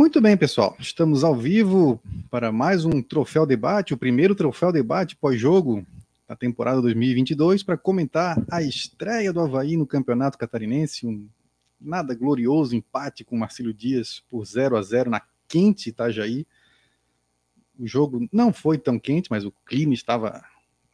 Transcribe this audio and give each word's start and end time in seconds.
Muito 0.00 0.18
bem, 0.18 0.34
pessoal. 0.34 0.74
Estamos 0.78 1.22
ao 1.22 1.36
vivo 1.36 2.00
para 2.30 2.50
mais 2.50 2.86
um 2.86 3.02
Troféu 3.02 3.44
Debate, 3.44 3.92
o 3.92 3.98
primeiro 3.98 4.34
Troféu 4.34 4.72
Debate 4.72 5.14
pós-jogo 5.14 5.86
da 6.26 6.34
temporada 6.34 6.80
2022, 6.80 7.62
para 7.62 7.76
comentar 7.76 8.42
a 8.50 8.62
estreia 8.62 9.30
do 9.30 9.40
Havaí 9.40 9.76
no 9.76 9.86
Campeonato 9.86 10.38
Catarinense, 10.38 11.06
um 11.06 11.28
nada 11.78 12.14
glorioso 12.14 12.74
empate 12.74 13.24
com 13.24 13.36
Marcelo 13.36 13.74
Dias 13.74 14.24
por 14.30 14.42
0 14.42 14.78
a 14.78 14.82
0 14.82 15.10
na 15.10 15.20
quente 15.46 15.90
Itajaí. 15.90 16.46
O 17.78 17.86
jogo 17.86 18.26
não 18.32 18.54
foi 18.54 18.78
tão 18.78 18.98
quente, 18.98 19.30
mas 19.30 19.44
o 19.44 19.52
clima 19.66 19.92
estava 19.92 20.42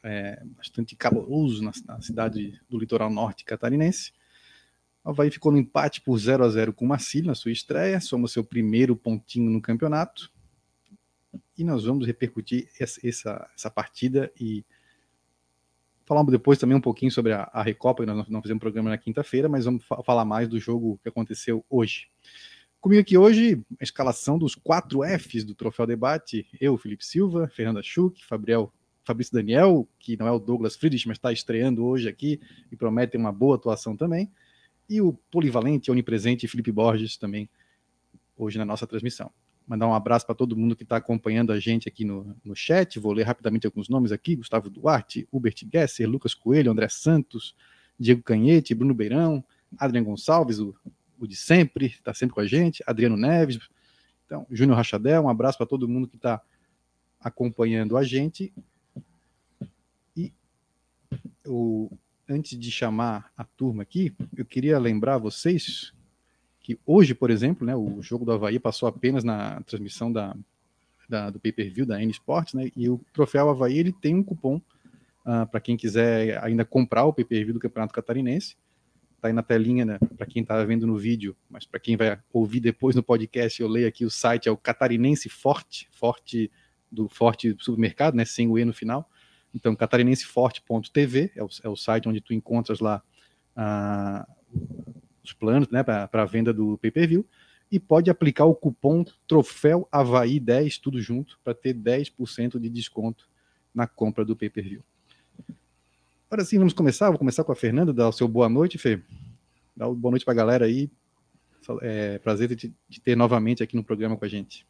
é, 0.03 0.43
bastante 0.57 0.97
caloroso 0.97 1.63
na, 1.63 1.71
na 1.87 2.01
cidade 2.01 2.61
do 2.69 2.77
litoral 2.77 3.09
norte 3.09 3.45
catarinense. 3.45 4.11
Havaí 5.07 5.31
ficou 5.31 5.53
no 5.53 5.59
empate 5.59 6.01
por 6.01 6.19
0 6.19 6.45
a 6.45 6.49
0 6.49 6.73
com 6.73 6.85
o 6.85 6.89
Marcílio 6.89 7.29
na 7.29 7.35
sua 7.35 7.53
estreia, 7.53 8.01
somos 8.01 8.33
seu 8.33 8.43
primeiro 8.43 8.97
pontinho 8.97 9.49
no 9.51 9.63
campeonato. 9.63 10.33
E 11.57 11.63
nós 11.63 11.85
vamos 11.85 12.07
repercutir 12.07 12.69
essa, 12.81 13.07
essa, 13.07 13.51
essa 13.55 13.71
partida 13.71 14.33
e 14.39 14.65
falar 16.05 16.25
depois 16.25 16.59
também 16.59 16.77
um 16.77 16.81
pouquinho 16.81 17.11
sobre 17.11 17.33
a, 17.33 17.49
a 17.53 17.63
Recopa, 17.63 18.05
nós 18.05 18.29
não 18.29 18.43
fizemos 18.43 18.61
programa 18.61 18.91
na 18.91 18.99
quinta-feira, 18.99 19.49
mas 19.49 19.65
vamos 19.65 19.85
fa 19.85 20.03
falar 20.03 20.25
mais 20.25 20.49
do 20.49 20.59
jogo 20.59 20.99
que 21.03 21.09
aconteceu 21.09 21.65
hoje. 21.71 22.09
Comigo 22.81 23.01
aqui 23.01 23.17
hoje, 23.17 23.61
a 23.81 23.85
escalação 23.85 24.39
dos 24.39 24.55
quatro 24.55 25.01
Fs 25.03 25.45
do 25.45 25.55
Troféu 25.55 25.87
Debate, 25.87 26.47
eu, 26.61 26.77
Felipe 26.77 27.05
Silva, 27.05 27.49
Fernanda 27.49 27.83
Schuch, 27.83 28.25
Fabriel, 28.25 28.73
Fabrício 29.05 29.35
Daniel, 29.35 29.89
que 29.99 30.17
não 30.17 30.27
é 30.27 30.33
o 30.33 30.39
Douglas 30.39 30.77
Friedrich, 30.77 31.07
mas 31.07 31.17
está 31.17 31.33
estreando 31.33 31.85
hoje 31.85 32.09
aqui 32.09 32.41
e 32.71 32.77
promete 32.77 33.17
uma 33.17 33.33
boa 33.33 33.57
atuação 33.57 33.97
também, 33.97 34.31
e 34.89 35.01
o 35.01 35.13
polivalente, 35.31 35.91
onipresente 35.91 36.47
Felipe 36.49 36.71
Borges 36.73 37.17
também 37.17 37.49
hoje 38.37 38.59
na 38.59 38.65
nossa 38.65 38.87
transmissão. 38.87 39.31
Mandar 39.67 39.89
um 39.89 39.95
abraço 39.95 40.25
para 40.25 40.35
todo 40.35 40.57
mundo 40.57 40.77
que 40.77 40.85
está 40.85 40.97
acompanhando 40.97 41.51
a 41.53 41.59
gente 41.59 41.89
aqui 41.89 42.05
no, 42.05 42.37
no 42.45 42.55
chat. 42.55 43.01
Vou 43.01 43.13
ler 43.13 43.25
rapidamente 43.25 43.67
alguns 43.67 43.89
nomes 43.89 44.13
aqui: 44.13 44.37
Gustavo 44.37 44.71
Duarte, 44.71 45.27
Hubert 45.33 45.57
Gesser, 45.73 46.09
Lucas 46.09 46.35
Coelho, 46.35 46.71
André 46.71 46.89
Santos, 46.89 47.57
Diego 47.99 48.23
Canhete, 48.23 48.75
Bruno 48.75 48.95
Beirão, 48.95 49.45
Adriano 49.77 50.07
Gonçalves, 50.07 50.61
o, 50.61 50.75
o 51.19 51.27
de 51.27 51.35
sempre, 51.35 51.87
está 51.87 52.15
sempre 52.15 52.35
com 52.35 52.41
a 52.41 52.47
gente, 52.47 52.83
Adriano 52.87 53.17
Neves, 53.17 53.59
então, 54.27 54.45
Júnior 54.51 54.77
Rachadel, 54.77 55.23
um 55.23 55.29
abraço 55.29 55.57
para 55.57 55.67
todo 55.67 55.89
mundo 55.89 56.09
que 56.09 56.17
está 56.17 56.43
acompanhando 57.21 57.97
a 57.97 58.03
gente. 58.03 58.53
E 60.17 60.33
o, 61.47 61.91
antes 62.29 62.59
de 62.59 62.71
chamar 62.71 63.31
a 63.37 63.45
turma 63.45 63.83
aqui, 63.83 64.13
eu 64.37 64.45
queria 64.45 64.79
lembrar 64.79 65.19
vocês 65.19 65.93
que 66.61 66.79
hoje, 66.85 67.15
por 67.15 67.31
exemplo, 67.31 67.67
né, 67.67 67.77
o 67.77 68.03
jogo 68.03 68.25
do 68.25 68.33
Havaí 68.33 68.59
passou 68.59 68.89
apenas 68.89 69.23
na 69.23 69.61
transmissão 69.63 70.13
da, 70.13 70.37
da 71.09 71.31
do 71.31 71.39
pay-per-view 71.39 71.87
da 71.87 72.03
N 72.03 72.11
Sports, 72.11 72.55
né, 72.55 72.71
e 72.75 72.89
o 72.89 73.01
troféu 73.13 73.49
Havaí 73.49 73.79
ele 73.79 73.93
tem 73.93 74.17
um 74.17 74.23
cupom 74.23 74.57
uh, 74.57 74.63
ah, 75.25 75.47
para 75.47 75.61
quem 75.61 75.77
quiser 75.77 76.43
ainda 76.43 76.65
comprar 76.65 77.05
o 77.05 77.13
pay-per-view 77.13 77.55
do 77.55 77.61
Campeonato 77.61 77.95
Catarinense. 77.95 78.57
Está 79.15 79.29
aí 79.29 79.33
na 79.33 79.43
telinha, 79.43 79.85
né, 79.85 79.99
para 80.17 80.27
quem 80.27 80.43
está 80.43 80.63
vendo 80.65 80.87
no 80.87 80.97
vídeo, 80.99 81.37
mas 81.49 81.65
para 81.65 81.79
quem 81.79 81.97
vai 81.97 82.19
ouvir 82.33 82.59
depois 82.59 82.97
no 82.97 83.03
podcast, 83.03 83.63
eu 83.63 83.69
leio 83.69 83.87
aqui 83.87 84.05
o 84.05 84.11
site, 84.11 84.49
é 84.49 84.53
o 84.53 84.57
Catarinense 84.57 85.29
Forte, 85.29 85.89
Forte 85.93 86.51
do 86.91 87.09
Forte 87.09 87.57
Supermercado, 87.61 88.15
né, 88.15 88.25
sem 88.25 88.49
o 88.49 88.59
E 88.59 88.65
no 88.65 88.73
final. 88.73 89.09
Então, 89.57 89.75
catarinenseforte.tv 89.75 91.33
é 91.35 91.43
o, 91.43 91.49
é 91.65 91.69
o 91.71 91.75
site 91.75 92.07
onde 92.07 92.21
tu 92.21 92.35
encontras 92.35 92.79
lá 92.79 93.03
uh, 93.57 94.61
os 95.25 95.33
planos 95.33 95.71
né, 95.71 95.83
para 95.83 96.11
a 96.13 96.27
venda 96.27 96.53
do 96.53 96.77
pay-per-view 96.77 97.27
e 97.73 97.81
pode 97.81 98.11
aplicar 98.11 98.45
o 98.45 98.55
cupom 98.55 99.03
Troféu 99.27 99.89
Havaí 99.91 100.39
10, 100.39 100.77
tudo 100.77 101.01
junto, 101.01 101.41
para 101.43 101.55
ter 101.55 101.75
10% 101.75 102.61
de 102.61 102.69
desconto 102.69 103.27
na 103.75 103.87
compra 103.87 104.27
do 104.27 104.37
pay-per-view. 104.37 104.85
Agora 106.31 106.45
sim, 106.45 106.59
vamos 106.59 106.75
começar. 106.75 107.09
Vou 107.09 107.19
começar 107.19 107.43
com 107.43 107.53
a 107.53 107.57
Fernanda, 107.57 107.95
dar 107.95 108.11
o 108.11 108.13
seu 108.13 108.29
boa 108.29 108.51
noite, 108.51 108.77
Fê. 108.77 109.01
Dá 109.75 109.89
boa 109.89 110.11
noite 110.11 110.25
para 110.25 110.33
a 110.33 110.37
galera 110.37 110.67
aí. 110.67 110.91
É 111.81 112.19
prazer 112.19 112.55
de 112.55 112.57
te 112.91 113.01
ter 113.01 113.17
novamente 113.17 113.63
aqui 113.63 113.75
no 113.75 113.83
programa 113.83 114.19
com 114.19 114.25
a 114.25 114.29
gente. 114.29 114.67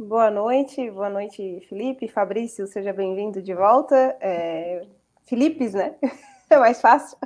Boa 0.00 0.30
noite, 0.30 0.88
boa 0.92 1.10
noite, 1.10 1.66
Felipe, 1.68 2.06
Fabrício, 2.06 2.68
seja 2.68 2.92
bem-vindo 2.92 3.42
de 3.42 3.52
volta. 3.52 4.16
É... 4.20 4.86
Filipes, 5.24 5.74
né? 5.74 5.96
É 6.48 6.56
mais 6.56 6.80
fácil. 6.80 7.18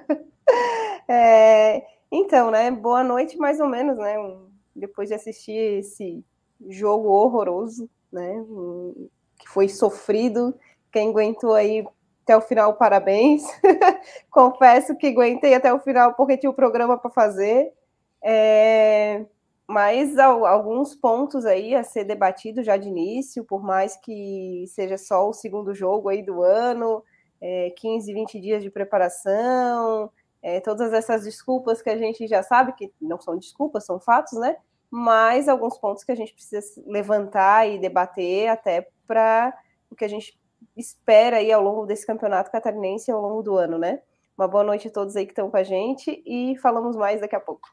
É... 1.07 1.85
Então, 2.11 2.51
né? 2.51 2.71
Boa 2.71 3.05
noite, 3.05 3.37
mais 3.37 3.61
ou 3.61 3.69
menos, 3.69 3.99
né? 3.99 4.15
Depois 4.75 5.11
de 5.11 5.15
assistir 5.15 5.53
esse 5.53 6.25
jogo 6.67 7.09
horroroso, 7.09 7.91
né? 8.11 8.43
Que 9.39 9.49
foi 9.51 9.69
sofrido. 9.69 10.59
Quem 10.91 11.11
aguentou 11.11 11.53
aí 11.53 11.87
até 12.25 12.35
o 12.35 12.41
final, 12.41 12.75
parabéns. 12.75 13.45
Confesso 14.31 14.97
que 14.97 15.09
aguentei 15.09 15.53
até 15.53 15.73
o 15.75 15.79
final 15.79 16.15
porque 16.15 16.39
tinha 16.39 16.51
o 16.51 16.55
programa 16.55 16.97
para 16.97 17.11
fazer. 17.11 17.71
É 18.25 19.27
mas 19.69 20.19
alguns 20.19 20.95
pontos 20.95 21.47
aí 21.47 21.75
a 21.75 21.85
ser 21.85 22.05
debatido 22.05 22.63
já 22.63 22.77
de 22.77 22.89
início, 22.89 23.45
por 23.45 23.63
mais 23.63 23.97
que 23.97 24.65
seja 24.69 24.99
só 24.99 25.29
o 25.29 25.33
segundo 25.33 25.75
jogo 25.75 26.09
aí 26.09 26.23
do 26.23 26.43
ano, 26.43 27.03
é, 27.41 27.71
15, 27.77 28.13
20 28.13 28.41
dias 28.41 28.63
de 28.63 28.71
preparação, 28.71 30.11
é, 30.43 30.61
todas 30.61 30.93
essas 30.93 31.25
desculpas 31.25 31.81
que 31.81 31.91
a 31.91 31.97
gente 31.97 32.27
já 32.27 32.43
sabe 32.43 32.73
que 32.75 32.93
não 33.01 33.21
são 33.21 33.39
desculpas, 33.39 33.87
são 33.87 34.01
fatos, 34.01 34.39
né? 34.39 34.57
Mas 34.91 35.49
alguns 35.49 35.79
pontos 35.79 36.05
que 36.05 36.13
a 36.13 36.15
gente 36.15 36.35
precisa 36.35 36.61
levantar 36.87 37.67
e 37.69 37.79
debater 37.79 38.49
até 38.49 38.89
para 39.07 39.57
o 39.91 39.95
que 39.95 40.05
a 40.05 40.09
gente 40.09 40.39
espera 40.77 41.39
aí 41.39 41.53
ao 41.53 41.63
longo 41.63 41.87
desse 41.87 42.07
campeonato 42.07 42.51
catarinense 42.51 43.11
ao 43.11 43.21
longo 43.21 43.43
do 43.43 43.57
ano, 43.57 43.79
né? 43.79 44.01
Uma 44.37 44.49
boa 44.49 44.65
noite 44.65 44.89
a 44.89 44.91
todos 44.91 45.17
aí 45.17 45.25
que 45.25 45.33
estão 45.33 45.51
com 45.51 45.57
a 45.57 45.63
gente 45.63 46.23
e 46.27 46.57
falamos 46.59 46.97
mais 46.97 47.21
daqui 47.21 47.37
a 47.37 47.41
pouco. 47.41 47.69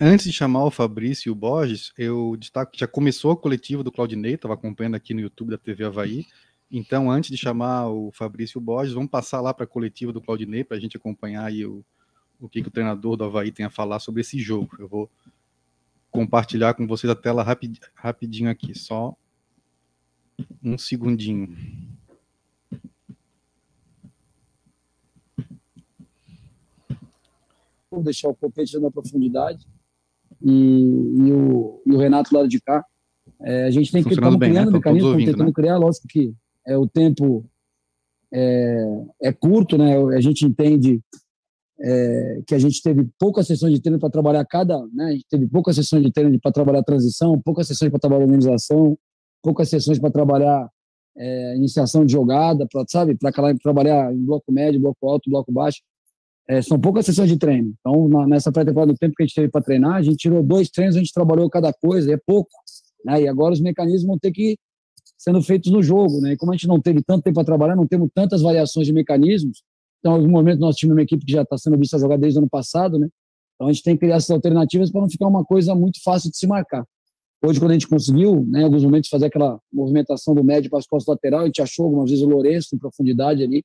Antes 0.00 0.26
de 0.26 0.32
chamar 0.32 0.64
o 0.64 0.72
Fabrício 0.72 1.28
e 1.28 1.30
o 1.30 1.36
Borges, 1.36 1.92
eu 1.96 2.36
destaco 2.36 2.72
que 2.72 2.80
já 2.80 2.86
começou 2.86 3.30
a 3.30 3.36
coletiva 3.36 3.84
do 3.84 3.92
Claudinei, 3.92 4.34
estava 4.34 4.54
acompanhando 4.54 4.96
aqui 4.96 5.14
no 5.14 5.20
YouTube 5.20 5.50
da 5.50 5.58
TV 5.58 5.84
Havaí. 5.84 6.26
Então, 6.68 7.08
antes 7.08 7.30
de 7.30 7.36
chamar 7.36 7.88
o 7.88 8.10
Fabrício 8.10 8.58
e 8.58 8.60
o 8.60 8.60
Borges, 8.60 8.92
vamos 8.92 9.08
passar 9.08 9.40
lá 9.40 9.54
para 9.54 9.62
a 9.62 9.68
coletiva 9.68 10.12
do 10.12 10.20
Claudinei 10.20 10.64
para 10.64 10.76
a 10.76 10.80
gente 10.80 10.96
acompanhar 10.96 11.44
aí 11.44 11.64
o, 11.64 11.84
o 12.40 12.48
que, 12.48 12.60
que, 12.60 12.66
o 12.66 12.72
treinador 12.72 13.16
do 13.16 13.22
Havaí 13.22 13.52
tem 13.52 13.64
a 13.64 13.70
falar 13.70 14.00
sobre 14.00 14.22
esse 14.22 14.36
jogo. 14.36 14.74
Eu 14.80 14.88
vou 14.88 15.08
compartilhar 16.10 16.74
com 16.74 16.88
vocês 16.88 17.08
a 17.08 17.14
tela 17.14 17.44
rapid, 17.44 17.78
rapidinho 17.94 18.50
aqui, 18.50 18.76
só 18.76 19.16
um 20.60 20.76
segundinho. 20.76 21.56
Vou 27.88 28.02
deixar 28.02 28.28
o 28.28 28.34
Copete 28.34 28.76
na 28.80 28.90
profundidade 28.90 29.64
e, 30.44 31.26
e, 31.26 31.32
o, 31.32 31.82
e 31.86 31.92
o 31.92 31.98
Renato 31.98 32.34
lá 32.34 32.46
de 32.46 32.60
cá. 32.60 32.84
É, 33.42 33.64
a 33.64 33.70
gente 33.70 33.90
tem 33.90 34.02
que 34.02 34.10
estar 34.10 34.30
né? 34.30 34.38
criando 34.38 34.70
né? 34.70 34.76
mecanismo, 34.78 35.08
ouvindo, 35.08 35.30
tentando 35.30 35.46
né? 35.46 35.52
criar, 35.52 35.78
lógico 35.78 36.06
que 36.08 36.34
é, 36.66 36.76
o 36.76 36.86
tempo 36.86 37.44
é, 38.32 39.04
é 39.22 39.32
curto, 39.32 39.78
né? 39.78 39.96
A 40.14 40.20
gente 40.20 40.44
entende 40.44 41.00
é, 41.80 42.42
que 42.46 42.54
a 42.54 42.58
gente 42.58 42.82
teve 42.82 43.08
poucas 43.18 43.46
sessões 43.46 43.74
de 43.74 43.80
treino 43.80 43.98
para 43.98 44.10
trabalhar 44.10 44.44
cada, 44.44 44.78
né? 44.92 45.06
A 45.06 45.12
gente 45.12 45.26
teve 45.28 45.46
poucas 45.48 45.76
sessões 45.76 46.02
de 46.02 46.12
treino 46.12 46.38
para 46.40 46.52
trabalhar 46.52 46.82
transição, 46.82 47.40
poucas 47.40 47.66
sessões 47.66 47.90
para 47.90 48.00
trabalhar 48.00 48.24
organização, 48.24 48.98
poucas 49.42 49.68
sessões 49.68 49.98
para 49.98 50.10
trabalhar 50.10 50.68
é, 51.16 51.56
iniciação 51.56 52.04
de 52.04 52.12
jogada, 52.12 52.66
pra, 52.70 52.84
sabe? 52.88 53.16
Para 53.16 53.32
trabalhar 53.62 54.12
em 54.12 54.24
bloco 54.24 54.52
médio, 54.52 54.80
bloco 54.80 55.08
alto, 55.08 55.30
bloco 55.30 55.52
baixo. 55.52 55.80
É, 56.48 56.60
são 56.60 56.78
poucas 56.78 57.06
sessões 57.06 57.28
de 57.28 57.38
treino. 57.38 57.74
Então, 57.80 58.08
na, 58.08 58.26
nessa 58.26 58.52
pré-temporada, 58.52 58.92
do 58.92 58.98
tempo 58.98 59.14
que 59.16 59.22
a 59.22 59.26
gente 59.26 59.34
teve 59.34 59.48
para 59.48 59.62
treinar, 59.62 59.94
a 59.94 60.02
gente 60.02 60.16
tirou 60.16 60.42
dois 60.42 60.68
treinos, 60.68 60.96
a 60.96 60.98
gente 60.98 61.12
trabalhou 61.12 61.48
cada 61.48 61.72
coisa, 61.72 62.12
é 62.12 62.18
pouco. 62.26 62.50
Né? 63.04 63.22
E 63.22 63.28
agora 63.28 63.54
os 63.54 63.60
mecanismos 63.60 64.04
vão 64.04 64.18
ter 64.18 64.30
que 64.30 64.52
ir 64.52 64.58
sendo 65.16 65.42
feitos 65.42 65.72
no 65.72 65.82
jogo. 65.82 66.20
Né? 66.20 66.32
E 66.32 66.36
como 66.36 66.52
a 66.52 66.54
gente 66.54 66.68
não 66.68 66.80
teve 66.80 67.02
tanto 67.02 67.22
tempo 67.22 67.36
para 67.36 67.44
trabalhar, 67.44 67.74
não 67.74 67.86
temos 67.86 68.10
tantas 68.14 68.42
variações 68.42 68.86
de 68.86 68.92
mecanismos. 68.92 69.62
Então, 70.00 70.12
em 70.12 70.16
algum 70.16 70.30
momento, 70.30 70.60
nosso 70.60 70.76
time 70.76 70.92
é 70.92 70.94
uma 70.96 71.02
equipe 71.02 71.24
que 71.24 71.32
já 71.32 71.42
está 71.42 71.56
sendo 71.56 71.78
vista 71.78 71.98
jogar 71.98 72.18
desde 72.18 72.38
o 72.38 72.42
ano 72.42 72.50
passado. 72.50 72.98
Né? 72.98 73.08
Então, 73.54 73.68
a 73.68 73.72
gente 73.72 73.82
tem 73.82 73.94
que 73.94 74.00
criar 74.00 74.16
essas 74.16 74.30
alternativas 74.30 74.90
para 74.90 75.00
não 75.00 75.08
ficar 75.08 75.26
uma 75.26 75.44
coisa 75.44 75.74
muito 75.74 76.02
fácil 76.02 76.30
de 76.30 76.36
se 76.36 76.46
marcar. 76.46 76.84
Hoje, 77.42 77.58
quando 77.58 77.72
a 77.72 77.74
gente 77.74 77.88
conseguiu, 77.88 78.46
né, 78.48 78.60
em 78.60 78.64
alguns 78.64 78.82
momentos, 78.82 79.10
fazer 79.10 79.26
aquela 79.26 79.58
movimentação 79.72 80.34
do 80.34 80.42
médio 80.42 80.70
para 80.70 80.78
as 80.78 80.86
costas 80.86 81.14
lateral, 81.14 81.40
a 81.40 81.46
gente 81.46 81.60
achou 81.60 81.84
algumas 81.84 82.08
vezes 82.08 82.24
o 82.24 82.28
Lourenço 82.28 82.74
em 82.74 82.78
profundidade 82.78 83.42
ali, 83.42 83.62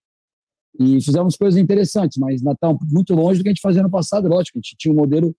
e 0.78 1.02
fizemos 1.02 1.36
coisas 1.36 1.60
interessantes, 1.60 2.18
mas 2.18 2.42
Natal 2.42 2.78
muito 2.92 3.14
longe 3.14 3.40
do 3.40 3.44
que 3.44 3.50
a 3.50 3.54
gente 3.54 3.62
fazia 3.62 3.82
no 3.82 3.90
passado, 3.90 4.28
lógico. 4.28 4.58
A 4.58 4.62
gente 4.62 4.76
tinha 4.78 4.94
um 4.94 4.98
modelo, 4.98 5.36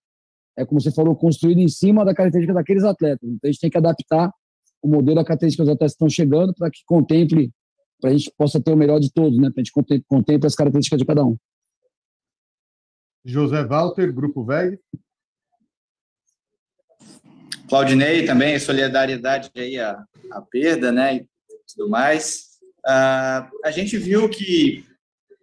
é 0.57 0.65
como 0.65 0.81
você 0.81 0.91
falou, 0.91 1.15
construído 1.15 1.59
em 1.59 1.67
cima 1.67 2.03
da 2.03 2.13
característica 2.13 2.53
daqueles 2.53 2.83
atletas. 2.83 3.27
Então 3.29 3.47
a 3.47 3.51
gente 3.51 3.61
tem 3.61 3.69
que 3.69 3.77
adaptar 3.77 4.31
o 4.81 4.87
modelo 4.87 5.19
à 5.19 5.23
característica 5.23 5.63
dos 5.63 5.71
atletas 5.71 5.93
que 5.93 6.03
estão 6.03 6.09
chegando 6.09 6.53
para 6.53 6.69
que 6.69 6.79
contemple, 6.85 7.51
para 7.99 8.09
a 8.09 8.13
gente 8.13 8.31
possa 8.37 8.59
ter 8.59 8.73
o 8.73 8.77
melhor 8.77 8.99
de 8.99 9.11
todos, 9.11 9.37
né? 9.37 9.49
Para 9.49 9.61
a 9.61 9.63
gente 9.63 9.71
contemple, 9.71 10.05
contemple 10.07 10.47
as 10.47 10.55
características 10.55 10.99
de 10.99 11.05
cada 11.05 11.23
um. 11.23 11.37
José 13.23 13.63
Walter, 13.63 14.11
Grupo 14.11 14.43
VEG. 14.43 14.79
Claudinei 17.69 18.25
também, 18.25 18.59
solidariedade 18.59 19.49
aí 19.55 19.79
à, 19.79 20.03
à 20.31 20.41
perda, 20.41 20.91
né, 20.91 21.15
e 21.17 21.27
tudo 21.73 21.89
mais. 21.89 22.59
Uh, 22.85 23.47
a 23.63 23.71
gente 23.71 23.97
viu 23.97 24.27
que 24.27 24.83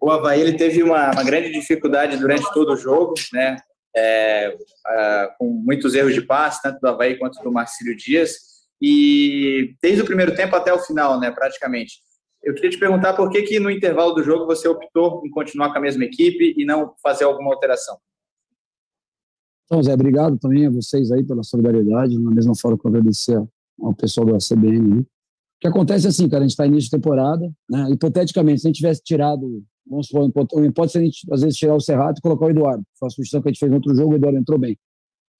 o 0.01 0.11
Havaí 0.11 0.41
ele 0.41 0.57
teve 0.57 0.83
uma, 0.83 1.11
uma 1.11 1.25
grande 1.25 1.51
dificuldade 1.51 2.17
durante 2.17 2.53
todo 2.53 2.73
o 2.73 2.77
jogo, 2.77 3.15
né, 3.33 3.57
é, 3.97 4.57
uh, 4.57 5.39
com 5.39 5.47
muitos 5.49 5.95
erros 5.95 6.15
de 6.15 6.23
passe, 6.23 6.63
tanto 6.63 6.81
do 6.81 6.89
Havaí 6.89 7.19
quanto 7.19 7.43
do 7.43 7.53
Marcílio 7.53 7.97
Dias, 7.97 8.37
e 8.81 9.75
desde 9.83 10.03
o 10.03 10.07
primeiro 10.07 10.35
tempo 10.35 10.55
até 10.55 10.73
o 10.73 10.79
final, 10.79 11.19
né, 11.19 11.31
praticamente. 11.31 12.01
Eu 12.43 12.55
queria 12.55 12.71
te 12.71 12.79
perguntar 12.79 13.15
por 13.15 13.29
que, 13.31 13.43
que 13.43 13.59
no 13.59 13.71
intervalo 13.71 14.15
do 14.15 14.23
jogo 14.23 14.47
você 14.47 14.69
optou 14.69 15.23
em 15.27 15.31
continuar 15.31 15.73
com 15.73 15.79
a 15.79 15.83
mesma 15.83 16.05
equipe 16.05 16.55
e 16.57 16.65
não 16.65 16.95
fazer 17.03 17.25
alguma 17.25 17.53
alteração. 17.53 17.99
Então, 19.65 19.83
Zé, 19.83 19.93
obrigado 19.93 20.39
também 20.39 20.67
a 20.67 20.71
vocês 20.71 21.11
aí 21.11 21.25
pela 21.25 21.43
solidariedade, 21.43 22.19
na 22.19 22.31
mesma 22.31 22.55
forma 22.57 22.79
que 22.79 22.87
eu 22.87 22.91
agradecer 22.91 23.43
ao 23.83 23.95
pessoal 23.95 24.27
da 24.27 24.39
CBN. 24.39 25.01
O 25.01 25.07
que 25.61 25.69
acontece 25.69 26.07
é 26.07 26.09
assim, 26.09 26.29
cara, 26.29 26.43
a 26.43 26.47
gente 26.47 26.53
está 26.53 26.65
início 26.65 26.89
de 26.89 26.97
temporada, 26.97 27.53
né? 27.69 27.91
hipoteticamente, 27.91 28.61
se 28.61 28.67
a 28.67 28.69
gente 28.69 28.77
tivesse 28.77 29.03
tirado, 29.03 29.63
vamos 29.89 30.07
supor, 30.07 30.31
pode 30.75 30.93
ser 30.93 30.99
a 30.99 31.03
gente, 31.03 31.27
às 31.33 31.43
vezes, 31.43 31.57
tirar 31.57 31.75
o 31.75 31.81
Serrato 31.81 32.19
e 32.19 32.23
colocar 32.23 32.47
o 32.47 32.51
Eduardo, 32.51 32.85
foi 32.99 33.07
a 33.07 33.11
sugestão 33.11 33.43
que 33.43 33.49
a 33.49 33.53
gente 33.53 33.59
fez 33.59 33.71
no 33.71 33.77
outro 33.77 33.95
jogo, 33.95 34.13
o 34.13 34.17
Eduardo 34.17 34.39
entrou 34.39 34.59
bem. 34.59 34.77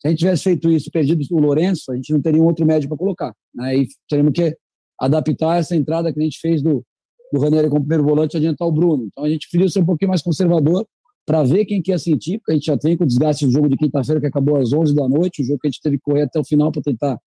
Se 0.01 0.07
a 0.07 0.11
gente 0.11 0.21
tivesse 0.21 0.45
feito 0.45 0.71
isso, 0.71 0.91
perdido 0.91 1.23
o 1.33 1.41
Lourenço, 1.41 1.91
a 1.91 1.97
gente 1.97 2.13
não 2.13 2.23
teria 2.23 2.41
um 2.41 2.47
outro 2.47 2.65
médio 2.65 2.89
para 2.89 2.97
colocar. 2.97 3.35
Né? 3.55 3.79
E 3.79 3.89
teríamos 4.09 4.33
que 4.33 4.57
adaptar 5.01 5.59
essa 5.59 5.75
entrada 5.75 6.13
que 6.13 6.21
a 6.21 6.23
gente 6.23 6.39
fez 6.41 6.63
do, 6.63 6.85
do 7.33 7.41
Ranieri 7.41 7.69
como 7.69 7.81
primeiro 7.81 8.05
volante 8.05 8.37
e 8.37 8.39
adiantar 8.39 8.67
o 8.67 8.73
Bruno. 8.73 9.07
Então 9.07 9.25
a 9.25 9.29
gente 9.29 9.49
preferiu 9.49 9.69
ser 9.69 9.81
um 9.81 9.87
pouquinho 9.87 10.11
mais 10.11 10.23
conservador 10.23 10.87
para 11.27 11.43
ver 11.43 11.65
quem 11.67 11.83
quer 11.83 11.99
sentir, 11.99 12.39
porque 12.39 12.53
a 12.53 12.55
gente 12.55 12.67
já 12.67 12.79
tem 12.79 12.97
com 12.97 13.05
o 13.05 13.07
desgaste 13.07 13.45
do 13.45 13.53
jogo 13.53 13.69
de 13.69 13.77
quinta-feira, 13.77 14.21
que 14.21 14.27
acabou 14.27 14.57
às 14.57 14.73
11 14.73 14.95
da 14.95 15.07
noite, 15.09 15.43
o 15.43 15.45
jogo 15.45 15.59
que 15.59 15.67
a 15.67 15.71
gente 15.71 15.83
teve 15.83 15.99
que 15.99 16.03
correr 16.03 16.23
até 16.23 16.41
o 16.41 16.45
final 16.45 16.73
para 16.73 16.81
tentar 16.81 17.21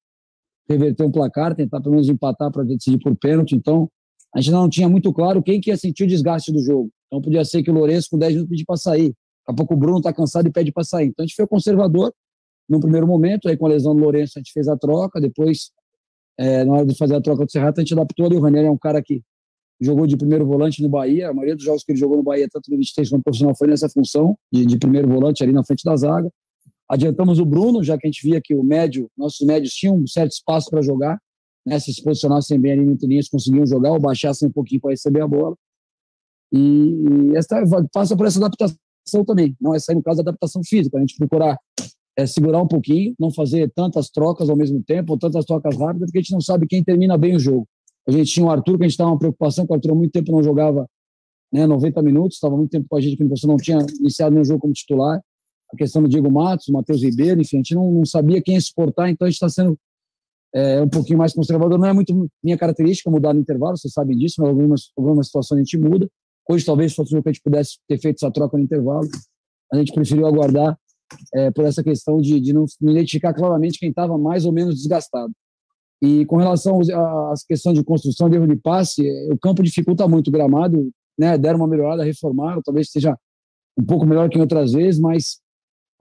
reverter 0.67 1.03
um 1.03 1.11
placar, 1.11 1.55
tentar 1.55 1.81
pelo 1.81 1.93
menos 1.93 2.09
empatar 2.09 2.51
para 2.51 2.63
decidir 2.63 2.97
por 2.97 3.15
pênalti. 3.15 3.55
Então, 3.55 3.89
a 4.33 4.39
gente 4.39 4.51
não 4.51 4.69
tinha 4.69 4.87
muito 4.87 5.11
claro 5.11 5.43
quem 5.43 5.59
que 5.59 5.69
ia 5.69 5.77
sentir 5.77 6.03
o 6.03 6.07
desgaste 6.07 6.51
do 6.51 6.59
jogo. 6.59 6.89
Então, 7.07 7.21
podia 7.21 7.43
ser 7.43 7.61
que 7.61 7.69
o 7.69 7.73
Lourenço, 7.73 8.09
com 8.09 8.17
10 8.17 8.33
minutos, 8.33 8.49
pedir 8.49 8.65
para 8.65 8.77
sair. 8.77 9.09
Daqui 9.09 9.49
a 9.49 9.53
pouco 9.53 9.73
o 9.73 9.77
Bruno 9.77 9.97
está 9.97 10.13
cansado 10.13 10.47
e 10.47 10.51
pede 10.51 10.71
para 10.71 10.83
sair. 10.83 11.07
Então, 11.07 11.23
a 11.23 11.27
gente 11.27 11.35
foi 11.35 11.45
conservador 11.45 12.13
no 12.69 12.79
primeiro 12.79 13.05
momento, 13.05 13.49
aí 13.49 13.57
com 13.57 13.65
a 13.65 13.69
lesão 13.69 13.93
do 13.93 14.01
Lourenço, 14.01 14.33
a 14.37 14.39
gente 14.39 14.53
fez 14.53 14.69
a 14.69 14.77
troca. 14.77 15.19
Depois, 15.19 15.71
é, 16.37 16.63
na 16.63 16.73
hora 16.73 16.85
de 16.85 16.97
fazer 16.97 17.15
a 17.15 17.21
troca 17.21 17.45
do 17.45 17.51
Serrato, 17.51 17.81
a 17.81 17.83
gente 17.83 17.93
adaptou 17.93 18.25
ali. 18.25 18.37
O 18.37 18.39
Ranieri 18.39 18.67
é 18.67 18.71
um 18.71 18.77
cara 18.77 19.01
que 19.01 19.21
jogou 19.81 20.07
de 20.07 20.15
primeiro 20.15 20.45
volante 20.45 20.81
no 20.81 20.87
Bahia. 20.87 21.29
A 21.29 21.33
maioria 21.33 21.55
dos 21.55 21.65
jogos 21.65 21.83
que 21.83 21.91
ele 21.91 21.99
jogou 21.99 22.15
no 22.15 22.23
Bahia, 22.23 22.47
tanto 22.49 22.71
no 22.71 22.77
23 22.77 23.09
quanto 23.09 23.17
no 23.19 23.23
profissional, 23.23 23.55
foi 23.55 23.67
nessa 23.67 23.89
função 23.89 24.37
de, 24.51 24.65
de, 24.65 24.77
primeiro 24.77 25.09
volante 25.09 25.43
ali 25.43 25.51
na 25.51 25.63
frente 25.65 25.83
da 25.83 25.95
zaga. 25.97 26.31
Adiantamos 26.87 27.39
o 27.39 27.45
Bruno, 27.45 27.83
já 27.83 27.97
que 27.97 28.07
a 28.07 28.09
gente 28.09 28.21
via 28.23 28.39
que 28.41 28.53
o 28.53 28.63
médio, 28.63 29.09
nossos 29.17 29.45
médios 29.45 29.73
tinham 29.73 29.97
um 29.97 30.07
certo 30.07 30.31
espaço 30.31 30.69
para 30.69 30.81
jogar, 30.81 31.19
né? 31.65 31.79
se 31.79 31.93
se 31.93 32.03
posicionassem 32.03 32.59
bem 32.59 32.73
ali 32.73 32.85
no 32.85 32.91
interlinhas, 32.91 33.29
conseguiam 33.29 33.65
jogar 33.65 33.91
ou 33.91 33.99
baixassem 33.99 34.47
um 34.47 34.51
pouquinho 34.51 34.81
para 34.81 34.91
receber 34.91 35.21
a 35.21 35.27
bola. 35.27 35.55
E, 36.51 36.59
e 36.59 37.37
essa, 37.37 37.63
passa 37.93 38.15
por 38.15 38.25
essa 38.25 38.39
adaptação 38.39 39.25
também. 39.25 39.55
Não 39.59 39.73
é 39.73 39.79
sair 39.79 39.95
no 39.95 40.03
caso 40.03 40.23
da 40.23 40.29
adaptação 40.29 40.61
física, 40.63 40.97
a 40.97 41.01
gente 41.01 41.15
procurar 41.17 41.57
é, 42.17 42.25
segurar 42.25 42.61
um 42.61 42.67
pouquinho, 42.67 43.15
não 43.19 43.31
fazer 43.31 43.71
tantas 43.73 44.09
trocas 44.09 44.49
ao 44.49 44.55
mesmo 44.55 44.83
tempo, 44.83 45.13
ou 45.13 45.19
tantas 45.19 45.45
trocas 45.45 45.77
rápidas, 45.77 46.09
porque 46.09 46.19
a 46.19 46.21
gente 46.21 46.33
não 46.33 46.41
sabe 46.41 46.67
quem 46.67 46.83
termina 46.83 47.17
bem 47.17 47.35
o 47.35 47.39
jogo. 47.39 47.67
A 48.07 48.11
gente 48.11 48.31
tinha 48.31 48.45
o 48.45 48.49
Arthur, 48.49 48.77
que 48.77 48.83
a 48.83 48.87
gente 48.87 48.93
estava 48.93 49.11
uma 49.11 49.19
preocupação, 49.19 49.65
que 49.65 49.71
o 49.71 49.75
Arthur 49.75 49.91
há 49.91 49.95
muito 49.95 50.11
tempo 50.11 50.31
não 50.31 50.43
jogava 50.43 50.87
né, 51.51 51.65
90 51.67 52.01
minutos, 52.01 52.35
estava 52.35 52.55
muito 52.57 52.71
tempo 52.71 52.87
com 52.89 52.95
a 52.95 53.01
gente, 53.01 53.17
que 53.17 53.23
você 53.23 53.47
não 53.47 53.57
tinha 53.57 53.85
iniciado 53.99 54.31
nenhum 54.31 54.45
jogo 54.45 54.61
como 54.61 54.73
titular. 54.73 55.21
A 55.71 55.77
questão 55.77 56.01
do 56.01 56.09
Diego 56.09 56.29
Matos, 56.29 56.67
Matheus 56.67 57.01
Ribeiro, 57.01 57.39
enfim, 57.39 57.57
a 57.57 57.59
gente 57.59 57.75
não, 57.75 57.91
não 57.91 58.05
sabia 58.05 58.41
quem 58.41 58.59
suportar, 58.59 59.09
então 59.09 59.25
a 59.25 59.29
gente 59.29 59.35
está 59.35 59.47
sendo 59.47 59.77
é, 60.53 60.81
um 60.81 60.89
pouquinho 60.89 61.17
mais 61.17 61.33
conservador. 61.33 61.79
Não 61.79 61.87
é 61.87 61.93
muito 61.93 62.29
minha 62.43 62.57
característica 62.57 63.09
mudar 63.09 63.33
no 63.33 63.39
intervalo, 63.39 63.77
vocês 63.77 63.93
sabem 63.93 64.17
disso, 64.17 64.35
mas 64.39 64.49
algumas, 64.49 64.91
algumas 64.97 65.25
situações 65.27 65.59
a 65.59 65.63
gente 65.63 65.77
muda. 65.77 66.09
Hoje, 66.49 66.65
talvez 66.65 66.93
fosse 66.93 67.15
o 67.15 67.23
que 67.23 67.29
a 67.29 67.31
gente 67.31 67.43
pudesse 67.43 67.77
ter 67.87 67.97
feito 67.97 68.17
essa 68.17 68.31
troca 68.31 68.57
no 68.57 68.63
intervalo. 68.63 69.07
A 69.71 69.77
gente 69.77 69.93
preferiu 69.93 70.27
aguardar 70.27 70.77
é, 71.33 71.51
por 71.51 71.65
essa 71.65 71.83
questão 71.83 72.19
de, 72.19 72.39
de 72.39 72.53
não, 72.53 72.65
identificar 72.81 73.33
claramente 73.33 73.79
quem 73.79 73.89
estava 73.89 74.17
mais 74.17 74.45
ou 74.45 74.51
menos 74.51 74.75
desgastado. 74.75 75.31
E 76.01 76.25
com 76.25 76.37
relação 76.37 76.79
às 77.31 77.43
questões 77.43 77.77
de 77.77 77.83
construção 77.83 78.27
de 78.29 78.35
erro 78.35 78.47
de 78.47 78.55
passe, 78.55 79.03
o 79.31 79.37
campo 79.37 79.61
dificulta 79.61 80.07
muito 80.07 80.29
o 80.29 80.31
gramado, 80.31 80.89
né? 81.17 81.37
Deram 81.37 81.59
uma 81.59 81.67
melhorada, 81.67 82.03
reformaram, 82.03 82.61
talvez 82.63 82.89
seja 82.89 83.15
um 83.77 83.85
pouco 83.85 84.05
melhor 84.05 84.27
que 84.27 84.37
em 84.37 84.41
outras 84.41 84.73
vezes, 84.73 84.99
mas 84.99 85.39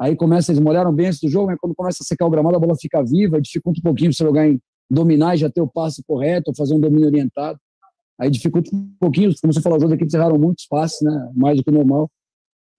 aí 0.00 0.16
começa, 0.16 0.50
eles 0.50 0.62
molharam 0.62 0.92
bem 0.92 1.08
antes 1.08 1.20
do 1.20 1.28
jogo, 1.28 1.48
mas 1.48 1.58
quando 1.58 1.74
começa 1.74 1.98
a 2.02 2.06
secar 2.06 2.26
o 2.26 2.30
gramado, 2.30 2.56
a 2.56 2.60
bola 2.60 2.74
fica 2.80 3.04
viva, 3.04 3.40
dificulta 3.40 3.80
um 3.80 3.82
pouquinho 3.82 4.12
você 4.12 4.24
jogar 4.24 4.48
em 4.48 4.58
dominar 4.90 5.34
e 5.34 5.38
já 5.38 5.50
ter 5.50 5.60
o 5.60 5.68
passe 5.68 6.02
correto, 6.04 6.50
ou 6.50 6.56
fazer 6.56 6.74
um 6.74 6.80
domínio 6.80 7.06
orientado. 7.06 7.58
Aí 8.18 8.30
dificulta 8.30 8.74
um 8.74 8.94
pouquinho, 8.98 9.32
como 9.40 9.52
você 9.52 9.60
falou, 9.60 9.78
os 9.78 9.82
outros 9.82 9.96
equipes 9.96 10.14
erraram 10.14 10.38
muitos 10.38 10.66
passes, 10.66 11.00
né? 11.02 11.30
Mais 11.34 11.58
do 11.58 11.64
que 11.64 11.70
normal. 11.70 12.10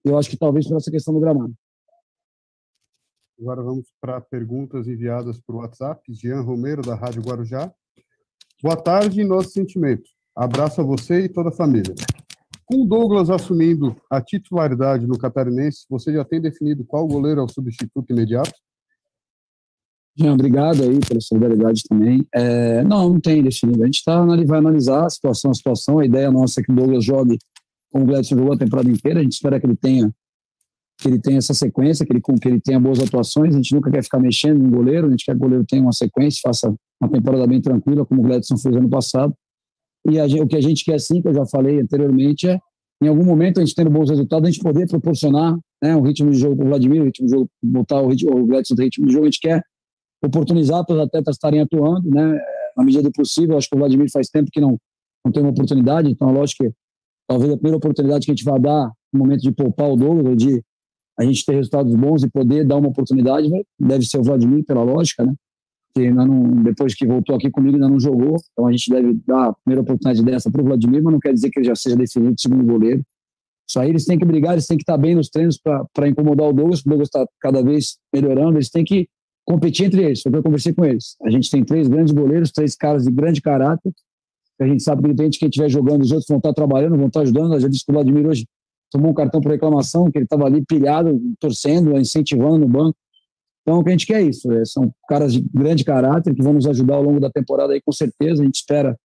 Eu 0.04 0.18
acho 0.18 0.30
que 0.30 0.38
talvez 0.38 0.68
por 0.68 0.78
essa 0.78 0.92
questão 0.92 1.14
do 1.14 1.20
gramado. 1.20 1.54
Agora 3.40 3.64
vamos 3.64 3.88
para 4.00 4.22
perguntas 4.22 4.88
enviadas 4.88 5.40
por 5.40 5.56
WhatsApp. 5.56 6.02
Jean 6.14 6.42
Romero, 6.42 6.84
da 6.84 6.94
Rádio 6.96 7.24
Guarujá. 7.24 7.72
Boa 8.62 8.78
tarde 8.78 9.22
e 9.22 9.24
nossos 9.24 9.54
sentimentos. 9.54 10.12
Abraço 10.36 10.82
a 10.82 10.84
você 10.84 11.22
e 11.22 11.30
toda 11.30 11.50
a 11.50 11.52
família. 11.52 11.96
Com 12.72 12.84
o 12.84 12.86
Douglas 12.86 13.30
assumindo 13.30 13.98
a 14.10 14.22
titularidade 14.22 15.06
no 15.06 15.18
Catarinense, 15.18 15.86
você 15.90 16.14
já 16.14 16.24
tem 16.24 16.40
definido 16.40 16.86
qual 16.86 17.06
goleiro 17.06 17.42
é 17.42 17.44
o 17.44 17.50
substituto 17.50 18.10
imediato? 18.10 18.54
Jean, 20.18 20.34
obrigado 20.34 20.82
aí 20.82 20.98
pela 21.06 21.20
solidariedade 21.20 21.84
também. 21.90 22.26
É, 22.34 22.82
não, 22.84 23.10
não 23.10 23.20
tem 23.20 23.44
definido. 23.44 23.84
A 23.84 23.86
gente 23.86 24.02
tá, 24.06 24.24
vai 24.24 24.60
analisar 24.60 25.06
a 25.06 25.10
situação, 25.10 25.52
a 25.52 25.54
situação. 25.54 26.00
A 26.00 26.06
ideia 26.06 26.32
nossa 26.32 26.62
é 26.62 26.64
que 26.64 26.72
o 26.72 26.76
Douglas 26.76 27.04
jogue 27.04 27.38
como 27.92 28.06
o 28.06 28.08
Gladson 28.08 28.38
jogou 28.38 28.54
a 28.54 28.58
temporada 28.58 28.90
inteira. 28.90 29.20
A 29.20 29.24
gente 29.24 29.34
espera 29.34 29.60
que 29.60 29.66
ele 29.66 29.76
tenha 29.76 30.10
que 30.98 31.08
ele 31.08 31.20
tenha 31.20 31.40
essa 31.40 31.54
sequência, 31.54 32.06
que 32.06 32.14
ele, 32.14 32.22
que 32.22 32.48
ele 32.48 32.62
tenha 32.62 32.80
boas 32.80 33.00
atuações. 33.00 33.54
A 33.54 33.58
gente 33.58 33.74
nunca 33.76 33.92
quer 33.92 34.04
ficar 34.04 34.20
mexendo 34.20 34.60
no 34.60 34.70
goleiro, 34.70 35.08
a 35.08 35.10
gente 35.10 35.26
quer 35.26 35.32
que 35.34 35.38
o 35.38 35.42
goleiro 35.42 35.66
tenha 35.66 35.82
uma 35.82 35.92
sequência, 35.92 36.40
faça 36.44 36.74
uma 37.02 37.12
temporada 37.12 37.46
bem 37.48 37.60
tranquila, 37.60 38.06
como 38.06 38.22
o 38.22 38.24
Gladson 38.24 38.56
fez 38.56 38.74
ano 38.76 38.90
passado. 38.90 39.36
E 40.10 40.20
a, 40.20 40.26
o 40.26 40.48
que 40.48 40.56
a 40.56 40.62
gente 40.62 40.84
quer, 40.84 41.00
sim, 41.00 41.22
que 41.22 41.28
eu 41.28 41.34
já 41.34 41.46
falei 41.46 41.80
anteriormente, 41.80 42.48
é 42.48 42.60
em 43.02 43.08
algum 43.08 43.24
momento 43.26 43.60
a 43.60 43.66
gente 43.66 43.76
tendo 43.76 43.90
bons 43.90 44.10
resultados, 44.10 44.48
a 44.48 44.52
gente 44.52 44.62
poder 44.62 44.88
proporcionar 44.88 45.58
né, 45.82 45.96
um 45.96 46.02
ritmo 46.02 46.30
de 46.30 46.38
jogo 46.38 46.58
para 46.58 46.66
o 46.66 46.70
Vladimir, 46.70 47.02
um 47.02 47.06
ritmo 47.06 47.26
de 47.26 47.32
jogo, 47.32 47.50
botar 47.64 48.02
o, 48.02 48.08
ritmo, 48.08 48.38
o 48.38 48.46
Gladson 48.46 48.76
no 48.76 48.84
ritmo 48.84 49.08
de 49.08 49.14
jogo, 49.14 49.26
a 49.26 49.30
gente 49.30 49.40
quer 49.40 49.64
oportunizar 50.24 50.86
para 50.86 50.96
os 50.96 51.02
atletas 51.02 51.36
estarem 51.36 51.62
atuando, 51.62 52.08
né, 52.10 52.40
na 52.78 52.84
medida 52.84 53.04
do 53.04 53.12
possível. 53.12 53.58
Acho 53.58 53.68
que 53.68 53.76
o 53.76 53.80
Vladimir 53.80 54.10
faz 54.12 54.28
tempo 54.28 54.52
que 54.52 54.62
não, 54.62 54.78
não 55.26 55.32
tem 55.32 55.42
uma 55.42 55.52
oportunidade, 55.52 56.12
então, 56.12 56.30
é 56.30 56.32
lógico 56.32 56.64
que 56.64 56.72
talvez 57.28 57.52
a 57.52 57.56
primeira 57.56 57.78
oportunidade 57.78 58.26
que 58.26 58.32
a 58.32 58.36
gente 58.36 58.46
vai 58.46 58.60
dar 58.60 58.92
no 59.12 59.20
momento 59.20 59.42
de 59.42 59.52
poupar 59.52 59.90
o 59.90 59.96
Douglas, 59.96 60.38
de 60.38 60.64
a 61.20 61.24
gente 61.24 61.44
ter 61.44 61.56
resultados 61.56 61.94
bons 61.96 62.24
e 62.24 62.30
poder 62.30 62.66
dar 62.66 62.78
uma 62.78 62.90
oportunidade, 62.90 63.50
deve 63.80 64.06
ser 64.06 64.20
o 64.20 64.24
Vladimir, 64.24 64.64
pela 64.64 64.84
lógica, 64.84 65.26
né? 65.26 65.34
Que 65.94 66.08
ainda 66.08 66.26
não, 66.26 66.64
depois 66.64 66.96
que 66.96 67.06
voltou 67.06 67.36
aqui 67.36 67.50
comigo, 67.50 67.76
ainda 67.76 67.90
não 67.90 68.00
jogou. 68.00 68.38
Então 68.52 68.68
a 68.68 68.72
gente 68.72 68.90
deve 68.90 69.14
dar 69.28 69.50
a 69.50 69.54
primeira 69.54 69.82
oportunidade 69.82 70.24
dessa 70.24 70.50
para 70.50 70.62
o 70.62 70.66
Vladimir, 70.66 71.04
mas 71.04 71.14
não 71.14 71.20
quer 71.20 71.34
dizer 71.34 71.50
que 71.50 71.60
ele 71.60 71.68
já 71.68 71.76
seja 71.76 71.96
definido 71.96 72.40
segundo 72.40 72.64
goleiro. 72.64 73.04
Isso 73.68 73.80
aí 73.80 73.90
eles 73.90 74.06
têm 74.06 74.18
que 74.18 74.26
brigar, 74.26 74.54
eles 74.54 74.68
têm 74.68 74.78
que 74.78 74.84
estar 74.84 74.98
bem 74.98 75.16
nos 75.16 75.30
treinos 75.30 75.58
para 75.58 76.08
incomodar 76.08 76.50
o 76.50 76.54
Douglas. 76.54 76.82
O 76.82 76.84
Douglas 76.86 77.08
está 77.08 77.26
cada 77.40 77.64
vez 77.64 77.98
melhorando, 78.14 78.58
eles 78.58 78.70
têm 78.70 78.84
que 78.84 79.08
competir 79.46 79.86
entre 79.86 80.04
eles. 80.04 80.22
Foi 80.22 80.30
o 80.30 80.34
que 80.34 80.40
eu 80.40 80.44
conversei 80.44 80.74
com 80.74 80.84
eles. 80.86 81.16
A 81.24 81.30
gente 81.30 81.50
tem 81.50 81.64
três 81.64 81.88
grandes 81.88 82.14
goleiros, 82.14 82.52
três 82.52 82.76
caras 82.76 83.06
de 83.06 83.12
grande 83.12 83.42
caráter. 83.42 83.92
A 84.60 84.68
gente 84.68 84.84
sabe 84.84 85.02
que 85.08 85.16
quem 85.16 85.50
estiver 85.50 85.70
jogando, 85.70 86.02
os 86.02 86.12
outros 86.12 86.28
vão 86.28 86.38
estar 86.38 86.54
trabalhando, 86.54 86.98
vão 86.98 87.08
estar 87.08 87.22
ajudando. 87.22 87.54
Eu 87.54 87.60
já 87.60 87.68
disse 87.68 87.86
que 87.86 87.92
o 87.92 87.94
Vladimir 87.94 88.28
hoje 88.28 88.46
tomou 88.92 89.12
um 89.12 89.14
cartão 89.14 89.42
por 89.42 89.52
reclamação, 89.52 90.12
que 90.12 90.18
ele 90.18 90.26
estava 90.26 90.46
ali 90.46 90.64
pilhado, 90.64 91.20
torcendo, 91.40 91.98
incentivando 91.98 92.60
no 92.60 92.68
banco. 92.68 92.98
Então, 93.62 93.80
o 93.80 93.84
que 93.84 93.90
a 93.90 93.92
gente 93.92 94.08
quer 94.08 94.22
é 94.22 94.24
isso. 94.24 94.52
É, 94.52 94.66
são 94.66 94.94
caras 95.08 95.34
de 95.34 95.42
grande 95.54 95.84
caráter 95.84 96.34
que 96.34 96.42
vão 96.42 96.54
nos 96.54 96.66
ajudar 96.66 96.96
ao 96.96 97.04
longo 97.04 97.20
da 97.20 97.30
temporada 97.30 97.74
aí, 97.74 97.82
com 97.82 97.92
certeza. 97.92 98.42
A 98.42 98.46
gente 98.46 98.56
espera 98.56 98.98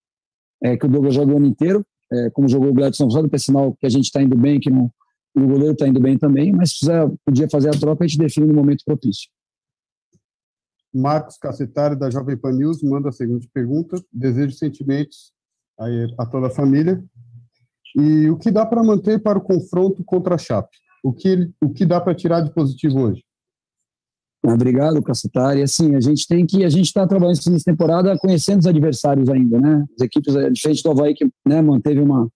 é, 0.63 0.77
que 0.77 0.87
o 0.87 0.89
Douglas 0.89 1.15
jogue 1.15 1.33
o 1.33 1.37
ano 1.37 1.47
inteiro, 1.47 1.85
é, 2.13 2.31
como 2.31 2.49
jogou 2.49 2.71
o 2.71 2.75
Gladson 2.75 3.09
que 3.09 3.37
é 3.37 3.39
sinal 3.39 3.75
que 3.75 3.87
a 3.87 3.91
gente 3.91 4.05
está 4.05 4.23
indo 4.23 4.37
bem, 4.37 4.59
que 4.59 4.71
o 4.71 4.91
goleiro 5.35 5.73
está 5.73 5.87
indo 5.87 6.01
bem 6.01 6.17
também, 6.17 6.53
mas 6.53 6.71
se 6.71 6.79
quiser, 6.81 7.11
podia 7.25 7.49
fazer 7.51 7.69
a 7.69 7.79
troca, 7.79 8.05
a 8.05 8.07
gente 8.07 8.19
define 8.19 8.47
no 8.47 8.55
momento 8.55 8.85
propício. 8.85 9.29
Marcos 10.95 11.37
Cacetário, 11.37 11.99
da 11.99 12.09
Jovem 12.09 12.39
Pan 12.39 12.53
News, 12.53 12.83
manda 12.83 13.11
a 13.11 13.13
seguinte 13.13 13.49
pergunta. 13.53 14.03
Desejo 14.11 14.57
sentimentos 14.57 15.31
a 16.19 16.25
toda 16.25 16.47
a 16.47 16.51
família. 16.51 17.05
E 17.95 18.31
o 18.31 18.39
que 18.39 18.51
dá 18.51 18.65
para 18.65 18.83
manter 18.83 19.23
para 19.23 19.39
o 19.39 19.43
confronto 19.43 20.03
contra 20.05 20.37
a 20.37 20.39
Chape? 20.39 20.75
O 21.05 21.13
que, 21.13 21.51
o 21.63 21.71
que 21.71 21.85
dá 21.85 22.01
para 22.01 22.15
tirar 22.15 22.41
de 22.41 22.53
positivo 22.53 23.01
hoje? 23.01 23.23
Obrigado, 24.53 25.03
Cassitari. 25.03 25.61
Assim, 25.61 25.97
a 25.97 26.01
gente 26.01 26.27
tem 26.27 26.47
que, 26.47 26.65
a 26.65 26.69
gente 26.69 26.87
está 26.87 27.05
trabalhando 27.07 27.37
nessa 27.49 27.65
temporada 27.65 28.17
conhecendo 28.17 28.61
os 28.61 28.67
adversários 28.67 29.29
ainda, 29.29 29.61
né? 29.61 29.85
As 29.99 30.05
equipes, 30.05 30.37
é, 30.37 30.49
diferente 30.51 30.85
do 30.85 30.91
Havaí, 30.93 31.15
que 31.15 31.29
né, 31.45 31.61
manteve 31.61 32.01
uma, 32.01 32.29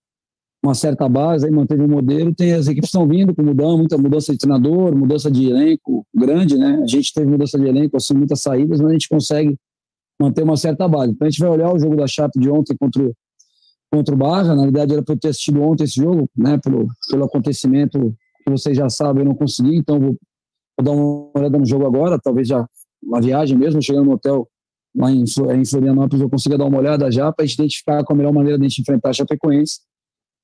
uma 0.62 0.75
certa 0.75 1.09
base, 1.09 1.47
aí 1.47 1.52
manteve 1.52 1.85
o 1.85 1.88
modelo. 1.88 2.35
Tem 2.35 2.52
as 2.52 2.67
equipes 2.67 2.88
estão 2.88 3.07
vindo 3.07 3.33
com 3.33 3.43
mudança, 3.43 3.76
muita 3.76 3.99
mudança 3.99 4.33
de 4.33 4.38
treinador, 4.38 4.97
mudança 4.97 5.31
de 5.31 5.50
elenco 5.50 6.05
grande, 6.12 6.59
né? 6.59 6.81
A 6.83 6.87
gente 6.87 7.12
teve 7.14 7.31
mudança 7.31 7.57
de 7.57 7.67
elenco, 7.67 7.97
assim, 7.97 8.14
muitas 8.14 8.40
saídas, 8.40 8.81
mas 8.81 8.90
a 8.90 8.93
gente 8.93 9.09
consegue 9.09 9.57
manter 10.21 10.43
uma 10.43 10.57
certa 10.57 10.88
base. 10.88 11.12
Então 11.12 11.29
a 11.29 11.31
gente 11.31 11.40
vai 11.40 11.50
olhar 11.50 11.73
o 11.73 11.79
jogo 11.79 11.95
da 11.95 12.09
Chape 12.09 12.40
de 12.40 12.50
ontem 12.50 12.76
contra 12.76 13.05
o, 13.05 13.14
contra 13.93 14.14
o 14.14 14.19
Barra. 14.19 14.57
Na 14.57 14.64
verdade, 14.64 14.95
era 14.95 15.02
para 15.02 15.14
eu 15.14 15.19
ter 15.19 15.29
assistido 15.29 15.62
ontem 15.62 15.85
esse 15.85 16.00
jogo, 16.00 16.29
né? 16.37 16.59
Pelo, 16.59 16.88
pelo 17.09 17.25
acontecimento 17.25 18.12
que 18.45 18.50
vocês 18.50 18.76
já 18.76 18.88
sabem, 18.88 19.23
eu 19.23 19.29
não 19.29 19.35
consegui, 19.37 19.76
então 19.76 20.00
vou, 20.00 20.17
dar 20.82 20.92
uma 20.92 21.30
olhada 21.34 21.58
no 21.58 21.66
jogo 21.66 21.87
agora, 21.87 22.18
talvez 22.18 22.49
já 22.49 22.66
uma 23.02 23.20
viagem 23.20 23.56
mesmo, 23.56 23.82
chegando 23.82 24.06
no 24.06 24.12
hotel 24.12 24.49
lá 24.94 25.10
em, 25.10 25.25
Florianópolis, 25.64 26.20
eu 26.20 26.28
consiga 26.28 26.58
dar 26.58 26.64
uma 26.64 26.78
olhada 26.78 27.10
já 27.10 27.32
para 27.32 27.44
a 27.44 27.46
gente 27.46 27.54
identificar 27.54 28.04
qual 28.04 28.14
a 28.14 28.18
melhor 28.18 28.32
maneira 28.32 28.58
de 28.58 28.64
a 28.64 28.68
gente 28.68 28.80
enfrentar 28.82 29.10
a 29.10 29.12
Chapecoense 29.12 29.80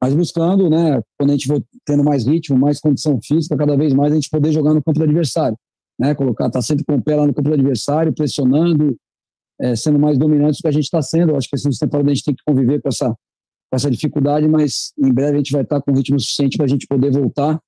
mas 0.01 0.15
buscando, 0.15 0.69
né, 0.69 1.01
quando 1.19 1.31
a 1.31 1.33
gente 1.33 1.47
for 1.47 1.63
tendo 1.85 2.05
mais 2.05 2.27
ritmo, 2.27 2.59
mais 2.59 2.81
condição 2.81 3.19
física, 3.23 3.57
cada 3.57 3.77
vez 3.77 3.95
mais 3.95 4.13
a 4.13 4.15
gente 4.15 4.29
poder 4.29 4.53
jogar 4.53 4.75
no 4.75 4.83
campo 4.83 4.99
do 4.99 5.05
adversário, 5.05 5.57
né, 5.99 6.15
colocar, 6.15 6.51
tá 6.51 6.61
sempre 6.61 6.85
com 6.85 6.97
o 6.97 7.03
pé 7.03 7.17
lá 7.17 7.27
no 7.27 7.33
campo 7.33 7.49
do 7.49 7.55
adversário, 7.55 8.13
pressionando, 8.13 8.97
é, 9.61 9.75
sendo 9.75 9.99
mais 9.99 10.19
dominante 10.19 10.59
do 10.59 10.63
que 10.63 10.69
a 10.69 10.73
gente 10.73 10.85
está 10.85 11.01
sendo. 11.01 11.31
Eu 11.31 11.37
acho 11.37 11.49
que 11.49 11.57
essa 11.57 11.69
temporada 11.81 12.11
a 12.11 12.15
gente 12.15 12.25
tem 12.25 12.35
que 12.35 12.43
conviver 12.47 12.83
com 12.83 12.89
essa, 12.89 13.09
com 13.09 13.77
essa 13.77 13.91
dificuldade, 13.91 14.47
mas 14.47 14.93
em 14.99 15.11
breve 15.11 15.35
a 15.35 15.39
gente 15.39 15.53
vai 15.53 15.63
estar 15.63 15.81
tá 15.81 15.83
com 15.83 15.97
ritmo 15.97 16.21
suficiente 16.21 16.59
para 16.59 16.67
a 16.67 16.69
gente 16.69 16.87
poder 16.87 17.11
voltar 17.11 17.59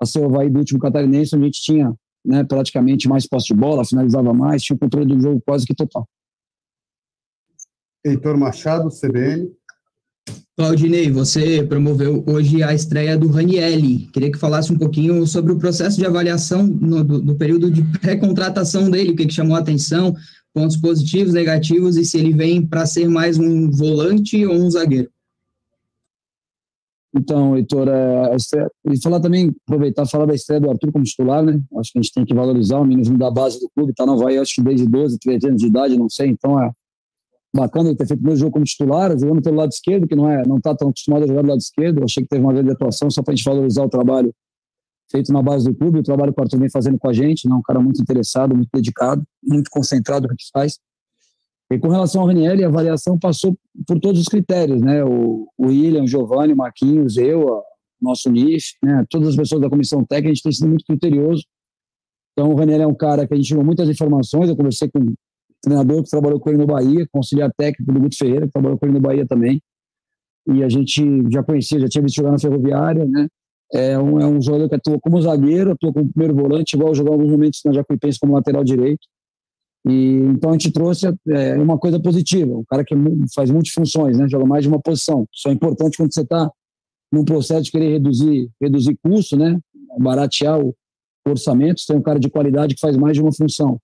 a 0.00 0.06
ser 0.06 0.20
o 0.20 0.24
Havaí 0.24 0.48
do 0.48 0.58
último 0.58 0.80
catarinense, 0.80 1.36
onde 1.36 1.44
a 1.44 1.46
gente 1.48 1.60
tinha 1.60 1.94
né, 2.24 2.44
praticamente 2.44 3.08
mais 3.08 3.26
posse 3.26 3.48
de 3.48 3.54
bola, 3.54 3.84
finalizava 3.84 4.32
mais, 4.32 4.62
tinha 4.62 4.76
o 4.76 4.78
controle 4.78 5.06
do 5.06 5.20
jogo 5.20 5.42
quase 5.44 5.66
que 5.66 5.74
total. 5.74 6.08
Heitor 8.04 8.36
Machado, 8.36 8.88
CBN. 8.90 9.50
Claudinei, 10.56 11.10
você 11.10 11.64
promoveu 11.64 12.22
hoje 12.28 12.62
a 12.62 12.72
estreia 12.72 13.18
do 13.18 13.28
Ranielli. 13.28 14.08
Queria 14.12 14.30
que 14.30 14.38
falasse 14.38 14.72
um 14.72 14.78
pouquinho 14.78 15.26
sobre 15.26 15.52
o 15.52 15.58
processo 15.58 15.98
de 15.98 16.06
avaliação 16.06 16.64
no, 16.64 17.02
do, 17.02 17.20
do, 17.20 17.34
período 17.34 17.70
de 17.70 17.82
pré-contratação 17.98 18.88
dele, 18.88 19.10
o 19.10 19.16
que, 19.16 19.26
que 19.26 19.34
chamou 19.34 19.56
a 19.56 19.60
atenção, 19.60 20.14
pontos 20.54 20.76
positivos, 20.76 21.32
negativos, 21.32 21.96
e 21.96 22.04
se 22.04 22.18
ele 22.18 22.32
vem 22.32 22.64
para 22.64 22.86
ser 22.86 23.08
mais 23.08 23.36
um 23.36 23.68
volante 23.70 24.46
ou 24.46 24.54
um 24.54 24.70
zagueiro. 24.70 25.10
Então, 27.16 27.56
Heitor, 27.56 27.88
é, 27.88 28.36
e 28.90 29.00
falar 29.00 29.20
também, 29.20 29.54
aproveitar 29.66 30.04
falar 30.06 30.26
da 30.26 30.34
estreia 30.34 30.60
do 30.60 30.68
Arthur 30.68 30.90
como 30.90 31.04
titular, 31.04 31.44
né? 31.44 31.60
Acho 31.78 31.92
que 31.92 31.98
a 31.98 32.02
gente 32.02 32.12
tem 32.12 32.24
que 32.24 32.34
valorizar 32.34 32.80
o 32.80 32.84
menino 32.84 33.16
da 33.16 33.30
base 33.30 33.60
do 33.60 33.70
clube, 33.74 33.94
tá 33.94 34.04
no 34.04 34.14
Havaí, 34.14 34.36
acho 34.36 34.56
que 34.56 34.62
desde 34.62 34.86
12, 34.86 35.18
13 35.20 35.46
anos 35.46 35.60
de 35.60 35.68
idade, 35.68 35.96
não 35.96 36.10
sei, 36.10 36.30
então 36.30 36.60
é, 36.60 36.72
bacana 37.54 37.90
ele 37.90 37.96
ter 37.96 38.08
feito 38.08 38.20
o 38.20 38.24
meu 38.24 38.36
jogo 38.36 38.50
como 38.50 38.64
titular, 38.64 39.16
jogando 39.16 39.40
pelo 39.40 39.56
lado 39.56 39.70
esquerdo, 39.70 40.08
que 40.08 40.16
não 40.16 40.28
é 40.28 40.44
não 40.44 40.56
está 40.56 40.74
tão 40.74 40.88
acostumado 40.88 41.22
a 41.22 41.26
jogar 41.28 41.42
do 41.42 41.48
lado 41.48 41.60
esquerdo. 41.60 42.02
Achei 42.02 42.24
que 42.24 42.28
teve 42.28 42.42
uma 42.42 42.52
grande 42.52 42.72
atuação 42.72 43.08
só 43.10 43.22
para 43.22 43.32
a 43.32 43.36
gente 43.36 43.44
valorizar 43.44 43.84
o 43.84 43.88
trabalho 43.88 44.34
feito 45.10 45.32
na 45.32 45.40
base 45.40 45.70
do 45.70 45.74
clube, 45.76 46.00
o 46.00 46.02
trabalho 46.02 46.34
que 46.34 46.40
o 46.40 46.42
Arthur 46.42 46.58
vem 46.58 46.70
fazendo 46.70 46.98
com 46.98 47.08
a 47.08 47.12
gente, 47.12 47.48
né? 47.48 47.54
um 47.54 47.62
cara 47.62 47.78
muito 47.78 48.02
interessado, 48.02 48.56
muito 48.56 48.70
dedicado, 48.74 49.22
muito 49.42 49.70
concentrado 49.70 50.26
no 50.26 50.34
que 50.34 50.44
faz. 50.52 50.78
E 51.74 51.78
com 51.78 51.88
relação 51.88 52.20
ao 52.20 52.28
Raniel, 52.28 52.64
a 52.64 52.68
avaliação 52.68 53.18
passou 53.18 53.58
por 53.86 53.98
todos 53.98 54.20
os 54.20 54.28
critérios, 54.28 54.80
né? 54.80 55.02
O, 55.02 55.48
o 55.58 55.66
William, 55.66 56.04
o 56.04 56.06
Giovanni, 56.06 56.52
o 56.52 56.56
Marquinhos, 56.56 57.16
eu, 57.16 57.48
o 57.48 57.64
nosso 58.00 58.30
NIF, 58.30 58.74
né? 58.80 59.04
Todas 59.10 59.30
as 59.30 59.36
pessoas 59.36 59.60
da 59.60 59.68
comissão 59.68 60.04
técnica, 60.04 60.30
a 60.30 60.34
gente 60.34 60.42
tem 60.44 60.52
sido 60.52 60.68
muito 60.68 60.84
criterioso. 60.84 61.44
Então, 62.32 62.52
o 62.52 62.54
Raniel 62.54 62.82
é 62.82 62.86
um 62.86 62.94
cara 62.94 63.26
que 63.26 63.34
a 63.34 63.36
gente 63.36 63.48
tirou 63.48 63.64
muitas 63.64 63.88
informações. 63.88 64.48
Eu 64.48 64.56
conversei 64.56 64.88
com 64.88 65.14
treinador 65.60 66.04
que 66.04 66.10
trabalhou 66.10 66.38
com 66.38 66.48
ele 66.48 66.58
no 66.58 66.66
Bahia, 66.66 67.08
auxiliar 67.12 67.52
técnico 67.56 67.92
do 67.92 68.00
Guto 68.00 68.16
Ferreira, 68.16 68.46
que 68.46 68.52
trabalhou 68.52 68.78
com 68.78 68.86
ele 68.86 68.94
no 68.94 69.00
Bahia 69.00 69.26
também. 69.26 69.60
E 70.46 70.62
a 70.62 70.68
gente 70.68 71.02
já 71.32 71.42
conhecia, 71.42 71.80
já 71.80 71.88
tinha 71.88 72.02
visto 72.02 72.16
jogar 72.16 72.30
na 72.30 72.38
Ferroviária, 72.38 73.04
né? 73.04 73.26
É 73.72 73.98
um, 73.98 74.20
é 74.20 74.26
um 74.26 74.40
jogador 74.40 74.68
que 74.68 74.76
atua 74.76 75.00
como 75.00 75.20
zagueiro, 75.20 75.72
atua 75.72 75.92
como 75.92 76.12
primeiro 76.12 76.34
volante, 76.36 76.76
igual 76.76 76.94
jogou 76.94 77.14
alguns 77.14 77.30
momentos 77.30 77.60
na 77.64 77.72
Jacuipense 77.72 78.20
como 78.20 78.34
lateral 78.34 78.62
direito. 78.62 79.08
E 79.86 80.16
então 80.30 80.50
a 80.50 80.52
gente 80.54 80.70
trouxe 80.70 81.06
é, 81.28 81.54
uma 81.56 81.78
coisa 81.78 82.00
positiva, 82.00 82.56
um 82.56 82.64
cara 82.64 82.84
que 82.84 82.94
faz 83.34 83.50
multifunções, 83.50 84.16
né? 84.18 84.26
Joga 84.28 84.46
mais 84.46 84.62
de 84.62 84.68
uma 84.68 84.80
posição. 84.80 85.26
Isso 85.32 85.48
é 85.48 85.52
importante 85.52 85.96
quando 85.96 86.12
você 86.12 86.22
está 86.22 86.50
num 87.12 87.24
processo 87.24 87.64
de 87.64 87.70
querer 87.70 87.92
reduzir, 87.92 88.50
reduzir 88.60 88.98
custo, 89.02 89.36
né? 89.36 89.58
Baratear 89.98 90.58
o 90.58 90.74
orçamento. 91.26 91.80
Você 91.80 91.88
tem 91.88 91.96
um 91.96 92.02
cara 92.02 92.18
de 92.18 92.30
qualidade 92.30 92.74
que 92.74 92.80
faz 92.80 92.96
mais 92.96 93.14
de 93.14 93.22
uma 93.22 93.32
função. 93.32 93.78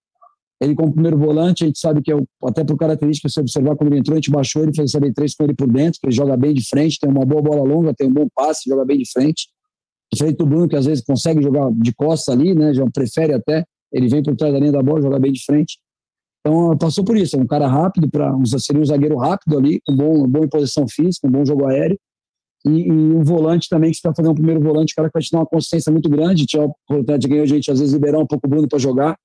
Ele, 0.61 0.75
como 0.75 0.93
primeiro 0.93 1.17
volante, 1.17 1.65
a 1.65 1.67
gente 1.67 1.79
sabe 1.79 2.03
que, 2.03 2.13
é 2.13 2.17
até 2.45 2.63
por 2.63 2.77
característica, 2.77 3.29
se 3.31 3.41
observar 3.41 3.77
quando 3.77 3.93
ele 3.93 4.01
entrou, 4.01 4.15
a 4.15 4.19
gente 4.19 4.31
baixou 4.31 4.63
ele, 4.63 4.75
fez 4.75 4.95
essa 4.95 5.13
três 5.15 5.35
com 5.35 5.45
ele 5.45 5.55
por 5.55 5.67
dentro, 5.67 5.99
que 5.99 6.07
ele 6.07 6.15
joga 6.15 6.37
bem 6.37 6.53
de 6.53 6.69
frente, 6.69 6.99
tem 7.01 7.09
uma 7.09 7.25
boa 7.25 7.41
bola 7.41 7.63
longa, 7.63 7.95
tem 7.95 8.09
um 8.09 8.13
bom 8.13 8.27
passe, 8.35 8.69
joga 8.69 8.85
bem 8.85 8.99
de 8.99 9.11
frente. 9.11 9.49
Diferente 10.13 10.37
do 10.37 10.47
Bruno, 10.47 10.69
que 10.69 10.77
às 10.77 10.85
vezes 10.85 11.03
consegue 11.03 11.43
jogar 11.43 11.71
de 11.73 11.95
costa 11.95 12.33
ali, 12.33 12.55
né? 12.55 12.75
Já 12.75 12.85
prefere 12.91 13.33
até. 13.33 13.65
Ele 13.93 14.09
vem 14.09 14.23
por 14.23 14.37
trás 14.37 14.53
da 14.53 14.59
linha 14.59 14.73
da 14.73 14.83
bola, 14.83 15.01
joga 15.01 15.19
bem 15.19 15.33
de 15.33 15.43
frente. 15.45 15.79
Então, 16.41 16.77
passou 16.79 17.05
por 17.05 17.17
isso. 17.17 17.37
É 17.37 17.39
um 17.39 17.47
cara 17.47 17.67
rápido, 17.67 18.09
para 18.11 18.33
seria 18.59 18.81
um 18.81 18.85
zagueiro 18.85 19.17
rápido 19.17 19.59
ali, 19.59 19.81
com 19.87 19.95
bom, 19.95 20.45
em 20.45 20.49
posição 20.49 20.87
física, 20.89 21.27
um 21.27 21.31
bom 21.31 21.45
jogo 21.45 21.67
aéreo. 21.67 21.99
E, 22.67 22.89
e 22.89 22.93
um 22.93 23.23
volante 23.23 23.69
também, 23.69 23.91
que 23.91 23.97
está 23.97 24.15
fazendo 24.15 24.33
um 24.33 24.35
primeiro 24.35 24.61
volante, 24.61 24.95
cara 24.95 25.09
que 25.09 25.15
vai 25.15 25.23
te 25.23 25.31
dar 25.31 25.39
uma 25.39 25.47
consistência 25.47 25.93
muito 25.93 26.09
grande. 26.09 26.47
Tinha 26.47 26.63
a 26.63 26.67
oportunidade 26.67 27.23
de 27.23 27.29
ganhar 27.29 27.43
a 27.43 27.47
gente, 27.47 27.71
às 27.71 27.79
vezes, 27.79 27.95
liberar 27.95 28.19
um 28.19 28.27
pouco 28.27 28.47
o 28.47 28.51
Bruno 28.51 28.69
para 28.69 28.79
jogar. 28.79 29.17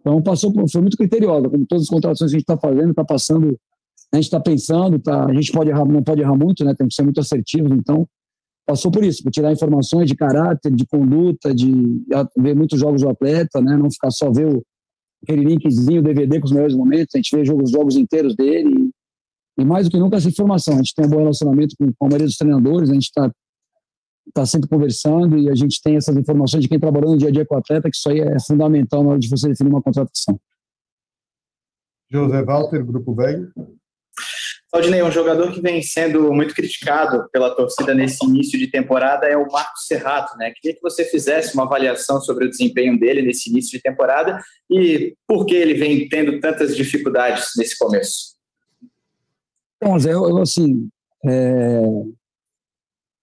Então, 0.00 0.20
passou, 0.20 0.52
foi 0.68 0.80
muito 0.80 0.96
criteriosa, 0.96 1.48
como 1.48 1.64
todas 1.66 1.84
as 1.84 1.88
contratações 1.88 2.30
que 2.30 2.36
a 2.36 2.38
gente 2.38 2.50
está 2.50 2.58
fazendo, 2.58 2.90
está 2.90 3.04
passando, 3.04 3.58
a 4.12 4.16
gente 4.16 4.24
está 4.24 4.40
pensando, 4.40 4.98
tá, 4.98 5.26
a 5.26 5.32
gente 5.32 5.52
pode 5.52 5.70
errar, 5.70 5.84
não 5.84 6.02
pode 6.02 6.20
errar 6.20 6.36
muito, 6.36 6.64
né? 6.64 6.74
Tem 6.74 6.88
que 6.88 6.94
ser 6.94 7.02
muito 7.02 7.20
assertivo, 7.20 7.72
então 7.72 8.06
passou 8.66 8.90
por 8.90 9.04
isso, 9.04 9.22
por 9.22 9.30
tirar 9.30 9.52
informações 9.52 10.08
de 10.08 10.16
caráter, 10.16 10.72
de 10.72 10.86
conduta, 10.86 11.54
de 11.54 12.02
ver 12.36 12.54
muitos 12.54 12.78
jogos 12.80 13.02
do 13.02 13.08
atleta, 13.08 13.60
né? 13.60 13.76
Não 13.76 13.90
ficar 13.90 14.10
só 14.10 14.30
ver 14.30 14.46
o, 14.46 14.62
aquele 15.22 15.44
linkzinho, 15.44 16.02
DVD 16.02 16.40
com 16.40 16.46
os 16.46 16.52
melhores 16.52 16.74
momentos, 16.74 17.14
a 17.14 17.18
gente 17.18 17.34
vê 17.34 17.42
os 17.52 17.70
jogos 17.70 17.96
inteiros 17.96 18.34
dele 18.34 18.90
e, 19.58 19.64
mais 19.64 19.86
do 19.86 19.90
que 19.90 19.98
nunca 19.98 20.16
essa 20.16 20.28
informação. 20.28 20.74
A 20.74 20.78
gente 20.78 20.94
tem 20.94 21.06
um 21.06 21.10
bom 21.10 21.18
relacionamento 21.18 21.76
com, 21.78 21.86
com 21.86 22.06
a 22.06 22.08
maioria 22.08 22.26
dos 22.26 22.36
treinadores, 22.36 22.90
a 22.90 22.94
gente 22.94 23.04
está 23.04 23.30
está 24.28 24.46
sempre 24.46 24.68
conversando 24.68 25.36
e 25.36 25.50
a 25.50 25.54
gente 25.54 25.80
tem 25.82 25.96
essas 25.96 26.16
informações 26.16 26.62
de 26.62 26.68
quem 26.68 26.78
trabalhou 26.78 27.10
no 27.10 27.18
dia 27.18 27.28
a 27.28 27.32
dia 27.32 27.44
com 27.44 27.56
o 27.56 27.58
atleta, 27.58 27.90
que 27.90 27.96
isso 27.96 28.08
aí 28.08 28.20
é 28.20 28.40
fundamental 28.40 29.02
na 29.02 29.10
hora 29.10 29.18
de 29.18 29.28
você 29.28 29.48
definir 29.48 29.70
uma 29.70 29.82
contratação. 29.82 30.40
José 32.10 32.42
Walter, 32.44 32.84
Grupo 32.84 33.14
VEG. 33.14 33.48
Claudinei, 34.72 35.02
um 35.02 35.12
jogador 35.12 35.52
que 35.52 35.60
vem 35.60 35.82
sendo 35.82 36.32
muito 36.32 36.54
criticado 36.54 37.28
pela 37.30 37.54
torcida 37.54 37.94
nesse 37.94 38.24
início 38.24 38.58
de 38.58 38.68
temporada 38.68 39.26
é 39.26 39.36
o 39.36 39.46
Marcos 39.52 39.86
Serrato, 39.86 40.34
né? 40.38 40.50
Queria 40.50 40.74
que 40.74 40.80
você 40.80 41.04
fizesse 41.04 41.52
uma 41.52 41.64
avaliação 41.64 42.18
sobre 42.22 42.46
o 42.46 42.48
desempenho 42.50 42.98
dele 42.98 43.20
nesse 43.20 43.50
início 43.50 43.72
de 43.72 43.82
temporada 43.82 44.42
e 44.70 45.14
por 45.28 45.44
que 45.44 45.54
ele 45.54 45.74
vem 45.74 46.08
tendo 46.08 46.40
tantas 46.40 46.74
dificuldades 46.74 47.50
nesse 47.58 47.76
começo. 47.76 48.34
Bom, 49.84 49.98
Zé, 49.98 50.14
eu, 50.14 50.38
assim, 50.38 50.88
é, 51.26 51.82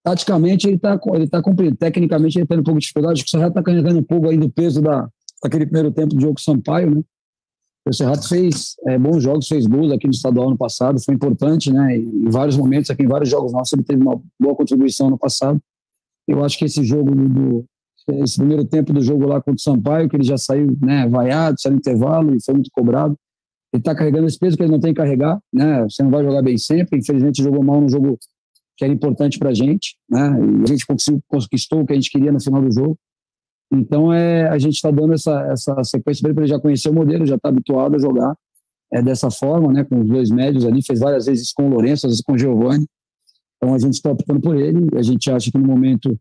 taticamente 0.04 0.68
ele 0.68 0.76
está 0.76 1.00
ele 1.14 1.28
tá 1.28 1.42
cumprindo. 1.42 1.74
Tecnicamente 1.74 2.38
ele 2.38 2.46
tem 2.46 2.60
um 2.60 2.62
pouco 2.62 2.78
de 2.78 2.84
dificuldade, 2.84 3.24
o 3.24 3.28
Serrato 3.28 3.58
está 3.58 3.62
carregando 3.64 3.98
um 3.98 4.04
pouco 4.04 4.28
aí 4.28 4.36
do 4.36 4.48
peso 4.48 4.80
da, 4.80 5.08
daquele 5.42 5.66
primeiro 5.66 5.90
tempo 5.90 6.14
do 6.14 6.20
jogo 6.20 6.40
Sampaio, 6.40 6.94
né? 6.94 7.02
O 7.86 7.92
Serrato 7.92 8.28
fez 8.28 8.76
é, 8.86 8.98
bons 8.98 9.22
jogos, 9.22 9.48
fez 9.48 9.66
gols 9.66 9.90
aqui 9.90 10.06
no 10.06 10.12
estadual 10.12 10.48
ano 10.48 10.58
passado, 10.58 11.02
foi 11.02 11.14
importante, 11.14 11.72
né? 11.72 11.96
Em 11.96 12.28
vários 12.28 12.56
momentos, 12.56 12.90
aqui 12.90 13.02
em 13.02 13.08
vários 13.08 13.30
jogos 13.30 13.52
nossos, 13.52 13.72
ele 13.72 13.82
teve 13.82 14.02
uma 14.02 14.20
boa 14.38 14.54
contribuição 14.54 15.08
no 15.08 15.18
passado. 15.18 15.60
Eu 16.28 16.44
acho 16.44 16.58
que 16.58 16.66
esse 16.66 16.84
jogo 16.84 17.14
do, 17.14 17.64
esse 18.08 18.36
primeiro 18.36 18.64
tempo 18.64 18.92
do 18.92 19.02
jogo 19.02 19.26
lá 19.26 19.36
contra 19.36 19.54
o 19.54 19.60
Sampaio, 19.60 20.08
que 20.08 20.16
ele 20.16 20.24
já 20.24 20.36
saiu, 20.36 20.76
né, 20.80 21.08
vaiado, 21.08 21.60
saiu 21.60 21.72
no 21.72 21.78
intervalo 21.78 22.34
e 22.34 22.44
foi 22.44 22.54
muito 22.54 22.70
cobrado. 22.72 23.16
Ele 23.72 23.80
está 23.80 23.94
carregando 23.94 24.26
esse 24.26 24.38
peso 24.38 24.56
que 24.56 24.62
ele 24.62 24.72
não 24.72 24.80
tem 24.80 24.92
que 24.92 25.00
carregar, 25.00 25.40
né? 25.52 25.84
Você 25.84 26.02
não 26.02 26.10
vai 26.10 26.24
jogar 26.24 26.42
bem 26.42 26.58
sempre. 26.58 26.98
Infelizmente, 26.98 27.42
jogou 27.42 27.62
mal 27.62 27.80
no 27.80 27.88
jogo 27.88 28.18
que 28.76 28.84
era 28.84 28.92
importante 28.92 29.38
para 29.38 29.50
a 29.50 29.54
gente, 29.54 29.96
né? 30.08 30.32
E 30.60 30.64
a 30.64 30.66
gente 30.66 30.84
conquistou 31.28 31.80
o 31.80 31.86
que 31.86 31.92
a 31.92 31.94
gente 31.94 32.10
queria 32.10 32.32
no 32.32 32.42
final 32.42 32.60
do 32.60 32.72
jogo. 32.72 32.98
Então, 33.72 34.12
é, 34.12 34.48
a 34.48 34.58
gente 34.58 34.74
está 34.74 34.90
dando 34.90 35.12
essa, 35.12 35.40
essa 35.52 35.84
sequência 35.84 36.22
para 36.22 36.42
ele, 36.42 36.50
já 36.50 36.58
conhecer 36.58 36.88
o 36.88 36.94
modelo, 36.94 37.24
já 37.24 37.36
está 37.36 37.48
habituado 37.48 37.94
a 37.94 37.98
jogar 37.98 38.34
é, 38.92 39.00
dessa 39.00 39.30
forma, 39.30 39.72
né? 39.72 39.84
Com 39.84 40.00
os 40.00 40.08
dois 40.08 40.30
médios 40.30 40.64
ali, 40.64 40.84
fez 40.84 40.98
várias 40.98 41.26
vezes 41.26 41.52
com 41.52 41.66
o 41.66 41.70
Lourenço, 41.70 42.06
às 42.06 42.12
vezes 42.12 42.24
com 42.24 42.32
o 42.32 42.38
Giovanni. 42.38 42.86
Então, 43.56 43.74
a 43.74 43.78
gente 43.78 43.94
está 43.94 44.10
optando 44.10 44.40
por 44.40 44.56
ele. 44.56 44.88
A 44.96 45.02
gente 45.02 45.30
acha 45.30 45.50
que 45.50 45.58
no 45.58 45.66
momento, 45.66 46.18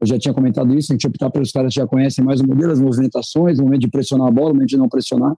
eu 0.00 0.06
já 0.06 0.18
tinha 0.18 0.34
comentado 0.34 0.76
isso, 0.76 0.92
a 0.92 0.94
gente 0.94 1.06
optar 1.06 1.30
pelos 1.30 1.52
caras 1.52 1.72
que 1.72 1.80
já 1.80 1.86
conhecem 1.86 2.24
mais 2.24 2.40
o 2.40 2.46
modelo, 2.46 2.72
as 2.72 2.80
movimentações, 2.80 3.58
o 3.58 3.62
momento 3.62 3.82
de 3.82 3.88
pressionar 3.88 4.26
a 4.26 4.30
bola, 4.30 4.50
o 4.50 4.54
momento 4.54 4.70
de 4.70 4.76
não 4.76 4.88
pressionar. 4.88 5.34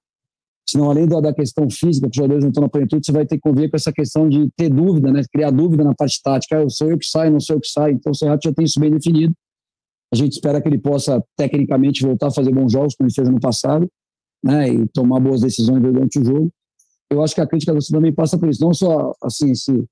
Senão, 0.71 0.89
além 0.89 1.07
da, 1.07 1.21
da 1.21 1.35
questão 1.35 1.69
física, 1.69 2.07
que 2.07 2.13
os 2.13 2.17
jogadores 2.17 2.45
não 2.45 2.51
estão 2.51 2.63
na 2.63 2.69
plenitude, 2.69 3.05
você 3.05 3.11
vai 3.11 3.27
ter 3.27 3.37
que 3.37 3.41
conviver 3.41 3.69
com 3.69 3.77
essa 3.77 3.93
questão 3.93 4.29
de 4.29 4.49
ter 4.57 4.71
dúvida, 4.71 5.13
né? 5.13 5.23
criar 5.33 5.51
dúvida 5.51 5.83
na 5.83 5.95
parte 5.95 6.23
tática. 6.23 6.63
Ah, 6.63 6.69
sou 6.69 6.89
eu 6.89 6.97
que 6.97 7.07
saio, 7.07 7.33
não 7.33 7.41
sou 7.41 7.57
eu 7.57 7.61
que 7.61 7.69
saio. 7.69 7.95
Então, 7.95 8.13
o 8.13 8.15
Serrato 8.15 8.49
já 8.49 8.55
tem 8.55 8.65
isso 8.65 8.79
bem 8.79 8.91
definido. 8.91 9.35
A 10.13 10.17
gente 10.17 10.33
espera 10.33 10.61
que 10.61 10.69
ele 10.69 10.79
possa, 10.79 11.23
tecnicamente, 11.37 12.03
voltar 12.03 12.29
a 12.29 12.31
fazer 12.31 12.53
bons 12.53 12.73
jogos, 12.73 12.95
como 12.97 13.07
ele 13.07 13.15
fez 13.15 13.29
no 13.29 13.41
passado, 13.41 13.89
né? 14.43 14.69
e 14.69 14.89
tomar 14.89 15.21
boas 15.21 15.41
decisões 15.41 15.81
durante 15.81 16.19
o 16.19 16.25
jogo. 16.25 16.51
Eu 17.11 17.23
acho 17.23 17.35
que 17.35 17.41
a 17.41 17.47
crítica 17.47 17.73
você 17.73 17.93
também 17.93 18.13
passa 18.13 18.39
por 18.39 18.49
isso. 18.49 18.63
Não 18.63 18.73
só, 18.73 19.13
assim, 19.23 19.51
esse, 19.51 19.85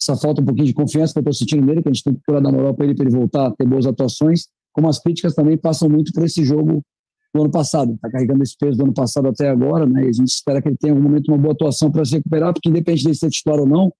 essa 0.00 0.16
falta 0.16 0.40
um 0.40 0.44
pouquinho 0.44 0.66
de 0.66 0.74
confiança 0.74 1.12
que 1.12 1.18
eu 1.18 1.20
estou 1.20 1.32
sentindo 1.32 1.66
nele, 1.66 1.82
que 1.82 1.88
a 1.88 1.92
gente 1.92 2.04
tem 2.04 2.14
que 2.14 2.20
procurar 2.20 2.40
dar 2.40 2.56
moral 2.56 2.74
para 2.74 2.84
ele, 2.84 2.94
para 2.94 3.06
ele 3.06 3.16
voltar 3.16 3.46
a 3.46 3.50
ter 3.50 3.66
boas 3.66 3.86
atuações, 3.86 4.48
como 4.72 4.88
as 4.88 5.00
críticas 5.00 5.34
também 5.34 5.56
passam 5.56 5.88
muito 5.88 6.12
por 6.12 6.24
esse 6.24 6.44
jogo 6.44 6.82
do 7.34 7.42
ano 7.42 7.50
passado. 7.50 7.94
Está 7.94 8.10
carregando 8.10 8.42
esse 8.42 8.56
peso 8.56 8.78
do 8.78 8.84
ano 8.84 8.94
passado 8.94 9.28
até 9.28 9.48
agora, 9.48 9.86
né? 9.86 10.04
E 10.04 10.08
a 10.08 10.12
gente 10.12 10.28
espera 10.28 10.62
que 10.62 10.68
ele 10.68 10.76
tenha 10.76 10.92
em 10.92 10.96
algum 10.96 11.08
momento 11.08 11.28
uma 11.28 11.38
boa 11.38 11.52
atuação 11.52 11.90
para 11.90 12.04
se 12.04 12.16
recuperar, 12.16 12.52
porque 12.52 12.68
independente 12.68 13.04
de 13.04 13.14
ser 13.14 13.30
titular 13.30 13.60
ou 13.60 13.66
não, 13.66 13.92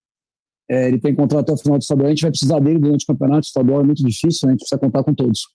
é, 0.70 0.88
ele 0.88 1.00
tem 1.00 1.14
contrato 1.14 1.44
até 1.44 1.52
o 1.52 1.56
final 1.56 1.78
do 1.78 1.82
estadual, 1.82 2.06
a 2.06 2.10
gente 2.10 2.22
vai 2.22 2.30
precisar 2.30 2.60
dele 2.60 2.78
durante 2.78 3.04
o 3.04 3.06
campeonato. 3.06 3.40
O 3.40 3.48
estadual 3.48 3.80
é 3.80 3.84
muito 3.84 4.04
difícil, 4.04 4.46
né? 4.46 4.50
a 4.50 4.52
gente 4.52 4.60
precisa 4.60 4.78
contar 4.78 5.02
com 5.02 5.14
todos. 5.14 5.48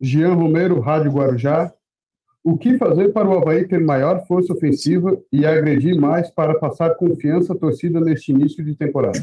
Jean 0.00 0.34
Romero, 0.34 0.80
Rádio 0.80 1.12
Guarujá. 1.12 1.72
O 2.42 2.58
que 2.58 2.76
fazer 2.76 3.10
para 3.10 3.26
o 3.26 3.38
Havaí 3.38 3.66
ter 3.66 3.80
maior 3.80 4.26
força 4.26 4.52
ofensiva 4.52 5.18
e 5.32 5.46
agredir 5.46 5.98
mais 5.98 6.30
para 6.30 6.58
passar 6.58 6.94
confiança 6.94 7.54
à 7.54 7.56
torcida 7.56 7.98
neste 8.00 8.32
início 8.32 8.62
de 8.62 8.76
temporada? 8.76 9.18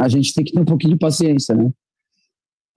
A 0.00 0.08
gente 0.08 0.32
tem 0.32 0.42
que 0.42 0.52
ter 0.52 0.60
um 0.60 0.64
pouquinho 0.64 0.94
de 0.94 0.98
paciência, 0.98 1.54
né? 1.54 1.70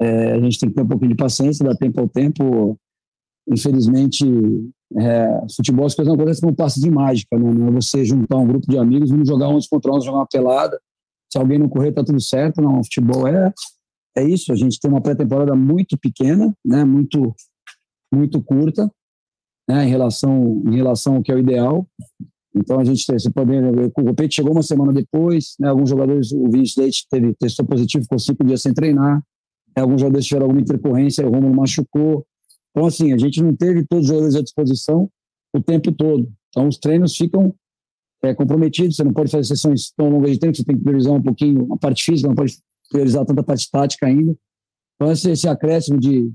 É, 0.01 0.34
a 0.34 0.39
gente 0.41 0.60
tem 0.60 0.67
que 0.67 0.75
ter 0.75 0.81
um 0.81 0.88
pouquinho 0.88 1.12
de 1.12 1.17
paciência, 1.17 1.65
dar 1.65 1.75
tempo 1.75 2.01
ao 2.01 2.10
tempo. 2.10 2.77
Infelizmente, 3.48 4.25
é, 4.98 5.41
futebol 5.55 5.86
as 5.86 5.93
coisas 5.93 6.08
não 6.08 6.15
acontecem 6.15 6.41
como 6.41 6.53
um 6.53 6.55
passe 6.55 6.81
de 6.81 6.89
mágica, 6.89 7.38
né? 7.38 7.53
Não 7.53 7.67
é 7.67 7.72
você 7.72 8.03
juntar 8.03 8.38
um 8.38 8.48
grupo 8.48 8.67
de 8.67 8.77
amigos, 8.77 9.10
vamos 9.10 9.27
jogar 9.27 9.50
uns 9.50 9.67
contra 9.67 9.91
uns, 9.91 10.03
jogar 10.03 10.19
uma 10.19 10.27
pelada. 10.27 10.79
Se 11.31 11.38
alguém 11.38 11.60
não 11.60 11.69
correr, 11.69 11.91
tá 11.91 12.03
tudo 12.03 12.19
certo. 12.19 12.62
Não, 12.62 12.84
futebol 12.84 13.27
é, 13.27 13.53
é 14.17 14.24
isso. 14.24 14.51
A 14.51 14.55
gente 14.55 14.79
tem 14.79 14.89
uma 14.89 15.01
pré-temporada 15.01 15.55
muito 15.55 15.98
pequena, 15.98 16.53
né? 16.65 16.84
Muito 16.84 17.34
muito 18.12 18.41
curta, 18.41 18.91
né, 19.69 19.86
em 19.86 19.88
relação 19.89 20.63
em 20.65 20.75
relação 20.75 21.17
ao 21.17 21.22
que 21.22 21.31
é 21.31 21.36
o 21.36 21.39
ideal. 21.39 21.88
Então 22.55 22.79
a 22.79 22.84
gente 22.84 23.05
você 23.05 23.29
pode 23.29 23.51
ver, 23.51 23.86
o 23.86 23.91
Copete 23.91 24.38
chegou 24.38 24.51
uma 24.51 24.63
semana 24.63 24.91
depois, 24.91 25.53
né, 25.60 25.69
alguns 25.69 25.89
jogadores, 25.89 26.31
o 26.31 26.50
Vinícius 26.50 26.77
Leite 26.77 27.05
teve 27.08 27.36
testou 27.36 27.67
positivo, 27.67 28.03
ficou 28.03 28.17
cinco 28.17 28.43
dias 28.43 28.63
sem 28.63 28.74
treinar. 28.74 29.22
Alguns 29.75 30.01
jogadores 30.01 30.25
tiveram 30.25 30.46
alguma 30.46 30.62
intercorrência, 30.62 31.25
o 31.25 31.29
Romulo 31.29 31.55
machucou. 31.55 32.25
Então 32.72 32.88
assim, 32.88 33.14
a 33.14 33.18
gente 33.18 33.42
não 33.42 33.56
teve 33.56 33.86
todos 33.86 34.06
os 34.06 34.10
jogadores 34.10 34.36
à 34.36 34.42
disposição 34.42 35.10
o 35.54 35.62
tempo 35.62 35.92
todo. 35.92 36.32
Então 36.50 36.68
os 36.68 36.78
treinos 36.78 37.16
ficam 37.16 37.54
é, 38.24 38.34
comprometidos, 38.34 38.96
você 38.96 39.04
não 39.04 39.14
pode 39.14 39.32
fazer 39.32 39.46
sessões 39.46 39.92
tão 39.96 40.10
longas 40.10 40.32
de 40.32 40.40
tempo, 40.40 40.56
você 40.56 40.64
tem 40.64 40.78
que 40.78 40.84
priorizar 40.84 41.14
um 41.14 41.22
pouquinho 41.22 41.74
a 41.74 41.78
parte 41.78 42.04
física, 42.04 42.28
não 42.28 42.36
pode 42.36 42.58
priorizar 42.90 43.26
tanta 43.26 43.44
parte 43.44 43.70
tática 43.72 44.06
ainda. 44.06 44.36
Então 44.96 45.12
esse, 45.12 45.32
esse 45.32 45.48
acréscimo 45.48 46.00
de 46.00 46.32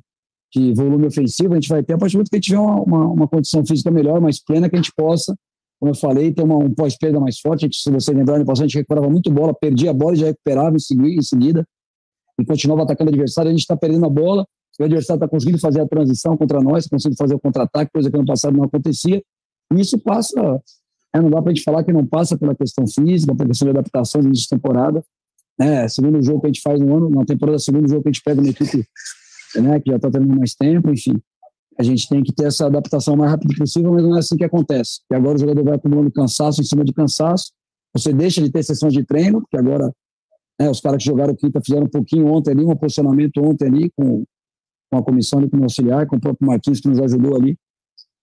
de 0.54 0.72
volume 0.72 1.06
ofensivo, 1.06 1.52
a 1.52 1.56
gente 1.56 1.68
vai 1.68 1.82
ter 1.82 1.94
a 1.94 1.98
partir 1.98 2.12
do 2.12 2.18
momento 2.18 2.30
que 2.30 2.36
a 2.36 2.38
gente 2.38 2.46
tiver 2.46 2.60
uma, 2.60 2.80
uma, 2.80 3.06
uma, 3.08 3.28
condição 3.28 3.66
física 3.66 3.90
melhor, 3.90 4.20
mais 4.20 4.42
plena, 4.42 4.70
que 4.70 4.76
a 4.76 4.78
gente 4.78 4.92
possa, 4.96 5.36
como 5.80 5.90
eu 5.90 5.96
falei, 5.96 6.32
ter 6.32 6.42
uma, 6.42 6.56
um 6.56 6.72
pós-perda 6.72 7.18
mais 7.18 7.40
forte. 7.40 7.62
Gente, 7.62 7.76
se 7.76 7.90
você 7.90 8.12
lembrar, 8.12 8.38
no 8.38 8.44
passado 8.44 8.64
a 8.64 8.68
gente 8.68 8.76
recuperava 8.76 9.10
muito 9.10 9.30
bola, 9.32 9.52
perdia 9.52 9.90
a 9.90 9.94
bola 9.94 10.14
e 10.14 10.20
já 10.20 10.26
recuperava 10.26 10.76
em, 10.76 10.78
segui, 10.78 11.16
em 11.16 11.22
seguida 11.22 11.66
e 12.38 12.44
continuava 12.44 12.84
atacando 12.84 13.10
o 13.10 13.14
adversário. 13.14 13.48
A 13.48 13.52
gente 13.52 13.62
está 13.62 13.76
perdendo 13.76 14.06
a 14.06 14.08
bola, 14.08 14.46
o 14.82 14.84
adversário 14.84 15.18
está 15.18 15.28
conseguindo 15.28 15.58
fazer 15.58 15.80
a 15.80 15.86
transição 15.86 16.36
contra 16.36 16.60
nós, 16.60 16.86
conseguindo 16.86 17.16
fazer 17.16 17.34
o 17.34 17.40
contra-ataque, 17.40 17.92
coisa 17.92 18.10
que 18.10 18.16
no 18.16 18.24
passado 18.24 18.56
não 18.56 18.64
acontecia. 18.64 19.22
E 19.72 19.80
isso 19.80 19.98
passa, 19.98 20.60
é, 21.14 21.20
não 21.20 21.30
dá 21.30 21.40
para 21.40 21.52
a 21.52 21.54
gente 21.54 21.64
falar 21.64 21.84
que 21.84 21.92
não 21.92 22.04
passa 22.04 22.36
pela 22.36 22.54
questão 22.54 22.86
física, 22.86 23.34
pela 23.34 23.48
questão 23.48 23.66
de 23.66 23.78
adaptação 23.78 24.20
de 24.20 24.48
temporada. 24.48 25.02
É, 25.60 25.86
segundo 25.86 26.20
jogo 26.22 26.40
que 26.40 26.46
a 26.46 26.48
gente 26.48 26.60
faz 26.60 26.80
no 26.80 26.96
ano, 26.96 27.10
na 27.10 27.24
temporada, 27.24 27.58
segundo 27.58 27.88
jogo 27.88 28.02
que 28.02 28.08
a 28.08 28.12
gente 28.12 28.22
pega 28.24 28.40
uma 28.40 28.50
equipe 28.50 28.84
né, 29.60 29.80
que 29.80 29.90
já 29.90 29.96
está 29.96 30.10
tendo 30.10 30.26
mais 30.26 30.54
tempo, 30.54 30.90
enfim. 30.90 31.20
A 31.78 31.82
gente 31.82 32.08
tem 32.08 32.22
que 32.22 32.32
ter 32.32 32.46
essa 32.46 32.66
adaptação 32.66 33.14
o 33.14 33.16
mais 33.18 33.30
rápido 33.30 33.54
possível, 33.56 33.92
mas 33.92 34.02
não 34.02 34.16
é 34.16 34.18
assim 34.18 34.36
que 34.36 34.44
acontece. 34.44 35.00
E 35.10 35.14
agora 35.14 35.36
o 35.36 35.40
jogador 35.40 35.64
vai 35.64 35.74
acumulando 35.74 36.10
cansaço 36.10 36.60
em 36.60 36.64
cima 36.64 36.84
de 36.84 36.92
cansaço, 36.92 37.52
você 37.92 38.12
deixa 38.12 38.42
de 38.42 38.50
ter 38.50 38.62
sessões 38.64 38.92
de 38.92 39.04
treino, 39.04 39.40
porque 39.40 39.56
agora 39.56 39.92
né, 40.60 40.68
os 40.68 40.80
caras 40.80 40.98
que 40.98 41.08
jogaram 41.08 41.34
quinta 41.34 41.60
fizeram 41.64 41.86
um 41.86 41.88
pouquinho 41.90 42.26
ontem 42.26 42.50
ali, 42.50 42.64
um 42.64 42.76
posicionamento 42.76 43.38
ontem 43.38 43.66
ali 43.66 43.90
com, 43.96 44.24
com 44.94 45.00
a 45.00 45.04
comissão 45.04 45.38
ali, 45.38 45.50
com 45.50 45.58
o 45.58 45.62
auxiliar, 45.64 46.06
com 46.06 46.16
o 46.16 46.20
próprio 46.20 46.46
Marquinhos 46.46 46.80
que 46.80 46.88
nos 46.88 47.00
ajudou 47.00 47.36
ali. 47.36 47.58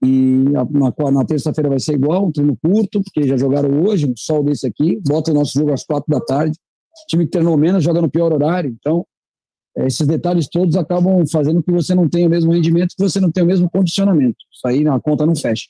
E 0.03 0.45
na, 0.49 1.11
na 1.11 1.25
terça-feira 1.25 1.69
vai 1.69 1.79
ser 1.79 1.93
igual, 1.93 2.25
um 2.25 2.31
treino 2.31 2.57
curto, 2.57 3.03
porque 3.03 3.27
já 3.27 3.37
jogaram 3.37 3.83
hoje, 3.83 4.07
um 4.07 4.13
sol 4.15 4.43
desse 4.43 4.65
aqui, 4.65 4.99
bota 5.05 5.31
o 5.31 5.33
nosso 5.33 5.53
jogo 5.53 5.71
às 5.71 5.83
quatro 5.83 6.09
da 6.09 6.19
tarde. 6.19 6.57
O 6.57 7.07
time 7.07 7.25
que 7.25 7.31
treinou 7.31 7.55
menos 7.55 7.83
joga 7.83 8.01
no 8.01 8.09
pior 8.09 8.33
horário, 8.33 8.75
então 8.79 9.05
esses 9.77 10.05
detalhes 10.05 10.49
todos 10.49 10.75
acabam 10.75 11.25
fazendo 11.31 11.63
que 11.63 11.71
você 11.71 11.95
não 11.95 12.09
tenha 12.09 12.27
o 12.27 12.29
mesmo 12.29 12.51
rendimento, 12.51 12.95
que 12.95 13.03
você 13.03 13.19
não 13.19 13.31
tenha 13.31 13.43
o 13.43 13.47
mesmo 13.47 13.69
condicionamento. 13.69 14.37
Isso 14.51 14.67
aí 14.67 14.83
na 14.83 14.99
conta 14.99 15.25
não 15.25 15.35
fecha. 15.35 15.67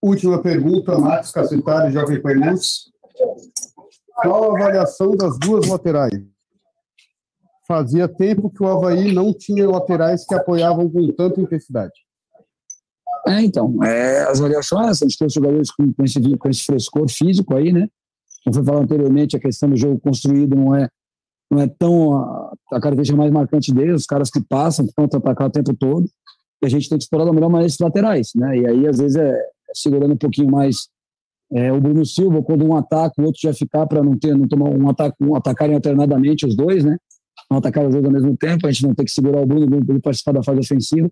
Última 0.00 0.40
pergunta, 0.42 0.98
Marcos 0.98 1.30
Cacetari, 1.30 1.92
Jovem 1.92 2.20
Pan 2.20 2.34
Qual 4.22 4.44
a 4.44 4.56
avaliação 4.56 5.16
das 5.16 5.38
duas 5.38 5.66
laterais? 5.68 6.31
Fazia 7.66 8.08
tempo 8.08 8.50
que 8.50 8.62
o 8.62 8.66
Havaí 8.66 9.12
não 9.12 9.32
tinha 9.32 9.68
laterais 9.68 10.26
que 10.26 10.34
apoiavam 10.34 10.88
com 10.90 11.06
tanta 11.12 11.40
intensidade. 11.40 11.92
É, 13.26 13.40
então, 13.40 13.82
é, 13.84 14.22
as 14.22 14.40
avaliações, 14.40 15.00
a 15.00 15.04
gente 15.04 15.16
tem 15.16 15.26
os 15.26 15.32
jogadores 15.32 15.70
com, 15.70 15.92
com, 15.92 16.04
esse, 16.04 16.36
com 16.36 16.48
esse 16.48 16.64
frescor 16.64 17.08
físico 17.08 17.54
aí, 17.54 17.72
né? 17.72 17.88
Como 18.42 18.54
foi 18.54 18.64
falado 18.64 18.82
anteriormente, 18.82 19.36
a 19.36 19.40
questão 19.40 19.70
do 19.70 19.76
jogo 19.76 20.00
construído 20.00 20.56
não 20.56 20.74
é 20.74 20.88
não 21.50 21.60
é 21.60 21.68
tão 21.68 22.16
a, 22.16 22.52
a 22.72 22.80
característica 22.80 23.16
mais 23.16 23.30
marcante 23.30 23.72
deles, 23.74 24.00
os 24.00 24.06
caras 24.06 24.30
que 24.30 24.40
passam, 24.40 24.86
que 24.86 24.90
estão 24.90 25.04
atacar 25.04 25.48
o 25.48 25.50
tempo 25.50 25.74
todo, 25.74 26.08
e 26.62 26.66
a 26.66 26.68
gente 26.68 26.88
tem 26.88 26.96
que 26.96 27.04
explorar 27.04 27.26
da 27.26 27.32
melhor 27.32 27.50
maneira 27.50 27.66
esses 27.66 27.78
laterais, 27.78 28.30
né? 28.34 28.56
E 28.56 28.66
aí, 28.66 28.88
às 28.88 28.98
vezes, 28.98 29.16
é, 29.16 29.30
é 29.30 29.72
segurando 29.74 30.14
um 30.14 30.16
pouquinho 30.16 30.50
mais 30.50 30.88
é, 31.52 31.70
o 31.70 31.78
Bruno 31.78 32.06
Silva, 32.06 32.42
quando 32.42 32.64
um 32.64 32.74
ataca, 32.74 33.20
o 33.20 33.26
outro 33.26 33.40
já 33.42 33.52
ficar 33.52 33.86
para 33.86 34.02
não 34.02 34.18
ter, 34.18 34.34
não 34.34 34.48
tomar 34.48 34.70
um 34.70 34.88
ataque, 34.88 35.16
um 35.20 35.36
atacarem 35.36 35.74
alternadamente 35.74 36.46
os 36.46 36.56
dois, 36.56 36.82
né? 36.82 36.96
Não 37.52 37.58
atacar 37.58 37.84
os 37.84 37.92
dois 37.92 38.02
ao 38.02 38.10
mesmo 38.10 38.34
tempo, 38.34 38.66
a 38.66 38.70
gente 38.72 38.86
não 38.86 38.94
tem 38.94 39.04
que 39.04 39.12
segurar 39.12 39.42
o 39.42 39.46
Bruno, 39.46 39.68
para 39.68 39.94
ele 39.94 40.00
participar 40.00 40.32
da 40.32 40.42
fase 40.42 40.60
ofensiva. 40.60 41.10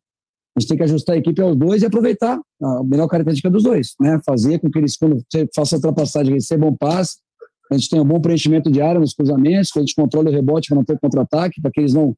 A 0.57 0.61
gente 0.61 0.69
tem 0.69 0.79
que 0.79 0.83
ajustar 0.85 1.15
a 1.15 1.19
equipe 1.19 1.41
aos 1.43 1.55
dois 1.55 1.83
e 1.83 1.87
aproveitar 1.87 2.41
a 2.63 2.83
melhor 2.83 3.07
característica 3.09 3.51
dos 3.51 3.63
dois, 3.63 3.95
né? 4.01 4.19
Fazer 4.25 4.59
com 4.59 4.71
que 4.71 4.79
eles, 4.79 4.97
quando 4.97 5.23
você 5.31 5.47
faça 5.55 5.77
a 5.77 5.79
ultrapassagem, 5.79 6.33
recebam 6.33 6.75
passe, 6.75 7.19
a 7.71 7.77
gente 7.77 7.91
tenha 7.91 8.03
um 8.03 8.07
bom 8.07 8.19
preenchimento 8.19 8.71
de 8.71 8.81
área 8.81 8.99
nos 8.99 9.13
cruzamentos, 9.13 9.71
que 9.71 9.79
a 9.79 9.83
gente 9.83 9.95
controle 9.95 10.31
o 10.31 10.33
rebote 10.33 10.69
para 10.69 10.77
não 10.77 10.85
ter 10.85 10.99
contra-ataque, 10.99 11.61
para 11.61 11.71
que 11.71 11.81
eles 11.81 11.93
não. 11.93 12.17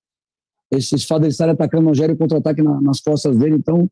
Esses 0.70 1.04
fatos 1.04 1.26
de 1.26 1.32
estarem 1.32 1.52
atacando 1.52 1.84
não 1.84 1.92
gerem 1.92 2.16
contra-ataque 2.16 2.62
na, 2.62 2.80
nas 2.80 3.00
costas 3.00 3.36
dele. 3.36 3.56
Então, 3.56 3.90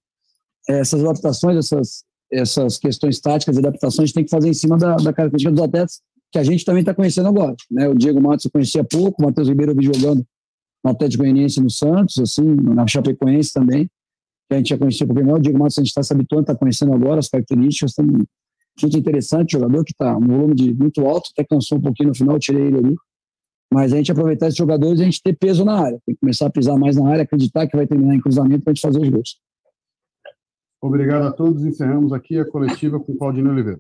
essas 0.69 1.05
adaptações, 1.05 1.57
essas, 1.57 2.05
essas 2.33 2.79
questões 2.79 3.21
táticas 3.21 3.57
e 3.57 3.59
adaptações, 3.59 4.05
a 4.05 4.07
gente 4.07 4.15
tem 4.15 4.25
que 4.25 4.31
fazer 4.31 4.49
em 4.49 4.55
cima 4.55 4.79
da, 4.79 4.95
da 4.95 5.13
característica 5.13 5.51
dos 5.51 5.63
atletas, 5.63 6.01
que 6.33 6.39
a 6.39 6.45
gente 6.45 6.65
também 6.65 6.81
está 6.81 6.95
conhecendo 6.95 7.29
agora. 7.29 7.55
Né? 7.71 7.89
O 7.89 7.95
Diego 7.95 8.21
Matos 8.21 8.45
eu 8.45 8.51
conhecia 8.51 8.85
pouco, 8.85 9.23
o 9.23 9.27
Matheus 9.27 9.49
Ribeiro 9.49 9.73
eu 9.73 9.77
vi 9.77 9.85
jogando 9.85 10.25
no 10.85 10.91
Atlético 10.91 11.23
Goianiense 11.23 11.61
no 11.61 11.71
Santos, 11.71 12.19
assim, 12.19 12.45
na 12.45 12.87
Chapecoense 12.87 13.53
também, 13.53 13.87
que 14.49 14.55
a 14.55 14.57
gente 14.57 14.71
já 14.71 14.79
conhecia 14.79 15.05
um 15.05 15.09
pouquinho 15.09 15.27
melhor. 15.27 15.39
O 15.39 15.43
Diego 15.43 15.59
Matos 15.59 15.79
a 15.79 15.81
gente 15.81 15.89
está 15.89 16.03
se 16.03 16.13
habituando, 16.13 16.43
está 16.43 16.55
conhecendo 16.55 16.95
agora 16.95 17.19
as 17.19 17.29
características, 17.29 17.91
estamos 17.91 18.25
muito 18.81 18.97
interessante, 18.97 19.53
jogador 19.53 19.85
que 19.85 19.93
está 19.93 20.19
no 20.19 20.27
volume 20.27 20.55
de 20.55 20.73
muito 20.73 21.05
alto, 21.07 21.31
até 21.33 21.45
cansou 21.45 21.79
um 21.79 21.83
pouquinho 21.83 22.11
no 22.11 22.15
final, 22.15 22.39
tirei 22.39 22.67
ele 22.67 22.79
ali. 22.79 22.97
Mas 23.73 23.93
a 23.93 23.97
gente 23.97 24.11
aproveitar 24.11 24.47
esses 24.47 24.59
jogadores 24.59 24.99
e 24.99 25.03
a 25.03 25.05
gente 25.05 25.23
ter 25.23 25.37
peso 25.37 25.65
na 25.65 25.79
área. 25.79 26.01
Tem 26.05 26.15
que 26.15 26.21
começar 26.21 26.47
a 26.47 26.51
pisar 26.51 26.77
mais 26.77 26.97
na 26.97 27.09
área, 27.09 27.23
acreditar 27.23 27.67
que 27.69 27.77
vai 27.77 27.87
terminar 27.87 28.15
em 28.15 28.21
cruzamento 28.21 28.65
para 28.65 28.73
a 28.73 28.75
gente 28.75 28.83
fazer 28.83 29.01
os 29.01 29.09
gols. 29.09 29.39
Obrigado 30.83 31.27
a 31.27 31.33
todos. 31.33 31.65
Encerramos 31.65 32.13
aqui 32.13 32.39
a 32.39 32.45
coletiva 32.45 32.99
com 32.99 33.17
Claudinho 33.17 33.51
Oliveira. 33.51 33.79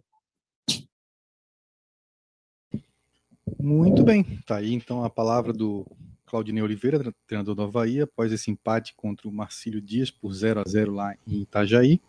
Muito 3.58 4.02
bem. 4.02 4.24
Tá 4.46 4.56
aí 4.56 4.72
então 4.72 5.04
a 5.04 5.10
palavra 5.10 5.52
do 5.52 5.86
Claudinei 6.26 6.62
Oliveira, 6.62 7.12
treinador 7.26 7.54
do 7.54 7.62
Havaí, 7.62 8.00
após 8.00 8.30
esse 8.32 8.50
empate 8.50 8.94
contra 8.94 9.28
o 9.28 9.32
Marcílio 9.32 9.80
Dias 9.80 10.10
por 10.10 10.32
0 10.32 10.60
a 10.60 10.64
0 10.64 10.94
lá 10.94 11.14
em 11.26 11.40
Itajaí. 11.42 12.00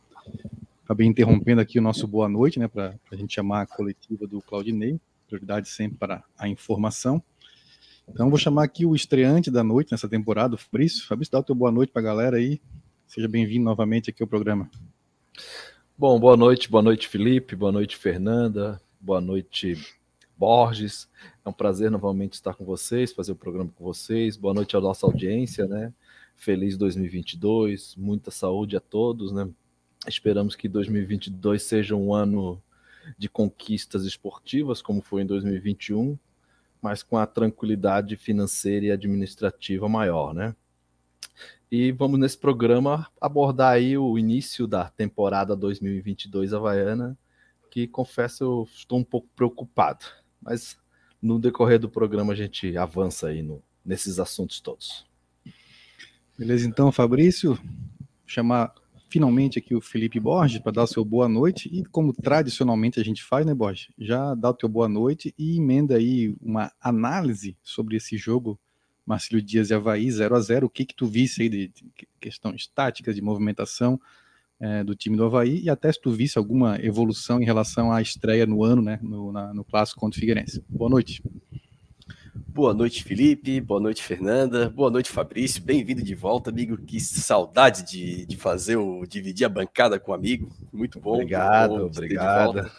Acabei 0.83 1.07
interrompendo 1.07 1.61
aqui 1.61 1.79
o 1.79 1.81
nosso 1.81 2.05
boa 2.05 2.29
noite, 2.29 2.59
né, 2.59 2.67
para 2.67 2.95
a 3.11 3.15
gente 3.15 3.33
chamar 3.33 3.61
a 3.61 3.65
coletiva 3.65 4.27
do 4.27 4.41
Claudinei, 4.41 4.99
prioridade 5.25 5.69
sempre 5.69 5.97
para 5.97 6.23
a 6.37 6.47
informação. 6.47 7.23
Então, 8.07 8.29
vou 8.29 8.37
chamar 8.37 8.65
aqui 8.65 8.85
o 8.85 8.93
estreante 8.93 9.49
da 9.49 9.63
noite 9.63 9.91
nessa 9.91 10.09
temporada, 10.09 10.55
o 10.55 10.57
Fabrício. 10.57 11.07
Fabrício, 11.07 11.31
dá 11.31 11.39
o 11.39 11.43
teu 11.43 11.55
boa 11.55 11.71
noite 11.71 11.91
para 11.91 12.01
a 12.01 12.05
galera 12.05 12.37
aí. 12.37 12.59
Seja 13.07 13.27
bem-vindo 13.27 13.63
novamente 13.63 14.09
aqui 14.09 14.21
ao 14.21 14.27
programa. 14.27 14.69
Bom, 15.97 16.19
boa 16.19 16.35
noite, 16.35 16.69
boa 16.69 16.83
noite, 16.83 17.07
Felipe, 17.07 17.55
boa 17.55 17.71
noite, 17.71 17.95
Fernanda, 17.95 18.81
boa 18.99 19.21
noite, 19.21 19.77
Borges. 20.41 21.07
É 21.45 21.49
um 21.49 21.53
prazer 21.53 21.91
novamente 21.91 22.33
estar 22.33 22.55
com 22.55 22.65
vocês, 22.65 23.13
fazer 23.13 23.31
o 23.31 23.35
programa 23.35 23.71
com 23.75 23.83
vocês. 23.83 24.35
Boa 24.35 24.55
noite 24.55 24.75
à 24.75 24.81
nossa 24.81 25.05
audiência, 25.05 25.67
né? 25.67 25.93
Feliz 26.35 26.75
2022, 26.79 27.95
muita 27.95 28.31
saúde 28.31 28.75
a 28.75 28.79
todos, 28.79 29.31
né? 29.31 29.47
Esperamos 30.07 30.55
que 30.55 30.67
2022 30.67 31.61
seja 31.61 31.95
um 31.95 32.11
ano 32.11 32.59
de 33.19 33.29
conquistas 33.29 34.03
esportivas, 34.03 34.81
como 34.81 34.99
foi 34.99 35.21
em 35.21 35.27
2021, 35.27 36.17
mas 36.81 37.03
com 37.03 37.19
a 37.19 37.27
tranquilidade 37.27 38.15
financeira 38.15 38.87
e 38.87 38.91
administrativa 38.91 39.87
maior, 39.87 40.33
né? 40.33 40.55
E 41.71 41.91
vamos 41.91 42.19
nesse 42.19 42.39
programa 42.39 43.07
abordar 43.21 43.73
aí 43.73 43.95
o 43.95 44.17
início 44.17 44.65
da 44.65 44.89
temporada 44.89 45.55
2022 45.55 46.51
havaiana, 46.51 47.15
aqui, 47.63 47.87
confesso, 47.87 48.43
eu 48.43 48.67
estou 48.73 48.97
um 48.97 49.03
pouco 49.03 49.29
preocupado. 49.35 50.03
Mas 50.41 50.77
no 51.21 51.39
decorrer 51.39 51.79
do 51.79 51.89
programa 51.89 52.33
a 52.33 52.35
gente 52.35 52.75
avança 52.77 53.27
aí 53.27 53.41
no, 53.41 53.61
nesses 53.85 54.19
assuntos 54.19 54.59
todos. 54.59 55.05
Beleza, 56.37 56.67
então, 56.67 56.91
Fabrício, 56.91 57.59
chamar 58.25 58.73
finalmente 59.09 59.59
aqui 59.59 59.75
o 59.75 59.81
Felipe 59.81 60.19
Borges 60.19 60.59
para 60.59 60.71
dar 60.71 60.83
o 60.83 60.87
seu 60.87 61.03
boa 61.03 61.27
noite 61.27 61.69
e 61.71 61.83
como 61.85 62.13
tradicionalmente 62.13 62.99
a 62.99 63.03
gente 63.03 63.21
faz, 63.21 63.45
né, 63.45 63.53
Borges? 63.53 63.89
Já 63.99 64.33
dá 64.33 64.49
o 64.49 64.53
teu 64.53 64.69
boa 64.69 64.87
noite 64.87 65.35
e 65.37 65.57
emenda 65.57 65.97
aí 65.97 66.33
uma 66.41 66.71
análise 66.79 67.57
sobre 67.61 67.97
esse 67.97 68.17
jogo 68.17 68.57
Marcílio 69.05 69.41
Dias 69.41 69.69
e 69.69 69.73
Havaí 69.73 70.09
0 70.09 70.35
a 70.35 70.39
0 70.39 70.67
O 70.67 70.69
que 70.69 70.85
que 70.85 70.95
tu 70.95 71.05
visse 71.05 71.41
aí 71.41 71.49
de, 71.49 71.67
de 71.67 71.91
questão 72.19 72.55
estática, 72.55 73.13
de 73.13 73.21
movimentação 73.21 73.99
é, 74.61 74.83
do 74.83 74.95
time 74.95 75.17
do 75.17 75.25
Havaí 75.25 75.59
e 75.63 75.69
até 75.69 75.91
se 75.91 75.99
tu 75.99 76.11
visse 76.11 76.37
alguma 76.37 76.77
evolução 76.85 77.41
em 77.41 77.45
relação 77.45 77.91
à 77.91 78.01
estreia 78.01 78.45
no 78.45 78.63
ano, 78.63 78.81
né, 78.81 78.99
no, 79.01 79.31
na, 79.31 79.51
no 79.53 79.63
clássico 79.65 79.99
contra 79.99 80.17
o 80.17 80.19
Figueirense. 80.19 80.63
Boa 80.69 80.89
noite. 80.89 81.23
Boa 82.35 82.73
noite, 82.73 83.03
Felipe. 83.03 83.59
Boa 83.59 83.79
noite, 83.79 84.03
Fernanda. 84.03 84.69
Boa 84.69 84.91
noite, 84.91 85.09
Fabrício. 85.09 85.63
Bem-vindo 85.63 86.03
de 86.03 86.13
volta, 86.13 86.49
amigo. 86.49 86.77
Que 86.77 86.99
saudade 86.99 87.83
de, 87.89 88.25
de 88.25 88.37
fazer 88.37 88.75
o 88.75 89.05
dividir 89.05 89.45
a 89.45 89.49
bancada 89.49 89.99
com 89.99 90.11
o 90.11 90.13
amigo. 90.13 90.49
Muito 90.71 90.99
bom. 90.99 91.15
Obrigado, 91.15 91.77
bom 91.77 91.85
obrigado. 91.85 92.71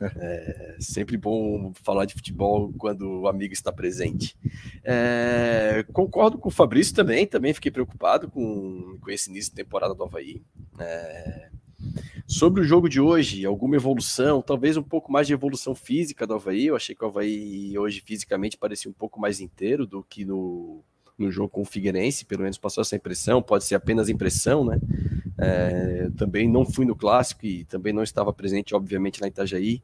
É 0.00 0.76
sempre 0.78 1.16
bom 1.16 1.72
falar 1.82 2.04
de 2.04 2.14
futebol 2.14 2.72
quando 2.78 3.22
o 3.22 3.28
amigo 3.28 3.52
está 3.52 3.72
presente. 3.72 4.36
É, 4.84 5.84
concordo 5.92 6.38
com 6.38 6.48
o 6.48 6.52
Fabrício 6.52 6.94
também. 6.94 7.26
Também 7.26 7.52
fiquei 7.52 7.70
preocupado 7.70 8.30
com, 8.30 8.98
com 9.00 9.10
esse 9.10 9.30
início 9.30 9.50
de 9.50 9.56
temporada 9.56 9.94
do 9.94 10.04
Havaí. 10.04 10.42
É, 10.78 11.48
Sobre 12.26 12.60
o 12.60 12.64
jogo 12.64 12.90
de 12.90 13.00
hoje, 13.00 13.46
alguma 13.46 13.76
evolução, 13.76 14.42
talvez 14.42 14.76
um 14.76 14.82
pouco 14.82 15.10
mais 15.10 15.26
de 15.26 15.32
evolução 15.32 15.74
física 15.74 16.26
do 16.26 16.34
Havaí. 16.34 16.66
Eu 16.66 16.76
achei 16.76 16.94
que 16.94 17.02
o 17.02 17.08
Havaí 17.08 17.78
hoje 17.78 18.02
fisicamente 18.04 18.58
parecia 18.58 18.90
um 18.90 18.94
pouco 18.94 19.18
mais 19.18 19.40
inteiro 19.40 19.86
do 19.86 20.02
que 20.02 20.26
no, 20.26 20.84
no 21.18 21.30
jogo 21.30 21.48
com 21.48 21.62
o 21.62 21.64
Figueirense, 21.64 22.24
pelo 22.24 22.42
menos 22.42 22.58
passou 22.58 22.82
essa 22.82 22.96
impressão, 22.96 23.42
pode 23.42 23.64
ser 23.64 23.74
apenas 23.74 24.08
impressão, 24.08 24.64
né? 24.64 24.78
É, 25.36 26.10
também 26.16 26.48
não 26.48 26.64
fui 26.64 26.84
no 26.84 26.96
clássico 26.96 27.46
e 27.46 27.64
também 27.64 27.92
não 27.92 28.02
estava 28.02 28.32
presente, 28.32 28.74
obviamente, 28.74 29.20
na 29.20 29.28
Itajaí. 29.28 29.82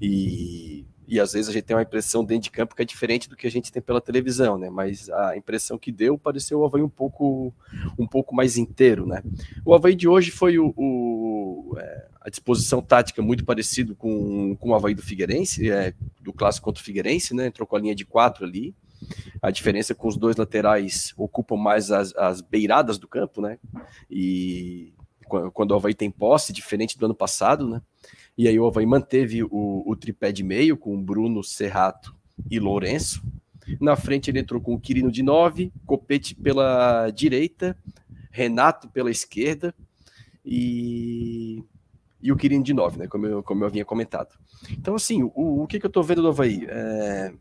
E 0.00 0.84
e 1.06 1.20
às 1.20 1.32
vezes 1.32 1.48
a 1.48 1.52
gente 1.52 1.64
tem 1.64 1.76
uma 1.76 1.82
impressão 1.82 2.24
dentro 2.24 2.44
de 2.44 2.50
campo 2.50 2.74
que 2.74 2.82
é 2.82 2.84
diferente 2.84 3.28
do 3.28 3.36
que 3.36 3.46
a 3.46 3.50
gente 3.50 3.70
tem 3.70 3.82
pela 3.82 4.00
televisão, 4.00 4.56
né? 4.56 4.70
Mas 4.70 5.10
a 5.10 5.36
impressão 5.36 5.76
que 5.76 5.92
deu 5.92 6.16
pareceu 6.16 6.60
o 6.60 6.64
Havaí 6.64 6.82
um 6.82 6.88
pouco, 6.88 7.52
um 7.98 8.06
pouco 8.06 8.34
mais 8.34 8.56
inteiro, 8.56 9.06
né? 9.06 9.22
O 9.64 9.74
Havaí 9.74 9.94
de 9.94 10.08
hoje 10.08 10.30
foi 10.30 10.58
o, 10.58 10.72
o 10.76 11.76
é, 11.78 12.06
a 12.20 12.30
disposição 12.30 12.80
tática 12.80 13.20
muito 13.20 13.44
parecido 13.44 13.94
com, 13.94 14.56
com 14.56 14.70
o 14.70 14.74
Havaí 14.74 14.94
do 14.94 15.02
Figueirense, 15.02 15.70
é, 15.70 15.92
do 16.22 16.32
clássico 16.32 16.64
contra 16.64 16.80
o 16.80 16.84
Figueirense, 16.84 17.34
né? 17.34 17.46
Entrou 17.46 17.66
com 17.66 17.76
a 17.76 17.80
linha 17.80 17.94
de 17.94 18.06
quatro 18.06 18.44
ali. 18.44 18.74
A 19.42 19.50
diferença 19.50 19.92
é 19.92 19.96
que 19.96 20.06
os 20.06 20.16
dois 20.16 20.36
laterais 20.36 21.12
ocupam 21.16 21.56
mais 21.56 21.90
as, 21.90 22.14
as 22.16 22.40
beiradas 22.40 22.98
do 22.98 23.08
campo, 23.08 23.40
né? 23.40 23.58
E 24.10 24.92
quando 25.52 25.72
o 25.72 25.74
Havaí 25.74 25.94
tem 25.94 26.10
posse, 26.10 26.52
diferente 26.52 26.98
do 26.98 27.06
ano 27.06 27.14
passado, 27.14 27.68
né? 27.68 27.82
E 28.36 28.48
aí 28.48 28.58
o 28.58 28.66
Havaí 28.66 28.86
manteve 28.86 29.42
o, 29.44 29.82
o 29.86 29.96
tripé 29.96 30.32
de 30.32 30.42
meio 30.42 30.76
com 30.76 31.02
Bruno, 31.02 31.42
Serrato 31.42 32.14
e 32.50 32.58
Lourenço. 32.58 33.22
Na 33.80 33.96
frente 33.96 34.30
ele 34.30 34.40
entrou 34.40 34.60
com 34.60 34.74
o 34.74 34.80
Quirino 34.80 35.10
de 35.10 35.22
9, 35.22 35.72
Copete 35.86 36.34
pela 36.34 37.10
direita, 37.10 37.76
Renato 38.30 38.88
pela 38.88 39.10
esquerda 39.10 39.74
e, 40.44 41.62
e 42.20 42.32
o 42.32 42.36
Quirino 42.36 42.64
de 42.64 42.74
9, 42.74 42.98
né? 42.98 43.06
Como 43.06 43.26
eu, 43.26 43.42
como 43.42 43.62
eu 43.62 43.68
havia 43.68 43.84
comentado. 43.84 44.36
Então, 44.70 44.94
assim, 44.94 45.22
o, 45.22 45.62
o 45.62 45.66
que, 45.66 45.78
que 45.78 45.86
eu 45.86 45.90
tô 45.90 46.02
vendo 46.02 46.22
do 46.22 46.28
Havaí? 46.28 46.66
É, 46.68 47.32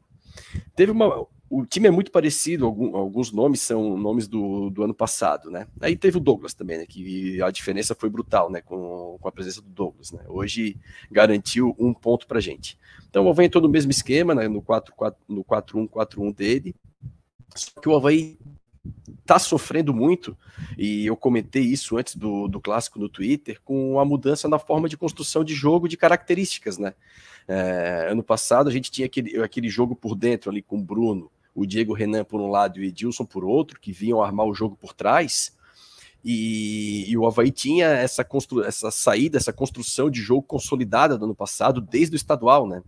teve 0.76 0.92
uma, 0.92 1.26
o 1.50 1.66
time 1.66 1.88
é 1.88 1.92
muito 1.92 2.12
parecido, 2.12 2.66
alguns 2.66 3.32
nomes 3.32 3.62
são 3.62 3.98
nomes 3.98 4.28
do, 4.28 4.70
do 4.70 4.84
ano 4.84 4.94
passado, 4.94 5.52
né? 5.52 5.68
Aí 5.80 5.96
teve 5.96 6.18
o 6.18 6.22
Douglas 6.22 6.54
também, 6.54 6.80
né? 6.80 6.86
Que 6.88 7.42
a 7.42 7.52
diferença 7.52 7.94
foi 7.94 8.10
brutal, 8.10 8.50
né? 8.50 8.62
Com, 8.62 9.18
com 9.20 9.28
a 9.28 9.32
presença 9.32 9.62
do 9.62 9.70
Douglas, 9.70 10.12
né? 10.12 10.24
Hoje 10.28 10.78
garantiu 11.12 11.76
um 11.78 11.94
ponto 11.94 12.26
pra 12.26 12.40
gente. 12.40 12.78
Então 13.10 13.26
o 13.26 13.30
Havaí 13.30 13.46
entrou 13.46 13.62
no 13.62 13.70
mesmo 13.70 13.92
esquema, 13.92 14.34
né? 14.34 14.48
No 14.48 14.62
4-1-4-1 14.62 16.34
dele. 16.36 16.76
Só 17.56 17.80
que 17.80 17.88
o 17.88 17.96
Havaí 17.96 18.38
tá 19.26 19.40
sofrendo 19.40 19.94
muito, 19.94 20.38
e 20.78 21.06
eu 21.06 21.16
comentei 21.16 21.64
isso 21.64 21.98
antes 21.98 22.16
do, 22.16 22.48
do 22.48 22.60
clássico 22.60 23.00
no 23.00 23.08
Twitter, 23.08 23.62
com 23.64 24.00
a 24.00 24.06
mudança 24.06 24.50
na 24.50 24.60
forma 24.60 24.90
de 24.90 24.98
construção 24.98 25.44
de 25.44 25.54
jogo 25.54 25.88
de 25.88 25.96
características, 25.96 26.78
né? 26.78 26.94
É, 27.48 28.08
ano 28.10 28.24
passado 28.24 28.70
a 28.70 28.72
gente 28.72 28.92
tinha 28.92 29.06
aquele, 29.06 29.42
aquele 29.42 29.70
jogo 29.70 29.96
por 29.96 30.16
dentro 30.16 30.50
ali 30.50 30.62
com 30.62 30.78
o 30.78 30.84
Bruno, 30.84 31.30
o 31.56 31.66
Diego 31.66 31.94
Renan 31.94 32.24
por 32.24 32.42
um 32.42 32.50
lado 32.50 32.80
e 32.80 32.82
o 32.82 32.86
Edilson 32.86 33.26
por 33.26 33.44
outro, 33.44 33.80
que 33.80 33.92
vinham 33.92 34.22
armar 34.22 34.46
o 34.46 34.54
jogo 34.54 34.76
por 34.76 34.94
trás. 34.94 35.56
E, 36.26 37.06
e 37.10 37.18
o 37.18 37.28
Havaí 37.28 37.52
tinha 37.52 37.88
essa, 37.88 38.24
constru, 38.24 38.64
essa 38.64 38.90
saída, 38.90 39.38
essa 39.38 39.52
construção 39.52 40.10
de 40.10 40.22
jogo 40.22 40.42
consolidada 40.44 41.18
do 41.18 41.26
ano 41.26 41.36
passado, 41.36 41.82
desde 41.82 42.16
o 42.16 42.18
estadual, 42.18 42.66
né? 42.68 42.82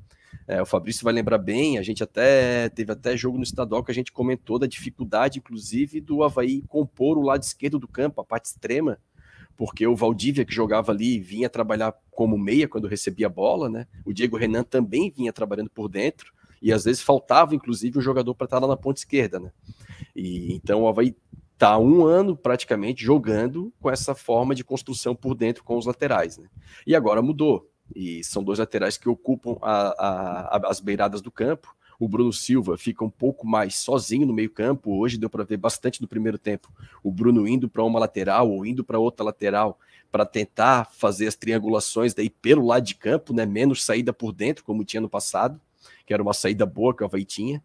É, 0.47 0.61
o 0.61 0.65
Fabrício 0.65 1.03
vai 1.03 1.13
lembrar 1.13 1.37
bem, 1.37 1.77
a 1.77 1.81
gente 1.81 2.03
até 2.03 2.69
teve 2.69 2.91
até 2.91 3.17
jogo 3.17 3.37
no 3.37 3.43
estadual 3.43 3.83
que 3.83 3.91
a 3.91 3.95
gente 3.95 4.11
comentou 4.11 4.59
da 4.59 4.67
dificuldade, 4.67 5.39
inclusive, 5.39 5.99
do 5.99 6.23
Havaí 6.23 6.61
compor 6.67 7.17
o 7.17 7.21
lado 7.21 7.43
esquerdo 7.43 7.79
do 7.79 7.87
campo, 7.87 8.21
a 8.21 8.23
parte 8.23 8.45
extrema, 8.45 8.99
porque 9.57 9.87
o 9.87 9.95
Valdívia, 9.95 10.45
que 10.45 10.53
jogava 10.53 10.91
ali, 10.91 11.19
vinha 11.19 11.49
trabalhar 11.49 11.95
como 12.11 12.37
meia 12.37 12.67
quando 12.67 12.87
recebia 12.87 13.27
a 13.27 13.29
bola, 13.29 13.69
né? 13.69 13.87
O 14.05 14.13
Diego 14.13 14.37
Renan 14.37 14.63
também 14.63 15.09
vinha 15.09 15.33
trabalhando 15.33 15.69
por 15.69 15.87
dentro 15.87 16.33
e 16.61 16.71
às 16.71 16.83
vezes 16.83 17.01
faltava, 17.01 17.55
inclusive, 17.55 17.97
o 17.97 18.01
jogador 18.01 18.35
para 18.35 18.45
estar 18.45 18.59
lá 18.59 18.67
na 18.67 18.77
ponta 18.77 18.99
esquerda, 18.99 19.39
né? 19.39 19.51
E 20.15 20.53
então 20.53 20.83
o 20.83 20.87
Havaí 20.87 21.15
tá 21.57 21.77
um 21.77 22.05
ano 22.05 22.35
praticamente 22.35 23.03
jogando 23.03 23.73
com 23.79 23.89
essa 23.89 24.13
forma 24.13 24.53
de 24.53 24.63
construção 24.63 25.15
por 25.15 25.35
dentro 25.35 25.63
com 25.63 25.77
os 25.77 25.85
laterais, 25.85 26.37
né? 26.37 26.47
E 26.85 26.95
agora 26.95 27.21
mudou. 27.21 27.69
E 27.93 28.23
são 28.23 28.43
dois 28.43 28.59
laterais 28.59 28.97
que 28.97 29.09
ocupam 29.09 29.57
a, 29.61 30.57
a, 30.57 30.69
as 30.69 30.79
beiradas 30.79 31.21
do 31.21 31.31
campo. 31.31 31.75
O 31.99 32.07
Bruno 32.07 32.33
Silva 32.33 32.77
fica 32.77 33.03
um 33.03 33.09
pouco 33.09 33.47
mais 33.47 33.75
sozinho 33.75 34.25
no 34.25 34.33
meio-campo. 34.33 34.97
Hoje 34.97 35.17
deu 35.17 35.29
para 35.29 35.43
ver 35.43 35.57
bastante 35.57 36.01
no 36.01 36.07
primeiro 36.07 36.37
tempo. 36.37 36.71
O 37.03 37.11
Bruno 37.11 37.47
indo 37.47 37.69
para 37.69 37.83
uma 37.83 37.99
lateral 37.99 38.49
ou 38.49 38.65
indo 38.65 38.83
para 38.83 38.99
outra 38.99 39.25
lateral 39.25 39.79
para 40.11 40.25
tentar 40.25 40.91
fazer 40.93 41.27
as 41.27 41.35
triangulações 41.35 42.13
daí 42.13 42.29
pelo 42.29 42.65
lado 42.65 42.85
de 42.85 42.95
campo, 42.95 43.33
né? 43.33 43.45
Menos 43.45 43.83
saída 43.83 44.13
por 44.13 44.31
dentro, 44.31 44.63
como 44.63 44.83
tinha 44.83 45.01
no 45.01 45.09
passado 45.09 45.59
que 46.05 46.13
era 46.13 46.21
uma 46.21 46.33
saída 46.33 46.65
boa 46.65 46.95
que 46.95 47.03
o 47.03 47.05
Havaí 47.05 47.25
tinha, 47.25 47.61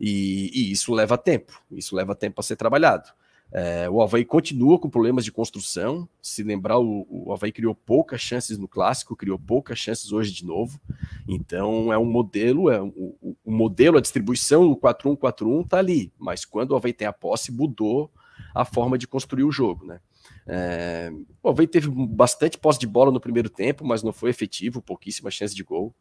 e, 0.00 0.50
e 0.52 0.72
isso 0.72 0.92
leva 0.92 1.16
tempo, 1.16 1.62
isso 1.70 1.94
leva 1.94 2.14
tempo 2.14 2.36
para 2.36 2.42
ser 2.42 2.56
trabalhado. 2.56 3.10
É, 3.52 3.88
o 3.88 4.02
Havaí 4.02 4.24
continua 4.24 4.78
com 4.78 4.90
problemas 4.90 5.24
de 5.24 5.30
construção. 5.30 6.08
Se 6.20 6.42
lembrar, 6.42 6.78
o, 6.78 7.06
o 7.08 7.32
Havaí 7.32 7.52
criou 7.52 7.74
poucas 7.74 8.20
chances 8.20 8.58
no 8.58 8.66
clássico, 8.66 9.14
criou 9.14 9.38
poucas 9.38 9.78
chances 9.78 10.12
hoje 10.12 10.32
de 10.32 10.44
novo. 10.44 10.80
Então 11.28 11.92
é 11.92 11.98
um 11.98 12.04
modelo, 12.04 12.68
é 12.70 12.82
um, 12.82 13.14
o, 13.44 13.52
modelo, 13.52 13.96
a 13.96 14.00
distribuição 14.00 14.68
do 14.68 14.76
4-1-4-1 14.76 15.64
está 15.64 15.78
ali, 15.78 16.12
mas 16.18 16.44
quando 16.44 16.72
o 16.72 16.76
Havaí 16.76 16.92
tem 16.92 17.06
a 17.06 17.12
posse, 17.12 17.52
mudou 17.52 18.10
a 18.52 18.64
forma 18.64 18.98
de 18.98 19.06
construir 19.06 19.44
o 19.44 19.52
jogo, 19.52 19.86
né? 19.86 20.00
É, 20.46 21.10
o 21.42 21.48
Havaí 21.48 21.66
teve 21.66 21.88
bastante 21.88 22.58
posse 22.58 22.78
de 22.78 22.86
bola 22.86 23.10
no 23.10 23.20
primeiro 23.20 23.48
tempo, 23.48 23.84
mas 23.84 24.02
não 24.02 24.12
foi 24.12 24.30
efetivo, 24.30 24.82
pouquíssima 24.82 25.30
chance 25.30 25.54
de 25.54 25.62
gol. 25.62 25.94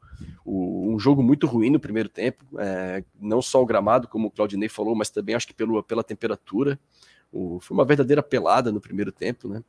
O, 0.43 0.91
um 0.93 0.99
jogo 0.99 1.23
muito 1.23 1.47
ruim 1.47 1.69
no 1.69 1.79
primeiro 1.79 2.09
tempo, 2.09 2.43
é, 2.59 3.03
não 3.19 3.41
só 3.41 3.61
o 3.61 3.65
gramado, 3.65 4.07
como 4.07 4.27
o 4.27 4.31
Claudinei 4.31 4.69
falou, 4.69 4.95
mas 4.95 5.09
também 5.09 5.35
acho 5.35 5.47
que 5.47 5.53
pelo, 5.53 5.81
pela 5.83 6.03
temperatura. 6.03 6.79
Foi 7.61 7.75
uma 7.75 7.85
verdadeira 7.85 8.21
pelada 8.21 8.71
no 8.71 8.79
primeiro 8.79 9.11
tempo, 9.11 9.47
né? 9.47 9.63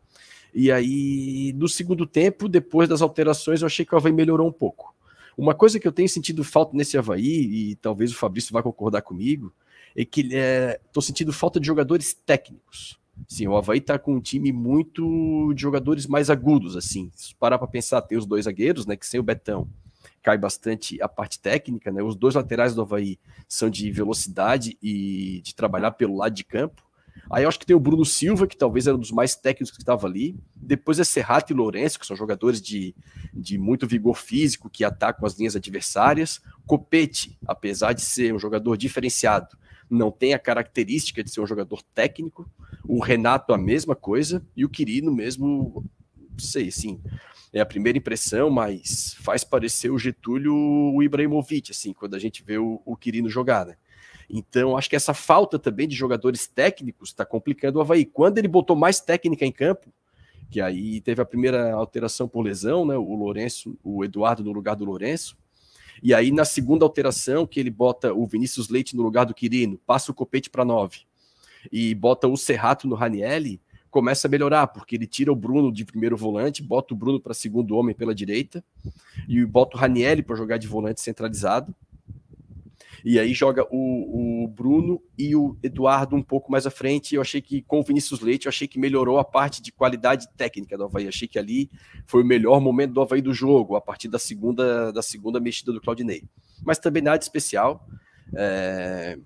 E 0.53 0.70
aí, 0.70 1.53
no 1.57 1.68
segundo 1.68 2.07
tempo, 2.07 2.48
depois 2.48 2.88
das 2.88 3.03
alterações, 3.03 3.61
eu 3.61 3.66
achei 3.66 3.85
que 3.85 3.94
o 3.94 3.98
Havaí 3.98 4.12
melhorou 4.12 4.46
um 4.46 4.53
pouco. 4.53 4.94
Uma 5.37 5.55
coisa 5.55 5.81
que 5.81 5.88
eu 5.88 5.92
tenho 5.92 6.09
sentido 6.09 6.44
falta 6.44 6.77
nesse 6.77 6.96
Havaí, 6.96 7.70
e 7.70 7.77
talvez 7.77 8.12
o 8.12 8.16
Fabrício 8.16 8.53
vá 8.53 8.62
concordar 8.62 9.03
comigo, 9.03 9.53
é 9.96 10.05
que 10.05 10.20
estou 10.20 11.00
é, 11.00 11.05
sentindo 11.05 11.33
falta 11.33 11.59
de 11.59 11.66
jogadores 11.66 12.14
técnicos. 12.14 13.00
Sim, 13.29 13.48
o 13.48 13.57
Havaí 13.57 13.81
tá 13.81 13.98
com 13.98 14.14
um 14.14 14.20
time 14.20 14.53
muito 14.53 15.53
de 15.55 15.62
jogadores 15.62 16.07
mais 16.07 16.31
agudos, 16.31 16.77
assim. 16.77 17.11
Se 17.14 17.35
parar 17.35 17.59
para 17.59 17.66
pensar, 17.66 18.03
tem 18.03 18.18
os 18.18 18.27
dois 18.27 18.44
zagueiros, 18.44 18.87
né? 18.87 18.96
Que 18.96 19.07
sem 19.07 19.18
o 19.18 19.22
Betão 19.22 19.68
cai 20.22 20.38
bastante 20.38 21.00
a 21.03 21.09
parte 21.09 21.38
técnica, 21.38 21.92
né? 21.92 22.03
Os 22.03 22.16
dois 22.16 22.35
laterais 22.35 22.74
do 22.74 22.83
Havaí 22.83 23.18
são 23.48 23.68
de 23.68 23.90
velocidade 23.90 24.77
e 24.83 25.40
de 25.42 25.55
trabalhar 25.55 25.92
pelo 25.92 26.16
lado 26.16 26.35
de 26.35 26.44
campo. 26.44 26.83
Aí 27.31 27.44
eu 27.44 27.48
acho 27.48 27.59
que 27.59 27.66
tem 27.66 27.74
o 27.74 27.81
Bruno 27.81 28.05
Silva, 28.05 28.46
que 28.46 28.57
talvez 28.57 28.87
era 28.87 28.96
um 28.96 29.00
dos 29.00 29.11
mais 29.11 29.35
técnicos 29.35 29.70
que 29.70 29.83
estava 29.83 30.07
ali. 30.07 30.37
Depois 30.55 30.98
é 30.98 31.05
Serrato 31.05 31.53
e 31.53 31.57
Lourenço, 31.57 31.98
que 31.98 32.07
são 32.07 32.16
jogadores 32.16 32.61
de, 32.61 32.94
de 33.33 33.59
muito 33.59 33.87
vigor 33.87 34.16
físico, 34.16 34.70
que 34.70 34.85
atacam 34.85 35.27
as 35.27 35.38
linhas 35.38 35.57
adversárias. 35.57 36.40
Copete, 36.66 37.38
apesar 37.46 37.92
de 37.92 38.03
ser 38.03 38.35
um 38.35 38.38
jogador 38.38 38.77
diferenciado, 38.77 39.57
não 39.88 40.11
tem 40.11 40.35
a 40.35 40.38
característica 40.38 41.22
de 41.22 41.31
ser 41.31 41.40
um 41.40 41.46
jogador 41.46 41.83
técnico. 41.94 42.48
O 42.87 43.00
Renato, 43.00 43.53
a 43.53 43.59
mesma 43.59 43.94
coisa. 43.94 44.44
E 44.57 44.64
o 44.64 44.68
Quirino, 44.68 45.12
mesmo 45.12 45.85
sei, 46.38 46.70
sim, 46.70 47.00
é 47.53 47.61
a 47.61 47.66
primeira 47.66 47.98
impressão, 47.98 48.50
mas 48.50 49.14
faz 49.20 49.44
parecer 49.44 49.90
o 49.90 49.98
Getúlio 49.98 50.55
o 50.55 51.03
Ibrahimovic, 51.03 51.70
assim, 51.70 51.92
quando 51.92 52.14
a 52.14 52.18
gente 52.18 52.42
vê 52.42 52.59
o, 52.59 52.83
o 52.85 52.96
Quirino 52.96 53.29
jogar, 53.29 53.66
né? 53.66 53.77
Então, 54.28 54.76
acho 54.76 54.88
que 54.88 54.96
essa 54.96 55.14
falta 55.14 55.58
também 55.58 55.87
de 55.87 55.94
jogadores 55.94 56.46
técnicos 56.46 57.10
está 57.10 57.24
complicando 57.24 57.78
o 57.78 57.82
Havaí. 57.82 58.04
Quando 58.04 58.38
ele 58.38 58.48
botou 58.48 58.76
mais 58.76 59.00
técnica 59.00 59.44
em 59.44 59.52
campo, 59.52 59.92
que 60.50 60.60
aí 60.60 61.00
teve 61.00 61.20
a 61.20 61.24
primeira 61.24 61.72
alteração 61.72 62.28
por 62.28 62.42
lesão, 62.42 62.87
né? 62.87 62.96
O 62.96 63.14
Lourenço, 63.14 63.76
o 63.82 64.04
Eduardo 64.04 64.44
no 64.44 64.52
lugar 64.52 64.76
do 64.76 64.84
Lourenço. 64.84 65.37
E 66.02 66.12
aí, 66.12 66.30
na 66.30 66.44
segunda 66.44 66.84
alteração, 66.84 67.46
que 67.46 67.58
ele 67.58 67.70
bota 67.70 68.12
o 68.12 68.26
Vinícius 68.26 68.68
Leite 68.68 68.96
no 68.96 69.02
lugar 69.02 69.24
do 69.24 69.34
Quirino, 69.34 69.78
passa 69.87 70.10
o 70.10 70.14
Copete 70.14 70.50
para 70.50 70.64
nove 70.64 71.00
e 71.72 71.94
bota 71.94 72.28
o 72.28 72.37
Serrato 72.37 72.87
no 72.87 72.94
Ranielli, 72.94 73.60
começa 73.90 74.26
a 74.26 74.30
melhorar, 74.30 74.66
porque 74.66 74.96
ele 74.96 75.06
tira 75.06 75.32
o 75.32 75.37
Bruno 75.37 75.72
de 75.72 75.84
primeiro 75.84 76.16
volante, 76.16 76.62
bota 76.62 76.92
o 76.92 76.96
Bruno 76.96 77.20
para 77.20 77.32
segundo 77.32 77.76
homem 77.76 77.94
pela 77.94 78.14
direita, 78.14 78.62
e 79.28 79.44
bota 79.44 79.76
o 79.76 79.80
Ranielli 79.80 80.22
para 80.22 80.37
jogar 80.37 80.58
de 80.58 80.66
volante 80.66 81.00
centralizado. 81.00 81.74
E 83.04 83.20
aí 83.20 83.34
joga 83.34 83.66
o, 83.70 84.44
o, 84.44 84.48
Bruno 84.48 85.02
e 85.18 85.36
o 85.36 85.58
Eduardo 85.62 86.16
um 86.16 86.22
pouco 86.22 86.50
mais 86.50 86.66
à 86.66 86.70
frente. 86.70 87.14
Eu 87.14 87.20
achei 87.20 87.42
que 87.42 87.60
com 87.60 87.80
o 87.80 87.82
Vinícius 87.82 88.20
Leite, 88.20 88.46
eu 88.46 88.48
achei 88.48 88.66
que 88.66 88.78
melhorou 88.78 89.18
a 89.18 89.24
parte 89.24 89.60
de 89.60 89.70
qualidade 89.70 90.26
técnica 90.38 90.78
do 90.78 90.84
Havaí. 90.84 91.06
Achei 91.06 91.28
que 91.28 91.38
ali 91.38 91.70
foi 92.06 92.22
o 92.22 92.26
melhor 92.26 92.62
momento 92.62 92.94
do 92.94 93.02
Havaí 93.02 93.20
do 93.20 93.34
jogo, 93.34 93.76
a 93.76 93.80
partir 93.80 94.08
da 94.08 94.18
segunda, 94.18 94.90
da 94.90 95.02
segunda 95.02 95.38
mexida 95.38 95.70
do 95.70 95.82
Claudinei. 95.82 96.24
Mas 96.64 96.78
também 96.78 97.02
nada 97.02 97.22
especial. 97.22 97.86
É... 98.34 99.18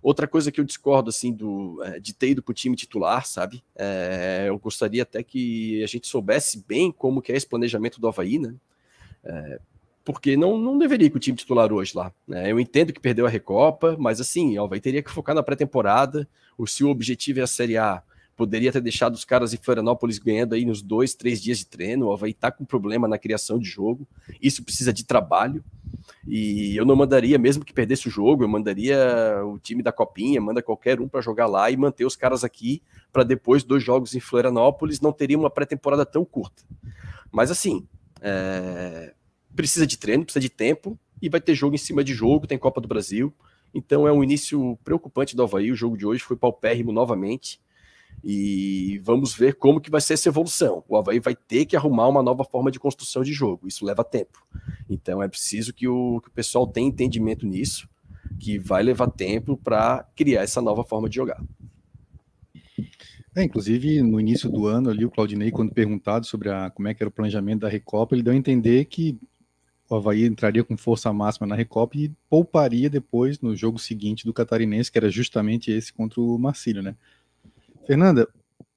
Outra 0.00 0.28
coisa 0.28 0.52
que 0.52 0.60
eu 0.60 0.64
discordo, 0.64 1.08
assim, 1.08 1.32
do, 1.32 1.82
é, 1.82 1.98
de 1.98 2.12
ter 2.12 2.28
ido 2.28 2.42
para 2.42 2.52
o 2.52 2.54
time 2.54 2.76
titular, 2.76 3.26
sabe? 3.26 3.64
É, 3.74 4.44
eu 4.48 4.58
gostaria 4.58 5.02
até 5.02 5.22
que 5.22 5.82
a 5.82 5.86
gente 5.86 6.06
soubesse 6.06 6.62
bem 6.68 6.92
como 6.92 7.22
que 7.22 7.32
é 7.32 7.36
esse 7.36 7.46
planejamento 7.46 7.98
do 7.98 8.06
Havaí, 8.06 8.38
né? 8.38 8.54
É, 9.24 9.58
porque 10.04 10.36
não, 10.36 10.58
não 10.58 10.76
deveria 10.76 11.06
ir 11.06 11.10
com 11.10 11.16
o 11.16 11.20
time 11.20 11.36
titular 11.36 11.72
hoje 11.72 11.92
lá. 11.96 12.12
Né? 12.28 12.52
Eu 12.52 12.60
entendo 12.60 12.92
que 12.92 13.00
perdeu 13.00 13.26
a 13.26 13.28
Recopa, 13.28 13.96
mas 13.98 14.20
assim, 14.20 14.58
o 14.58 14.64
Havaí 14.64 14.80
teria 14.80 15.02
que 15.02 15.10
focar 15.10 15.34
na 15.34 15.42
pré-temporada. 15.42 16.28
O 16.58 16.66
se 16.66 16.84
o 16.84 16.90
objetivo 16.90 17.40
é 17.40 17.42
a 17.42 17.46
Série 17.46 17.78
A, 17.78 18.02
poderia 18.36 18.70
ter 18.70 18.82
deixado 18.82 19.14
os 19.14 19.24
caras 19.24 19.54
em 19.54 19.56
Florianópolis 19.56 20.18
ganhando 20.18 20.54
aí 20.54 20.66
nos 20.66 20.82
dois, 20.82 21.14
três 21.14 21.42
dias 21.42 21.58
de 21.58 21.66
treino. 21.66 22.06
O 22.06 22.12
Havaí 22.12 22.34
tá 22.34 22.52
com 22.52 22.66
problema 22.66 23.08
na 23.08 23.16
criação 23.16 23.58
de 23.58 23.64
jogo. 23.64 24.06
Isso 24.42 24.62
precisa 24.62 24.92
de 24.92 25.04
trabalho. 25.04 25.64
E 26.28 26.76
eu 26.76 26.84
não 26.84 26.94
mandaria, 26.94 27.38
mesmo 27.38 27.64
que 27.64 27.72
perdesse 27.72 28.08
o 28.08 28.10
jogo, 28.10 28.44
eu 28.44 28.48
mandaria 28.48 28.98
o 29.46 29.58
time 29.58 29.82
da 29.82 29.90
Copinha, 29.90 30.40
manda 30.40 30.62
qualquer 30.62 31.00
um 31.00 31.08
para 31.08 31.22
jogar 31.22 31.46
lá 31.46 31.70
e 31.70 31.76
manter 31.78 32.04
os 32.04 32.14
caras 32.14 32.44
aqui 32.44 32.82
para 33.10 33.22
depois 33.22 33.64
dos 33.64 33.82
jogos 33.82 34.14
em 34.14 34.20
Florianópolis 34.20 35.00
não 35.00 35.12
teria 35.12 35.38
uma 35.38 35.48
pré-temporada 35.48 36.04
tão 36.04 36.24
curta. 36.24 36.62
Mas 37.32 37.50
assim, 37.50 37.86
é 38.20 39.14
precisa 39.54 39.86
de 39.86 39.96
treino, 39.96 40.24
precisa 40.24 40.40
de 40.40 40.50
tempo 40.50 40.98
e 41.20 41.28
vai 41.28 41.40
ter 41.40 41.54
jogo 41.54 41.74
em 41.74 41.78
cima 41.78 42.04
de 42.04 42.12
jogo, 42.12 42.46
tem 42.46 42.58
Copa 42.58 42.80
do 42.80 42.88
Brasil. 42.88 43.32
Então 43.74 44.06
é 44.06 44.12
um 44.12 44.22
início 44.22 44.78
preocupante 44.84 45.34
do 45.34 45.42
Havaí. 45.42 45.72
O 45.72 45.76
jogo 45.76 45.96
de 45.96 46.06
hoje 46.06 46.22
foi 46.22 46.36
paupérrimo 46.36 46.92
novamente. 46.92 47.60
E 48.22 49.00
vamos 49.02 49.34
ver 49.34 49.54
como 49.54 49.80
que 49.80 49.90
vai 49.90 50.00
ser 50.00 50.14
essa 50.14 50.28
evolução. 50.28 50.84
O 50.88 50.96
Havaí 50.96 51.18
vai 51.18 51.34
ter 51.34 51.66
que 51.66 51.76
arrumar 51.76 52.08
uma 52.08 52.22
nova 52.22 52.44
forma 52.44 52.70
de 52.70 52.78
construção 52.78 53.22
de 53.22 53.32
jogo. 53.32 53.66
Isso 53.66 53.84
leva 53.84 54.04
tempo. 54.04 54.46
Então 54.88 55.22
é 55.22 55.28
preciso 55.28 55.74
que 55.74 55.88
o, 55.88 56.20
que 56.20 56.28
o 56.28 56.32
pessoal 56.32 56.66
tenha 56.66 56.88
entendimento 56.88 57.46
nisso, 57.46 57.88
que 58.38 58.58
vai 58.58 58.82
levar 58.82 59.10
tempo 59.10 59.56
para 59.56 60.06
criar 60.14 60.42
essa 60.42 60.62
nova 60.62 60.84
forma 60.84 61.08
de 61.08 61.16
jogar. 61.16 61.42
É, 63.36 63.42
inclusive, 63.42 64.00
no 64.00 64.20
início 64.20 64.48
do 64.48 64.66
ano 64.66 64.90
ali, 64.90 65.04
o 65.04 65.10
Claudinei, 65.10 65.50
quando 65.50 65.72
perguntado 65.72 66.24
sobre 66.24 66.50
a, 66.50 66.70
como 66.70 66.86
é 66.86 66.94
que 66.94 67.02
era 67.02 67.08
o 67.08 67.12
planejamento 67.12 67.62
da 67.62 67.68
Recopa, 67.68 68.14
ele 68.14 68.22
deu 68.22 68.32
a 68.32 68.36
entender 68.36 68.84
que 68.84 69.18
o 69.88 69.94
Havaí 69.96 70.24
entraria 70.24 70.64
com 70.64 70.76
força 70.76 71.12
máxima 71.12 71.46
na 71.46 71.54
Recopa 71.54 71.96
e 71.98 72.10
pouparia 72.28 72.88
depois 72.88 73.40
no 73.40 73.54
jogo 73.54 73.78
seguinte 73.78 74.24
do 74.24 74.32
Catarinense, 74.32 74.90
que 74.90 74.98
era 74.98 75.10
justamente 75.10 75.70
esse 75.70 75.92
contra 75.92 76.20
o 76.20 76.38
Marcílio, 76.38 76.82
né? 76.82 76.96
Fernanda, 77.86 78.26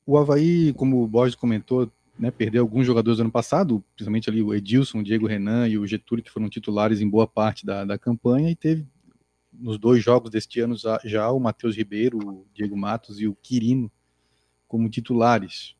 o 0.06 0.18
Havaí, 0.18 0.74
como 0.74 1.02
o 1.02 1.08
Borges 1.08 1.36
comentou, 1.36 1.90
né, 2.20 2.32
perdeu 2.32 2.62
alguns 2.62 2.86
jogadores 2.86 3.20
ano 3.20 3.32
passado, 3.32 3.84
principalmente 3.96 4.30
ali 4.30 4.42
o 4.42 4.54
Edilson, 4.54 5.00
o 5.00 5.04
Diego 5.04 5.28
Renan 5.28 5.68
e 5.68 5.78
o 5.78 5.88
Getúlio, 5.88 6.24
que 6.24 6.32
foram 6.32 6.50
titulares 6.50 7.00
em 7.00 7.10
boa 7.10 7.28
parte 7.28 7.66
da, 7.66 7.86
da 7.86 7.98
campanha, 7.98 8.50
e 8.50 8.56
teve 8.56 8.86
nos 9.54 9.78
dois 9.78 10.04
jogos 10.04 10.30
deste 10.30 10.60
ano 10.60 10.76
já 11.04 11.32
o 11.32 11.40
Matheus 11.40 11.76
Ribeiro, 11.76 12.18
o 12.18 12.46
Diego 12.54 12.76
Matos 12.76 13.20
e 13.20 13.28
o 13.28 13.36
Quirino 13.36 13.92
como 14.68 14.90
titulares 14.90 15.77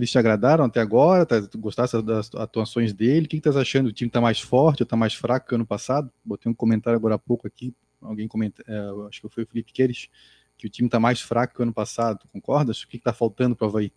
eles 0.00 0.10
te 0.10 0.18
agradaram 0.18 0.64
até 0.64 0.80
agora? 0.80 1.26
Tá, 1.26 1.36
gostaste 1.56 2.00
das 2.02 2.34
atuações 2.34 2.92
dele? 2.92 3.26
O 3.26 3.28
que, 3.28 3.36
estás 3.36 3.56
achando? 3.56 3.88
O 3.88 3.92
time 3.92 4.08
está 4.08 4.20
mais 4.20 4.40
forte 4.40 4.82
ou 4.82 4.84
está 4.84 4.96
mais 4.96 5.14
fraco 5.14 5.48
que 5.48 5.54
ano 5.54 5.66
passado? 5.66 6.10
Botei 6.24 6.50
um 6.50 6.54
comentário 6.54 6.96
agora 6.96 7.16
há 7.16 7.18
pouco 7.18 7.46
aqui, 7.46 7.74
alguém 8.00 8.26
comenta, 8.26 8.62
é, 8.66 9.08
acho 9.08 9.20
que 9.20 9.28
foi 9.28 9.44
o 9.44 9.46
Felipe 9.46 9.72
Queires, 9.72 10.08
que 10.56 10.66
o 10.66 10.70
time 10.70 10.88
está 10.88 10.98
mais 10.98 11.20
fraco 11.20 11.54
que 11.54 11.62
ano 11.62 11.72
passado. 11.72 12.26
Concordas? 12.32 12.82
O 12.82 12.88
que 12.88 12.96
está 12.96 13.12
faltando 13.12 13.54
para 13.54 13.66
o 13.66 13.68
Havaí? 13.68 13.92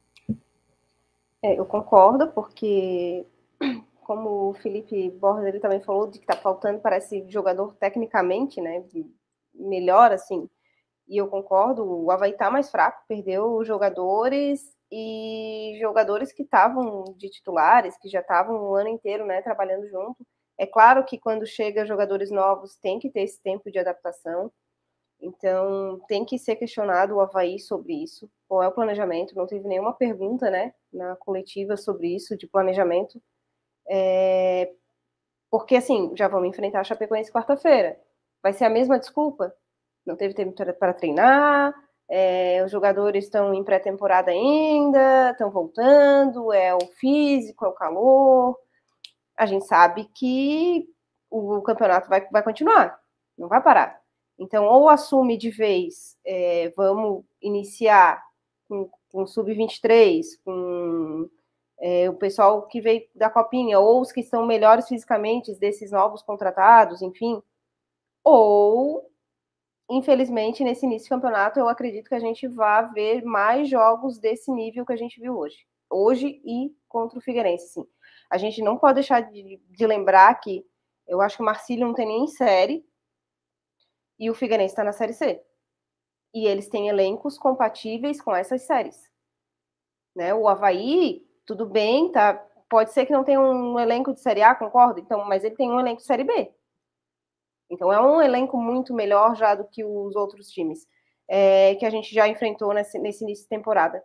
É, 1.42 1.60
eu 1.60 1.66
concordo, 1.66 2.28
porque 2.30 3.26
como 4.02 4.50
o 4.50 4.54
Felipe 4.54 5.10
Borges 5.12 5.48
ele 5.48 5.60
também 5.60 5.80
falou 5.80 6.08
de 6.08 6.20
que 6.20 6.26
está 6.26 6.36
faltando 6.36 6.80
para 6.80 6.98
esse 6.98 7.26
jogador 7.30 7.74
tecnicamente, 7.76 8.60
né? 8.62 8.84
Melhor 9.54 10.12
assim. 10.12 10.50
E 11.08 11.18
eu 11.18 11.28
concordo, 11.28 11.84
o 11.84 12.10
Havaí 12.12 12.32
está 12.32 12.50
mais 12.50 12.70
fraco, 12.70 13.04
perdeu 13.08 13.64
jogadores 13.64 14.76
e 14.98 15.78
jogadores 15.78 16.32
que 16.32 16.44
estavam 16.44 17.04
de 17.18 17.30
titulares, 17.30 17.98
que 17.98 18.08
já 18.08 18.22
estavam 18.22 18.64
o 18.64 18.76
ano 18.76 18.88
inteiro 18.88 19.26
né, 19.26 19.42
trabalhando 19.42 19.86
junto. 19.90 20.26
É 20.58 20.66
claro 20.66 21.04
que 21.04 21.20
quando 21.20 21.46
chega 21.46 21.86
jogadores 21.86 22.32
novos 22.32 22.78
tem 22.78 22.98
que 22.98 23.10
ter 23.10 23.24
esse 23.24 23.42
tempo 23.42 23.70
de 23.70 23.78
adaptação, 23.78 24.50
então 25.20 26.00
tem 26.08 26.24
que 26.24 26.40
ser 26.40 26.56
questionado 26.56 27.16
o 27.16 27.20
Havaí 27.20 27.60
sobre 27.60 27.94
isso. 27.94 28.32
Qual 28.48 28.64
é 28.64 28.70
o 28.70 28.72
planejamento? 28.72 29.36
Não 29.36 29.46
teve 29.46 29.68
nenhuma 29.68 29.92
pergunta 29.94 30.50
né, 30.50 30.74
na 30.94 31.18
coletiva 31.18 31.76
sobre 31.76 32.16
isso, 32.16 32.38
de 32.38 32.48
planejamento. 32.48 33.22
É... 33.90 34.72
Porque 35.52 35.76
assim, 35.76 36.14
já 36.16 36.30
vamos 36.30 36.48
enfrentar 36.48 36.80
a 36.80 36.84
Chapecoense 36.86 37.34
quarta-feira. 37.34 38.00
Vai 38.42 38.54
ser 38.54 38.64
a 38.64 38.70
mesma 38.70 38.98
desculpa? 38.98 39.54
Não 40.06 40.16
teve 40.16 40.34
tempo 40.34 40.54
para 40.80 40.94
treinar, 40.94 41.74
é, 42.10 42.64
os 42.64 42.72
jogadores 42.72 43.26
estão 43.26 43.54
em 43.54 43.64
pré-temporada 43.64 44.32
ainda, 44.32 45.32
estão 45.32 45.50
voltando, 45.50 46.54
é 46.54 46.74
o 46.76 46.88
físico, 47.00 47.66
é 47.66 47.68
o 47.68 47.74
calor. 47.74 48.58
A 49.38 49.46
gente 49.46 49.66
sabe 49.66 50.06
que 50.14 50.88
o, 51.30 51.62
campeonato 51.62 52.08
vai, 52.08 52.28
vai 52.30 52.44
continuar, 52.44 53.00
não 53.38 53.48
vai 53.48 53.62
parar. 53.62 54.00
Então, 54.38 54.66
ou 54.66 54.90
assume 54.90 55.38
de 55.38 55.50
vez, 55.50 56.18
é, 56.26 56.74
vamos 56.76 57.24
iniciar 57.42 58.22
com, 58.68 58.90
com 59.12 59.26
sub-23, 59.26 60.24
com 60.44 61.30
é, 61.80 62.10
o 62.10 62.14
pessoal 62.14 62.68
que 62.68 62.82
veio 62.82 63.04
da 63.16 63.30
Copinha, 63.30 63.80
ou 63.80 64.02
os 64.02 64.12
que 64.12 64.24
são 64.24 64.46
melhores 64.46 64.88
fisicamente 64.88 65.54
desses 65.56 65.92
novos 65.92 66.22
contratados, 66.22 67.02
enfim, 67.02 67.42
ou 68.24 69.10
infelizmente, 69.90 70.64
nesse 70.64 70.86
início 70.86 71.06
de 71.06 71.10
campeonato, 71.10 71.60
eu 71.60 71.68
acredito 71.68 72.10
que 72.10 72.16
a 72.16 72.20
gente 72.20 72.48
vai 72.48 72.90
ver 72.92 73.24
mais 73.24 73.70
jogos 73.70 74.18
desse 74.18 74.52
nível 74.52 74.86
que 74.86 74.94
a 74.94 74.98
gente 74.98 75.20
viu 75.20 75.38
hoje. 75.38 75.66
Hoje 75.90 76.42
e 76.44 76.76
contra 76.88 77.18
o 77.18 77.22
Figueirense, 77.22 77.74
sim. 77.74 77.86
A 78.30 78.38
gente 78.38 78.62
não 78.62 78.78
pode 78.78 78.96
deixar 78.96 79.22
de, 79.22 79.62
de 79.70 79.88
lembrar 79.88 80.34
que 80.36 80.66
eu 81.08 81.22
acho 81.22 81.38
que 81.38 81.44
o 81.44 81.46
Marcílio 81.46 81.86
não 81.86 81.94
tem 81.94 82.08
nem 82.08 82.28
série 82.28 82.84
e 84.18 84.30
o 84.30 84.34
Figueirense 84.34 84.74
está 84.74 84.84
na 84.84 84.92
Série 84.92 85.14
C. 85.14 85.42
E 86.34 86.48
eles 86.48 86.68
têm 86.68 86.88
elencos 86.88 87.38
compatíveis 87.38 88.20
com 88.20 88.36
essas 88.36 88.64
séries. 88.64 89.10
Né? 90.16 90.34
O 90.34 90.48
Havaí, 90.48 91.26
tudo 91.46 91.66
bem, 91.66 92.12
tá? 92.12 92.34
Pode 92.68 92.92
ser 92.92 93.06
que 93.06 93.14
não 93.14 93.24
tenha 93.24 93.40
um 93.40 93.80
elenco 93.80 94.14
de 94.14 94.20
Série 94.20 94.42
A, 94.42 94.56
concordo? 94.56 95.00
Então, 95.00 95.24
mas 95.26 95.44
ele 95.44 95.56
tem 95.56 95.70
um 95.70 95.80
elenco 95.80 96.02
de 96.02 96.08
Série 96.08 96.24
B. 96.24 96.52
Então 97.70 97.92
é 97.92 98.00
um 98.00 98.22
elenco 98.22 98.58
muito 98.58 98.94
melhor 98.94 99.36
já 99.36 99.56
do 99.56 99.66
que 99.66 99.84
os 99.84 100.16
outros 100.16 100.50
times 100.50 100.88
é, 101.28 101.76
que 101.76 101.86
a 101.86 101.90
gente 101.90 102.14
já 102.14 102.28
enfrentou 102.28 102.74
nesse, 102.74 103.00
nesse 103.00 103.24
início 103.24 103.44
de 103.44 103.50
temporada. 103.50 104.04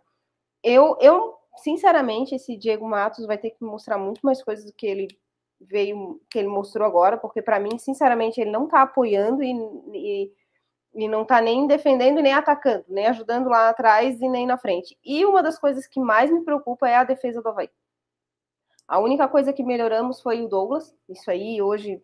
Eu, 0.63 0.97
eu, 0.99 1.35
sinceramente, 1.57 2.35
esse 2.35 2.57
Diego 2.57 2.87
Matos 2.87 3.25
vai 3.25 3.37
ter 3.37 3.51
que 3.51 3.63
mostrar 3.63 3.97
muito 3.97 4.21
mais 4.23 4.43
coisas 4.43 4.65
do 4.65 4.73
que 4.73 4.85
ele 4.85 5.07
veio, 5.59 6.19
que 6.29 6.39
ele 6.39 6.47
mostrou 6.47 6.87
agora, 6.87 7.17
porque 7.17 7.41
para 7.41 7.59
mim, 7.59 7.77
sinceramente, 7.77 8.41
ele 8.41 8.51
não 8.51 8.65
está 8.65 8.81
apoiando 8.81 9.43
e, 9.43 9.51
e, 9.93 10.31
e 10.95 11.07
não 11.07 11.23
está 11.23 11.41
nem 11.41 11.67
defendendo 11.67 12.21
nem 12.21 12.33
atacando, 12.33 12.85
nem 12.87 13.07
ajudando 13.07 13.49
lá 13.49 13.69
atrás 13.69 14.19
e 14.19 14.27
nem 14.27 14.45
na 14.45 14.57
frente. 14.57 14.97
E 15.03 15.25
uma 15.25 15.43
das 15.43 15.59
coisas 15.59 15.87
que 15.87 15.99
mais 15.99 16.31
me 16.31 16.43
preocupa 16.43 16.89
é 16.89 16.95
a 16.95 17.03
defesa 17.03 17.41
do 17.41 17.49
Havaí. 17.49 17.69
A 18.87 18.99
única 18.99 19.27
coisa 19.27 19.53
que 19.53 19.63
melhoramos 19.63 20.21
foi 20.21 20.41
o 20.41 20.49
Douglas. 20.49 20.93
Isso 21.07 21.31
aí, 21.31 21.61
hoje, 21.61 22.01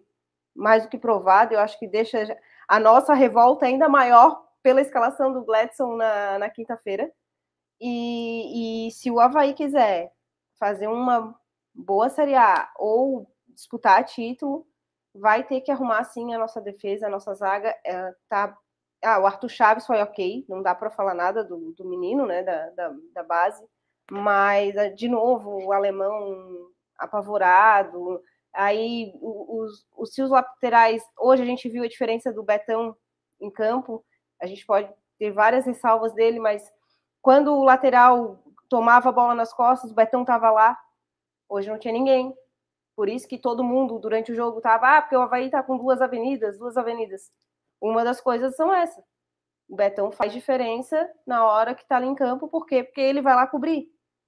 mais 0.58 0.84
do 0.84 0.90
que 0.90 0.98
provado, 0.98 1.54
eu 1.54 1.60
acho 1.60 1.78
que 1.78 1.88
deixa 1.88 2.38
a 2.68 2.80
nossa 2.80 3.14
revolta 3.14 3.66
ainda 3.66 3.88
maior 3.88 4.44
pela 4.64 4.82
escalação 4.82 5.32
do 5.32 5.46
Gladson 5.46 5.96
na, 5.96 6.40
na 6.40 6.50
quinta-feira. 6.50 7.10
E, 7.80 8.88
e, 8.88 8.92
se 8.92 9.12
o 9.12 9.20
Havaí 9.20 9.54
quiser 9.54 10.12
fazer 10.60 10.88
uma 10.88 11.40
boa 11.74 12.10
Série 12.10 12.36
A 12.36 12.70
ou 12.78 13.32
disputar 13.50 14.04
título, 14.04 14.68
vai 15.14 15.44
ter 15.44 15.62
que 15.62 15.72
arrumar 15.72 16.04
sim 16.04 16.34
a 16.34 16.40
nossa 16.40 16.60
defesa, 16.60 17.08
a 17.08 17.10
nossa 17.10 17.34
zaga. 17.36 17.76
É, 17.86 18.14
tá... 18.28 18.58
Ah, 19.04 19.20
o 19.20 19.28
Arthur 19.28 19.50
Chaves 19.50 19.86
foi 19.86 20.02
ok, 20.02 20.44
não 20.50 20.64
dá 20.64 20.74
para 20.74 20.90
falar 20.90 21.14
nada 21.14 21.44
do, 21.44 21.72
do 21.74 21.86
menino, 21.88 22.26
né, 22.26 22.42
da, 22.42 22.72
da, 22.72 22.96
da 23.14 23.24
base, 23.24 23.64
mas, 24.10 24.74
de 24.96 25.08
novo, 25.08 25.64
o 25.64 25.72
alemão 25.72 26.72
apavorado, 26.98 28.20
aí 28.58 29.14
os, 29.22 29.86
os, 29.96 30.30
laterais, 30.30 31.04
hoje 31.18 31.44
a 31.44 31.46
gente 31.46 31.70
viu 31.70 31.84
a 31.84 31.88
diferença 31.88 32.34
do 32.34 32.44
Betão 32.44 32.98
em 33.40 33.52
campo, 33.52 34.04
a 34.42 34.48
gente 34.48 34.66
pode 34.66 34.92
ter 35.20 35.32
várias 35.32 35.66
ressalvas 35.66 36.14
dele, 36.14 36.40
mas 36.40 36.70
quando 37.22 37.54
o 37.54 37.64
lateral 37.64 38.44
tomava 38.68 39.10
a 39.10 39.12
bola 39.12 39.36
nas 39.36 39.54
costas, 39.54 39.92
o 39.92 39.96
Betão 39.96 40.22
estava 40.22 40.50
lá. 40.50 40.78
Hoje 41.48 41.70
não 41.70 41.78
tinha 41.78 41.94
ninguém. 41.94 42.36
Por 42.96 43.08
isso 43.08 43.28
que 43.28 43.38
todo 43.38 43.64
mundo, 43.64 44.00
durante 44.00 44.32
o 44.32 44.36
jogo, 44.36 44.58
estava, 44.58 44.98
ah, 44.98 45.02
porque 45.02 45.16
o 45.16 45.22
Havaí 45.22 45.46
está 45.46 45.62
com 45.62 45.78
duas 45.78 46.02
avenidas, 46.02 46.58
duas 46.58 46.76
avenidas. 46.78 47.32
Uma 47.80 48.04
das 48.04 48.20
coisas 48.20 48.56
são 48.56 48.74
essa. 48.74 49.04
O 49.70 49.76
Betão 49.76 50.12
faz 50.12 50.34
diferença 50.34 51.10
na 51.26 51.46
hora 51.46 51.76
que 51.76 51.84
está 51.84 51.98
ali 51.98 52.08
em 52.08 52.16
campo, 52.16 52.48
por 52.48 52.66
quê? 52.66 52.84
Porque 52.84 53.02
ele 53.02 53.22
vai 53.22 53.36
lá 53.36 53.46
cobrir. 53.46 53.88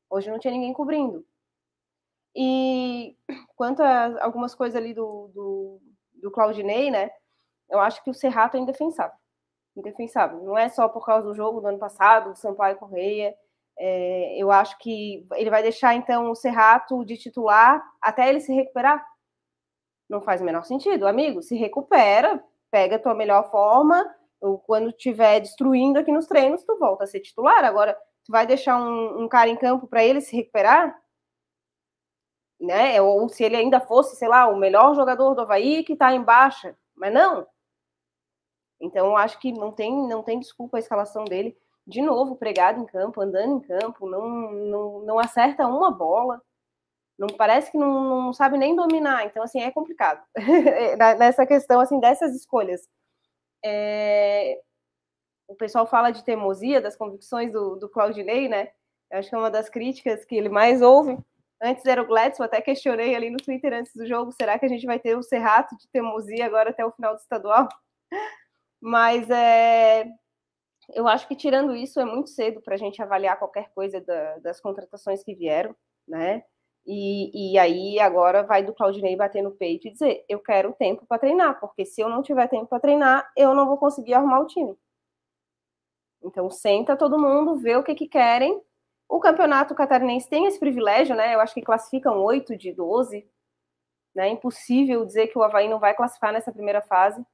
Hoje 0.10 0.30
não 0.30 0.39
tinha 0.39 0.54
ninguém 0.54 0.74
cobrindo. 0.74 1.26
E 2.36 3.15
quanto 3.56 3.82
a 3.82 4.24
algumas 4.24 4.54
coisas 4.54 4.76
ali 4.76 4.94
do, 4.94 5.30
do, 5.34 5.82
do 6.13 6.32
Claudinei, 6.32 6.92
né? 6.92 7.10
Eu 7.70 7.80
acho 7.80 8.04
que 8.04 8.10
o 8.10 8.13
Serrato 8.13 8.58
é 8.58 8.60
indefensável. 8.60 9.18
Indefensável. 9.76 10.44
Não 10.44 10.58
é 10.58 10.70
só 10.70 10.88
por 10.88 11.06
causa 11.06 11.28
do 11.28 11.36
jogo 11.36 11.62
do 11.62 11.68
ano 11.68 11.80
passado, 11.80 12.32
do 12.32 12.39
Sampaio 12.39 12.78
Correia. 12.78 13.36
É, 13.78 14.36
eu 14.38 14.52
acho 14.52 14.78
que 14.80 15.26
ele 15.34 15.50
vai 15.50 15.62
deixar, 15.62 15.96
então, 15.96 16.30
o 16.30 16.36
Serrato 16.36 17.06
de 17.06 17.18
titular 17.18 17.84
até 18.02 18.28
ele 18.28 18.42
se 18.42 18.54
recuperar. 18.54 19.06
Não 20.10 20.22
faz 20.22 20.42
o 20.42 20.44
menor 20.44 20.65
sentido. 20.65 21.08
Amigo, 21.08 21.42
se 21.42 21.56
recupera, 21.56 22.44
pega 22.72 22.96
a 22.96 23.00
tua 23.00 23.13
melhor 23.13 23.50
forma, 23.50 24.06
ou 24.42 24.58
quando 24.58 24.89
estiver 24.89 25.39
destruindo 25.39 26.00
aqui 26.00 26.12
nos 26.12 26.28
treinos, 26.28 26.63
tu 26.63 26.78
volta 26.78 27.04
a 27.04 27.08
ser 27.08 27.20
titular. 27.20 27.63
Agora, 27.63 27.94
tu 28.26 28.32
vai 28.32 28.46
deixar 28.46 28.78
um, 28.78 29.24
um 29.24 29.28
cara 29.28 29.50
em 29.50 29.56
campo 29.56 29.88
para 29.88 30.04
ele 30.04 30.22
se 30.22 30.36
recuperar? 30.36 30.98
Né? 32.60 33.02
Ou 33.02 33.30
se 33.30 33.43
ele 33.43 33.56
ainda 33.56 33.80
fosse, 33.80 34.15
sei 34.15 34.28
lá, 34.28 34.48
o 34.48 34.58
melhor 34.58 34.95
jogador 34.95 35.34
do 35.34 35.41
Havaí 35.41 35.84
que 35.84 35.93
está 35.93 36.13
em 36.13 36.22
baixa. 36.22 36.76
Mas 36.95 37.13
não. 37.13 37.48
Então, 38.82 39.15
acho 39.15 39.39
que 39.39 39.52
não 39.52 39.72
tem, 39.72 40.08
não 40.08 40.24
tem 40.24 40.39
desculpa 40.39 40.78
a 40.78 40.80
escalação 40.80 41.26
dele 41.26 41.58
de 41.89 42.02
novo 42.02 42.36
pregado 42.36 42.80
em 42.80 42.86
campo, 42.86 43.19
andando 43.19 43.58
em 43.58 43.60
campo, 43.60 44.08
não, 44.08 44.52
não, 44.52 45.00
não 45.02 45.19
acerta 45.19 45.65
uma 45.67 45.89
bola, 45.89 46.39
não 47.17 47.28
parece 47.28 47.72
que 47.72 47.78
não, 47.78 48.26
não 48.26 48.34
sabe 48.34 48.58
nem 48.58 48.76
dominar, 48.76 49.26
então 49.26 49.43
assim 49.43 49.62
é 49.62 49.72
complicado 49.72 50.24
nessa 51.17 51.45
questão 51.45 51.82
assim 51.82 52.00
dessas 52.00 52.36
escolhas. 52.36 52.88
É... 53.65 54.62
O 55.48 55.56
pessoal 55.56 55.88
fala 55.88 56.12
de 56.12 56.24
teimosia, 56.24 56.80
das 56.80 56.95
convicções 56.95 57.52
do, 57.52 57.76
do 57.76 57.89
Claudinei, 57.89 58.48
né? 58.48 58.69
Eu 59.12 59.19
acho 59.19 59.30
que 59.30 59.36
é 59.36 59.38
uma 59.39 59.50
das 59.50 59.67
críticas 59.67 60.24
que 60.24 60.36
ele 60.36 60.48
mais 60.48 60.82
ouve. 60.82 61.17
Antes 61.62 61.86
era 61.86 62.02
o 62.02 62.08
Gladson, 62.08 62.43
até 62.43 62.62
questionei 62.62 63.15
ali 63.15 63.30
no 63.30 63.38
Twitter 63.38 63.74
antes 63.74 63.93
do 63.93 64.08
jogo, 64.08 64.32
será 64.32 64.58
que 64.58 64.65
a 64.65 64.69
gente 64.69 64.86
vai 64.86 64.98
ter 64.98 65.17
o 65.17 65.24
Serrato 65.24 65.76
de 65.78 65.89
teimosia 65.89 66.45
agora 66.45 66.69
até 66.69 66.86
o 66.86 66.91
final 66.91 67.15
do 67.15 67.19
estadual? 67.19 67.67
Mas 68.82 69.30
é, 69.30 70.06
eu 70.93 71.08
acho 71.08 71.28
que 71.28 71.36
tirando 71.36 71.76
isso 71.76 72.00
é 72.00 72.06
muito 72.06 72.30
cedo 72.30 72.62
para 72.62 72.76
a 72.76 72.78
gente 72.78 73.02
avaliar 73.02 73.38
qualquer 73.38 73.69
coisa 73.74 74.00
da, 74.02 74.38
das 74.38 74.62
contratações 74.62 75.24
que 75.24 75.36
vieram, 75.36 75.76
né? 76.08 76.43
E, 76.86 77.54
e 77.54 77.60
aí 77.60 78.00
agora 78.00 78.43
vai 78.43 78.63
do 78.63 78.74
Claudinei 78.74 79.15
bater 79.15 79.43
no 79.43 79.52
peito 79.52 79.88
e 79.88 79.91
dizer: 79.91 80.26
eu 80.28 80.39
quero 80.39 80.74
tempo 80.74 81.06
para 81.08 81.19
treinar, 81.19 81.60
porque 81.60 81.86
se 81.86 82.02
eu 82.02 82.10
não 82.10 82.22
tiver 82.24 82.48
tempo 82.48 82.67
para 82.67 82.80
treinar, 82.80 83.30
eu 83.36 83.54
não 83.54 83.67
vou 83.67 83.78
conseguir 83.78 84.13
arrumar 84.13 84.39
o 84.39 84.48
time. 84.48 84.76
Então 86.24 86.50
senta 86.50 86.98
todo 86.98 87.19
mundo, 87.19 87.58
vê 87.58 87.76
o 87.76 87.84
que, 87.84 87.95
que 87.95 88.08
querem. 88.08 88.62
O 89.10 89.19
campeonato 89.19 89.74
catarinense 89.74 90.30
tem 90.30 90.45
esse 90.45 90.60
privilégio, 90.60 91.15
né? 91.15 91.34
Eu 91.34 91.39
acho 91.39 91.56
que 91.56 91.63
classificam 91.63 92.24
oito 92.24 92.56
de 92.56 92.72
12. 92.72 93.28
Né? 94.13 94.28
É 94.28 94.32
impossível 94.32 95.04
dizer 95.04 95.28
que 95.28 95.38
o 95.38 95.41
Havaí 95.41 95.67
não 95.67 95.80
vai 95.80 95.95
classificar 95.95 96.32
nessa 96.32 96.52
primeira 96.52 96.80
fase. 96.80 97.26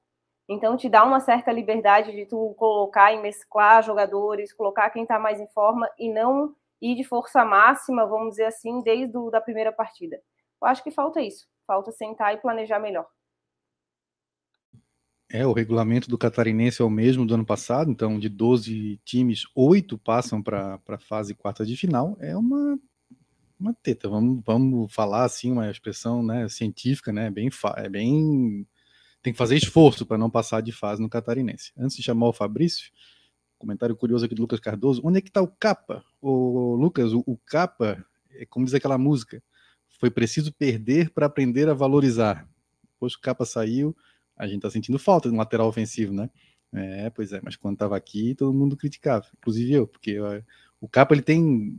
Então, 0.47 0.77
te 0.77 0.87
dá 0.87 1.03
uma 1.03 1.19
certa 1.19 1.51
liberdade 1.51 2.13
de 2.13 2.25
tu 2.25 2.53
colocar 2.57 3.11
e 3.11 3.21
mesclar 3.21 3.83
jogadores, 3.83 4.53
colocar 4.53 4.89
quem 4.89 5.03
está 5.03 5.19
mais 5.19 5.39
em 5.39 5.47
forma 5.47 5.89
e 5.99 6.09
não 6.09 6.55
ir 6.81 6.95
de 6.95 7.03
força 7.03 7.43
máxima, 7.43 8.05
vamos 8.05 8.31
dizer 8.31 8.45
assim, 8.45 8.81
desde 8.81 9.17
a 9.17 9.29
da 9.31 9.41
primeira 9.41 9.71
partida. 9.71 10.21
Eu 10.61 10.67
acho 10.67 10.83
que 10.83 10.91
falta 10.91 11.19
isso, 11.19 11.45
falta 11.67 11.91
sentar 11.91 12.33
e 12.33 12.37
planejar 12.37 12.79
melhor. 12.79 13.07
É, 15.29 15.45
o 15.45 15.53
regulamento 15.53 16.09
do 16.09 16.17
catarinense 16.17 16.81
é 16.81 16.85
o 16.85 16.89
mesmo 16.89 17.25
do 17.25 17.33
ano 17.33 17.45
passado, 17.45 17.89
então 17.89 18.19
de 18.19 18.29
12 18.29 18.99
times, 19.03 19.43
8 19.55 19.97
passam 19.97 20.41
para 20.41 20.79
a 20.87 20.97
fase 20.99 21.33
quarta 21.33 21.65
de 21.65 21.75
final. 21.75 22.15
É 22.19 22.37
uma, 22.37 22.79
uma 23.59 23.73
teta, 23.73 24.07
vamos, 24.07 24.43
vamos 24.45 24.93
falar 24.93 25.23
assim, 25.25 25.51
uma 25.51 25.69
expressão 25.69 26.21
né, 26.23 26.47
científica, 26.47 27.11
né, 27.11 27.31
bem, 27.31 27.49
é 27.77 27.89
bem 27.89 28.67
tem 29.25 29.33
que 29.33 29.39
fazer 29.39 29.55
esforço 29.55 30.05
para 30.05 30.19
não 30.19 30.29
passar 30.29 30.61
de 30.61 30.71
fase 30.71 31.01
no 31.01 31.09
catarinense. 31.09 31.71
Antes 31.75 31.97
de 31.97 32.03
chamar 32.03 32.27
o 32.27 32.33
Fabrício, 32.33 32.91
comentário 33.57 33.95
curioso 33.95 34.23
aqui 34.23 34.35
do 34.35 34.41
Lucas 34.43 34.59
Cardoso, 34.59 35.01
onde 35.03 35.17
é 35.17 35.21
que 35.21 35.29
está 35.29 35.41
o 35.41 35.47
capa? 35.47 36.05
O 36.21 36.75
Lucas, 36.75 37.11
o, 37.11 37.23
o 37.25 37.35
capa, 37.35 38.05
é 38.29 38.45
como 38.45 38.65
diz 38.65 38.75
aquela 38.75 38.99
música, 38.99 39.41
foi 39.99 40.11
preciso 40.11 40.53
perder 40.53 41.09
para 41.09 41.25
aprender 41.25 41.67
a 41.67 41.73
valorizar. 41.73 42.47
Depois 42.93 43.15
que 43.15 43.19
o 43.19 43.23
capa 43.23 43.45
saiu, 43.45 43.95
a 44.37 44.45
gente 44.45 44.57
está 44.57 44.69
sentindo 44.69 44.99
falta 44.99 45.29
de 45.29 45.35
um 45.35 45.37
lateral 45.37 45.67
ofensivo, 45.67 46.13
né? 46.13 46.29
É, 46.73 47.09
pois 47.09 47.31
é, 47.31 47.39
mas 47.41 47.55
quando 47.55 47.75
estava 47.75 47.95
aqui, 47.95 48.35
todo 48.35 48.53
mundo 48.53 48.75
criticava, 48.75 49.25
inclusive 49.37 49.71
eu, 49.71 49.87
porque 49.87 50.17
o 50.81 50.87
capa 50.89 51.13
ele 51.13 51.21
tem 51.21 51.77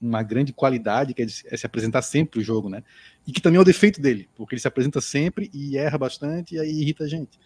uma 0.00 0.22
grande 0.22 0.52
qualidade, 0.52 1.14
que 1.14 1.22
é, 1.22 1.26
é, 1.26 1.56
se 1.56 1.66
apresentar 1.66 2.02
sempre 2.02 2.38
o 2.38 2.42
jogo, 2.42 2.68
né? 2.68 2.82
E 3.26 3.32
que 3.32 3.40
também 3.40 3.58
é 3.58 3.60
o 3.60 3.64
defeito 3.64 4.00
dele, 4.00 4.28
porque 4.36 4.54
ele 4.54 4.60
se 4.60 4.68
apresenta 4.68 5.00
sempre 5.00 5.50
e 5.52 5.76
erra 5.76 5.98
bastante 5.98 6.54
e 6.54 6.60
aí 6.60 6.70
irrita 6.70 7.04
a 7.04 7.08
gente. 7.08 7.38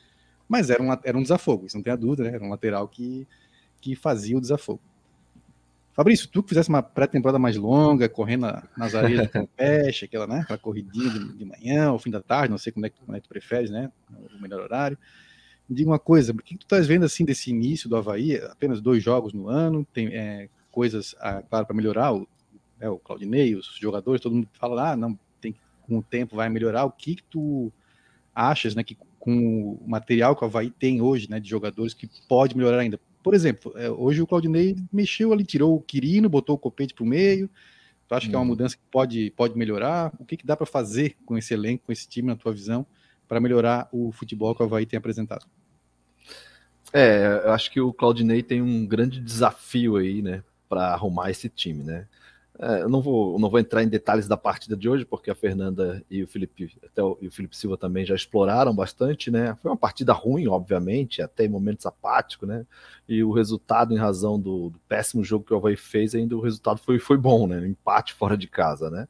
Mas 0.48 0.68
era 0.68 0.82
um, 0.82 0.92
era 1.04 1.16
um 1.16 1.22
desafogo, 1.22 1.66
isso 1.66 1.76
não 1.76 1.82
tem 1.82 1.92
a 1.92 1.96
dúvida, 1.96 2.24
né? 2.24 2.34
Era 2.34 2.44
um 2.44 2.50
lateral 2.50 2.86
que, 2.88 3.26
que 3.80 3.94
fazia 3.94 4.36
o 4.36 4.40
desafogo. 4.40 4.82
Fabrício, 5.92 6.28
tu 6.28 6.42
que 6.42 6.50
fizesse 6.50 6.68
uma 6.68 6.82
pré-temporada 6.82 7.38
mais 7.38 7.56
longa, 7.56 8.08
correndo 8.08 8.46
nas 8.76 8.94
areias 8.94 9.22
do 9.22 9.28
Campeche, 9.30 10.04
aquela, 10.04 10.26
né, 10.26 10.40
aquela 10.40 10.58
corridinha 10.58 11.10
de, 11.10 11.36
de, 11.36 11.44
manhã, 11.44 11.88
ao 11.88 11.98
fim 11.98 12.10
da 12.10 12.22
tarde, 12.22 12.50
não 12.50 12.58
sei 12.58 12.72
como 12.72 12.86
é, 12.86 12.90
como 12.90 13.16
é 13.16 13.20
que 13.20 13.26
tu 13.26 13.28
preferes, 13.28 13.70
né? 13.70 13.90
O 14.38 14.40
melhor 14.40 14.60
horário. 14.60 14.96
Me 15.68 15.76
diga 15.76 15.90
uma 15.90 15.98
coisa, 15.98 16.32
o 16.32 16.36
que, 16.36 16.56
tu 16.56 16.62
estás 16.62 16.86
vendo 16.86 17.04
assim 17.04 17.24
desse 17.24 17.50
início 17.50 17.88
do 17.88 17.96
Havaí? 17.96 18.36
Apenas 18.36 18.80
dois 18.80 19.02
jogos 19.02 19.32
no 19.32 19.48
ano, 19.48 19.86
tem 19.92 20.08
é, 20.08 20.48
coisas, 20.70 21.14
ah, 21.20 21.42
claro, 21.42 21.66
para 21.66 21.76
melhorar, 21.76 22.12
o 22.12 22.26
né, 22.80 22.88
o 22.88 22.98
Claudinei, 22.98 23.54
os 23.54 23.76
jogadores, 23.78 24.22
todo 24.22 24.34
mundo 24.34 24.48
fala, 24.54 24.92
ah, 24.92 24.96
não, 24.96 25.16
tem, 25.40 25.54
com 25.82 25.98
o 25.98 26.02
tempo 26.02 26.34
vai 26.34 26.48
melhorar. 26.48 26.86
O 26.86 26.90
que, 26.90 27.16
que 27.16 27.22
tu 27.24 27.70
achas, 28.34 28.74
né, 28.74 28.82
que 28.82 28.96
com 29.18 29.74
o 29.74 29.84
material 29.86 30.34
que 30.34 30.42
o 30.42 30.46
Havaí 30.46 30.70
tem 30.70 31.02
hoje, 31.02 31.28
né, 31.28 31.38
de 31.38 31.48
jogadores, 31.48 31.92
que 31.92 32.08
pode 32.26 32.56
melhorar 32.56 32.78
ainda? 32.78 32.98
Por 33.22 33.34
exemplo, 33.34 33.72
é, 33.76 33.90
hoje 33.90 34.22
o 34.22 34.26
Claudinei 34.26 34.76
mexeu 34.92 35.32
ali, 35.32 35.44
tirou 35.44 35.76
o 35.76 35.80
Quirino, 35.80 36.28
botou 36.28 36.54
o 36.56 36.58
Copete 36.58 36.94
para 36.94 37.04
o 37.04 37.06
meio. 37.06 37.50
Tu 38.08 38.14
acha 38.14 38.26
hum. 38.26 38.30
que 38.30 38.34
é 38.34 38.38
uma 38.38 38.42
uhum. 38.42 38.48
mudança 38.48 38.76
que 38.76 38.82
pode, 38.90 39.30
pode 39.36 39.56
melhorar? 39.56 40.12
O 40.18 40.24
que, 40.24 40.36
que 40.36 40.46
dá 40.46 40.56
para 40.56 40.66
fazer 40.66 41.16
com 41.24 41.36
esse 41.36 41.54
elenco, 41.54 41.84
com 41.86 41.92
esse 41.92 42.08
time, 42.08 42.28
na 42.28 42.36
tua 42.36 42.52
visão, 42.52 42.86
para 43.28 43.40
melhorar 43.40 43.88
o 43.92 44.10
futebol 44.10 44.54
que 44.54 44.62
o 44.62 44.66
Havaí 44.66 44.86
tem 44.86 44.98
apresentado? 44.98 45.46
É, 46.92 47.42
eu 47.44 47.52
acho 47.52 47.70
que 47.70 47.80
o 47.80 47.92
Claudinei 47.92 48.42
tem 48.42 48.60
um 48.60 48.84
grande 48.84 49.20
desafio 49.20 49.96
aí, 49.96 50.22
né, 50.22 50.42
para 50.68 50.92
arrumar 50.92 51.30
esse 51.30 51.48
time, 51.48 51.84
né? 51.84 52.06
É, 52.62 52.82
eu 52.82 52.90
não 52.90 53.00
vou, 53.00 53.38
não 53.38 53.48
vou 53.48 53.58
entrar 53.58 53.82
em 53.82 53.88
detalhes 53.88 54.28
da 54.28 54.36
partida 54.36 54.76
de 54.76 54.86
hoje, 54.86 55.06
porque 55.06 55.30
a 55.30 55.34
Fernanda 55.34 56.04
e 56.10 56.22
o 56.22 56.28
Felipe, 56.28 56.70
até 56.84 57.02
o, 57.02 57.16
e 57.18 57.26
o 57.26 57.32
Felipe 57.32 57.56
Silva 57.56 57.78
também 57.78 58.04
já 58.04 58.14
exploraram 58.14 58.74
bastante, 58.74 59.30
né? 59.30 59.56
Foi 59.62 59.70
uma 59.70 59.76
partida 59.78 60.12
ruim, 60.12 60.46
obviamente, 60.46 61.22
até 61.22 61.46
em 61.46 61.48
momentos 61.48 61.86
apáticos, 61.86 62.46
né? 62.46 62.66
E 63.08 63.24
o 63.24 63.32
resultado, 63.32 63.94
em 63.94 63.96
razão 63.96 64.38
do, 64.38 64.68
do, 64.68 64.78
péssimo 64.80 65.24
jogo 65.24 65.46
que 65.46 65.54
o 65.54 65.56
Havaí 65.56 65.74
fez, 65.74 66.14
ainda 66.14 66.36
o 66.36 66.40
resultado 66.40 66.78
foi, 66.80 66.98
foi 66.98 67.16
bom, 67.16 67.46
né? 67.46 67.66
empate 67.66 68.12
fora 68.12 68.36
de 68.36 68.46
casa, 68.46 68.90
né? 68.90 69.08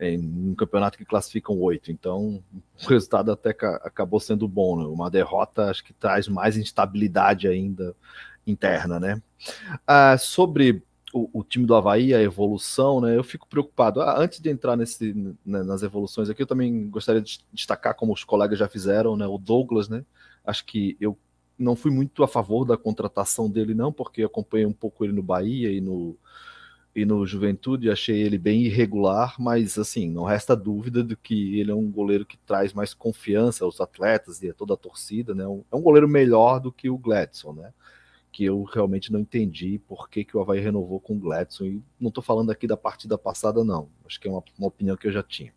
Em 0.00 0.18
um 0.18 0.54
campeonato 0.54 0.96
que 0.96 1.04
classificam 1.04 1.58
oito. 1.60 1.92
Então, 1.92 2.42
o 2.82 2.88
resultado 2.88 3.30
até 3.30 3.50
acabou 3.50 4.20
sendo 4.20 4.48
bom, 4.48 4.78
né? 4.78 4.86
Uma 4.86 5.10
derrota 5.10 5.70
acho 5.70 5.84
que 5.84 5.92
traz 5.92 6.28
mais 6.28 6.56
instabilidade 6.56 7.46
ainda 7.46 7.94
interna, 8.46 8.98
né? 8.98 9.20
Ah, 9.86 10.16
sobre 10.16 10.82
o, 11.16 11.30
o, 11.32 11.42
time 11.42 11.64
do 11.64 11.74
Havaí, 11.74 12.14
a 12.14 12.22
evolução, 12.22 13.00
né? 13.00 13.16
Eu 13.16 13.24
fico 13.24 13.46
preocupado. 13.48 14.00
Ah, 14.02 14.18
antes 14.18 14.38
de 14.40 14.50
entrar 14.50 14.76
nesse, 14.76 15.14
né, 15.44 15.62
nas 15.62 15.82
evoluções 15.82 16.28
aqui, 16.28 16.42
eu 16.42 16.46
também 16.46 16.90
gostaria 16.90 17.22
de 17.22 17.40
destacar, 17.52 17.94
como 17.94 18.12
os 18.12 18.22
colegas 18.22 18.58
já 18.58 18.68
fizeram, 18.68 19.16
né? 19.16 19.26
O 19.26 19.38
Douglas, 19.38 19.88
né? 19.88 20.04
Acho 20.44 20.64
que 20.66 20.96
eu 21.00 21.18
não 21.58 21.74
fui 21.74 21.90
muito 21.90 22.22
a 22.22 22.28
favor 22.28 22.64
da 22.66 22.76
contratação 22.76 23.50
dele, 23.50 23.74
não, 23.74 23.92
porque 23.92 24.22
acompanhei 24.22 24.66
um 24.66 24.72
pouco 24.72 25.04
ele 25.04 25.12
no 25.14 25.22
Bahia 25.22 25.72
e 25.72 25.80
no, 25.80 26.16
e 26.94 27.06
no 27.06 27.26
Juventude, 27.26 27.90
achei 27.90 28.20
ele 28.20 28.36
bem 28.36 28.64
irregular, 28.64 29.36
mas 29.38 29.78
assim, 29.78 30.10
não 30.10 30.24
resta 30.24 30.54
dúvida 30.54 31.02
de 31.02 31.16
que 31.16 31.58
ele 31.58 31.70
é 31.70 31.74
um 31.74 31.90
goleiro 31.90 32.26
que 32.26 32.36
traz 32.38 32.74
mais 32.74 32.92
confiança 32.92 33.64
aos 33.64 33.80
atletas 33.80 34.42
e 34.42 34.50
a 34.50 34.54
toda 34.54 34.74
a 34.74 34.76
torcida, 34.76 35.34
né? 35.34 35.44
É 35.44 35.76
um 35.76 35.82
goleiro 35.82 36.08
melhor 36.08 36.60
do 36.60 36.70
que 36.70 36.90
o 36.90 36.98
Gladson, 36.98 37.54
né? 37.54 37.72
Que 38.32 38.44
eu 38.44 38.62
realmente 38.64 39.12
não 39.12 39.20
entendi 39.20 39.80
por 39.86 40.08
que, 40.08 40.24
que 40.24 40.36
o 40.36 40.40
Havaí 40.40 40.60
renovou 40.60 41.00
com 41.00 41.14
o 41.14 41.18
Gladson. 41.18 41.64
E 41.64 41.82
não 41.98 42.08
estou 42.08 42.22
falando 42.22 42.50
aqui 42.50 42.66
da 42.66 42.76
partida 42.76 43.16
passada, 43.16 43.64
não. 43.64 43.88
Acho 44.04 44.20
que 44.20 44.28
é 44.28 44.30
uma, 44.30 44.42
uma 44.58 44.68
opinião 44.68 44.96
que 44.96 45.06
eu 45.06 45.12
já 45.12 45.22
tinha. 45.22 45.52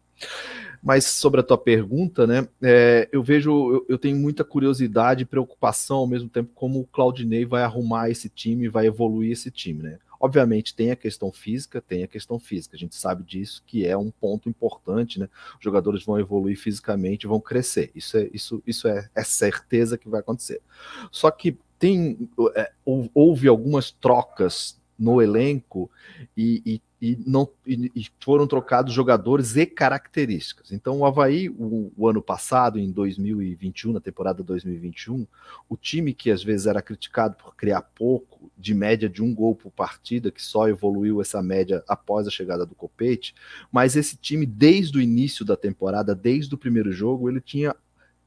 Mas 0.82 1.05
sobre 1.05 1.41
a 1.41 1.43
tua 1.43 1.57
pergunta, 1.57 2.26
né? 2.26 2.47
É, 2.61 3.09
eu 3.11 3.22
vejo, 3.22 3.51
eu, 3.74 3.86
eu, 3.89 3.97
tenho 3.97 4.15
muita 4.15 4.43
curiosidade 4.43 5.24
e 5.24 5.26
preocupação 5.26 5.97
ao 5.97 6.07
mesmo 6.07 6.30
tempo 6.30 6.51
como 6.55 6.80
o 6.80 6.88
Claudinei 6.88 7.45
vai 7.45 7.63
arrumar 7.63 8.09
esse 8.09 8.30
time, 8.30 8.70
vai 8.70 8.88
evoluir 8.88 9.32
esse 9.32 9.51
time, 9.51 9.84
né? 9.84 9.99
Obviamente 10.22 10.76
tem 10.76 10.91
a 10.91 10.97
questão 10.97 11.32
física, 11.32 11.82
tem 11.82 12.03
a 12.03 12.07
questão 12.07 12.38
física. 12.39 12.76
A 12.76 12.80
gente 12.80 12.95
sabe 12.95 13.24
disso 13.24 13.63
que 13.65 13.86
é 13.86 13.97
um 13.97 14.11
ponto 14.11 14.49
importante, 14.49 15.20
né? 15.20 15.30
Os 15.57 15.63
jogadores 15.63 16.03
vão 16.03 16.20
evoluir 16.20 16.57
fisicamente, 16.57 17.28
vão 17.28 17.39
crescer. 17.39 17.89
Isso 17.95 18.17
é, 18.17 18.30
isso, 18.34 18.61
isso 18.67 18.88
é, 18.88 19.09
é 19.15 19.24
certeza 19.24 19.97
que 19.97 20.09
vai 20.09 20.20
acontecer. 20.20 20.61
Só 21.09 21.32
que 21.32 21.57
tem 21.80 22.30
é, 22.56 22.72
houve 22.86 23.48
algumas 23.48 23.90
trocas 23.90 24.78
no 25.00 25.22
elenco 25.22 25.90
e, 26.36 26.62
e, 27.02 27.12
e 27.14 27.18
não, 27.26 27.50
e, 27.66 28.06
foram 28.20 28.46
trocados 28.46 28.94
jogadores 28.94 29.56
e 29.56 29.66
características. 29.66 30.74
Então, 30.74 31.00
o 31.00 31.06
Havaí, 31.06 31.48
o, 31.48 31.90
o, 31.96 32.08
ano 32.10 32.22
passado, 32.22 32.78
em 32.78 32.92
2021, 32.92 33.94
na 33.94 34.02
temporada 34.02 34.44
2021, 34.44 35.26
o 35.70 35.78
time 35.78 36.14
que 36.14 36.30
às 36.30 36.44
vezes 36.44 36.68
era 36.68 36.82
criticado 36.82 37.36
por 37.36 37.56
criar 37.56 37.82
pouco, 37.82 38.52
de 38.58 38.74
média 38.74 39.08
de 39.08 39.24
um 39.24 39.34
gol 39.34 39.56
por 39.56 39.72
partida, 39.72 40.30
que 40.30 40.42
só 40.42 40.68
evoluiu 40.68 41.22
essa 41.22 41.42
média 41.42 41.82
após 41.88 42.28
a 42.28 42.32
chegada 42.32 42.66
do 42.66 42.76
Copete, 42.76 43.34
mas 43.72 43.96
esse 43.96 44.18
time, 44.18 44.46
desde 44.46 44.98
o 44.98 45.02
início 45.02 45.46
da 45.46 45.56
temporada, 45.56 46.14
desde 46.14 46.54
o 46.54 46.58
primeiro 46.58 46.92
jogo, 46.92 47.30
ele 47.30 47.40
tinha 47.40 47.74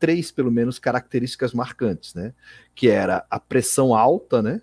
três, 0.02 0.32
pelo 0.32 0.50
menos, 0.50 0.80
características 0.80 1.54
marcantes, 1.54 2.12
né? 2.12 2.34
Que 2.74 2.88
era 2.88 3.24
a 3.30 3.38
pressão 3.38 3.94
alta, 3.94 4.42
né? 4.42 4.60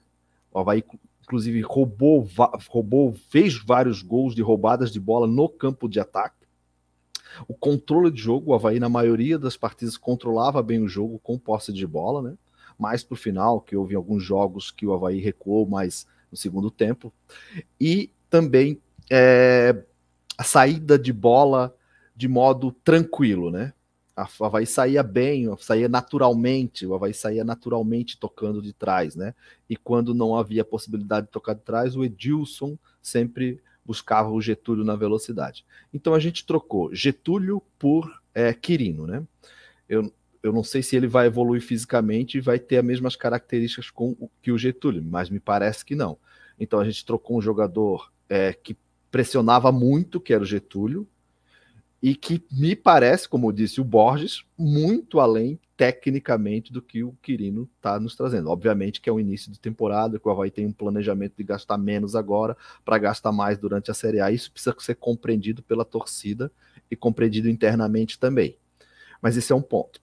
O 0.51 0.59
Havaí 0.59 0.83
inclusive 1.23 1.61
roubou, 1.61 2.27
roubou, 2.67 3.13
fez 3.29 3.57
vários 3.57 4.01
gols 4.01 4.35
de 4.35 4.41
roubadas 4.41 4.91
de 4.91 4.99
bola 4.99 5.27
no 5.27 5.47
campo 5.47 5.87
de 5.87 5.97
ataque. 5.97 6.45
O 7.47 7.53
controle 7.53 8.11
de 8.11 8.19
jogo, 8.19 8.51
o 8.51 8.53
Havaí, 8.53 8.81
na 8.81 8.89
maioria 8.89 9.39
das 9.39 9.55
partidas, 9.55 9.95
controlava 9.95 10.61
bem 10.61 10.81
o 10.81 10.89
jogo 10.89 11.17
com 11.19 11.39
posse 11.39 11.71
de 11.71 11.87
bola, 11.87 12.21
né? 12.21 12.37
Mais 12.77 13.01
para 13.01 13.13
o 13.13 13.17
final, 13.17 13.61
que 13.61 13.77
houve 13.77 13.95
alguns 13.95 14.21
jogos 14.21 14.71
que 14.71 14.85
o 14.85 14.91
Havaí 14.91 15.21
recuou 15.21 15.65
mais 15.65 16.05
no 16.29 16.35
segundo 16.35 16.69
tempo. 16.69 17.13
E 17.79 18.11
também 18.29 18.77
é, 19.09 19.85
a 20.37 20.43
saída 20.43 20.99
de 20.99 21.13
bola 21.13 21.73
de 22.13 22.27
modo 22.27 22.73
tranquilo, 22.73 23.49
né? 23.49 23.71
A 24.19 24.45
Havaí 24.45 24.65
saía 24.65 25.01
bem, 25.01 25.45
saía 25.59 25.87
naturalmente, 25.87 26.85
o 26.85 26.93
Havaí 26.93 27.13
saía 27.13 27.43
naturalmente 27.43 28.17
tocando 28.19 28.61
de 28.61 28.73
trás, 28.73 29.15
né? 29.15 29.33
E 29.69 29.77
quando 29.77 30.13
não 30.13 30.35
havia 30.35 30.65
possibilidade 30.65 31.27
de 31.27 31.31
tocar 31.31 31.53
de 31.53 31.61
trás, 31.61 31.95
o 31.95 32.03
Edilson 32.03 32.77
sempre 33.01 33.61
buscava 33.85 34.29
o 34.29 34.41
Getúlio 34.41 34.83
na 34.83 34.95
velocidade. 34.95 35.65
Então 35.93 36.13
a 36.13 36.19
gente 36.19 36.45
trocou 36.45 36.93
Getúlio 36.93 37.61
por 37.77 38.21
é, 38.33 38.53
Quirino, 38.53 39.07
né? 39.07 39.23
Eu, 39.87 40.11
eu 40.43 40.51
não 40.51 40.63
sei 40.63 40.83
se 40.83 40.95
ele 40.95 41.07
vai 41.07 41.27
evoluir 41.27 41.61
fisicamente 41.61 42.37
e 42.37 42.41
vai 42.41 42.59
ter 42.59 42.77
as 42.77 42.85
mesmas 42.85 43.15
características 43.15 43.89
com 43.89 44.15
o, 44.19 44.29
que 44.41 44.51
o 44.51 44.57
Getúlio, 44.57 45.03
mas 45.03 45.29
me 45.29 45.39
parece 45.39 45.85
que 45.85 45.95
não. 45.95 46.17
Então 46.59 46.79
a 46.79 46.85
gente 46.85 47.05
trocou 47.05 47.37
um 47.37 47.41
jogador 47.41 48.11
é, 48.27 48.53
que 48.53 48.77
pressionava 49.09 49.71
muito, 49.71 50.19
que 50.19 50.33
era 50.33 50.43
o 50.43 50.45
Getúlio, 50.45 51.07
e 52.01 52.15
que 52.15 52.43
me 52.51 52.75
parece, 52.75 53.27
como 53.27 53.51
disse 53.51 53.81
o 53.81 53.83
Borges, 53.83 54.43
muito 54.57 55.19
além 55.19 55.59
tecnicamente 55.75 56.73
do 56.73 56.81
que 56.81 57.03
o 57.03 57.15
Quirino 57.21 57.69
está 57.77 57.99
nos 57.99 58.15
trazendo. 58.15 58.49
Obviamente 58.49 58.99
que 58.99 59.09
é 59.09 59.13
o 59.13 59.19
início 59.19 59.51
de 59.51 59.59
temporada, 59.59 60.19
que 60.19 60.27
o 60.27 60.31
Havaí 60.31 60.51
tem 60.51 60.65
um 60.65 60.73
planejamento 60.73 61.35
de 61.37 61.43
gastar 61.43 61.77
menos 61.77 62.15
agora 62.15 62.55
para 62.83 62.97
gastar 62.97 63.31
mais 63.31 63.57
durante 63.57 63.89
a 63.89 63.93
Série 63.93 64.19
A. 64.19 64.31
Isso 64.31 64.51
precisa 64.51 64.75
ser 64.79 64.95
compreendido 64.95 65.61
pela 65.63 65.85
torcida 65.85 66.51
e 66.91 66.95
compreendido 66.95 67.49
internamente 67.49 68.19
também. 68.19 68.57
Mas 69.21 69.37
esse 69.37 69.51
é 69.51 69.55
um 69.55 69.61
ponto. 69.61 70.01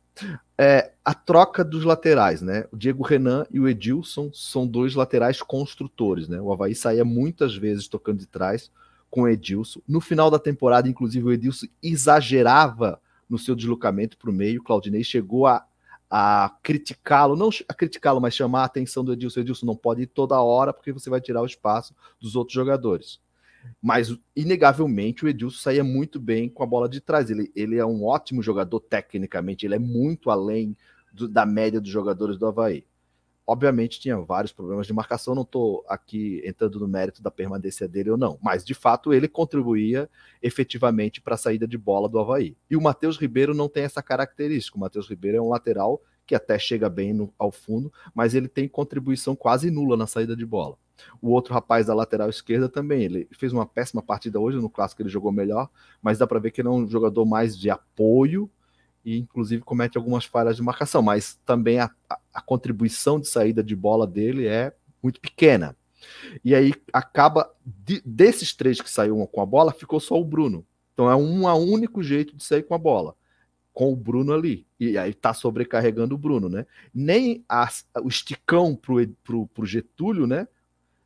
É, 0.57 0.93
a 1.05 1.13
troca 1.13 1.63
dos 1.63 1.85
laterais, 1.85 2.41
né? 2.41 2.65
O 2.73 2.77
Diego 2.77 3.03
Renan 3.03 3.45
e 3.51 3.61
o 3.61 3.69
Edilson 3.69 4.31
são 4.33 4.67
dois 4.67 4.95
laterais 4.95 5.43
construtores, 5.43 6.27
né? 6.27 6.41
O 6.41 6.51
Havaí 6.51 6.75
saía 6.75 7.05
muitas 7.05 7.55
vezes 7.55 7.87
tocando 7.87 8.19
de 8.19 8.27
trás, 8.27 8.71
com 9.11 9.23
o 9.23 9.29
Edilson. 9.29 9.81
No 9.87 10.01
final 10.01 10.31
da 10.31 10.39
temporada, 10.39 10.89
inclusive, 10.89 11.25
o 11.25 11.33
Edilson 11.33 11.67
exagerava 11.83 13.01
no 13.29 13.39
seu 13.39 13.55
deslocamento 13.55 14.17
para 14.17 14.31
o 14.31 14.33
meio. 14.33 14.63
Claudinei 14.63 15.03
chegou 15.03 15.47
a, 15.47 15.65
a 16.11 16.55
criticá-lo, 16.63 17.37
não 17.37 17.51
a 17.69 17.75
criticá-lo, 17.75 18.21
mas 18.21 18.35
chamar 18.35 18.63
a 18.63 18.67
atenção 18.67 19.05
do 19.05 19.13
Edilson. 19.13 19.41
O 19.41 19.43
Edilson 19.43 19.67
não 19.67 19.77
pode 19.77 20.03
ir 20.03 20.07
toda 20.07 20.41
hora 20.41 20.73
porque 20.73 20.93
você 20.93 21.11
vai 21.11 21.21
tirar 21.21 21.43
o 21.43 21.47
espaço 21.47 21.95
dos 22.21 22.37
outros 22.37 22.55
jogadores. 22.55 23.21
Mas, 23.83 24.17
inegavelmente, 24.35 25.25
o 25.25 25.29
Edilson 25.29 25.59
saía 25.59 25.83
muito 25.83 26.21
bem 26.21 26.49
com 26.49 26.63
a 26.63 26.67
bola 26.67 26.89
de 26.89 27.01
trás. 27.01 27.31
Ele, 27.31 27.51
ele 27.55 27.77
é 27.77 27.85
um 27.85 28.05
ótimo 28.05 28.43
jogador 28.43 28.81
tecnicamente, 28.81 29.67
ele 29.67 29.75
é 29.75 29.79
muito 29.79 30.31
além 30.31 30.77
do, 31.13 31.29
da 31.29 31.45
média 31.45 31.81
dos 31.81 31.91
jogadores 31.91 32.37
do 32.39 32.47
Havaí. 32.47 32.85
Obviamente 33.47 34.01
tinha 34.01 34.19
vários 34.19 34.53
problemas 34.53 34.87
de 34.87 34.93
marcação, 34.93 35.35
não 35.35 35.43
estou 35.43 35.85
aqui 35.89 36.43
entrando 36.45 36.81
no 36.81 36.89
mérito 36.89 37.23
da 37.23 37.31
permanência 37.31 37.87
dele 37.87 38.11
ou 38.11 38.17
não, 38.17 38.39
mas 38.43 38.65
de 38.65 38.75
fato 38.75 39.15
ele 39.15 39.29
contribuía 39.29 40.11
efetivamente 40.43 41.21
para 41.21 41.35
a 41.35 41.39
saída 41.39 41.67
de 41.67 41.79
bola 41.79 42.09
do 42.09 42.19
Havaí. 42.19 42.57
E 42.69 42.77
o 42.77 42.83
Matheus 42.83 43.17
Ribeiro 43.17 43.55
não 43.55 43.69
tem 43.69 43.85
essa 43.85 44.03
característica. 44.03 44.77
O 44.77 44.81
Matheus 44.81 45.09
Ribeiro 45.09 45.39
é 45.39 45.41
um 45.41 45.49
lateral 45.49 46.03
que 46.27 46.35
até 46.35 46.59
chega 46.59 46.91
bem 46.91 47.13
no, 47.13 47.33
ao 47.39 47.53
fundo, 47.53 47.93
mas 48.13 48.35
ele 48.35 48.49
tem 48.49 48.69
contribuição 48.69 49.37
quase 49.37 49.71
nula 49.71 49.97
na 49.97 50.09
saída 50.09 50.35
de 50.35 50.45
bola. 50.45 50.77
O 51.23 51.31
outro 51.31 51.55
rapaz 51.55 51.87
da 51.87 51.95
lateral 51.95 52.29
esquerda 52.29 52.69
também, 52.69 53.03
ele 53.03 53.29
fez 53.33 53.53
uma 53.53 53.67
péssima 53.67 54.03
partida 54.03 54.41
hoje, 54.41 54.59
no 54.59 54.69
clássico 54.69 55.03
ele 55.03 55.09
jogou 55.09 55.31
melhor, 55.31 55.71
mas 56.03 56.19
dá 56.19 56.27
para 56.27 56.41
ver 56.41 56.51
que 56.51 56.61
ele 56.61 56.69
é 56.69 56.71
um 56.71 56.89
jogador 56.89 57.25
mais 57.25 57.57
de 57.57 57.71
apoio 57.71 58.51
e 59.07 59.19
inclusive 59.19 59.63
comete 59.63 59.97
algumas 59.97 60.25
falhas 60.25 60.57
de 60.57 60.63
marcação, 60.63 61.01
mas 61.01 61.39
também 61.47 61.79
a, 61.79 61.89
a, 62.11 62.19
a 62.35 62.43
contribuição 62.43 63.21
de 63.21 63.29
saída 63.29 63.63
de 63.63 63.77
bola 63.77 64.05
dele 64.05 64.49
é 64.49 64.75
muito 65.01 65.21
pequena. 65.21 65.77
E 66.45 66.57
aí 66.57 66.75
acaba 66.93 67.49
de, 67.65 68.03
desses 68.05 68.53
três 68.53 68.81
que 68.81 68.91
saíram 68.91 69.25
com 69.25 69.41
a 69.41 69.47
bola, 69.47 69.73
ficou 69.73 70.01
só 70.01 70.21
o 70.21 70.25
Bruno. 70.25 70.67
Então 70.93 71.09
é 71.09 71.15
um, 71.15 71.47
um 71.47 71.73
único 71.73 72.03
jeito 72.03 72.37
de 72.37 72.43
sair 72.43 72.65
com 72.65 72.75
a 72.75 72.79
bola, 72.79 73.15
com 73.73 73.93
o 73.93 73.97
Bruno 73.97 74.33
ali. 74.33 74.67
E 74.79 74.99
aí 74.99 75.15
tá 75.15 75.33
sobrecarregando 75.33 76.17
o 76.17 76.19
Bruno, 76.19 76.49
né? 76.49 76.67
Nem 76.93 77.45
a, 77.49 77.69
o 78.03 78.09
esticão 78.09 78.75
pro, 78.75 79.07
pro, 79.23 79.47
pro 79.47 79.67
Getúlio, 79.67 80.27
né? 80.27 80.49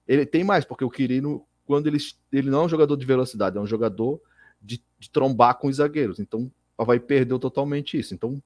Ele 0.09 0.25
tem 0.25 0.43
mais, 0.43 0.65
porque 0.65 0.85
o 0.85 0.91
Quirino, 0.91 1.47
quando 1.67 1.87
ele, 1.87 1.99
ele 2.33 2.49
não 2.49 2.63
é 2.63 2.65
um 2.65 2.69
jogador 2.69 2.97
de 2.97 3.05
velocidade, 3.05 3.59
é 3.59 3.61
um 3.61 3.67
jogador 3.67 4.21
de, 4.61 4.83
de 4.99 5.11
trombar 5.11 5.59
com 5.59 5.69
os 5.69 5.77
zagueiros. 5.77 6.19
Então 6.19 6.51
o 6.81 6.83
Havaí 6.83 6.99
perdeu 6.99 7.39
totalmente 7.39 7.99
isso. 7.99 8.15
Então, 8.15 8.43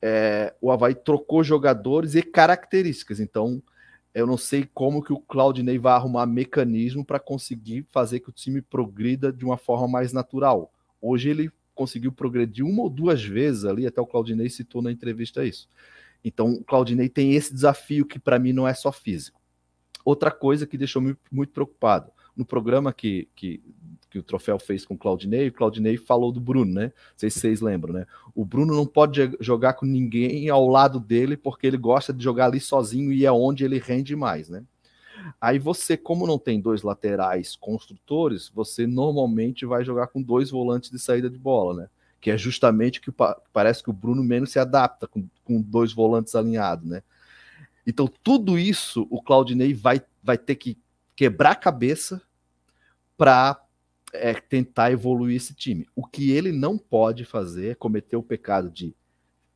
é, 0.00 0.54
o 0.60 0.70
Havaí 0.70 0.94
trocou 0.94 1.42
jogadores 1.42 2.14
e 2.14 2.22
características. 2.22 3.18
Então, 3.18 3.60
eu 4.14 4.24
não 4.24 4.36
sei 4.36 4.68
como 4.72 5.02
que 5.02 5.12
o 5.12 5.18
Claudinei 5.18 5.80
vai 5.80 5.92
arrumar 5.94 6.24
mecanismo 6.26 7.04
para 7.04 7.18
conseguir 7.18 7.84
fazer 7.90 8.20
que 8.20 8.28
o 8.28 8.32
time 8.32 8.62
progrida 8.62 9.32
de 9.32 9.44
uma 9.44 9.56
forma 9.56 9.88
mais 9.88 10.12
natural. 10.12 10.72
Hoje 11.00 11.28
ele 11.28 11.50
conseguiu 11.74 12.12
progredir 12.12 12.64
uma 12.64 12.84
ou 12.84 12.90
duas 12.90 13.24
vezes 13.24 13.64
ali, 13.64 13.84
até 13.84 14.00
o 14.00 14.06
Claudinei 14.06 14.48
citou 14.48 14.80
na 14.80 14.92
entrevista 14.92 15.44
isso. 15.44 15.68
Então, 16.24 16.52
o 16.52 16.62
Claudinei 16.62 17.08
tem 17.08 17.34
esse 17.34 17.52
desafio 17.52 18.06
que 18.06 18.20
para 18.20 18.38
mim 18.38 18.52
não 18.52 18.68
é 18.68 18.74
só 18.74 18.92
físico. 18.92 19.40
Outra 20.04 20.30
coisa 20.30 20.68
que 20.68 20.78
deixou 20.78 21.02
me 21.02 21.16
muito 21.32 21.52
preocupado, 21.52 22.12
no 22.36 22.44
programa 22.44 22.92
que, 22.92 23.28
que 23.34 23.60
que 24.12 24.18
o 24.18 24.22
troféu 24.22 24.58
fez 24.58 24.84
com 24.84 24.92
o 24.92 24.98
Claudinei, 24.98 25.48
o 25.48 25.52
Claudinei 25.52 25.96
falou 25.96 26.30
do 26.30 26.38
Bruno, 26.38 26.70
né? 26.70 26.84
Não 26.84 26.92
sei 27.16 27.30
se 27.30 27.40
vocês 27.40 27.62
lembram, 27.62 27.94
né? 27.94 28.06
O 28.34 28.44
Bruno 28.44 28.76
não 28.76 28.84
pode 28.84 29.34
jogar 29.40 29.72
com 29.72 29.86
ninguém 29.86 30.50
ao 30.50 30.68
lado 30.68 31.00
dele 31.00 31.34
porque 31.34 31.66
ele 31.66 31.78
gosta 31.78 32.12
de 32.12 32.22
jogar 32.22 32.46
ali 32.46 32.60
sozinho 32.60 33.10
e 33.10 33.24
é 33.24 33.32
onde 33.32 33.64
ele 33.64 33.78
rende 33.78 34.14
mais, 34.14 34.50
né? 34.50 34.62
Aí 35.40 35.58
você, 35.58 35.96
como 35.96 36.26
não 36.26 36.38
tem 36.38 36.60
dois 36.60 36.82
laterais 36.82 37.56
construtores, 37.56 38.50
você 38.54 38.86
normalmente 38.86 39.64
vai 39.64 39.82
jogar 39.82 40.08
com 40.08 40.20
dois 40.20 40.50
volantes 40.50 40.90
de 40.90 40.98
saída 40.98 41.30
de 41.30 41.38
bola, 41.38 41.82
né? 41.82 41.88
Que 42.20 42.30
é 42.30 42.36
justamente 42.36 43.00
que 43.00 43.10
parece 43.50 43.82
que 43.82 43.88
o 43.88 43.94
Bruno 43.94 44.22
menos 44.22 44.52
se 44.52 44.58
adapta 44.58 45.06
com, 45.06 45.26
com 45.42 45.60
dois 45.60 45.92
volantes 45.92 46.34
alinhados, 46.34 46.86
né? 46.86 47.02
Então, 47.86 48.06
tudo 48.22 48.58
isso 48.58 49.06
o 49.10 49.22
Claudinei 49.22 49.72
vai, 49.72 50.02
vai 50.22 50.36
ter 50.36 50.56
que 50.56 50.76
quebrar 51.16 51.52
a 51.52 51.56
cabeça 51.56 52.20
para 53.16 53.60
é 54.12 54.34
tentar 54.34 54.92
evoluir 54.92 55.36
esse 55.36 55.54
time. 55.54 55.86
O 55.94 56.06
que 56.06 56.30
ele 56.30 56.52
não 56.52 56.76
pode 56.76 57.24
fazer 57.24 57.70
é 57.70 57.74
cometer 57.74 58.16
o 58.16 58.22
pecado 58.22 58.70
de, 58.70 58.94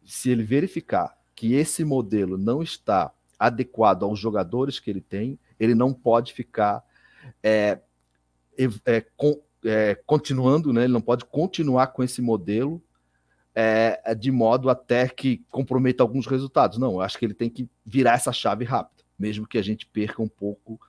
se 0.05 0.31
ele 0.31 0.43
verificar 0.43 1.17
que 1.35 1.55
esse 1.55 1.85
modelo 1.85 2.39
não 2.39 2.63
está 2.63 3.13
adequado 3.39 4.05
aos 4.05 4.19
jogadores 4.19 4.81
que 4.81 4.91
ele 4.91 5.01
tem, 5.01 5.39
ele 5.61 5.75
não 5.75 5.93
pode 5.93 6.33
ficar 6.33 6.83
é, 7.43 7.79
é, 8.85 9.01
com, 9.17 9.41
é, 9.65 9.95
continuando, 10.07 10.73
né? 10.73 10.85
Ele 10.85 10.93
não 10.93 11.01
pode 11.01 11.25
continuar 11.25 11.89
com 11.89 12.03
esse 12.03 12.23
modelo 12.23 12.83
é, 13.55 14.01
é, 14.05 14.15
de 14.15 14.31
modo 14.31 14.69
até 14.71 15.09
que 15.09 15.45
comprometa 15.51 16.03
alguns 16.03 16.27
resultados. 16.27 16.79
Não, 16.79 16.95
eu 16.95 17.01
acho 17.01 17.19
que 17.19 17.25
ele 17.25 17.35
tem 17.35 17.51
que 17.51 17.69
virar 17.85 18.15
essa 18.15 18.33
chave 18.33 18.65
rápido, 18.65 19.05
mesmo 19.19 19.47
que 19.47 19.59
a 19.59 19.63
gente 19.63 19.87
perca 19.87 20.23
um 20.23 20.29
pouco 20.29 20.81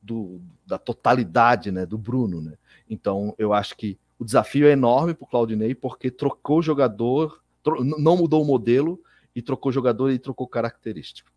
do, 0.00 0.40
da 0.66 0.78
totalidade 0.78 1.70
né, 1.70 1.86
do 1.86 1.98
Bruno. 1.98 2.40
Né? 2.40 2.54
Então, 2.88 3.34
eu 3.38 3.52
acho 3.52 3.76
que 3.76 3.98
o 4.18 4.24
desafio 4.24 4.66
é 4.66 4.72
enorme 4.72 5.14
para 5.14 5.24
o 5.24 5.28
Claudinei, 5.28 5.74
porque 5.74 6.10
trocou 6.10 6.62
jogador, 6.62 7.42
tro 7.62 7.82
não 7.84 8.16
mudou 8.16 8.42
o 8.42 8.46
modelo, 8.46 9.00
e 9.34 9.42
trocou 9.42 9.72
jogador 9.72 10.10
e 10.10 10.18
trocou 10.18 10.46
característica. 10.46 11.30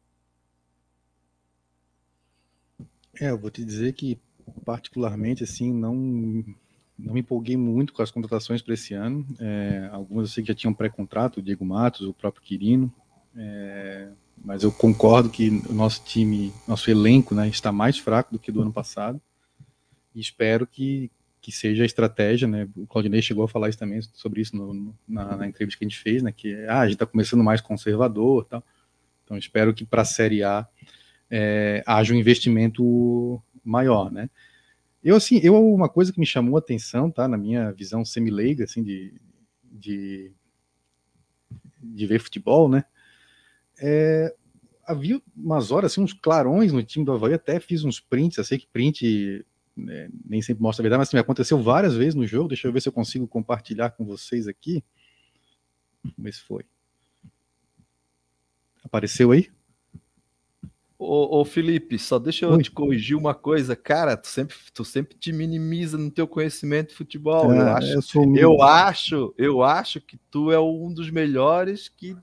É, 3.20 3.32
eu 3.32 3.38
vou 3.38 3.50
te 3.50 3.66
dizer 3.66 3.94
que 3.94 4.20
particularmente 4.64 5.44
assim 5.44 5.74
não 5.74 5.96
não 6.98 7.14
me 7.14 7.20
empolguei 7.20 7.56
muito 7.56 7.94
com 7.94 8.02
as 8.02 8.10
contratações 8.10 8.62
para 8.62 8.74
esse 8.74 8.94
ano. 8.94 9.26
É, 9.40 9.90
algumas 9.92 10.30
eu 10.30 10.34
sei 10.34 10.44
que 10.44 10.48
já 10.48 10.56
tinham 10.56 10.74
pré-contrato, 10.74 11.38
o 11.38 11.42
Diego 11.44 11.64
Matos, 11.64 12.02
o 12.02 12.14
próprio 12.14 12.44
Quirino. 12.44 12.92
É, 13.36 14.10
mas 14.44 14.64
eu 14.64 14.72
concordo 14.72 15.30
que 15.30 15.50
o 15.70 15.74
nosso 15.74 16.04
time, 16.04 16.52
nosso 16.68 16.90
elenco, 16.90 17.36
né, 17.36 17.48
está 17.48 17.72
mais 17.72 18.00
fraco 18.00 18.32
do 18.32 18.40
que 18.40 18.52
do 18.52 18.62
ano 18.62 18.74
passado. 18.74 19.22
E 20.14 20.20
espero 20.20 20.66
que, 20.66 21.12
que 21.42 21.52
seja 21.52 21.84
a 21.84 21.86
estratégia, 21.86 22.48
né? 22.48 22.68
O 22.76 22.86
Claudinei 22.88 23.22
chegou 23.22 23.44
a 23.44 23.48
falar 23.48 23.70
isso 23.70 23.78
também 23.78 24.02
sobre 24.02 24.42
isso 24.42 24.56
no, 24.56 24.74
no, 24.74 24.98
na, 25.08 25.38
na, 25.38 25.48
entrevista 25.48 25.78
que 25.80 25.86
a 25.86 25.88
gente 25.88 26.00
fez, 26.00 26.24
né? 26.24 26.32
Que 26.32 26.56
ah, 26.66 26.82
a 26.82 26.86
gente 26.86 26.96
está 26.96 27.06
começando 27.06 27.44
mais 27.44 27.62
conservador, 27.62 28.46
tal. 28.46 28.64
Então 29.24 29.38
espero 29.38 29.74
que 29.74 29.86
para 29.86 30.02
a 30.02 30.06
Série 30.06 30.44
A 30.44 30.68
é, 31.30 31.84
haja 31.86 32.14
um 32.14 32.18
investimento 32.18 33.42
maior, 33.64 34.12
né? 34.12 34.30
Eu, 35.04 35.16
assim, 35.16 35.40
eu, 35.44 35.56
uma 35.74 35.88
coisa 35.88 36.12
que 36.12 36.20
me 36.20 36.26
chamou 36.26 36.56
a 36.56 36.60
atenção, 36.60 37.10
tá, 37.10 37.28
na 37.28 37.38
minha 37.38 37.72
visão 37.72 38.04
semi-leiga, 38.04 38.64
assim, 38.64 38.84
de, 38.84 39.14
de, 39.64 40.34
de 41.82 42.06
ver 42.06 42.20
futebol, 42.20 42.68
né, 42.68 42.84
é, 43.80 44.34
havia 44.86 45.22
umas 45.36 45.72
horas, 45.72 45.92
assim, 45.92 46.02
uns 46.02 46.14
clarões 46.14 46.74
no 46.74 46.84
time 46.84 47.06
do 47.06 47.12
Havaí, 47.12 47.34
até 47.34 47.60
fiz 47.60 47.84
uns 47.84 48.00
prints, 48.00 48.38
eu 48.38 48.44
sei 48.44 48.58
que 48.58 48.68
print 48.68 49.46
né, 49.78 50.10
nem 50.26 50.42
sempre 50.42 50.64
mostra 50.64 50.82
a 50.82 50.86
verdade, 50.86 51.00
mas 51.00 51.10
assim, 51.10 51.18
aconteceu 51.18 51.62
várias 51.62 51.96
vezes 51.96 52.16
no 52.16 52.26
jogo, 52.26 52.50
deixa 52.50 52.68
eu 52.68 52.74
ver 52.74 52.82
se 52.82 52.90
eu 52.90 52.94
consigo 52.94 53.28
compartilhar 53.28 53.92
com 53.92 54.06
vocês 54.06 54.48
aqui, 54.48 54.84
ver 56.18 56.34
se 56.34 56.42
foi. 56.42 56.66
Apareceu 58.84 59.32
aí? 59.32 59.50
Ô, 61.00 61.40
ô, 61.40 61.46
Felipe, 61.46 62.00
só 62.00 62.18
deixa 62.18 62.46
eu 62.46 62.54
Oi. 62.54 62.64
te 62.64 62.72
corrigir 62.72 63.16
uma 63.16 63.36
coisa, 63.36 63.76
cara, 63.76 64.18
tu 64.18 64.28
sempre, 64.28 64.56
tu 64.74 64.84
sempre 64.84 65.16
te 65.16 65.32
minimiza 65.32 65.96
no 65.96 66.10
teu 66.10 66.28
conhecimento 66.28 66.90
de 66.90 66.96
futebol. 66.96 67.54
É, 67.54 67.60
eu, 67.60 67.68
acho, 67.76 68.18
eu, 68.18 68.36
eu 68.36 68.62
acho, 68.64 69.36
eu 69.38 69.64
acho 69.64 70.02
que 70.02 70.18
tu 70.32 70.52
é 70.52 70.60
um 70.60 70.92
dos 70.92 71.12
melhores 71.12 71.88
que, 71.88 72.18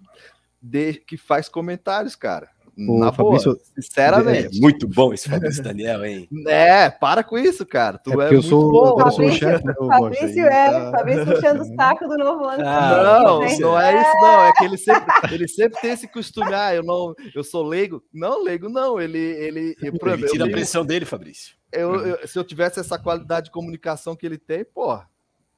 de, 0.61 0.95
que 0.95 1.17
faz 1.17 1.49
comentários, 1.49 2.17
cara. 2.17 2.51
Pô, 2.77 2.99
Na 2.99 3.13
Fabrício, 3.13 3.53
boa, 3.53 3.65
sinceramente. 3.77 4.59
É, 4.59 4.61
muito 4.61 4.89
bom 4.89 5.15
esse 5.15 5.29
Fabrício 5.29 5.63
Daniel, 5.65 6.05
hein? 6.05 6.29
É, 6.49 6.91
para 6.91 7.23
com 7.23 7.39
isso, 7.39 7.65
cara. 7.65 7.99
Tu 7.99 8.21
é, 8.21 8.31
é 8.31 8.35
eu 8.35 8.43
sou, 8.43 8.71
bom. 8.71 9.01
Eu 9.01 9.11
sou 9.13 9.27
o 9.27 9.31
chefe, 9.31 9.65
né, 9.65 9.75
Fabrício 9.75 10.47
é, 10.47 10.71
tá... 10.71 10.91
Fabrício 10.91 11.27
puxando 11.27 11.61
o 11.61 11.77
saco 11.77 12.09
do 12.09 12.17
novo 12.19 12.45
ano. 12.45 12.65
Ah, 12.67 13.21
não, 13.23 13.39
não 13.41 13.81
é 13.81 14.01
isso, 14.01 14.17
não. 14.21 14.45
É 14.45 14.53
que 14.53 14.65
ele 14.65 14.77
sempre, 14.77 15.13
ele 15.33 15.49
sempre 15.49 15.81
tem 15.81 15.91
esse 15.93 16.09
costume. 16.09 16.53
Ah, 16.53 16.75
eu 16.75 16.83
não, 16.83 17.15
eu 17.35 17.45
sou 17.45 17.63
leigo. 17.63 18.03
Não, 18.13 18.43
leigo 18.43 18.69
não. 18.69 19.01
Ele, 19.01 19.19
ele, 19.19 19.77
ele, 19.81 19.99
ele 20.03 20.29
tira 20.29 20.47
a 20.47 20.51
pressão 20.51 20.85
dele, 20.85 21.05
Fabrício. 21.05 21.55
Eu, 21.73 21.95
eu, 22.07 22.29
se 22.29 22.39
eu 22.39 22.45
tivesse 22.45 22.81
essa 22.81 22.99
qualidade 22.99 23.47
de 23.47 23.53
comunicação 23.53 24.17
que 24.17 24.27
ele 24.27 24.39
tem, 24.39 24.65
porra. 24.65 25.09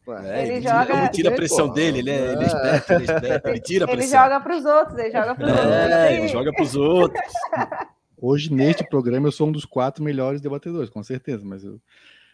É, 0.09 0.43
ele, 0.43 0.53
ele, 0.53 0.69
joga. 0.69 0.99
Ele 0.99 1.09
tira 1.09 1.31
a 1.31 1.33
pressão 1.33 1.69
dele, 1.69 1.99
ele 1.99 2.11
é, 2.11 2.33
ele 2.33 2.45
é 2.45 2.47
esperto, 2.47 2.93
ele 2.93 3.03
é 3.03 3.15
esperto, 3.15 3.49
ele 3.49 3.61
tira 3.61 3.85
a 3.85 3.89
pressão. 3.89 4.05
Ele 4.05 4.25
joga 4.25 4.41
para 4.41 4.57
os 4.57 4.65
outros, 4.65 4.99
ele 4.99 5.11
joga 5.11 5.35
para 5.35 5.45
os 5.45 5.51
é, 5.51 5.55
outros. 5.55 5.73
É, 5.73 6.17
ele 6.17 6.29
joga 6.29 6.53
para 6.53 6.63
os 6.63 6.77
outros. 6.77 7.23
Hoje, 8.19 8.53
neste 8.53 8.85
programa, 8.89 9.29
eu 9.29 9.33
sou 9.33 9.49
um 9.49 9.53
dos 9.53 9.65
quatro 9.65 10.03
melhores 10.03 10.41
debatedores, 10.41 10.89
com 10.89 11.03
certeza. 11.03 11.45
Mas, 11.45 11.65
eu... 11.65 11.81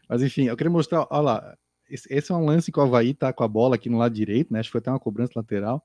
mas 0.08 0.22
enfim, 0.22 0.44
eu 0.44 0.56
queria 0.56 0.70
mostrar, 0.70 1.06
olha 1.10 1.22
lá, 1.22 1.58
esse 1.88 2.30
é 2.30 2.34
um 2.34 2.44
lance 2.44 2.70
que 2.70 2.78
o 2.78 2.82
Havaí 2.82 3.12
tá 3.14 3.32
com 3.32 3.42
a 3.42 3.48
bola 3.48 3.74
aqui 3.74 3.90
no 3.90 3.98
lado 3.98 4.14
direito, 4.14 4.52
né? 4.52 4.60
Acho 4.60 4.68
que 4.68 4.72
foi 4.72 4.78
até 4.78 4.90
uma 4.90 5.00
cobrança 5.00 5.32
lateral. 5.36 5.84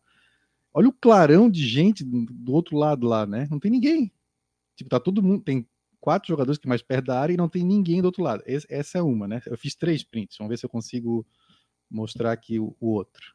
Olha 0.73 0.89
o 0.89 0.93
clarão 0.93 1.49
de 1.49 1.65
gente 1.65 2.03
do 2.03 2.53
outro 2.53 2.77
lado 2.77 3.07
lá, 3.07 3.25
né? 3.25 3.47
Não 3.49 3.59
tem 3.59 3.71
ninguém. 3.71 4.11
Tipo, 4.75 4.89
tá 4.89 4.99
todo 4.99 5.23
mundo. 5.23 5.43
Tem 5.43 5.67
quatro 5.99 6.27
jogadores 6.27 6.57
que 6.57 6.67
mais 6.67 6.81
perto 6.81 7.07
da 7.07 7.19
área 7.19 7.33
e 7.33 7.37
não 7.37 7.49
tem 7.49 7.63
ninguém 7.63 8.01
do 8.01 8.05
outro 8.05 8.23
lado. 8.23 8.43
essa 8.45 8.97
é 8.97 9.01
uma, 9.01 9.27
né? 9.27 9.41
Eu 9.45 9.57
fiz 9.57 9.75
três 9.75 10.03
prints. 10.03 10.37
Vamos 10.37 10.49
ver 10.49 10.57
se 10.57 10.65
eu 10.65 10.69
consigo 10.69 11.25
mostrar 11.89 12.31
aqui 12.31 12.59
o, 12.59 12.75
o 12.79 12.89
outro. 12.89 13.33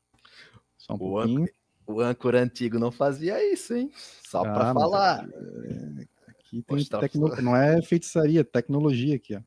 Só 0.77 0.95
um 0.95 0.97
o 0.97 0.99
pouquinho. 0.99 1.49
o 1.87 2.01
âncora 2.01 2.43
antigo 2.43 2.79
não 2.79 2.91
fazia 2.91 3.53
isso, 3.53 3.75
hein? 3.75 3.91
Só 4.29 4.41
ah, 4.41 4.53
para 4.53 4.75
falar. 4.75 5.29
É, 5.29 6.07
aqui 6.29 6.63
tem 6.63 6.85
tecno... 6.85 7.29
não 7.43 7.57
é 7.57 7.81
feitiçaria, 7.83 8.41
é 8.41 8.45
tecnologia 8.45 9.17
aqui, 9.17 9.37
ó. 9.37 9.41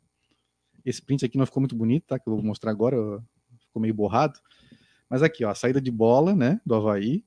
Esse 0.85 1.01
print 1.01 1.25
aqui 1.25 1.37
não 1.37 1.47
ficou 1.47 1.61
muito 1.61 1.75
bonito, 1.75 2.05
tá? 2.05 2.19
Que 2.19 2.29
eu 2.29 2.35
vou 2.35 2.43
mostrar 2.43 2.69
agora, 2.69 2.95
ficou 3.59 3.81
meio 3.81 3.93
borrado. 3.93 4.39
Mas 5.09 5.23
aqui, 5.23 5.43
ó, 5.43 5.49
a 5.49 5.55
saída 5.55 5.81
de 5.81 5.89
bola, 5.89 6.35
né, 6.35 6.61
do 6.63 6.75
Havaí. 6.75 7.23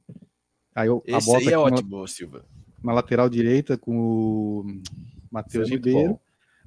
Aí 0.74 0.86
eu, 0.86 1.02
Esse 1.04 1.34
a 1.34 1.38
aí 1.38 1.48
é 1.48 1.58
ótimo, 1.58 2.00
na, 2.00 2.06
Silva. 2.06 2.44
Na 2.82 2.92
lateral 2.92 3.28
direita 3.28 3.76
com 3.76 3.98
o 3.98 4.80
Matheus 5.30 5.68
é 5.68 5.72
Ribeiro. 5.72 6.10
Bom. 6.10 6.20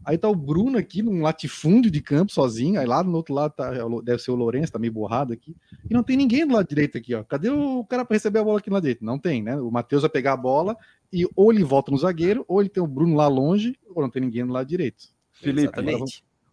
Aí 0.04 0.18
tá 0.18 0.28
o 0.28 0.36
Bruno 0.36 0.78
aqui 0.78 1.02
num 1.02 1.22
latifúndio 1.22 1.91
de 1.91 2.02
campo 2.02 2.32
sozinho. 2.32 2.80
Aí 2.80 2.86
lá 2.86 3.04
no 3.04 3.16
outro 3.16 3.34
lado 3.34 3.54
tá, 3.54 3.74
é 3.74 3.80
deve 4.04 4.22
ser 4.22 4.32
o 4.32 4.36
Lourenço, 4.36 4.72
tá 4.72 4.80
meio 4.80 4.93
borrado 4.93 5.34
aqui. 5.34 5.56
E 5.89 5.93
não 5.93 6.04
tem 6.04 6.18
ninguém 6.18 6.45
do 6.45 6.54
lado 6.54 6.68
direito 6.68 6.97
aqui, 6.97 7.14
ó. 7.14 7.24
Cadê 7.24 7.49
o 7.49 7.84
cara 7.86 8.04
para 8.04 8.16
receber 8.16 8.39
a 8.39 8.43
bola 8.43 8.60
aqui 8.60 8.70
no 8.70 8.74
lado 8.76 8.84
direito? 8.84 9.06
Não 9.06 9.20
tem, 9.20 9.43
né? 9.43 9.56
O 9.56 9.70
Matheus 9.70 10.02
vai 10.02 10.10
pegar 10.10 10.34
a 10.34 10.38
bola 10.38 10.76
e 11.14 11.28
ou 11.36 11.52
ele 11.52 11.64
volta 11.64 11.91
no 11.91 11.97
zagueiro, 11.97 12.45
ou 12.47 12.62
ele 12.62 12.70
tem 12.70 12.82
o 12.82 12.88
Bruno 12.88 13.16
lá 13.16 13.28
longe, 13.28 13.78
ou 13.93 14.02
não 14.02 14.10
tem 14.10 14.22
ninguém 14.22 14.45
do 14.45 14.54
lado 14.54 14.68
direito. 14.68 15.10
Felipe, 15.32 15.82
vou, 15.82 16.06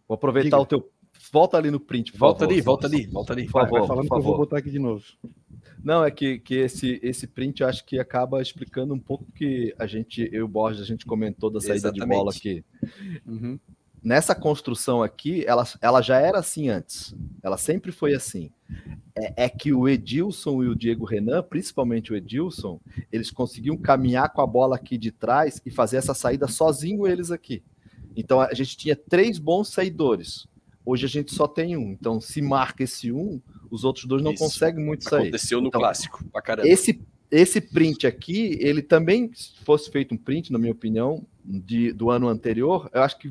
vou, 0.07 0.15
aproveitar 0.15 0.57
Diga. 0.57 0.61
o 0.61 0.65
teu. 0.65 0.89
Volta 1.31 1.57
ali 1.57 1.71
no 1.71 1.79
print. 1.79 2.17
Volta 2.17 2.39
favor, 2.39 2.53
ali, 2.53 2.61
volta 2.61 2.87
ali, 2.87 3.07
volta 3.07 3.33
ali. 3.33 3.45
Por 3.45 3.51
favor, 3.51 3.79
vai 3.79 3.87
falando 3.87 4.07
por 4.07 4.09
favor. 4.09 4.21
que 4.21 4.27
eu 4.27 4.31
vou 4.31 4.37
botar 4.37 4.57
aqui 4.57 4.71
de 4.71 4.79
novo. 4.79 5.03
Não, 5.83 6.03
é 6.03 6.11
que, 6.11 6.39
que 6.39 6.55
esse, 6.55 6.99
esse 7.01 7.25
print 7.27 7.61
eu 7.61 7.67
acho 7.67 7.85
que 7.85 7.99
acaba 7.99 8.41
explicando 8.41 8.93
um 8.93 8.99
pouco 8.99 9.25
que 9.33 9.73
a 9.79 9.87
gente, 9.87 10.27
eu 10.31 10.39
e 10.39 10.41
o 10.41 10.47
Borges, 10.47 10.81
a 10.81 10.85
gente 10.85 11.05
comentou 11.05 11.49
da 11.49 11.59
saída 11.59 11.89
Exatamente. 11.89 12.09
de 12.09 12.15
bola 12.15 12.31
aqui. 12.31 12.63
Uhum 13.25 13.59
nessa 14.03 14.33
construção 14.33 15.03
aqui, 15.03 15.43
ela, 15.45 15.67
ela 15.81 16.01
já 16.01 16.19
era 16.19 16.39
assim 16.39 16.69
antes. 16.69 17.15
Ela 17.43 17.57
sempre 17.57 17.91
foi 17.91 18.13
assim. 18.13 18.51
É, 19.15 19.45
é, 19.45 19.49
que 19.49 19.73
o 19.73 19.87
Edilson 19.87 20.63
e 20.63 20.67
o 20.67 20.75
Diego 20.75 21.05
Renan, 21.05 21.43
principalmente 21.43 22.13
o 22.13 22.15
Edilson, 22.15 22.79
eles 23.11 23.31
conseguiam 23.31 23.77
caminhar 23.77 24.31
com 24.31 24.41
a 24.41 24.47
bola 24.47 24.75
aqui 24.75 24.97
de 24.97 25.11
trás 25.11 25.61
e 25.65 25.71
fazer 25.71 25.97
essa 25.97 26.13
saída 26.13 26.47
sozinho 26.47 27.07
eles 27.07 27.31
aqui. 27.31 27.63
Então 28.15 28.39
a 28.39 28.53
gente 28.53 28.77
tinha 28.77 28.95
três 28.95 29.37
bons 29.37 29.69
saidores. 29.69 30.47
Hoje 30.89 31.05
a 31.05 31.09
gente 31.09 31.35
só 31.35 31.47
tem 31.47 31.77
um. 31.77 31.91
Então, 31.91 32.19
se 32.19 32.41
marca 32.41 32.83
esse 32.83 33.11
um, 33.11 33.39
os 33.69 33.83
outros 33.83 34.05
dois 34.05 34.23
não 34.23 34.33
Isso. 34.33 34.43
conseguem 34.43 34.83
muito 34.83 35.03
sair. 35.03 35.27
Aconteceu 35.27 35.61
no 35.61 35.67
então, 35.67 35.79
clássico, 35.79 36.25
pra 36.31 36.41
caramba. 36.41 36.67
Esse, 36.67 36.99
esse 37.29 37.61
print 37.61 38.07
aqui, 38.07 38.57
ele 38.59 38.81
também, 38.81 39.29
se 39.31 39.51
fosse 39.63 39.91
feito 39.91 40.15
um 40.15 40.17
print, 40.17 40.51
na 40.51 40.57
minha 40.57 40.71
opinião, 40.71 41.23
de, 41.45 41.93
do 41.93 42.09
ano 42.09 42.27
anterior, 42.27 42.89
eu 42.91 43.03
acho 43.03 43.19
que 43.19 43.29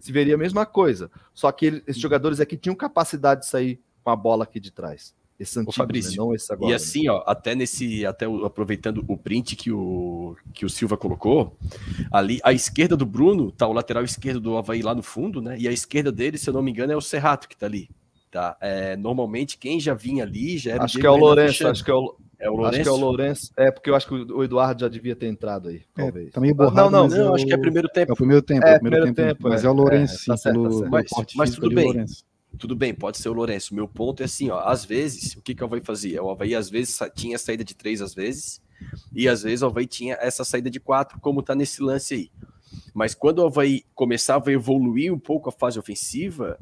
se 0.00 0.12
veria 0.12 0.36
a 0.36 0.38
mesma 0.38 0.64
coisa. 0.64 1.10
Só 1.34 1.50
que 1.50 1.66
ele, 1.66 1.82
esses 1.84 2.00
jogadores 2.00 2.38
aqui 2.38 2.56
tinham 2.56 2.76
capacidade 2.76 3.40
de 3.40 3.48
sair 3.48 3.80
com 4.04 4.10
a 4.10 4.14
bola 4.16 4.44
aqui 4.44 4.60
de 4.60 4.70
trás. 4.70 5.12
Esse 5.40 5.58
antigo, 5.58 5.72
né? 5.72 5.76
Fabrício, 5.76 6.10
né? 6.10 6.16
não 6.18 6.34
esse 6.34 6.52
agora. 6.52 6.70
E 6.70 6.74
assim, 6.74 7.08
ó, 7.08 7.24
até 7.26 7.54
nesse, 7.54 8.04
até 8.04 8.26
aproveitando 8.26 9.02
o 9.08 9.16
print 9.16 9.56
que 9.56 9.72
o, 9.72 10.36
que 10.52 10.66
o 10.66 10.68
Silva 10.68 10.98
colocou, 10.98 11.56
ali 12.12 12.40
à 12.44 12.52
esquerda 12.52 12.94
do 12.94 13.06
Bruno 13.06 13.50
tá 13.50 13.66
o 13.66 13.72
lateral 13.72 14.04
esquerdo 14.04 14.38
do 14.38 14.58
Havaí 14.58 14.82
lá 14.82 14.94
no 14.94 15.02
fundo, 15.02 15.40
né? 15.40 15.56
E 15.58 15.66
a 15.66 15.72
esquerda 15.72 16.12
dele, 16.12 16.36
se 16.36 16.50
eu 16.50 16.52
não 16.52 16.62
me 16.62 16.70
engano, 16.70 16.92
é 16.92 16.96
o 16.96 17.00
Serrato 17.00 17.48
que 17.48 17.56
tá 17.56 17.64
ali. 17.64 17.88
Tá? 18.30 18.56
É, 18.60 18.96
normalmente 18.96 19.56
quem 19.56 19.80
já 19.80 19.94
vinha 19.94 20.22
ali 20.22 20.58
já 20.58 20.72
era 20.72 20.84
Acho 20.84 20.98
que 21.00 21.06
é 21.06 21.10
o 21.10 21.16
Lourenço, 21.16 21.66
acho 21.66 21.82
que 21.82 21.90
é 21.90 21.94
o 21.94 22.14
é 22.40 22.48
o 22.48 22.54
Lourenço? 22.54 22.80
Acho 22.80 22.82
que 22.82 22.88
é 22.88 22.92
o 22.92 22.96
Lourenço. 22.96 23.52
É, 23.56 23.70
porque 23.70 23.90
eu 23.90 23.94
acho 23.94 24.08
que 24.08 24.14
o 24.14 24.42
Eduardo 24.42 24.80
já 24.80 24.88
devia 24.88 25.14
ter 25.14 25.26
entrado 25.26 25.68
aí, 25.68 25.76
é, 25.76 26.02
talvez. 26.02 26.28
É, 26.28 26.30
tá 26.30 26.40
meio 26.40 26.54
borrado, 26.54 26.90
não, 26.90 27.06
não, 27.06 27.16
não, 27.16 27.34
acho 27.34 27.44
que 27.44 27.52
é 27.52 27.56
primeiro 27.58 27.88
tempo. 27.88 28.12
É 28.12 28.14
o 28.14 28.16
primeiro 28.16 28.42
tempo, 28.42 28.66
é, 28.66 28.72
é 28.72 28.76
o 28.76 28.80
primeiro, 28.80 29.04
primeiro 29.04 29.28
tempo, 29.28 29.42
tempo, 29.42 29.48
Mas 29.50 29.64
é, 29.64 29.68
o 29.68 29.72
Lourenço, 29.72 30.18
sim, 30.18 30.26
tá 30.26 30.36
certo, 30.38 30.54
pelo, 30.54 30.68
tá 30.68 30.78
certo. 30.78 30.90
Mas, 30.90 31.34
mas 31.34 31.50
tudo 31.50 31.74
bem. 31.74 32.06
Tudo 32.58 32.76
bem, 32.76 32.94
pode 32.94 33.18
ser 33.18 33.28
o 33.28 33.32
Lourenço. 33.32 33.74
Meu 33.74 33.88
ponto 33.88 34.22
é 34.22 34.26
assim, 34.26 34.50
ó, 34.50 34.60
às 34.60 34.84
vezes, 34.84 35.34
o 35.34 35.42
que, 35.42 35.54
que 35.54 35.62
o 35.62 35.66
Havaí 35.66 35.80
fazia? 35.80 36.22
O 36.22 36.30
Havaí 36.30 36.54
às 36.54 36.68
vezes 36.68 36.98
tinha 37.14 37.38
saída 37.38 37.64
de 37.64 37.74
três 37.74 38.02
às 38.02 38.14
vezes, 38.14 38.60
e 39.14 39.28
às 39.28 39.42
vezes 39.42 39.62
o 39.62 39.66
Havaí 39.66 39.86
tinha 39.86 40.16
essa 40.20 40.44
saída 40.44 40.70
de 40.70 40.80
quatro, 40.80 41.20
como 41.20 41.42
tá 41.42 41.54
nesse 41.54 41.82
lance 41.82 42.14
aí. 42.14 42.30
Mas 42.94 43.14
quando 43.14 43.38
o 43.38 43.46
Havaí 43.46 43.84
começava 43.94 44.50
a 44.50 44.52
evoluir 44.52 45.12
um 45.12 45.18
pouco 45.18 45.48
a 45.48 45.52
fase 45.52 45.78
ofensiva, 45.78 46.58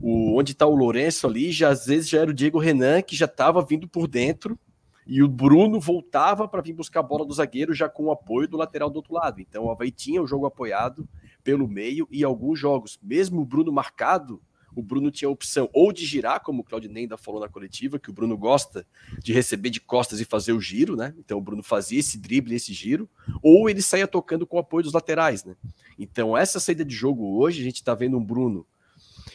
o, 0.00 0.38
onde 0.38 0.52
está 0.52 0.66
o 0.66 0.74
Lourenço 0.74 1.26
ali, 1.26 1.50
já 1.50 1.70
às 1.70 1.86
vezes 1.86 2.08
já 2.08 2.20
era 2.20 2.30
o 2.30 2.34
Diego 2.34 2.58
Renan, 2.58 3.02
que 3.02 3.16
já 3.16 3.26
estava 3.26 3.62
vindo 3.62 3.88
por 3.88 4.06
dentro, 4.06 4.58
e 5.06 5.22
o 5.22 5.28
Bruno 5.28 5.80
voltava 5.80 6.46
para 6.46 6.62
vir 6.62 6.72
buscar 6.72 7.00
a 7.00 7.02
bola 7.02 7.24
do 7.24 7.34
zagueiro 7.34 7.74
já 7.74 7.88
com 7.88 8.04
o 8.04 8.10
apoio 8.12 8.46
do 8.46 8.56
lateral 8.56 8.88
do 8.88 8.96
outro 8.96 9.14
lado. 9.14 9.40
Então 9.40 9.64
o 9.64 9.70
Havaí 9.70 9.90
tinha 9.90 10.22
o 10.22 10.26
jogo 10.26 10.46
apoiado 10.46 11.08
pelo 11.42 11.66
meio 11.66 12.06
e 12.10 12.22
alguns 12.22 12.58
jogos, 12.58 12.98
mesmo 13.02 13.40
o 13.40 13.44
Bruno 13.44 13.72
marcado, 13.72 14.40
o 14.74 14.82
Bruno 14.82 15.10
tinha 15.10 15.28
a 15.28 15.32
opção 15.32 15.68
ou 15.72 15.92
de 15.92 16.04
girar, 16.04 16.40
como 16.42 16.62
o 16.62 16.64
Claudinei 16.64 17.04
ainda 17.04 17.16
falou 17.16 17.40
na 17.40 17.48
coletiva, 17.48 17.98
que 17.98 18.10
o 18.10 18.12
Bruno 18.12 18.36
gosta 18.36 18.86
de 19.18 19.32
receber 19.32 19.70
de 19.70 19.80
costas 19.80 20.20
e 20.20 20.24
fazer 20.24 20.52
o 20.52 20.60
giro, 20.60 20.96
né? 20.96 21.14
Então 21.18 21.38
o 21.38 21.40
Bruno 21.40 21.62
fazia 21.62 22.00
esse 22.00 22.18
drible, 22.18 22.54
esse 22.54 22.72
giro, 22.72 23.08
ou 23.42 23.68
ele 23.68 23.82
saía 23.82 24.06
tocando 24.06 24.46
com 24.46 24.56
o 24.56 24.60
apoio 24.60 24.84
dos 24.84 24.92
laterais, 24.92 25.44
né? 25.44 25.56
Então 25.98 26.36
essa 26.36 26.60
saída 26.60 26.84
de 26.84 26.94
jogo 26.94 27.38
hoje, 27.38 27.60
a 27.60 27.64
gente 27.64 27.76
está 27.76 27.94
vendo 27.94 28.16
um 28.16 28.24
Bruno 28.24 28.66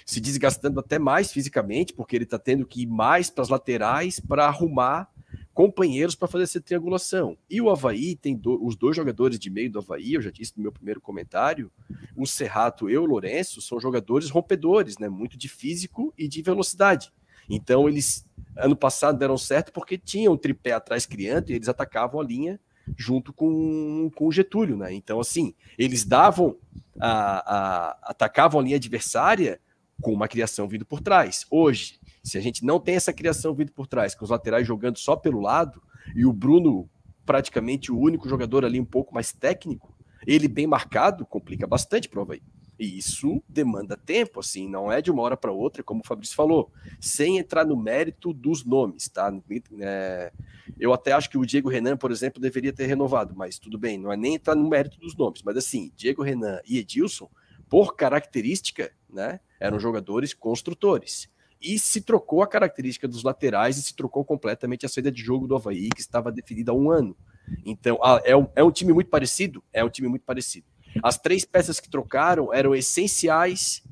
se 0.06 0.20
desgastando 0.20 0.80
até 0.80 1.00
mais 1.00 1.32
fisicamente, 1.32 1.94
porque 1.94 2.16
ele 2.16 2.26
está 2.26 2.38
tendo 2.38 2.66
que 2.66 2.84
ir 2.84 2.88
mais 2.88 3.30
para 3.30 3.42
as 3.42 3.50
laterais 3.50 4.20
para 4.20 4.46
arrumar 4.46 5.10
companheiros 5.56 6.16
para 6.16 6.28
fazer 6.28 6.44
essa 6.44 6.60
triangulação. 6.60 7.38
E 7.50 7.62
o 7.62 7.70
Havaí 7.70 8.18
tem 8.18 8.36
do, 8.36 8.62
os 8.62 8.76
dois 8.76 8.94
jogadores 8.94 9.40
de 9.40 9.50
meio 9.50 9.72
do 9.72 9.80
Havaí, 9.80 10.14
eu 10.14 10.22
já 10.22 10.30
disse 10.30 10.52
no 10.58 10.62
meu 10.62 10.72
primeiro 10.72 11.00
comentário, 11.00 11.72
o 12.14 12.28
Serrato 12.28 12.90
e 12.90 12.98
o 12.98 13.06
Lourenço 13.06 13.62
são 13.62 13.80
jogadores 13.80 14.30
rompedores, 14.30 14.98
né? 14.98 15.08
Muito 15.08 15.38
de 15.38 15.48
físico 15.48 16.14
e 16.18 16.28
de 16.28 16.42
velocidade. 16.42 17.10
Então 17.50 17.88
eles 17.88 18.26
ano 18.58 18.76
passado 18.76 19.18
deram 19.18 19.38
certo 19.38 19.72
porque 19.72 19.98
tinham 19.98 20.34
um 20.34 20.38
tripé 20.38 20.74
atrás 20.74 21.06
criando 21.06 21.50
e 21.50 21.54
eles 21.54 21.70
atacavam 21.70 22.20
a 22.20 22.24
linha 22.24 22.60
junto 22.98 23.32
com, 23.32 24.12
com 24.14 24.28
o 24.28 24.32
Getúlio, 24.34 24.76
né? 24.76 24.94
Então 24.94 25.22
assim, 25.22 25.56
eles 25.78 26.04
davam 26.04 26.58
a, 27.00 27.56
a 27.56 27.98
atacavam 28.12 28.60
a 28.60 28.64
linha 28.64 28.76
adversária 28.76 29.62
com 30.02 30.12
uma 30.12 30.28
criação 30.28 30.68
vindo 30.68 30.86
por 30.86 31.00
trás. 31.00 31.46
Hoje, 31.50 31.98
se 32.26 32.40
a 32.40 32.42
gente 32.42 32.66
não 32.66 32.80
tem 32.80 32.96
essa 32.96 33.14
criação 33.14 33.54
vindo 33.54 33.72
por 33.72 33.86
trás, 33.86 34.16
com 34.16 34.24
os 34.26 34.32
laterais 34.32 34.66
jogando 34.66 34.98
só 34.98 35.16
pelo 35.16 35.40
lado, 35.40 35.80
e 36.16 36.26
o 36.26 36.34
Bruno 36.34 36.90
praticamente 37.24 37.92
o 37.92 38.00
único 38.00 38.28
jogador 38.28 38.66
ali 38.66 38.80
um 38.80 38.86
pouco 38.86 39.14
mais 39.14 39.32
técnico, 39.32 39.96
ele 40.26 40.48
bem 40.48 40.66
marcado 40.66 41.24
complica 41.24 41.68
bastante 41.68 42.10
prova 42.10 42.34
aí. 42.34 42.42
E 42.80 42.98
isso 42.98 43.42
demanda 43.48 43.96
tempo, 43.96 44.40
assim, 44.40 44.68
não 44.68 44.92
é 44.92 45.02
de 45.02 45.12
uma 45.12 45.22
hora 45.22 45.38
para 45.38 45.52
outra, 45.52 45.84
como 45.84 46.02
o 46.04 46.08
Fabrício 46.08 46.36
falou, 46.36 46.72
sem 47.00 47.38
entrar 47.38 47.64
no 47.64 47.78
mérito 47.78 48.34
dos 48.34 48.66
nomes, 48.66 49.08
tá? 49.08 49.32
É, 49.80 50.34
eu 50.80 50.92
até 50.92 51.14
acho 51.14 51.30
que 51.30 51.38
o 51.38 51.46
Diego 51.46 51.70
Renan, 51.70 51.96
por 51.96 52.12
exemplo, 52.12 52.42
deveria 52.42 52.74
ter 52.74 52.88
renovado, 52.88 53.36
mas 53.36 53.60
tudo 53.60 53.78
bem, 53.78 54.00
não 54.00 54.12
é 54.12 54.18
nem 54.18 54.36
entrar 54.36 54.56
no 54.56 54.68
mérito 54.68 55.00
dos 55.00 55.16
nomes, 55.16 55.44
mas 55.44 55.56
assim, 55.56 55.92
Diego 55.96 56.24
Renan 56.24 56.60
e 56.68 56.80
Edilson, 56.80 57.30
por 57.70 57.96
característica, 57.96 58.92
né, 59.08 59.40
eram 59.60 59.80
jogadores 59.80 60.34
construtores 60.34 61.30
e 61.66 61.80
se 61.80 62.00
trocou 62.00 62.44
a 62.44 62.48
característica 62.48 63.08
dos 63.08 63.24
laterais 63.24 63.78
e 63.78 63.82
se 63.82 63.96
trocou 63.96 64.24
completamente 64.24 64.86
a 64.86 64.90
saída 64.90 65.12
de 65.12 65.22
jogo 65.22 65.48
do 65.48 65.56
Havaí, 65.56 65.90
que 65.90 66.00
estava 66.00 66.32
definida 66.32 66.72
há 66.72 66.76
um 66.76 66.92
ano. 66.92 67.18
Então, 67.66 68.00
é 68.24 68.38
um, 68.38 68.48
é 68.56 68.64
um 68.64 68.72
time 68.72 68.94
muito 68.94 69.10
parecido? 69.10 69.64
É 69.74 69.84
um 69.84 69.90
time 69.90 70.08
muito 70.08 70.22
parecido. 70.22 70.68
As 71.02 71.18
três 71.18 71.44
peças 71.44 71.80
que 71.80 71.90
trocaram 71.90 72.54
eram 72.54 72.76
essenciais 72.76 73.84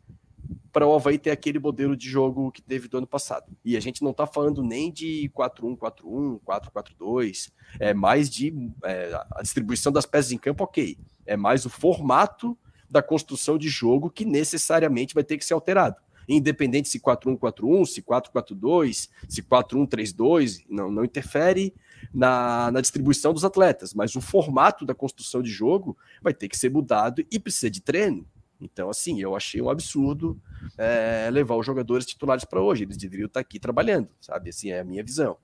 para 0.71 0.87
o 0.87 0.93
Havaí 0.93 1.17
ter 1.17 1.31
aquele 1.31 1.57
modelo 1.57 1.97
de 1.97 2.07
jogo 2.07 2.51
que 2.51 2.61
teve 2.61 2.87
do 2.87 2.97
ano 2.97 3.07
passado. 3.07 3.51
E 3.65 3.75
a 3.75 3.79
gente 3.79 4.03
não 4.03 4.11
está 4.11 4.27
falando 4.27 4.63
nem 4.63 4.91
de 4.91 5.31
4-1-4-1, 5.35 6.39
4-4-2, 6.41 7.51
é 7.79 7.93
mais 7.93 8.29
de 8.29 8.71
é, 8.83 9.11
a 9.31 9.41
distribuição 9.41 9.91
das 9.91 10.05
peças 10.05 10.31
em 10.31 10.37
campo, 10.37 10.63
ok. 10.63 10.97
É 11.25 11.35
mais 11.35 11.65
o 11.65 11.69
formato 11.69 12.57
da 12.89 13.01
construção 13.01 13.57
de 13.57 13.67
jogo 13.67 14.09
que 14.09 14.25
necessariamente 14.25 15.15
vai 15.15 15.23
ter 15.23 15.37
que 15.37 15.45
ser 15.45 15.55
alterado 15.55 16.02
independente 16.27 16.89
se 16.89 16.99
4-1-4-1, 16.99 17.85
se 17.85 18.01
4-4-2, 18.01 19.09
se 19.27 19.43
4-1-3-2, 19.43 20.65
não, 20.69 20.91
não 20.91 21.03
interfere 21.03 21.73
na, 22.13 22.71
na 22.71 22.81
distribuição 22.81 23.33
dos 23.33 23.45
atletas, 23.45 23.93
mas 23.93 24.15
o 24.15 24.21
formato 24.21 24.85
da 24.85 24.95
construção 24.95 25.41
de 25.41 25.49
jogo 25.49 25.97
vai 26.21 26.33
ter 26.33 26.47
que 26.47 26.57
ser 26.57 26.69
mudado 26.69 27.25
e 27.31 27.39
precisa 27.39 27.69
de 27.69 27.81
treino. 27.81 28.25
Então, 28.59 28.89
assim, 28.89 29.21
eu 29.21 29.35
achei 29.35 29.61
um 29.61 29.69
absurdo 29.69 30.39
é, 30.77 31.29
levar 31.31 31.55
os 31.55 31.65
jogadores 31.65 32.05
titulares 32.05 32.45
para 32.45 32.61
hoje. 32.61 32.85
Eles 32.85 32.95
deveriam 32.95 33.27
estar 33.27 33.41
aqui 33.41 33.59
trabalhando, 33.59 34.09
sabe? 34.21 34.49
Assim, 34.49 34.71
é 34.71 34.79
a 34.79 34.85
minha 34.85 35.03
visão. 35.03 35.37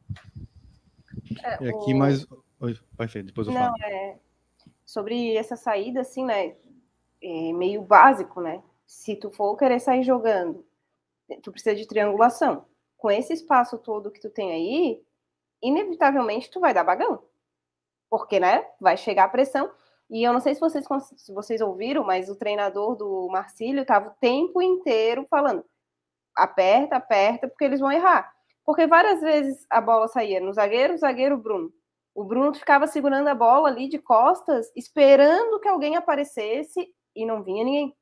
É, 1.43 1.65
e 1.65 1.69
aqui 1.69 1.93
o... 1.93 1.97
mais. 1.97 2.25
Oi, 2.61 2.77
perfeito, 2.97 3.27
depois 3.27 3.47
eu 3.47 3.53
Não, 3.53 3.61
falo. 3.61 3.83
É... 3.83 4.17
Sobre 4.85 5.35
essa 5.35 5.55
saída, 5.55 6.01
assim, 6.01 6.25
né? 6.25 6.55
É 7.21 7.53
meio 7.53 7.81
básico, 7.81 8.41
né? 8.41 8.63
Se 8.87 9.15
tu 9.15 9.29
for 9.29 9.55
querer 9.57 9.79
sair 9.79 10.03
jogando 10.03 10.65
tu 11.41 11.51
precisa 11.51 11.75
de 11.75 11.87
triangulação. 11.87 12.65
Com 12.97 13.09
esse 13.09 13.33
espaço 13.33 13.77
todo 13.77 14.11
que 14.11 14.19
tu 14.19 14.29
tem 14.29 14.51
aí, 14.51 15.03
inevitavelmente 15.61 16.49
tu 16.49 16.59
vai 16.59 16.73
dar 16.73 16.83
bagão. 16.83 17.23
Porque, 18.09 18.39
né, 18.39 18.65
vai 18.79 18.97
chegar 18.97 19.25
a 19.25 19.29
pressão. 19.29 19.71
E 20.09 20.23
eu 20.23 20.33
não 20.33 20.39
sei 20.39 20.55
se 20.55 20.59
vocês, 20.59 20.85
se 21.17 21.33
vocês 21.33 21.61
ouviram, 21.61 22.03
mas 22.03 22.29
o 22.29 22.35
treinador 22.35 22.95
do 22.95 23.27
Marcílio 23.29 23.81
estava 23.81 24.09
o 24.09 24.15
tempo 24.19 24.61
inteiro 24.61 25.25
falando: 25.29 25.63
aperta, 26.35 26.95
aperta, 26.95 27.47
porque 27.47 27.65
eles 27.65 27.79
vão 27.79 27.91
errar. 27.91 28.33
Porque 28.65 28.87
várias 28.87 29.21
vezes 29.21 29.65
a 29.69 29.79
bola 29.81 30.07
saía 30.07 30.39
no 30.39 30.53
zagueiro, 30.53 30.97
zagueiro 30.97 31.37
Bruno. 31.37 31.71
O 32.13 32.23
Bruno 32.23 32.53
ficava 32.53 32.87
segurando 32.87 33.27
a 33.27 33.35
bola 33.35 33.69
ali 33.69 33.87
de 33.87 33.99
costas, 33.99 34.71
esperando 34.75 35.59
que 35.59 35.67
alguém 35.67 35.95
aparecesse 35.95 36.87
e 37.15 37.25
não 37.25 37.43
vinha 37.43 37.63
ninguém. 37.63 37.95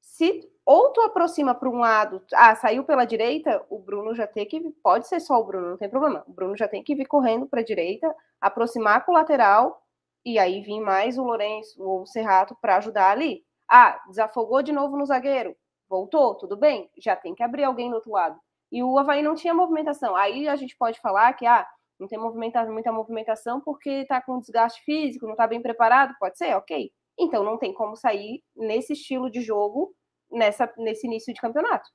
Se 0.00 0.48
ou 0.72 0.92
tu 0.92 1.00
aproxima 1.00 1.52
para 1.52 1.68
um 1.68 1.80
lado, 1.80 2.22
ah, 2.32 2.54
saiu 2.54 2.84
pela 2.84 3.04
direita, 3.04 3.60
o 3.68 3.76
Bruno 3.76 4.14
já 4.14 4.24
tem 4.24 4.46
que, 4.46 4.60
pode 4.80 5.08
ser 5.08 5.18
só 5.18 5.34
o 5.40 5.44
Bruno, 5.44 5.70
não 5.70 5.76
tem 5.76 5.90
problema. 5.90 6.22
O 6.28 6.32
Bruno 6.32 6.56
já 6.56 6.68
tem 6.68 6.80
que 6.80 6.94
vir 6.94 7.06
correndo 7.06 7.44
para 7.44 7.58
a 7.58 7.64
direita, 7.64 8.14
aproximar 8.40 9.04
com 9.04 9.10
o 9.10 9.14
lateral 9.16 9.82
e 10.24 10.38
aí 10.38 10.62
vir 10.62 10.78
mais 10.78 11.18
o 11.18 11.24
Lourenço 11.24 11.82
ou 11.82 12.02
o 12.02 12.06
Serrato 12.06 12.56
para 12.62 12.76
ajudar 12.76 13.10
ali. 13.10 13.44
Ah, 13.68 14.00
desafogou 14.06 14.62
de 14.62 14.70
novo 14.70 14.96
no 14.96 15.04
zagueiro, 15.04 15.56
voltou, 15.88 16.36
tudo 16.36 16.56
bem, 16.56 16.88
já 16.96 17.16
tem 17.16 17.34
que 17.34 17.42
abrir 17.42 17.64
alguém 17.64 17.90
do 17.90 17.96
outro 17.96 18.12
lado. 18.12 18.38
E 18.70 18.80
o 18.80 18.96
Havaí 18.96 19.22
não 19.22 19.34
tinha 19.34 19.52
movimentação. 19.52 20.14
Aí 20.14 20.46
a 20.46 20.54
gente 20.54 20.76
pode 20.76 21.00
falar 21.00 21.32
que 21.32 21.46
ah, 21.46 21.66
não 21.98 22.06
tem 22.06 22.16
movimentação, 22.16 22.72
muita 22.72 22.92
movimentação 22.92 23.60
porque 23.60 23.90
está 23.90 24.22
com 24.22 24.38
desgaste 24.38 24.84
físico, 24.84 25.26
não 25.26 25.32
está 25.32 25.48
bem 25.48 25.60
preparado, 25.60 26.14
pode 26.20 26.38
ser, 26.38 26.54
ok. 26.54 26.92
Então 27.18 27.42
não 27.42 27.58
tem 27.58 27.74
como 27.74 27.96
sair 27.96 28.40
nesse 28.54 28.92
estilo 28.92 29.28
de 29.28 29.40
jogo 29.40 29.92
nessa, 30.30 30.72
nesse 30.78 31.06
início 31.06 31.32
de 31.32 31.40
campeonato. 31.40 31.88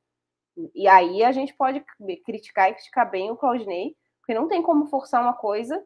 E 0.74 0.88
aí 0.88 1.24
a 1.24 1.32
gente 1.32 1.54
pode 1.54 1.84
criticar 2.26 2.70
e 2.70 2.74
criticar 2.74 3.10
bem 3.10 3.30
o 3.30 3.38
Claudinei, 3.38 3.96
porque 4.20 4.34
não 4.34 4.48
tem 4.48 4.62
como 4.62 4.88
forçar 4.88 5.22
uma 5.22 5.34
coisa 5.34 5.84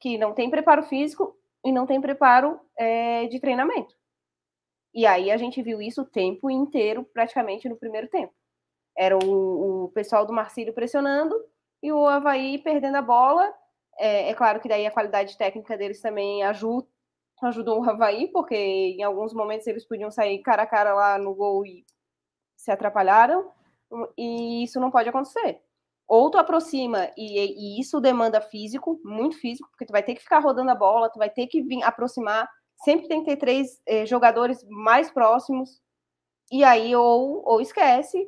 que 0.00 0.18
não 0.18 0.34
tem 0.34 0.50
preparo 0.50 0.82
físico 0.82 1.36
e 1.64 1.72
não 1.72 1.86
tem 1.86 2.00
preparo 2.00 2.60
é, 2.76 3.26
de 3.26 3.40
treinamento. 3.40 3.94
E 4.94 5.06
aí 5.06 5.30
a 5.30 5.36
gente 5.36 5.62
viu 5.62 5.80
isso 5.80 6.02
o 6.02 6.06
tempo 6.06 6.50
inteiro, 6.50 7.04
praticamente 7.12 7.68
no 7.68 7.76
primeiro 7.76 8.08
tempo. 8.08 8.32
Era 8.96 9.16
o, 9.16 9.84
o 9.84 9.88
pessoal 9.90 10.26
do 10.26 10.32
Marcílio 10.32 10.74
pressionando 10.74 11.36
e 11.82 11.92
o 11.92 12.06
Havaí 12.06 12.58
perdendo 12.58 12.96
a 12.96 13.02
bola. 13.02 13.52
É, 13.98 14.30
é, 14.30 14.34
claro 14.34 14.60
que 14.60 14.68
daí 14.68 14.86
a 14.86 14.90
qualidade 14.90 15.36
técnica 15.36 15.76
deles 15.76 16.00
também 16.00 16.42
ajuda, 16.42 16.88
ajudou 17.46 17.80
o 17.80 17.88
Havaí, 17.88 18.28
porque 18.28 18.54
em 18.54 19.02
alguns 19.02 19.32
momentos 19.32 19.66
eles 19.66 19.86
podiam 19.86 20.10
sair 20.10 20.38
cara 20.40 20.62
a 20.62 20.66
cara 20.66 20.94
lá 20.94 21.18
no 21.18 21.34
gol 21.34 21.64
e 21.64 21.84
se 22.56 22.70
atrapalharam, 22.70 23.50
e 24.16 24.64
isso 24.64 24.80
não 24.80 24.90
pode 24.90 25.08
acontecer. 25.08 25.62
Ou 26.06 26.30
tu 26.30 26.38
aproxima, 26.38 27.10
e, 27.16 27.76
e 27.76 27.80
isso 27.80 28.00
demanda 28.00 28.40
físico, 28.40 29.00
muito 29.04 29.38
físico, 29.38 29.68
porque 29.70 29.86
tu 29.86 29.92
vai 29.92 30.02
ter 30.02 30.14
que 30.14 30.22
ficar 30.22 30.40
rodando 30.40 30.70
a 30.70 30.74
bola, 30.74 31.10
tu 31.10 31.18
vai 31.18 31.30
ter 31.30 31.46
que 31.46 31.62
vir 31.62 31.82
aproximar, 31.82 32.48
sempre 32.84 33.08
tem 33.08 33.20
que 33.20 33.30
ter 33.30 33.36
três 33.36 33.80
eh, 33.86 34.06
jogadores 34.06 34.64
mais 34.68 35.10
próximos, 35.10 35.80
e 36.50 36.64
aí 36.64 36.96
ou, 36.96 37.42
ou 37.46 37.60
esquece, 37.60 38.26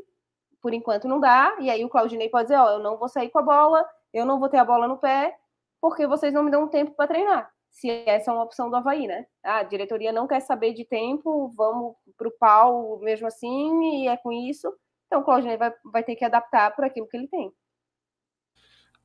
por 0.60 0.74
enquanto 0.74 1.08
não 1.08 1.18
dá, 1.20 1.56
e 1.60 1.70
aí 1.70 1.84
o 1.84 1.88
Claudinei 1.88 2.28
pode 2.28 2.44
dizer, 2.44 2.58
ó, 2.58 2.70
eu 2.72 2.78
não 2.80 2.98
vou 2.98 3.08
sair 3.08 3.30
com 3.30 3.38
a 3.38 3.42
bola, 3.42 3.86
eu 4.12 4.26
não 4.26 4.38
vou 4.38 4.48
ter 4.48 4.58
a 4.58 4.64
bola 4.64 4.86
no 4.86 4.98
pé, 4.98 5.36
porque 5.80 6.06
vocês 6.06 6.34
não 6.34 6.42
me 6.42 6.50
dão 6.50 6.68
tempo 6.68 6.92
para 6.92 7.08
treinar 7.08 7.50
se 7.70 7.88
essa 8.06 8.30
é 8.30 8.34
uma 8.34 8.44
opção 8.44 8.68
do 8.68 8.76
Havaí, 8.76 9.06
né? 9.06 9.26
Ah, 9.42 9.58
a 9.58 9.62
diretoria 9.62 10.12
não 10.12 10.26
quer 10.26 10.40
saber 10.40 10.74
de 10.74 10.84
tempo, 10.84 11.48
vamos 11.56 11.94
para 12.16 12.28
o 12.28 12.32
pau 12.32 12.98
mesmo 13.00 13.26
assim, 13.26 14.02
e 14.02 14.08
é 14.08 14.16
com 14.16 14.32
isso. 14.32 14.72
Então 15.06 15.20
o 15.20 15.24
Claudinei 15.24 15.56
vai, 15.56 15.72
vai 15.84 16.04
ter 16.04 16.16
que 16.16 16.24
adaptar 16.24 16.74
para 16.74 16.86
aquilo 16.86 17.08
que 17.08 17.16
ele 17.16 17.28
tem. 17.28 17.52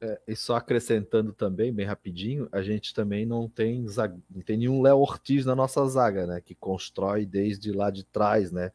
É, 0.01 0.21
e 0.27 0.35
só 0.35 0.57
acrescentando 0.57 1.31
também, 1.31 1.73
bem 1.73 1.85
rapidinho, 1.85 2.49
a 2.51 2.61
gente 2.61 2.93
também 2.93 3.25
não 3.25 3.47
tem, 3.47 3.85
não 4.29 4.41
tem 4.41 4.57
nenhum 4.57 4.81
Léo 4.81 4.99
Ortiz 4.99 5.45
na 5.45 5.55
nossa 5.55 5.85
zaga, 5.87 6.27
né? 6.27 6.41
Que 6.41 6.53
constrói 6.53 7.25
desde 7.25 7.71
lá 7.71 7.89
de 7.89 8.03
trás, 8.03 8.51
né? 8.51 8.71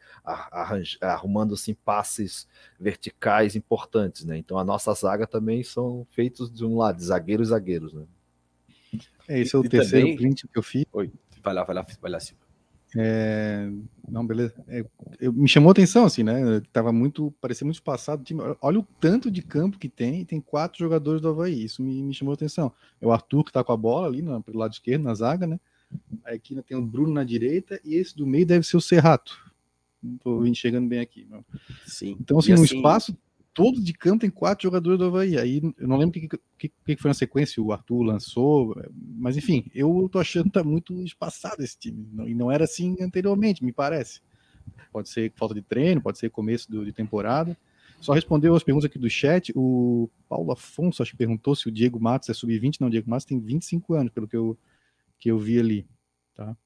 arrumando 1.01 1.55
assim 1.55 1.75
passes 1.75 2.49
verticais 2.79 3.55
importantes, 3.55 4.25
né? 4.25 4.39
Então 4.39 4.59
a 4.59 4.65
nossa 4.65 4.95
zaga 4.95 5.27
também 5.27 5.63
são 5.63 6.07
feitos 6.11 6.51
de 6.51 6.65
um 6.65 6.79
lado, 6.79 6.97
de 6.97 7.05
zagueiros 7.05 7.49
zagueiros, 7.49 7.93
né? 7.93 8.07
É, 9.29 9.41
esse 9.41 9.55
é 9.55 9.59
o 9.59 9.65
e 9.65 9.69
terceiro 9.69 10.07
também... 10.07 10.17
print 10.17 10.49
que 10.49 10.59
eu 10.59 10.63
fiz. 10.63 10.85
Oi, 10.93 11.11
vai 11.43 11.55
lá, 11.55 11.65
vai 11.65 11.75
lá, 11.75 11.87
vai 12.01 12.11
lá, 12.11 12.21
Silvio. 12.21 12.51
É... 12.97 13.71
Não, 14.09 14.27
beleza. 14.27 14.55
É, 14.67 14.85
eu, 15.21 15.33
me 15.33 15.49
chamou 15.49 15.69
a 15.69 15.73
atenção, 15.73 16.05
assim, 16.05 16.25
né? 16.25 16.61
Tava 16.73 16.93
muito, 16.93 17.33
parecia 17.41 17.65
muito 17.65 17.77
espaçado. 17.77 18.25
Olha 18.61 18.81
o 18.81 18.87
tanto 19.01 19.31
de 19.31 19.43
campo 19.43 19.79
que 19.79 19.89
tem, 19.89 20.25
tem 20.25 20.41
quatro 20.41 20.79
jogadores 20.79 21.21
do 21.21 21.29
Havaí. 21.29 21.65
Isso 21.65 21.83
me, 21.83 22.03
me 22.03 22.13
chamou 22.13 22.33
a 22.33 22.35
atenção. 22.35 22.73
É 23.01 23.07
o 23.07 23.13
Arthur 23.13 23.45
que 23.45 23.53
tá 23.53 23.63
com 23.63 23.73
a 23.73 23.77
bola 23.77 24.09
ali 24.09 24.23
no, 24.23 24.43
pelo 24.43 24.59
lado 24.59 24.73
esquerdo, 24.73 25.03
na 25.03 25.15
zaga, 25.15 25.47
né? 25.47 25.61
Aqui 26.25 26.61
tem 26.63 26.77
o 26.77 26.83
Bruno 26.83 27.13
na 27.13 27.25
direita 27.25 27.81
e 27.85 27.95
esse 27.95 28.17
do 28.17 28.27
meio 28.27 28.47
deve 28.47 28.67
ser 28.67 28.77
o 28.77 28.81
Serrato. 28.81 29.37
estou 30.15 30.47
enxergando 30.47 30.89
bem 30.89 31.01
aqui. 31.01 31.27
Não. 31.31 31.45
Sim. 31.87 32.17
Então, 32.21 32.39
assim, 32.39 32.53
assim, 32.53 32.61
no 32.61 32.67
espaço 32.67 33.17
todo 33.53 33.83
de 33.83 33.93
campo 33.93 34.21
tem 34.21 34.31
quatro 34.31 34.65
jogadores 34.65 34.99
do 34.99 35.07
Havaí. 35.07 35.39
Aí 35.39 35.61
eu 35.79 35.89
não 35.89 35.97
lembro 35.97 36.19
o 36.19 36.29
que, 36.29 36.39
que, 36.59 36.69
que, 36.69 36.97
foi 36.97 37.09
na 37.09 37.15
sequência, 37.15 37.63
o 37.63 37.73
Arthur 37.73 38.03
lançou, 38.03 38.75
mas 38.93 39.37
enfim, 39.37 39.71
eu 39.75 40.09
tô 40.11 40.19
achando 40.19 40.45
que 40.45 40.53
tá 40.53 40.65
muito 40.65 41.03
espaçado 41.03 41.63
esse 41.63 41.79
time. 41.79 42.07
E 42.27 42.35
não 42.35 42.51
era 42.51 42.65
assim 42.65 42.97
anteriormente, 43.01 43.65
me 43.65 43.73
parece. 43.73 44.21
Pode 44.93 45.09
ser 45.09 45.33
falta 45.37 45.55
de 45.55 45.63
treino, 45.63 46.01
pode 46.01 46.19
ser 46.19 46.31
começo 46.31 46.71
do, 46.71 46.85
de 46.85 46.93
temporada. 46.93 47.57
Só 48.01 48.15
respondeu 48.15 48.55
as 48.55 48.63
perguntas 48.63 48.89
aqui 48.89 48.99
do 48.99 49.11
chat. 49.11 49.53
O 49.55 50.09
Paulo 50.29 50.53
Afonso, 50.53 51.03
acho 51.03 51.13
que 51.13 51.19
perguntou 51.19 51.55
se 51.55 51.69
o 51.69 51.73
Diego 51.73 52.01
Matos 52.01 52.31
é 52.31 52.35
sub-20. 52.35 52.81
Não, 52.81 52.89
o 52.89 52.91
Diego 52.91 53.11
Matos 53.11 53.27
tem 53.27 53.39
25 53.39 53.95
anos, 53.95 54.13
pelo 54.13 54.27
que 54.27 54.37
eu, 54.37 54.59
que 55.19 55.31
eu 55.31 55.39
vi 55.39 55.59
ali. 55.61 55.87
Tá? 56.35 56.57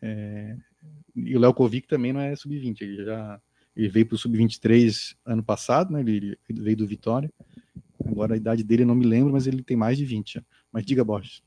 É... 0.00 0.56
E 1.16 1.36
o 1.36 1.40
Léo 1.40 1.52
Kovic 1.52 1.88
também 1.88 2.12
não 2.12 2.20
é 2.20 2.36
sub-20, 2.36 2.80
ele 2.80 3.04
já 3.04 3.40
ele 3.78 3.88
veio 3.88 4.06
para 4.06 4.16
o 4.16 4.18
sub-23 4.18 5.16
ano 5.24 5.42
passado, 5.42 5.92
né? 5.92 6.00
Ele, 6.00 6.36
veio 6.50 6.76
do 6.76 6.86
Vitória. 6.86 7.32
Agora 8.04 8.34
a 8.34 8.36
idade 8.36 8.64
dele 8.64 8.82
eu 8.82 8.86
não 8.88 8.94
me 8.96 9.06
lembro, 9.06 9.32
mas 9.32 9.46
ele 9.46 9.62
tem 9.62 9.76
mais 9.76 9.96
de 9.96 10.04
20. 10.04 10.44
Mas 10.72 10.84
diga, 10.84 11.04
Borges. 11.04 11.40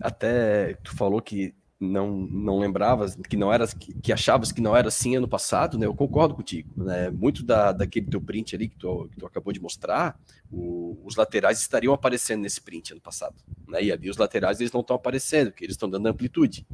Até 0.00 0.74
tu 0.82 0.96
falou 0.96 1.20
que 1.20 1.54
não 1.80 2.10
não 2.30 2.58
lembravas, 2.58 3.16
que 3.16 3.36
não 3.36 3.50
era 3.50 3.66
que, 3.66 3.94
que, 3.94 4.12
achavas 4.12 4.52
que 4.52 4.60
não 4.60 4.76
era 4.76 4.88
assim 4.88 5.16
ano 5.16 5.26
passado, 5.26 5.78
né? 5.78 5.86
Eu 5.86 5.94
concordo 5.94 6.34
contigo, 6.34 6.70
né? 6.76 7.10
Muito 7.10 7.42
da, 7.42 7.72
daquele 7.72 8.06
teu 8.06 8.20
print 8.20 8.54
ali 8.54 8.68
que 8.68 8.76
tu, 8.76 9.08
que 9.10 9.16
tu 9.16 9.26
acabou 9.26 9.52
de 9.52 9.60
mostrar, 9.60 10.20
o, 10.52 10.98
os 11.04 11.16
laterais 11.16 11.58
estariam 11.58 11.94
aparecendo 11.94 12.42
nesse 12.42 12.60
print 12.60 12.92
ano 12.92 13.00
passado, 13.00 13.34
né? 13.66 13.82
E 13.82 13.90
ali 13.90 14.10
os 14.10 14.18
laterais 14.18 14.60
eles 14.60 14.72
não 14.72 14.82
estão 14.82 14.94
aparecendo, 14.94 15.50
porque 15.50 15.64
eles 15.64 15.74
estão 15.74 15.88
dando 15.88 16.06
amplitude. 16.06 16.66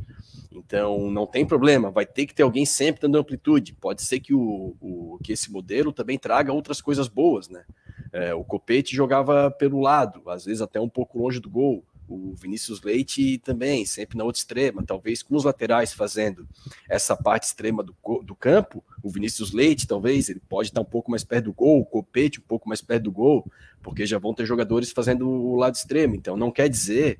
Então, 0.50 1.10
não 1.10 1.26
tem 1.26 1.46
problema, 1.46 1.90
vai 1.90 2.06
ter 2.06 2.26
que 2.26 2.34
ter 2.34 2.42
alguém 2.42 2.66
sempre 2.66 3.02
dando 3.02 3.18
amplitude. 3.18 3.74
Pode 3.74 4.02
ser 4.02 4.18
que, 4.18 4.34
o, 4.34 4.74
o 4.80 5.18
que 5.22 5.32
esse 5.32 5.52
modelo 5.52 5.92
também 5.92 6.18
traga 6.18 6.52
outras 6.52 6.80
coisas 6.80 7.06
boas, 7.06 7.48
né? 7.48 7.64
É, 8.12 8.34
o 8.34 8.42
Copete 8.42 8.96
jogava 8.96 9.50
pelo 9.50 9.80
lado, 9.80 10.28
às 10.30 10.46
vezes 10.46 10.62
até 10.62 10.80
um 10.80 10.88
pouco 10.88 11.18
longe 11.18 11.38
do 11.38 11.50
gol. 11.50 11.84
O 12.08 12.34
Vinícius 12.34 12.82
Leite 12.82 13.38
também, 13.38 13.84
sempre 13.84 14.16
na 14.16 14.22
outra 14.22 14.38
extrema, 14.38 14.84
talvez 14.84 15.22
com 15.22 15.34
os 15.34 15.44
laterais 15.44 15.92
fazendo 15.92 16.46
essa 16.88 17.16
parte 17.16 17.44
extrema 17.44 17.82
do, 17.82 17.94
do 18.22 18.34
campo. 18.34 18.84
O 19.02 19.10
Vinícius 19.10 19.52
Leite, 19.52 19.88
talvez, 19.88 20.28
ele 20.28 20.40
pode 20.48 20.68
estar 20.68 20.80
um 20.80 20.84
pouco 20.84 21.10
mais 21.10 21.24
perto 21.24 21.46
do 21.46 21.52
gol, 21.52 21.80
o 21.80 21.84
Copete 21.84 22.38
um 22.38 22.44
pouco 22.46 22.68
mais 22.68 22.80
perto 22.80 23.04
do 23.04 23.12
gol, 23.12 23.44
porque 23.82 24.06
já 24.06 24.18
vão 24.18 24.32
ter 24.32 24.46
jogadores 24.46 24.92
fazendo 24.92 25.28
o 25.28 25.56
lado 25.56 25.74
extremo. 25.74 26.14
Então, 26.14 26.36
não 26.36 26.52
quer 26.52 26.68
dizer 26.68 27.18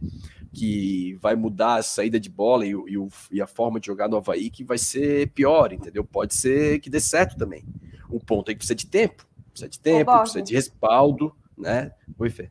que 0.53 1.14
vai 1.20 1.34
mudar 1.34 1.76
a 1.76 1.82
saída 1.82 2.18
de 2.18 2.30
bola 2.30 2.64
e, 2.64 2.72
e, 2.72 3.09
e, 3.32 3.43
a 3.43 3.47
forma 3.47 3.78
de 3.78 3.87
jogar 3.87 4.09
no 4.09 4.16
Havaí 4.16 4.49
que 4.49 4.64
vai 4.64 4.78
ser 4.78 5.28
pior, 5.32 5.72
entendeu? 5.72 6.05
Pode 6.05 6.34
ser 6.34 6.80
que 6.80 6.89
dê 6.89 7.01
certo 7.01 7.37
também. 7.37 7.64
O 8.09 8.18
ponto 8.18 8.51
é 8.51 8.55
que 8.55 8.59
precisa 8.59 8.74
de 8.74 8.87
tempo, 8.87 9.26
precisa 9.51 9.68
de 9.68 9.78
tempo, 9.78 10.18
precisa 10.20 10.43
de 10.43 10.55
respaldo, 10.55 11.34
né? 11.59 11.93
Oi, 12.18 12.30
Fê. 12.30 12.49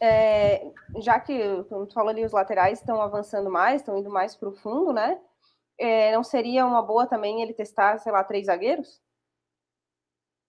É, 0.00 0.70
já 0.98 1.18
que, 1.18 1.64
como 1.64 1.86
tu 1.86 1.94
falou 1.94 2.10
ali, 2.10 2.24
os 2.24 2.32
laterais 2.32 2.78
estão 2.78 3.00
avançando 3.00 3.50
mais, 3.50 3.80
estão 3.80 3.96
indo 3.96 4.10
mais 4.10 4.36
para 4.36 4.48
o 4.48 4.56
fundo, 4.56 4.92
né? 4.92 5.18
É, 5.78 6.14
não 6.14 6.22
seria 6.22 6.66
uma 6.66 6.82
boa 6.82 7.06
também 7.06 7.42
ele 7.42 7.54
testar, 7.54 7.98
sei 7.98 8.12
lá, 8.12 8.24
três 8.24 8.46
zagueiros? 8.46 9.00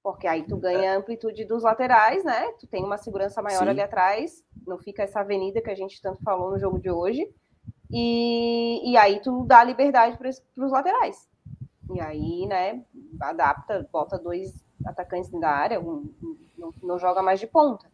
porque 0.07 0.25
aí 0.25 0.43
tu 0.43 0.55
ganha 0.55 0.93
a 0.93 0.95
amplitude 0.95 1.43
dos 1.43 1.63
laterais, 1.63 2.23
né? 2.23 2.49
Tu 2.61 2.65
tem 2.65 2.81
uma 2.81 2.97
segurança 2.97 3.41
maior 3.41 3.63
Sim. 3.63 3.69
ali 3.71 3.81
atrás, 3.81 4.41
não 4.65 4.77
fica 4.77 5.03
essa 5.03 5.19
avenida 5.19 5.61
que 5.61 5.69
a 5.69 5.75
gente 5.75 6.01
tanto 6.01 6.23
falou 6.23 6.49
no 6.49 6.57
jogo 6.57 6.79
de 6.79 6.89
hoje. 6.89 7.29
E, 7.91 8.89
e 8.89 8.95
aí 8.95 9.19
tu 9.19 9.43
dá 9.43 9.61
liberdade 9.65 10.17
para 10.17 10.29
os 10.29 10.71
laterais. 10.71 11.27
E 11.93 11.99
aí, 11.99 12.47
né, 12.47 12.85
adapta, 13.19 13.85
bota 13.91 14.17
dois 14.17 14.53
atacantes 14.85 15.29
da 15.41 15.49
área, 15.49 15.77
um, 15.77 16.09
não, 16.57 16.73
não 16.81 16.97
joga 16.97 17.21
mais 17.21 17.41
de 17.41 17.47
ponta. 17.47 17.91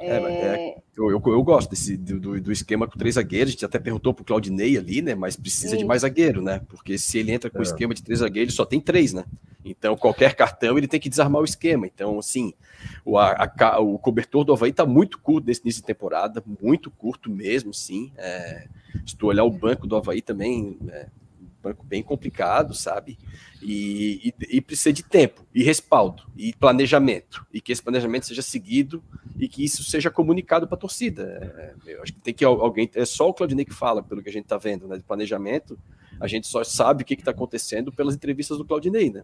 É, 0.00 0.16
é, 0.16 0.78
eu, 0.96 1.10
eu, 1.10 1.22
eu, 1.26 1.42
gosto 1.42 1.68
desse, 1.68 1.94
do, 1.94 2.40
do, 2.40 2.50
esquema 2.50 2.86
com 2.86 2.98
três 2.98 3.16
zagueiros. 3.16 3.50
A 3.50 3.52
gente 3.52 3.64
até 3.66 3.78
perguntou 3.78 4.14
pro 4.14 4.24
Claudinei 4.24 4.78
ali, 4.78 5.02
né? 5.02 5.14
Mas 5.14 5.36
precisa 5.36 5.72
Sim. 5.72 5.78
de 5.78 5.84
mais 5.84 6.00
zagueiro, 6.00 6.40
né? 6.40 6.62
Porque 6.68 6.96
se 6.96 7.18
ele 7.18 7.32
entra 7.32 7.50
com 7.50 7.58
o 7.58 7.62
é. 7.62 7.64
esquema 7.64 7.92
de 7.92 8.02
três 8.02 8.20
zagueiros, 8.20 8.54
só 8.54 8.64
tem 8.64 8.80
três, 8.80 9.12
né? 9.12 9.24
Então, 9.62 9.94
qualquer 9.96 10.34
cartão 10.34 10.78
ele 10.78 10.88
tem 10.88 10.98
que 10.98 11.10
desarmar 11.10 11.42
o 11.42 11.44
esquema. 11.44 11.86
Então, 11.86 12.18
assim, 12.18 12.54
o, 13.04 13.18
a, 13.18 13.52
a, 13.58 13.78
o 13.78 13.98
cobertor 13.98 14.42
do 14.42 14.54
Havaí 14.54 14.72
tá 14.72 14.86
muito 14.86 15.18
curto 15.18 15.46
nesse 15.46 15.60
início 15.60 15.82
de 15.82 15.86
temporada, 15.86 16.42
muito 16.62 16.90
curto 16.90 17.30
mesmo, 17.30 17.74
sim. 17.74 18.10
É, 18.16 18.66
se 19.06 19.14
tu 19.14 19.26
olhar 19.26 19.44
o 19.44 19.50
banco 19.50 19.86
do 19.86 19.96
Havaí 19.96 20.22
também, 20.22 20.78
é, 20.88 21.08
banco 21.62 21.84
bem 21.84 22.02
complicado, 22.02 22.74
sabe? 22.74 23.18
E, 23.62 24.32
e, 24.40 24.56
e, 24.56 24.60
precisa 24.60 24.92
de 24.92 25.02
tempo, 25.02 25.44
e 25.54 25.62
respaldo, 25.62 26.22
e 26.36 26.52
planejamento, 26.54 27.46
e 27.52 27.60
que 27.60 27.72
esse 27.72 27.82
planejamento 27.82 28.26
seja 28.26 28.42
seguido 28.42 29.02
e 29.38 29.48
que 29.48 29.64
isso 29.64 29.84
seja 29.84 30.10
comunicado 30.10 30.66
para 30.66 30.76
a 30.76 30.80
torcida. 30.80 31.74
É, 31.86 31.92
eu 31.92 32.02
acho 32.02 32.12
que 32.12 32.20
tem 32.20 32.34
que 32.34 32.44
alguém, 32.44 32.90
é 32.94 33.04
só 33.04 33.28
o 33.28 33.34
Claudinei 33.34 33.64
que 33.64 33.74
fala, 33.74 34.02
pelo 34.02 34.22
que 34.22 34.28
a 34.28 34.32
gente 34.32 34.44
está 34.44 34.56
vendo, 34.56 34.88
né? 34.88 34.96
De 34.96 35.04
planejamento, 35.04 35.78
a 36.18 36.26
gente 36.26 36.46
só 36.46 36.64
sabe 36.64 37.02
o 37.02 37.06
que 37.06 37.14
está 37.14 37.30
acontecendo 37.30 37.92
pelas 37.92 38.14
entrevistas 38.14 38.58
do 38.58 38.64
Claudinei, 38.64 39.10
né? 39.10 39.22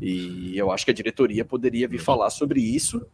E 0.00 0.56
eu 0.56 0.70
acho 0.70 0.84
que 0.84 0.90
a 0.90 0.94
diretoria 0.94 1.44
poderia 1.44 1.88
vir 1.88 1.98
falar 1.98 2.30
sobre 2.30 2.60
isso 2.60 3.06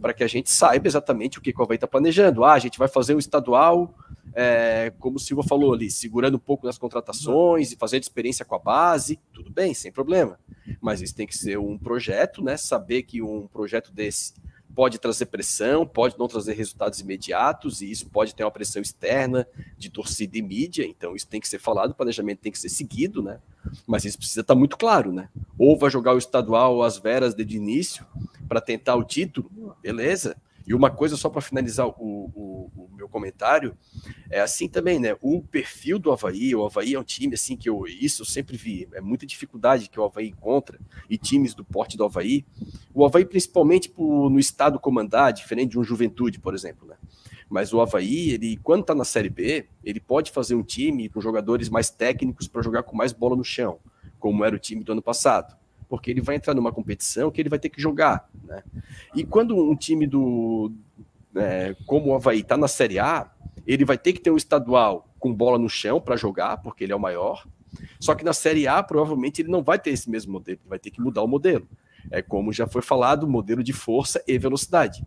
para 0.00 0.12
que 0.12 0.24
a 0.24 0.26
gente 0.26 0.50
saiba 0.50 0.86
exatamente 0.86 1.38
o 1.38 1.42
que 1.42 1.52
o 1.56 1.62
Havaí 1.62 1.76
está 1.76 1.86
planejando. 1.86 2.44
Ah, 2.44 2.54
a 2.54 2.58
gente 2.58 2.78
vai 2.78 2.88
fazer 2.88 3.14
um 3.14 3.18
estadual, 3.18 3.94
é, 4.34 4.92
como 4.98 5.16
o 5.16 5.20
Silva 5.20 5.42
falou 5.42 5.74
ali, 5.74 5.90
segurando 5.90 6.36
um 6.36 6.40
pouco 6.40 6.66
nas 6.66 6.78
contratações 6.78 7.72
e 7.72 7.76
fazendo 7.76 8.02
experiência 8.02 8.44
com 8.44 8.54
a 8.54 8.58
base, 8.58 9.18
tudo 9.32 9.50
bem, 9.50 9.74
sem 9.74 9.92
problema. 9.92 10.38
Mas 10.80 11.02
isso 11.02 11.14
tem 11.14 11.26
que 11.26 11.36
ser 11.36 11.58
um 11.58 11.78
projeto, 11.78 12.42
né? 12.42 12.56
Saber 12.56 13.02
que 13.02 13.22
um 13.22 13.46
projeto 13.46 13.92
desse 13.92 14.34
pode 14.74 14.98
trazer 14.98 15.26
pressão, 15.26 15.86
pode 15.86 16.18
não 16.18 16.26
trazer 16.26 16.54
resultados 16.54 17.00
imediatos, 17.00 17.82
e 17.82 17.90
isso 17.90 18.08
pode 18.08 18.34
ter 18.34 18.42
uma 18.42 18.50
pressão 18.50 18.80
externa 18.80 19.46
de 19.76 19.90
torcida 19.90 20.38
e 20.38 20.42
mídia, 20.42 20.84
então 20.86 21.14
isso 21.14 21.26
tem 21.26 21.40
que 21.40 21.48
ser 21.48 21.58
falado, 21.58 21.90
o 21.90 21.94
planejamento 21.94 22.38
tem 22.38 22.50
que 22.50 22.58
ser 22.58 22.68
seguido, 22.68 23.22
né? 23.22 23.38
Mas 23.86 24.04
isso 24.04 24.18
precisa 24.18 24.40
estar 24.40 24.54
muito 24.54 24.76
claro, 24.76 25.12
né? 25.12 25.28
Ou 25.58 25.78
vai 25.78 25.90
jogar 25.90 26.14
o 26.14 26.18
estadual 26.18 26.82
às 26.82 26.98
veras 26.98 27.34
desde 27.34 27.56
início 27.56 28.06
para 28.48 28.60
tentar 28.60 28.96
o 28.96 29.04
título, 29.04 29.76
beleza? 29.82 30.36
E 30.66 30.74
uma 30.74 30.90
coisa 30.90 31.16
só 31.16 31.28
para 31.28 31.40
finalizar 31.40 31.86
o, 31.86 31.94
o, 31.98 32.70
o, 32.74 32.90
comentário, 33.12 33.76
é 34.30 34.40
assim 34.40 34.68
também, 34.68 34.98
né? 34.98 35.16
O 35.20 35.42
perfil 35.42 35.98
do 35.98 36.10
Havaí, 36.10 36.54
o 36.54 36.64
Havaí 36.64 36.94
é 36.94 36.98
um 36.98 37.04
time 37.04 37.34
assim 37.34 37.56
que 37.56 37.68
eu 37.68 37.86
isso 37.86 38.22
eu 38.22 38.26
sempre 38.26 38.56
vi, 38.56 38.88
é 38.92 39.00
muita 39.00 39.26
dificuldade 39.26 39.88
que 39.88 40.00
o 40.00 40.04
Havaí 40.04 40.28
encontra, 40.28 40.80
e 41.08 41.16
times 41.16 41.54
do 41.54 41.64
porte 41.64 41.96
do 41.96 42.04
Havaí. 42.04 42.44
O 42.92 43.04
Havaí, 43.04 43.24
principalmente 43.24 43.92
no 43.96 44.38
estado 44.38 44.80
comandar, 44.80 45.32
diferente 45.32 45.70
de 45.70 45.78
um 45.78 45.84
Juventude, 45.84 46.40
por 46.40 46.54
exemplo, 46.54 46.88
né? 46.88 46.96
Mas 47.48 47.72
o 47.72 47.80
Havaí, 47.80 48.30
ele, 48.30 48.56
quando 48.62 48.84
tá 48.84 48.94
na 48.94 49.04
Série 49.04 49.28
B, 49.28 49.66
ele 49.84 50.00
pode 50.00 50.30
fazer 50.30 50.54
um 50.54 50.62
time 50.62 51.08
com 51.10 51.20
jogadores 51.20 51.68
mais 51.68 51.90
técnicos 51.90 52.48
para 52.48 52.62
jogar 52.62 52.82
com 52.82 52.96
mais 52.96 53.12
bola 53.12 53.36
no 53.36 53.44
chão, 53.44 53.78
como 54.18 54.42
era 54.44 54.56
o 54.56 54.58
time 54.58 54.82
do 54.82 54.92
ano 54.92 55.02
passado 55.02 55.54
porque 55.92 56.10
ele 56.10 56.22
vai 56.22 56.36
entrar 56.36 56.54
numa 56.54 56.72
competição 56.72 57.30
que 57.30 57.38
ele 57.38 57.50
vai 57.50 57.58
ter 57.58 57.68
que 57.68 57.78
jogar, 57.78 58.26
né? 58.44 58.62
E 59.14 59.24
quando 59.24 59.54
um 59.54 59.76
time 59.76 60.06
do 60.06 60.72
é, 61.36 61.74
como 61.86 62.10
o 62.10 62.14
Havaí 62.14 62.40
está 62.40 62.56
na 62.56 62.68
Série 62.68 62.98
A, 62.98 63.30
ele 63.66 63.84
vai 63.84 63.98
ter 63.98 64.12
que 64.12 64.20
ter 64.20 64.30
um 64.30 64.36
estadual 64.36 65.08
com 65.18 65.32
bola 65.32 65.58
no 65.58 65.68
chão 65.68 66.00
para 66.00 66.16
jogar, 66.16 66.58
porque 66.58 66.84
ele 66.84 66.92
é 66.92 66.96
o 66.96 67.00
maior. 67.00 67.46
Só 68.00 68.14
que 68.14 68.24
na 68.24 68.32
Série 68.32 68.66
A, 68.66 68.82
provavelmente, 68.82 69.40
ele 69.40 69.50
não 69.50 69.62
vai 69.62 69.78
ter 69.78 69.90
esse 69.90 70.10
mesmo 70.10 70.32
modelo, 70.32 70.58
ele 70.62 70.68
vai 70.68 70.78
ter 70.78 70.90
que 70.90 71.00
mudar 71.00 71.22
o 71.22 71.28
modelo. 71.28 71.66
É 72.10 72.20
como 72.20 72.52
já 72.52 72.66
foi 72.66 72.82
falado, 72.82 73.28
modelo 73.28 73.62
de 73.62 73.72
força 73.72 74.22
e 74.26 74.36
velocidade. 74.38 75.06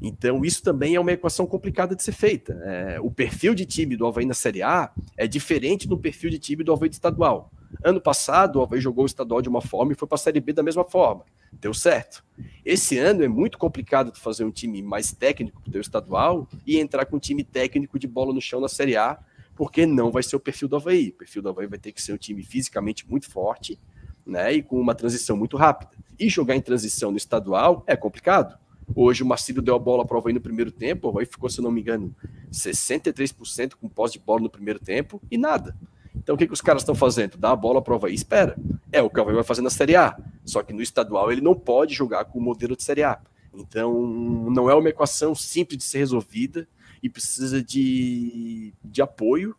Então, 0.00 0.44
isso 0.44 0.62
também 0.62 0.94
é 0.94 1.00
uma 1.00 1.12
equação 1.12 1.46
complicada 1.46 1.94
de 1.94 2.02
ser 2.02 2.12
feita. 2.12 2.52
É, 2.64 3.00
o 3.00 3.10
perfil 3.10 3.54
de 3.54 3.64
time 3.64 3.96
do 3.96 4.06
Havaí 4.06 4.26
na 4.26 4.34
Série 4.34 4.62
A 4.62 4.90
é 5.16 5.26
diferente 5.26 5.88
do 5.88 5.98
perfil 5.98 6.30
de 6.30 6.38
time 6.38 6.62
do 6.62 6.72
Havaí 6.72 6.88
de 6.88 6.96
estadual. 6.96 7.50
Ano 7.84 8.00
passado, 8.00 8.56
o 8.58 8.62
Havaí 8.62 8.80
jogou 8.80 9.04
o 9.04 9.06
estadual 9.06 9.42
de 9.42 9.48
uma 9.48 9.60
forma 9.60 9.92
e 9.92 9.94
foi 9.94 10.06
para 10.06 10.16
a 10.16 10.18
Série 10.18 10.40
B 10.40 10.52
da 10.52 10.62
mesma 10.62 10.84
forma. 10.84 11.24
Deu 11.60 11.72
certo. 11.72 12.24
Esse 12.64 12.98
ano 12.98 13.22
é 13.22 13.28
muito 13.28 13.58
complicado 13.58 14.12
de 14.12 14.20
fazer 14.20 14.44
um 14.44 14.50
time 14.50 14.82
mais 14.82 15.12
técnico 15.12 15.62
para 15.62 15.78
o 15.78 15.80
estadual 15.80 16.48
e 16.66 16.78
entrar 16.78 17.06
com 17.06 17.16
um 17.16 17.20
time 17.20 17.42
técnico 17.42 17.98
de 17.98 18.06
bola 18.06 18.32
no 18.32 18.40
chão 18.40 18.60
na 18.60 18.68
Série 18.68 18.96
A, 18.96 19.18
porque 19.54 19.86
não 19.86 20.10
vai 20.10 20.22
ser 20.22 20.36
o 20.36 20.40
perfil 20.40 20.68
do 20.68 20.76
Havaí. 20.76 21.08
O 21.08 21.14
perfil 21.14 21.42
do 21.42 21.48
Havaí 21.48 21.66
vai 21.66 21.78
ter 21.78 21.92
que 21.92 22.02
ser 22.02 22.12
um 22.12 22.18
time 22.18 22.42
fisicamente 22.42 23.08
muito 23.08 23.28
forte 23.30 23.78
né, 24.26 24.52
e 24.52 24.62
com 24.62 24.78
uma 24.78 24.94
transição 24.94 25.36
muito 25.36 25.56
rápida. 25.56 25.92
E 26.18 26.28
jogar 26.28 26.56
em 26.56 26.60
transição 26.60 27.10
no 27.10 27.16
estadual 27.16 27.82
é 27.86 27.96
complicado. 27.96 28.58
Hoje 28.94 29.22
o 29.22 29.26
Marcílio 29.26 29.62
deu 29.62 29.74
a 29.74 29.78
bola 29.78 30.04
para 30.04 30.16
o 30.16 30.18
Havaí 30.18 30.32
no 30.32 30.40
primeiro 30.40 30.70
tempo, 30.70 31.06
o 31.06 31.10
Havaí 31.10 31.26
ficou, 31.26 31.48
se 31.48 31.60
não 31.60 31.72
me 31.72 31.80
engano, 31.80 32.14
63% 32.52 33.74
com 33.74 33.88
pós 33.88 34.12
de 34.12 34.18
bola 34.18 34.42
no 34.42 34.50
primeiro 34.50 34.78
tempo 34.78 35.20
e 35.30 35.36
nada. 35.36 35.76
Então 36.16 36.34
o 36.34 36.38
que, 36.38 36.46
que 36.46 36.52
os 36.52 36.60
caras 36.60 36.82
estão 36.82 36.94
fazendo? 36.94 37.36
Dá 37.36 37.50
a 37.50 37.56
bola 37.56 37.82
para 37.82 37.92
o 37.92 37.96
Havaí, 37.96 38.14
espera. 38.14 38.56
É 38.90 39.02
o 39.02 39.10
que 39.10 39.18
o 39.18 39.22
Havaí 39.22 39.34
vai 39.34 39.44
fazer 39.44 39.62
na 39.62 39.70
Série 39.70 39.96
A. 39.96 40.16
Só 40.44 40.62
que 40.62 40.72
no 40.72 40.82
estadual 40.82 41.30
ele 41.30 41.40
não 41.40 41.54
pode 41.54 41.94
jogar 41.94 42.24
com 42.24 42.38
o 42.38 42.42
modelo 42.42 42.76
de 42.76 42.82
Série 42.82 43.02
A. 43.02 43.20
Então 43.54 44.06
não 44.50 44.68
é 44.68 44.74
uma 44.74 44.88
equação 44.88 45.34
simples 45.34 45.78
de 45.78 45.84
ser 45.84 45.98
resolvida 45.98 46.68
e 47.02 47.08
precisa 47.08 47.62
de, 47.62 48.72
de 48.84 49.02
apoio 49.02 49.56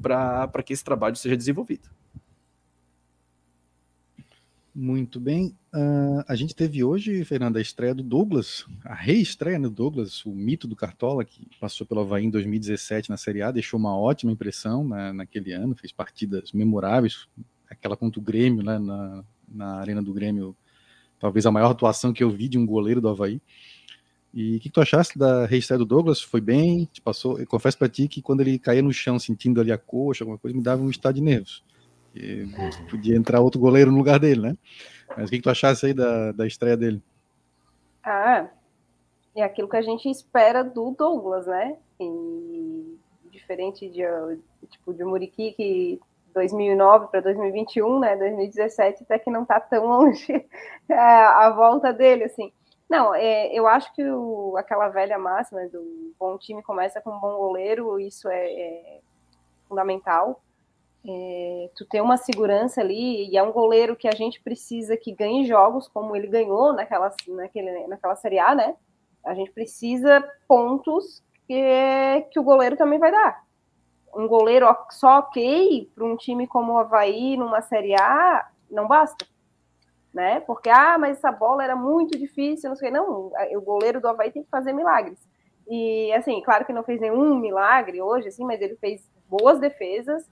para 0.00 0.62
que 0.64 0.72
esse 0.72 0.84
trabalho 0.84 1.16
seja 1.16 1.36
desenvolvido. 1.36 1.88
Muito 4.74 5.20
bem. 5.20 5.56
Uh, 5.72 6.24
a 6.26 6.34
gente 6.34 6.52
teve 6.52 6.82
hoje, 6.82 7.24
Fernanda, 7.24 7.60
a 7.60 7.62
estreia 7.62 7.94
do 7.94 8.02
Douglas, 8.02 8.66
a 8.84 8.92
reestreia 8.92 9.60
do 9.60 9.70
Douglas, 9.70 10.26
o 10.26 10.30
mito 10.30 10.66
do 10.66 10.74
Cartola, 10.74 11.24
que 11.24 11.48
passou 11.60 11.86
pelo 11.86 12.00
Havaí 12.00 12.24
em 12.24 12.30
2017 12.30 13.08
na 13.08 13.16
Série 13.16 13.40
A, 13.40 13.52
deixou 13.52 13.78
uma 13.78 13.96
ótima 13.96 14.32
impressão 14.32 14.82
na, 14.82 15.12
naquele 15.12 15.52
ano, 15.52 15.76
fez 15.76 15.92
partidas 15.92 16.50
memoráveis, 16.50 17.28
aquela 17.70 17.96
contra 17.96 18.18
o 18.18 18.22
Grêmio, 18.22 18.64
né, 18.64 18.76
na, 18.80 19.24
na 19.48 19.74
Arena 19.76 20.02
do 20.02 20.12
Grêmio, 20.12 20.56
talvez 21.20 21.46
a 21.46 21.52
maior 21.52 21.70
atuação 21.70 22.12
que 22.12 22.24
eu 22.24 22.30
vi 22.30 22.48
de 22.48 22.58
um 22.58 22.66
goleiro 22.66 23.00
do 23.00 23.08
Havaí. 23.08 23.40
E 24.32 24.56
o 24.56 24.58
que, 24.58 24.68
que, 24.68 24.70
tu 24.70 24.80
achaste 24.80 25.16
da 25.16 25.46
reestreia 25.46 25.78
do 25.78 25.84
Douglas? 25.84 26.20
Foi 26.20 26.40
bem? 26.40 26.86
Te 26.92 27.00
passou? 27.00 27.38
Eu 27.38 27.46
confesso 27.46 27.78
para 27.78 27.88
ti 27.88 28.08
que 28.08 28.20
quando 28.20 28.40
ele 28.40 28.58
caía 28.58 28.82
no 28.82 28.92
chão, 28.92 29.20
sentindo 29.20 29.60
ali 29.60 29.70
a 29.70 29.78
coxa, 29.78 30.24
alguma 30.24 30.36
coisa, 30.36 30.56
me 30.56 30.64
dava 30.64 30.82
um 30.82 30.90
estado 30.90 31.14
de 31.14 31.20
nervos 31.20 31.62
podia 32.90 33.16
entrar 33.16 33.40
outro 33.40 33.60
goleiro 33.60 33.90
no 33.90 33.98
lugar 33.98 34.18
dele, 34.18 34.40
né? 34.40 34.56
Mas 35.16 35.26
o 35.26 35.30
que, 35.30 35.36
que 35.36 35.42
tu 35.42 35.50
achasse 35.50 35.86
aí 35.86 35.94
da, 35.94 36.32
da 36.32 36.46
estreia 36.46 36.76
dele? 36.76 37.02
Ah, 38.02 38.48
é 39.34 39.42
aquilo 39.42 39.68
que 39.68 39.76
a 39.76 39.82
gente 39.82 40.08
espera 40.08 40.62
do 40.62 40.90
Douglas, 40.90 41.46
né? 41.46 41.76
E 42.00 42.98
diferente 43.30 43.88
de 43.88 44.02
tipo 44.68 44.94
de 44.94 45.04
Muriqui 45.04 45.52
que 45.52 46.00
2009 46.34 47.08
para 47.08 47.20
2021, 47.20 47.98
né? 48.00 48.16
2017 48.16 49.02
até 49.02 49.18
que 49.18 49.30
não 49.30 49.42
está 49.42 49.60
tão 49.60 49.86
longe 49.86 50.32
é, 50.88 50.94
a 50.94 51.50
volta 51.50 51.92
dele, 51.92 52.24
assim. 52.24 52.52
Não, 52.88 53.14
é, 53.14 53.52
eu 53.52 53.66
acho 53.66 53.92
que 53.94 54.04
o, 54.04 54.56
aquela 54.56 54.88
velha 54.88 55.18
máxima 55.18 55.66
do 55.68 56.14
bom 56.18 56.36
time 56.36 56.62
começa 56.62 57.00
com 57.00 57.10
um 57.10 57.20
bom 57.20 57.36
goleiro, 57.38 57.98
isso 57.98 58.28
é, 58.28 58.52
é 58.52 59.00
fundamental. 59.68 60.42
É, 61.06 61.70
tu 61.76 61.84
ter 61.86 62.00
uma 62.00 62.16
segurança 62.16 62.80
ali, 62.80 63.28
e 63.28 63.36
é 63.36 63.42
um 63.42 63.52
goleiro 63.52 63.94
que 63.94 64.08
a 64.08 64.14
gente 64.14 64.40
precisa 64.40 64.96
que 64.96 65.12
ganhe 65.12 65.44
jogos, 65.44 65.86
como 65.86 66.16
ele 66.16 66.26
ganhou 66.26 66.72
naquela, 66.72 67.14
naquele, 67.28 67.86
naquela 67.86 68.16
Série 68.16 68.38
A, 68.38 68.54
né? 68.54 68.74
A 69.24 69.34
gente 69.34 69.50
precisa 69.50 70.26
pontos 70.48 71.22
que, 71.46 72.26
que 72.30 72.38
o 72.38 72.42
goleiro 72.42 72.76
também 72.76 72.98
vai 72.98 73.10
dar. 73.10 73.44
Um 74.14 74.28
goleiro 74.28 74.66
só 74.90 75.18
ok 75.18 75.90
para 75.94 76.04
um 76.04 76.16
time 76.16 76.46
como 76.46 76.72
o 76.72 76.78
Havaí 76.78 77.36
numa 77.36 77.60
Série 77.60 77.94
A 77.94 78.48
não 78.70 78.86
basta. 78.86 79.26
Né? 80.12 80.40
Porque, 80.40 80.70
ah, 80.70 80.96
mas 80.96 81.18
essa 81.18 81.32
bola 81.32 81.64
era 81.64 81.74
muito 81.74 82.16
difícil, 82.16 82.70
não 82.70 82.76
sei. 82.76 82.90
Não, 82.90 83.32
o 83.56 83.60
goleiro 83.60 84.00
do 84.00 84.08
Havaí 84.08 84.30
tem 84.30 84.44
que 84.44 84.50
fazer 84.50 84.72
milagres. 84.72 85.18
E, 85.66 86.12
assim, 86.12 86.40
claro 86.42 86.64
que 86.64 86.72
não 86.72 86.84
fez 86.84 87.00
nenhum 87.00 87.34
milagre 87.36 88.00
hoje, 88.00 88.28
assim, 88.28 88.44
mas 88.44 88.60
ele 88.60 88.76
fez 88.76 89.10
boas 89.28 89.58
defesas, 89.58 90.28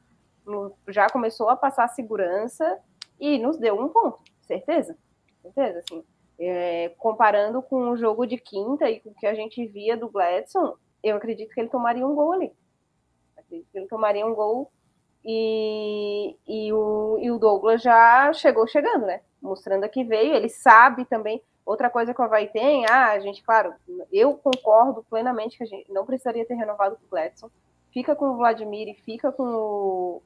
já 0.89 1.09
começou 1.09 1.49
a 1.49 1.57
passar 1.57 1.89
segurança 1.89 2.79
e 3.21 3.39
nos 3.39 3.57
deu 3.57 3.79
um 3.79 3.89
ponto, 3.89 4.19
certeza, 4.43 4.97
certeza, 5.43 5.81
assim. 5.81 6.05
É, 6.39 6.89
comparando 6.99 7.63
com 7.63 7.91
o 7.91 7.97
jogo 7.97 8.27
de 8.27 8.37
quinta 8.37 8.91
e 8.91 8.99
com 9.01 9.11
o 9.11 9.15
que 9.15 9.27
a 9.27 9.35
gente 9.35 9.65
via 9.67 9.97
do 9.97 10.09
Gladson, 10.09 10.77
eu 11.03 11.17
acredito 11.17 11.53
que 11.53 11.61
ele 11.61 11.69
tomaria 11.69 12.07
um 12.07 12.15
gol 12.15 12.33
ali. 12.33 12.53
Acredito 13.37 13.69
que 13.71 13.79
ele 13.79 13.87
tomaria 13.87 14.27
um 14.27 14.35
gol 14.35 14.71
e, 15.25 16.37
e, 16.47 16.73
o, 16.73 17.19
e 17.21 17.31
o 17.31 17.39
Douglas 17.39 17.83
já 17.83 18.33
chegou 18.33 18.67
chegando, 18.67 19.07
né? 19.07 19.21
Mostrando 19.41 19.89
que 19.89 20.05
veio, 20.05 20.35
ele 20.35 20.49
sabe 20.49 21.05
também. 21.05 21.43
Outra 21.65 21.89
coisa 21.89 22.13
que 22.13 22.21
o 22.21 22.25
Havaí 22.25 22.49
tem, 22.49 22.87
ah, 22.87 23.13
a 23.13 23.21
gente, 23.21 23.43
claro, 23.43 23.73
eu 24.13 24.35
concordo 24.35 25.05
plenamente 25.09 25.57
que 25.57 25.63
a 25.63 25.67
gente 25.67 25.93
não 25.93 26.05
precisaria 26.05 26.45
ter 26.45 26.55
renovado 26.55 26.97
com 26.97 27.07
o 27.07 27.09
Gladson. 27.09 27.49
Fica 27.93 28.17
com 28.17 28.31
o 28.31 28.37
Vladimir 28.37 28.89
e 28.89 28.95
fica 28.95 29.31
com 29.31 29.45
o, 29.45 30.23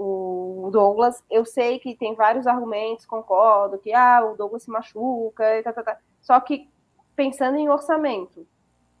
o 0.00 0.70
Douglas, 0.70 1.24
eu 1.28 1.44
sei 1.44 1.80
que 1.80 1.96
tem 1.96 2.14
vários 2.14 2.46
argumentos, 2.46 3.04
concordo, 3.04 3.78
que 3.78 3.92
ah, 3.92 4.24
o 4.24 4.36
Douglas 4.36 4.62
se 4.62 4.70
machuca, 4.70 5.58
e 5.58 5.62
tá, 5.62 5.72
tá, 5.72 5.82
tá. 5.82 5.98
só 6.20 6.38
que 6.38 6.68
pensando 7.16 7.56
em 7.56 7.68
orçamento, 7.68 8.46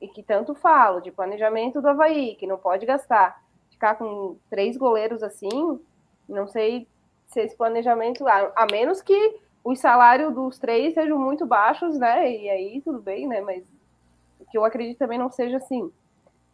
e 0.00 0.08
que 0.08 0.24
tanto 0.24 0.56
falo 0.56 1.00
de 1.00 1.12
planejamento 1.12 1.80
do 1.80 1.88
Havaí, 1.88 2.34
que 2.34 2.48
não 2.48 2.58
pode 2.58 2.84
gastar, 2.84 3.40
ficar 3.70 3.94
com 3.94 4.36
três 4.50 4.76
goleiros 4.76 5.22
assim, 5.22 5.80
não 6.28 6.48
sei 6.48 6.88
se 7.28 7.42
esse 7.42 7.56
planejamento, 7.56 8.26
a, 8.26 8.52
a 8.56 8.66
menos 8.66 9.00
que 9.00 9.36
os 9.62 9.78
salários 9.78 10.34
dos 10.34 10.58
três 10.58 10.94
sejam 10.94 11.16
muito 11.16 11.46
baixos, 11.46 11.96
né, 11.96 12.28
e 12.28 12.50
aí 12.50 12.80
tudo 12.80 13.00
bem, 13.00 13.28
né, 13.28 13.40
mas 13.40 13.62
que 14.50 14.58
eu 14.58 14.64
acredito 14.64 14.98
também 14.98 15.18
não 15.18 15.30
seja 15.30 15.58
assim. 15.58 15.92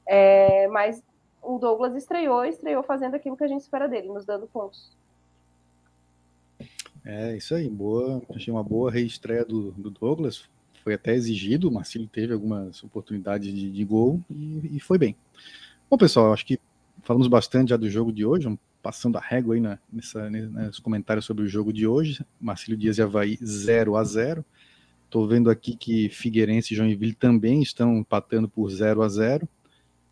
É, 0.06 0.68
mas 0.68 1.02
o 1.44 1.58
Douglas 1.58 1.94
estreou, 1.94 2.44
estreou 2.44 2.82
fazendo 2.82 3.14
aquilo 3.14 3.36
que 3.36 3.44
a 3.44 3.48
gente 3.48 3.60
espera 3.60 3.88
dele, 3.88 4.08
nos 4.08 4.24
dando 4.24 4.46
pontos. 4.46 4.90
É, 7.04 7.36
isso 7.36 7.54
aí, 7.54 7.68
boa. 7.68 8.22
Achei 8.34 8.52
uma 8.52 8.62
boa 8.62 8.90
reestreia 8.90 9.44
do, 9.44 9.72
do 9.72 9.90
Douglas. 9.90 10.48
Foi 10.82 10.94
até 10.94 11.14
exigido, 11.14 11.68
o 11.68 11.72
Marcelo 11.72 12.06
teve 12.06 12.32
algumas 12.32 12.82
oportunidades 12.82 13.52
de, 13.52 13.70
de 13.70 13.84
gol 13.84 14.20
e, 14.30 14.76
e, 14.76 14.80
foi 14.80 14.98
bem. 14.98 15.16
Bom, 15.88 15.96
pessoal, 15.96 16.32
acho 16.32 16.44
que 16.44 16.58
falamos 17.02 17.26
bastante 17.26 17.70
já 17.70 17.76
do 17.76 17.88
jogo 17.88 18.12
de 18.12 18.24
hoje, 18.24 18.58
passando 18.82 19.16
a 19.16 19.20
régua 19.20 19.54
aí 19.54 19.60
na, 19.60 19.78
nessa, 19.90 20.28
nos 20.28 20.78
comentários 20.78 21.24
sobre 21.24 21.44
o 21.44 21.48
jogo 21.48 21.72
de 21.72 21.86
hoje. 21.86 22.24
Marcelo 22.38 22.76
Dias 22.76 22.98
e 22.98 23.02
Havaí 23.02 23.38
0 23.42 23.96
a 23.96 24.04
0 24.04 24.44
Estou 25.06 25.28
vendo 25.28 25.48
aqui 25.48 25.76
que 25.76 26.08
Figueirense 26.08 26.74
e 26.74 26.76
Joinville 26.76 27.14
também 27.14 27.62
estão 27.62 27.98
empatando 27.98 28.48
por 28.48 28.68
0 28.68 29.00
a 29.00 29.08
0 29.08 29.48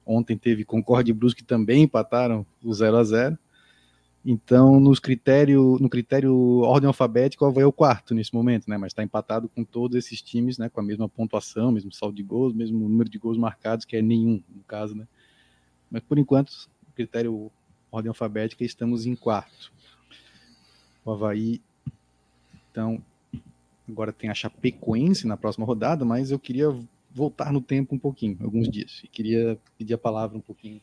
Ontem 0.05 0.37
teve 0.37 0.65
Concorde 0.65 1.11
e 1.11 1.15
Brusque 1.15 1.45
também 1.45 1.85
empataram 1.85 2.45
o 2.63 2.73
0 2.75 2.97
a 2.97 3.05
0 3.05 3.39
Então, 4.25 4.81
nos 4.81 4.99
critério, 4.99 5.79
no 5.81 5.89
critério 5.89 6.35
ordem 6.61 6.89
alfabética, 6.89 7.45
o 7.45 7.49
Havaí 7.49 7.63
é 7.63 7.67
o 7.67 7.73
quarto 7.73 8.15
nesse 8.15 8.35
momento, 8.35 8.69
né? 8.69 8.77
Mas 8.77 8.91
está 8.91 9.03
empatado 9.03 9.49
com 9.49 9.65
todos 9.65 9.97
esses 9.97 10.21
times, 10.21 10.59
né? 10.59 10.69
Com 10.69 10.81
a 10.81 10.83
mesma 10.83 11.09
pontuação, 11.09 11.73
mesmo 11.73 11.93
saldo 11.93 12.17
de 12.17 12.23
gols, 12.23 12.53
mesmo 12.53 12.79
número 12.89 13.09
de 13.09 13.19
gols 13.19 13.39
marcados, 13.39 13.85
que 13.85 13.97
é 13.97 14.03
nenhum, 14.03 14.43
no 14.49 14.63
caso, 14.65 14.95
né? 14.95 15.07
Mas 15.91 16.03
por 16.03 16.19
enquanto, 16.19 16.53
critério 16.95 17.51
ordem 17.91 18.09
alfabética, 18.09 18.65
estamos 18.65 19.07
em 19.07 19.15
quarto. 19.15 19.73
O 21.05 21.13
Havaí, 21.13 21.61
então, 22.71 23.03
agora 23.89 24.13
tem 24.13 24.31
a 24.31 24.35
Chapecoense 24.35 25.27
na 25.27 25.37
próxima 25.37 25.67
rodada, 25.67 26.05
mas 26.05 26.31
eu 26.31 26.39
queria 26.39 26.75
voltar 27.15 27.53
no 27.53 27.61
tempo 27.61 27.95
um 27.95 27.99
pouquinho, 27.99 28.39
alguns 28.43 28.69
dias. 28.69 29.01
E 29.05 29.09
queria 29.09 29.59
pedir 29.77 29.95
a 29.95 29.99
palavra 29.99 30.37
um 30.37 30.41
pouquinho. 30.41 30.81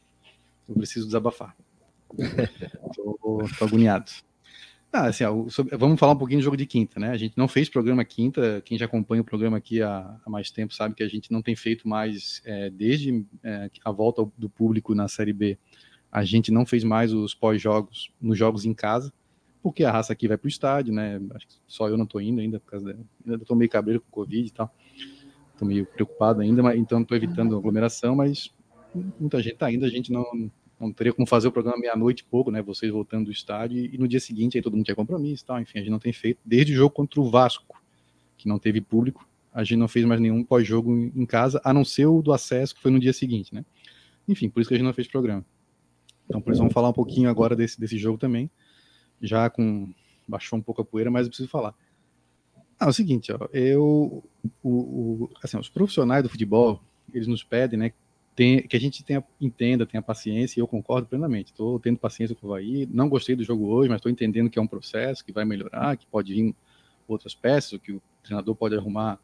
Eu 0.68 0.76
preciso 0.76 1.06
desabafar. 1.06 1.56
Estou 2.20 3.42
agoniado. 3.62 4.12
Ah, 4.92 5.06
assim, 5.06 5.24
ó, 5.24 5.48
sobre, 5.50 5.78
vamos 5.78 6.00
falar 6.00 6.14
um 6.14 6.18
pouquinho 6.18 6.40
do 6.40 6.44
jogo 6.44 6.58
de 6.58 6.66
quinta, 6.66 7.00
né? 7.00 7.10
A 7.12 7.18
gente 7.18 7.38
não 7.38 7.48
fez 7.48 7.70
programa 7.70 8.04
quinta. 8.04 8.60
Quem 8.66 8.78
já 8.78 8.86
acompanha 8.86 9.22
o 9.22 9.26
programa 9.26 9.58
aqui 9.58 9.84
há, 9.84 10.20
há 10.26 10.30
mais 10.30 10.50
tempo 10.50 10.74
sabe 10.74 10.96
que 10.96 11.04
a 11.04 11.08
gente 11.08 11.32
não 11.32 11.44
tem 11.44 11.56
feito 11.56 11.88
mais, 11.88 12.42
é, 12.44 12.72
desde 12.72 13.24
é, 13.44 13.70
a 13.86 13.92
volta 13.92 14.28
do 14.36 14.50
público 14.50 14.96
na 14.96 15.08
Série 15.08 15.34
B, 15.34 15.60
a 16.12 16.24
gente 16.24 16.52
não 16.52 16.66
fez 16.66 16.84
mais 16.84 17.14
os 17.14 17.36
pós-jogos 17.36 18.12
nos 18.20 18.36
jogos 18.36 18.66
em 18.66 18.74
casa, 18.74 19.14
porque 19.62 19.84
a 19.84 19.92
raça 19.92 20.12
aqui 20.12 20.28
vai 20.28 20.38
para 20.38 20.48
o 20.48 20.50
estádio, 20.50 20.92
né? 20.92 21.22
Acho 21.36 21.48
que 21.48 21.56
só 21.68 21.88
eu 21.88 21.96
não 21.96 22.06
estou 22.06 22.20
indo 22.20 22.42
ainda, 22.42 22.60
por 22.60 22.72
causa 22.72 22.88
da, 22.88 23.00
ainda 23.28 23.44
estou 23.44 23.56
meio 23.56 23.70
cabreiro 23.70 24.02
com 24.02 24.10
Covid 24.10 24.48
e 24.48 24.52
tal. 24.52 24.74
Estou 25.60 25.68
meio 25.68 25.86
preocupado 25.86 26.40
ainda, 26.40 26.64
mas, 26.64 26.80
então 26.80 27.02
estou 27.02 27.18
evitando 27.18 27.58
aglomeração, 27.58 28.16
mas 28.16 28.50
muita 29.20 29.42
gente 29.42 29.56
está 29.56 29.70
indo, 29.70 29.84
a 29.84 29.90
gente 29.90 30.10
não, 30.10 30.26
não 30.80 30.90
teria 30.94 31.12
como 31.12 31.28
fazer 31.28 31.50
o 31.50 31.52
programa 31.52 31.78
meia-noite 31.78 32.24
e 32.24 32.26
pouco, 32.26 32.50
né? 32.50 32.62
Vocês 32.62 32.90
voltando 32.90 33.26
do 33.26 33.32
estádio 33.32 33.78
e 33.78 33.98
no 33.98 34.08
dia 34.08 34.22
seguinte 34.22 34.58
aí 34.58 34.62
todo 34.64 34.78
mundo 34.78 34.86
tinha 34.86 34.96
compromisso, 34.96 35.46
tal. 35.46 35.60
Enfim, 35.60 35.80
a 35.80 35.82
gente 35.82 35.92
não 35.92 36.00
tem 36.00 36.14
feito 36.14 36.40
desde 36.46 36.72
o 36.72 36.76
jogo 36.78 36.92
contra 36.92 37.20
o 37.20 37.30
Vasco, 37.30 37.78
que 38.38 38.48
não 38.48 38.58
teve 38.58 38.80
público, 38.80 39.28
a 39.54 39.62
gente 39.66 39.80
não 39.80 39.90
fez 39.90 40.06
mais 40.06 40.22
nenhum 40.22 40.46
pós-jogo 40.46 40.96
em 40.96 41.26
casa, 41.26 41.60
a 41.62 41.74
não 41.74 41.84
ser 41.84 42.06
o 42.06 42.22
do 42.22 42.32
acesso 42.32 42.74
que 42.74 42.82
foi 42.82 42.90
no 42.90 43.00
dia 43.00 43.12
seguinte, 43.12 43.54
né? 43.54 43.66
Enfim, 44.30 44.50
por 44.50 44.62
isso 44.62 44.70
que 44.70 44.76
a 44.76 44.78
gente 44.78 44.86
não 44.86 44.94
fez 44.94 45.10
programa. 45.10 45.46
Então, 46.26 46.40
por 46.40 46.54
isso 46.54 46.60
vamos 46.60 46.74
falar 46.74 46.88
um 46.88 46.94
pouquinho 46.94 47.30
agora 47.30 47.54
desse 47.54 47.78
desse 47.78 47.98
jogo 47.98 48.18
também, 48.18 48.50
já 49.22 49.50
com 49.50 49.94
baixou 50.26 50.58
um 50.58 50.62
pouco 50.62 50.82
a 50.82 50.86
poeira, 50.86 51.12
mas 51.12 51.26
eu 51.26 51.30
preciso 51.30 51.50
falar. 51.50 51.76
Ah, 52.80 52.86
é 52.86 52.90
o 52.90 52.94
seguinte, 52.94 53.32
ó, 53.34 53.48
eu, 53.52 54.24
o, 54.64 54.70
o, 54.70 55.30
assim, 55.44 55.58
os 55.58 55.68
profissionais 55.68 56.24
do 56.24 56.30
futebol, 56.30 56.82
eles 57.14 57.28
nos 57.28 57.44
pedem, 57.44 57.78
né, 57.78 57.92
tem, 58.34 58.66
que 58.66 58.78
a 58.78 58.80
gente 58.80 59.04
tenha, 59.04 59.22
entenda, 59.42 59.86
tenha 59.86 60.02
paciência, 60.02 60.58
e 60.58 60.62
eu 60.62 60.68
concordo 60.68 61.06
plenamente. 61.06 61.52
Estou 61.52 61.78
tendo 61.78 61.98
paciência 61.98 62.34
com 62.34 62.48
o 62.48 62.52
Havaí, 62.52 62.88
não 62.90 63.10
gostei 63.10 63.36
do 63.36 63.44
jogo 63.44 63.68
hoje, 63.68 63.90
mas 63.90 63.98
estou 63.98 64.10
entendendo 64.10 64.50
que 64.50 64.58
é 64.58 64.62
um 64.62 64.68
processo, 64.68 65.26
que 65.26 65.34
vai 65.34 65.44
melhorar, 65.44 65.98
que 65.98 66.08
pode 66.08 66.34
vir 66.34 66.56
outras 67.06 67.36
peças, 67.36 67.78
que 67.82 67.92
o 67.92 68.02
treinador 68.24 68.56
pode 68.56 68.76
arrumar 68.76 69.20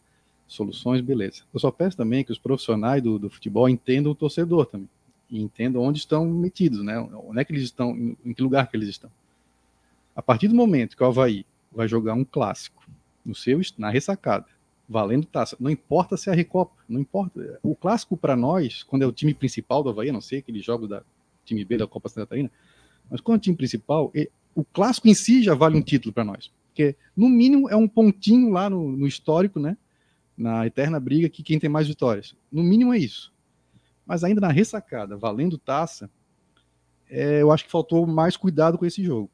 soluções, 0.45 0.99
beleza. 0.99 1.43
Eu 1.53 1.59
só 1.61 1.71
peço 1.71 1.95
também 1.95 2.25
que 2.25 2.33
os 2.33 2.37
profissionais 2.37 3.01
do, 3.01 3.17
do 3.17 3.29
futebol 3.29 3.69
entendam 3.69 4.11
o 4.11 4.15
torcedor 4.15 4.65
também, 4.65 4.89
e 5.31 5.41
entendam 5.41 5.81
onde 5.81 5.99
estão 5.99 6.25
metidos, 6.25 6.83
né, 6.83 6.99
onde 6.99 7.39
é 7.39 7.45
que 7.45 7.53
eles 7.53 7.63
estão, 7.63 7.95
em, 7.95 8.17
em 8.25 8.33
que 8.33 8.43
lugar 8.43 8.69
que 8.69 8.75
eles 8.75 8.89
estão. 8.89 9.09
A 10.13 10.21
partir 10.21 10.49
do 10.49 10.55
momento 10.55 10.97
que 10.97 11.03
o 11.03 11.05
Havaí 11.05 11.45
vai 11.71 11.87
jogar 11.87 12.15
um 12.15 12.25
clássico, 12.25 12.84
no 13.25 13.33
seu 13.33 13.59
na 13.77 13.89
ressacada, 13.89 14.45
valendo 14.87 15.25
taça. 15.25 15.57
Não 15.59 15.69
importa 15.69 16.15
se 16.15 16.29
é 16.29 16.33
a 16.33 16.35
Recopa, 16.35 16.75
não 16.87 16.99
importa. 16.99 17.59
O 17.63 17.75
clássico 17.75 18.15
para 18.15 18.35
nós, 18.35 18.83
quando 18.83 19.01
é 19.01 19.07
o 19.07 19.11
time 19.11 19.33
principal 19.33 19.81
do 19.81 19.89
Havaí, 19.89 20.11
não 20.11 20.21
sei 20.21 20.39
aquele 20.39 20.61
jogo 20.61 20.87
da 20.87 21.01
time 21.43 21.65
B 21.65 21.77
da 21.77 21.87
Copa 21.87 22.09
Santa 22.09 22.21
Catarina, 22.21 22.51
mas 23.09 23.21
quando 23.21 23.37
é 23.37 23.39
o 23.39 23.41
time 23.41 23.57
principal, 23.57 24.11
o 24.53 24.63
clássico 24.63 25.07
em 25.07 25.13
si 25.13 25.43
já 25.43 25.53
vale 25.53 25.77
um 25.77 25.81
título 25.81 26.13
para 26.13 26.23
nós. 26.23 26.51
Porque, 26.67 26.95
no 27.15 27.29
mínimo, 27.29 27.69
é 27.69 27.75
um 27.75 27.87
pontinho 27.87 28.51
lá 28.51 28.69
no, 28.69 28.91
no 28.91 29.07
histórico, 29.07 29.59
né? 29.59 29.77
Na 30.37 30.67
eterna 30.67 30.99
briga 30.99 31.29
que 31.29 31.41
quem 31.41 31.57
tem 31.57 31.69
mais 31.69 31.87
vitórias. 31.87 32.35
No 32.51 32.61
mínimo 32.61 32.93
é 32.93 32.97
isso. 32.97 33.33
Mas 34.05 34.23
ainda 34.23 34.41
na 34.41 34.51
ressacada, 34.51 35.15
valendo 35.15 35.57
taça, 35.57 36.09
é, 37.09 37.41
eu 37.41 37.51
acho 37.51 37.65
que 37.65 37.71
faltou 37.71 38.05
mais 38.05 38.35
cuidado 38.35 38.77
com 38.77 38.85
esse 38.85 39.03
jogo. 39.03 39.31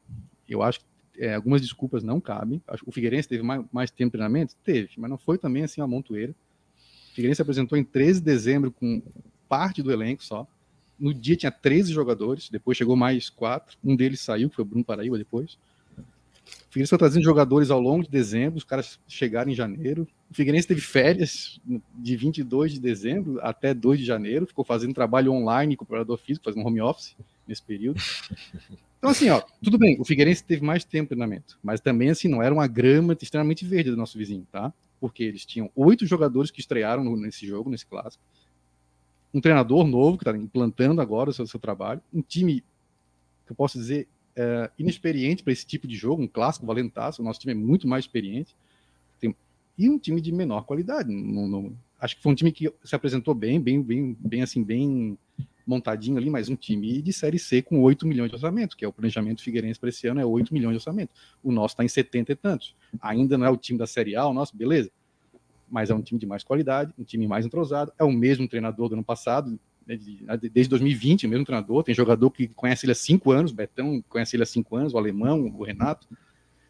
Eu 0.48 0.62
acho 0.62 0.80
que 0.80 0.86
é, 1.22 1.34
algumas 1.34 1.60
desculpas 1.60 2.02
não 2.02 2.20
cabem. 2.20 2.60
O 2.84 2.90
Figueirense 2.90 3.28
teve 3.28 3.44
mais, 3.44 3.64
mais 3.70 3.90
tempo 3.92 4.08
de 4.08 4.18
treinamento? 4.18 4.56
Teve, 4.64 4.90
mas 4.96 5.08
não 5.08 5.16
foi 5.16 5.38
também 5.38 5.62
assim 5.62 5.80
uma 5.80 5.86
montoeira. 5.86 6.34
O 7.12 7.14
Figueirense 7.14 7.40
apresentou 7.40 7.78
em 7.78 7.84
13 7.84 8.18
de 8.18 8.24
dezembro 8.24 8.72
com 8.72 9.00
parte 9.48 9.84
do 9.84 9.92
elenco 9.92 10.24
só. 10.24 10.48
No 10.98 11.14
dia 11.14 11.36
tinha 11.36 11.52
13 11.52 11.92
jogadores, 11.92 12.50
depois 12.50 12.76
chegou 12.76 12.96
mais 12.96 13.30
quatro. 13.30 13.78
Um 13.84 13.94
deles 13.94 14.18
saiu, 14.18 14.50
que 14.50 14.56
foi 14.56 14.64
o 14.64 14.66
Bruno 14.66 14.84
Paraíba 14.84 15.16
depois. 15.16 15.52
O 15.52 16.72
Figueirense 16.72 16.90
foi 16.90 16.98
trazendo 16.98 17.22
jogadores 17.22 17.70
ao 17.70 17.80
longo 17.80 18.02
de 18.02 18.10
dezembro, 18.10 18.58
os 18.58 18.64
caras 18.64 18.98
chegaram 19.06 19.52
em 19.52 19.54
janeiro. 19.54 20.08
O 20.28 20.34
Figueirense 20.34 20.66
teve 20.66 20.80
férias 20.80 21.60
de 21.94 22.16
22 22.16 22.72
de 22.72 22.80
dezembro 22.80 23.38
até 23.42 23.72
2 23.72 24.00
de 24.00 24.04
janeiro, 24.04 24.44
ficou 24.44 24.64
fazendo 24.64 24.92
trabalho 24.92 25.30
online 25.30 25.76
com 25.76 25.84
o 25.84 25.86
operador 25.86 26.18
físico, 26.18 26.46
fazendo 26.46 26.66
home 26.66 26.80
office 26.80 27.14
nesse 27.46 27.62
período. 27.62 28.00
Então, 29.02 29.10
assim, 29.10 29.28
ó, 29.30 29.42
tudo 29.60 29.76
bem, 29.78 30.00
o 30.00 30.04
Figueirense 30.04 30.44
teve 30.44 30.64
mais 30.64 30.84
tempo 30.84 31.06
de 31.06 31.08
treinamento, 31.08 31.58
mas 31.60 31.80
também, 31.80 32.10
assim, 32.10 32.28
não 32.28 32.40
era 32.40 32.54
uma 32.54 32.68
grama 32.68 33.18
extremamente 33.20 33.64
verde 33.64 33.90
do 33.90 33.96
nosso 33.96 34.16
vizinho, 34.16 34.46
tá? 34.52 34.72
Porque 35.00 35.24
eles 35.24 35.44
tinham 35.44 35.68
oito 35.74 36.06
jogadores 36.06 36.52
que 36.52 36.60
estrearam 36.60 37.16
nesse 37.16 37.44
jogo, 37.44 37.68
nesse 37.68 37.84
clássico, 37.84 38.22
um 39.34 39.40
treinador 39.40 39.84
novo 39.88 40.16
que 40.16 40.22
está 40.22 40.38
implantando 40.38 41.00
agora 41.00 41.30
o 41.30 41.32
seu, 41.32 41.44
seu, 41.48 41.58
trabalho, 41.58 42.00
um 42.14 42.22
time 42.22 42.60
que 43.44 43.50
eu 43.50 43.56
posso 43.56 43.76
dizer 43.76 44.06
é, 44.36 44.70
inexperiente 44.78 45.42
para 45.42 45.52
esse 45.52 45.66
tipo 45.66 45.88
de 45.88 45.96
jogo, 45.96 46.22
um 46.22 46.28
clássico 46.28 46.64
valentaço, 46.64 47.22
o 47.22 47.24
nosso 47.24 47.40
time 47.40 47.54
é 47.54 47.56
muito 47.56 47.88
mais 47.88 48.04
experiente, 48.04 48.54
tem, 49.18 49.34
e 49.76 49.90
um 49.90 49.98
time 49.98 50.20
de 50.20 50.30
menor 50.30 50.62
qualidade. 50.62 51.12
Acho 51.98 52.14
que 52.14 52.22
foi 52.22 52.30
um 52.30 52.36
time 52.36 52.52
que 52.52 52.72
se 52.84 52.94
apresentou 52.94 53.34
bem, 53.34 53.60
bem, 53.60 53.82
bem, 53.82 54.16
bem 54.20 54.42
assim, 54.42 54.62
bem 54.62 55.18
montadinho 55.72 56.16
ali, 56.18 56.30
mas 56.30 56.48
um 56.48 56.56
time 56.56 57.00
de 57.02 57.12
Série 57.12 57.38
C 57.38 57.62
com 57.62 57.80
8 57.80 58.06
milhões 58.06 58.30
de 58.30 58.36
orçamento, 58.36 58.76
que 58.76 58.84
é 58.84 58.88
o 58.88 58.92
planejamento 58.92 59.42
Figueirense 59.42 59.78
para 59.78 59.88
esse 59.88 60.06
ano, 60.06 60.20
é 60.20 60.24
8 60.24 60.52
milhões 60.52 60.72
de 60.72 60.76
orçamento. 60.76 61.10
O 61.42 61.50
nosso 61.50 61.74
está 61.74 61.84
em 61.84 61.88
70 61.88 62.32
e 62.32 62.36
tantos. 62.36 62.74
Ainda 63.00 63.36
não 63.38 63.46
é 63.46 63.50
o 63.50 63.56
time 63.56 63.78
da 63.78 63.86
Série 63.86 64.14
A, 64.16 64.26
o 64.26 64.34
nosso, 64.34 64.56
beleza. 64.56 64.90
Mas 65.70 65.90
é 65.90 65.94
um 65.94 66.02
time 66.02 66.20
de 66.20 66.26
mais 66.26 66.44
qualidade, 66.44 66.92
um 66.98 67.04
time 67.04 67.26
mais 67.26 67.46
entrosado. 67.46 67.92
É 67.98 68.04
o 68.04 68.12
mesmo 68.12 68.46
treinador 68.46 68.88
do 68.88 68.94
ano 68.94 69.04
passado, 69.04 69.58
né, 69.86 69.98
desde 70.52 70.68
2020, 70.68 71.26
o 71.26 71.30
mesmo 71.30 71.44
treinador. 71.44 71.82
Tem 71.82 71.94
jogador 71.94 72.30
que 72.30 72.48
conhece 72.48 72.84
ele 72.84 72.92
há 72.92 72.96
cinco 72.96 73.30
anos, 73.32 73.52
Betão 73.52 74.02
conhece 74.08 74.36
ele 74.36 74.42
há 74.42 74.46
cinco 74.46 74.76
anos, 74.76 74.94
o 74.94 74.98
Alemão, 74.98 75.46
o 75.46 75.64
Renato. 75.64 76.06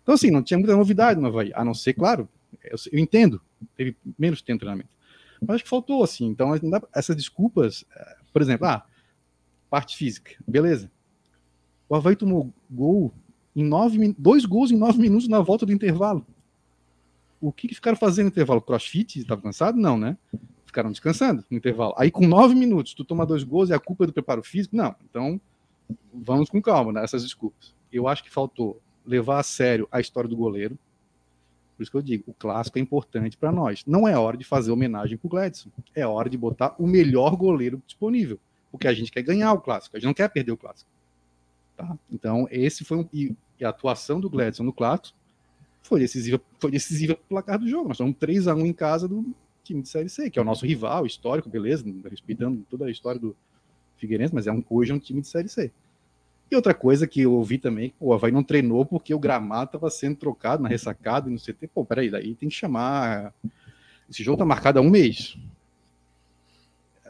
Então, 0.02 0.14
assim, 0.14 0.30
não 0.30 0.42
tinha 0.42 0.58
muita 0.58 0.76
novidade 0.76 1.20
no 1.20 1.26
Havaí, 1.26 1.52
a 1.54 1.64
não 1.64 1.74
ser, 1.74 1.94
claro, 1.94 2.28
eu, 2.62 2.76
eu 2.90 2.98
entendo, 2.98 3.40
teve 3.76 3.96
menos 4.18 4.42
tempo 4.42 4.58
de 4.58 4.60
treinamento. 4.60 4.90
Mas 5.46 5.56
acho 5.56 5.64
que 5.64 5.70
faltou, 5.70 6.02
assim. 6.02 6.26
Então, 6.26 6.52
essas 6.94 7.16
desculpas, 7.16 7.84
eh, 7.94 8.16
por 8.32 8.40
exemplo, 8.40 8.66
ah, 8.66 8.84
parte 9.72 9.96
física, 9.96 10.32
beleza. 10.46 10.92
O 11.88 11.96
Havaí 11.96 12.14
tomou 12.14 12.52
gol 12.70 13.10
em 13.56 13.64
nove, 13.64 14.14
dois 14.18 14.44
gols 14.44 14.70
em 14.70 14.76
nove 14.76 15.00
minutos 15.00 15.28
na 15.28 15.40
volta 15.40 15.64
do 15.64 15.72
intervalo. 15.72 16.26
O 17.40 17.50
que, 17.50 17.68
que 17.68 17.74
ficaram 17.74 17.96
fazendo 17.96 18.26
no 18.26 18.30
intervalo? 18.32 18.60
Crossfit? 18.60 19.20
Estava 19.20 19.40
cansado? 19.40 19.78
Não, 19.78 19.96
né? 19.96 20.18
Ficaram 20.66 20.90
descansando 20.90 21.42
no 21.50 21.56
intervalo. 21.56 21.94
Aí, 21.96 22.10
com 22.10 22.26
nove 22.26 22.54
minutos, 22.54 22.92
tu 22.92 23.02
toma 23.02 23.24
dois 23.24 23.44
gols 23.44 23.70
e 23.70 23.72
a 23.72 23.78
culpa 23.78 24.04
é 24.04 24.08
do 24.08 24.12
preparo 24.12 24.42
físico? 24.42 24.76
Não. 24.76 24.94
Então, 25.08 25.40
vamos 26.12 26.50
com 26.50 26.60
calma 26.60 26.92
nessas 26.92 27.22
né, 27.22 27.26
desculpas. 27.26 27.74
Eu 27.90 28.06
acho 28.06 28.22
que 28.22 28.30
faltou 28.30 28.78
levar 29.06 29.38
a 29.38 29.42
sério 29.42 29.88
a 29.90 30.00
história 30.00 30.28
do 30.28 30.36
goleiro, 30.36 30.78
por 31.74 31.82
isso 31.82 31.90
que 31.90 31.96
eu 31.96 32.02
digo, 32.02 32.24
o 32.26 32.34
clássico 32.34 32.78
é 32.78 32.82
importante 32.82 33.38
para 33.38 33.50
nós. 33.50 33.84
Não 33.86 34.06
é 34.06 34.18
hora 34.18 34.36
de 34.36 34.44
fazer 34.44 34.70
homenagem 34.70 35.16
para 35.16 35.26
o 35.26 35.30
Gladson. 35.30 35.70
É 35.94 36.06
hora 36.06 36.28
de 36.28 36.36
botar 36.36 36.74
o 36.78 36.86
melhor 36.86 37.34
goleiro 37.36 37.82
disponível. 37.86 38.38
Porque 38.72 38.88
a 38.88 38.92
gente 38.92 39.12
quer 39.12 39.22
ganhar 39.22 39.52
o 39.52 39.60
clássico, 39.60 39.96
a 39.96 40.00
gente 40.00 40.06
não 40.06 40.14
quer 40.14 40.28
perder 40.28 40.50
o 40.50 40.56
clássico. 40.56 40.90
Tá? 41.76 41.96
Então, 42.10 42.48
esse 42.50 42.84
foi 42.84 42.98
um. 42.98 43.08
E, 43.12 43.36
a 43.62 43.68
atuação 43.68 44.18
do 44.18 44.28
Gladson 44.28 44.64
no 44.64 44.72
clássico 44.72 45.16
foi 45.82 46.00
decisiva, 46.00 46.40
foi 46.58 46.72
decisiva 46.72 47.14
pro 47.14 47.24
placar 47.28 47.60
do 47.60 47.68
jogo. 47.68 47.88
Nós 47.88 47.96
somos 47.96 48.16
3 48.18 48.48
a 48.48 48.54
1 48.56 48.66
em 48.66 48.72
casa 48.72 49.06
do 49.06 49.24
time 49.62 49.82
de 49.82 49.88
Série 49.88 50.08
C, 50.08 50.28
que 50.28 50.38
é 50.38 50.42
o 50.42 50.44
nosso 50.44 50.66
rival 50.66 51.06
histórico, 51.06 51.48
beleza, 51.48 51.84
respeitando 52.10 52.66
toda 52.68 52.86
a 52.86 52.90
história 52.90 53.20
do 53.20 53.36
Figueirense, 53.98 54.34
mas 54.34 54.48
é 54.48 54.52
um, 54.52 54.64
hoje 54.68 54.90
é 54.90 54.94
um 54.94 54.98
time 54.98 55.20
de 55.20 55.28
Série 55.28 55.48
C. 55.48 55.70
E 56.50 56.56
outra 56.56 56.74
coisa 56.74 57.06
que 57.06 57.22
eu 57.22 57.32
ouvi 57.32 57.56
também, 57.56 57.94
o 57.98 58.12
Havaí 58.12 58.30
não 58.30 58.42
treinou 58.42 58.84
porque 58.84 59.14
o 59.14 59.18
gramado 59.18 59.66
estava 59.66 59.88
sendo 59.88 60.16
trocado 60.16 60.62
na 60.62 60.68
ressacada 60.68 61.30
e 61.30 61.32
no 61.32 61.38
CT. 61.38 61.68
Pô, 61.72 61.84
peraí, 61.84 62.10
daí 62.10 62.34
tem 62.34 62.48
que 62.48 62.54
chamar. 62.54 63.32
Esse 64.10 64.22
jogo 64.22 64.36
tá 64.36 64.44
marcado 64.44 64.78
há 64.78 64.82
um 64.82 64.90
mês. 64.90 65.38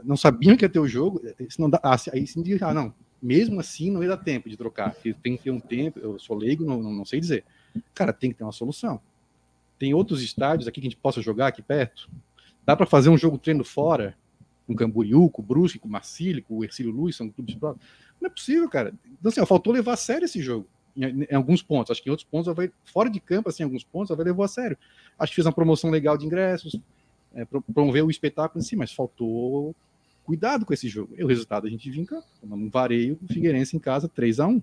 Não 0.04 0.16
sabiam 0.16 0.56
que 0.56 0.64
ia 0.64 0.68
ter 0.68 0.78
o 0.78 0.88
jogo. 0.88 1.20
Se 1.48 1.60
não 1.60 1.68
dá, 1.70 1.80
ah, 1.82 1.96
aí 2.12 2.26
sim 2.26 2.42
diz, 2.42 2.62
ah, 2.62 2.74
não. 2.74 2.94
Mesmo 3.22 3.60
assim, 3.60 3.90
não 3.90 4.02
ia 4.02 4.08
dar 4.08 4.16
tempo 4.16 4.48
de 4.48 4.56
trocar. 4.56 4.94
Tem 5.22 5.36
que 5.36 5.44
ter 5.44 5.50
um 5.50 5.60
tempo. 5.60 5.98
Eu 5.98 6.18
sou 6.18 6.36
leigo, 6.36 6.64
não, 6.64 6.82
não, 6.82 7.04
sei 7.04 7.20
dizer. 7.20 7.44
Cara, 7.94 8.12
tem 8.12 8.30
que 8.30 8.38
ter 8.38 8.44
uma 8.44 8.52
solução. 8.52 9.00
Tem 9.78 9.94
outros 9.94 10.22
estádios 10.22 10.68
aqui 10.68 10.80
que 10.80 10.86
a 10.86 10.90
gente 10.90 11.00
possa 11.00 11.20
jogar 11.20 11.48
aqui 11.48 11.62
perto. 11.62 12.10
Dá 12.64 12.76
para 12.76 12.86
fazer 12.86 13.08
um 13.10 13.18
jogo 13.18 13.38
treino 13.38 13.64
fora, 13.64 14.16
com 14.66 14.74
Camboriú, 14.74 15.28
com 15.28 15.42
Brusque, 15.42 15.78
com 15.78 15.88
Marcílio, 15.88 16.42
com 16.42 16.62
Ercílio 16.62 16.92
Luiz, 16.92 17.16
são 17.16 17.28
clubes 17.28 17.54
próprios 17.54 17.84
não 18.22 18.28
é 18.28 18.30
possível, 18.30 18.68
cara. 18.68 18.94
Então, 19.04 19.28
assim, 19.28 19.40
ó, 19.40 19.46
faltou 19.46 19.72
levar 19.72 19.94
a 19.94 19.96
sério 19.96 20.24
esse 20.24 20.40
jogo. 20.40 20.66
Em, 20.96 21.24
em, 21.24 21.34
alguns 21.34 21.62
pontos. 21.62 21.90
Acho 21.90 22.02
que 22.02 22.08
em 22.08 22.12
outros 22.12 22.28
pontos, 22.28 22.54
vai, 22.54 22.70
fora 22.84 23.10
de 23.10 23.18
campo, 23.18 23.48
assim, 23.48 23.62
em 23.62 23.66
alguns 23.66 23.82
pontos, 23.84 24.16
vai 24.16 24.24
levou 24.24 24.44
a 24.44 24.48
sério. 24.48 24.78
Acho 25.18 25.32
que 25.32 25.36
fez 25.36 25.46
uma 25.46 25.52
promoção 25.52 25.90
legal 25.90 26.16
de 26.16 26.24
ingressos, 26.24 26.78
é, 27.34 27.44
promover 27.44 28.04
o 28.04 28.10
espetáculo 28.10 28.60
em 28.60 28.64
si, 28.64 28.76
mas 28.76 28.92
faltou 28.92 29.74
cuidado 30.24 30.64
com 30.64 30.72
esse 30.72 30.88
jogo. 30.88 31.14
E 31.16 31.24
o 31.24 31.26
resultado 31.26 31.66
a 31.66 31.70
gente 31.70 31.90
viu 31.90 32.02
em 32.02 32.06
campo. 32.06 32.26
Um 32.42 32.68
vareio 32.68 33.16
do 33.20 33.32
Figueirense 33.32 33.76
em 33.76 33.80
casa, 33.80 34.08
3 34.08 34.40
a 34.40 34.46
1 34.46 34.62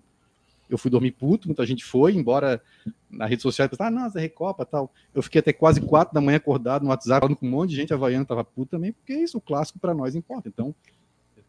eu 0.69 0.77
fui 0.77 0.91
dormir 0.91 1.11
puto, 1.11 1.47
muita 1.47 1.65
gente 1.65 1.83
foi, 1.83 2.13
embora 2.13 2.61
na 3.09 3.25
rede 3.25 3.41
social, 3.41 3.67
ah, 3.79 3.89
nossa, 3.89 4.19
Recopa 4.19 4.63
tal. 4.63 4.93
Eu 5.15 5.23
fiquei 5.23 5.39
até 5.39 5.51
quase 5.51 5.81
quatro 5.81 6.13
da 6.13 6.21
manhã 6.21 6.37
acordado 6.37 6.83
no 6.83 6.89
WhatsApp, 6.89 7.21
falando 7.21 7.35
com 7.35 7.47
um 7.47 7.49
monte 7.49 7.71
de 7.71 7.77
gente 7.77 7.93
havaiana, 7.93 8.23
tava 8.23 8.43
puto 8.43 8.69
também, 8.69 8.93
porque 8.93 9.13
é 9.13 9.23
isso, 9.23 9.39
o 9.39 9.41
clássico 9.41 9.79
para 9.79 9.95
nós 9.95 10.13
importa. 10.13 10.47
Então, 10.47 10.75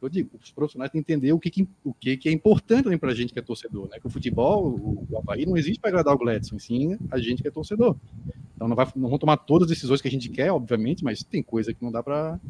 eu 0.00 0.08
digo, 0.08 0.30
os 0.42 0.50
profissionais 0.50 0.90
têm 0.90 1.02
que 1.02 1.12
entender 1.12 1.32
o 1.32 1.38
que, 1.38 1.50
que 1.50 1.68
o 1.84 1.92
que, 1.92 2.16
que 2.16 2.28
é 2.30 2.32
importante 2.32 2.84
também 2.84 2.98
para 2.98 3.10
a 3.10 3.14
gente 3.14 3.34
que 3.34 3.38
é 3.38 3.42
torcedor, 3.42 3.88
né? 3.90 4.00
Que 4.00 4.06
o 4.06 4.10
futebol, 4.10 4.66
o, 4.66 5.06
o 5.10 5.18
Havaí 5.18 5.44
não 5.44 5.58
existe 5.58 5.78
para 5.78 5.90
agradar 5.90 6.14
o 6.14 6.18
Gladson, 6.18 6.58
sim 6.58 6.96
a 7.10 7.18
gente 7.18 7.42
que 7.42 7.48
é 7.48 7.50
torcedor. 7.50 7.96
Então 8.56 8.66
não, 8.66 8.74
vai, 8.74 8.88
não 8.96 9.10
vão 9.10 9.18
tomar 9.18 9.36
todas 9.36 9.64
as 9.64 9.76
decisões 9.76 10.00
que 10.00 10.08
a 10.08 10.10
gente 10.10 10.30
quer, 10.30 10.50
obviamente, 10.50 11.04
mas 11.04 11.22
tem 11.22 11.42
coisa 11.42 11.74
que 11.74 11.84
não 11.84 11.92
dá 11.92 12.02
para 12.02 12.40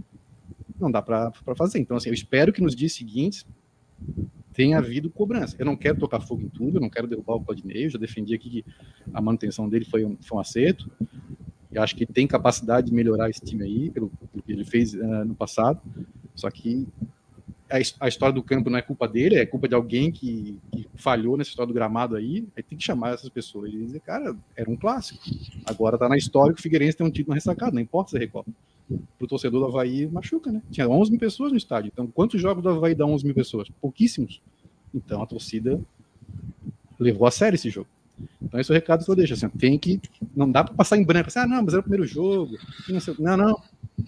não 0.78 0.90
dá 0.90 1.00
para 1.00 1.32
fazer. 1.56 1.78
Então, 1.78 1.96
assim, 1.96 2.08
eu 2.08 2.14
espero 2.14 2.52
que 2.52 2.62
nos 2.62 2.74
dias 2.74 2.92
seguintes 2.92 3.46
tenha 4.52 4.78
havido 4.78 5.10
cobrança. 5.10 5.56
Eu 5.58 5.66
não 5.66 5.76
quero 5.76 5.98
tocar 5.98 6.20
fogo 6.20 6.42
em 6.42 6.48
tudo, 6.48 6.76
eu 6.76 6.80
não 6.80 6.90
quero 6.90 7.06
derrubar 7.06 7.34
o 7.34 7.44
Claudinei, 7.44 7.86
eu 7.86 7.90
já 7.90 7.98
defendi 7.98 8.34
aqui 8.34 8.50
que 8.50 8.64
a 9.12 9.20
manutenção 9.20 9.68
dele 9.68 9.84
foi 9.84 10.04
um, 10.04 10.16
foi 10.20 10.38
um 10.38 10.40
acerto. 10.40 10.90
Eu 11.72 11.82
acho 11.82 11.94
que 11.94 12.04
tem 12.04 12.26
capacidade 12.26 12.88
de 12.88 12.94
melhorar 12.94 13.30
esse 13.30 13.40
time 13.40 13.62
aí, 13.62 13.90
pelo, 13.90 14.10
pelo 14.32 14.42
que 14.42 14.52
ele 14.52 14.64
fez 14.64 14.94
uh, 14.94 15.24
no 15.24 15.34
passado. 15.34 15.80
Só 16.34 16.50
que 16.50 16.86
a, 17.70 18.08
história 18.08 18.34
do 18.34 18.42
campo 18.42 18.68
não 18.68 18.78
é 18.78 18.82
culpa 18.82 19.06
dele, 19.06 19.36
é 19.36 19.46
culpa 19.46 19.68
de 19.68 19.74
alguém 19.74 20.10
que, 20.10 20.58
que, 20.72 20.88
falhou 20.96 21.36
nessa 21.36 21.50
história 21.50 21.68
do 21.68 21.74
gramado 21.74 22.16
aí, 22.16 22.46
aí 22.56 22.62
tem 22.62 22.76
que 22.76 22.84
chamar 22.84 23.14
essas 23.14 23.28
pessoas 23.28 23.72
e 23.72 23.76
dizer, 23.76 24.00
cara, 24.00 24.36
era 24.56 24.68
um 24.68 24.76
clássico. 24.76 25.20
Agora 25.64 25.96
tá 25.96 26.08
na 26.08 26.16
história 26.16 26.52
que 26.52 26.58
o 26.58 26.62
Figueirense 26.62 26.96
tem 26.96 27.06
um 27.06 27.10
título 27.10 27.34
ressacado, 27.34 27.74
não 27.74 27.80
importa 27.80 28.10
se 28.10 28.24
é. 28.24 28.28
Pro 29.18 29.26
torcedor 29.26 29.60
do 29.60 29.66
Havaí 29.66 30.06
machuca, 30.06 30.50
né? 30.50 30.62
Tinha 30.70 30.88
11 30.88 31.10
mil 31.10 31.20
pessoas 31.20 31.52
no 31.52 31.58
estádio. 31.58 31.90
Então, 31.92 32.06
quantos 32.06 32.40
jogos 32.40 32.62
do 32.62 32.68
Havaí 32.68 32.94
dá 32.94 33.06
11 33.06 33.24
mil 33.24 33.34
pessoas? 33.34 33.68
Pouquíssimos. 33.80 34.40
Então, 34.94 35.22
a 35.22 35.26
torcida 35.26 35.80
levou 36.98 37.26
a 37.26 37.30
sério 37.30 37.54
esse 37.54 37.70
jogo. 37.70 37.88
Então, 38.42 38.58
esse 38.60 38.70
é 38.70 38.72
o 38.72 38.74
recado 38.74 39.04
que 39.04 39.10
eu 39.10 39.14
deixo. 39.14 39.34
Assim, 39.34 39.48
tem 39.48 39.78
que. 39.78 40.00
Não 40.34 40.50
dá 40.50 40.64
para 40.64 40.74
passar 40.74 40.96
em 40.96 41.04
branco. 41.04 41.28
Assim, 41.28 41.38
ah, 41.38 41.46
não, 41.46 41.62
mas 41.62 41.72
era 41.72 41.80
o 41.80 41.82
primeiro 41.82 42.06
jogo. 42.06 42.56
Não, 43.18 43.36
não 43.36 43.62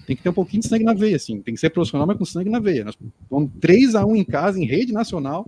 tem 0.07 0.17
que 0.17 0.23
ter 0.23 0.29
um 0.29 0.35
pouquinho 0.35 0.63
de 0.63 0.69
sangue 0.69 0.85
na 0.85 0.95
veia, 0.95 1.17
assim. 1.17 1.41
Tem 1.41 1.55
que 1.55 1.61
ser 1.61 1.71
profissional, 1.71 2.07
mas 2.07 2.19
com 2.19 2.25
sangue 2.25 2.51
na 2.51 2.59
veia. 2.59 2.85
Nós 2.85 2.99
vamos 3.31 3.51
3 3.61 3.95
a 3.95 4.05
1 4.05 4.17
em 4.17 4.25
casa, 4.25 4.59
em 4.59 4.67
rede 4.67 4.93
nacional, 4.93 5.47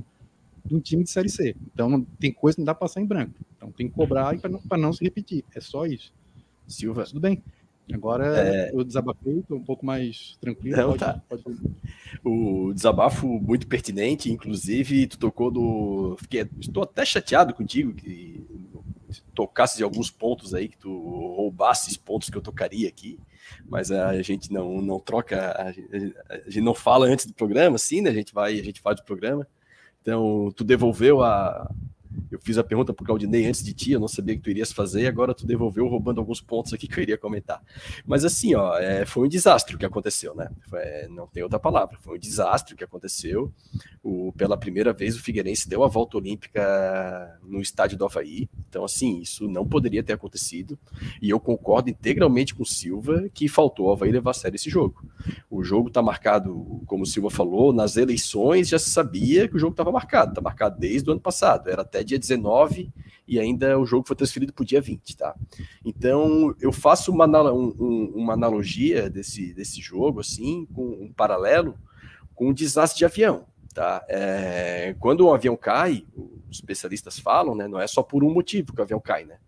de 0.64 0.74
um 0.74 0.80
time 0.80 1.04
de 1.04 1.10
Série 1.10 1.28
C. 1.28 1.56
Então, 1.72 2.06
tem 2.18 2.32
coisa 2.32 2.56
que 2.56 2.60
não 2.60 2.66
dá 2.66 2.74
para 2.74 2.86
passar 2.86 3.00
em 3.00 3.06
branco. 3.06 3.34
Então, 3.56 3.70
tem 3.72 3.88
que 3.88 3.94
cobrar 3.94 4.36
para 4.38 4.50
não, 4.50 4.60
não 4.78 4.92
se 4.92 5.02
repetir. 5.02 5.44
É 5.54 5.60
só 5.60 5.86
isso. 5.86 6.12
Silva. 6.66 7.04
Tudo 7.04 7.20
bem. 7.20 7.42
Agora 7.92 8.38
é... 8.38 8.70
eu 8.72 8.82
desabafei, 8.82 9.38
estou 9.38 9.58
um 9.58 9.62
pouco 9.64 9.84
mais 9.84 10.36
tranquilo. 10.40 10.76
Não, 10.76 10.88
pode, 10.88 10.98
tá. 10.98 11.22
Pode... 11.28 11.44
O 12.24 12.72
desabafo 12.72 13.26
muito 13.26 13.66
pertinente, 13.66 14.32
inclusive, 14.32 15.06
tu 15.06 15.18
tocou 15.18 15.50
do. 15.50 16.16
Fiquei... 16.20 16.48
Estou 16.60 16.82
até 16.82 17.04
chateado 17.04 17.52
contigo 17.52 17.92
que 17.92 18.42
tocasse 19.34 19.76
de 19.76 19.82
alguns 19.82 20.10
pontos 20.10 20.54
aí, 20.54 20.68
que 20.68 20.78
tu 20.78 20.90
roubasses 21.36 21.96
pontos 21.96 22.30
que 22.30 22.36
eu 22.36 22.42
tocaria 22.42 22.88
aqui, 22.88 23.18
mas 23.68 23.90
a 23.90 24.20
gente 24.22 24.52
não, 24.52 24.80
não 24.80 24.98
troca, 24.98 25.54
a 25.60 25.72
gente, 25.72 26.14
a 26.28 26.50
gente 26.50 26.60
não 26.60 26.74
fala 26.74 27.06
antes 27.06 27.26
do 27.26 27.34
programa, 27.34 27.76
sim, 27.76 28.00
né? 28.00 28.10
A 28.10 28.14
gente 28.14 28.32
vai, 28.32 28.58
a 28.58 28.64
gente 28.64 28.80
faz 28.80 29.00
o 29.00 29.04
programa. 29.04 29.46
Então, 30.00 30.52
tu 30.54 30.64
devolveu 30.64 31.22
a, 31.22 31.70
Eu 32.30 32.38
fiz 32.40 32.58
a 32.58 32.64
pergunta 32.64 32.92
para 32.92 33.02
o 33.02 33.06
Claudinei 33.06 33.46
antes 33.46 33.62
de 33.62 33.72
ti, 33.72 33.92
eu 33.92 34.00
não 34.00 34.08
sabia 34.08 34.34
que 34.34 34.42
tu 34.42 34.50
irias 34.50 34.72
fazer, 34.72 35.06
agora 35.06 35.34
tu 35.34 35.46
devolveu 35.46 35.86
roubando 35.86 36.20
alguns 36.20 36.40
pontos 36.40 36.72
aqui 36.72 36.86
que 36.86 36.98
eu 36.98 37.02
iria 37.02 37.18
comentar. 37.18 37.62
Mas 38.06 38.24
assim, 38.24 38.54
ó, 38.54 38.76
é, 38.78 39.04
foi 39.04 39.26
um 39.26 39.28
desastre 39.28 39.74
o 39.74 39.78
que 39.78 39.86
aconteceu, 39.86 40.34
né? 40.34 40.50
Foi, 40.68 41.08
não 41.08 41.26
tem 41.26 41.42
outra 41.42 41.58
palavra, 41.58 41.98
foi 42.00 42.16
um 42.16 42.20
desastre 42.20 42.74
o 42.74 42.76
que 42.76 42.84
aconteceu. 42.84 43.52
O, 44.02 44.32
pela 44.32 44.56
primeira 44.56 44.92
vez 44.92 45.16
o 45.16 45.22
Figueirense 45.22 45.68
deu 45.68 45.82
a 45.82 45.88
volta 45.88 46.16
olímpica 46.18 47.38
no 47.42 47.60
estádio 47.60 47.96
do 47.96 48.04
Havaí, 48.04 48.48
então 48.68 48.84
assim, 48.84 49.20
isso 49.20 49.48
não 49.48 49.66
poderia 49.66 50.02
ter 50.02 50.12
acontecido, 50.12 50.78
e 51.22 51.30
eu 51.30 51.40
concordo 51.40 51.88
integralmente 51.88 52.54
com 52.54 52.64
Silva 52.64 53.28
que 53.32 53.48
faltou 53.48 53.86
o 53.86 53.92
Havaí 53.92 54.12
levar 54.12 54.32
a 54.32 54.34
sério 54.34 54.56
esse 54.56 54.68
jogo. 54.68 55.04
O 55.50 55.64
jogo 55.64 55.88
está 55.88 56.02
marcado, 56.02 56.82
como 56.86 57.04
o 57.04 57.06
Silva 57.06 57.30
falou, 57.30 57.72
nas 57.72 57.96
eleições 57.96 58.68
já 58.68 58.78
se 58.78 58.90
sabia 58.90 59.48
que 59.48 59.56
o 59.56 59.58
jogo 59.58 59.72
estava 59.72 59.90
marcado, 59.90 60.32
está 60.32 60.40
marcado 60.40 60.78
desde 60.78 61.08
o 61.08 61.12
ano 61.12 61.20
passado, 61.20 61.70
era 61.70 61.82
até 61.82 62.03
dia 62.04 62.18
19 62.18 62.92
e 63.26 63.40
ainda 63.40 63.78
o 63.78 63.86
jogo 63.86 64.06
foi 64.06 64.14
transferido 64.14 64.52
para 64.52 64.62
o 64.62 64.66
dia 64.66 64.80
20, 64.80 65.16
tá? 65.16 65.34
Então 65.84 66.54
eu 66.60 66.72
faço 66.72 67.10
uma, 67.10 67.26
um, 67.52 68.12
uma 68.14 68.34
analogia 68.34 69.08
desse, 69.08 69.54
desse 69.54 69.80
jogo, 69.80 70.20
assim, 70.20 70.66
com 70.74 70.84
um 70.84 71.12
paralelo 71.12 71.76
com 72.34 72.48
um 72.48 72.52
desastre 72.52 72.98
de 72.98 73.04
avião, 73.04 73.46
tá? 73.72 74.04
É, 74.08 74.94
quando 74.98 75.26
um 75.26 75.32
avião 75.32 75.56
cai, 75.56 76.04
os 76.50 76.56
especialistas 76.56 77.18
falam, 77.18 77.54
né? 77.54 77.68
Não 77.68 77.80
é 77.80 77.86
só 77.86 78.02
por 78.02 78.24
um 78.24 78.32
motivo 78.32 78.72
que 78.72 78.80
o 78.80 78.82
avião 78.82 79.00
cai, 79.00 79.24
né? 79.24 79.38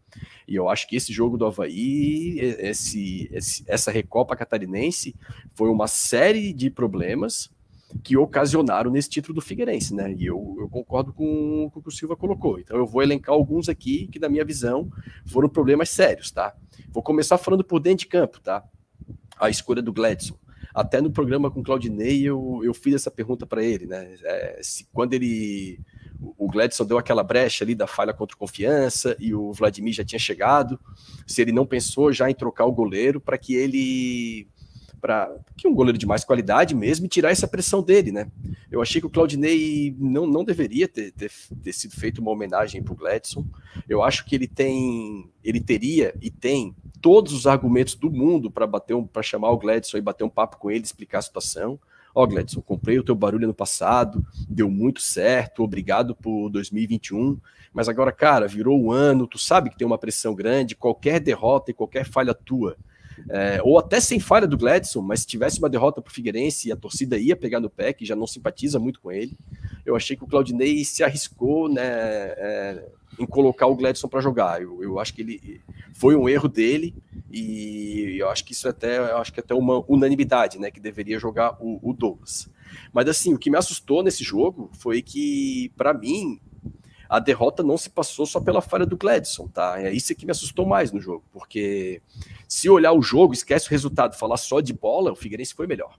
E 0.49 0.55
eu 0.55 0.69
acho 0.69 0.89
que 0.89 0.97
esse 0.97 1.13
jogo 1.13 1.37
do 1.37 1.45
Havaí, 1.45 2.39
esse, 2.39 3.29
esse, 3.33 3.65
essa 3.67 3.91
Recopa 3.91 4.37
Catarinense, 4.37 5.15
foi 5.55 5.69
uma 5.69 5.89
série 5.89 6.53
de 6.53 6.71
problemas 6.71 7.51
que 8.03 8.17
ocasionaram 8.17 8.91
nesse 8.91 9.09
título 9.09 9.35
do 9.35 9.41
Figueirense, 9.41 9.95
né? 9.95 10.13
E 10.13 10.27
eu, 10.27 10.57
eu 10.59 10.69
concordo 10.69 11.13
com, 11.13 11.71
com, 11.73 11.81
o 11.81 11.83
que 11.83 11.89
o 11.89 11.93
Silva 11.93 12.17
colocou. 12.17 12.59
Então 12.59 12.77
eu 12.77 12.87
vou 12.87 13.03
elencar 13.03 13.35
alguns 13.35 13.69
aqui 13.69 14.09
que, 14.09 14.19
na 14.19 14.29
minha 14.29 14.45
visão, 14.45 14.91
foram 15.27 15.49
problemas 15.49 15.91
sérios, 15.91 16.31
tá? 16.31 16.55
Vou 16.91 17.03
começar 17.03 17.39
falando 17.39 17.65
por 17.65 17.81
dentro 17.81 18.01
de 18.01 18.07
campo, 18.07 18.41
tá? 18.41 18.65
A 19.39 19.51
escolha 19.51 19.83
do 19.83 19.93
Gladson. 19.93 20.37
Até 20.75 21.01
no 21.01 21.11
programa 21.11 21.51
com 21.51 21.61
o 21.61 21.63
Claudinei 21.63 22.23
eu, 22.23 22.61
eu 22.63 22.75
fiz 22.75 22.95
essa 22.95 23.11
pergunta 23.11 23.47
para 23.47 23.63
ele, 23.63 23.87
né? 23.87 24.15
É, 24.25 24.61
se, 24.63 24.87
quando 24.93 25.15
ele. 25.15 25.81
O 26.39 26.49
Gladson 26.51 26.85
deu 26.85 26.99
aquela 26.99 27.23
brecha 27.23 27.63
ali 27.63 27.75
da 27.75 27.87
falha 27.87 28.13
contra 28.13 28.37
confiança 28.37 29.15
e 29.21 29.35
o 29.35 29.53
Vladimir 29.53 29.93
já 29.93 30.05
tinha 30.05 30.19
chegado. 30.19 30.79
Se 31.27 31.43
ele 31.43 31.53
não 31.53 31.67
pensou 31.67 32.13
já 32.13 32.31
em 32.31 32.35
trocar 32.35 32.65
o 32.65 32.73
goleiro 32.73 33.21
para 33.21 33.37
que 33.37 33.55
ele 33.55 34.49
para 35.07 35.37
que 35.57 35.69
um 35.69 35.75
goleiro 35.75 35.97
de 35.97 36.05
mais 36.05 36.25
qualidade 36.25 36.75
mesmo 36.75 37.07
e 37.07 37.09
tirar 37.09 37.31
essa 37.31 37.47
pressão 37.47 37.81
dele, 37.81 38.11
né? 38.11 38.29
Eu 38.69 38.83
achei 38.83 39.01
que 39.01 39.07
o 39.07 39.11
Claudinei 39.11 39.95
não, 39.97 40.27
não 40.27 40.43
deveria 40.43 40.89
ter, 40.89 41.13
ter, 41.13 41.31
ter 41.63 41.73
sido 41.73 41.95
feito 41.95 42.21
uma 42.21 42.33
homenagem 42.33 42.83
para 42.83 42.93
o 42.93 42.97
Gladson. 42.97 43.47
Eu 43.89 44.03
acho 44.03 44.25
que 44.25 44.35
ele 44.35 44.49
tem, 44.49 45.31
ele 45.45 45.61
teria 45.61 46.13
e 46.21 46.29
tem 46.29 46.75
todos 47.01 47.33
os 47.33 47.47
argumentos 47.47 47.95
do 47.95 48.11
mundo 48.11 48.51
para 48.51 48.67
bater 48.67 48.95
um, 48.95 49.07
para 49.07 49.23
chamar 49.23 49.51
o 49.51 49.59
Gladson 49.59 49.97
e 49.97 50.01
bater 50.01 50.25
um 50.25 50.29
papo 50.29 50.57
com 50.57 50.73
ele, 50.73 50.83
explicar 50.83 51.19
a 51.19 51.23
situação. 51.23 51.79
Ó, 52.13 52.25
oh, 52.25 52.27
Gladson, 52.27 52.61
comprei 52.61 52.99
o 52.99 53.05
teu 53.05 53.15
barulho 53.15 53.47
no 53.47 53.55
passado, 53.55 54.27
deu 54.49 54.69
muito 54.69 55.01
certo, 55.01 55.63
obrigado 55.63 56.17
por 56.17 56.49
2021, 56.49 57.39
mas 57.73 57.89
agora, 57.89 58.11
cara, 58.11 58.49
virou 58.49 58.77
o 58.77 58.87
um 58.87 58.91
ano, 58.91 59.29
tu 59.29 59.39
sabe 59.39 59.71
que 59.71 59.79
tem 59.79 59.87
uma 59.87 59.99
pressão 59.99 60.35
grande, 60.35 60.75
qualquer 60.75 61.21
derrota 61.21 61.71
e 61.71 61.75
qualquer 61.75 62.05
falha 62.05 62.35
tua 62.35 62.77
é, 63.29 63.61
ou 63.62 63.79
até 63.79 64.01
sem 64.01 64.21
falha 64.21 64.47
do 64.47 64.57
Gladson, 64.57 65.01
mas 65.01 65.21
se 65.21 65.27
tivesse 65.27 65.59
uma 65.59 65.69
derrota 65.69 66.03
para 66.03 66.11
o 66.11 66.14
Figueirense 66.14 66.69
e 66.69 66.73
a 66.73 66.77
torcida 66.77 67.17
ia 67.19 67.37
pegar 67.37 67.61
no 67.61 67.71
pé, 67.71 67.93
que 67.93 68.05
já 68.05 68.14
não 68.14 68.27
simpatiza 68.27 68.79
muito 68.79 69.01
com 69.01 69.11
ele, 69.11 69.37
eu 69.85 69.97
achei 69.97 70.17
que 70.17 70.25
o 70.25 70.27
Claudinei 70.27 70.85
se 70.85 71.03
arriscou 71.03 71.69
né, 71.69 71.83
é, 71.83 72.89
em 73.19 73.27
colocar 73.27 73.67
o 73.67 73.77
Gladson 73.77 74.09
para 74.09 74.21
jogar. 74.21 74.61
Eu, 74.61 74.83
eu, 74.83 74.99
acho 74.99 75.14
que 75.14 75.23
ele 75.23 75.61
foi 75.95 76.14
um 76.14 76.29
erro 76.29 76.49
dele 76.49 76.95
e 77.31 78.17
eu 78.19 78.29
acho 78.29 78.45
que 78.45 78.53
isso 78.53 78.67
é 78.67 78.71
até 78.71 78.99
eu 78.99 79.19
acho 79.19 79.33
que 79.33 79.41
é 79.41 79.43
até 79.43 79.55
uma 79.55 79.85
unanimidade, 79.89 80.59
né, 80.59 80.71
que 80.71 80.81
deveria 80.81 81.19
jogar 81.19 81.57
o, 81.61 81.79
o 81.83 81.93
Douglas. 81.93 82.51
Mas 82.93 83.09
assim, 83.09 83.33
o 83.33 83.39
que 83.39 83.51
me 83.51 83.57
assustou 83.57 84.03
nesse 84.03 84.25
jogo 84.25 84.71
foi 84.75 85.01
que, 85.01 85.73
para 85.77 85.95
mim, 85.95 86.41
a 87.09 87.19
derrota 87.19 87.63
não 87.63 87.77
se 87.77 87.91
passou 87.91 88.27
só 88.27 88.41
pela 88.41 88.61
falha 88.61 88.87
do 88.87 88.97
Gladson, 88.97 89.49
tá? 89.49 89.81
É 89.81 89.93
isso 89.93 90.15
que 90.15 90.27
me 90.27 90.33
assustou 90.33 90.67
mais 90.67 90.93
no 90.93 91.01
jogo, 91.01 91.25
porque 91.33 92.01
se 92.49 92.69
olhar 92.69 92.93
o 92.93 93.03
jogo, 93.03 93.33
esquece 93.33 93.67
o 93.67 93.71
resultado, 93.71 94.17
falar 94.17 94.37
só 94.37 94.61
de 94.61 94.73
bola, 94.73 95.13
o 95.13 95.17
Figueirense 95.17 95.55
foi 95.55 95.67
melhor. 95.67 95.97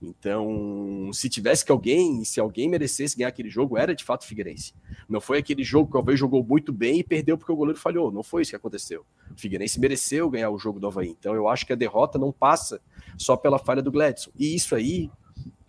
Então, 0.00 1.10
se 1.12 1.28
tivesse 1.28 1.64
que 1.64 1.72
alguém, 1.72 2.22
se 2.24 2.38
alguém 2.38 2.68
merecesse 2.68 3.16
ganhar 3.16 3.28
aquele 3.28 3.48
jogo, 3.48 3.78
era 3.78 3.94
de 3.94 4.04
fato 4.04 4.22
o 4.22 4.26
Figueirense. 4.26 4.74
Não 5.08 5.20
foi 5.20 5.38
aquele 5.38 5.64
jogo 5.64 5.90
que 5.90 5.96
o 5.96 6.00
Havaí 6.00 6.16
jogou 6.16 6.44
muito 6.44 6.72
bem 6.72 6.98
e 6.98 7.04
perdeu 7.04 7.38
porque 7.38 7.52
o 7.52 7.56
goleiro 7.56 7.78
falhou. 7.78 8.12
Não 8.12 8.22
foi 8.22 8.42
isso 8.42 8.50
que 8.50 8.56
aconteceu. 8.56 9.06
O 9.34 9.40
Figueirense 9.40 9.80
mereceu 9.80 10.28
ganhar 10.28 10.50
o 10.50 10.58
jogo 10.58 10.78
do 10.78 10.86
Havaí. 10.86 11.08
Então, 11.08 11.34
eu 11.34 11.48
acho 11.48 11.64
que 11.66 11.72
a 11.72 11.76
derrota 11.76 12.18
não 12.18 12.30
passa 12.30 12.80
só 13.16 13.36
pela 13.36 13.58
falha 13.58 13.82
do 13.82 13.90
Gladson. 13.90 14.30
E 14.38 14.54
isso 14.54 14.74
aí 14.74 15.10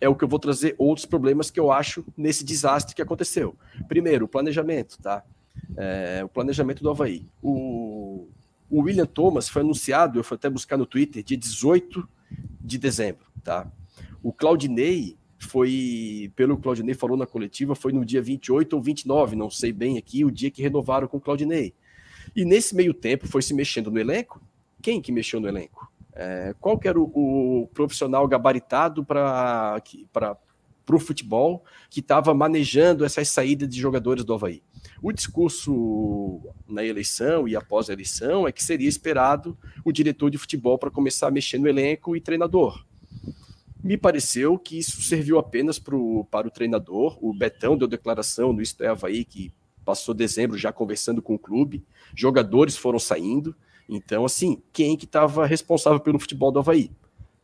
é 0.00 0.08
o 0.08 0.14
que 0.14 0.24
eu 0.24 0.28
vou 0.28 0.38
trazer 0.38 0.74
outros 0.78 1.04
problemas 1.04 1.50
que 1.50 1.58
eu 1.58 1.72
acho 1.72 2.04
nesse 2.16 2.44
desastre 2.44 2.94
que 2.94 3.02
aconteceu. 3.02 3.56
Primeiro, 3.88 4.26
o 4.26 4.28
planejamento, 4.28 4.98
tá? 5.02 5.24
É, 5.76 6.22
o 6.24 6.28
planejamento 6.28 6.82
do 6.82 6.90
Havaí. 6.90 7.26
O, 7.42 8.28
o 8.70 8.82
William 8.82 9.06
Thomas 9.06 9.48
foi 9.48 9.62
anunciado, 9.62 10.18
eu 10.18 10.24
fui 10.24 10.36
até 10.36 10.48
buscar 10.48 10.76
no 10.76 10.86
Twitter, 10.86 11.22
dia 11.22 11.36
18 11.36 12.08
de 12.60 12.78
dezembro, 12.78 13.26
tá? 13.42 13.70
O 14.22 14.32
Claudinei 14.32 15.16
foi, 15.38 16.32
pelo 16.34 16.54
que 16.54 16.60
o 16.60 16.62
Claudinei 16.62 16.94
falou 16.94 17.16
na 17.16 17.26
coletiva, 17.26 17.74
foi 17.74 17.92
no 17.92 18.04
dia 18.04 18.20
28 18.20 18.74
ou 18.74 18.82
29, 18.82 19.36
não 19.36 19.50
sei 19.50 19.72
bem 19.72 19.96
aqui, 19.96 20.24
o 20.24 20.30
dia 20.30 20.50
que 20.50 20.62
renovaram 20.62 21.08
com 21.08 21.16
o 21.16 21.20
Claudinei. 21.20 21.74
E 22.34 22.44
nesse 22.44 22.74
meio 22.74 22.92
tempo 22.92 23.26
foi 23.26 23.42
se 23.42 23.54
mexendo 23.54 23.90
no 23.90 23.98
elenco. 23.98 24.40
Quem 24.82 25.00
que 25.00 25.10
mexeu 25.10 25.40
no 25.40 25.48
elenco? 25.48 25.90
É, 26.20 26.52
qual 26.60 26.76
que 26.76 26.88
era 26.88 26.98
o, 26.98 27.04
o 27.62 27.68
profissional 27.68 28.26
gabaritado 28.26 29.04
para 29.04 29.80
o 30.90 30.98
futebol 30.98 31.64
que 31.88 32.00
estava 32.00 32.34
manejando 32.34 33.04
essas 33.04 33.28
saídas 33.28 33.68
de 33.68 33.78
jogadores 33.78 34.24
do 34.24 34.34
Havaí? 34.34 34.60
O 35.00 35.12
discurso 35.12 36.40
na 36.66 36.84
eleição 36.84 37.46
e 37.46 37.54
após 37.54 37.88
a 37.88 37.92
eleição 37.92 38.48
é 38.48 38.50
que 38.52 38.64
seria 38.64 38.88
esperado 38.88 39.56
o 39.84 39.92
diretor 39.92 40.28
de 40.28 40.38
futebol 40.38 40.76
para 40.76 40.90
começar 40.90 41.28
a 41.28 41.30
mexer 41.30 41.56
no 41.56 41.68
elenco 41.68 42.16
e 42.16 42.20
treinador. 42.20 42.84
Me 43.80 43.96
pareceu 43.96 44.58
que 44.58 44.76
isso 44.76 45.00
serviu 45.02 45.38
apenas 45.38 45.78
pro, 45.78 46.26
para 46.32 46.48
o 46.48 46.50
treinador. 46.50 47.16
O 47.24 47.32
Betão 47.32 47.78
deu 47.78 47.86
declaração 47.86 48.52
no 48.52 48.60
Isto 48.60 48.82
é 48.82 48.88
Havaí, 48.88 49.24
que 49.24 49.52
passou 49.84 50.12
dezembro 50.12 50.58
já 50.58 50.72
conversando 50.72 51.22
com 51.22 51.36
o 51.36 51.38
clube. 51.38 51.84
Jogadores 52.12 52.76
foram 52.76 52.98
saindo. 52.98 53.54
Então, 53.88 54.24
assim, 54.24 54.62
quem 54.72 54.96
que 54.96 55.06
estava 55.06 55.46
responsável 55.46 55.98
pelo 55.98 56.18
futebol 56.18 56.52
do 56.52 56.58
Havaí? 56.58 56.90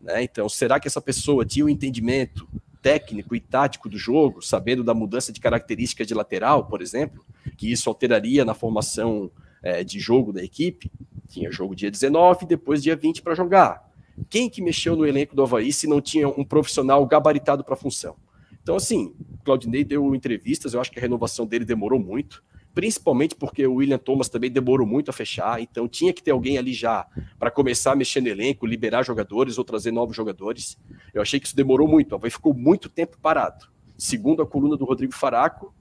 Né? 0.00 0.22
Então, 0.22 0.48
será 0.48 0.78
que 0.78 0.86
essa 0.86 1.00
pessoa 1.00 1.44
tinha 1.44 1.64
o 1.64 1.68
um 1.68 1.70
entendimento 1.70 2.46
técnico 2.82 3.34
e 3.34 3.40
tático 3.40 3.88
do 3.88 3.96
jogo, 3.96 4.42
sabendo 4.42 4.84
da 4.84 4.92
mudança 4.92 5.32
de 5.32 5.40
característica 5.40 6.04
de 6.04 6.12
lateral, 6.12 6.66
por 6.66 6.82
exemplo, 6.82 7.24
que 7.56 7.72
isso 7.72 7.88
alteraria 7.88 8.44
na 8.44 8.52
formação 8.52 9.30
é, 9.62 9.82
de 9.82 9.98
jogo 9.98 10.34
da 10.34 10.44
equipe? 10.44 10.92
Tinha 11.26 11.50
jogo 11.50 11.74
dia 11.74 11.90
19, 11.90 12.44
depois 12.44 12.82
dia 12.82 12.94
20 12.94 13.22
para 13.22 13.34
jogar. 13.34 13.90
Quem 14.28 14.50
que 14.50 14.60
mexeu 14.60 14.94
no 14.94 15.06
elenco 15.06 15.34
do 15.34 15.42
Havaí 15.42 15.72
se 15.72 15.86
não 15.86 16.00
tinha 16.00 16.28
um 16.28 16.44
profissional 16.44 17.04
gabaritado 17.06 17.64
para 17.64 17.72
a 17.72 17.76
função? 17.76 18.16
Então, 18.62 18.76
assim, 18.76 19.14
Claudinei 19.44 19.82
deu 19.82 20.14
entrevistas, 20.14 20.74
eu 20.74 20.80
acho 20.80 20.90
que 20.90 20.98
a 20.98 21.02
renovação 21.02 21.46
dele 21.46 21.64
demorou 21.64 21.98
muito 21.98 22.42
principalmente 22.74 23.34
porque 23.36 23.66
o 23.66 23.74
William 23.74 23.98
Thomas 23.98 24.28
também 24.28 24.50
demorou 24.50 24.86
muito 24.86 25.08
a 25.08 25.12
fechar, 25.12 25.60
então 25.60 25.88
tinha 25.88 26.12
que 26.12 26.22
ter 26.22 26.32
alguém 26.32 26.58
ali 26.58 26.72
já 26.72 27.06
para 27.38 27.50
começar 27.50 27.92
a 27.92 27.96
mexer 27.96 28.20
no 28.20 28.28
elenco, 28.28 28.66
liberar 28.66 29.04
jogadores 29.04 29.56
ou 29.56 29.64
trazer 29.64 29.92
novos 29.92 30.16
jogadores. 30.16 30.76
Eu 31.12 31.22
achei 31.22 31.38
que 31.38 31.46
isso 31.46 31.56
demorou 31.56 31.86
muito, 31.86 32.16
o 32.16 32.30
ficou 32.30 32.52
muito 32.52 32.88
tempo 32.88 33.16
parado. 33.22 33.68
Segundo 33.96 34.42
a 34.42 34.46
coluna 34.46 34.76
do 34.76 34.84
Rodrigo 34.84 35.14
Faraco, 35.14 35.72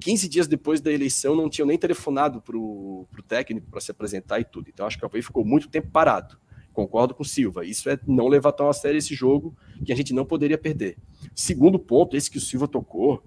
15 0.00 0.28
dias 0.28 0.48
depois 0.48 0.80
da 0.80 0.90
eleição 0.90 1.36
não 1.36 1.48
tinham 1.48 1.66
nem 1.66 1.78
telefonado 1.78 2.42
para 2.42 2.56
o 2.56 3.06
técnico 3.26 3.68
para 3.70 3.80
se 3.80 3.92
apresentar 3.92 4.40
e 4.40 4.44
tudo. 4.44 4.68
Então 4.68 4.84
acho 4.84 4.98
que 4.98 5.04
o 5.04 5.06
Havaí 5.06 5.22
ficou 5.22 5.44
muito 5.44 5.68
tempo 5.68 5.90
parado. 5.92 6.36
Concordo 6.72 7.14
com 7.14 7.22
o 7.22 7.26
Silva. 7.26 7.64
Isso 7.64 7.88
é 7.88 7.98
não 8.04 8.26
levar 8.26 8.50
tão 8.50 8.68
a 8.68 8.72
sério 8.72 8.98
esse 8.98 9.14
jogo 9.14 9.54
que 9.84 9.92
a 9.92 9.96
gente 9.96 10.12
não 10.12 10.24
poderia 10.24 10.58
perder. 10.58 10.96
Segundo 11.34 11.78
ponto, 11.78 12.16
esse 12.16 12.28
que 12.28 12.38
o 12.38 12.40
Silva 12.40 12.66
tocou. 12.66 13.22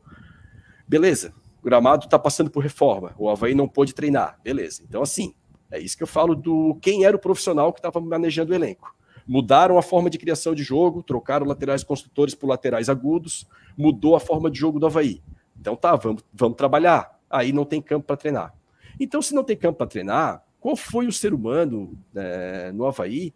Beleza, 0.85 1.33
o 1.65 1.67
gramado 1.67 2.05
está 2.05 2.19
passando 2.19 2.51
por 2.51 2.61
reforma, 2.61 3.15
o 3.17 3.27
Havaí 3.27 3.55
não 3.55 3.67
pôde 3.67 3.91
treinar, 3.91 4.39
beleza. 4.43 4.83
Então, 4.87 5.01
assim, 5.01 5.33
é 5.71 5.79
isso 5.79 5.97
que 5.97 6.03
eu 6.03 6.07
falo 6.07 6.35
do 6.35 6.77
quem 6.79 7.05
era 7.05 7.17
o 7.17 7.19
profissional 7.19 7.73
que 7.73 7.79
estava 7.79 7.99
manejando 7.99 8.51
o 8.51 8.55
elenco. 8.55 8.95
Mudaram 9.25 9.75
a 9.79 9.81
forma 9.81 10.07
de 10.07 10.19
criação 10.19 10.53
de 10.53 10.61
jogo, 10.61 11.01
trocaram 11.01 11.43
laterais 11.43 11.83
construtores 11.83 12.35
por 12.35 12.45
laterais 12.45 12.87
agudos, 12.87 13.47
mudou 13.75 14.15
a 14.15 14.19
forma 14.19 14.51
de 14.51 14.59
jogo 14.59 14.79
do 14.79 14.85
Havaí. 14.85 15.23
Então 15.59 15.75
tá, 15.75 15.95
vamos, 15.95 16.23
vamos 16.31 16.55
trabalhar. 16.55 17.19
Aí 17.27 17.51
não 17.51 17.65
tem 17.65 17.81
campo 17.81 18.05
para 18.05 18.15
treinar. 18.15 18.53
Então, 18.99 19.19
se 19.19 19.33
não 19.33 19.43
tem 19.43 19.57
campo 19.57 19.79
para 19.79 19.87
treinar, 19.87 20.45
qual 20.59 20.75
foi 20.75 21.07
o 21.07 21.11
ser 21.11 21.33
humano 21.33 21.97
é, 22.15 22.71
no 22.73 22.85
Havaí 22.85 23.33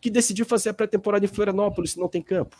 que 0.00 0.10
decidiu 0.10 0.44
fazer 0.44 0.70
a 0.70 0.74
pré-temporada 0.74 1.24
em 1.24 1.28
Florianópolis 1.28 1.92
se 1.92 2.00
não 2.00 2.08
tem 2.08 2.22
campo? 2.22 2.56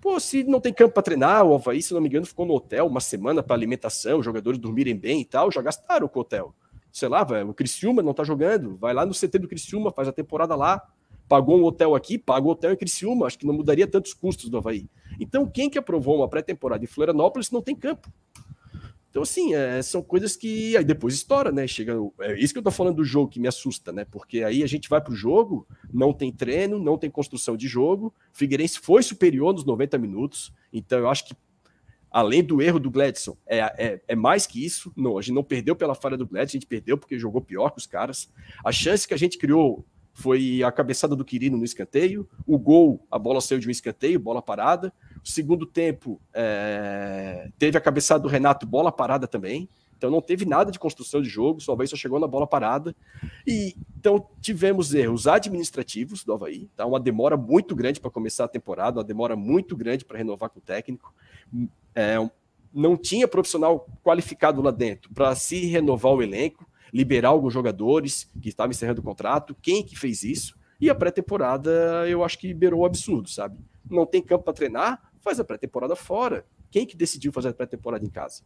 Pô, 0.00 0.18
se 0.18 0.44
não 0.44 0.60
tem 0.60 0.72
campo 0.72 0.94
para 0.94 1.02
treinar, 1.02 1.44
o 1.44 1.54
Havaí, 1.54 1.82
se 1.82 1.92
não 1.92 2.00
me 2.00 2.08
engano, 2.08 2.24
ficou 2.24 2.46
no 2.46 2.54
hotel 2.54 2.86
uma 2.86 3.00
semana 3.00 3.42
para 3.42 3.54
alimentação, 3.54 4.18
os 4.18 4.24
jogadores 4.24 4.58
dormirem 4.58 4.96
bem 4.96 5.20
e 5.20 5.24
tal, 5.24 5.52
já 5.52 5.60
gastaram 5.60 6.08
com 6.08 6.18
o 6.18 6.22
hotel. 6.22 6.54
Sei 6.90 7.06
lá, 7.08 7.26
o 7.46 7.52
Criciúma 7.52 8.02
não 8.02 8.14
tá 8.14 8.24
jogando, 8.24 8.76
vai 8.76 8.94
lá 8.94 9.04
no 9.04 9.12
CT 9.12 9.38
do 9.38 9.46
Criciúma, 9.46 9.92
faz 9.92 10.08
a 10.08 10.12
temporada 10.12 10.56
lá, 10.56 10.82
pagou 11.28 11.60
um 11.60 11.64
hotel 11.64 11.94
aqui, 11.94 12.16
paga 12.16 12.46
o 12.46 12.50
hotel 12.50 12.72
em 12.72 12.76
Criciúma, 12.76 13.26
acho 13.26 13.38
que 13.38 13.46
não 13.46 13.54
mudaria 13.54 13.86
tantos 13.86 14.14
custos 14.14 14.48
do 14.48 14.56
Havaí. 14.56 14.88
Então, 15.20 15.46
quem 15.46 15.68
que 15.68 15.78
aprovou 15.78 16.16
uma 16.16 16.28
pré-temporada 16.28 16.82
em 16.82 16.88
Florianópolis 16.88 17.50
não 17.50 17.60
tem 17.60 17.76
campo? 17.76 18.10
Então, 19.10 19.22
assim, 19.22 19.54
é, 19.54 19.82
são 19.82 20.02
coisas 20.02 20.36
que 20.36 20.76
aí 20.76 20.84
depois 20.84 21.14
estoura, 21.14 21.50
né? 21.50 21.66
Chega. 21.66 21.94
É 22.20 22.38
isso 22.38 22.52
que 22.52 22.60
eu 22.60 22.62
tô 22.62 22.70
falando 22.70 22.96
do 22.96 23.04
jogo 23.04 23.28
que 23.28 23.40
me 23.40 23.48
assusta, 23.48 23.92
né? 23.92 24.04
Porque 24.04 24.44
aí 24.44 24.62
a 24.62 24.68
gente 24.68 24.88
vai 24.88 25.00
pro 25.00 25.14
jogo, 25.14 25.66
não 25.92 26.12
tem 26.12 26.32
treino, 26.32 26.78
não 26.78 26.96
tem 26.96 27.10
construção 27.10 27.56
de 27.56 27.66
jogo. 27.66 28.14
Figueirense 28.32 28.78
foi 28.78 29.02
superior 29.02 29.52
nos 29.52 29.64
90 29.64 29.98
minutos. 29.98 30.52
Então, 30.72 31.00
eu 31.00 31.08
acho 31.08 31.26
que, 31.26 31.34
além 32.08 32.44
do 32.44 32.62
erro 32.62 32.78
do 32.78 32.88
Gladson, 32.88 33.36
é, 33.48 33.58
é, 33.58 34.00
é 34.06 34.14
mais 34.14 34.46
que 34.46 34.64
isso. 34.64 34.92
Não, 34.96 35.18
a 35.18 35.22
gente 35.22 35.34
não 35.34 35.42
perdeu 35.42 35.74
pela 35.74 35.96
falha 35.96 36.16
do 36.16 36.26
Gladson, 36.26 36.50
a 36.50 36.60
gente 36.60 36.66
perdeu 36.66 36.96
porque 36.96 37.18
jogou 37.18 37.40
pior 37.40 37.70
que 37.70 37.78
os 37.78 37.86
caras. 37.86 38.30
A 38.64 38.70
chance 38.70 39.08
que 39.08 39.14
a 39.14 39.18
gente 39.18 39.38
criou 39.38 39.84
foi 40.12 40.62
a 40.62 40.70
cabeçada 40.70 41.16
do 41.16 41.24
Quirino 41.24 41.56
no 41.56 41.64
escanteio. 41.64 42.28
O 42.46 42.58
gol, 42.58 43.06
a 43.10 43.18
bola 43.18 43.40
saiu 43.40 43.58
de 43.58 43.68
um 43.68 43.70
escanteio, 43.70 44.18
bola 44.18 44.42
parada. 44.42 44.92
O 45.24 45.28
segundo 45.28 45.66
tempo 45.66 46.20
é, 46.32 47.50
teve 47.58 47.76
a 47.76 47.80
cabeçada 47.80 48.20
do 48.20 48.28
Renato, 48.28 48.66
bola 48.66 48.90
parada 48.92 49.26
também. 49.26 49.68
Então 49.96 50.10
não 50.10 50.22
teve 50.22 50.46
nada 50.46 50.72
de 50.72 50.78
construção 50.78 51.20
de 51.20 51.28
jogo, 51.28 51.60
só 51.60 51.72
Havaí 51.72 51.86
só 51.86 51.94
chegou 51.94 52.18
na 52.18 52.26
bola 52.26 52.46
parada. 52.46 52.96
E 53.46 53.74
então 53.98 54.26
tivemos 54.40 54.94
erros 54.94 55.26
administrativos 55.26 56.24
do 56.24 56.32
Havaí, 56.32 56.70
tá? 56.74 56.86
Uma 56.86 56.98
demora 56.98 57.36
muito 57.36 57.76
grande 57.76 58.00
para 58.00 58.10
começar 58.10 58.44
a 58.44 58.48
temporada, 58.48 58.98
uma 58.98 59.04
demora 59.04 59.36
muito 59.36 59.76
grande 59.76 60.06
para 60.06 60.16
renovar 60.16 60.48
com 60.48 60.58
o 60.58 60.62
técnico. 60.62 61.14
É, 61.94 62.16
não 62.72 62.96
tinha 62.96 63.28
profissional 63.28 63.86
qualificado 64.02 64.62
lá 64.62 64.70
dentro 64.70 65.12
para 65.12 65.34
se 65.34 65.66
renovar 65.66 66.12
o 66.12 66.22
elenco, 66.22 66.66
liberar 66.92 67.30
alguns 67.30 67.52
jogadores 67.52 68.30
que 68.40 68.48
estavam 68.48 68.70
encerrando 68.70 69.00
o 69.00 69.04
contrato. 69.04 69.56
Quem 69.60 69.84
que 69.84 69.98
fez 69.98 70.22
isso? 70.22 70.58
E 70.80 70.88
a 70.88 70.94
pré-temporada 70.94 71.70
eu 72.08 72.24
acho 72.24 72.38
que 72.38 72.48
liberou 72.48 72.80
o 72.80 72.84
absurdo, 72.86 73.28
sabe? 73.28 73.58
Não 73.88 74.06
tem 74.06 74.22
campo 74.22 74.44
para 74.44 74.54
treinar, 74.54 75.12
faz 75.20 75.38
a 75.38 75.44
pré-temporada 75.44 75.94
fora. 75.94 76.44
Quem 76.70 76.86
que 76.86 76.96
decidiu 76.96 77.32
fazer 77.32 77.48
a 77.48 77.52
pré-temporada 77.52 78.04
em 78.04 78.10
casa? 78.10 78.42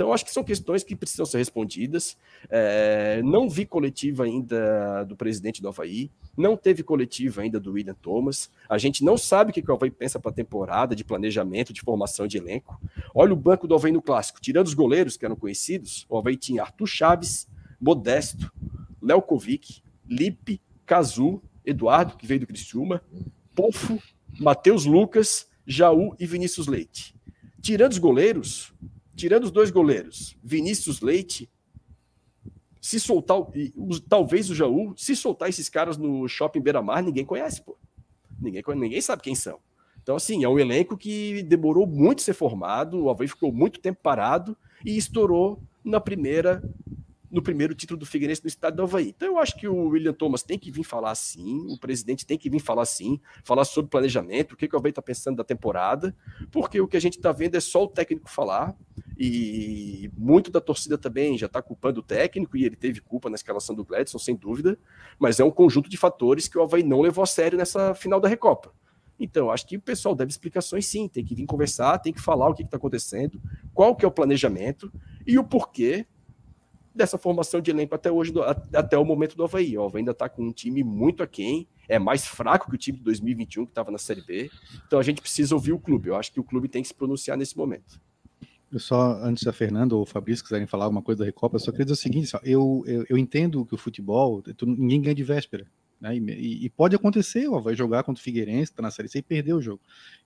Então, 0.00 0.14
acho 0.14 0.24
que 0.24 0.32
são 0.32 0.42
questões 0.42 0.82
que 0.82 0.96
precisam 0.96 1.26
ser 1.26 1.36
respondidas. 1.36 2.16
É, 2.48 3.20
não 3.22 3.50
vi 3.50 3.66
coletiva 3.66 4.24
ainda 4.24 5.04
do 5.04 5.14
presidente 5.14 5.60
do 5.60 5.68
Havaí, 5.68 6.10
não 6.34 6.56
teve 6.56 6.82
coletiva 6.82 7.42
ainda 7.42 7.60
do 7.60 7.72
William 7.72 7.94
Thomas. 8.00 8.50
A 8.66 8.78
gente 8.78 9.04
não 9.04 9.18
sabe 9.18 9.50
o 9.50 9.52
que 9.52 9.70
o 9.70 9.74
Havaí 9.74 9.90
pensa 9.90 10.18
para 10.18 10.30
a 10.30 10.34
temporada, 10.34 10.96
de 10.96 11.04
planejamento, 11.04 11.70
de 11.70 11.82
formação 11.82 12.26
de 12.26 12.38
elenco. 12.38 12.80
Olha 13.14 13.34
o 13.34 13.36
banco 13.36 13.68
do 13.68 13.74
Havaí 13.74 13.92
no 13.92 14.00
clássico. 14.00 14.40
Tirando 14.40 14.68
os 14.68 14.74
goleiros 14.74 15.18
que 15.18 15.24
eram 15.26 15.36
conhecidos, 15.36 16.06
o 16.08 16.16
Havaí 16.16 16.36
tinha 16.36 16.62
Arthur 16.62 16.86
Chaves, 16.86 17.46
Modesto, 17.80 18.52
Léo 19.00 19.22
Kovic, 19.22 19.82
Lipe, 20.06 20.60
Cazu, 20.84 21.42
Eduardo, 21.64 22.16
que 22.16 22.26
veio 22.26 22.40
do 22.40 22.46
Criciúma, 22.46 23.02
Pofo, 23.54 24.00
Matheus 24.38 24.84
Lucas 24.84 25.48
Jaú 25.66 26.14
e 26.18 26.26
Vinícius 26.26 26.66
Leite. 26.66 27.14
Tirando 27.60 27.92
os 27.92 27.98
goleiros, 27.98 28.72
tirando 29.14 29.44
os 29.44 29.50
dois 29.50 29.70
goleiros, 29.70 30.36
Vinícius 30.42 31.00
Leite, 31.00 31.48
se 32.80 32.98
soltar, 32.98 33.38
talvez 34.08 34.50
o 34.50 34.54
Jaú, 34.54 34.94
se 34.96 35.14
soltar 35.14 35.48
esses 35.48 35.68
caras 35.68 35.96
no 35.96 36.26
shopping 36.26 36.60
Beira-Mar, 36.60 37.02
ninguém 37.02 37.24
conhece, 37.24 37.62
pô. 37.62 37.76
Ninguém, 38.40 38.62
ninguém 38.74 39.00
sabe 39.00 39.22
quem 39.22 39.34
são. 39.34 39.60
Então, 40.02 40.16
assim, 40.16 40.42
é 40.42 40.48
um 40.48 40.58
elenco 40.58 40.96
que 40.96 41.42
demorou 41.42 41.86
muito 41.86 42.20
a 42.20 42.22
ser 42.24 42.32
formado, 42.32 43.04
o 43.04 43.10
Havaí 43.10 43.28
ficou 43.28 43.52
muito 43.52 43.80
tempo 43.80 44.00
parado 44.02 44.56
e 44.84 44.96
estourou 44.96 45.62
na 45.84 46.00
primeira 46.00 46.62
no 47.30 47.40
primeiro 47.40 47.74
título 47.74 47.98
do 47.98 48.04
Figueirense 48.04 48.42
no 48.42 48.48
estado 48.48 48.76
do 48.76 48.82
Havaí. 48.82 49.10
Então 49.10 49.28
eu 49.28 49.38
acho 49.38 49.56
que 49.56 49.68
o 49.68 49.88
William 49.88 50.12
Thomas 50.12 50.42
tem 50.42 50.58
que 50.58 50.70
vir 50.70 50.82
falar 50.82 51.14
sim, 51.14 51.66
o 51.68 51.78
presidente 51.78 52.26
tem 52.26 52.36
que 52.36 52.50
vir 52.50 52.60
falar 52.60 52.84
sim, 52.84 53.20
falar 53.44 53.64
sobre 53.64 53.90
planejamento, 53.90 54.52
o 54.52 54.56
que, 54.56 54.66
que 54.66 54.74
o 54.74 54.78
Havaí 54.78 54.90
está 54.90 55.00
pensando 55.00 55.36
da 55.36 55.44
temporada, 55.44 56.14
porque 56.50 56.80
o 56.80 56.88
que 56.88 56.96
a 56.96 57.00
gente 57.00 57.16
está 57.16 57.30
vendo 57.30 57.54
é 57.54 57.60
só 57.60 57.84
o 57.84 57.88
técnico 57.88 58.28
falar, 58.28 58.76
e 59.16 60.10
muito 60.16 60.50
da 60.50 60.60
torcida 60.60 60.98
também 60.98 61.38
já 61.38 61.46
está 61.46 61.62
culpando 61.62 62.00
o 62.00 62.02
técnico, 62.02 62.56
e 62.56 62.64
ele 62.64 62.76
teve 62.76 63.00
culpa 63.00 63.30
na 63.30 63.36
escalação 63.36 63.74
do 63.74 63.84
Gladson, 63.84 64.18
sem 64.18 64.34
dúvida, 64.34 64.78
mas 65.18 65.38
é 65.38 65.44
um 65.44 65.50
conjunto 65.50 65.88
de 65.88 65.96
fatores 65.96 66.48
que 66.48 66.58
o 66.58 66.62
Havaí 66.62 66.82
não 66.82 67.00
levou 67.00 67.22
a 67.22 67.26
sério 67.26 67.56
nessa 67.56 67.94
final 67.94 68.18
da 68.18 68.28
Recopa. 68.28 68.72
Então, 69.20 69.50
acho 69.50 69.66
que 69.66 69.76
o 69.76 69.80
pessoal 69.80 70.14
deve 70.14 70.30
explicações 70.30 70.86
sim, 70.86 71.06
tem 71.06 71.22
que 71.22 71.34
vir 71.34 71.44
conversar, 71.44 71.98
tem 71.98 72.12
que 72.12 72.20
falar 72.22 72.48
o 72.48 72.54
que 72.54 72.62
está 72.62 72.78
acontecendo, 72.78 73.38
qual 73.74 73.94
que 73.94 74.02
é 74.02 74.08
o 74.08 74.10
planejamento 74.10 74.90
e 75.26 75.38
o 75.38 75.44
porquê 75.44 76.06
dessa 76.94 77.16
formação 77.16 77.60
de 77.60 77.70
elenco 77.70 77.94
até 77.94 78.10
hoje, 78.10 78.32
até 78.74 78.98
o 78.98 79.04
momento 79.04 79.36
do 79.36 79.44
Havaí. 79.44 79.76
O 79.76 79.84
Havaí 79.84 80.00
ainda 80.00 80.10
está 80.12 80.28
com 80.28 80.42
um 80.42 80.52
time 80.52 80.82
muito 80.82 81.22
aquém, 81.22 81.66
é 81.88 81.98
mais 81.98 82.26
fraco 82.26 82.68
que 82.68 82.74
o 82.74 82.78
time 82.78 82.98
de 82.98 83.04
2021 83.04 83.64
que 83.64 83.70
estava 83.70 83.90
na 83.90 83.98
Série 83.98 84.22
B. 84.22 84.50
Então 84.86 84.98
a 84.98 85.02
gente 85.02 85.20
precisa 85.20 85.54
ouvir 85.54 85.72
o 85.72 85.78
clube. 85.78 86.08
Eu 86.08 86.16
acho 86.16 86.32
que 86.32 86.40
o 86.40 86.44
clube 86.44 86.68
tem 86.68 86.82
que 86.82 86.88
se 86.88 86.94
pronunciar 86.94 87.36
nesse 87.36 87.56
momento. 87.56 88.00
Eu 88.72 88.78
só, 88.78 89.18
antes 89.22 89.42
da 89.42 89.52
Fernando 89.52 89.94
ou 89.94 90.06
Fabrício 90.06 90.44
quiserem 90.44 90.66
falar 90.66 90.84
alguma 90.84 91.02
coisa 91.02 91.20
da 91.20 91.24
Recopa, 91.24 91.56
eu 91.56 91.60
só 91.60 91.72
queria 91.72 91.86
dizer 91.86 91.94
o 91.94 92.02
seguinte: 92.02 92.32
eu, 92.44 92.84
eu, 92.86 93.04
eu 93.08 93.18
entendo 93.18 93.66
que 93.66 93.74
o 93.74 93.78
futebol, 93.78 94.42
ninguém 94.62 95.02
ganha 95.02 95.14
de 95.14 95.24
véspera. 95.24 95.66
Né? 96.00 96.16
E, 96.16 96.64
e, 96.64 96.70
pode 96.70 96.96
acontecer, 96.96 97.48
ó, 97.48 97.60
vai 97.60 97.74
jogar 97.74 98.04
contra 98.04 98.20
o 98.20 98.24
Figueirense, 98.24 98.70
está 98.72 98.80
na 98.80 98.90
Série 98.90 99.08
C 99.08 99.18
e 99.18 99.22
perder 99.22 99.52
o 99.52 99.60
jogo. 99.60 99.80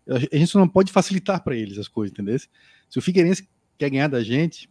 A 0.07 0.37
gente 0.37 0.55
não 0.55 0.69
pode 0.69 0.93
facilitar 0.93 1.43
para 1.43 1.57
eles 1.57 1.79
as 1.79 1.89
coisas, 1.89 2.13
entendeu? 2.13 2.39
Se 2.39 2.99
o 2.99 3.03
Figueirense 3.03 3.49
quer 3.77 3.91
ganhar 3.91 4.09
da 4.09 4.23
gente, 4.23 4.71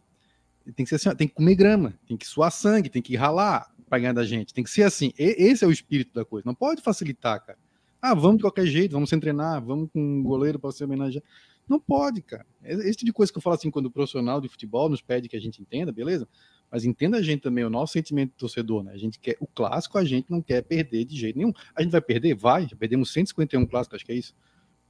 tem 0.72 0.86
que 0.86 0.90
ser 0.90 0.96
assim, 0.96 1.16
tem 1.16 1.28
que 1.28 1.34
comer 1.34 1.56
grama, 1.56 1.94
tem 2.08 2.16
que 2.16 2.26
suar 2.26 2.52
sangue, 2.52 2.90
tem 2.90 3.02
que 3.02 3.16
ralar 3.16 3.72
para 3.90 4.00
ganhar 4.00 4.14
da 4.14 4.24
gente. 4.24 4.54
Tem 4.54 4.64
que 4.64 4.70
ser 4.70 4.84
assim. 4.84 5.12
E, 5.20 5.36
esse 5.38 5.64
é 5.64 5.68
o 5.68 5.72
espírito 5.72 6.14
da 6.14 6.26
coisa. 6.26 6.46
Não 6.46 6.56
pode 6.56 6.82
facilitar, 6.82 7.46
cara. 7.46 7.60
Ah, 8.02 8.14
vamos 8.14 8.38
de 8.38 8.44
qualquer 8.44 8.66
jeito, 8.66 8.92
vamos 8.92 9.10
sem 9.10 9.20
treinar, 9.20 9.64
vamos 9.64 9.90
com 9.92 10.02
um 10.02 10.24
goleiro 10.24 10.60
para 10.60 10.72
ser 10.72 10.86
homenageado. 10.86 11.26
Não 11.68 11.80
pode, 11.80 12.22
cara. 12.22 12.46
Esse 12.62 12.98
tipo 12.98 13.06
de 13.06 13.14
coisa 13.14 13.32
que 13.32 13.38
eu 13.38 13.42
falo 13.42 13.56
assim, 13.56 13.72
quando 13.72 13.86
o 13.86 13.92
profissional 13.92 14.42
de 14.42 14.50
futebol 14.50 14.90
nos 14.90 15.02
pede 15.02 15.30
que 15.30 15.38
a 15.38 15.40
gente 15.40 15.62
entenda, 15.62 15.92
beleza? 15.92 16.28
Mas 16.70 16.84
entenda 16.84 17.18
a 17.18 17.22
gente 17.22 17.42
também, 17.42 17.64
o 17.64 17.70
nosso 17.70 17.94
sentimento 17.94 18.32
de 18.32 18.38
torcedor, 18.38 18.84
né? 18.84 18.92
A 18.92 18.98
gente 18.98 19.20
quer 19.20 19.38
o 19.40 19.48
clássico, 19.48 19.98
a 19.98 20.04
gente 20.04 20.30
não 20.30 20.42
quer 20.42 20.62
perder 20.64 21.06
de 21.06 21.16
jeito 21.16 21.38
nenhum. 21.38 21.54
A 21.76 21.82
gente 21.82 21.92
vai 21.92 22.02
perder? 22.02 22.36
Vai, 22.36 22.68
já 22.68 22.76
perdemos 22.76 23.14
151 23.14 23.66
clássicos, 23.68 23.98
acho 23.98 24.06
que 24.06 24.12
é 24.12 24.16
isso. 24.16 24.36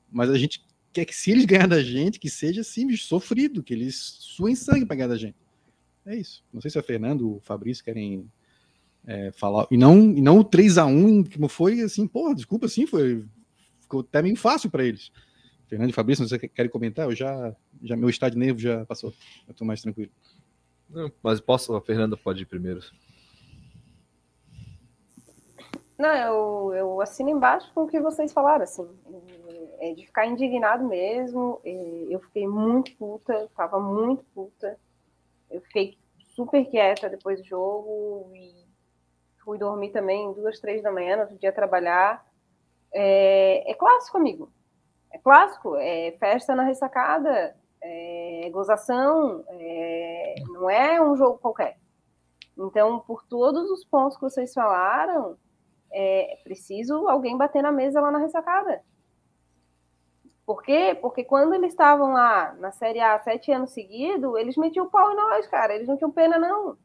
Mas 0.09 0.29
a 0.29 0.37
gente 0.37 0.65
quer 0.91 1.05
que 1.05 1.15
se 1.15 1.29
eles 1.31 1.45
ganharem 1.45 1.69
da 1.69 1.83
gente, 1.83 2.19
que 2.19 2.29
seja 2.29 2.61
assim, 2.61 2.95
sofrido, 2.95 3.61
que 3.61 3.73
eles 3.73 3.95
suem 3.95 4.55
sangue 4.55 4.85
para 4.85 4.95
ganhar 4.95 5.09
da 5.09 5.17
gente. 5.17 5.35
É 6.05 6.15
isso. 6.15 6.43
Não 6.51 6.61
sei 6.61 6.69
se 6.69 6.79
a 6.79 6.83
Fernando, 6.83 7.37
o 7.37 7.39
Fabrício 7.41 7.83
querem 7.83 8.29
é, 9.05 9.31
falar. 9.31 9.67
E 9.71 9.77
não, 9.77 9.97
e 10.11 10.21
não 10.21 10.39
o 10.39 10.45
3x1, 10.45 11.33
como 11.33 11.47
foi 11.47 11.81
assim, 11.81 12.07
porra, 12.07 12.35
desculpa, 12.35 12.65
assim, 12.65 12.85
foi. 12.85 13.25
Ficou 13.81 14.01
até 14.01 14.21
meio 14.21 14.35
fácil 14.35 14.69
para 14.69 14.83
eles. 14.83 15.11
Fernando 15.67 15.89
e 15.89 15.93
Fabrício, 15.93 16.27
você 16.27 16.37
querem 16.39 16.71
comentar? 16.71 17.05
Eu 17.05 17.15
já, 17.15 17.55
já 17.81 17.95
meu 17.95 18.09
estado 18.09 18.33
de 18.33 18.37
nervo 18.37 18.59
já 18.59 18.85
passou. 18.85 19.13
Eu 19.47 19.51
estou 19.51 19.65
mais 19.65 19.81
tranquilo. 19.81 20.11
Não, 20.89 21.11
mas 21.21 21.39
posso, 21.39 21.75
a 21.75 21.81
Fernanda 21.81 22.15
pode 22.15 22.43
ir 22.43 22.45
primeiro. 22.45 22.81
Não, 25.97 26.13
eu, 26.13 26.73
eu 26.75 27.01
assino 27.01 27.29
embaixo 27.29 27.71
com 27.73 27.83
o 27.83 27.87
que 27.87 27.99
vocês 27.99 28.33
falaram, 28.33 28.63
assim, 28.63 28.87
é 29.79 29.93
de 29.93 30.05
ficar 30.05 30.25
indignado 30.25 30.87
mesmo. 30.87 31.61
Eu 31.63 32.19
fiquei 32.19 32.47
muito 32.47 32.95
puta, 32.95 33.49
tava 33.55 33.79
muito 33.79 34.23
puta. 34.33 34.77
Eu 35.53 35.61
fiquei 35.61 35.97
super 36.35 36.65
quieta 36.65 37.07
depois 37.07 37.39
do 37.39 37.45
jogo 37.45 38.31
e 38.33 38.65
fui 39.43 39.57
dormir 39.57 39.91
também 39.91 40.33
duas, 40.33 40.59
três 40.59 40.81
da 40.81 40.91
manhã, 40.91 41.15
no 41.15 41.21
outro 41.23 41.37
dia 41.37 41.53
trabalhar. 41.53 42.25
É, 42.91 43.71
é 43.71 43.73
clássico, 43.75 44.17
amigo. 44.17 44.51
É 45.11 45.19
clássico. 45.19 45.75
É 45.77 46.11
festa 46.19 46.55
na 46.55 46.63
ressacada, 46.63 47.55
é 47.81 48.49
gozação, 48.51 49.43
é, 49.47 50.35
não 50.47 50.69
é 50.69 51.01
um 51.01 51.15
jogo 51.15 51.37
qualquer. 51.37 51.77
Então, 52.57 52.99
por 52.99 53.23
todos 53.27 53.69
os 53.69 53.85
pontos 53.85 54.17
que 54.17 54.23
vocês 54.23 54.53
falaram, 54.53 55.37
é 55.91 56.39
preciso 56.43 57.07
alguém 57.07 57.37
bater 57.37 57.61
na 57.61 57.71
mesa 57.71 58.01
lá 58.01 58.09
na 58.09 58.19
ressacada. 58.19 58.83
Por 60.45 60.61
quê? 60.61 60.97
Porque 61.01 61.23
quando 61.23 61.53
eles 61.53 61.71
estavam 61.71 62.13
lá 62.13 62.53
na 62.59 62.71
Série 62.71 62.99
A 62.99 63.17
sete 63.19 63.51
anos 63.51 63.71
seguidos, 63.71 64.35
eles 64.35 64.57
metiam 64.57 64.85
o 64.85 64.89
pau 64.89 65.11
em 65.11 65.15
nós, 65.15 65.47
cara. 65.47 65.73
Eles 65.73 65.87
não 65.87 65.95
tinham 65.95 66.11
pena, 66.11 66.37
não. 66.37 66.77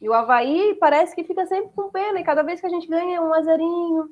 E 0.00 0.08
o 0.08 0.12
Havaí 0.12 0.74
parece 0.74 1.14
que 1.14 1.24
fica 1.24 1.46
sempre 1.46 1.72
com 1.74 1.90
pena, 1.90 2.20
e 2.20 2.24
cada 2.24 2.42
vez 2.42 2.60
que 2.60 2.66
a 2.66 2.70
gente 2.70 2.88
ganha 2.88 3.22
um 3.22 3.32
azerinho. 3.32 4.10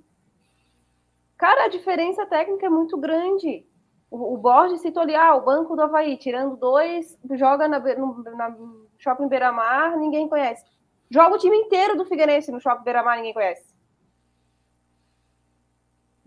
Cara, 1.36 1.64
a 1.64 1.68
diferença 1.68 2.24
técnica 2.26 2.66
é 2.66 2.70
muito 2.70 2.96
grande. 2.96 3.66
O, 4.10 4.34
o 4.34 4.38
Borges 4.38 4.80
citou 4.80 5.02
ali, 5.02 5.14
ah, 5.14 5.34
o 5.34 5.44
banco 5.44 5.74
do 5.74 5.82
Havaí, 5.82 6.16
tirando 6.16 6.56
dois, 6.56 7.18
joga 7.32 7.66
na, 7.66 7.80
no, 7.80 8.22
na 8.22 8.56
Shopping 8.98 9.28
Beira-Mar, 9.28 9.96
ninguém 9.96 10.28
conhece. 10.28 10.64
Joga 11.10 11.34
o 11.34 11.38
time 11.38 11.56
inteiro 11.56 11.96
do 11.96 12.06
Figueirense 12.06 12.52
no 12.52 12.60
Shopping 12.60 12.84
Beira-Mar, 12.84 13.16
ninguém 13.16 13.34
conhece. 13.34 13.73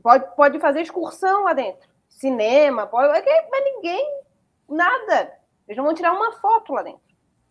Pode, 0.07 0.35
pode 0.37 0.59
fazer 0.61 0.79
excursão 0.79 1.43
lá 1.43 1.51
dentro. 1.51 1.85
cinema, 2.07 2.87
pode, 2.87 3.09
mas 3.51 3.63
ninguém, 3.65 4.21
nada. 4.65 5.37
Eles 5.67 5.75
não 5.75 5.83
vão 5.83 5.93
tirar 5.93 6.13
uma 6.13 6.31
foto 6.31 6.71
lá 6.71 6.81
dentro. 6.81 7.01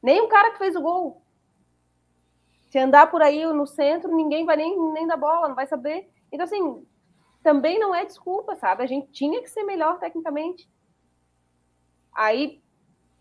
Nem 0.03 0.23
o 0.23 0.28
cara 0.28 0.53
que 0.53 0.57
fez 0.57 0.74
o 0.74 0.81
gol. 0.81 1.20
Se 2.70 2.78
andar 2.78 3.11
por 3.11 3.20
aí 3.20 3.45
no 3.45 3.66
centro, 3.66 4.16
ninguém 4.16 4.47
vai 4.47 4.57
nem, 4.57 4.74
nem 4.93 5.07
dar 5.07 5.19
bola, 5.19 5.49
não 5.49 5.55
vai 5.55 5.66
saber. 5.66 6.11
Então, 6.33 6.45
assim, 6.45 6.87
também 7.43 7.78
não 7.78 7.95
é 7.95 8.07
desculpa, 8.07 8.57
sabe? 8.57 8.83
A 8.83 8.87
gente 8.87 9.12
tinha 9.12 9.43
que 9.43 9.51
ser 9.51 9.62
melhor 9.62 9.99
tecnicamente. 9.99 10.66
Aí, 12.11 12.62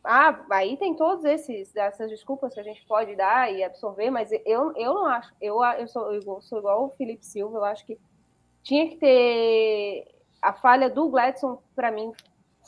ah, 0.01 0.45
aí 0.49 0.77
tem 0.77 0.95
todos 0.95 1.25
esses 1.25 1.75
essas 1.75 2.09
desculpas 2.09 2.53
que 2.53 2.61
a 2.61 2.63
gente 2.63 2.85
pode 2.87 3.13
dar 3.17 3.51
e 3.51 3.65
absorver, 3.65 4.09
mas 4.09 4.31
eu, 4.31 4.71
eu 4.77 4.93
não 4.93 5.05
acho. 5.07 5.35
Eu, 5.41 5.61
eu, 5.61 5.89
sou, 5.89 6.13
eu 6.13 6.41
sou 6.41 6.59
igual 6.59 6.85
o 6.85 6.91
Felipe 6.91 7.25
Silva, 7.25 7.57
eu 7.57 7.65
acho 7.65 7.85
que 7.85 7.99
tinha 8.65 8.89
que 8.89 8.97
ter 8.97 10.15
a 10.41 10.51
falha 10.51 10.89
do 10.89 11.07
Gladson 11.07 11.61
para 11.75 11.91
mim 11.91 12.11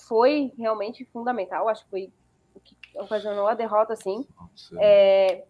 foi 0.08 0.54
realmente 0.56 1.04
fundamental. 1.06 1.68
Acho 1.68 1.84
que 1.86 1.90
foi 1.90 2.14
o 2.56 2.60
que 2.60 2.78
ocasionou 2.96 3.48
a 3.48 3.56
derrota, 3.56 3.94
assim. 3.94 4.26
É, 4.80 5.44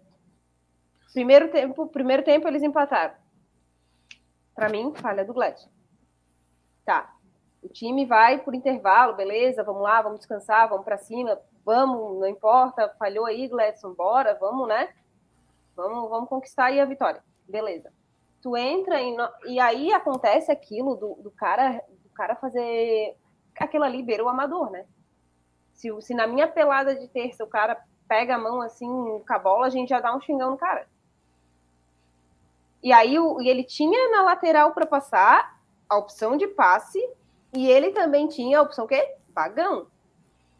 primeiro 1.13 1.51
tempo, 1.51 1.87
primeiro 1.87 2.23
tempo 2.23 2.47
eles 2.47 2.63
empataram. 2.63 3.13
Para 4.55 4.69
mim, 4.69 4.93
falha 4.95 5.25
do 5.25 5.33
Gladson. 5.33 5.69
Tá. 6.85 7.13
O 7.61 7.67
time 7.67 8.05
vai 8.05 8.39
por 8.39 8.55
intervalo, 8.55 9.15
beleza, 9.15 9.63
vamos 9.63 9.81
lá, 9.81 10.01
vamos 10.01 10.19
descansar, 10.19 10.69
vamos 10.69 10.85
para 10.85 10.97
cima, 10.97 11.37
vamos, 11.65 12.21
não 12.21 12.27
importa, 12.27 12.95
falhou 12.97 13.25
aí, 13.25 13.49
Gladson, 13.49 13.93
bora, 13.93 14.37
vamos, 14.39 14.67
né? 14.69 14.93
Vamos, 15.75 16.09
vamos 16.09 16.29
conquistar 16.29 16.65
aí 16.67 16.79
a 16.79 16.85
vitória. 16.85 17.21
Beleza. 17.47 17.91
Tu 18.41 18.55
entra 18.55 19.01
em, 19.01 19.17
e 19.45 19.59
aí 19.59 19.91
acontece 19.91 20.51
aquilo 20.51 20.95
do, 20.95 21.15
do 21.15 21.31
cara 21.31 21.83
do 22.03 22.09
cara 22.13 22.35
fazer 22.35 23.15
aquilo 23.59 23.83
ali 23.83 24.03
beira 24.03 24.23
o 24.23 24.29
amador, 24.29 24.69
né? 24.69 24.85
Se, 25.73 25.89
se 26.01 26.13
na 26.13 26.27
minha 26.27 26.47
pelada 26.47 26.95
de 26.95 27.07
terça 27.07 27.43
o 27.43 27.47
cara 27.47 27.79
pega 28.07 28.35
a 28.35 28.39
mão 28.39 28.61
assim 28.61 28.87
com 28.87 29.33
a 29.33 29.39
bola, 29.39 29.67
a 29.67 29.69
gente 29.69 29.89
já 29.89 29.99
dá 29.99 30.15
um 30.15 30.21
xingão 30.21 30.51
no 30.51 30.57
cara. 30.57 30.87
E 32.81 32.91
aí 32.93 33.19
o, 33.19 33.41
e 33.41 33.49
ele 33.49 33.63
tinha 33.63 34.09
na 34.11 34.21
lateral 34.21 34.71
para 34.71 34.85
passar, 34.85 35.57
a 35.89 35.97
opção 35.97 36.37
de 36.37 36.47
passe 36.47 36.99
e 37.53 37.69
ele 37.69 37.91
também 37.91 38.27
tinha 38.27 38.59
a 38.59 38.61
opção 38.61 38.85
que 38.85 39.15
vagão. 39.33 39.87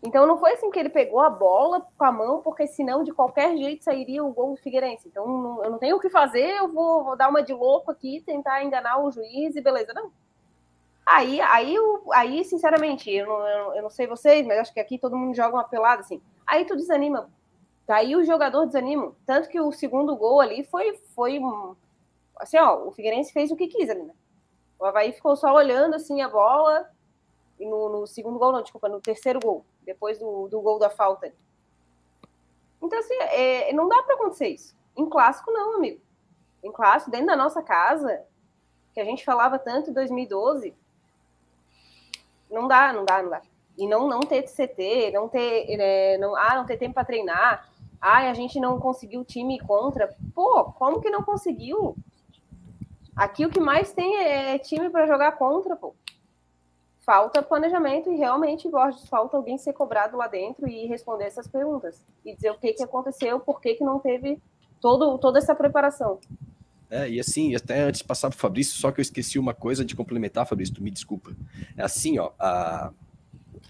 Então 0.07 0.25
não 0.25 0.38
foi 0.38 0.53
assim 0.53 0.71
que 0.71 0.79
ele 0.79 0.88
pegou 0.88 1.19
a 1.19 1.29
bola 1.29 1.85
com 1.97 2.05
a 2.05 2.11
mão, 2.13 2.41
porque 2.41 2.65
senão 2.65 3.03
de 3.03 3.11
qualquer 3.11 3.57
jeito 3.57 3.84
sairia 3.84 4.23
o 4.23 4.31
gol 4.31 4.51
do 4.51 4.61
Figueirense. 4.61 5.05
Então 5.05 5.27
não, 5.27 5.63
eu 5.65 5.69
não 5.69 5.77
tenho 5.77 5.97
o 5.97 5.99
que 5.99 6.09
fazer, 6.09 6.55
eu 6.55 6.69
vou, 6.69 7.03
vou, 7.03 7.17
dar 7.17 7.27
uma 7.27 7.43
de 7.43 7.51
louco 7.53 7.91
aqui, 7.91 8.23
tentar 8.25 8.63
enganar 8.63 8.99
o 9.03 9.11
juiz 9.11 9.53
e 9.57 9.61
beleza. 9.61 9.93
Não. 9.93 10.09
Aí, 11.05 11.41
aí, 11.41 11.75
aí 12.13 12.45
sinceramente, 12.45 13.11
eu 13.11 13.27
não, 13.27 13.75
eu 13.75 13.84
não 13.84 13.89
sei 13.89 14.07
vocês, 14.07 14.47
mas 14.47 14.59
acho 14.59 14.73
que 14.73 14.79
aqui 14.79 14.97
todo 14.97 15.17
mundo 15.17 15.35
joga 15.35 15.57
uma 15.57 15.65
pelada 15.65 15.99
assim. 15.99 16.21
Aí 16.45 16.63
tu 16.63 16.77
desanima. 16.77 17.29
Daí 17.85 18.15
o 18.15 18.23
jogador 18.23 18.65
desanima. 18.65 19.13
Tanto 19.25 19.49
que 19.49 19.59
o 19.59 19.73
segundo 19.73 20.15
gol 20.15 20.39
ali 20.39 20.63
foi, 20.63 20.95
foi 21.13 21.38
assim, 22.38 22.57
ó, 22.59 22.88
o 22.88 22.93
Figueirense 22.93 23.34
fez 23.34 23.51
o 23.51 23.57
que 23.57 23.67
quis 23.67 23.89
ali, 23.89 24.03
né? 24.03 24.13
O 24.79 24.85
Havaí 24.85 25.11
ficou 25.11 25.35
só 25.35 25.53
olhando 25.53 25.95
assim 25.95 26.21
a 26.21 26.29
bola. 26.29 26.89
E 27.59 27.65
no, 27.65 27.89
no 27.89 28.07
segundo 28.07 28.39
gol, 28.39 28.53
não, 28.53 28.61
desculpa, 28.61 28.88
no 28.88 29.01
terceiro 29.01 29.39
gol, 29.41 29.65
depois 29.88 30.19
do, 30.19 30.47
do 30.49 30.61
gol 30.61 30.77
da 30.77 30.89
falta. 30.89 31.34
Então, 32.81 32.99
assim, 32.99 33.15
é, 33.15 33.73
não 33.73 33.88
dá 33.88 34.03
para 34.03 34.15
acontecer 34.15 34.49
isso. 34.49 34.77
Em 34.95 35.09
clássico, 35.09 35.51
não, 35.51 35.77
amigo. 35.77 36.01
Em 36.61 36.72
clássico, 36.72 37.09
dentro 37.09 37.27
da 37.27 37.35
nossa 37.35 37.64
casa, 37.64 38.23
que 38.93 38.99
a 38.99 39.05
gente 39.05 39.23
falava 39.23 39.57
tanto 39.57 39.89
em 39.89 39.93
2012, 39.93 40.76
não 42.51 42.68
dá, 42.68 42.91
não 42.91 43.05
dá, 43.05 43.23
não 43.23 43.30
dá. 43.30 43.41
E 43.77 43.88
não, 43.88 44.07
não 44.07 44.19
ter 44.19 44.43
CT, 44.43 45.11
não 45.14 45.30
ter, 45.30 45.65
é, 45.69 46.18
não, 46.18 46.35
ah, 46.35 46.55
não 46.55 46.65
ter 46.65 46.77
tempo 46.77 46.95
para 46.95 47.05
treinar. 47.05 47.69
Ah, 48.01 48.30
a 48.30 48.34
gente 48.34 48.59
não 48.59 48.80
conseguiu 48.80 49.23
time 49.23 49.59
contra. 49.59 50.15
Pô, 50.35 50.65
como 50.73 50.99
que 50.99 51.09
não 51.09 51.23
conseguiu? 51.23 51.95
Aqui 53.15 53.45
o 53.45 53.49
que 53.49 53.59
mais 53.59 53.93
tem 53.93 54.18
é 54.18 54.59
time 54.59 54.89
para 54.89 55.07
jogar 55.07 55.31
contra, 55.34 55.76
pô. 55.76 55.95
Falta 57.07 57.41
planejamento 57.41 58.11
e 58.11 58.17
realmente, 58.17 58.69
Borges, 58.69 59.07
falta 59.07 59.38
alguém 59.38 59.57
ser 59.57 59.71
cobrado 59.71 60.17
lá 60.17 60.27
dentro 60.27 60.67
e 60.67 60.88
responder 60.88 61.23
essas 61.23 61.47
perguntas. 61.47 62.05
E 62.25 62.35
dizer 62.35 62.51
o 62.51 62.57
que, 62.57 62.73
que 62.73 62.84
aconteceu, 62.84 63.39
por 63.39 63.61
que, 63.61 63.75
que 63.75 63.84
não 63.85 63.97
teve 63.97 64.38
todo, 64.81 65.17
toda 65.17 65.39
essa 65.39 65.55
preparação. 65.55 66.19
É, 66.91 67.09
e 67.09 67.17
assim, 67.17 67.55
até 67.55 67.79
antes 67.79 68.01
de 68.01 68.03
passar 68.03 68.29
para 68.29 68.35
o 68.35 68.39
Fabrício, 68.39 68.75
só 68.75 68.91
que 68.91 68.99
eu 68.99 69.01
esqueci 69.01 69.39
uma 69.39 69.53
coisa 69.53 69.85
de 69.85 69.95
complementar, 69.95 70.45
Fabrício, 70.45 70.75
tu 70.75 70.84
me 70.84 70.91
desculpa. 70.91 71.31
É 71.77 71.84
assim, 71.84 72.19
ó, 72.19 72.31
a, 72.38 72.91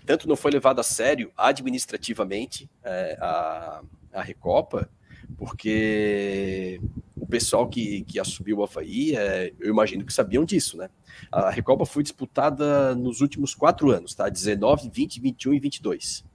tanto 0.04 0.28
não 0.28 0.36
foi 0.36 0.50
levado 0.50 0.80
a 0.80 0.84
sério 0.84 1.32
administrativamente 1.38 2.68
é, 2.84 3.20
a, 3.22 3.84
a 4.14 4.22
Recopa, 4.24 4.90
porque 5.38 6.80
o 7.16 7.26
pessoal 7.26 7.68
que, 7.68 8.04
que 8.04 8.20
assumiu 8.20 8.58
o 8.58 8.64
Havaí, 8.64 9.16
é, 9.16 9.54
eu 9.60 9.70
imagino 9.70 10.06
que 10.06 10.14
sabiam 10.14 10.46
disso, 10.46 10.78
né? 10.78 10.90
A 11.32 11.50
Recopa 11.50 11.86
foi 11.86 12.04
disputada 12.04 12.96
nos 12.96 13.22
últimos 13.22 13.54
quatro 13.54 13.92
anos, 13.92 14.16
tá? 14.16 14.30
19, 14.30 14.90
20, 14.90 15.20
21 15.20 15.54
e 15.54 15.60
22. 15.60 16.26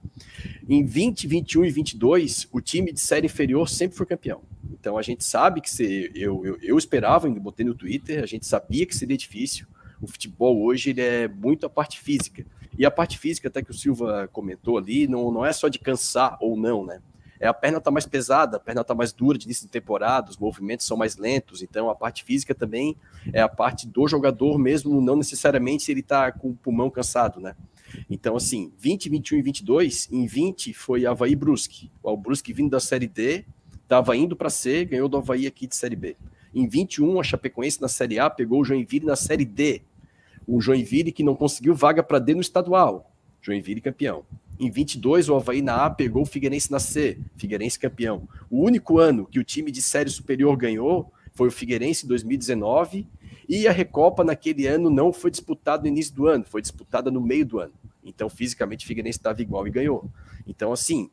Em 0.69 0.85
20, 0.85 1.27
21 1.27 1.65
e 1.65 1.71
22, 1.71 2.47
o 2.51 2.61
time 2.61 2.91
de 2.91 2.99
série 2.99 3.25
inferior 3.25 3.67
sempre 3.67 3.97
foi 3.97 4.05
campeão. 4.05 4.41
Então 4.71 4.97
a 4.97 5.01
gente 5.01 5.23
sabe 5.23 5.61
que 5.61 5.69
se, 5.69 6.11
eu, 6.13 6.45
eu, 6.45 6.57
eu 6.61 6.77
esperava, 6.77 7.29
botei 7.29 7.65
no 7.65 7.73
Twitter, 7.73 8.21
a 8.21 8.27
gente 8.27 8.45
sabia 8.45 8.85
que 8.85 8.95
seria 8.95 9.17
difícil. 9.17 9.65
O 10.01 10.07
futebol 10.07 10.61
hoje 10.61 10.89
ele 10.89 11.01
é 11.01 11.27
muito 11.27 11.65
a 11.65 11.69
parte 11.69 11.99
física. 11.99 12.45
E 12.77 12.85
a 12.85 12.91
parte 12.91 13.17
física, 13.17 13.47
até 13.47 13.61
que 13.61 13.71
o 13.71 13.73
Silva 13.73 14.27
comentou 14.31 14.77
ali, 14.77 15.07
não, 15.07 15.31
não 15.31 15.45
é 15.45 15.53
só 15.53 15.67
de 15.67 15.79
cansar 15.79 16.37
ou 16.41 16.57
não, 16.57 16.85
né? 16.85 17.01
É, 17.43 17.47
a 17.47 17.53
perna 17.53 17.77
está 17.77 17.91
mais 17.91 18.05
pesada, 18.05 18.55
a 18.55 18.59
perna 18.59 18.79
está 18.79 18.95
mais 18.95 19.11
dura 19.11 19.37
de 19.37 19.43
início 19.43 19.65
de 19.65 19.69
temporada, 19.69 20.31
os 20.31 20.37
movimentos 20.37 20.87
são 20.87 20.95
mais 20.95 21.17
lentos, 21.17 21.61
então 21.61 21.89
a 21.89 21.95
parte 21.95 22.23
física 22.23 22.55
também 22.55 22.95
é 23.33 23.41
a 23.41 23.49
parte 23.49 23.85
do 23.85 24.07
jogador 24.07 24.57
mesmo, 24.57 25.01
não 25.01 25.17
necessariamente 25.17 25.83
se 25.83 25.91
ele 25.91 25.99
está 25.99 26.31
com 26.31 26.51
o 26.51 26.55
pulmão 26.55 26.89
cansado, 26.89 27.41
né? 27.41 27.53
Então, 28.09 28.37
assim, 28.37 28.71
20, 28.79 29.09
21 29.09 29.39
e 29.39 29.41
22, 29.41 30.09
em 30.09 30.25
20 30.25 30.73
foi 30.73 31.05
Havaí 31.05 31.35
Brusque. 31.35 31.91
O 32.01 32.15
Brusque 32.15 32.53
vindo 32.53 32.71
da 32.71 32.79
Série 32.79 33.07
D, 33.07 33.43
estava 33.83 34.15
indo 34.15 34.37
para 34.37 34.49
C, 34.49 34.85
ganhou 34.85 35.09
do 35.09 35.17
Havaí 35.17 35.45
aqui 35.45 35.67
de 35.67 35.75
Série 35.75 35.97
B. 35.97 36.15
Em 36.55 36.65
21, 36.65 37.19
a 37.19 37.23
Chapecoense 37.23 37.81
na 37.81 37.89
Série 37.89 38.19
A 38.19 38.29
pegou 38.29 38.61
o 38.61 38.63
Joinville 38.63 39.05
na 39.05 39.17
Série 39.17 39.43
D. 39.43 39.81
O 40.47 40.61
Joinville 40.61 41.11
que 41.11 41.23
não 41.23 41.35
conseguiu 41.35 41.75
vaga 41.75 42.01
para 42.01 42.19
D 42.19 42.35
no 42.35 42.41
estadual. 42.41 43.11
Joinville 43.41 43.81
campeão. 43.81 44.23
Em 44.59 44.69
22, 44.69 45.29
o 45.29 45.35
Havaí 45.35 45.61
na 45.61 45.85
A 45.85 45.89
pegou 45.89 46.23
o 46.23 46.25
Figueirense 46.25 46.71
na 46.71 46.79
C, 46.79 47.19
Figueirense 47.35 47.79
campeão. 47.79 48.27
O 48.49 48.63
único 48.63 48.99
ano 48.99 49.25
que 49.25 49.39
o 49.39 49.43
time 49.43 49.71
de 49.71 49.81
série 49.81 50.09
superior 50.09 50.55
ganhou 50.55 51.11
foi 51.33 51.47
o 51.47 51.51
Figueirense 51.51 52.05
em 52.05 52.07
2019, 52.07 53.07
e 53.47 53.67
a 53.67 53.71
Recopa 53.71 54.23
naquele 54.23 54.67
ano 54.67 54.89
não 54.89 55.11
foi 55.11 55.29
disputada 55.29 55.83
no 55.83 55.89
início 55.89 56.13
do 56.13 56.27
ano, 56.27 56.45
foi 56.45 56.61
disputada 56.61 57.11
no 57.11 57.19
meio 57.19 57.45
do 57.45 57.59
ano. 57.59 57.73
Então, 58.03 58.29
fisicamente, 58.29 58.85
o 58.85 58.87
Figueirense 58.87 59.17
estava 59.17 59.41
igual 59.41 59.67
e 59.67 59.71
ganhou. 59.71 60.09
Então, 60.47 60.71
assim, 60.71 61.09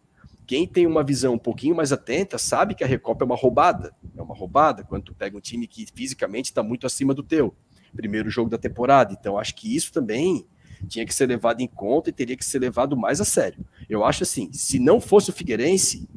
quem 0.47 0.67
tem 0.67 0.87
uma 0.87 1.03
visão 1.03 1.35
um 1.35 1.39
pouquinho 1.39 1.75
mais 1.75 1.93
atenta 1.93 2.37
sabe 2.37 2.75
que 2.75 2.83
a 2.83 2.87
Recopa 2.87 3.25
é 3.25 3.27
uma 3.27 3.37
roubada. 3.37 3.95
É 4.17 4.23
uma 4.23 4.35
roubada 4.35 4.85
quando 4.85 5.05
tu 5.05 5.15
pega 5.15 5.37
um 5.37 5.41
time 5.41 5.67
que 5.67 5.87
fisicamente 5.95 6.47
está 6.47 6.63
muito 6.63 6.87
acima 6.87 7.15
do 7.15 7.23
teu. 7.23 7.55
Primeiro 7.95 8.31
jogo 8.31 8.51
da 8.51 8.59
temporada. 8.59 9.17
Então, 9.19 9.39
acho 9.39 9.55
que 9.55 9.75
isso 9.75 9.93
também 9.93 10.47
tinha 10.87 11.07
que 11.07 11.15
ser 11.15 11.27
levado 11.27 11.61
em 11.61 11.67
conta 11.67 12.11
e 12.11 12.13
teria 12.13 12.37
que 12.37 12.45
ser 12.45 12.59
levado 12.59 12.97
mais 12.97 13.21
a 13.21 13.25
sério. 13.25 13.65
Eu 13.89 14.05
acho 14.05 14.23
assim, 14.23 14.53
se 14.53 14.79
não 14.79 15.01
fosse 15.01 15.31
o 15.31 15.33
Figueirense, 15.33 16.09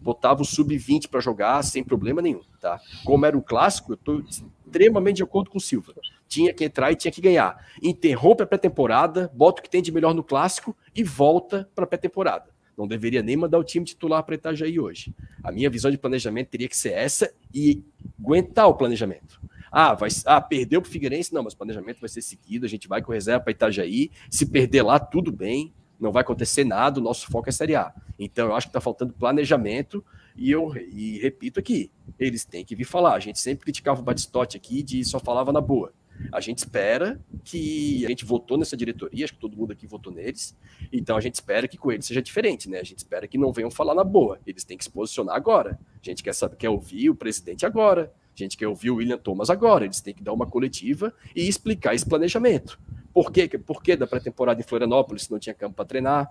botava 0.00 0.42
o 0.42 0.44
sub-20 0.44 1.08
para 1.08 1.20
jogar 1.20 1.62
sem 1.62 1.84
problema 1.84 2.22
nenhum, 2.22 2.42
tá? 2.60 2.80
Como 3.04 3.26
era 3.26 3.36
o 3.36 3.42
clássico, 3.42 3.92
eu 3.92 3.94
estou 3.94 4.20
extremamente 4.20 5.16
de 5.16 5.22
acordo 5.22 5.50
com 5.50 5.58
o 5.58 5.60
Silva. 5.60 5.94
Tinha 6.26 6.54
que 6.54 6.64
entrar 6.64 6.92
e 6.92 6.96
tinha 6.96 7.10
que 7.10 7.20
ganhar. 7.20 7.66
Interrompe 7.82 8.42
a 8.42 8.46
pré-temporada, 8.46 9.30
bota 9.34 9.60
o 9.60 9.62
que 9.64 9.70
tem 9.70 9.82
de 9.82 9.92
melhor 9.92 10.14
no 10.14 10.22
clássico 10.22 10.76
e 10.94 11.02
volta 11.02 11.68
para 11.74 11.84
a 11.84 11.86
pré-temporada. 11.86 12.50
Não 12.76 12.88
deveria 12.88 13.22
nem 13.22 13.36
mandar 13.36 13.58
o 13.58 13.64
time 13.64 13.84
titular 13.84 14.22
para 14.22 14.36
Itajaí 14.36 14.80
hoje. 14.80 15.14
A 15.44 15.52
minha 15.52 15.68
visão 15.68 15.90
de 15.90 15.98
planejamento 15.98 16.48
teria 16.48 16.68
que 16.68 16.76
ser 16.76 16.92
essa 16.92 17.30
e 17.52 17.84
aguentar 18.18 18.68
o 18.68 18.74
planejamento. 18.74 19.40
Ah, 19.70 19.94
vai, 19.94 20.08
ah, 20.26 20.40
perdeu 20.40 20.82
para 20.82 20.88
o 20.88 20.90
Figueirense? 20.90 21.32
Não, 21.32 21.42
mas 21.42 21.54
o 21.54 21.56
planejamento 21.56 22.00
vai 22.00 22.08
ser 22.08 22.22
seguido, 22.22 22.66
a 22.66 22.68
gente 22.68 22.88
vai 22.88 23.00
com 23.00 23.12
reserva 23.12 23.44
para 23.44 23.52
Itajaí. 23.52 24.10
Se 24.28 24.46
perder 24.46 24.82
lá, 24.82 24.98
tudo 24.98 25.30
bem, 25.30 25.72
não 25.98 26.10
vai 26.10 26.22
acontecer 26.22 26.64
nada, 26.64 26.98
o 26.98 27.02
nosso 27.02 27.26
foco 27.30 27.48
é 27.48 27.52
Série 27.52 27.76
A. 27.76 27.94
Então, 28.18 28.48
eu 28.48 28.54
acho 28.54 28.66
que 28.66 28.70
está 28.70 28.80
faltando 28.80 29.12
planejamento, 29.12 30.04
e 30.36 30.50
eu 30.50 30.74
e 30.76 31.18
repito 31.18 31.60
aqui, 31.60 31.90
eles 32.18 32.44
têm 32.44 32.64
que 32.64 32.74
vir 32.74 32.84
falar. 32.84 33.14
A 33.14 33.20
gente 33.20 33.38
sempre 33.38 33.64
criticava 33.64 34.00
o 34.00 34.04
Batistote 34.04 34.56
aqui 34.56 34.82
de 34.82 35.04
só 35.04 35.20
falava 35.20 35.52
na 35.52 35.60
boa. 35.60 35.92
A 36.32 36.40
gente 36.40 36.58
espera 36.58 37.20
que 37.44 38.04
a 38.04 38.08
gente 38.08 38.24
votou 38.24 38.58
nessa 38.58 38.76
diretoria, 38.76 39.24
acho 39.24 39.34
que 39.34 39.38
todo 39.38 39.56
mundo 39.56 39.72
aqui 39.72 39.86
votou 39.86 40.12
neles, 40.12 40.54
então 40.92 41.16
a 41.16 41.20
gente 41.20 41.34
espera 41.34 41.66
que 41.66 41.78
com 41.78 41.90
eles 41.90 42.04
seja 42.04 42.20
diferente, 42.20 42.68
né? 42.68 42.78
A 42.78 42.84
gente 42.84 42.98
espera 42.98 43.26
que 43.26 43.38
não 43.38 43.52
venham 43.52 43.70
falar 43.70 43.94
na 43.94 44.04
boa, 44.04 44.38
eles 44.46 44.62
têm 44.62 44.76
que 44.76 44.84
se 44.84 44.90
posicionar 44.90 45.34
agora. 45.34 45.78
A 45.94 45.98
gente 46.02 46.22
quer 46.22 46.34
saber, 46.34 46.56
quer 46.56 46.68
ouvir 46.68 47.08
o 47.08 47.14
presidente 47.14 47.64
agora, 47.64 48.12
gente 48.44 48.56
quer 48.56 48.68
ouvir 48.68 48.90
o 48.90 48.96
William 48.96 49.18
Thomas 49.18 49.50
agora, 49.50 49.84
eles 49.84 50.00
têm 50.00 50.14
que 50.14 50.22
dar 50.22 50.32
uma 50.32 50.46
coletiva 50.46 51.12
e 51.34 51.48
explicar 51.48 51.94
esse 51.94 52.06
planejamento. 52.06 52.78
porquê, 53.12 53.48
porquê 53.58 53.96
da 53.96 54.06
pré-temporada 54.06 54.60
em 54.60 54.64
Florianópolis 54.64 55.28
não 55.28 55.38
tinha 55.38 55.54
campo 55.54 55.76
para 55.76 55.84
treinar, 55.84 56.30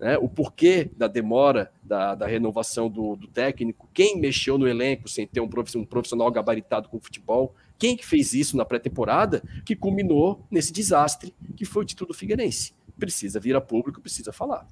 né? 0.00 0.16
o 0.18 0.28
porquê 0.28 0.90
da 0.96 1.06
demora 1.06 1.70
da, 1.82 2.14
da 2.14 2.26
renovação 2.26 2.88
do, 2.88 3.14
do, 3.16 3.28
técnico, 3.28 3.88
quem 3.92 4.18
mexeu 4.18 4.56
no 4.56 4.66
elenco 4.66 5.08
sem 5.08 5.26
ter 5.26 5.40
um 5.40 5.48
profissional, 5.48 5.84
um 5.84 5.86
profissional 5.86 6.30
gabaritado 6.30 6.88
com 6.88 6.98
futebol, 6.98 7.54
quem 7.78 7.96
que 7.96 8.06
fez 8.06 8.32
isso 8.32 8.56
na 8.56 8.64
pré-temporada 8.64 9.42
que 9.64 9.76
culminou 9.76 10.44
nesse 10.50 10.72
desastre 10.72 11.34
que 11.56 11.64
foi 11.64 11.82
o 11.82 11.86
título 11.86 12.08
do 12.08 12.14
Figueirense. 12.14 12.72
Precisa 12.98 13.38
vir 13.38 13.54
a 13.54 13.60
público, 13.60 14.00
precisa 14.00 14.32
falar. 14.32 14.66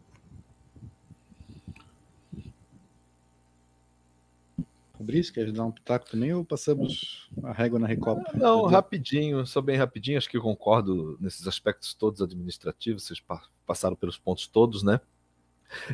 Fabrício, 4.99 5.33
quer 5.33 5.53
dar 5.53 5.65
um 5.65 5.71
pitaco 5.71 6.11
também 6.11 6.35
ou 6.35 6.45
passamos 6.45 7.31
a 7.45 7.53
régua 7.53 7.79
na 7.79 7.87
Recopa? 7.87 8.21
Não, 8.35 8.67
rapidinho, 8.67 9.47
só 9.47 9.61
bem 9.61 9.77
rapidinho, 9.77 10.19
acho 10.19 10.29
que 10.29 10.41
concordo 10.41 11.17
nesses 11.21 11.47
aspectos 11.47 11.95
todos 11.95 12.21
administrativos, 12.21 13.05
vocês 13.05 13.23
passaram 13.65 13.95
pelos 13.95 14.19
pontos 14.19 14.49
todos, 14.49 14.83
né? 14.83 15.01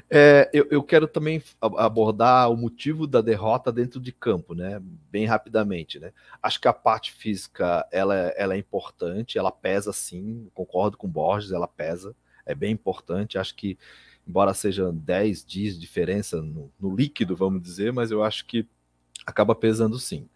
É, 0.08 0.48
eu, 0.54 0.66
eu, 0.70 0.82
quero 0.82 1.06
também 1.06 1.42
abordar 1.60 2.50
o 2.50 2.56
motivo 2.56 3.06
da 3.06 3.20
derrota 3.20 3.72
dentro 3.72 4.00
de 4.00 4.12
campo, 4.12 4.54
né? 4.54 4.80
Bem 5.10 5.26
rapidamente, 5.26 5.98
né? 5.98 6.12
Acho 6.42 6.60
que 6.60 6.68
a 6.68 6.72
parte 6.72 7.12
física 7.12 7.86
ela, 7.90 8.14
ela 8.36 8.54
é 8.54 8.58
importante, 8.58 9.36
ela 9.36 9.50
pesa 9.50 9.92
sim, 9.92 10.48
concordo 10.54 10.96
com 10.96 11.06
o 11.06 11.10
Borges, 11.10 11.50
ela 11.50 11.68
pesa, 11.68 12.16
é 12.46 12.54
bem 12.54 12.72
importante. 12.72 13.36
Acho 13.36 13.54
que, 13.54 13.76
embora 14.26 14.54
seja 14.54 14.92
10 14.92 15.44
dias 15.44 15.74
de 15.74 15.80
diferença 15.80 16.40
no, 16.40 16.72
no 16.80 16.94
líquido, 16.94 17.36
vamos 17.36 17.60
dizer, 17.60 17.92
mas 17.92 18.10
eu 18.10 18.22
acho 18.22 18.46
que 18.46 18.66
acaba 19.26 19.54
pesando 19.54 19.98
sim. 19.98 20.28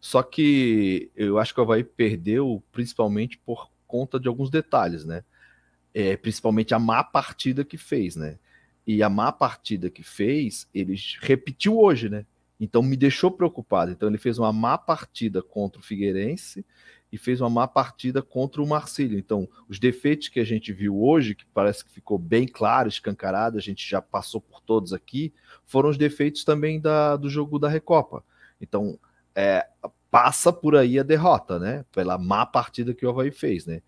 Só 0.00 0.22
que 0.22 1.10
eu 1.16 1.38
acho 1.38 1.54
que 1.54 1.60
o 1.60 1.62
Havaí 1.62 1.84
perdeu 1.84 2.62
principalmente 2.70 3.38
por 3.38 3.70
conta 3.86 4.18
de 4.18 4.28
alguns 4.28 4.50
detalhes, 4.50 5.04
né? 5.04 5.24
É, 5.92 6.16
principalmente 6.16 6.74
a 6.74 6.78
má 6.78 7.02
partida 7.04 7.64
que 7.64 7.78
fez, 7.78 8.16
né? 8.16 8.38
E 8.86 9.02
a 9.02 9.08
má 9.08 9.32
partida 9.32 9.88
que 9.88 10.02
fez, 10.02 10.68
ele 10.74 10.94
repetiu 11.20 11.78
hoje, 11.78 12.08
né? 12.08 12.26
Então 12.60 12.82
me 12.82 12.96
deixou 12.96 13.30
preocupado. 13.30 13.92
Então 13.92 14.08
ele 14.08 14.18
fez 14.18 14.38
uma 14.38 14.52
má 14.52 14.76
partida 14.76 15.42
contra 15.42 15.80
o 15.80 15.84
Figueirense 15.84 16.64
e 17.14 17.16
fez 17.16 17.40
uma 17.40 17.48
má 17.48 17.68
partida 17.68 18.20
contra 18.20 18.60
o 18.60 18.66
Marcílio. 18.66 19.16
Então, 19.16 19.48
os 19.68 19.78
defeitos 19.78 20.28
que 20.28 20.40
a 20.40 20.44
gente 20.44 20.72
viu 20.72 21.00
hoje, 21.00 21.36
que 21.36 21.46
parece 21.54 21.84
que 21.84 21.92
ficou 21.92 22.18
bem 22.18 22.44
claro, 22.44 22.88
escancarado, 22.88 23.56
a 23.56 23.60
gente 23.60 23.88
já 23.88 24.02
passou 24.02 24.40
por 24.40 24.60
todos 24.60 24.92
aqui, 24.92 25.32
foram 25.64 25.90
os 25.90 25.96
defeitos 25.96 26.42
também 26.42 26.80
da, 26.80 27.16
do 27.16 27.30
jogo 27.30 27.56
da 27.56 27.68
Recopa. 27.68 28.24
Então, 28.64 28.98
é, 29.34 29.66
passa 30.10 30.52
por 30.52 30.76
aí 30.76 30.98
a 30.98 31.02
derrota, 31.02 31.58
né? 31.58 31.84
Pela 31.92 32.16
má 32.16 32.46
partida 32.46 32.94
que 32.94 33.04
o 33.04 33.10
Havaí 33.10 33.30
fez, 33.30 33.66
né? 33.66 33.82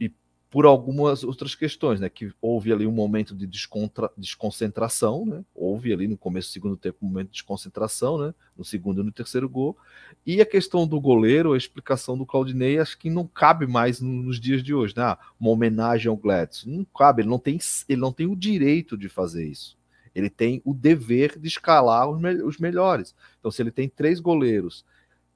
E 0.00 0.12
por 0.48 0.64
algumas 0.64 1.24
outras 1.24 1.54
questões, 1.54 1.98
né? 2.00 2.08
Que 2.08 2.32
houve 2.40 2.72
ali 2.72 2.86
um 2.86 2.92
momento 2.92 3.34
de 3.34 3.46
descontra, 3.46 4.10
desconcentração, 4.16 5.26
né? 5.26 5.44
Houve 5.54 5.92
ali 5.92 6.06
no 6.06 6.16
começo 6.16 6.48
do 6.48 6.52
segundo 6.52 6.76
tempo 6.76 6.98
um 7.02 7.08
momento 7.08 7.28
de 7.28 7.32
desconcentração, 7.32 8.16
né? 8.16 8.34
No 8.56 8.64
segundo 8.64 9.00
e 9.02 9.04
no 9.04 9.12
terceiro 9.12 9.48
gol. 9.48 9.76
E 10.24 10.40
a 10.40 10.46
questão 10.46 10.86
do 10.86 11.00
goleiro, 11.00 11.52
a 11.52 11.58
explicação 11.58 12.16
do 12.16 12.24
Claudinei, 12.24 12.78
acho 12.78 12.96
que 12.96 13.10
não 13.10 13.26
cabe 13.26 13.66
mais 13.66 14.00
nos 14.00 14.38
dias 14.40 14.62
de 14.62 14.72
hoje, 14.72 14.94
né? 14.96 15.02
Ah, 15.02 15.18
uma 15.38 15.50
homenagem 15.50 16.08
ao 16.08 16.16
Gladys. 16.16 16.64
Não 16.64 16.84
cabe, 16.84 17.22
ele 17.22 17.28
não 17.28 17.38
tem, 17.38 17.58
ele 17.88 18.00
não 18.00 18.12
tem 18.12 18.26
o 18.26 18.36
direito 18.36 18.96
de 18.96 19.08
fazer 19.08 19.46
isso. 19.46 19.76
Ele 20.14 20.28
tem 20.30 20.60
o 20.64 20.74
dever 20.74 21.38
de 21.38 21.48
escalar 21.48 22.08
os, 22.08 22.20
me 22.20 22.34
os 22.42 22.58
melhores. 22.58 23.14
Então, 23.38 23.50
se 23.50 23.62
ele 23.62 23.70
tem 23.70 23.88
três 23.88 24.20
goleiros 24.20 24.84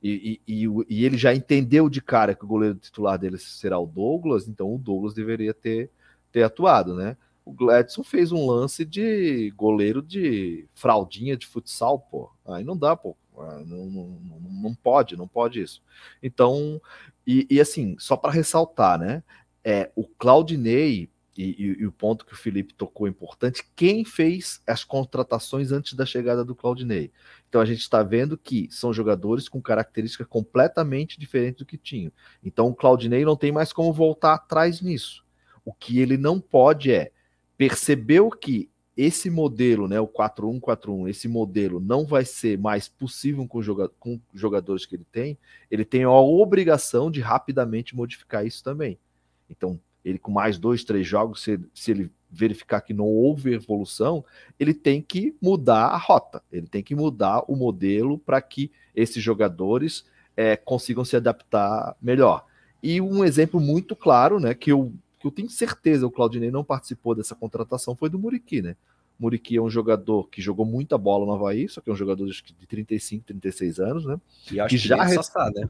e, 0.03 0.40
e, 0.47 0.65
e, 0.65 0.69
e, 0.89 1.05
ele 1.05 1.16
já 1.16 1.35
entendeu 1.35 1.89
de 1.89 2.01
cara 2.01 2.35
que 2.35 2.44
o 2.44 2.48
goleiro 2.48 2.77
titular 2.77 3.19
dele 3.19 3.39
será 3.39 3.78
o 3.78 3.86
Douglas, 3.86 4.47
então 4.47 4.74
o 4.74 4.78
Douglas 4.78 5.15
deveria 5.15 5.55
ter, 5.55 5.90
ter 6.31 6.43
atuado, 6.43 6.94
né? 6.94 7.16
O 7.44 7.53
Gladson 7.53 8.03
fez 8.03 8.32
um 8.32 8.47
lance 8.47 8.85
de 8.85 9.53
goleiro 9.57 10.03
de 10.03 10.66
fraldinha 10.74 11.36
de 11.36 11.47
futsal, 11.47 12.01
pô. 12.01 12.31
Aí 12.44 12.65
não 12.65 12.77
dá, 12.77 12.97
pô. 12.97 13.16
Ah, 13.39 13.62
não, 13.65 13.86
não, 13.86 14.19
não 14.40 14.74
pode, 14.74 15.16
não 15.16 15.28
pode 15.28 15.61
isso. 15.61 15.82
Então, 16.23 16.81
e, 17.27 17.61
assim, 17.61 17.97
só 17.98 18.16
para 18.16 18.32
ressaltar, 18.32 18.98
né? 18.98 19.23
É, 19.65 19.90
o 19.97 20.07
Claudinei 20.07 21.09
e, 21.37 21.45
e, 21.59 21.65
e, 21.81 21.87
o 21.87 21.93
ponto 21.93 22.25
que 22.25 22.33
o 22.33 22.37
Felipe 22.37 22.75
tocou 22.75 23.07
é 23.07 23.11
importante, 23.11 23.65
quem 23.75 24.05
fez 24.05 24.63
as 24.67 24.85
contratações 24.85 25.73
antes 25.73 25.93
da 25.95 26.07
chegada 26.07 26.45
do 26.45 26.55
Claudinei. 26.55 27.13
Então 27.49 27.61
a 27.61 27.65
gente 27.65 27.81
está 27.81 28.03
vendo 28.03 28.39
que 28.39 28.69
são 28.71 28.93
jogadores 28.93 29.49
com 29.49 29.61
características 29.61 30.27
completamente 30.27 31.19
diferentes 31.19 31.59
do 31.59 31.67
que 31.67 31.77
tinham. 31.77 32.13
Então 32.43 32.69
o 32.69 32.75
Claudinei 32.75 33.25
não 33.25 33.37
tem 33.37 33.53
mais 33.53 33.73
como 33.73 33.93
voltar 33.93 34.35
atrás 34.35 34.81
nisso. 34.81 35.25
O 35.65 35.73
que 35.73 35.99
ele 35.99 36.17
não 36.17 36.41
pode 36.41 36.93
é 36.93 37.11
percebeu 37.57 38.31
que 38.31 38.71
esse 38.97 39.29
modelo, 39.29 39.87
né, 39.87 40.01
o 40.01 40.09
4-1-4-1, 40.09 41.11
esse 41.11 41.29
modelo 41.29 41.79
não 41.79 42.07
vai 42.07 42.25
ser 42.25 42.59
mais 42.59 42.89
possível 42.89 43.47
com, 43.47 43.61
joga 43.61 43.91
com 44.01 44.19
jogadores 44.33 44.87
que 44.87 44.97
ele 44.97 45.07
tem, 45.13 45.39
ele 45.71 45.85
tem 45.85 46.05
a 46.05 46.11
obrigação 46.11 47.11
de 47.11 47.21
rapidamente 47.21 47.95
modificar 47.95 48.47
isso 48.47 48.65
também. 48.65 48.99
Então, 49.51 49.79
ele 50.07 50.20
com 50.20 50.31
mais 50.31 50.57
dois, 50.57 50.85
três 50.85 51.05
jogos, 51.05 51.43
se, 51.43 51.59
se 51.74 51.91
ele 51.91 52.11
verificar 52.31 52.81
que 52.81 52.95
não 52.95 53.07
houve 53.07 53.55
evolução, 53.55 54.24
ele 54.59 54.73
tem 54.73 55.03
que 55.03 55.35
mudar 55.43 55.87
a 55.87 55.97
rota, 55.97 56.41
ele 56.53 56.69
tem 56.69 56.81
que 56.81 56.95
mudar 56.95 57.43
o 57.49 57.57
modelo 57.57 58.16
para 58.16 58.41
que 58.41 58.70
esses 58.95 59.20
jogadores 59.20 60.07
é, 60.37 60.57
consigam 60.57 61.05
se 61.05 61.16
adaptar 61.16 61.97
melhor. 62.01 62.47
E 62.81 63.01
um 63.01 63.24
exemplo 63.24 63.59
muito 63.59 63.97
claro, 63.97 64.39
né, 64.39 64.55
que 64.55 64.70
eu, 64.70 64.93
que 65.19 65.27
eu 65.27 65.31
tenho 65.33 65.51
certeza 65.51 66.07
o 66.07 66.11
Claudinei 66.11 66.53
não 66.53 66.62
participou 66.62 67.12
dessa 67.12 67.35
contratação 67.35 67.97
foi 67.97 68.09
do 68.09 68.19
Muriqui, 68.19 68.62
né? 68.62 68.77
Muriqui 69.19 69.57
é 69.57 69.62
um 69.62 69.70
jogador 69.70 70.28
que 70.28 70.41
jogou 70.41 70.65
muita 70.65 70.97
bola 70.97 71.27
no 71.27 71.33
Havaí, 71.33 71.69
só 71.69 71.81
que 71.81 71.91
é 71.91 71.93
um 71.93 71.97
jogador 71.97 72.28
de 72.28 72.66
35, 72.69 73.24
36 73.24 73.81
anos, 73.81 74.05
né? 74.05 74.20
E 74.53 74.61
acho 74.61 74.69
que, 74.69 74.81
que 74.81 74.89
já 74.89 74.99
é 74.99 75.19
o 75.19 75.23
Sassá, 75.23 75.51
né? 75.53 75.69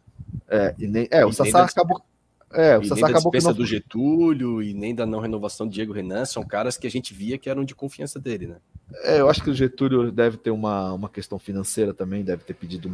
É, 0.49 0.75
e 0.79 0.87
nem, 0.87 1.09
é 1.11 1.25
o 1.25 1.33
Sassá 1.33 1.65
acabou 1.65 2.03
é, 2.52 2.78
o 2.78 2.82
e 2.82 2.86
Sassá 2.86 3.09
acabou 3.09 3.32
com 3.32 3.52
do 3.52 3.66
Getúlio 3.66 4.62
e 4.62 4.73
nem 4.73 4.94
da 4.94 5.05
não 5.05 5.20
renovação 5.20 5.66
do 5.66 5.73
Diego 5.73 5.93
Renan, 5.93 6.24
são 6.24 6.44
caras 6.44 6.77
que 6.77 6.86
a 6.86 6.90
gente 6.90 7.12
via 7.12 7.36
que 7.36 7.51
eram 7.51 7.64
de 7.64 7.74
confiança 7.74 8.18
dele, 8.18 8.47
né? 8.47 8.56
É, 9.02 9.20
eu 9.20 9.28
acho 9.28 9.43
que 9.43 9.51
o 9.51 9.55
Getúlio 9.55 10.12
deve 10.12 10.36
ter 10.36 10.51
uma, 10.51 10.93
uma 10.93 11.09
questão 11.09 11.39
financeira 11.39 11.93
também, 11.93 12.23
deve 12.23 12.44
ter 12.44 12.55
pedido 12.55 12.90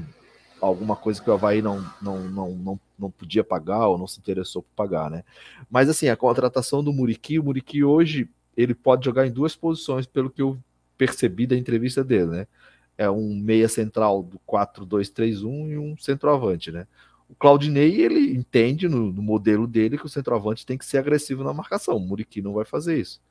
alguma 0.60 0.96
coisa 0.96 1.20
que 1.20 1.28
o 1.28 1.32
Havaí 1.32 1.60
não, 1.60 1.84
não, 2.00 2.20
não, 2.30 2.50
não, 2.52 2.80
não 2.98 3.10
podia 3.10 3.44
pagar 3.44 3.88
ou 3.88 3.98
não 3.98 4.06
se 4.06 4.18
interessou 4.18 4.62
por 4.62 4.70
pagar, 4.74 5.10
né? 5.10 5.24
Mas 5.70 5.88
assim, 5.88 6.08
a 6.08 6.16
contratação 6.16 6.82
do 6.82 6.92
Muriqui, 6.92 7.38
o 7.38 7.44
Muriqui 7.44 7.84
hoje 7.84 8.28
ele 8.56 8.74
pode 8.74 9.04
jogar 9.04 9.26
em 9.26 9.32
duas 9.32 9.54
posições, 9.54 10.06
pelo 10.06 10.30
que 10.30 10.40
eu 10.40 10.58
percebi 10.96 11.46
da 11.46 11.56
entrevista 11.56 12.02
dele, 12.04 12.26
né? 12.26 12.46
É 12.96 13.10
um 13.10 13.34
meia 13.34 13.68
central 13.68 14.22
do 14.22 14.38
4-2-3-1 14.46 15.70
e 15.70 15.78
um 15.78 15.96
centroavante, 15.98 16.70
né? 16.70 16.86
O 17.32 17.34
Claudinei, 17.34 17.98
ele 17.98 18.34
entende 18.34 18.86
no, 18.86 19.10
no, 19.10 19.22
modelo 19.22 19.66
dele 19.66 19.96
que 19.96 20.04
o 20.04 20.08
centroavante 20.08 20.66
tem 20.66 20.76
que 20.76 20.84
ser 20.84 20.98
agressivo 20.98 21.42
na 21.42 21.54
marcação. 21.54 21.96
O 21.96 22.00
Muriqui 22.00 22.42
não 22.42 22.52
vai 22.52 22.66
fazer 22.66 23.00
isso. 23.00 23.22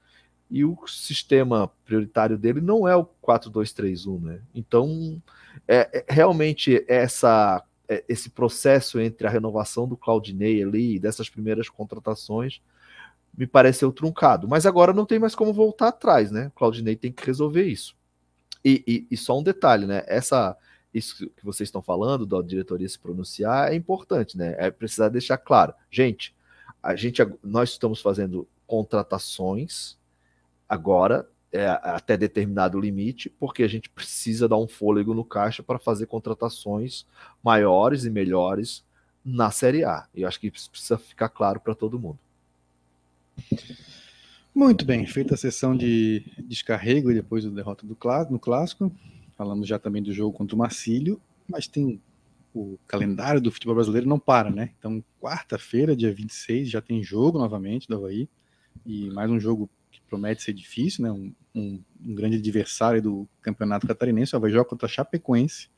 E 0.49 0.65
o 0.65 0.76
sistema 0.88 1.72
prioritário 1.86 2.36
dele 2.36 2.61
não 2.61 2.88
é 2.88 2.95
o 2.95 3.06
4-2-3-1, 3.23 4.19
né? 4.19 4.41
Então, 4.56 5.22
é, 5.68 5.99
é, 5.99 6.06
realmente 6.10 6.84
essa, 6.88 7.64
é, 7.88 8.03
esse 8.10 8.32
processo 8.32 8.99
entre 8.99 9.28
a 9.28 9.30
renovação 9.30 9.88
do 9.88 9.95
Claudinei 9.95 10.64
ali, 10.64 10.98
dessas 10.98 11.30
primeiras 11.30 11.69
contratações, 11.69 12.60
me 13.38 13.45
pareceu 13.45 13.91
truncado. 13.91 14.48
Mas 14.48 14.65
agora 14.65 14.94
não 14.94 15.06
tem 15.06 15.19
mais 15.19 15.36
como 15.36 15.53
voltar 15.53 15.90
atrás, 15.90 16.32
né? 16.32 16.48
O 16.48 16.57
Claudinei 16.57 16.95
tem 16.95 17.11
que 17.11 17.23
resolver 17.23 17.65
isso. 17.65 17.95
E, 18.65 18.84
e, 18.88 19.07
e 19.11 19.15
só 19.15 19.38
um 19.38 19.44
detalhe, 19.44 19.86
né? 19.86 20.03
Essa 20.07 20.57
isso 20.94 21.30
que 21.30 21.46
vocês 21.46 21.68
estão 21.68 21.82
falando, 21.82 22.26
da 22.26 22.42
diretoria 22.42 22.88
se 22.88 23.00
pronunciar, 23.00 23.72
é 23.72 23.76
importante, 23.76 24.38
né? 24.38 24.56
É 24.58 24.70
precisar 24.70 25.10
deixar 25.10 25.38
claro. 25.38 25.74
Gente, 25.90 26.36
a 26.82 26.96
gente, 26.96 27.22
nós 27.44 27.70
estamos 27.70 28.02
fazendo 28.02 28.48
contratações 28.68 29.98
agora, 30.68 31.28
é, 31.52 31.68
até 31.68 32.16
determinado 32.16 32.80
limite, 32.80 33.30
porque 33.30 33.64
a 33.64 33.68
gente 33.68 33.90
precisa 33.90 34.48
dar 34.48 34.58
um 34.58 34.68
fôlego 34.68 35.14
no 35.14 35.26
caixa 35.26 35.62
para 35.62 35.78
fazer 35.78 36.06
contratações 36.06 37.06
maiores 37.44 38.06
e 38.06 38.10
melhores 38.10 38.86
na 39.24 39.52
Série 39.52 39.84
A. 39.84 40.08
E 40.16 40.22
eu 40.22 40.28
acho 40.28 40.40
que 40.40 40.48
isso 40.48 40.72
precisa 40.72 40.98
ficar 40.98 41.30
claro 41.30 41.60
para 41.60 41.76
todo 41.76 42.00
mundo. 42.00 42.20
Muito 44.54 44.84
bem, 44.84 45.06
feita 45.06 45.34
a 45.34 45.38
sessão 45.38 45.76
de 45.76 46.26
descarrego 46.40 47.12
e 47.12 47.16
depois 47.16 47.44
da 47.44 47.50
derrota 47.50 47.86
do 47.86 47.98
no 48.30 48.40
clássico, 48.40 48.92
Falamos 49.42 49.68
já 49.68 49.80
também 49.80 50.04
do 50.04 50.14
jogo 50.14 50.38
contra 50.38 50.56
o 50.56 50.60
Marcílio, 50.60 51.20
mas 51.48 51.68
tem 51.68 52.00
o 52.54 52.78
calendário 52.86 53.42
do 53.42 53.52
futebol 53.52 53.74
brasileiro 53.74 54.08
não 54.08 54.20
para, 54.20 54.52
né? 54.52 54.70
Então, 54.78 55.04
quarta-feira, 55.20 55.96
dia 55.96 56.14
26, 56.14 56.70
já 56.70 56.80
tem 56.80 57.02
jogo 57.02 57.40
novamente 57.40 57.88
do 57.88 57.96
Havaí, 57.96 58.30
e 58.86 59.10
mais 59.10 59.32
um 59.32 59.40
jogo 59.40 59.68
que 59.90 60.00
promete 60.02 60.44
ser 60.44 60.54
difícil, 60.54 61.06
né? 61.06 61.12
Um, 61.12 61.34
um, 61.56 61.84
um 62.06 62.14
grande 62.14 62.38
adversário 62.38 63.02
do 63.02 63.28
campeonato 63.42 63.88
catarinense, 63.88 64.36
o 64.36 64.38
Havaí 64.38 64.52
joga 64.52 64.70
contra 64.70 64.86
a 64.86 64.90
Chapecoense, 64.90 65.70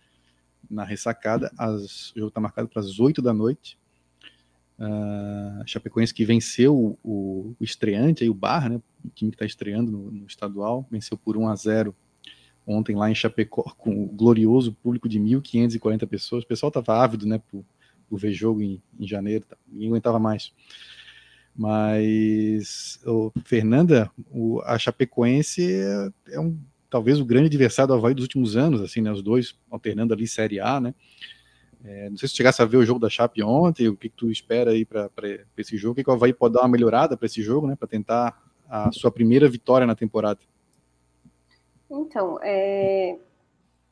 na 0.70 0.84
ressacada, 0.84 1.50
as, 1.58 2.12
o 2.12 2.20
jogo 2.20 2.28
está 2.28 2.42
marcado 2.42 2.68
para 2.68 2.82
as 2.82 3.00
8 3.00 3.22
da 3.22 3.34
noite. 3.34 3.80
Uh, 4.78 5.66
Chapecoense 5.66 6.14
que 6.14 6.26
venceu 6.26 6.76
o, 6.76 7.00
o, 7.02 7.56
o 7.58 7.64
estreante, 7.64 8.26
aí, 8.26 8.30
o 8.30 8.34
Barra, 8.34 8.68
né, 8.68 8.82
o 9.06 9.10
time 9.16 9.32
que 9.32 9.36
está 9.36 9.46
estreando 9.46 9.90
no, 9.90 10.12
no, 10.12 10.28
estadual, 10.28 10.86
venceu 10.92 11.18
por 11.18 11.38
1 11.38 11.48
a 11.48 11.56
0 11.56 11.96
ontem 12.66 12.96
lá 12.96 13.10
em 13.10 13.16
Chapecó, 13.16 13.64
com 13.78 14.04
o 14.04 14.08
glorioso 14.08 14.74
público 14.74 15.08
de 15.08 15.20
1.540 15.20 16.08
pessoas. 16.08 16.44
O 16.44 16.48
pessoal 16.48 16.70
estava 16.70 17.04
ávido 17.04 17.26
né, 17.26 17.42
por, 17.50 17.64
por 18.10 18.20
ver 18.20 18.34
jogo 18.34 18.62
em, 18.62 18.82
em 19.00 19.08
janeiro, 19.08 19.46
tá, 19.46 19.58
ninguém 19.68 19.90
aguentava 19.90 20.20
mais. 20.20 20.52
Mas, 21.56 23.00
o 23.06 23.32
Fernanda, 23.46 24.10
o, 24.32 24.60
a 24.64 24.78
Chapecoense 24.80 25.72
é, 25.72 26.12
é, 26.32 26.40
um, 26.40 26.58
talvez 26.90 27.20
o 27.20 27.26
grande 27.26 27.48
adversário 27.48 27.90
do 27.90 27.94
Havaí 27.94 28.16
dos 28.16 28.24
últimos 28.24 28.58
anos, 28.58 28.82
assim, 28.82 29.02
né, 29.02 29.12
os 29.12 29.22
dois 29.22 29.56
alternando 29.70 30.14
ali 30.14 30.28
Série 30.28 30.60
A, 30.60 30.80
né? 30.80 30.96
É, 31.86 32.10
não 32.10 32.18
sei 32.18 32.30
se 32.30 32.36
chegasse 32.36 32.62
a 32.62 32.66
ver 32.66 32.78
o 32.78 32.86
jogo 32.86 33.00
da 33.00 33.10
Chape 33.10 33.44
ontem, 33.44 33.90
o 33.90 33.96
que, 33.96 34.08
que 34.08 34.16
tu 34.16 34.32
espera 34.32 34.72
aí 34.72 34.86
para 34.86 35.10
esse 35.58 35.76
jogo, 35.76 35.92
o 35.92 35.96
que, 35.96 36.04
que 36.04 36.10
o 36.10 36.14
Havaí 36.14 36.34
pode 36.34 36.54
dar 36.54 36.62
uma 36.62 36.70
melhorada 36.70 37.18
para 37.18 37.26
esse 37.26 37.44
jogo, 37.44 37.68
né, 37.68 37.76
para 37.76 37.88
tentar 37.88 38.42
a 38.70 38.92
sua 38.92 39.12
primeira 39.12 39.50
vitória 39.50 39.86
na 39.86 39.94
temporada? 39.94 40.40
Então, 41.96 42.40
é, 42.42 43.20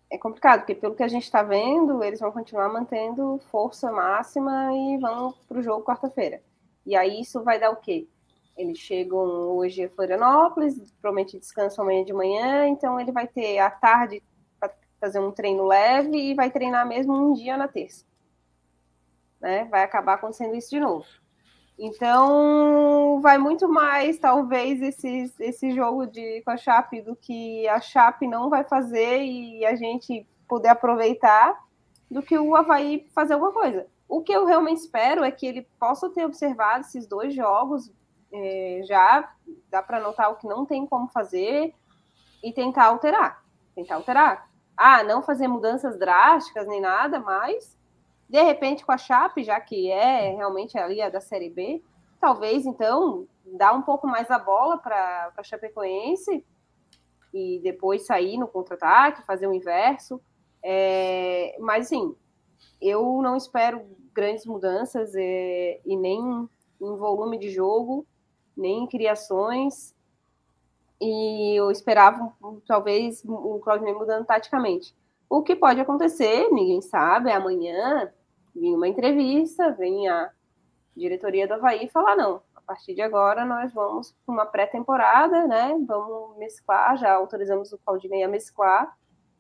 é 0.10 0.18
complicado, 0.18 0.62
porque 0.62 0.74
pelo 0.74 0.96
que 0.96 1.04
a 1.04 1.08
gente 1.08 1.24
está 1.24 1.44
vendo, 1.44 2.04
eles 2.04 2.20
vão 2.20 2.32
continuar 2.32 2.68
mantendo 2.68 3.40
força 3.52 3.92
máxima 3.92 4.72
e 4.74 4.98
vão 4.98 5.34
para 5.48 5.60
o 5.60 5.62
jogo 5.62 5.86
quarta-feira. 5.86 6.42
E 6.84 6.96
aí 6.96 7.22
isso 7.22 7.44
vai 7.44 7.60
dar 7.60 7.70
o 7.70 7.76
quê? 7.76 8.08
Eles 8.58 8.80
chegam 8.80 9.20
hoje 9.20 9.84
em 9.84 9.90
Florianópolis, 9.90 10.76
provavelmente 11.00 11.38
descansam 11.38 11.84
amanhã 11.84 12.04
de 12.04 12.12
manhã, 12.12 12.68
então 12.68 13.00
ele 13.00 13.12
vai 13.12 13.28
ter 13.28 13.60
a 13.60 13.70
tarde 13.70 14.22
fazer 15.00 15.20
um 15.20 15.32
treino 15.32 15.66
leve 15.66 16.16
e 16.16 16.36
vai 16.36 16.52
treinar 16.52 16.88
mesmo 16.88 17.14
um 17.14 17.34
dia 17.34 17.56
na 17.58 17.68
terça. 17.68 18.06
Né? 19.40 19.66
Vai 19.66 19.84
acabar 19.84 20.16
acontecendo 20.16 20.56
isso 20.56 20.70
de 20.70 20.80
novo. 20.80 21.08
Então, 21.84 23.20
vai 23.22 23.40
muito 23.40 23.68
mais, 23.68 24.20
talvez, 24.20 24.80
esse, 24.84 25.34
esse 25.40 25.72
jogo 25.72 26.06
de, 26.06 26.44
com 26.44 26.52
a 26.52 26.58
Chape 26.58 27.02
do 27.02 27.16
que 27.16 27.68
a 27.68 27.82
Chape 27.82 28.28
não 28.28 28.52
vai 28.52 28.64
fazer 28.64 29.24
e 29.24 29.66
a 29.66 29.76
gente 29.76 30.28
poder 30.48 30.68
aproveitar 30.68 31.60
do 32.10 32.22
que 32.22 32.38
o 32.38 32.56
Havaí 32.56 33.10
fazer 33.16 33.34
alguma 33.34 33.52
coisa. 33.52 33.88
O 34.08 34.22
que 34.22 34.32
eu 34.32 34.46
realmente 34.46 34.78
espero 34.78 35.24
é 35.24 35.32
que 35.32 35.48
ele 35.48 35.68
possa 35.80 36.08
ter 36.08 36.24
observado 36.24 36.82
esses 36.82 37.08
dois 37.08 37.34
jogos 37.34 37.92
é, 38.32 38.82
já, 38.84 39.34
dá 39.68 39.82
para 39.82 40.00
notar 40.00 40.32
o 40.32 40.36
que 40.36 40.48
não 40.48 40.68
tem 40.68 40.86
como 40.86 41.08
fazer 41.08 41.74
e 42.44 42.54
tentar 42.54 42.86
alterar. 42.86 43.44
Tentar 43.74 43.96
alterar 43.96 44.52
ah, 44.78 45.04
não 45.04 45.24
fazer 45.24 45.48
mudanças 45.48 45.98
drásticas 45.98 46.68
nem 46.68 46.80
nada, 46.80 47.20
mas 47.20 47.76
de 48.32 48.42
repente 48.42 48.86
com 48.86 48.94
a 48.94 48.98
Chape, 48.98 49.44
já 49.44 49.60
que 49.60 49.92
é 49.92 50.34
realmente 50.34 50.78
ali 50.78 51.02
a 51.02 51.10
da 51.10 51.20
Série 51.20 51.50
B, 51.50 51.84
talvez 52.20 52.66
então 52.66 53.28
dar 53.46 53.74
um 53.74 53.82
pouco 53.82 54.08
mais 54.08 54.32
a 54.32 54.40
bola 54.40 54.78
para 54.78 55.34
a 55.36 55.44
Chapecoense 55.44 56.46
e 57.34 57.60
depois 57.62 58.06
sair 58.06 58.38
no 58.38 58.48
contra-ataque, 58.48 59.26
fazer 59.26 59.48
o 59.48 59.54
inverso. 59.54 60.22
É, 60.64 61.58
mas 61.60 61.90
sim, 61.90 62.16
eu 62.82 63.22
não 63.22 63.36
espero 63.36 63.86
grandes 64.14 64.46
mudanças 64.46 65.14
é, 65.14 65.82
e 65.86 65.98
nem 65.98 66.48
em 66.80 66.96
volume 66.96 67.38
de 67.38 67.50
jogo, 67.50 68.08
nem 68.56 68.84
em 68.84 68.88
criações 68.88 69.94
e 71.02 71.60
eu 71.60 71.70
esperava 71.70 72.32
talvez 72.66 73.24
o 73.26 73.60
Claudinei 73.60 73.94
mudando 73.94 74.26
taticamente. 74.26 74.96
O 75.30 75.42
que 75.42 75.56
pode 75.56 75.82
acontecer, 75.82 76.50
ninguém 76.52 76.82
sabe, 76.82 77.30
é 77.30 77.34
amanhã 77.34 78.14
vir 78.56 78.76
uma 78.76 78.88
entrevista, 78.88 79.72
vem 79.72 80.08
a 80.08 80.32
diretoria 80.96 81.48
do 81.48 81.54
Havaí 81.54 81.90
falar, 81.90 82.16
não, 82.16 82.42
a 82.56 82.62
partir 82.62 82.94
de 82.94 83.02
agora 83.02 83.46
nós 83.46 83.74
vamos 83.74 84.14
para 84.26 84.34
uma 84.34 84.46
pré-temporada, 84.46 85.48
né? 85.48 85.78
Vamos 85.88 86.38
mesclar, 86.38 86.98
já 86.98 87.14
autorizamos 87.14 87.72
o 87.72 87.78
Claudinei 87.78 88.24
a 88.24 88.28
mesclar, 88.28 88.96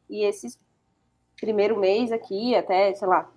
e 0.09 0.23
esses 0.23 0.57
primeiro 1.39 1.77
mês 1.79 2.11
aqui, 2.11 2.55
até, 2.55 2.93
sei 2.93 3.07
lá, 3.07 3.29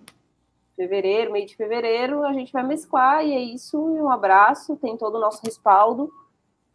fevereiro, 0.75 1.31
meio 1.31 1.45
de 1.45 1.55
fevereiro, 1.55 2.23
a 2.23 2.33
gente 2.33 2.51
vai 2.51 2.63
mesclar, 2.63 3.25
e 3.25 3.33
é 3.33 3.39
isso, 3.39 3.81
um 3.81 4.09
abraço, 4.09 4.75
tem 4.77 4.97
todo 4.97 5.15
o 5.15 5.21
nosso 5.21 5.41
respaldo 5.43 6.11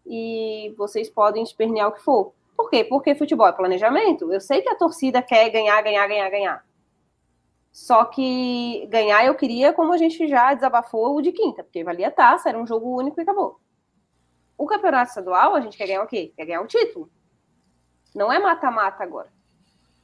e 0.07 0.75
vocês 0.77 1.09
podem 1.09 1.43
espernear 1.43 1.89
o 1.89 1.93
que 1.93 2.03
for. 2.03 2.33
Por 2.57 2.69
quê? 2.69 2.85
Porque 2.85 3.15
futebol 3.15 3.47
é 3.47 3.53
planejamento. 3.53 4.33
Eu 4.33 4.41
sei 4.41 4.61
que 4.61 4.69
a 4.69 4.75
torcida 4.75 5.23
quer 5.23 5.49
ganhar, 5.51 5.81
ganhar, 5.83 6.07
ganhar, 6.07 6.31
ganhar. 6.31 6.67
Só 7.73 8.05
que 8.05 8.87
ganhar 8.89 9.25
eu 9.25 9.35
queria, 9.35 9.73
como 9.73 9.93
a 9.93 9.97
gente 9.97 10.27
já 10.27 10.53
desabafou, 10.55 11.17
o 11.17 11.23
de 11.23 11.33
quinta, 11.33 11.63
porque 11.63 11.85
valia 11.85 12.11
taça, 12.11 12.49
era 12.49 12.59
um 12.59 12.67
jogo 12.67 12.97
único 12.97 13.21
e 13.21 13.23
acabou. 13.23 13.61
O 14.59 14.67
campeonato 14.67 15.09
estadual, 15.09 15.55
a 15.55 15.61
gente 15.61 15.79
quer 15.79 15.87
ganhar 15.87 16.03
o 16.03 16.07
quê? 16.07 16.33
Quer 16.37 16.47
ganhar 16.47 16.61
o 16.61 16.67
título. 16.67 17.11
Não 18.15 18.33
é 18.33 18.39
mata-mata 18.39 19.03
agora. 19.03 19.33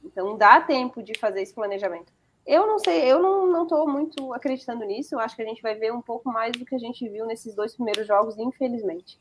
Então 0.03 0.37
dá 0.37 0.61
tempo 0.61 1.03
de 1.03 1.17
fazer 1.19 1.41
esse 1.41 1.53
planejamento. 1.53 2.11
Eu 2.45 2.65
não 2.65 2.79
sei, 2.79 3.03
eu 3.11 3.21
não 3.21 3.63
estou 3.63 3.87
muito 3.87 4.33
acreditando 4.33 4.85
nisso. 4.85 5.13
Eu 5.13 5.19
acho 5.19 5.35
que 5.35 5.41
a 5.41 5.45
gente 5.45 5.61
vai 5.61 5.75
ver 5.75 5.91
um 5.91 6.01
pouco 6.01 6.31
mais 6.31 6.53
do 6.53 6.65
que 6.65 6.73
a 6.73 6.79
gente 6.79 7.07
viu 7.09 7.25
nesses 7.25 7.53
dois 7.53 7.75
primeiros 7.75 8.07
jogos, 8.07 8.37
infelizmente. 8.37 9.19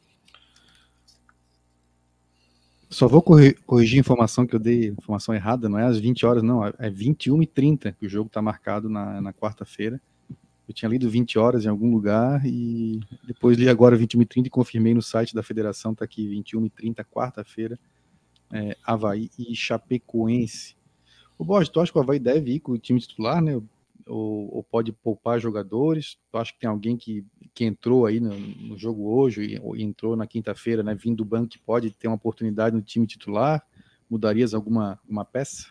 Só 2.88 3.08
vou 3.08 3.20
corrigir 3.20 3.98
a 3.98 4.00
informação 4.00 4.46
que 4.46 4.54
eu 4.54 4.60
dei, 4.60 4.88
informação 4.88 5.34
errada, 5.34 5.68
não 5.68 5.78
é 5.78 5.84
às 5.84 5.98
20 5.98 6.24
horas, 6.24 6.42
não, 6.42 6.64
é 6.64 6.90
21h30 6.90 7.94
que 7.98 8.06
o 8.06 8.08
jogo 8.08 8.28
está 8.28 8.40
marcado 8.40 8.88
na, 8.88 9.20
na 9.20 9.32
quarta-feira. 9.32 10.00
Eu 10.68 10.74
tinha 10.74 10.88
lido 10.88 11.08
20 11.08 11.38
horas 11.38 11.64
em 11.64 11.68
algum 11.68 11.92
lugar 11.92 12.44
e 12.44 13.00
depois 13.24 13.56
li 13.56 13.68
agora 13.68 13.96
21h30 13.96 14.46
e 14.46 14.50
confirmei 14.50 14.94
no 14.94 15.02
site 15.02 15.34
da 15.34 15.42
federação, 15.42 15.92
está 15.92 16.04
aqui 16.04 16.28
21h30, 16.28 17.04
quarta-feira, 17.04 17.78
é, 18.52 18.76
Havaí 18.84 19.30
e 19.38 19.54
Chapecoense. 19.54 20.76
O 21.38 21.44
Borges, 21.44 21.68
tu 21.68 21.80
acha 21.80 21.92
que 21.92 21.98
o 21.98 22.00
Havaí 22.00 22.18
deve 22.18 22.52
ir 22.54 22.60
com 22.60 22.72
o 22.72 22.78
time 22.78 23.00
titular, 23.00 23.42
né? 23.42 23.60
Ou, 24.06 24.56
ou, 24.56 24.62
pode 24.62 24.92
poupar 24.92 25.40
jogadores? 25.40 26.16
Tu 26.30 26.38
acha 26.38 26.52
que 26.52 26.58
tem 26.60 26.70
alguém 26.70 26.96
que, 26.96 27.24
que 27.52 27.64
entrou 27.64 28.06
aí 28.06 28.20
no, 28.20 28.38
no 28.38 28.78
jogo 28.78 29.08
hoje 29.08 29.54
e, 29.54 29.60
ou 29.60 29.76
entrou 29.76 30.16
na 30.16 30.26
quinta-feira, 30.26 30.82
né, 30.82 30.94
vindo 30.94 31.16
do 31.16 31.24
banco, 31.24 31.48
que 31.48 31.58
pode 31.58 31.90
ter 31.90 32.06
uma 32.06 32.16
oportunidade 32.16 32.76
no 32.76 32.82
time 32.82 33.06
titular? 33.06 33.66
Mudarias 34.08 34.54
alguma 34.54 35.00
uma 35.08 35.24
peça? 35.24 35.66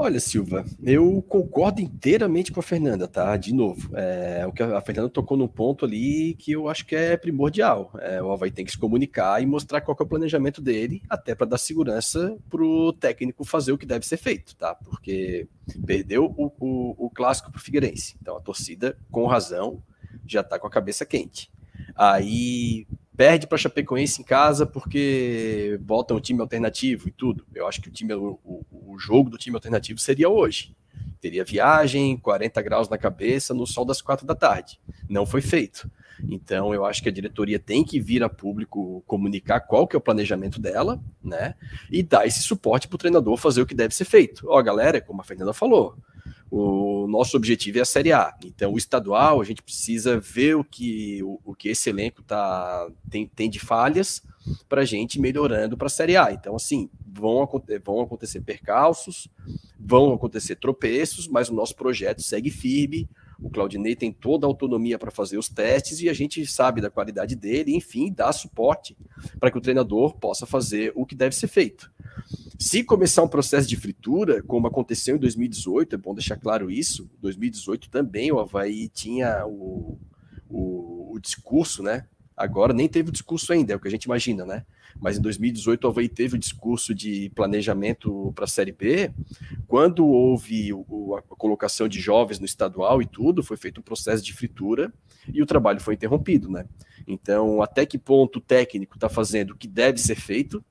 Olha, 0.00 0.20
Silva, 0.20 0.64
eu 0.80 1.20
concordo 1.22 1.80
inteiramente 1.80 2.52
com 2.52 2.60
a 2.60 2.62
Fernanda, 2.62 3.08
tá? 3.08 3.36
De 3.36 3.52
novo, 3.52 3.90
é, 3.96 4.46
o 4.46 4.52
que 4.52 4.62
a 4.62 4.80
Fernanda 4.80 5.08
tocou 5.08 5.36
num 5.36 5.48
ponto 5.48 5.84
ali 5.84 6.34
que 6.34 6.52
eu 6.52 6.68
acho 6.68 6.86
que 6.86 6.94
é 6.94 7.16
primordial. 7.16 7.90
É, 7.98 8.22
o 8.22 8.30
Havaí 8.30 8.52
tem 8.52 8.64
que 8.64 8.70
se 8.70 8.78
comunicar 8.78 9.42
e 9.42 9.46
mostrar 9.46 9.80
qual 9.80 9.96
é 9.98 10.02
o 10.04 10.06
planejamento 10.06 10.62
dele, 10.62 11.02
até 11.10 11.34
para 11.34 11.48
dar 11.48 11.58
segurança 11.58 12.38
para 12.48 12.62
o 12.62 12.92
técnico 12.92 13.44
fazer 13.44 13.72
o 13.72 13.78
que 13.78 13.84
deve 13.84 14.06
ser 14.06 14.18
feito, 14.18 14.54
tá? 14.54 14.72
Porque 14.72 15.48
perdeu 15.84 16.32
o, 16.36 16.46
o, 16.60 17.06
o 17.06 17.10
clássico 17.10 17.50
para 17.50 17.58
o 17.58 17.62
Figueirense. 17.62 18.14
Então 18.22 18.36
a 18.36 18.40
torcida, 18.40 18.96
com 19.10 19.26
razão, 19.26 19.82
já 20.24 20.42
está 20.42 20.60
com 20.60 20.68
a 20.68 20.70
cabeça 20.70 21.04
quente. 21.04 21.50
Aí 21.96 22.86
perde 23.18 23.48
para 23.48 23.58
Chapecoense 23.58 24.20
em 24.20 24.24
casa 24.24 24.64
porque 24.64 25.76
bota 25.82 26.14
um 26.14 26.20
time 26.20 26.40
alternativo 26.40 27.08
e 27.08 27.10
tudo. 27.10 27.44
Eu 27.52 27.66
acho 27.66 27.82
que 27.82 27.88
o 27.88 27.90
time, 27.90 28.14
o, 28.14 28.38
o, 28.44 28.96
jogo 28.96 29.28
do 29.28 29.36
time 29.36 29.56
alternativo 29.56 29.98
seria 29.98 30.28
hoje. 30.28 30.72
Teria 31.20 31.44
viagem, 31.44 32.16
40 32.16 32.62
graus 32.62 32.88
na 32.88 32.96
cabeça, 32.96 33.52
no 33.52 33.66
sol 33.66 33.84
das 33.84 34.00
quatro 34.00 34.24
da 34.24 34.36
tarde. 34.36 34.80
Não 35.08 35.26
foi 35.26 35.40
feito. 35.40 35.90
Então, 36.28 36.74
eu 36.74 36.84
acho 36.84 37.02
que 37.02 37.08
a 37.08 37.12
diretoria 37.12 37.58
tem 37.58 37.84
que 37.84 38.00
vir 38.00 38.22
a 38.22 38.28
público 38.28 39.02
comunicar 39.06 39.60
qual 39.60 39.86
que 39.86 39.94
é 39.94 39.98
o 39.98 40.02
planejamento 40.02 40.60
dela, 40.60 41.00
né? 41.22 41.54
E 41.90 42.02
dar 42.02 42.26
esse 42.26 42.42
suporte 42.42 42.88
para 42.88 42.96
o 42.96 42.98
treinador 42.98 43.36
fazer 43.36 43.62
o 43.62 43.66
que 43.66 43.74
deve 43.74 43.94
ser 43.94 44.04
feito. 44.04 44.46
Ó, 44.48 44.60
galera, 44.62 45.00
como 45.00 45.20
a 45.20 45.24
Fernanda 45.24 45.52
falou, 45.52 45.96
o 46.50 47.06
nosso 47.08 47.36
objetivo 47.36 47.78
é 47.78 47.82
a 47.82 47.84
Série 47.84 48.12
A. 48.12 48.34
Então, 48.44 48.72
o 48.72 48.78
estadual, 48.78 49.40
a 49.40 49.44
gente 49.44 49.62
precisa 49.62 50.18
ver 50.18 50.56
o 50.56 50.64
que, 50.64 51.22
o, 51.22 51.38
o 51.44 51.54
que 51.54 51.68
esse 51.68 51.90
elenco 51.90 52.22
tá, 52.22 52.88
tem, 53.10 53.26
tem 53.26 53.50
de 53.50 53.58
falhas 53.58 54.22
para 54.68 54.82
a 54.82 54.84
gente 54.84 55.20
melhorando 55.20 55.76
para 55.76 55.86
a 55.86 55.90
Série 55.90 56.16
A. 56.16 56.32
Então, 56.32 56.56
assim, 56.56 56.88
vão, 57.06 57.46
vão 57.84 58.00
acontecer 58.00 58.40
percalços, 58.40 59.28
vão 59.78 60.12
acontecer 60.14 60.56
tropeços, 60.56 61.28
mas 61.28 61.48
o 61.48 61.54
nosso 61.54 61.76
projeto 61.76 62.22
segue 62.22 62.50
firme. 62.50 63.08
O 63.40 63.48
Claudinei 63.50 63.94
tem 63.94 64.12
toda 64.12 64.46
a 64.46 64.48
autonomia 64.48 64.98
para 64.98 65.12
fazer 65.12 65.38
os 65.38 65.48
testes 65.48 66.00
e 66.00 66.08
a 66.08 66.12
gente 66.12 66.44
sabe 66.44 66.80
da 66.80 66.90
qualidade 66.90 67.36
dele, 67.36 67.74
enfim, 67.74 68.12
dá 68.12 68.32
suporte 68.32 68.96
para 69.38 69.50
que 69.50 69.56
o 69.56 69.60
treinador 69.60 70.16
possa 70.16 70.44
fazer 70.44 70.92
o 70.96 71.06
que 71.06 71.14
deve 71.14 71.36
ser 71.36 71.46
feito. 71.46 71.90
Se 72.58 72.82
começar 72.82 73.22
um 73.22 73.28
processo 73.28 73.68
de 73.68 73.76
fritura, 73.76 74.42
como 74.42 74.66
aconteceu 74.66 75.14
em 75.14 75.20
2018, 75.20 75.94
é 75.94 75.98
bom 75.98 76.14
deixar 76.14 76.36
claro 76.36 76.68
isso, 76.68 77.08
2018 77.20 77.88
também 77.88 78.32
o 78.32 78.40
Havaí 78.40 78.88
tinha 78.88 79.46
o, 79.46 79.96
o, 80.48 81.14
o 81.14 81.20
discurso, 81.20 81.82
né? 81.82 82.06
Agora 82.36 82.72
nem 82.72 82.88
teve 82.88 83.10
o 83.10 83.12
discurso 83.12 83.52
ainda, 83.52 83.72
é 83.72 83.76
o 83.76 83.80
que 83.80 83.86
a 83.86 83.90
gente 83.90 84.04
imagina, 84.04 84.44
né? 84.44 84.64
Mas 85.00 85.18
em 85.18 85.20
2018 85.20 85.84
o 85.84 85.88
Havaí 85.88 86.08
teve 86.08 86.36
o 86.36 86.38
discurso 86.38 86.94
de 86.94 87.30
planejamento 87.34 88.32
para 88.34 88.44
a 88.44 88.48
Série 88.48 88.72
B. 88.72 89.10
Quando 89.66 90.06
houve 90.06 90.72
o, 90.72 91.14
a 91.16 91.22
colocação 91.22 91.88
de 91.88 92.00
jovens 92.00 92.38
no 92.38 92.46
estadual 92.46 93.00
e 93.00 93.06
tudo, 93.06 93.42
foi 93.42 93.56
feito 93.56 93.80
um 93.80 93.84
processo 93.84 94.24
de 94.24 94.32
fritura 94.32 94.92
e 95.32 95.42
o 95.42 95.46
trabalho 95.46 95.80
foi 95.80 95.94
interrompido, 95.94 96.50
né? 96.50 96.66
Então, 97.06 97.62
até 97.62 97.86
que 97.86 97.96
ponto 97.96 98.36
o 98.36 98.42
técnico 98.42 98.96
está 98.96 99.08
fazendo 99.08 99.52
o 99.52 99.56
que 99.56 99.68
deve 99.68 99.98
ser 99.98 100.16
feito, 100.16 100.62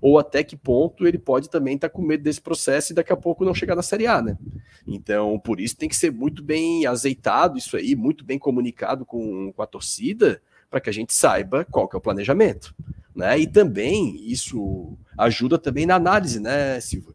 ou 0.00 0.18
até 0.18 0.42
que 0.42 0.56
ponto 0.56 1.06
ele 1.06 1.18
pode 1.18 1.50
também 1.50 1.74
estar 1.74 1.88
tá 1.88 1.94
com 1.94 2.02
medo 2.02 2.22
desse 2.22 2.40
processo 2.40 2.92
e 2.92 2.94
daqui 2.94 3.12
a 3.12 3.16
pouco 3.16 3.44
não 3.44 3.54
chegar 3.54 3.74
na 3.74 3.82
Série 3.82 4.06
A, 4.06 4.22
né? 4.22 4.38
Então, 4.86 5.38
por 5.38 5.60
isso 5.60 5.76
tem 5.76 5.88
que 5.88 5.96
ser 5.96 6.10
muito 6.10 6.42
bem 6.42 6.86
azeitado 6.86 7.58
isso 7.58 7.76
aí, 7.76 7.94
muito 7.94 8.24
bem 8.24 8.38
comunicado 8.38 9.04
com, 9.04 9.52
com 9.52 9.62
a 9.62 9.66
torcida, 9.66 10.40
para 10.70 10.80
que 10.80 10.88
a 10.88 10.92
gente 10.92 11.12
saiba 11.12 11.66
qual 11.70 11.86
que 11.86 11.94
é 11.94 11.98
o 11.98 12.02
planejamento. 12.02 12.74
Né? 13.14 13.40
E 13.40 13.46
também 13.46 14.16
isso 14.30 14.98
ajuda 15.18 15.58
também 15.58 15.86
na 15.86 15.96
análise, 15.96 16.40
né, 16.40 16.80
Silva? 16.80 17.14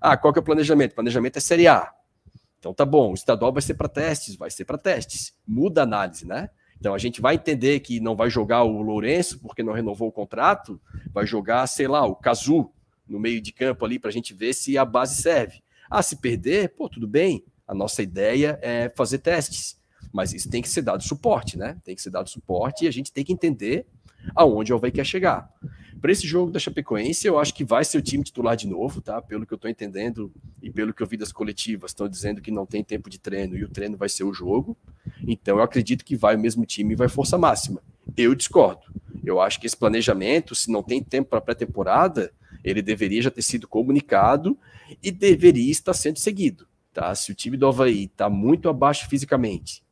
Ah, 0.00 0.16
qual 0.16 0.32
que 0.32 0.38
é 0.38 0.42
o 0.42 0.44
planejamento? 0.44 0.92
O 0.92 0.96
planejamento 0.96 1.36
é 1.36 1.40
Série 1.40 1.68
A. 1.68 1.92
Então 2.58 2.74
tá 2.74 2.84
bom, 2.84 3.12
o 3.12 3.14
estadual 3.14 3.52
vai 3.52 3.62
ser 3.62 3.74
para 3.74 3.88
testes, 3.88 4.36
vai 4.36 4.50
ser 4.50 4.64
para 4.64 4.76
testes. 4.76 5.32
Muda 5.46 5.82
a 5.82 5.84
análise, 5.84 6.26
né? 6.26 6.50
Então 6.78 6.94
a 6.94 6.98
gente 6.98 7.20
vai 7.20 7.36
entender 7.36 7.80
que 7.80 8.00
não 8.00 8.16
vai 8.16 8.30
jogar 8.30 8.62
o 8.64 8.82
Lourenço 8.82 9.38
porque 9.40 9.62
não 9.62 9.72
renovou 9.72 10.08
o 10.08 10.12
contrato, 10.12 10.80
vai 11.12 11.26
jogar, 11.26 11.66
sei 11.66 11.88
lá, 11.88 12.04
o 12.04 12.16
Cazu 12.16 12.70
no 13.06 13.18
meio 13.18 13.40
de 13.40 13.52
campo 13.52 13.84
ali 13.84 13.98
para 13.98 14.10
a 14.10 14.12
gente 14.12 14.34
ver 14.34 14.52
se 14.52 14.76
a 14.76 14.84
base 14.84 15.20
serve. 15.20 15.62
Ah, 15.90 16.02
se 16.02 16.16
perder, 16.16 16.74
pô, 16.74 16.88
tudo 16.88 17.08
bem. 17.08 17.44
A 17.66 17.74
nossa 17.74 18.02
ideia 18.02 18.58
é 18.62 18.92
fazer 18.96 19.18
testes, 19.18 19.78
mas 20.12 20.32
isso 20.32 20.48
tem 20.48 20.62
que 20.62 20.68
ser 20.68 20.82
dado 20.82 21.02
suporte, 21.02 21.58
né? 21.58 21.76
Tem 21.84 21.94
que 21.94 22.02
ser 22.02 22.10
dado 22.10 22.28
suporte 22.28 22.84
e 22.84 22.88
a 22.88 22.90
gente 22.90 23.12
tem 23.12 23.24
que 23.24 23.32
entender 23.32 23.86
aonde 24.34 24.72
o 24.72 24.76
Havaí 24.76 24.90
quer 24.90 25.04
chegar. 25.04 25.50
Para 26.00 26.12
esse 26.12 26.26
jogo 26.26 26.52
da 26.52 26.60
Chapecoense, 26.60 27.26
eu 27.26 27.38
acho 27.38 27.52
que 27.52 27.64
vai 27.64 27.84
ser 27.84 27.98
o 27.98 28.02
time 28.02 28.22
titular 28.22 28.56
de 28.56 28.68
novo, 28.68 29.00
tá? 29.00 29.20
Pelo 29.20 29.44
que 29.44 29.52
eu 29.52 29.56
estou 29.56 29.70
entendendo 29.70 30.32
e 30.62 30.70
pelo 30.70 30.94
que 30.94 31.02
eu 31.02 31.06
vi 31.06 31.16
das 31.16 31.32
coletivas, 31.32 31.90
estão 31.90 32.08
dizendo 32.08 32.40
que 32.40 32.52
não 32.52 32.64
tem 32.64 32.84
tempo 32.84 33.10
de 33.10 33.18
treino 33.18 33.56
e 33.56 33.64
o 33.64 33.68
treino 33.68 33.96
vai 33.96 34.08
ser 34.08 34.22
o 34.22 34.32
jogo. 34.32 34.76
Então 35.26 35.56
eu 35.56 35.62
acredito 35.62 36.04
que 36.04 36.14
vai 36.14 36.36
o 36.36 36.38
mesmo 36.38 36.64
time 36.64 36.92
e 36.92 36.96
vai 36.96 37.08
força 37.08 37.36
máxima. 37.36 37.82
Eu 38.16 38.34
discordo. 38.34 38.82
Eu 39.24 39.40
acho 39.40 39.60
que 39.60 39.66
esse 39.66 39.76
planejamento, 39.76 40.54
se 40.54 40.70
não 40.70 40.84
tem 40.84 41.02
tempo 41.02 41.30
para 41.30 41.40
pré-temporada, 41.40 42.32
ele 42.62 42.80
deveria 42.80 43.22
já 43.22 43.30
ter 43.30 43.42
sido 43.42 43.66
comunicado 43.66 44.56
e 45.02 45.10
deveria 45.10 45.70
estar 45.70 45.94
sendo 45.94 46.18
seguido. 46.18 46.66
Tá? 46.92 47.12
Se 47.14 47.32
o 47.32 47.34
time 47.34 47.56
do 47.56 47.66
Havaí 47.66 48.04
está 48.04 48.30
muito 48.30 48.68
abaixo 48.68 49.08
fisicamente 49.08 49.82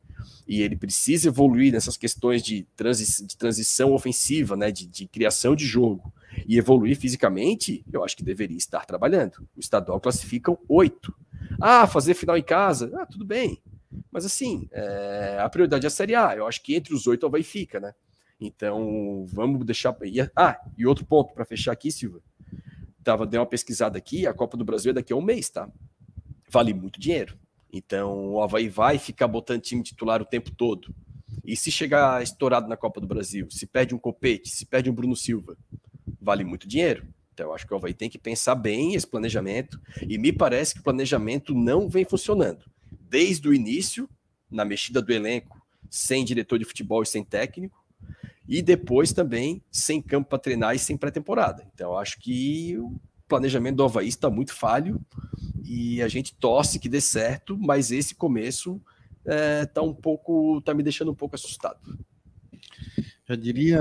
e 0.46 0.62
ele 0.62 0.76
precisa 0.76 1.28
evoluir 1.28 1.72
nessas 1.72 1.96
questões 1.96 2.42
de, 2.42 2.66
transi 2.76 3.26
de 3.26 3.36
transição 3.36 3.92
ofensiva, 3.92 4.56
né, 4.56 4.70
de, 4.70 4.86
de, 4.86 5.06
criação 5.06 5.56
de 5.56 5.66
jogo, 5.66 6.12
e 6.46 6.58
evoluir 6.58 6.96
fisicamente, 6.96 7.84
eu 7.92 8.04
acho 8.04 8.16
que 8.16 8.22
deveria 8.22 8.56
estar 8.56 8.84
trabalhando. 8.84 9.46
O 9.56 9.60
estadual 9.60 10.00
classificam 10.00 10.58
oito. 10.68 11.14
Ah, 11.60 11.86
fazer 11.86 12.14
final 12.14 12.36
em 12.36 12.42
casa, 12.42 12.92
ah, 12.94 13.06
tudo 13.06 13.24
bem. 13.24 13.60
Mas 14.10 14.24
assim, 14.24 14.68
é, 14.72 15.38
a 15.40 15.48
prioridade 15.48 15.86
é 15.86 15.88
a 15.88 15.90
Série 15.90 16.14
A. 16.14 16.36
Eu 16.36 16.46
acho 16.46 16.62
que 16.62 16.74
entre 16.74 16.94
os 16.94 17.06
oito 17.06 17.28
vai 17.30 17.42
fica, 17.42 17.80
né? 17.80 17.94
Então, 18.40 19.24
vamos 19.28 19.64
deixar. 19.64 19.96
Ah, 20.34 20.60
e 20.76 20.86
outro 20.86 21.04
ponto 21.04 21.32
para 21.32 21.44
fechar 21.44 21.72
aqui, 21.72 21.90
Silva. 21.90 22.20
Tava, 23.02 23.26
dei 23.26 23.38
uma 23.38 23.46
pesquisada 23.46 23.96
aqui, 23.96 24.26
a 24.26 24.34
Copa 24.34 24.56
do 24.56 24.64
Brasil 24.64 24.90
é 24.90 24.94
daqui 24.94 25.12
a 25.12 25.16
um 25.16 25.22
mês, 25.22 25.48
tá? 25.48 25.70
Vale 26.50 26.74
muito 26.74 27.00
dinheiro. 27.00 27.38
Então 27.72 28.32
o 28.32 28.43
Havaí 28.43 28.68
vai 28.68 28.98
ficar 28.98 29.28
botando 29.28 29.60
time 29.60 29.82
titular 29.82 30.22
o 30.22 30.26
tempo 30.26 30.51
todo. 30.51 30.94
E 31.44 31.56
se 31.56 31.70
chegar 31.70 32.22
estourado 32.22 32.68
na 32.68 32.76
Copa 32.76 33.01
do 33.01 33.06
Brasil, 33.06 33.48
se 33.51 33.66
perde 33.66 33.94
um 33.94 33.98
Copete, 33.98 34.48
se 34.48 34.66
perde 34.66 34.90
um 34.90 34.94
Bruno 34.94 35.14
Silva, 35.14 35.56
vale 36.20 36.44
muito 36.44 36.66
dinheiro. 36.66 37.06
Então 37.32 37.47
eu 37.47 37.55
acho 37.55 37.66
que 37.66 37.74
o 37.74 37.76
Havaí 37.76 37.93
tem 37.93 38.09
que 38.09 38.18
pensar 38.18 38.55
bem 38.55 38.94
esse 38.94 39.06
planejamento. 39.06 39.80
E 40.09 40.16
me 40.16 40.32
parece 40.32 40.74
que 40.74 40.80
o 40.80 40.82
planejamento 40.82 41.55
não 41.55 41.88
vem 41.88 42.05
funcionando. 42.05 42.64
Desde 42.90 43.47
o 43.48 43.55
início, 43.55 44.09
na 44.51 44.64
mexida 44.64 45.02
do 45.02 45.12
elenco, 45.12 45.60
sem 45.90 46.24
diretor 46.24 46.59
de 46.59 46.64
futebol 46.64 47.02
e 47.02 47.06
sem 47.06 47.22
técnico, 47.22 47.84
e 48.48 48.62
depois 48.62 49.12
também 49.12 49.62
sem 49.70 50.01
campo 50.01 50.30
para 50.30 50.38
treinar 50.38 50.74
e 50.74 50.78
sem 50.78 50.97
pré-temporada. 50.97 51.68
Então 51.74 51.97
acho 51.97 52.18
que 52.18 52.76
planejamento 53.28 53.76
do 53.76 53.84
Havaí 53.84 54.08
está 54.08 54.30
muito 54.30 54.54
falho 54.54 55.00
e 55.64 56.00
a 56.02 56.08
gente 56.08 56.34
torce 56.34 56.78
que 56.78 56.88
dê 56.88 57.00
certo, 57.00 57.56
mas 57.58 57.90
esse 57.90 58.14
começo 58.14 58.80
é, 59.24 59.66
tá 59.66 59.82
um 59.82 59.92
pouco, 59.92 60.60
tá 60.62 60.72
me 60.72 60.82
deixando 60.82 61.10
um 61.10 61.14
pouco 61.14 61.34
assustado. 61.34 61.80
Já 63.28 63.34
diria 63.34 63.80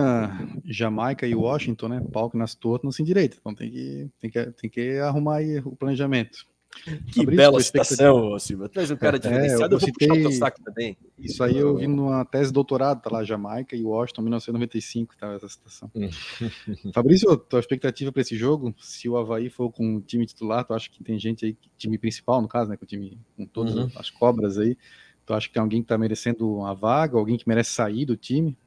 Jamaica 0.65 1.27
e 1.27 1.35
Washington, 1.35 1.87
né? 1.87 2.01
Que 2.31 2.37
nas 2.37 2.55
tortas 2.55 2.83
não 2.85 2.91
se 2.91 3.03
endireita. 3.03 3.37
Então 3.39 3.53
tem 3.53 3.69
que, 3.69 4.09
tem 4.19 4.29
que, 4.31 4.51
tem 4.53 4.69
que 4.69 4.97
arrumar 4.97 5.37
aí 5.37 5.59
o 5.59 5.75
planejamento. 5.75 6.47
Que 6.83 6.91
Fabrício, 6.91 7.35
bela 7.35 7.61
citação, 7.61 8.37
Silva. 8.37 8.69
Traz 8.69 8.91
um 8.91 8.95
cara 8.95 9.17
diferenciado, 9.17 9.63
é, 9.63 9.77
eu, 9.77 9.79
eu 9.79 9.79
vou 9.79 9.91
puxar 9.93 10.29
o 10.29 10.31
saco 10.33 10.61
também. 10.63 10.97
Isso 11.17 11.43
aí 11.43 11.57
eu 11.57 11.77
vi 11.77 11.87
numa 11.87 12.25
tese 12.25 12.47
de 12.47 12.53
doutorado, 12.53 13.01
tá 13.01 13.09
lá, 13.09 13.23
Jamaica 13.23 13.75
e 13.75 13.83
Washington, 13.83 14.21
1995, 14.23 15.15
tá 15.17 15.33
essa 15.33 15.47
citação. 15.47 15.91
Fabrício, 16.93 17.35
tua 17.37 17.59
expectativa 17.59 18.11
para 18.11 18.21
esse 18.21 18.35
jogo, 18.35 18.75
se 18.77 19.07
o 19.07 19.17
Havaí 19.17 19.49
for 19.49 19.71
com 19.71 19.95
o 19.95 20.01
time 20.01 20.25
titular, 20.25 20.65
tu 20.65 20.73
acha 20.73 20.89
que 20.89 21.03
tem 21.03 21.17
gente 21.17 21.45
aí, 21.45 21.57
time 21.77 21.97
principal, 21.97 22.41
no 22.41 22.47
caso, 22.47 22.69
né, 22.69 22.77
com 22.77 22.83
o 22.83 22.87
time, 22.87 23.17
com 23.35 23.45
todas 23.45 23.75
uhum. 23.75 23.89
as 23.95 24.09
cobras 24.09 24.57
aí, 24.57 24.77
tu 25.25 25.33
acha 25.33 25.47
que 25.47 25.53
tem 25.53 25.61
alguém 25.61 25.81
que 25.81 25.87
tá 25.87 25.97
merecendo 25.97 26.53
uma 26.57 26.73
vaga, 26.73 27.17
alguém 27.17 27.37
que 27.37 27.47
merece 27.47 27.71
sair 27.71 28.05
do 28.05 28.15
time? 28.15 28.57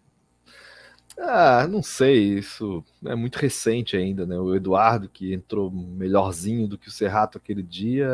Ah, 1.20 1.66
não 1.68 1.82
sei, 1.82 2.38
isso 2.38 2.84
é 3.04 3.14
muito 3.14 3.36
recente 3.36 3.96
ainda, 3.96 4.24
né? 4.24 4.38
O 4.38 4.54
Eduardo, 4.54 5.08
que 5.08 5.32
entrou 5.34 5.70
melhorzinho 5.70 6.68
do 6.68 6.78
que 6.78 6.88
o 6.88 6.92
Serrato 6.92 7.36
aquele 7.38 7.62
dia, 7.62 8.08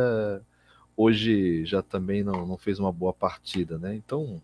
hoje 0.97 1.65
já 1.67 1.83
também 1.83 2.25
não, 2.25 2.47
não 2.47 2.57
fez 2.57 2.79
uma 2.79 2.93
boa 2.93 3.13
partida, 3.13 3.79
né? 3.79 3.95
Então, 3.95 4.43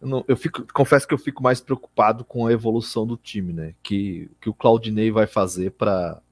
eu, 0.00 0.08
não, 0.08 0.24
eu 0.28 0.36
fico, 0.36 0.66
confesso 0.72 1.08
que 1.08 1.14
eu 1.14 1.18
fico 1.18 1.42
mais 1.42 1.60
preocupado 1.60 2.24
com 2.24 2.46
a 2.46 2.52
evolução 2.52 3.06
do 3.06 3.16
time, 3.16 3.52
né? 3.52 3.74
Que, 3.82 4.30
que 4.40 4.50
o 4.50 4.54
Claudinei 4.54 5.10
vai 5.10 5.26
fazer 5.26 5.72
para 5.72 6.22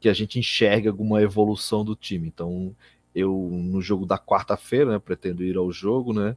que 0.00 0.08
a 0.08 0.14
gente 0.14 0.38
enxergue 0.38 0.88
alguma 0.88 1.22
evolução 1.22 1.84
do 1.84 1.96
time. 1.96 2.28
Então, 2.28 2.74
eu 3.14 3.32
no 3.52 3.80
jogo 3.80 4.06
da 4.06 4.18
quarta-feira, 4.18 4.92
né, 4.92 4.98
pretendo 4.98 5.42
ir 5.44 5.56
ao 5.56 5.72
jogo, 5.72 6.12
né? 6.12 6.36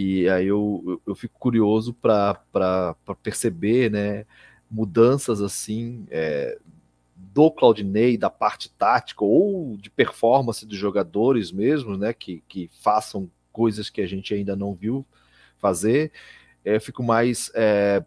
E 0.00 0.28
aí 0.28 0.46
eu, 0.46 1.02
eu, 1.04 1.12
fico 1.16 1.36
curioso 1.40 1.92
para 1.92 2.94
perceber 3.20 3.90
né, 3.90 4.26
mudanças 4.70 5.40
assim 5.42 6.06
é, 6.08 6.56
do 7.16 7.50
Claudinei, 7.50 8.16
da 8.16 8.30
parte 8.30 8.70
tática 8.70 9.24
ou 9.24 9.76
de 9.76 9.90
performance 9.90 10.64
dos 10.64 10.78
jogadores 10.78 11.50
mesmo, 11.50 11.96
né, 11.96 12.12
que, 12.12 12.44
que 12.46 12.70
façam 12.80 13.28
coisas 13.52 13.90
que 13.90 14.00
a 14.00 14.06
gente 14.06 14.32
ainda 14.32 14.54
não 14.54 14.72
viu 14.72 15.04
fazer. 15.58 16.12
É, 16.64 16.76
eu 16.76 16.80
fico 16.80 17.02
mais 17.02 17.50
é, 17.56 18.04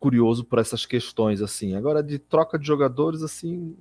curioso 0.00 0.44
por 0.46 0.58
essas 0.58 0.86
questões 0.86 1.42
assim. 1.42 1.76
Agora 1.76 2.02
de 2.02 2.18
troca 2.18 2.58
de 2.58 2.66
jogadores 2.66 3.20
assim, 3.20 3.76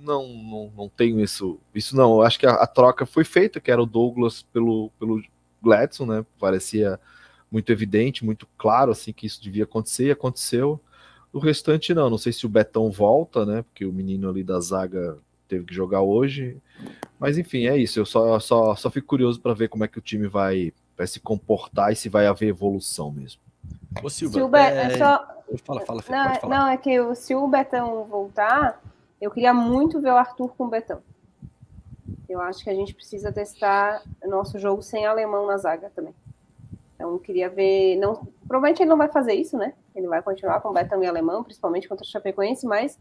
não, 0.00 0.26
não, 0.26 0.72
não 0.74 0.88
tenho 0.88 1.20
isso. 1.20 1.60
Isso 1.74 1.94
não. 1.94 2.14
Eu 2.14 2.22
acho 2.22 2.38
que 2.38 2.46
a, 2.46 2.54
a, 2.54 2.66
troca 2.66 3.04
foi 3.04 3.24
feita, 3.24 3.60
que 3.60 3.70
era 3.70 3.82
o 3.82 3.86
Douglas 3.86 4.42
pelo, 4.42 4.90
pelo 4.98 5.22
Gladson, 5.64 6.06
né? 6.06 6.26
Parecia 6.38 7.00
muito 7.50 7.72
evidente, 7.72 8.24
muito 8.24 8.46
claro 8.58 8.92
assim 8.92 9.12
que 9.12 9.26
isso 9.26 9.42
devia 9.42 9.64
acontecer, 9.64 10.06
e 10.06 10.10
aconteceu. 10.10 10.80
O 11.32 11.38
restante 11.38 11.94
não, 11.94 12.08
não 12.08 12.18
sei 12.18 12.32
se 12.32 12.46
o 12.46 12.48
Betão 12.48 12.90
volta, 12.90 13.44
né? 13.44 13.62
Porque 13.62 13.84
o 13.84 13.92
menino 13.92 14.28
ali 14.28 14.44
da 14.44 14.60
zaga 14.60 15.18
teve 15.48 15.64
que 15.64 15.74
jogar 15.74 16.02
hoje. 16.02 16.58
Mas 17.18 17.38
enfim, 17.38 17.66
é 17.66 17.76
isso. 17.76 17.98
Eu 17.98 18.06
só, 18.06 18.38
só, 18.38 18.74
só 18.74 18.90
fico 18.90 19.06
curioso 19.06 19.40
para 19.40 19.54
ver 19.54 19.68
como 19.68 19.84
é 19.84 19.88
que 19.88 19.98
o 19.98 20.02
time 20.02 20.28
vai, 20.28 20.72
vai 20.96 21.06
se 21.06 21.20
comportar 21.20 21.92
e 21.92 21.96
se 21.96 22.08
vai 22.08 22.26
haver 22.26 22.48
evolução 22.48 23.10
mesmo. 23.10 23.40
Ô, 24.02 24.10
Silva, 24.10 24.34
Silva 24.34 24.60
é... 24.60 24.92
é 24.92 24.98
só... 24.98 25.34
Fala, 25.64 25.80
fala, 25.82 26.02
fala, 26.02 26.38
não, 26.42 26.48
não, 26.48 26.68
é 26.68 26.76
que 26.76 27.14
se 27.14 27.34
o 27.34 27.46
Betão 27.46 28.04
voltar, 28.04 28.82
eu 29.20 29.30
queria 29.30 29.52
muito 29.52 30.00
ver 30.00 30.10
o 30.10 30.16
Arthur 30.16 30.48
com 30.56 30.64
o 30.64 30.68
Betão. 30.68 31.00
Eu 32.34 32.40
acho 32.40 32.64
que 32.64 32.70
a 32.70 32.74
gente 32.74 32.92
precisa 32.92 33.30
testar 33.30 34.02
nosso 34.24 34.58
jogo 34.58 34.82
sem 34.82 35.06
alemão 35.06 35.46
na 35.46 35.56
zaga 35.56 35.88
também. 35.94 36.12
Então, 36.96 37.16
queria 37.16 37.48
ver. 37.48 37.96
Não, 37.96 38.26
provavelmente 38.48 38.82
ele 38.82 38.90
não 38.90 38.96
vai 38.96 39.08
fazer 39.08 39.34
isso, 39.34 39.56
né? 39.56 39.72
Ele 39.94 40.08
vai 40.08 40.20
continuar 40.20 40.60
com 40.60 40.72
Betão 40.72 41.00
e 41.00 41.06
alemão, 41.06 41.44
principalmente 41.44 41.88
contra 41.88 42.04
o 42.04 42.08
Chapecoense, 42.08 42.66
mas 42.66 42.98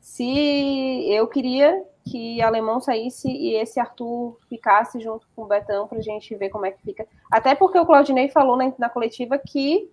se 0.00 1.10
eu 1.10 1.26
queria 1.26 1.82
que 2.04 2.42
alemão 2.42 2.78
saísse 2.78 3.26
e 3.26 3.54
esse 3.54 3.80
Arthur 3.80 4.38
ficasse 4.50 5.00
junto 5.00 5.26
com 5.34 5.44
o 5.44 5.46
Betão 5.46 5.88
para 5.88 5.96
a 5.96 6.02
gente 6.02 6.34
ver 6.34 6.50
como 6.50 6.66
é 6.66 6.70
que 6.70 6.82
fica. 6.82 7.06
Até 7.32 7.54
porque 7.54 7.78
o 7.78 7.86
Claudinei 7.86 8.28
falou 8.28 8.54
na, 8.54 8.70
na 8.78 8.90
coletiva 8.90 9.38
que 9.38 9.90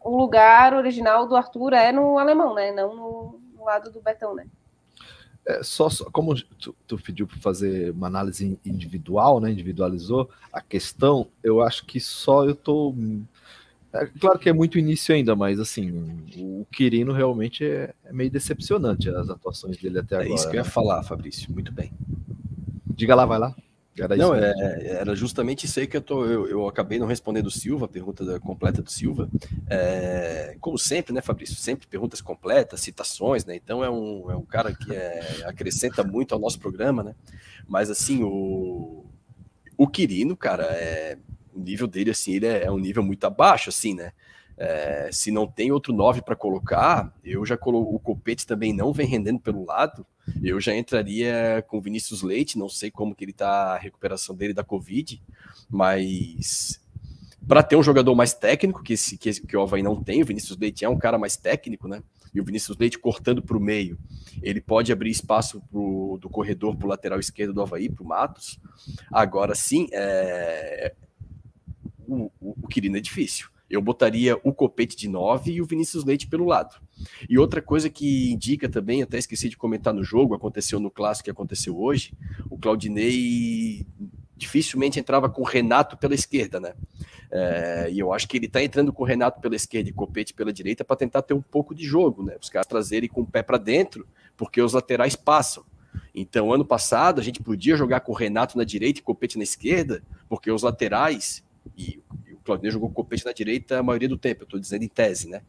o 0.00 0.16
lugar 0.16 0.72
original 0.72 1.26
do 1.26 1.34
Arthur 1.34 1.72
é 1.72 1.90
no 1.90 2.16
alemão, 2.16 2.54
né? 2.54 2.70
Não 2.70 2.94
no, 2.94 3.40
no 3.56 3.64
lado 3.64 3.90
do 3.90 4.00
Betão, 4.00 4.36
né? 4.36 4.46
É, 5.50 5.62
só, 5.62 5.88
só, 5.88 6.04
como 6.10 6.34
tu, 6.34 6.74
tu 6.86 6.98
pediu 6.98 7.26
para 7.26 7.38
fazer 7.38 7.90
uma 7.90 8.06
análise 8.06 8.58
individual, 8.64 9.40
né, 9.40 9.50
individualizou 9.50 10.30
a 10.52 10.60
questão, 10.60 11.26
eu 11.42 11.60
acho 11.60 11.84
que 11.84 11.98
só 11.98 12.44
eu 12.44 12.52
estou 12.52 12.94
É, 13.92 14.06
claro 14.20 14.38
que 14.38 14.48
é 14.48 14.52
muito 14.52 14.78
início 14.78 15.12
ainda, 15.12 15.34
mas 15.34 15.58
assim, 15.58 15.90
o 16.36 16.64
Quirino 16.70 17.12
realmente 17.12 17.64
é, 17.64 17.92
é 18.04 18.12
meio 18.12 18.30
decepcionante 18.30 19.08
as 19.08 19.28
atuações 19.28 19.76
dele 19.78 19.98
até 19.98 20.16
agora. 20.16 20.30
É 20.30 20.34
isso 20.34 20.44
que 20.48 20.56
eu 20.56 20.60
ia 20.60 20.64
né? 20.64 20.70
falar, 20.70 21.02
Fabrício. 21.02 21.52
Muito 21.52 21.72
bem. 21.72 21.90
Diga 22.94 23.14
lá, 23.14 23.26
vai 23.26 23.38
lá. 23.38 23.54
Era 24.02 24.16
não, 24.16 24.34
é, 24.34 24.86
era 24.86 25.14
justamente 25.14 25.66
isso 25.66 25.78
aí 25.78 25.86
que 25.86 25.96
eu, 25.96 26.00
tô, 26.00 26.24
eu, 26.24 26.48
eu 26.48 26.68
acabei 26.68 26.98
não 26.98 27.06
respondendo 27.06 27.46
o 27.46 27.50
Silva, 27.50 27.84
a 27.84 27.88
pergunta 27.88 28.24
da, 28.24 28.40
completa 28.40 28.82
do 28.82 28.90
Silva. 28.90 29.28
É, 29.68 30.56
como 30.60 30.78
sempre, 30.78 31.12
né, 31.12 31.20
Fabrício? 31.20 31.56
Sempre 31.56 31.86
perguntas 31.86 32.20
completas, 32.20 32.80
citações, 32.80 33.44
né? 33.44 33.54
Então 33.56 33.84
é 33.84 33.90
um, 33.90 34.30
é 34.30 34.36
um 34.36 34.44
cara 34.44 34.74
que 34.74 34.94
é, 34.94 35.44
acrescenta 35.44 36.02
muito 36.02 36.34
ao 36.34 36.40
nosso 36.40 36.58
programa, 36.58 37.02
né? 37.02 37.14
Mas 37.68 37.90
assim, 37.90 38.22
o, 38.22 39.04
o 39.76 39.86
Quirino, 39.86 40.36
cara, 40.36 40.64
é, 40.64 41.18
o 41.54 41.60
nível 41.60 41.86
dele, 41.86 42.10
assim, 42.10 42.34
ele 42.34 42.46
é, 42.46 42.64
é 42.64 42.70
um 42.70 42.78
nível 42.78 43.02
muito 43.02 43.24
abaixo, 43.24 43.68
assim, 43.68 43.94
né? 43.94 44.12
É, 44.56 45.08
se 45.10 45.30
não 45.30 45.46
tem 45.46 45.72
outro 45.72 45.90
9 45.90 46.20
para 46.20 46.36
colocar, 46.36 47.10
eu 47.24 47.46
já 47.46 47.56
coloco 47.56 47.94
o 47.94 47.98
Copete 47.98 48.46
também 48.46 48.74
não 48.74 48.92
vem 48.92 49.06
rendendo 49.06 49.40
pelo 49.40 49.64
lado. 49.64 50.06
Eu 50.42 50.60
já 50.60 50.74
entraria 50.74 51.64
com 51.68 51.80
Vinícius 51.80 52.22
Leite, 52.22 52.58
não 52.58 52.68
sei 52.68 52.90
como 52.90 53.14
que 53.14 53.24
ele 53.24 53.32
tá 53.32 53.74
a 53.74 53.78
recuperação 53.78 54.34
dele 54.34 54.54
da 54.54 54.64
Covid, 54.64 55.22
mas 55.68 56.80
para 57.46 57.62
ter 57.62 57.76
um 57.76 57.82
jogador 57.82 58.14
mais 58.14 58.32
técnico, 58.32 58.82
que, 58.82 58.92
esse, 58.92 59.18
que, 59.18 59.32
que 59.32 59.56
o 59.56 59.62
Havaí 59.62 59.82
não 59.82 60.02
tem, 60.02 60.22
o 60.22 60.26
Vinícius 60.26 60.56
Leite 60.56 60.84
é 60.84 60.88
um 60.88 60.98
cara 60.98 61.18
mais 61.18 61.36
técnico, 61.36 61.88
né? 61.88 62.02
E 62.32 62.40
o 62.40 62.44
Vinícius 62.44 62.78
Leite 62.78 62.98
cortando 62.98 63.42
para 63.42 63.56
o 63.56 63.60
meio, 63.60 63.98
ele 64.40 64.60
pode 64.60 64.92
abrir 64.92 65.10
espaço 65.10 65.60
pro, 65.70 66.16
do 66.20 66.28
corredor 66.28 66.76
para 66.76 66.86
o 66.86 66.88
lateral 66.88 67.18
esquerdo 67.18 67.52
do 67.52 67.60
Havaí, 67.60 67.88
para 67.88 68.04
o 68.04 68.06
Matos. 68.06 68.60
Agora 69.12 69.54
sim, 69.54 69.88
é... 69.92 70.94
o, 72.06 72.30
o, 72.40 72.56
o 72.62 72.68
Quirino 72.68 72.96
é 72.96 73.00
difícil. 73.00 73.48
Eu 73.70 73.80
botaria 73.80 74.36
o 74.42 74.52
Copete 74.52 74.96
de 74.96 75.08
9 75.08 75.52
e 75.52 75.62
o 75.62 75.64
Vinícius 75.64 76.04
Leite 76.04 76.26
pelo 76.26 76.44
lado. 76.44 76.74
E 77.28 77.38
outra 77.38 77.62
coisa 77.62 77.88
que 77.88 78.32
indica 78.32 78.68
também, 78.68 79.02
até 79.02 79.16
esqueci 79.16 79.48
de 79.48 79.56
comentar 79.56 79.94
no 79.94 80.02
jogo, 80.02 80.34
aconteceu 80.34 80.80
no 80.80 80.90
clássico 80.90 81.24
que 81.24 81.30
aconteceu 81.30 81.80
hoje, 81.80 82.12
o 82.50 82.58
Claudinei 82.58 83.86
dificilmente 84.36 84.98
entrava 84.98 85.28
com 85.28 85.42
o 85.42 85.44
Renato 85.44 85.98
pela 85.98 86.14
esquerda, 86.14 86.58
né? 86.58 86.72
É, 87.30 87.88
e 87.92 87.98
eu 87.98 88.12
acho 88.12 88.26
que 88.26 88.38
ele 88.38 88.48
tá 88.48 88.62
entrando 88.62 88.92
com 88.92 89.02
o 89.02 89.06
Renato 89.06 89.38
pela 89.40 89.54
esquerda 89.54 89.90
e 89.90 89.92
Copete 89.92 90.34
pela 90.34 90.52
direita 90.52 90.82
para 90.82 90.96
tentar 90.96 91.22
ter 91.22 91.34
um 91.34 91.42
pouco 91.42 91.74
de 91.74 91.84
jogo, 91.84 92.24
né? 92.24 92.36
Os 92.40 92.48
caras 92.48 92.66
trazerem 92.66 93.08
com 93.08 93.20
o 93.20 93.26
pé 93.26 93.42
para 93.42 93.58
dentro, 93.58 94.06
porque 94.36 94.60
os 94.60 94.72
laterais 94.72 95.14
passam. 95.14 95.62
Então, 96.14 96.52
ano 96.52 96.64
passado, 96.64 97.20
a 97.20 97.24
gente 97.24 97.42
podia 97.42 97.76
jogar 97.76 98.00
com 98.00 98.12
o 98.12 98.14
Renato 98.14 98.56
na 98.56 98.64
direita 98.64 98.98
e 98.98 99.02
Copete 99.02 99.36
na 99.36 99.44
esquerda, 99.44 100.02
porque 100.28 100.50
os 100.50 100.62
laterais, 100.62 101.44
e 101.76 102.02
Claudinei 102.50 102.72
jogou 102.72 102.90
com 102.90 103.02
o 103.02 103.04
Peixe 103.04 103.24
na 103.24 103.32
direita 103.32 103.78
a 103.78 103.82
maioria 103.82 104.08
do 104.08 104.18
tempo, 104.18 104.42
eu 104.42 104.44
estou 104.44 104.58
dizendo 104.58 104.82
em 104.82 104.88
tese, 104.88 105.28
né? 105.28 105.42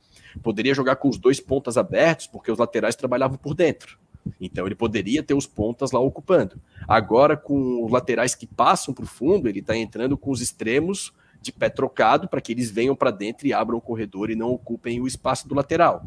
Poderia 0.43 0.73
jogar 0.73 0.97
com 0.97 1.09
os 1.09 1.17
dois 1.17 1.39
pontas 1.39 1.77
abertos, 1.77 2.27
porque 2.27 2.51
os 2.51 2.59
laterais 2.59 2.95
trabalhavam 2.95 3.37
por 3.37 3.55
dentro. 3.55 3.97
Então 4.39 4.67
ele 4.67 4.75
poderia 4.75 5.23
ter 5.23 5.33
os 5.33 5.47
pontas 5.47 5.91
lá 5.91 5.99
ocupando. 5.99 6.61
Agora, 6.87 7.35
com 7.35 7.83
os 7.83 7.91
laterais 7.91 8.35
que 8.35 8.45
passam 8.45 8.93
para 8.93 9.03
o 9.03 9.07
fundo, 9.07 9.49
ele 9.49 9.59
está 9.59 9.75
entrando 9.75 10.15
com 10.15 10.29
os 10.29 10.41
extremos 10.41 11.11
de 11.41 11.51
pé 11.51 11.69
trocado 11.69 12.27
para 12.27 12.39
que 12.39 12.51
eles 12.51 12.69
venham 12.69 12.95
para 12.95 13.09
dentro 13.09 13.47
e 13.47 13.53
abram 13.53 13.79
o 13.79 13.81
corredor 13.81 14.29
e 14.29 14.35
não 14.35 14.51
ocupem 14.51 15.01
o 15.01 15.07
espaço 15.07 15.47
do 15.47 15.55
lateral. 15.55 16.05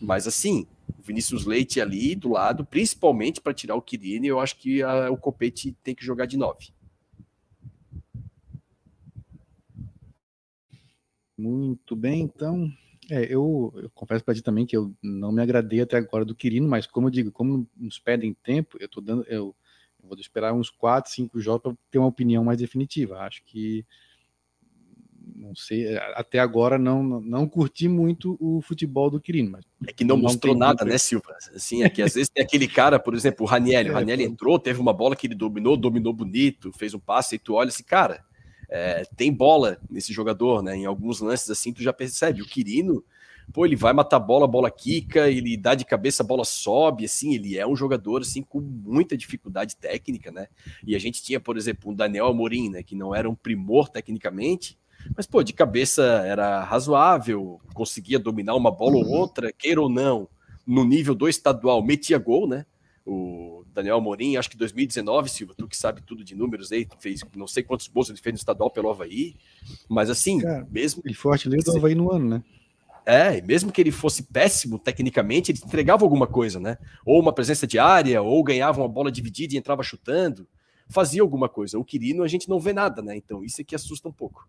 Mas 0.00 0.26
assim, 0.26 0.66
o 0.98 1.02
Vinícius 1.02 1.44
Leite 1.44 1.78
ali 1.78 2.14
do 2.14 2.30
lado, 2.30 2.64
principalmente 2.64 3.38
para 3.38 3.52
tirar 3.52 3.74
o 3.74 3.82
Quirine, 3.82 4.28
eu 4.28 4.40
acho 4.40 4.56
que 4.56 4.82
a, 4.82 5.10
o 5.10 5.16
Copete 5.18 5.76
tem 5.84 5.94
que 5.94 6.02
jogar 6.02 6.24
de 6.24 6.38
nove. 6.38 6.72
Muito 11.42 11.96
bem, 11.96 12.20
então. 12.22 12.72
É, 13.10 13.24
eu, 13.24 13.74
eu 13.76 13.90
confesso 13.92 14.24
para 14.24 14.32
ti 14.32 14.42
também 14.42 14.64
que 14.64 14.76
eu 14.76 14.94
não 15.02 15.32
me 15.32 15.42
agradei 15.42 15.80
até 15.80 15.96
agora 15.96 16.24
do 16.24 16.36
Quirino, 16.36 16.68
mas 16.68 16.86
como 16.86 17.08
eu 17.08 17.10
digo, 17.10 17.32
como 17.32 17.66
nos 17.76 17.98
pedem 17.98 18.32
tempo, 18.44 18.78
eu 18.78 18.88
tô 18.88 19.00
dando, 19.00 19.24
eu, 19.24 19.52
eu 20.00 20.08
vou 20.08 20.16
esperar 20.16 20.52
uns 20.52 20.70
4, 20.70 21.10
5 21.10 21.40
jogos 21.40 21.62
para 21.62 21.76
ter 21.90 21.98
uma 21.98 22.06
opinião 22.06 22.44
mais 22.44 22.58
definitiva. 22.58 23.18
Acho 23.18 23.42
que 23.44 23.84
não 25.34 25.52
sei, 25.56 25.96
até 26.14 26.38
agora 26.38 26.78
não, 26.78 27.02
não 27.02 27.48
curti 27.48 27.88
muito 27.88 28.36
o 28.40 28.60
futebol 28.60 29.10
do 29.10 29.20
Quirino. 29.20 29.50
Mas 29.50 29.64
é 29.84 29.92
que 29.92 30.04
não, 30.04 30.14
não 30.14 30.22
mostrou 30.22 30.54
nada, 30.54 30.84
né, 30.84 30.96
Silva? 30.96 31.36
Assim, 31.52 31.82
é 31.82 31.90
que 31.90 32.02
às 32.02 32.14
vezes 32.14 32.28
tem 32.28 32.44
aquele 32.44 32.68
cara, 32.68 33.00
por 33.00 33.14
exemplo, 33.14 33.44
o 33.44 33.48
Raniel. 33.48 33.90
O 33.90 33.94
Raniel 33.98 34.20
é, 34.20 34.22
entrou, 34.22 34.60
teve 34.60 34.80
uma 34.80 34.92
bola 34.92 35.16
que 35.16 35.26
ele 35.26 35.34
dominou, 35.34 35.76
dominou 35.76 36.12
bonito, 36.12 36.72
fez 36.72 36.94
um 36.94 37.00
passe, 37.00 37.34
e 37.34 37.38
tu 37.40 37.54
olha 37.54 37.68
esse 37.68 37.82
cara 37.82 38.24
é, 38.74 39.04
tem 39.14 39.30
bola 39.30 39.76
nesse 39.90 40.14
jogador, 40.14 40.62
né? 40.62 40.74
Em 40.74 40.86
alguns 40.86 41.20
lances 41.20 41.50
assim, 41.50 41.74
tu 41.74 41.82
já 41.82 41.92
percebe. 41.92 42.40
O 42.40 42.46
Quirino, 42.46 43.04
pô, 43.52 43.66
ele 43.66 43.76
vai 43.76 43.92
matar 43.92 44.18
bola, 44.18 44.46
a 44.46 44.48
bola 44.48 44.70
quica, 44.70 45.28
ele 45.28 45.58
dá 45.58 45.74
de 45.74 45.84
cabeça, 45.84 46.22
a 46.22 46.26
bola 46.26 46.42
sobe, 46.42 47.04
assim, 47.04 47.34
ele 47.34 47.58
é 47.58 47.66
um 47.66 47.76
jogador, 47.76 48.22
assim, 48.22 48.40
com 48.40 48.60
muita 48.60 49.14
dificuldade 49.14 49.76
técnica, 49.76 50.32
né? 50.32 50.46
E 50.86 50.96
a 50.96 50.98
gente 50.98 51.22
tinha, 51.22 51.38
por 51.38 51.58
exemplo, 51.58 51.92
o 51.92 51.94
Daniel 51.94 52.28
Amorim, 52.28 52.70
né? 52.70 52.82
Que 52.82 52.96
não 52.96 53.14
era 53.14 53.28
um 53.28 53.34
primor 53.34 53.90
tecnicamente, 53.90 54.78
mas, 55.14 55.26
pô, 55.26 55.42
de 55.42 55.52
cabeça 55.52 56.02
era 56.24 56.64
razoável, 56.64 57.60
conseguia 57.74 58.18
dominar 58.18 58.54
uma 58.54 58.70
bola 58.70 58.96
ou 58.96 59.06
outra, 59.06 59.52
queira 59.52 59.82
ou 59.82 59.90
não, 59.90 60.26
no 60.66 60.82
nível 60.82 61.14
do 61.14 61.28
estadual, 61.28 61.82
metia 61.84 62.16
gol, 62.16 62.48
né? 62.48 62.64
o 63.04 63.51
Daniel 63.74 63.96
Amorim, 63.96 64.36
acho 64.36 64.50
que 64.50 64.56
2019, 64.56 65.30
Silva, 65.30 65.54
tu 65.56 65.66
que 65.66 65.76
sabe 65.76 66.02
tudo 66.02 66.22
de 66.22 66.34
números 66.34 66.70
aí, 66.72 66.86
fez 66.98 67.20
não 67.34 67.46
sei 67.46 67.62
quantos 67.62 67.88
gols 67.88 68.10
ele 68.10 68.18
fez 68.18 68.34
no 68.34 68.38
estadual 68.38 68.70
pelo 68.70 68.90
Havaí, 68.90 69.34
mas 69.88 70.10
assim, 70.10 70.40
Cara, 70.40 70.66
mesmo. 70.70 71.02
Ele 71.04 71.14
foi 71.14 71.32
artilheiro 71.32 71.64
do 71.64 71.76
Havaí 71.76 71.94
no 71.94 72.12
ano, 72.12 72.28
né? 72.28 72.44
É, 73.04 73.40
mesmo 73.40 73.72
que 73.72 73.80
ele 73.80 73.90
fosse 73.90 74.22
péssimo 74.22 74.78
tecnicamente, 74.78 75.50
ele 75.50 75.58
entregava 75.64 76.04
alguma 76.04 76.26
coisa, 76.26 76.60
né? 76.60 76.78
Ou 77.04 77.20
uma 77.20 77.32
presença 77.32 77.66
diária, 77.66 78.22
ou 78.22 78.42
ganhava 78.44 78.80
uma 78.80 78.88
bola 78.88 79.10
dividida 79.10 79.54
e 79.54 79.58
entrava 79.58 79.82
chutando, 79.82 80.46
fazia 80.88 81.22
alguma 81.22 81.48
coisa. 81.48 81.78
O 81.78 81.84
Quirino 81.84 82.22
a 82.22 82.28
gente 82.28 82.48
não 82.48 82.60
vê 82.60 82.72
nada, 82.72 83.02
né? 83.02 83.16
Então 83.16 83.42
isso 83.42 83.60
é 83.60 83.64
que 83.64 83.74
assusta 83.74 84.08
um 84.08 84.12
pouco. 84.12 84.46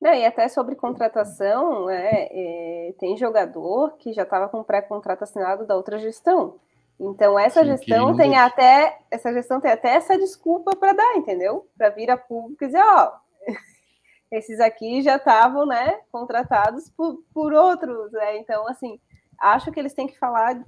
Não, 0.00 0.14
e 0.14 0.24
até 0.24 0.48
sobre 0.48 0.76
contratação, 0.76 1.86
né, 1.86 2.28
é, 2.30 2.94
tem 3.00 3.16
jogador 3.16 3.96
que 3.98 4.12
já 4.12 4.22
estava 4.22 4.48
com 4.48 4.62
pré-contrato 4.62 5.24
assinado 5.24 5.66
da 5.66 5.74
outra 5.74 5.98
gestão. 5.98 6.56
Então 7.00 7.38
essa 7.38 7.62
Sim, 7.62 7.70
gestão 7.70 8.16
tem 8.16 8.36
até 8.36 8.98
essa 9.10 9.32
gestão 9.32 9.60
tem 9.60 9.70
até 9.70 9.94
essa 9.94 10.18
desculpa 10.18 10.74
para 10.76 10.92
dar, 10.92 11.16
entendeu? 11.16 11.68
Para 11.76 11.90
vir 11.90 12.10
a 12.10 12.16
público 12.16 12.64
e 12.64 12.66
dizer, 12.66 12.82
ó, 12.82 13.12
esses 14.30 14.60
aqui 14.60 15.02
já 15.02 15.16
estavam, 15.16 15.66
né, 15.66 16.00
contratados 16.12 16.88
por, 16.90 17.22
por 17.32 17.52
outros, 17.52 18.12
né? 18.12 18.38
Então 18.38 18.68
assim, 18.68 19.00
acho 19.40 19.70
que 19.72 19.80
eles 19.80 19.94
têm 19.94 20.06
que 20.06 20.18
falar 20.18 20.64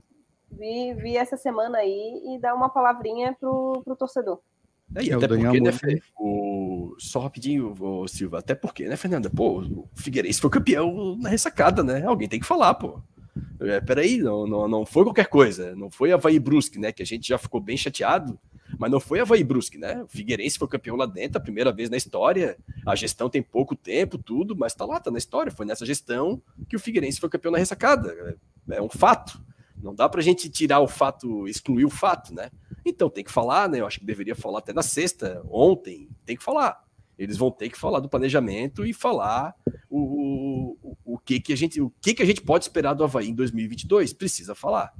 vi, 0.51 0.94
vi 0.94 1.16
essa 1.16 1.36
semana 1.36 1.78
aí 1.78 2.20
e 2.27 2.39
dar 2.40 2.55
uma 2.55 2.69
palavrinha 2.69 3.36
pro, 3.39 3.82
pro 3.85 3.97
torcedor. 3.97 4.40
É, 4.94 5.04
e 5.04 5.10
é 5.10 5.14
até 5.14 5.28
porque, 5.28 5.60
né, 5.60 5.70
o... 6.18 6.96
só 6.98 7.20
rapidinho, 7.20 7.74
o 7.78 8.08
Silva, 8.08 8.38
até 8.38 8.54
porque, 8.54 8.86
né, 8.88 8.96
Fernanda? 8.96 9.30
Pô, 9.30 9.60
o 9.60 9.88
Figueirense 9.94 10.40
foi 10.40 10.50
campeão 10.50 11.16
na 11.16 11.28
ressacada, 11.28 11.82
né? 11.82 12.04
Alguém 12.04 12.28
tem 12.28 12.40
que 12.40 12.46
falar, 12.46 12.74
pô. 12.74 13.00
É, 13.60 13.80
peraí, 13.80 14.18
não, 14.18 14.46
não, 14.46 14.66
não 14.66 14.86
foi 14.86 15.04
qualquer 15.04 15.26
coisa, 15.26 15.76
não 15.76 15.90
foi 15.90 16.12
Havaí 16.12 16.38
Brusque, 16.38 16.78
né? 16.78 16.92
Que 16.92 17.02
a 17.02 17.06
gente 17.06 17.28
já 17.28 17.38
ficou 17.38 17.60
bem 17.60 17.76
chateado, 17.76 18.38
mas 18.78 18.90
não 18.90 18.98
foi 18.98 19.20
Havaí 19.20 19.44
Brusque, 19.44 19.78
né? 19.78 20.02
O 20.02 20.08
Figueirense 20.08 20.58
foi 20.58 20.66
campeão 20.66 20.96
lá 20.96 21.06
dentro, 21.06 21.38
a 21.38 21.42
primeira 21.42 21.72
vez 21.72 21.88
na 21.88 21.96
história. 21.96 22.56
A 22.86 22.94
gestão 22.96 23.28
tem 23.30 23.42
pouco 23.42 23.76
tempo, 23.76 24.18
tudo, 24.18 24.56
mas 24.56 24.74
tá 24.74 24.84
lá, 24.84 24.98
tá 24.98 25.10
na 25.10 25.18
história. 25.18 25.52
Foi 25.52 25.66
nessa 25.66 25.86
gestão 25.86 26.42
que 26.68 26.76
o 26.76 26.80
Figueirense 26.80 27.20
foi 27.20 27.28
campeão 27.28 27.52
na 27.52 27.58
ressacada. 27.58 28.36
É, 28.68 28.76
é 28.76 28.82
um 28.82 28.88
fato. 28.88 29.40
Não 29.82 29.94
dá 29.94 30.09
pra 30.09 30.23
gente 30.23 30.48
tirar 30.48 30.81
o 30.81 30.89
fato, 30.89 31.48
excluir 31.48 31.85
o 31.85 31.90
fato, 31.90 32.35
né? 32.35 32.51
Então 32.85 33.09
tem 33.09 33.24
que 33.24 33.32
falar, 33.32 33.69
né? 33.69 33.81
Eu 33.81 33.86
acho 33.86 34.01
que 34.01 34.07
deveria 34.07 34.35
falar 34.35 34.59
até 34.59 34.73
na 34.73 34.82
sexta, 34.82 35.43
ontem, 35.51 36.09
tem 36.24 36.36
que 36.36 36.43
falar. 36.43 36.82
Eles 37.19 37.36
vão 37.36 37.51
ter 37.51 37.69
que 37.69 37.78
falar 37.78 38.01
do 38.01 38.09
planejamento 38.09 38.85
e 38.85 38.94
falar 38.94 39.55
o, 39.90 40.77
o, 40.82 40.97
o 41.05 41.19
que 41.19 41.39
que 41.39 41.52
a 41.52 41.57
gente 41.57 41.81
o 41.81 41.93
que 42.01 42.15
que 42.15 42.23
a 42.23 42.27
gente 42.27 42.40
pode 42.40 42.65
esperar 42.65 42.94
do 42.94 43.05
Havaí 43.05 43.28
em 43.28 43.35
2022. 43.35 44.12
Precisa 44.15 44.55
falar. 44.55 44.93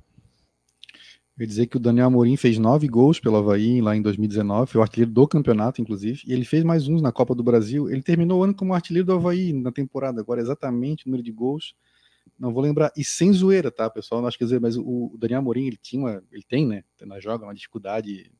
Eu 1.36 1.44
ia 1.44 1.47
dizer 1.47 1.66
que 1.66 1.78
o 1.78 1.81
Daniel 1.81 2.09
Amorim 2.09 2.36
fez 2.36 2.59
nove 2.59 2.86
gols 2.86 3.19
pelo 3.19 3.36
Havaí 3.36 3.81
lá 3.81 3.97
em 3.97 4.02
2019, 4.02 4.70
foi 4.70 4.78
o 4.78 4.82
artilheiro 4.82 5.11
do 5.11 5.27
campeonato, 5.27 5.81
inclusive, 5.81 6.20
e 6.27 6.35
ele 6.35 6.44
fez 6.44 6.62
mais 6.62 6.86
uns 6.86 7.01
na 7.01 7.11
Copa 7.11 7.35
do 7.35 7.43
Brasil. 7.43 7.89
Ele 7.89 8.02
terminou 8.02 8.40
o 8.40 8.44
ano 8.44 8.55
como 8.55 8.74
artilheiro 8.74 9.07
do 9.07 9.15
Havaí 9.15 9.55
na 9.55 9.73
temporada, 9.73 10.20
agora 10.20 10.43
exatamente 10.43 11.07
o 11.07 11.09
número 11.09 11.23
de 11.23 11.32
gols 11.32 11.74
não 12.40 12.54
vou 12.54 12.62
lembrar, 12.62 12.90
e 12.96 13.04
sem 13.04 13.30
zoeira, 13.34 13.70
tá, 13.70 13.90
pessoal? 13.90 14.22
Não 14.22 14.28
acho 14.28 14.38
que 14.38 14.44
dizer, 14.44 14.58
mas 14.58 14.74
o, 14.74 15.14
Daniel 15.18 15.40
Amorim, 15.40 15.66
ele 15.66 15.76
tinha, 15.76 16.00
uma, 16.00 16.22
ele 16.32 16.42
tem, 16.42 16.66
né, 16.66 16.82
na 17.02 17.20
joga 17.20 17.44
uma 17.44 17.54
dificuldade 17.54 18.32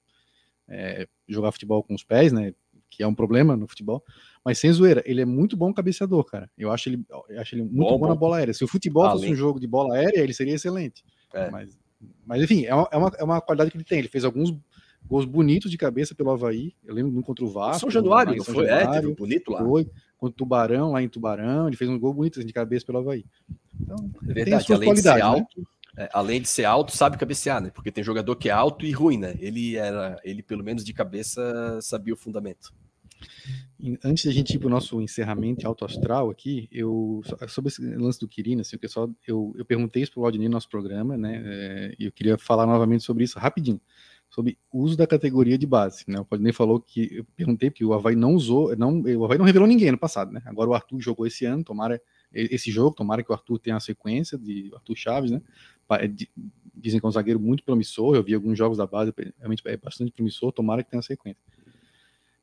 é, 0.67 1.07
jogar 1.29 1.53
futebol 1.53 1.83
com 1.85 1.95
os 1.95 2.03
pés, 2.03 2.33
né, 2.33 2.55
que 2.89 3.03
é 3.03 3.07
um 3.07 3.15
problema 3.15 3.55
no 3.55 3.69
futebol, 3.69 4.03
mas 4.43 4.59
sem 4.59 4.73
zoeira, 4.73 5.03
ele 5.05 5.21
é 5.21 5.27
muito 5.27 5.55
bom 5.55 5.73
cabeceador, 5.73 6.25
cara. 6.25 6.51
Eu 6.57 6.73
acho 6.73 6.89
ele, 6.89 7.05
eu 7.29 7.41
acho 7.41 7.55
ele 7.55 7.63
muito 7.63 7.77
bom, 7.77 7.99
bom, 7.99 8.09
na 8.09 8.15
bola 8.15 8.39
aérea. 8.39 8.55
Se 8.55 8.65
o 8.65 8.69
futebol 8.69 9.05
Além. 9.05 9.21
fosse 9.21 9.33
um 9.33 9.37
jogo 9.37 9.61
de 9.61 9.67
bola 9.67 9.95
aérea, 9.95 10.21
ele 10.21 10.33
seria 10.33 10.55
excelente. 10.55 11.05
É. 11.35 11.51
Mas, 11.51 11.79
mas 12.25 12.43
enfim, 12.43 12.65
é 12.65 12.75
uma, 12.75 12.89
é, 12.91 12.97
uma, 12.97 13.13
é 13.19 13.23
uma 13.23 13.41
qualidade 13.41 13.71
que 13.71 13.77
ele 13.77 13.85
tem. 13.85 13.99
Ele 13.99 14.09
fez 14.09 14.25
alguns 14.25 14.51
gols 15.11 15.25
bonitos 15.25 15.69
de 15.71 15.77
cabeça 15.77 16.15
pelo 16.15 16.31
Havaí. 16.31 16.73
Eu 16.85 16.95
lembro 16.95 17.19
um 17.19 17.21
contra 17.21 17.45
o 17.45 17.49
Vasco. 17.49 17.81
São 17.81 17.91
Januário, 17.91 18.37
não 18.37 18.45
foi? 18.45 18.67
Januário, 18.67 18.91
é, 18.91 18.95
teve 18.95 19.09
um 19.09 19.15
bonito 19.15 19.51
lá. 19.51 19.65
Foi. 19.65 19.85
Contra 20.17 20.33
o 20.33 20.37
Tubarão, 20.37 20.93
lá 20.93 21.03
em 21.03 21.09
Tubarão, 21.09 21.67
ele 21.67 21.77
fez 21.77 21.91
um 21.91 21.99
gol 21.99 22.15
bonito 22.15 22.45
de 22.45 22.53
cabeça 22.53 22.87
pelo 22.87 22.99
Havaí. 22.99 23.25
Então, 23.81 23.97
é 24.29 24.33
verdade, 24.33 24.73
além 24.73 24.95
de 24.95 25.03
ser 25.03 25.15
né? 25.15 25.21
alto, 25.21 25.61
né? 25.97 26.05
é, 26.05 26.11
além 26.13 26.41
de 26.41 26.49
ser 26.49 26.65
alto, 26.65 26.97
sabe 26.97 27.19
cabecear, 27.19 27.61
né? 27.61 27.71
Porque 27.75 27.91
tem 27.91 28.05
jogador 28.05 28.37
que 28.37 28.49
é 28.49 28.53
alto 28.53 28.87
e 28.87 28.93
ruim, 28.93 29.19
né? 29.19 29.35
Ele 29.41 29.77
era, 29.77 30.21
ele 30.23 30.43
pelo 30.45 30.63
menos 30.63 30.85
de 30.85 30.93
cabeça 30.93 31.81
sabia 31.83 32.15
o 32.15 32.17
fundamento. 32.17 32.73
Antes 34.05 34.25
da 34.27 34.31
gente 34.31 34.55
ir 34.55 34.59
para 34.59 34.69
o 34.69 34.71
nosso 34.71 35.01
encerramento 35.01 35.67
alto 35.67 35.85
astral 35.85 36.31
aqui, 36.31 36.69
eu 36.71 37.23
sobre 37.49 37.69
esse 37.69 37.83
lance 37.97 38.21
do 38.21 38.29
Quirino, 38.29 38.61
assim, 38.61 38.77
o 38.77 38.79
pessoal, 38.79 39.11
eu, 39.27 39.55
eu 39.57 39.65
perguntei 39.65 40.03
isso 40.03 40.13
para 40.13 40.21
o 40.21 40.23
Valdinei 40.23 40.49
no 40.49 40.53
nosso 40.53 40.69
programa, 40.69 41.17
né? 41.17 41.43
É, 41.45 41.95
e 41.99 42.05
eu 42.05 42.13
queria 42.13 42.39
falar 42.39 42.67
novamente 42.67 43.03
sobre 43.03 43.25
isso 43.25 43.39
rapidinho, 43.39 43.81
sobre 44.31 44.57
uso 44.73 44.97
da 44.97 45.07
categoria 45.07 45.59
de 45.59 45.67
base. 45.67 46.05
Né? 46.07 46.21
O 46.21 46.27
Valdinei 46.29 46.53
falou 46.53 46.81
que 46.81 47.17
eu 47.17 47.27
perguntei 47.37 47.69
porque 47.69 47.85
o 47.85 47.93
Havaí 47.93 48.15
não 48.15 48.35
usou, 48.35 48.75
não, 48.77 49.01
o 49.01 49.25
Havaí 49.25 49.37
não 49.37 49.45
revelou 49.45 49.67
ninguém 49.67 49.91
no 49.91 49.99
passado, 49.99 50.33
né? 50.33 50.41
Agora 50.47 50.71
o 50.71 50.75
Arthur 50.75 51.01
jogou 51.01 51.27
esse 51.27 51.45
ano, 51.45 51.65
tomara 51.65 52.01
esse 52.33 52.71
jogo, 52.71 52.95
tomara 52.95 53.25
que 53.25 53.31
o 53.31 53.35
Arthur 53.35 53.59
tenha 53.59 53.77
a 53.77 53.81
sequência 53.81 54.39
de 54.39 54.71
Arthur 54.73 54.97
Chaves, 54.97 55.31
né? 55.33 55.43
Dizem 56.75 57.01
que 57.01 57.05
é 57.05 57.09
um 57.09 57.13
zagueiro 57.13 57.41
muito 57.41 57.65
promissor, 57.65 58.15
eu 58.15 58.23
vi 58.23 58.33
alguns 58.33 58.57
jogos 58.57 58.79
da 58.79 58.87
base, 58.87 59.13
realmente 59.39 59.63
é 59.67 59.77
bastante 59.77 60.13
promissor, 60.13 60.53
tomara 60.53 60.85
que 60.85 60.91
tenha 60.91 61.01
a 61.01 61.03
sequência. 61.03 61.43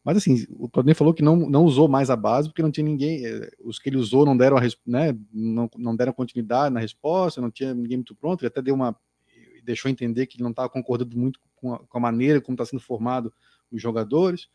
Mas 0.07 0.15
assim, 0.15 0.45
o 0.57 0.69
Claudinei 0.69 0.95
falou 0.95 1.14
que 1.14 1.22
não, 1.22 1.35
não 1.35 1.65
usou 1.65 1.89
mais 1.89 2.09
a 2.09 2.15
base 2.15 2.47
porque 2.47 2.61
não 2.61 2.72
tinha 2.72 2.85
ninguém. 2.85 3.26
Eh, 3.26 3.51
os 3.61 3.77
que 3.77 3.89
ele 3.89 3.97
usou 3.97 4.26
não 4.26 4.38
deram 4.38 4.55
a, 4.55 4.61
né, 4.85 5.14
não, 5.34 5.69
não 5.76 5.93
deram 5.97 6.14
continuidade 6.14 6.73
na 6.73 6.80
resposta, 6.80 7.41
não 7.41 7.51
tinha 7.51 7.73
ninguém 7.73 7.97
muito 7.97 8.15
pronto. 8.15 8.41
Ele 8.41 8.47
até 8.47 8.61
deu 8.61 8.73
uma. 8.73 8.95
Deixou 9.68 9.91
entender 9.91 10.26
que 10.26 10.38
ele 10.38 10.44
não 10.44 10.52
estava 10.52 10.69
concordando 10.69 11.15
muito 11.18 11.39
com 11.56 11.73
a, 11.73 11.80
com 11.80 11.98
a 11.98 12.02
maneira 12.02 12.41
como 12.41 12.56
está 12.56 12.65
sendo 12.65 12.81
formado 12.81 13.31
os 13.69 13.81
jogadores. 13.81 14.48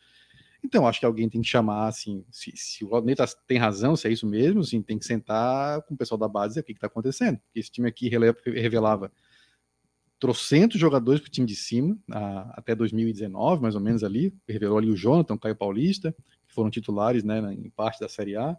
Então, 0.64 0.86
acho 0.86 1.00
que 1.00 1.06
alguém 1.06 1.28
tem 1.28 1.42
que 1.42 1.48
chamar, 1.48 1.88
assim, 1.88 2.24
se, 2.30 2.52
se 2.54 2.84
o 2.84 2.88
Claudinei 2.88 3.16
tá, 3.16 3.26
tem 3.46 3.58
razão, 3.58 3.96
se 3.96 4.08
é 4.08 4.12
isso 4.12 4.26
mesmo, 4.26 4.60
assim, 4.60 4.80
tem 4.80 4.98
que 4.98 5.04
sentar 5.04 5.82
com 5.82 5.94
o 5.94 5.96
pessoal 5.96 6.18
da 6.18 6.28
base 6.28 6.58
e 6.58 6.60
o 6.60 6.64
que 6.64 6.72
está 6.72 6.86
acontecendo. 6.86 7.38
Porque 7.38 7.58
esse 7.58 7.70
time 7.70 7.88
aqui 7.88 8.08
revelava 8.08 9.10
trocentos 10.20 10.80
jogadores 10.80 11.20
para 11.20 11.28
o 11.28 11.32
time 11.32 11.46
de 11.46 11.56
cima, 11.56 11.98
a, 12.10 12.58
até 12.58 12.76
2019, 12.76 13.60
mais 13.60 13.74
ou 13.74 13.80
menos 13.80 14.04
ali, 14.04 14.32
revelou 14.48 14.78
ali 14.78 14.88
o 14.88 14.96
Jonathan, 14.96 15.34
o 15.34 15.38
Caio 15.38 15.56
Paulista, 15.56 16.14
que 16.46 16.54
foram 16.54 16.70
titulares, 16.70 17.24
né, 17.24 17.40
em 17.52 17.68
parte 17.70 17.98
da 17.98 18.08
Série 18.08 18.36
A. 18.36 18.56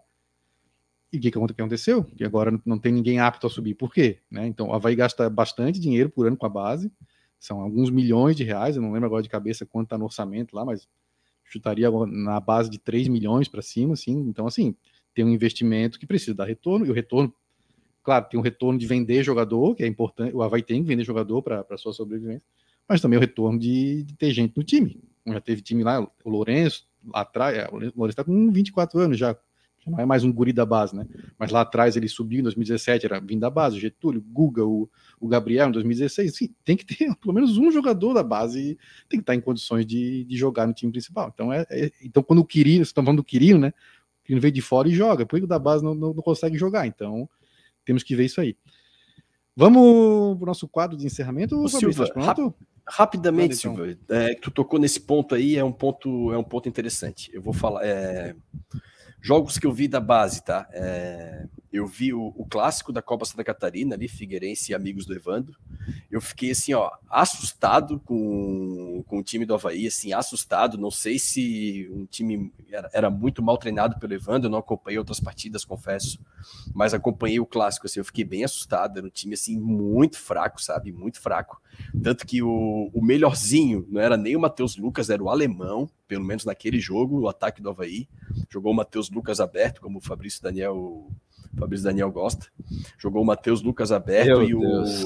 E 1.14 1.18
o 1.18 1.22
que, 1.22 1.32
que 1.32 1.38
aconteceu? 1.38 2.04
Que 2.04 2.24
agora 2.24 2.60
não 2.66 2.80
tem 2.80 2.92
ninguém 2.92 3.20
apto 3.20 3.46
a 3.46 3.50
subir. 3.50 3.76
Por 3.76 3.94
quê? 3.94 4.18
Né? 4.32 4.48
Então, 4.48 4.70
o 4.70 4.74
Havaí 4.74 4.96
gasta 4.96 5.30
bastante 5.30 5.80
dinheiro 5.80 6.10
por 6.10 6.26
ano 6.26 6.36
com 6.36 6.46
a 6.48 6.50
base, 6.50 6.92
são 7.40 7.62
alguns 7.62 7.92
milhões 7.92 8.36
de 8.36 8.44
reais, 8.44 8.76
eu 8.76 8.82
não 8.82 8.92
lembro 8.92 9.06
agora 9.06 9.22
de 9.22 9.30
cabeça 9.30 9.66
quanto 9.66 9.88
está 9.88 9.98
no 9.98 10.06
orçamento 10.06 10.56
lá, 10.56 10.66
mas 10.66 10.88
chutaria 11.44 11.90
na 12.08 12.40
base 12.40 12.70
de 12.70 12.80
3 12.80 13.08
milhões 13.10 13.48
para 13.48 13.62
cima, 13.62 13.94
assim. 13.94 14.14
Então, 14.28 14.48
assim, 14.48 14.76
tem 15.14 15.24
um 15.24 15.30
investimento 15.30 16.00
que 16.00 16.08
precisa 16.08 16.34
dar 16.34 16.46
retorno, 16.46 16.86
e 16.86 16.90
o 16.90 16.94
retorno 16.94 17.34
Claro, 18.04 18.26
tem 18.30 18.38
um 18.38 18.44
retorno 18.44 18.78
de 18.78 18.86
vender 18.86 19.24
jogador, 19.24 19.76
que 19.76 19.84
é 19.84 19.88
importante, 19.88 20.36
o 20.36 20.44
Havaí 20.44 20.62
tem 20.62 20.82
que 20.82 20.88
vender 20.88 21.06
jogador 21.06 21.42
para 21.42 21.78
sua 21.78 21.94
sobrevivência, 21.94 22.44
mas 22.88 23.00
também 23.00 23.18
o 23.18 23.22
retorno 23.22 23.58
de, 23.58 24.04
de, 24.04 24.14
ter 24.16 24.32
gente 24.34 24.58
no 24.58 24.64
time. 24.64 25.02
Já 25.26 25.40
teve 25.40 25.62
time 25.62 25.84
lá, 25.84 26.02
o 26.02 26.30
Lourenço, 26.30 26.86
lá 27.06 27.22
atrás, 27.22 27.58
é, 27.58 27.70
o 27.72 27.78
Lourenço 27.78 28.10
está 28.10 28.26
com 28.26 28.52
24 28.52 29.00
anos 29.00 29.18
já 29.18 29.38
não 29.88 30.00
é 30.00 30.06
mais 30.06 30.24
um 30.24 30.32
guri 30.32 30.54
da 30.54 30.66
base, 30.66 30.96
né? 30.96 31.06
Mas 31.38 31.52
lá 31.52 31.62
atrás 31.62 31.96
ele 31.96 32.08
subiu 32.08 32.40
em 32.40 32.44
2017, 32.44 33.06
era 33.06 33.20
vindo 33.20 33.42
da 33.42 33.50
base, 33.50 33.78
o 33.78 33.80
Getúlio, 33.80 34.22
o 34.22 34.24
Guga, 34.24 34.66
o, 34.66 34.90
o 35.20 35.28
Gabriel 35.28 35.70
em 35.70 35.72
2016. 35.72 36.36
Sim, 36.36 36.50
tem 36.64 36.78
que 36.78 36.86
ter 36.86 37.14
pelo 37.20 37.34
menos 37.34 37.58
um 37.58 37.72
jogador 37.72 38.14
da 38.14 38.24
base 38.24 38.78
tem 39.10 39.20
que 39.20 39.24
estar 39.24 39.36
em 39.36 39.42
condições 39.42 39.86
de, 39.86 40.24
de 40.24 40.38
jogar 40.38 40.68
no 40.68 40.74
time 40.74 40.92
principal. 40.92 41.32
Então, 41.34 41.52
é, 41.52 41.66
é 41.70 41.92
então 42.02 42.24
quando 42.24 42.40
o 42.40 42.46
Quirino, 42.46 42.78
vocês 42.78 42.90
estão 42.90 43.04
falando 43.04 43.18
do 43.18 43.24
Quirino, 43.24 43.60
né? 43.60 43.70
O 43.70 44.26
Quirino 44.26 44.42
veio 44.42 44.54
de 44.54 44.62
fora 44.62 44.88
e 44.88 44.94
joga, 44.94 45.26
por 45.26 45.38
que 45.40 45.46
o 45.46 45.48
da 45.48 45.60
base 45.60 45.84
não, 45.84 45.94
não, 45.94 46.14
não 46.14 46.24
consegue 46.24 46.58
jogar? 46.58 46.88
Então, 46.88 47.30
temos 47.86 48.04
que 48.04 48.16
ver 48.16 48.26
isso 48.26 48.40
aí. 48.40 48.56
Vamos 49.56 50.38
para 50.38 50.44
o 50.44 50.48
nosso 50.48 50.68
quadro 50.68 50.98
de 50.98 51.06
encerramento, 51.06 51.56
Ô, 51.60 51.68
Silva, 51.68 52.06
rap 52.16 52.54
rapidamente, 52.88 53.56
então. 53.56 53.76
Silva, 53.76 53.98
é, 54.10 54.36
tu 54.36 54.52
tocou 54.52 54.80
nesse 54.80 55.00
ponto 55.00 55.36
aí, 55.36 55.56
é 55.56 55.64
um 55.64 55.72
ponto, 55.72 56.32
é 56.34 56.38
um 56.38 56.44
ponto 56.44 56.68
interessante. 56.68 57.30
Eu 57.34 57.42
vou 57.42 57.54
falar. 57.54 57.86
É, 57.86 58.36
jogos 59.24 59.58
que 59.58 59.66
eu 59.66 59.72
vi 59.72 59.88
da 59.88 60.02
base, 60.02 60.44
tá? 60.44 60.68
É, 60.74 61.46
eu 61.72 61.88
vi 61.88 62.14
o, 62.14 62.34
o, 62.36 62.46
clássico 62.46 62.92
da 62.92 63.02
Copa 63.02 63.24
Santa 63.24 63.44
Catarina, 63.44 63.96
ali, 63.96 64.10
Figueirense 64.10 64.72
e 64.72 64.76
amigos 64.76 65.06
do 65.06 65.16
Evandro. 65.16 65.58
Eu 66.12 66.20
fiquei 66.20 66.52
assim, 66.52 66.74
ó, 66.74 66.92
assustado 67.10 68.02
com, 68.02 69.02
com 69.08 69.20
o 69.20 69.24
time 69.24 69.46
do 69.46 69.56
Havaí, 69.56 69.88
assim, 69.88 70.12
assustado. 70.12 70.78
Não 70.78 70.92
sei 70.92 71.18
se 71.18 71.90
um 71.92 72.06
time 72.06 72.54
era, 72.70 72.90
era 72.94 73.10
muito 73.10 73.42
mal 73.42 73.58
treinado 73.58 73.98
pelo 73.98 74.14
Evandro, 74.14 74.48
eu 74.48 74.52
não 74.52 74.60
acompanhei 74.60 75.00
outras 75.00 75.22
partidas, 75.22 75.64
confesso, 75.64 76.20
mas 76.76 76.94
acompanhei 76.94 77.40
o 77.40 77.46
clássico, 77.46 77.88
assim, 77.88 78.02
eu 78.02 78.06
fiquei 78.06 78.26
bem 78.26 78.44
assustado. 78.44 78.98
Era 78.98 79.08
um 79.08 79.10
time, 79.10 79.36
assim, 79.36 79.58
muito 79.58 80.20
fraco, 80.20 80.62
sabe? 80.62 80.92
Muito 80.92 81.22
fraco. 81.22 81.62
Tanto 82.04 82.28
que 82.28 82.44
o, 82.44 82.92
o 82.94 83.02
melhorzinho 83.02 83.88
não 83.90 84.02
era 84.02 84.18
nem 84.18 84.36
o 84.36 84.40
Matheus 84.40 84.76
Lucas, 84.76 85.10
era 85.10 85.24
o 85.24 85.30
alemão, 85.30 85.90
pelo 86.14 86.24
menos 86.24 86.46
naquele 86.46 86.80
jogo, 86.80 87.22
o 87.22 87.28
ataque 87.28 87.60
do 87.60 87.72
Havaí. 87.72 88.08
Jogou 88.48 88.72
o 88.72 88.76
Matheus 88.76 89.10
Lucas 89.10 89.40
aberto, 89.40 89.82
como 89.82 89.98
o 89.98 90.02
Fabrício 90.02 90.44
Daniel 90.44 91.08
Fabrício 91.58 91.86
Daniel 91.86 92.12
gosta. 92.12 92.48
Jogou 93.00 93.24
o 93.24 93.26
Matheus 93.26 93.64
Lucas 93.64 93.92
aberto 93.92 94.28
Meu 94.28 94.44
e 94.44 94.56
Deus. 94.56 95.04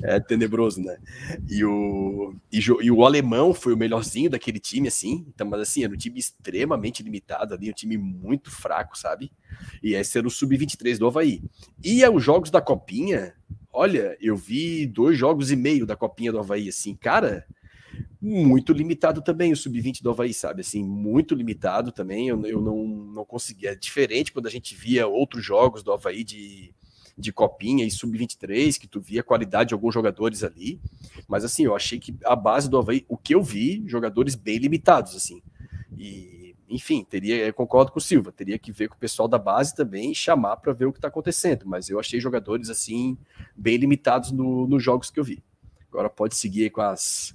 é 0.02 0.18
tenebroso, 0.18 0.80
né? 0.80 0.96
E 1.46 1.62
o, 1.62 2.34
e, 2.50 2.58
e, 2.58 2.90
o 2.90 3.04
alemão 3.04 3.52
foi 3.52 3.74
o 3.74 3.76
melhorzinho 3.76 4.30
daquele 4.30 4.58
time, 4.58 4.88
assim. 4.88 5.26
Então, 5.28 5.46
mas 5.46 5.60
assim, 5.60 5.84
era 5.84 5.92
um 5.92 5.96
time 5.96 6.18
extremamente 6.18 7.02
limitado 7.02 7.52
ali, 7.52 7.68
um 7.68 7.74
time 7.74 7.98
muito 7.98 8.50
fraco, 8.50 8.96
sabe? 8.96 9.30
E 9.82 9.94
esse 9.94 10.16
era 10.16 10.26
o 10.26 10.30
Sub-23 10.30 10.96
do 10.96 11.06
Havaí. 11.06 11.42
E 11.84 12.06
os 12.08 12.24
jogos 12.24 12.50
da 12.50 12.62
Copinha, 12.62 13.34
olha, 13.70 14.16
eu 14.22 14.36
vi 14.36 14.86
dois 14.86 15.18
jogos 15.18 15.50
e 15.50 15.56
meio 15.56 15.84
da 15.84 15.96
Copinha 15.96 16.32
do 16.32 16.38
Havaí, 16.38 16.68
assim, 16.68 16.94
cara 16.94 17.46
muito 18.20 18.72
limitado 18.72 19.22
também 19.22 19.52
o 19.52 19.56
sub-20 19.56 20.02
do 20.02 20.10
Havaí, 20.10 20.34
sabe? 20.34 20.60
Assim, 20.60 20.84
muito 20.84 21.34
limitado 21.34 21.92
também. 21.92 22.28
Eu, 22.28 22.44
eu 22.44 22.60
não, 22.60 22.86
não 22.86 23.24
conseguia. 23.24 23.70
É 23.70 23.74
diferente 23.74 24.32
quando 24.32 24.46
a 24.46 24.50
gente 24.50 24.74
via 24.74 25.06
outros 25.06 25.44
jogos 25.44 25.82
do 25.82 25.92
Havaí 25.92 26.24
de, 26.24 26.74
de 27.16 27.32
copinha 27.32 27.84
e 27.84 27.90
sub-23, 27.90 28.78
que 28.78 28.86
tu 28.86 29.00
via 29.00 29.20
a 29.20 29.24
qualidade 29.24 29.68
de 29.68 29.74
alguns 29.74 29.94
jogadores 29.94 30.42
ali. 30.44 30.80
Mas 31.26 31.44
assim, 31.44 31.64
eu 31.64 31.74
achei 31.74 31.98
que 31.98 32.16
a 32.24 32.36
base 32.36 32.68
do 32.68 32.78
Havaí, 32.78 33.04
o 33.08 33.16
que 33.16 33.34
eu 33.34 33.42
vi, 33.42 33.82
jogadores 33.86 34.34
bem 34.34 34.58
limitados, 34.58 35.14
assim. 35.14 35.42
E, 35.96 36.54
enfim, 36.68 37.04
teria, 37.08 37.52
concordo 37.52 37.90
com 37.90 37.98
o 37.98 38.02
Silva, 38.02 38.30
teria 38.30 38.58
que 38.58 38.70
ver 38.70 38.88
com 38.88 38.94
o 38.94 38.98
pessoal 38.98 39.26
da 39.26 39.38
base 39.38 39.74
também 39.74 40.14
chamar 40.14 40.56
para 40.58 40.72
ver 40.72 40.86
o 40.86 40.92
que 40.92 40.98
está 40.98 41.08
acontecendo. 41.08 41.64
Mas 41.66 41.88
eu 41.88 41.98
achei 41.98 42.20
jogadores 42.20 42.68
assim, 42.68 43.16
bem 43.56 43.76
limitados 43.76 44.30
no, 44.30 44.66
nos 44.66 44.82
jogos 44.82 45.10
que 45.10 45.18
eu 45.18 45.24
vi. 45.24 45.42
Agora 45.90 46.10
pode 46.10 46.36
seguir 46.36 46.70
com 46.70 46.82
as 46.82 47.34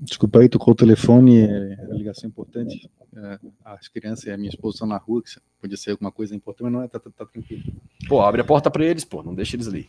Desculpa 0.00 0.40
aí, 0.40 0.48
tocou 0.48 0.72
o 0.72 0.76
telefone, 0.76 1.42
é, 1.42 1.74
a 1.90 1.94
ligação 1.94 2.28
importante. 2.28 2.90
É, 3.16 3.38
as 3.64 3.88
crianças 3.88 4.24
e 4.26 4.30
a 4.30 4.36
minha 4.36 4.50
esposa 4.50 4.76
estão 4.76 4.88
na 4.88 4.96
rua, 4.96 5.22
que 5.22 5.30
podia 5.60 5.76
ser 5.76 5.92
alguma 5.92 6.10
coisa 6.10 6.34
importante, 6.34 6.64
mas 6.64 6.72
não 6.72 6.82
é, 6.82 6.88
tá, 6.88 6.98
tá, 6.98 7.10
tá 7.10 7.26
tranquilo. 7.26 7.62
Pô, 8.08 8.20
abre 8.20 8.40
a 8.40 8.44
porta 8.44 8.70
para 8.70 8.84
eles, 8.84 9.04
pô, 9.04 9.22
não 9.22 9.34
deixa 9.34 9.56
eles 9.56 9.68
ali. 9.68 9.88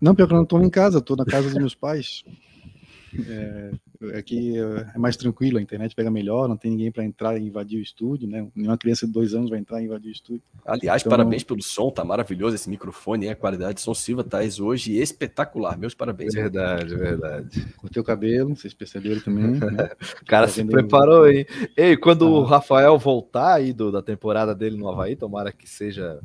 Não, 0.00 0.14
pior 0.14 0.26
que 0.26 0.32
eu 0.32 0.36
não 0.36 0.44
estou 0.44 0.62
em 0.62 0.70
casa, 0.70 0.98
estou 0.98 1.16
na 1.16 1.24
casa 1.24 1.48
dos 1.48 1.58
meus 1.58 1.74
pais. 1.74 2.24
É, 3.28 3.70
aqui 4.16 4.54
é 4.94 4.98
mais 4.98 5.16
tranquilo, 5.16 5.58
a 5.58 5.62
internet 5.62 5.94
pega 5.94 6.10
melhor, 6.10 6.48
não 6.48 6.56
tem 6.56 6.70
ninguém 6.70 6.90
para 6.90 7.04
entrar 7.04 7.36
e 7.36 7.46
invadir 7.46 7.78
o 7.78 7.82
estúdio, 7.82 8.26
né? 8.26 8.46
Nenhuma 8.54 8.78
criança 8.78 9.06
de 9.06 9.12
dois 9.12 9.34
anos 9.34 9.50
vai 9.50 9.58
entrar 9.58 9.80
e 9.80 9.84
invadir 9.84 10.08
o 10.08 10.12
estúdio. 10.12 10.42
Aliás, 10.64 11.02
então, 11.02 11.10
parabéns 11.10 11.44
pelo 11.44 11.62
som, 11.62 11.90
tá 11.90 12.04
maravilhoso 12.04 12.54
esse 12.54 12.70
microfone, 12.70 13.28
a 13.28 13.36
qualidade 13.36 13.74
de 13.74 13.80
som 13.82 13.94
Silva 13.94 14.24
tá 14.24 14.38
hoje 14.60 14.96
espetacular. 14.98 15.78
Meus 15.78 15.94
parabéns. 15.94 16.34
Verdade, 16.34 16.92
mano. 16.92 17.04
verdade. 17.04 17.66
Cortei 17.76 18.00
o 18.00 18.04
cabelo, 18.04 18.56
vocês 18.56 18.72
perceberam 18.72 19.20
também. 19.20 19.60
Né? 19.60 19.90
o 20.22 20.24
cara 20.24 20.46
tá 20.46 20.52
se 20.52 20.64
preparou, 20.64 21.28
hein? 21.28 21.46
Ei, 21.76 21.96
quando 21.96 22.26
ah. 22.26 22.40
o 22.40 22.42
Rafael 22.42 22.98
voltar 22.98 23.54
aí 23.54 23.72
do, 23.72 23.92
da 23.92 24.02
temporada 24.02 24.54
dele 24.54 24.76
no 24.76 24.88
Havaí, 24.88 25.14
tomara 25.14 25.52
que 25.52 25.68
seja 25.68 26.20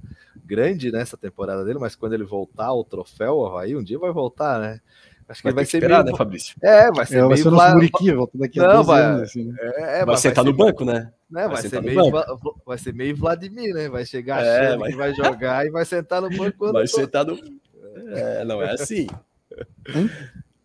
grande 0.46 0.92
nessa 0.92 1.18
temporada 1.18 1.66
dele, 1.66 1.80
mas 1.80 1.96
quando 1.96 2.14
ele 2.14 2.24
voltar 2.24 2.72
o 2.72 2.84
troféu 2.84 3.38
o 3.38 3.46
Havaí, 3.46 3.76
um 3.76 3.84
dia 3.84 4.00
vai 4.00 4.12
voltar, 4.12 4.60
né? 4.60 4.80
Acho 5.28 5.42
que 5.42 5.48
vai, 5.48 5.54
vai 5.54 5.66
ser 5.66 5.78
esperar, 5.78 6.04
meio... 6.04 6.12
né, 6.12 6.18
Fabrício? 6.18 6.56
É, 6.62 6.92
vai 6.92 7.06
ser 7.06 7.18
é, 7.18 7.24
vai 7.24 7.38
ser 7.38 7.50
Vla... 7.50 7.74
Muriqui, 7.74 8.12
volta 8.12 8.38
daqui 8.38 8.60
a 8.60 8.68
Não, 8.74 8.84
vai... 8.84 9.02
anos, 9.02 9.22
assim, 9.24 9.46
né? 9.46 9.58
é, 9.60 10.06
vai 10.06 10.18
sentar 10.18 10.44
vai 10.44 10.52
no 10.52 10.58
banco, 10.58 10.86
né? 10.86 11.12
né? 11.30 11.48
Vai, 11.48 11.50
vai 11.50 11.62
ser 11.64 11.82
meio, 11.82 12.12
vai 12.66 12.78
ser 12.78 12.94
meio 12.94 13.16
Vladimir, 13.16 13.74
né? 13.74 13.90
Vai 13.90 14.06
chegar 14.06 14.44
é, 14.44 14.68
achando 14.68 14.80
vai... 14.80 14.92
que 14.92 14.96
vai 14.96 15.14
jogar 15.16 15.66
e 15.66 15.72
vai 15.72 15.86
sentar 15.86 16.22
no 16.22 16.30
banco. 16.30 16.72
Vai 16.72 16.88
sentar 16.88 17.26
no... 17.26 17.40
É, 18.14 18.46
não 18.46 18.62
é 18.62 18.72
assim. 18.74 19.08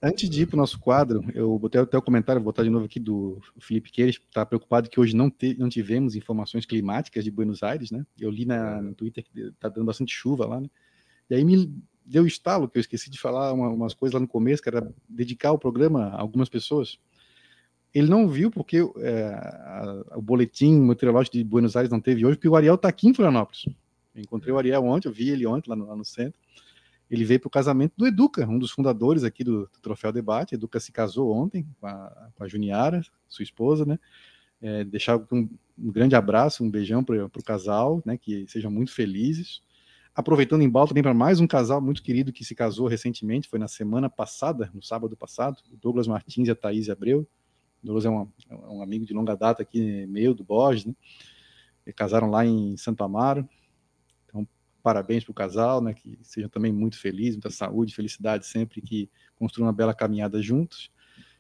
Antes 0.03 0.29
de 0.29 0.43
ir 0.43 0.47
para 0.47 0.57
o 0.57 0.59
nosso 0.59 0.79
quadro, 0.79 1.23
eu 1.35 1.59
botei 1.59 1.81
até 1.81 1.97
o 1.97 2.03
comentário, 2.03 2.41
vou 2.41 2.53
botar 2.53 2.63
de 2.63 2.71
novo 2.71 2.87
aqui 2.87 2.99
do 2.99 3.39
Felipe 3.59 3.91
Queiroz, 3.91 4.17
está 4.17 4.47
preocupado 4.47 4.89
que 4.89 4.99
hoje 4.99 5.15
não, 5.15 5.31
te, 5.31 5.55
não 5.59 5.69
tivemos 5.69 6.17
informações 6.17 6.65
climáticas 6.65 7.23
de 7.23 7.31
Buenos 7.31 7.63
Aires, 7.63 7.91
né? 7.91 8.05
Eu 8.19 8.31
li 8.31 8.47
na, 8.47 8.81
no 8.81 8.95
Twitter 8.95 9.23
que 9.23 9.41
está 9.41 9.69
dando 9.69 9.85
bastante 9.85 10.13
chuva 10.15 10.47
lá, 10.47 10.61
né? 10.61 10.69
E 11.29 11.35
aí 11.35 11.45
me, 11.45 11.71
deu 12.05 12.27
estalo, 12.27 12.69
que 12.69 12.79
eu 12.79 12.81
esqueci 12.81 13.11
de 13.11 13.19
falar 13.19 13.53
uma, 13.53 13.69
umas 13.69 13.95
coisas 13.95 14.15
lá 14.15 14.21
no 14.21 14.29
começo, 14.29 14.63
que 14.63 14.69
era 14.69 14.93
dedicar 15.09 15.53
o 15.53 15.59
programa 15.59 16.09
a 16.09 16.21
algumas 16.21 16.49
pessoas. 16.49 16.99
Ele 17.93 18.09
não 18.09 18.29
viu 18.29 18.51
porque 18.51 18.79
é, 18.99 19.25
a, 19.35 20.05
o 20.17 20.23
boletim 20.23 20.81
meteorológico 20.81 21.37
de 21.37 21.45
Buenos 21.45 21.77
Aires 21.77 21.91
não 21.91 22.01
teve 22.01 22.25
hoje, 22.25 22.37
porque 22.37 22.49
o 22.49 22.57
Ariel 22.57 22.77
está 22.77 22.89
aqui 22.89 23.09
em 23.09 23.15
Florianópolis. 23.15 23.67
Eu 24.15 24.23
encontrei 24.23 24.53
o 24.53 24.59
Ariel 24.59 24.85
ontem, 24.85 25.09
eu 25.09 25.13
vi 25.13 25.31
ele 25.31 25.47
ontem 25.47 25.71
lá 25.71 25.77
no, 25.77 25.87
lá 25.87 25.97
no 25.97 26.05
centro. 26.05 26.39
Ele 27.11 27.25
veio 27.25 27.41
para 27.41 27.49
o 27.49 27.51
casamento 27.51 27.95
do 27.97 28.07
Educa, 28.07 28.47
um 28.47 28.59
dos 28.59 28.71
fundadores 28.71 29.25
aqui 29.25 29.43
do, 29.43 29.63
do 29.63 29.81
Troféu 29.83 30.13
Debate. 30.13 30.55
Educa 30.55 30.79
se 30.79 30.93
casou 30.93 31.35
ontem 31.35 31.67
com 31.81 31.87
a, 31.87 32.29
com 32.37 32.45
a 32.45 32.49
Juniara, 32.49 33.03
sua 33.29 33.43
esposa, 33.43 33.85
né? 33.85 33.99
É, 34.63 34.85
deixar 34.85 35.17
um, 35.17 35.49
um, 35.77 35.91
grande 35.91 36.15
abraço, 36.15 36.63
um 36.63 36.71
beijão 36.71 37.03
para 37.03 37.25
o 37.25 37.45
casal, 37.45 38.01
né? 38.07 38.17
Que 38.17 38.47
sejam 38.47 38.71
muito 38.71 38.93
felizes. 38.93 39.61
Aproveitando 40.15 40.63
em 40.63 40.69
balta 40.69 40.89
também 40.89 41.05
para 41.05 41.15
mais 41.15 41.39
um 41.39 41.47
casal 41.47 41.81
muito 41.81 42.03
querido 42.03 42.33
que 42.33 42.45
se 42.45 42.55
casou 42.55 42.89
recentemente, 42.89 43.49
foi 43.49 43.61
na 43.61 43.69
semana 43.69 44.11
passada, 44.11 44.69
no 44.75 44.83
sábado 44.83 45.17
passado, 45.17 45.59
o 45.73 45.77
Douglas 45.77 46.09
Martins 46.09 46.49
e 46.49 46.51
a 46.51 46.55
Thaís 46.55 46.91
Abreu. 46.91 47.21
O 47.83 47.87
Douglas 47.87 48.05
é, 48.05 48.09
uma, 48.09 48.29
é 48.51 48.55
um 48.55 48.83
amigo 48.83 49.07
de 49.07 49.15
longa 49.15 49.37
data 49.37 49.63
aqui, 49.63 50.07
meio 50.07 50.35
do 50.35 50.43
Borges, 50.43 50.85
né? 50.85 50.95
E 51.87 51.93
casaram 51.93 52.29
lá 52.29 52.45
em 52.45 52.77
Santo 52.77 53.05
Amaro. 53.05 53.49
Então, 54.27 54.47
parabéns 54.83 55.23
para 55.23 55.31
o 55.31 55.35
casal, 55.35 55.81
né? 55.81 55.95
Que 55.95 56.19
sejam 56.23 56.51
também 56.51 56.73
muito 56.73 56.99
felizes, 56.99 57.37
muita 57.37 57.51
saúde, 57.51 57.95
felicidade 57.95 58.47
sempre 58.47 58.83
que 58.83 59.09
construam 59.37 59.69
uma 59.69 59.73
bela 59.73 59.95
caminhada 59.95 60.43
juntos. 60.43 60.91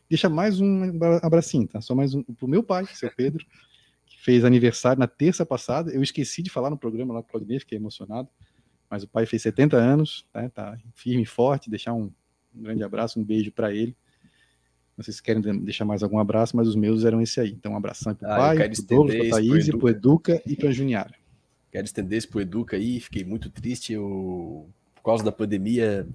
Deixa 0.09 0.29
mais 0.29 0.61
um 0.61 0.97
abracinho, 1.23 1.67
tá? 1.67 1.81
Só 1.81 1.95
mais 1.95 2.15
um 2.15 2.23
para 2.23 2.47
o 2.47 2.49
meu 2.49 2.63
pai, 2.63 2.87
seu 2.87 3.13
Pedro, 3.15 3.45
que 4.07 4.17
fez 4.23 4.45
aniversário 4.45 5.01
na 5.01 5.09
terça 5.09 5.45
passada. 5.45 5.91
Eu 5.91 6.03
esqueci 6.03 6.41
de 6.41 6.51
falar 6.51 6.71
no 6.71 6.79
programa 6.79 7.15
lá 7.15 7.21
com 7.21 7.29
o 7.29 7.31
Claudinei, 7.33 7.59
fiquei 7.59 7.77
emocionado 7.77 8.29
mas 8.91 9.05
o 9.05 9.09
pai 9.09 9.25
fez 9.25 9.43
70 9.43 9.77
anos, 9.77 10.27
né, 10.35 10.51
tá 10.53 10.77
firme 10.95 11.23
e 11.23 11.27
forte, 11.27 11.71
deixar 11.71 11.95
um, 11.95 12.11
um 12.55 12.63
grande 12.63 12.83
abraço, 12.83 13.21
um 13.21 13.25
beijo 13.25 13.53
para 13.53 13.73
ele. 13.73 13.97
Não 14.97 15.05
sei 15.05 15.15
se 15.15 15.23
querem 15.23 15.41
deixar 15.63 15.85
mais 15.85 16.03
algum 16.03 16.19
abraço, 16.19 16.57
mas 16.57 16.69
os 16.69 16.77
meus 16.77 17.05
eram 17.05 17.23
esse 17.23 17.41
aí. 17.41 17.53
Então, 17.53 17.73
um 17.73 17.77
abração 17.77 18.15
para 18.15 18.29
o 18.29 18.33
ah, 18.33 18.37
pai, 18.37 18.57
para 18.57 18.83
o 18.83 18.87
Douglas, 18.87 19.17
para 19.17 19.27
a 19.27 19.31
Thaís, 19.31 19.71
para 19.71 19.85
o 19.85 19.89
Educa 19.89 20.43
e 20.45 20.57
para 20.57 20.69
a 20.69 20.73
Juniara. 20.73 21.15
Quero 21.73 21.85
estender 21.85 22.19
isso 22.19 22.29
para 22.29 22.39
o 22.39 22.41
Educa 22.43 22.77
aí, 22.77 23.01
fiquei 23.01 23.25
muito 23.25 23.49
triste, 23.49 23.93
eu, 23.93 24.69
por 24.97 25.03
causa 25.03 25.25
da 25.25 25.33
pandemia, 25.33 26.07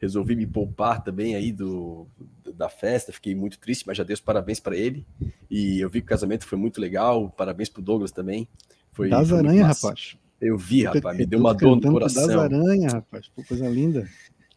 resolvi 0.00 0.36
me 0.36 0.46
poupar 0.46 1.02
também 1.02 1.34
aí 1.34 1.52
do, 1.52 2.06
da 2.54 2.68
festa, 2.68 3.12
fiquei 3.12 3.34
muito 3.34 3.58
triste, 3.58 3.84
mas 3.86 3.98
já 3.98 4.04
dei 4.04 4.14
os 4.14 4.20
parabéns 4.20 4.60
para 4.60 4.76
ele, 4.76 5.04
e 5.50 5.80
eu 5.80 5.90
vi 5.90 6.00
que 6.00 6.06
o 6.06 6.08
casamento 6.08 6.46
foi 6.46 6.56
muito 6.56 6.80
legal, 6.80 7.28
parabéns 7.28 7.68
para 7.68 7.80
o 7.80 7.84
Douglas 7.84 8.12
também. 8.12 8.48
Foi, 8.92 9.10
das 9.10 9.32
aranhas, 9.32 9.66
rapaz. 9.66 10.16
Eu 10.40 10.56
vi, 10.56 10.84
rapaz, 10.84 11.18
me 11.18 11.26
deu 11.26 11.38
uma 11.38 11.54
dor 11.54 11.76
no 11.76 11.92
coração. 11.92 12.26
Das 12.26 12.36
aranhas, 12.36 12.92
rapaz, 12.92 13.28
Pô, 13.28 13.44
coisa 13.44 13.68
linda. 13.68 14.08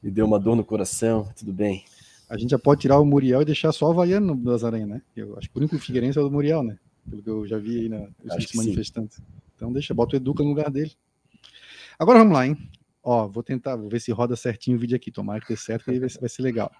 Me 0.01 0.09
deu 0.09 0.25
uma 0.25 0.39
dor 0.39 0.55
no 0.55 0.63
coração, 0.63 1.29
tudo 1.35 1.51
bem. 1.51 1.83
A 2.29 2.37
gente 2.37 2.51
já 2.51 2.59
pode 2.59 2.81
tirar 2.81 2.99
o 2.99 3.05
Muriel 3.05 3.41
e 3.41 3.45
deixar 3.45 3.71
só 3.71 3.87
o 3.87 3.91
Havaiano 3.91 4.35
das 4.35 4.63
aranhas, 4.63 4.87
né? 4.87 5.01
Eu 5.15 5.37
acho 5.37 5.49
que 5.49 5.57
o 5.57 5.59
único 5.59 5.77
Figueirense 5.77 6.17
é 6.17 6.21
o 6.21 6.25
do 6.25 6.31
Muriel, 6.31 6.63
né? 6.63 6.77
Pelo 7.09 7.21
que 7.21 7.29
eu 7.29 7.45
já 7.45 7.57
vi 7.57 7.81
aí 7.81 7.89
na, 7.89 8.07
se 8.39 8.55
manifestando. 8.55 9.09
Então 9.55 9.71
deixa, 9.71 9.93
bota 9.93 10.15
o 10.15 10.17
Educa 10.17 10.41
no 10.41 10.49
lugar 10.49 10.71
dele. 10.71 10.91
Agora 11.99 12.19
vamos 12.19 12.33
lá, 12.33 12.47
hein? 12.47 12.57
Ó, 13.03 13.27
vou 13.27 13.43
tentar, 13.43 13.75
vou 13.75 13.89
ver 13.89 13.99
se 13.99 14.11
roda 14.11 14.35
certinho 14.35 14.77
o 14.77 14.79
vídeo 14.79 14.95
aqui. 14.95 15.11
Tomara 15.11 15.41
que 15.41 15.49
dê 15.49 15.57
certo, 15.57 15.85
que 15.85 15.91
aí 15.91 15.99
vai, 15.99 16.09
vai 16.09 16.29
ser 16.29 16.41
legal. 16.41 16.71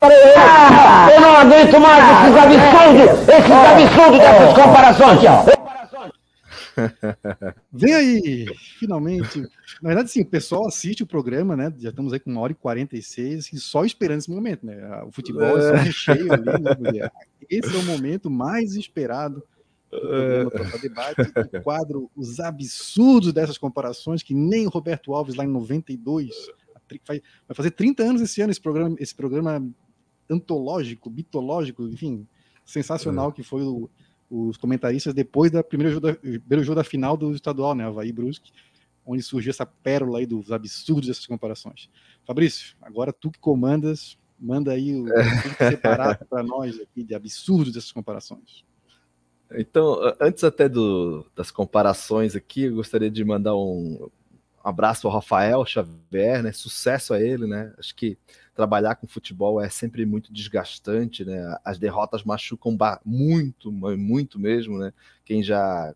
Ah, 0.00 1.08
eu 1.14 1.20
não 1.20 1.36
aguento 1.36 1.80
mais 1.80 2.04
esses 2.26 2.36
absurdos, 2.36 3.28
esses 3.28 3.50
absurdos 3.50 4.18
dessas 4.18 4.54
comparações. 4.54 5.53
Vem 7.72 7.94
aí, 7.94 8.46
finalmente. 8.78 9.40
Na 9.82 9.90
verdade, 9.90 10.10
sim, 10.10 10.22
o 10.22 10.26
pessoal 10.26 10.66
assiste 10.66 11.02
o 11.02 11.06
programa, 11.06 11.56
né? 11.56 11.72
Já 11.78 11.90
estamos 11.90 12.12
aí 12.12 12.20
com 12.20 12.30
uma 12.30 12.40
hora 12.40 12.52
e 12.52 12.56
46, 12.56 13.52
e 13.52 13.58
só 13.58 13.84
esperando 13.84 14.18
esse 14.18 14.30
momento, 14.30 14.66
né? 14.66 15.02
O 15.06 15.12
futebol 15.12 15.58
é 15.58 15.60
só 15.60 15.74
recheio 15.74 16.32
ali, 16.32 16.44
né? 16.44 17.10
Esse 17.48 17.74
é 17.74 17.78
o 17.78 17.84
momento 17.84 18.30
mais 18.30 18.74
esperado 18.74 19.42
do 19.90 20.78
Debate, 20.80 21.20
o 21.20 21.62
quadro 21.62 22.10
Os 22.16 22.40
Absurdos 22.40 23.32
dessas 23.32 23.58
comparações, 23.58 24.22
que 24.22 24.34
nem 24.34 24.66
o 24.66 24.70
Roberto 24.70 25.14
Alves 25.14 25.34
lá 25.34 25.44
em 25.44 25.48
92, 25.48 26.34
vai 27.06 27.20
fazer 27.54 27.70
30 27.70 28.02
anos 28.02 28.22
esse 28.22 28.40
ano 28.40 28.50
esse 28.50 28.60
programa, 28.60 28.96
esse 28.98 29.14
programa 29.14 29.66
antológico, 30.28 31.10
mitológico, 31.10 31.84
enfim, 31.84 32.26
sensacional 32.64 33.30
é. 33.30 33.32
que 33.32 33.42
foi 33.42 33.62
o 33.62 33.88
os 34.30 34.56
comentaristas 34.56 35.14
depois 35.14 35.50
da 35.50 35.62
primeira 35.62 35.92
jogo 35.92 36.06
da, 36.06 36.14
primeiro 36.14 36.64
jogo 36.64 36.76
da 36.76 36.84
final 36.84 37.16
do 37.16 37.32
estadual, 37.32 37.74
né, 37.74 37.86
Havaí 37.86 38.12
Brusque, 38.12 38.52
onde 39.06 39.22
surgiu 39.22 39.50
essa 39.50 39.66
pérola 39.66 40.18
aí 40.18 40.26
dos 40.26 40.50
absurdos 40.50 41.08
dessas 41.08 41.26
comparações. 41.26 41.90
Fabrício, 42.26 42.76
agora 42.80 43.12
tu 43.12 43.30
que 43.30 43.38
comandas, 43.38 44.18
manda 44.38 44.72
aí 44.72 44.94
o 44.94 45.06
separado 45.58 46.24
para 46.24 46.42
nós 46.44 46.80
aqui 46.80 47.02
de 47.02 47.14
absurdos 47.14 47.72
dessas 47.72 47.92
comparações. 47.92 48.64
Então, 49.52 49.98
antes 50.20 50.42
até 50.42 50.68
do, 50.68 51.24
das 51.36 51.50
comparações 51.50 52.34
aqui, 52.34 52.62
eu 52.62 52.74
gostaria 52.74 53.10
de 53.10 53.24
mandar 53.24 53.54
um 53.54 54.10
abraço 54.62 55.06
ao 55.06 55.12
Rafael 55.12 55.64
Xavier, 55.66 56.42
né? 56.42 56.50
Sucesso 56.50 57.12
a 57.12 57.20
ele, 57.20 57.46
né? 57.46 57.72
Acho 57.78 57.94
que 57.94 58.18
trabalhar 58.54 58.94
com 58.96 59.06
futebol 59.06 59.60
é 59.60 59.68
sempre 59.68 60.06
muito 60.06 60.32
desgastante, 60.32 61.24
né? 61.24 61.56
As 61.64 61.78
derrotas 61.78 62.22
machucam 62.22 62.76
muito, 63.04 63.72
muito 63.72 64.38
mesmo, 64.38 64.78
né? 64.78 64.92
Quem 65.24 65.42
já 65.42 65.94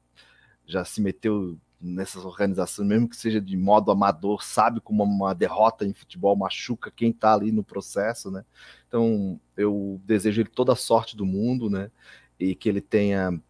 já 0.66 0.84
se 0.84 1.00
meteu 1.00 1.58
nessas 1.80 2.24
organizações, 2.24 2.88
mesmo 2.88 3.08
que 3.08 3.16
seja 3.16 3.40
de 3.40 3.56
modo 3.56 3.90
amador, 3.90 4.42
sabe 4.42 4.80
como 4.80 5.02
uma 5.04 5.34
derrota 5.34 5.86
em 5.86 5.94
futebol 5.94 6.36
machuca 6.36 6.90
quem 6.90 7.10
está 7.10 7.32
ali 7.32 7.52
no 7.52 7.64
processo, 7.64 8.30
né? 8.30 8.44
Então, 8.88 9.40
eu 9.56 10.00
desejo 10.04 10.40
ele 10.42 10.48
toda 10.50 10.72
a 10.72 10.76
sorte 10.76 11.16
do 11.16 11.24
mundo, 11.24 11.70
né? 11.70 11.90
E 12.38 12.54
que 12.54 12.68
ele 12.68 12.80
tenha 12.80 13.40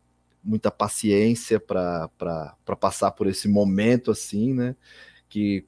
muita 0.45 0.71
paciência 0.71 1.59
para 1.59 2.09
passar 2.81 3.11
por 3.13 3.27
esse 3.27 3.49
momento 3.49 4.11
assim, 4.11 4.55
né? 4.55 4.77
Que 5.29 5.67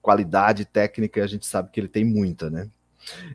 qualidade 0.00 0.64
técnica 0.64 1.22
a 1.22 1.26
gente 1.26 1.44
sabe 1.46 1.70
que 1.70 1.80
ele 1.80 1.88
tem 1.88 2.04
muita, 2.04 2.48
né? 2.48 2.70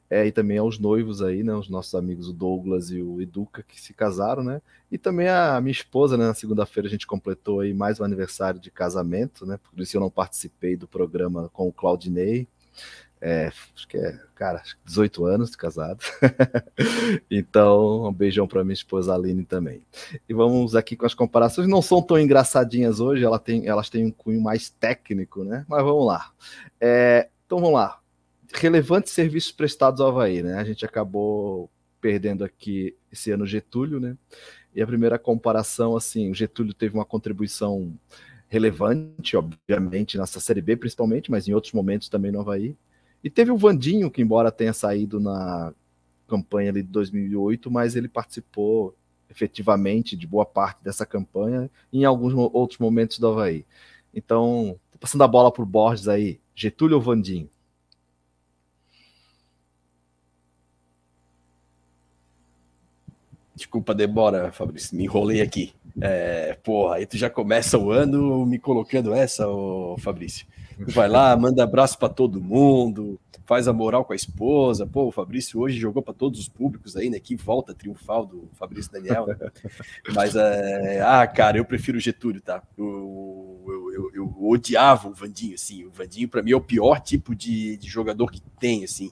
É, 0.09 0.25
e 0.25 0.31
também 0.31 0.57
aos 0.57 0.77
noivos 0.77 1.21
aí, 1.21 1.43
né? 1.43 1.53
Os 1.53 1.69
nossos 1.69 1.95
amigos, 1.95 2.27
o 2.27 2.33
Douglas 2.33 2.91
e 2.91 3.01
o 3.01 3.21
Educa, 3.21 3.63
que 3.63 3.79
se 3.79 3.93
casaram, 3.93 4.43
né? 4.43 4.61
E 4.91 4.97
também 4.97 5.29
a 5.29 5.59
minha 5.61 5.71
esposa, 5.71 6.17
né? 6.17 6.25
Na 6.25 6.33
segunda-feira 6.33 6.87
a 6.87 6.91
gente 6.91 7.07
completou 7.07 7.61
aí 7.61 7.73
mais 7.73 7.99
um 7.99 8.03
aniversário 8.03 8.59
de 8.59 8.69
casamento, 8.69 9.45
né? 9.45 9.57
Por 9.57 9.79
isso 9.81 9.95
eu 9.95 10.01
não 10.01 10.09
participei 10.09 10.75
do 10.75 10.87
programa 10.87 11.49
com 11.53 11.67
o 11.67 11.73
Claudinei. 11.73 12.47
É, 13.23 13.51
acho 13.75 13.87
que 13.87 13.97
é, 13.97 14.19
cara, 14.33 14.63
18 14.83 15.25
anos 15.25 15.51
de 15.51 15.57
casado. 15.57 15.99
então, 17.29 18.07
um 18.07 18.11
beijão 18.11 18.47
para 18.47 18.63
minha 18.63 18.73
esposa 18.73 19.13
Aline 19.13 19.45
também. 19.45 19.85
E 20.27 20.33
vamos 20.33 20.75
aqui 20.75 20.95
com 20.95 21.05
as 21.05 21.13
comparações. 21.13 21.67
Não 21.67 21.83
são 21.83 22.01
tão 22.01 22.19
engraçadinhas 22.19 22.99
hoje, 22.99 23.23
ela 23.23 23.37
tem, 23.37 23.67
elas 23.67 23.89
têm 23.89 24.07
um 24.07 24.11
cunho 24.11 24.41
mais 24.41 24.69
técnico, 24.69 25.43
né? 25.43 25.63
Mas 25.69 25.83
vamos 25.83 26.05
lá. 26.05 26.31
É, 26.79 27.29
então 27.45 27.59
vamos 27.59 27.75
lá 27.75 28.00
relevantes 28.53 29.11
serviços 29.11 29.51
prestados 29.51 30.01
ao 30.01 30.09
Havaí, 30.09 30.41
né? 30.41 30.55
A 30.55 30.63
gente 30.63 30.85
acabou 30.85 31.69
perdendo 31.99 32.43
aqui 32.43 32.95
esse 33.11 33.31
ano 33.31 33.45
Getúlio, 33.45 33.99
né? 33.99 34.17
E 34.73 34.81
a 34.81 34.87
primeira 34.87 35.19
comparação, 35.19 35.95
assim, 35.95 36.31
o 36.31 36.33
Getúlio 36.33 36.73
teve 36.73 36.95
uma 36.95 37.05
contribuição 37.05 37.93
relevante, 38.47 39.37
obviamente, 39.37 40.17
nessa 40.17 40.39
Série 40.39 40.61
B 40.61 40.75
principalmente, 40.75 41.31
mas 41.31 41.47
em 41.47 41.53
outros 41.53 41.73
momentos 41.73 42.09
também 42.09 42.31
no 42.31 42.41
Havaí. 42.41 42.75
E 43.23 43.29
teve 43.29 43.51
o 43.51 43.57
Vandinho, 43.57 44.09
que 44.09 44.21
embora 44.21 44.51
tenha 44.51 44.73
saído 44.73 45.19
na 45.19 45.73
campanha 46.27 46.73
de 46.73 46.81
2008, 46.81 47.69
mas 47.69 47.95
ele 47.95 48.07
participou 48.07 48.95
efetivamente 49.29 50.17
de 50.17 50.27
boa 50.27 50.45
parte 50.45 50.83
dessa 50.83 51.05
campanha 51.05 51.69
em 51.93 52.03
alguns 52.03 52.33
outros 52.33 52.79
momentos 52.79 53.19
do 53.19 53.27
Havaí. 53.27 53.65
Então, 54.13 54.77
passando 54.99 55.23
a 55.23 55.27
bola 55.27 55.51
por 55.51 55.65
Borges 55.65 56.07
aí, 56.07 56.39
Getúlio 56.53 56.97
ou 56.97 57.01
Vandinho? 57.01 57.49
Desculpa, 63.61 63.93
demora, 63.93 64.51
Fabrício, 64.51 64.97
me 64.97 65.03
enrolei 65.03 65.39
aqui. 65.39 65.71
É, 66.01 66.57
porra, 66.63 66.95
aí 66.95 67.05
tu 67.05 67.15
já 67.15 67.29
começa 67.29 67.77
o 67.77 67.91
ano 67.91 68.43
me 68.43 68.57
colocando 68.57 69.13
essa, 69.13 69.47
ô, 69.47 69.95
Fabrício. 69.99 70.47
Tu 70.83 70.91
vai 70.91 71.07
lá, 71.07 71.37
manda 71.37 71.63
abraço 71.63 71.95
para 71.99 72.09
todo 72.09 72.41
mundo, 72.41 73.19
faz 73.45 73.67
a 73.67 73.73
moral 73.73 74.03
com 74.03 74.13
a 74.13 74.15
esposa. 74.15 74.87
Pô, 74.87 75.03
o 75.03 75.11
Fabrício 75.11 75.59
hoje 75.59 75.77
jogou 75.77 76.01
para 76.01 76.11
todos 76.11 76.39
os 76.39 76.49
públicos 76.49 76.97
aí, 76.97 77.07
né? 77.07 77.19
Que 77.19 77.35
volta 77.35 77.71
triunfal 77.71 78.25
do 78.25 78.49
Fabrício 78.53 78.91
Daniel. 78.91 79.27
Né? 79.27 79.37
Mas, 80.11 80.35
é, 80.35 80.99
ah, 81.05 81.27
cara, 81.27 81.59
eu 81.59 81.65
prefiro 81.65 81.99
o 81.99 82.01
Getúlio, 82.01 82.41
tá? 82.41 82.63
Eu, 82.75 83.63
eu, 83.67 83.93
eu, 83.93 84.11
eu 84.15 84.49
odiava 84.49 85.07
o 85.07 85.13
Vandinho, 85.13 85.53
assim. 85.53 85.85
O 85.85 85.91
Vandinho, 85.91 86.27
para 86.27 86.41
mim, 86.41 86.53
é 86.53 86.55
o 86.55 86.61
pior 86.61 86.99
tipo 86.99 87.35
de, 87.35 87.77
de 87.77 87.87
jogador 87.87 88.31
que 88.31 88.41
tem, 88.59 88.83
assim 88.83 89.11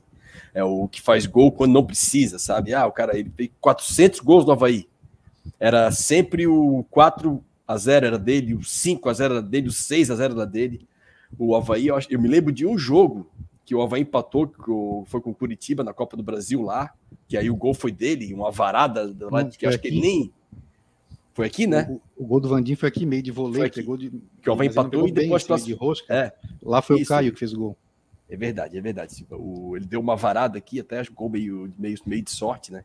é 0.53 0.63
o 0.63 0.87
que 0.87 1.01
faz 1.01 1.25
gol 1.25 1.51
quando 1.51 1.73
não 1.73 1.85
precisa, 1.85 2.39
sabe? 2.39 2.73
Ah, 2.73 2.85
o 2.85 2.91
cara, 2.91 3.17
ele 3.17 3.31
fez 3.35 3.49
400 3.59 4.19
gols 4.19 4.45
no 4.45 4.51
Havaí. 4.51 4.87
Era 5.59 5.91
sempre 5.91 6.47
o 6.47 6.85
4 6.89 7.43
a 7.67 7.77
0 7.77 8.05
era 8.05 8.19
dele, 8.19 8.55
o 8.55 8.63
5 8.63 9.09
a 9.09 9.13
0 9.13 9.33
era 9.35 9.43
dele, 9.43 9.67
o 9.67 9.71
6 9.71 10.11
a 10.11 10.15
0 10.15 10.33
era 10.33 10.45
dele. 10.45 10.87
O 11.37 11.55
Havaí, 11.55 11.87
eu, 11.87 11.99
eu 12.09 12.19
me 12.19 12.27
lembro 12.27 12.51
de 12.51 12.65
um 12.65 12.77
jogo 12.77 13.29
que 13.63 13.75
o 13.75 13.81
Havaí 13.83 14.01
empatou, 14.01 14.47
que 14.47 15.09
foi 15.09 15.21
com 15.21 15.29
o 15.29 15.35
Curitiba 15.35 15.83
na 15.83 15.93
Copa 15.93 16.17
do 16.17 16.23
Brasil 16.23 16.63
lá, 16.63 16.91
que 17.27 17.37
aí 17.37 17.51
o 17.51 17.55
gol 17.55 17.75
foi 17.75 17.91
dele, 17.91 18.33
uma 18.33 18.49
varada 18.49 19.15
lá, 19.29 19.45
que 19.45 19.67
acho 19.67 19.77
aqui. 19.77 19.89
que 19.89 19.95
ele 19.95 20.01
nem. 20.01 20.33
Foi 21.33 21.45
aqui, 21.45 21.67
né? 21.67 21.87
O, 22.17 22.23
o, 22.23 22.25
gol 22.25 22.39
do 22.39 22.49
Vandim 22.49 22.75
foi 22.75 22.89
aqui, 22.89 23.05
meio 23.05 23.21
de 23.21 23.31
vôlei, 23.31 23.69
pegou 23.69 23.95
de. 23.95 24.11
Que 24.41 24.49
o 24.49 24.53
Havaí 24.53 24.67
empatou 24.67 25.07
e 25.07 25.11
depois 25.11 25.45
bem, 25.45 25.57
de 25.57 25.73
rosca. 25.73 26.11
É. 26.11 26.33
Lá 26.63 26.81
foi 26.81 26.95
Isso. 26.95 27.05
o 27.05 27.07
Caio 27.15 27.31
que 27.31 27.37
fez 27.37 27.53
o 27.53 27.59
gol. 27.59 27.77
É 28.29 28.37
verdade, 28.37 28.77
é 28.77 28.81
verdade. 28.81 29.25
O, 29.31 29.75
ele 29.75 29.85
deu 29.85 29.99
uma 29.99 30.15
varada 30.15 30.57
aqui, 30.57 30.79
até 30.79 30.99
acho 30.99 31.11
que 31.11 31.29
meio, 31.29 31.73
meio, 31.77 31.97
meio 32.05 32.21
de 32.21 32.31
sorte, 32.31 32.71
né? 32.71 32.83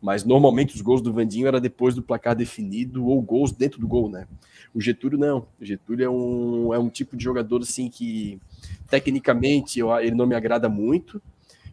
Mas 0.00 0.24
normalmente 0.24 0.74
os 0.74 0.80
gols 0.80 1.00
do 1.00 1.12
Vandinho 1.12 1.46
era 1.46 1.60
depois 1.60 1.94
do 1.94 2.02
placar 2.02 2.36
definido 2.36 3.06
ou 3.06 3.20
gols 3.22 3.52
dentro 3.52 3.80
do 3.80 3.88
gol, 3.88 4.08
né? 4.08 4.26
O 4.74 4.80
Getúlio 4.80 5.18
não. 5.18 5.46
O 5.60 5.64
Getúlio 5.64 6.04
é 6.04 6.10
um, 6.10 6.74
é 6.74 6.78
um 6.78 6.88
tipo 6.88 7.16
de 7.16 7.24
jogador 7.24 7.62
assim 7.62 7.88
que 7.88 8.40
tecnicamente 8.88 9.78
eu, 9.78 9.96
ele 9.98 10.14
não 10.14 10.26
me 10.26 10.34
agrada 10.34 10.68
muito, 10.68 11.22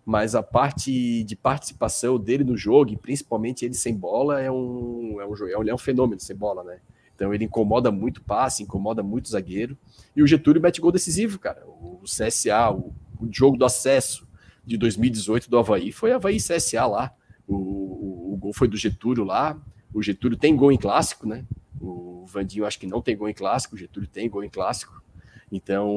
mas 0.05 0.33
a 0.33 0.41
parte 0.41 1.23
de 1.23 1.35
participação 1.35 2.17
dele 2.17 2.43
no 2.43 2.57
jogo, 2.57 2.91
e 2.91 2.97
principalmente 2.97 3.65
ele 3.65 3.73
sem 3.73 3.95
bola, 3.95 4.41
é 4.41 4.51
um, 4.51 5.19
é 5.19 5.25
um, 5.25 5.69
é 5.69 5.73
um 5.73 5.77
fenômeno 5.77 6.19
sem 6.19 6.35
bola, 6.35 6.63
né? 6.63 6.79
Então 7.15 7.33
ele 7.33 7.43
incomoda 7.43 7.91
muito 7.91 8.21
passe, 8.23 8.63
incomoda 8.63 9.03
muito 9.03 9.29
zagueiro. 9.29 9.77
E 10.15 10.23
o 10.23 10.27
Getúlio 10.27 10.61
mete 10.61 10.79
gol 10.79 10.91
decisivo, 10.91 11.37
cara. 11.37 11.65
O 11.67 12.01
CSA, 12.05 12.71
o, 12.71 12.93
o 13.19 13.27
jogo 13.31 13.57
do 13.57 13.65
acesso 13.65 14.27
de 14.65 14.77
2018 14.77 15.49
do 15.49 15.57
Havaí 15.57 15.91
foi 15.91 16.11
Havaí 16.11 16.37
CSA 16.37 16.85
lá. 16.85 17.13
O, 17.47 17.55
o, 17.55 18.33
o, 18.33 18.37
gol 18.37 18.53
foi 18.53 18.67
do 18.67 18.77
Getúlio 18.77 19.23
lá. 19.23 19.59
O 19.93 20.01
Getúlio 20.01 20.37
tem 20.37 20.55
gol 20.55 20.71
em 20.71 20.77
clássico, 20.77 21.27
né? 21.27 21.45
O 21.81 22.25
Vandinho 22.27 22.65
acho 22.65 22.79
que 22.79 22.87
não 22.87 23.01
tem 23.01 23.17
gol 23.17 23.27
em 23.27 23.33
clássico, 23.33 23.75
o 23.75 23.77
Getúlio 23.77 24.07
tem 24.07 24.29
gol 24.29 24.43
em 24.43 24.49
clássico. 24.49 25.01
Então, 25.51 25.89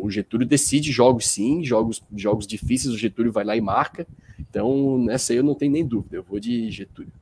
o 0.00 0.06
Getúlio 0.08 0.46
decide 0.46 0.92
jogos 0.92 1.26
sim, 1.26 1.64
jogos, 1.64 2.00
jogos 2.14 2.46
difíceis, 2.46 2.94
o 2.94 2.98
Getúlio 2.98 3.32
vai 3.32 3.44
lá 3.44 3.56
e 3.56 3.60
marca. 3.60 4.06
Então, 4.38 4.96
nessa 4.98 5.32
aí 5.32 5.38
eu 5.38 5.42
não 5.42 5.56
tenho 5.56 5.72
nem 5.72 5.84
dúvida, 5.84 6.16
eu 6.16 6.22
vou 6.22 6.38
de 6.38 6.70
Getúlio. 6.70 7.12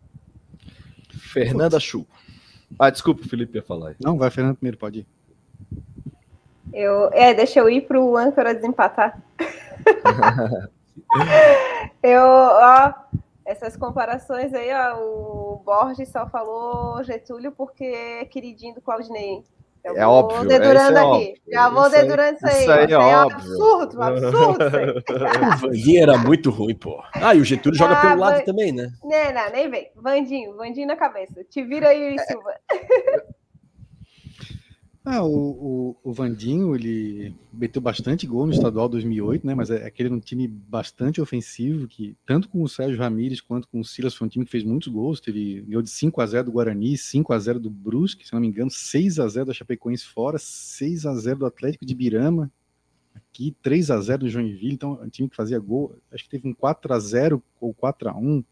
Fernanda 1.08 1.80
Chu. 1.80 2.06
Ah, 2.78 2.90
desculpa, 2.90 3.22
o 3.22 3.28
Felipe 3.28 3.56
ia 3.56 3.62
falar. 3.62 3.90
Aí. 3.90 3.94
Não, 3.98 4.18
vai 4.18 4.30
Fernando 4.30 4.56
primeiro, 4.56 4.76
pode 4.76 5.00
ir. 5.00 5.06
Eu, 6.74 7.08
é, 7.12 7.32
deixa 7.32 7.60
eu 7.60 7.70
ir 7.70 7.82
para 7.82 8.00
o 8.00 8.16
âncora 8.16 8.52
desempatar. 8.52 9.22
eu, 12.02 12.20
ó, 12.20 12.92
essas 13.44 13.76
comparações 13.76 14.52
aí, 14.52 14.70
ó, 14.72 14.98
o 14.98 15.62
Borges 15.64 16.08
só 16.08 16.28
falou 16.28 17.00
Getúlio 17.04 17.52
porque 17.52 17.84
é 17.84 18.24
queridinho 18.24 18.74
do 18.74 18.80
Claudinei. 18.80 19.44
Eu 19.84 19.96
é 19.96 20.04
óbvio. 20.04 20.48
Dedurando 20.48 20.98
é 20.98 21.00
aqui. 21.00 21.06
Óbvio. 21.06 21.34
Já 21.46 21.68
vou 21.68 21.88
dedurando 21.90 22.38
isso 22.38 22.46
aí. 22.46 22.62
Isso 22.62 22.72
aí 22.72 22.86
é, 22.86 22.92
é 22.92 23.14
absurdo, 23.14 24.02
absurdo 24.02 24.66
isso 24.66 24.76
aí. 24.76 24.90
o 24.90 25.00
Vandinho 25.60 26.02
era 26.02 26.18
muito 26.18 26.50
ruim, 26.50 26.74
pô. 26.74 27.00
Ah, 27.12 27.34
e 27.34 27.40
o 27.40 27.44
Getúlio 27.44 27.78
joga 27.78 27.98
ah, 27.98 28.00
pelo 28.00 28.20
lado 28.20 28.38
Van... 28.38 28.44
também, 28.44 28.72
né? 28.72 28.90
Não, 29.02 29.32
não, 29.32 29.50
nem 29.52 29.70
vem. 29.70 29.92
Vandinho, 29.94 30.56
Vandinho 30.56 30.88
na 30.88 30.96
cabeça. 30.96 31.44
Te 31.44 31.62
vira 31.62 31.90
aí, 31.90 32.18
Silva. 32.18 32.56
Ah, 35.06 35.22
o, 35.22 35.28
o, 35.28 35.96
o, 36.02 36.12
Vandinho, 36.14 36.74
ele 36.74 37.34
meteu 37.52 37.82
bastante 37.82 38.26
gol 38.26 38.46
no 38.46 38.52
estadual 38.54 38.88
2008, 38.88 39.46
né? 39.46 39.54
Mas 39.54 39.68
é 39.70 39.84
aquele 39.86 40.08
um 40.08 40.18
time 40.18 40.48
bastante 40.48 41.20
ofensivo, 41.20 41.86
que 41.86 42.16
tanto 42.24 42.48
com 42.48 42.62
o 42.62 42.68
Sérgio 42.68 42.98
Ramírez 42.98 43.38
quanto 43.42 43.68
com 43.68 43.80
o 43.80 43.84
Silas 43.84 44.14
foi 44.14 44.26
um 44.26 44.30
time 44.30 44.46
que 44.46 44.50
fez 44.50 44.64
muitos 44.64 44.88
gols. 44.88 45.20
Teve 45.20 45.60
ganhou 45.60 45.82
de 45.82 45.90
5 45.90 46.22
a 46.22 46.26
0 46.26 46.44
do 46.46 46.52
Guarani, 46.52 46.96
5 46.96 47.34
a 47.34 47.38
0 47.38 47.60
do 47.60 47.68
Brusque, 47.68 48.26
se 48.26 48.32
não 48.32 48.40
me 48.40 48.46
engano, 48.48 48.70
6 48.70 49.20
a 49.20 49.28
0 49.28 49.44
da 49.44 49.52
Chapecoense 49.52 50.06
fora, 50.06 50.38
6 50.38 51.04
a 51.04 51.14
0 51.14 51.40
do 51.40 51.46
Atlético 51.46 51.84
de 51.84 51.94
Birama, 51.94 52.50
aqui 53.14 53.54
3 53.62 53.90
a 53.90 54.00
0 54.00 54.20
do 54.20 54.30
Joinville. 54.30 54.72
Então, 54.72 54.98
é 55.02 55.04
um 55.04 55.10
time 55.10 55.28
que 55.28 55.36
fazia 55.36 55.58
gol. 55.58 55.98
Acho 56.10 56.24
que 56.24 56.30
teve 56.30 56.48
um 56.48 56.54
4 56.54 56.94
a 56.94 56.98
0 56.98 57.42
ou 57.60 57.74
4 57.74 58.08
a 58.08 58.16
1 58.16 58.42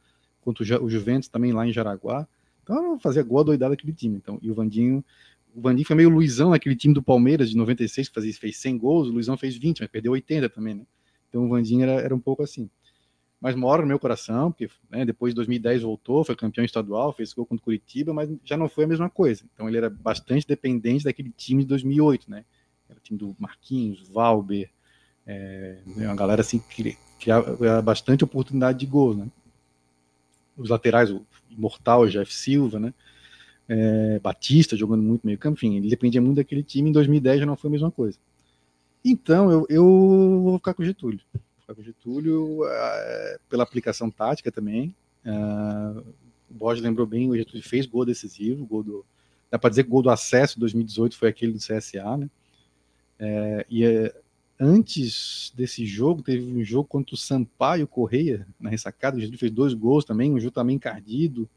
contra 0.42 0.62
o 0.82 0.90
Juventus 0.90 1.30
também 1.30 1.50
lá 1.50 1.66
em 1.66 1.72
Jaraguá. 1.72 2.28
Então, 2.62 2.98
fazia 2.98 3.22
gol 3.22 3.42
doidado 3.42 3.72
aquele 3.72 3.94
time. 3.94 4.16
Então, 4.16 4.38
e 4.42 4.50
o 4.50 4.54
Vandinho 4.54 5.02
o 5.54 5.60
Vandinho 5.60 5.86
foi 5.86 5.96
meio 5.96 6.08
Luizão 6.08 6.50
naquele 6.50 6.76
time 6.76 6.94
do 6.94 7.02
Palmeiras 7.02 7.50
de 7.50 7.56
96, 7.56 8.08
que 8.08 8.14
fazia, 8.14 8.32
fez 8.34 8.56
100 8.56 8.78
gols, 8.78 9.08
o 9.08 9.12
Luizão 9.12 9.36
fez 9.36 9.56
20, 9.56 9.80
mas 9.80 9.90
perdeu 9.90 10.12
80 10.12 10.48
também, 10.48 10.74
né? 10.74 10.86
Então 11.28 11.44
o 11.44 11.48
Vandinho 11.48 11.82
era, 11.82 12.00
era 12.00 12.14
um 12.14 12.20
pouco 12.20 12.42
assim. 12.42 12.70
Mas 13.40 13.56
mora 13.56 13.82
no 13.82 13.88
meu 13.88 13.98
coração, 13.98 14.52
porque 14.52 14.70
né, 14.88 15.04
depois 15.04 15.32
de 15.32 15.36
2010 15.36 15.82
voltou, 15.82 16.24
foi 16.24 16.36
campeão 16.36 16.64
estadual, 16.64 17.12
fez 17.12 17.32
gol 17.32 17.44
contra 17.44 17.60
o 17.60 17.64
Curitiba, 17.64 18.14
mas 18.14 18.30
já 18.44 18.56
não 18.56 18.68
foi 18.68 18.84
a 18.84 18.86
mesma 18.86 19.10
coisa. 19.10 19.44
Então 19.52 19.68
ele 19.68 19.76
era 19.76 19.90
bastante 19.90 20.46
dependente 20.46 21.04
daquele 21.04 21.30
time 21.30 21.62
de 21.62 21.68
2008, 21.68 22.30
né? 22.30 22.44
Era 22.88 22.98
o 22.98 23.02
time 23.02 23.18
do 23.18 23.34
Marquinhos, 23.38 24.08
Valber, 24.08 24.70
é, 25.26 25.80
né, 25.86 26.06
uma 26.06 26.14
galera 26.16 26.40
assim 26.40 26.58
que 26.58 26.96
criava 27.18 27.82
bastante 27.82 28.22
oportunidade 28.22 28.78
de 28.78 28.86
gols, 28.86 29.16
né? 29.16 29.26
Os 30.56 30.68
laterais, 30.68 31.10
o 31.10 31.26
Imortal, 31.50 32.06
Jeff 32.06 32.32
Silva, 32.32 32.78
né? 32.78 32.94
É, 33.72 34.18
Batista 34.18 34.76
jogando 34.76 35.02
muito 35.02 35.26
meio 35.26 35.38
campo, 35.38 35.56
enfim, 35.56 35.76
ele 35.76 35.88
dependia 35.88 36.20
muito 36.20 36.36
daquele 36.36 36.62
time, 36.62 36.90
em 36.90 36.92
2010 36.92 37.40
já 37.40 37.46
não 37.46 37.56
foi 37.56 37.68
a 37.68 37.72
mesma 37.72 37.90
coisa. 37.90 38.18
Então, 39.02 39.50
eu, 39.50 39.66
eu 39.68 39.84
vou 40.42 40.58
ficar 40.58 40.74
com 40.74 40.82
o 40.82 40.84
Getúlio. 40.84 41.20
Vou 41.32 41.42
ficar 41.60 41.74
com 41.74 41.80
o 41.80 41.84
Getúlio 41.84 42.66
é, 42.66 43.38
pela 43.48 43.62
aplicação 43.62 44.10
tática 44.10 44.52
também. 44.52 44.94
É, 45.24 45.30
o 46.50 46.54
Borges 46.54 46.84
lembrou 46.84 47.06
bem, 47.06 47.30
o 47.30 47.36
Getúlio 47.36 47.66
fez 47.66 47.86
gol 47.86 48.04
decisivo, 48.04 48.66
gol 48.66 48.82
do, 48.82 49.06
dá 49.50 49.58
para 49.58 49.70
dizer 49.70 49.84
que 49.84 49.88
o 49.88 49.92
gol 49.92 50.02
do 50.02 50.10
acesso 50.10 50.54
de 50.54 50.60
2018 50.60 51.16
foi 51.16 51.30
aquele 51.30 51.52
do 51.52 51.58
CSA, 51.58 52.16
né? 52.18 52.28
É, 53.18 53.66
e 53.70 53.84
é, 53.84 54.14
antes 54.60 55.50
desse 55.56 55.86
jogo, 55.86 56.22
teve 56.22 56.44
um 56.52 56.62
jogo 56.62 56.86
contra 56.86 57.14
o 57.14 57.18
Sampaio 57.18 57.88
Correia, 57.88 58.46
na 58.60 58.68
ressacada, 58.68 59.16
o 59.16 59.20
Getúlio 59.20 59.38
fez 59.38 59.50
dois 59.50 59.72
gols 59.72 60.04
também, 60.04 60.32
um 60.32 60.38
jogo 60.38 60.52
também 60.52 60.76
encardido, 60.76 61.48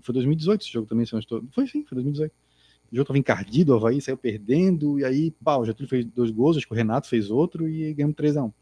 foi 0.00 0.12
2018 0.14 0.62
esse 0.62 0.72
jogo 0.72 0.86
também, 0.86 1.04
se 1.04 1.12
não 1.12 1.20
estou. 1.20 1.44
Foi 1.50 1.66
sim, 1.66 1.84
foi 1.84 1.96
2018. 1.96 2.32
O 2.32 2.96
jogo 2.96 3.02
estava 3.02 3.18
encardido, 3.18 3.72
o 3.72 3.76
Havaí 3.76 4.00
saiu 4.00 4.16
perdendo, 4.18 4.98
e 4.98 5.04
aí, 5.04 5.30
pá, 5.30 5.56
o 5.56 5.64
Getúlio 5.64 5.88
fez 5.88 6.04
dois 6.04 6.30
gols, 6.30 6.56
acho 6.56 6.66
que 6.66 6.72
o 6.72 6.76
Renato 6.76 7.08
fez 7.08 7.30
outro 7.30 7.68
e 7.68 7.92
ganhamos 7.94 8.16
3x1. 8.16 8.52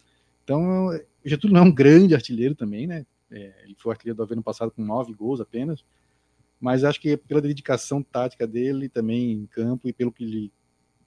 Então, 0.44 0.88
o 0.88 1.28
Getúlio 1.28 1.54
não 1.54 1.62
é 1.62 1.64
um 1.64 1.72
grande 1.74 2.14
artilheiro 2.14 2.54
também, 2.54 2.86
né? 2.86 3.04
É, 3.30 3.64
ele 3.64 3.74
foi 3.76 3.92
artilheiro 3.92 4.16
do 4.16 4.22
Havaí 4.22 4.36
no 4.36 4.42
passado 4.42 4.70
com 4.70 4.84
nove 4.84 5.12
gols 5.14 5.40
apenas, 5.40 5.84
mas 6.60 6.84
acho 6.84 7.00
que 7.00 7.16
pela 7.16 7.40
dedicação 7.40 8.02
tática 8.02 8.46
dele 8.46 8.88
também 8.88 9.32
em 9.32 9.46
campo 9.46 9.88
e 9.88 9.92
pelo 9.92 10.12
que 10.12 10.24
ele, 10.24 10.52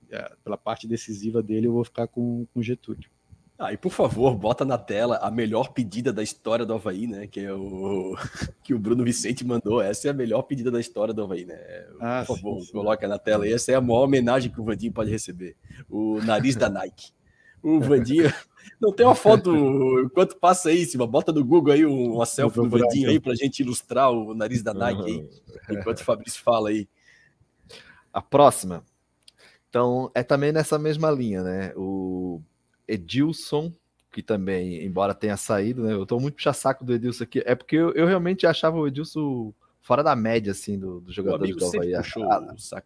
é, 0.10 0.36
pela 0.44 0.58
parte 0.58 0.88
decisiva 0.88 1.42
dele, 1.42 1.68
eu 1.68 1.74
vou 1.74 1.84
ficar 1.84 2.08
com 2.08 2.48
o 2.54 2.64
Getúlio. 2.64 3.10
Ah, 3.64 3.72
e 3.72 3.78
por 3.78 3.94
favor, 3.94 4.36
bota 4.36 4.66
na 4.66 4.78
tela 4.78 5.16
a 5.20 5.32
melhor 5.32 5.72
pedida 5.72 6.12
da 6.12 6.22
história 6.22 6.66
do 6.66 6.74
Havaí, 6.74 7.08
né? 7.08 7.28
Que 7.28 7.40
é 7.40 7.54
o 7.54 8.14
que 8.62 8.74
o 8.74 8.80
Bruno 8.80 9.06
Vicente 9.06 9.46
mandou. 9.46 9.82
Essa 9.82 10.10
é 10.10 10.12
a 10.12 10.14
melhor 10.14 10.42
pedida 10.42 10.70
da 10.70 10.82
história 10.82 11.14
do 11.14 11.24
Havaí, 11.24 11.46
né? 11.46 11.56
Ah, 11.98 12.26
por 12.28 12.36
favor, 12.36 12.60
sim, 12.60 12.66
sim. 12.66 12.72
coloca 12.74 13.08
na 13.08 13.18
tela. 13.18 13.48
E 13.48 13.54
essa 13.54 13.72
é 13.72 13.76
a 13.76 13.80
maior 13.80 14.04
homenagem 14.04 14.52
que 14.52 14.60
o 14.60 14.66
Vandinho 14.66 14.92
pode 14.92 15.10
receber. 15.10 15.56
O 15.90 16.20
nariz 16.24 16.58
da 16.58 16.68
Nike. 16.68 17.12
O 17.62 17.80
Vandinho. 17.80 18.26
Não 18.82 18.92
tem 18.92 19.06
uma 19.06 19.16
foto 19.16 19.50
enquanto 20.02 20.36
passa 20.36 20.68
aí, 20.68 20.86
cima. 20.86 21.08
Bota 21.08 21.32
no 21.32 21.46
Google 21.46 21.74
aí 21.74 21.86
uma 21.86 22.26
selfie 22.26 22.60
do 22.60 22.70
Vandinho 22.70 23.10
aí 23.10 23.20
pra 23.20 23.34
gente 23.34 23.62
ilustrar 23.62 24.12
o 24.12 24.34
nariz 24.34 24.62
da 24.62 24.74
Nike 24.74 25.04
aí. 25.06 25.78
Enquanto 25.78 26.00
o 26.00 26.04
Fabrício 26.04 26.42
fala 26.44 26.68
aí. 26.68 26.86
A 28.12 28.22
próxima. 28.22 28.84
Então, 29.70 30.12
é 30.14 30.22
também 30.22 30.52
nessa 30.52 30.78
mesma 30.78 31.10
linha, 31.10 31.42
né? 31.42 31.74
O 31.78 32.42
Edilson, 32.88 33.72
que 34.12 34.22
também, 34.22 34.86
embora 34.86 35.14
tenha 35.14 35.36
saído, 35.36 35.84
né? 35.84 35.94
Eu 35.94 36.06
tô 36.06 36.20
muito 36.20 36.36
puxa-saco 36.36 36.86
do 36.86 36.94
Edilson 36.94 37.24
aqui. 37.24 37.42
É 37.46 37.56
porque 37.56 37.76
eu, 37.76 37.92
eu, 37.94 38.06
realmente 38.06 38.46
achava 38.46 38.78
o 38.78 38.88
Edilson 38.88 39.54
fora 39.82 40.04
da 40.04 40.16
média, 40.16 40.52
assim, 40.52 40.78
do, 40.78 41.02
do 41.02 41.12
jogador 41.12 41.46
do 41.46 41.66
Havaí. 41.66 41.94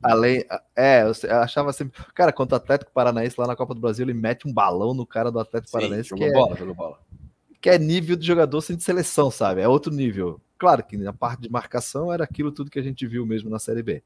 Além, 0.02 0.46
é, 0.76 1.04
eu 1.04 1.38
achava 1.38 1.74
sempre. 1.74 2.02
Cara, 2.14 2.32
contra 2.32 2.56
o 2.56 2.58
Atlético 2.58 2.92
Paranaense 2.92 3.40
lá 3.40 3.46
na 3.46 3.56
Copa 3.56 3.76
do 3.76 3.82
Brasil, 3.82 4.06
ele 4.06 4.14
mete 4.14 4.48
um 4.48 4.54
balão 4.54 4.94
no 4.94 5.06
cara 5.06 5.32
do 5.32 5.40
Atlético 5.40 5.70
Sim, 5.70 5.78
Paranaense. 5.78 6.10
Jogou 6.10 6.28
que 6.28 6.34
bola, 6.34 6.56
é, 6.56 6.58
jogou 6.58 6.76
bola. 6.76 7.00
Que 7.62 7.70
é 7.70 7.78
nível 7.78 8.16
de 8.16 8.26
jogador 8.26 8.62
sem 8.62 8.76
de 8.76 8.84
seleção, 8.84 9.30
sabe? 9.30 9.62
É 9.62 9.68
outro 9.68 9.94
nível. 9.94 10.40
Claro 10.58 10.84
que 10.84 10.98
na 10.98 11.14
parte 11.14 11.42
de 11.42 11.52
marcação 11.52 12.12
era 12.12 12.24
aquilo 12.24 12.52
tudo 12.52 12.72
que 12.72 12.80
a 12.80 12.84
gente 12.84 13.06
viu 13.06 13.26
mesmo 13.26 13.50
na 13.50 13.60
Série 13.60 13.84
B. 13.84 14.02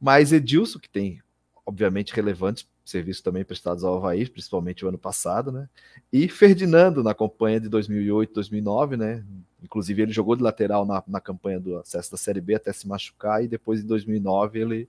Mas 0.00 0.32
Edilson, 0.32 0.78
que 0.78 0.88
tem, 0.88 1.22
obviamente, 1.64 2.12
relevantes 2.14 2.66
serviço 2.90 3.22
também 3.22 3.44
prestados 3.44 3.84
ao 3.84 3.96
Havaí, 3.96 4.28
principalmente 4.28 4.84
o 4.84 4.88
ano 4.88 4.98
passado, 4.98 5.50
né? 5.50 5.68
E 6.12 6.28
Ferdinando 6.28 7.02
na 7.02 7.14
campanha 7.14 7.60
de 7.60 7.68
2008, 7.68 8.32
2009, 8.32 8.96
né? 8.96 9.24
Inclusive 9.62 10.02
ele 10.02 10.12
jogou 10.12 10.36
de 10.36 10.42
lateral 10.42 10.86
na, 10.86 11.02
na 11.06 11.20
campanha 11.20 11.58
do 11.58 11.76
acesso 11.78 12.12
da 12.12 12.16
Série 12.16 12.40
B 12.40 12.54
até 12.54 12.72
se 12.72 12.86
machucar 12.86 13.42
e 13.42 13.48
depois 13.48 13.82
em 13.82 13.86
2009 13.86 14.60
ele 14.60 14.88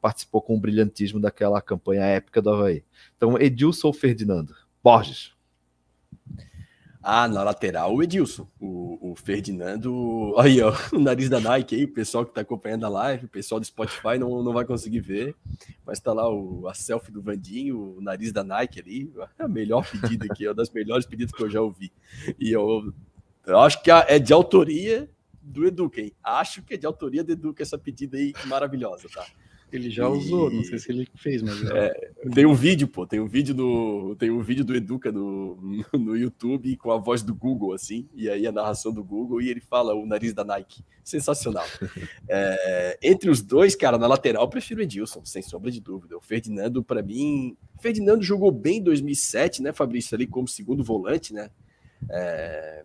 participou 0.00 0.42
com 0.42 0.56
o 0.56 0.60
brilhantismo 0.60 1.20
daquela 1.20 1.60
campanha 1.62 2.04
épica 2.04 2.42
do 2.42 2.50
Havaí. 2.50 2.84
Então, 3.16 3.38
Edilson 3.38 3.92
Ferdinando? 3.92 4.54
Borges. 4.82 5.32
Ah, 7.08 7.28
na 7.28 7.44
lateral, 7.44 7.94
o 7.94 8.02
Edilson. 8.02 8.48
O, 8.58 9.12
o 9.12 9.14
Ferdinando. 9.14 10.34
Aí, 10.40 10.60
ó, 10.60 10.72
o 10.92 10.98
nariz 10.98 11.28
da 11.28 11.38
Nike 11.38 11.76
aí, 11.76 11.84
o 11.84 11.92
pessoal 11.92 12.26
que 12.26 12.34
tá 12.34 12.40
acompanhando 12.40 12.84
a 12.84 12.88
live, 12.88 13.26
o 13.26 13.28
pessoal 13.28 13.60
do 13.60 13.64
Spotify 13.64 14.18
não, 14.18 14.42
não 14.42 14.52
vai 14.52 14.64
conseguir 14.64 14.98
ver. 14.98 15.36
Mas 15.86 16.00
tá 16.00 16.12
lá 16.12 16.28
o, 16.28 16.66
a 16.66 16.74
selfie 16.74 17.12
do 17.12 17.22
Vandinho, 17.22 17.96
o 17.98 18.00
nariz 18.00 18.32
da 18.32 18.42
Nike 18.42 18.80
ali. 18.80 19.12
É 19.38 19.44
a 19.44 19.46
melhor 19.46 19.88
pedida 19.88 20.26
aqui, 20.28 20.46
é 20.46 20.48
uma 20.48 20.54
das 20.56 20.68
melhores 20.68 21.06
pedidas 21.06 21.32
que 21.32 21.44
eu 21.44 21.48
já 21.48 21.60
ouvi. 21.60 21.92
E 22.40 22.50
eu, 22.50 22.92
eu 23.46 23.60
acho 23.60 23.80
que 23.84 23.90
é 23.92 24.18
de 24.18 24.32
autoria 24.32 25.08
do 25.40 25.64
hein? 25.96 26.12
Acho 26.24 26.60
que 26.60 26.74
é 26.74 26.76
de 26.76 26.86
autoria 26.86 27.22
do 27.22 27.30
Educa 27.30 27.62
essa 27.62 27.78
pedida 27.78 28.16
aí 28.16 28.34
maravilhosa, 28.46 29.08
tá? 29.14 29.24
Ele 29.72 29.90
já 29.90 30.08
usou, 30.08 30.48
não 30.48 30.62
sei 30.62 30.78
se 30.78 30.92
ele 30.92 31.08
fez, 31.16 31.42
mas. 31.42 31.60
É, 31.70 32.12
tem 32.32 32.46
um 32.46 32.54
vídeo, 32.54 32.86
pô, 32.86 33.04
tem 33.04 33.18
um 33.18 33.26
vídeo 33.26 33.52
do. 33.52 34.14
Tem 34.16 34.30
um 34.30 34.40
vídeo 34.40 34.64
do 34.64 34.74
Educa 34.74 35.10
no, 35.10 35.56
no 35.92 36.16
YouTube 36.16 36.76
com 36.76 36.92
a 36.92 36.98
voz 36.98 37.22
do 37.22 37.34
Google, 37.34 37.72
assim, 37.72 38.08
e 38.14 38.30
aí 38.30 38.46
a 38.46 38.52
narração 38.52 38.92
do 38.92 39.02
Google, 39.02 39.42
e 39.42 39.50
ele 39.50 39.60
fala 39.60 39.92
o 39.94 40.06
nariz 40.06 40.32
da 40.32 40.44
Nike. 40.44 40.84
Sensacional. 41.02 41.66
É, 42.28 42.98
entre 43.02 43.30
os 43.30 43.40
dois, 43.40 43.76
cara, 43.76 43.96
na 43.96 44.06
lateral, 44.06 44.42
eu 44.42 44.48
prefiro 44.48 44.80
o 44.80 44.82
Edilson, 44.82 45.24
sem 45.24 45.42
sombra 45.42 45.70
de 45.70 45.80
dúvida. 45.80 46.16
O 46.16 46.20
Ferdinando, 46.20 46.82
para 46.82 47.02
mim. 47.02 47.56
Ferdinando 47.80 48.22
jogou 48.22 48.50
bem 48.50 48.78
em 48.78 48.82
2007, 48.82 49.62
né, 49.62 49.72
Fabrício, 49.72 50.14
ali 50.14 50.26
como 50.26 50.48
segundo 50.48 50.82
volante, 50.82 51.32
né? 51.32 51.50
É, 52.10 52.84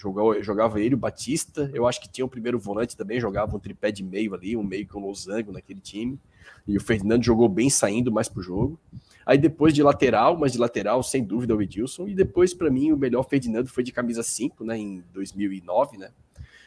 jogou, 0.00 0.42
jogava 0.42 0.80
ele, 0.80 0.94
o 0.94 0.98
Batista. 0.98 1.70
Eu 1.74 1.86
acho 1.86 2.00
que 2.00 2.08
tinha 2.08 2.24
o 2.24 2.28
primeiro 2.28 2.58
volante 2.58 2.96
também, 2.96 3.20
jogava 3.20 3.54
um 3.54 3.60
tripé 3.60 3.92
de 3.92 4.02
meio 4.02 4.34
ali, 4.34 4.56
um 4.56 4.62
meio 4.62 4.86
com 4.86 4.98
losango 4.98 5.52
naquele 5.52 5.80
time. 5.80 6.18
E 6.66 6.76
o 6.76 6.80
Ferdinando 6.80 7.24
jogou 7.24 7.48
bem 7.48 7.68
saindo 7.68 8.10
mais 8.10 8.28
pro 8.28 8.42
jogo. 8.42 8.78
Aí 9.26 9.36
depois 9.36 9.74
de 9.74 9.82
lateral, 9.82 10.36
mas 10.36 10.52
de 10.52 10.58
lateral, 10.58 11.02
sem 11.02 11.22
dúvida, 11.22 11.54
o 11.54 11.60
Edilson. 11.60 12.08
E 12.08 12.14
depois, 12.14 12.54
para 12.54 12.70
mim, 12.70 12.92
o 12.92 12.96
melhor 12.96 13.28
Ferdinando 13.28 13.68
foi 13.68 13.82
de 13.82 13.92
camisa 13.92 14.22
5, 14.22 14.64
né, 14.64 14.78
em 14.78 15.04
2009, 15.12 15.98
né? 15.98 16.10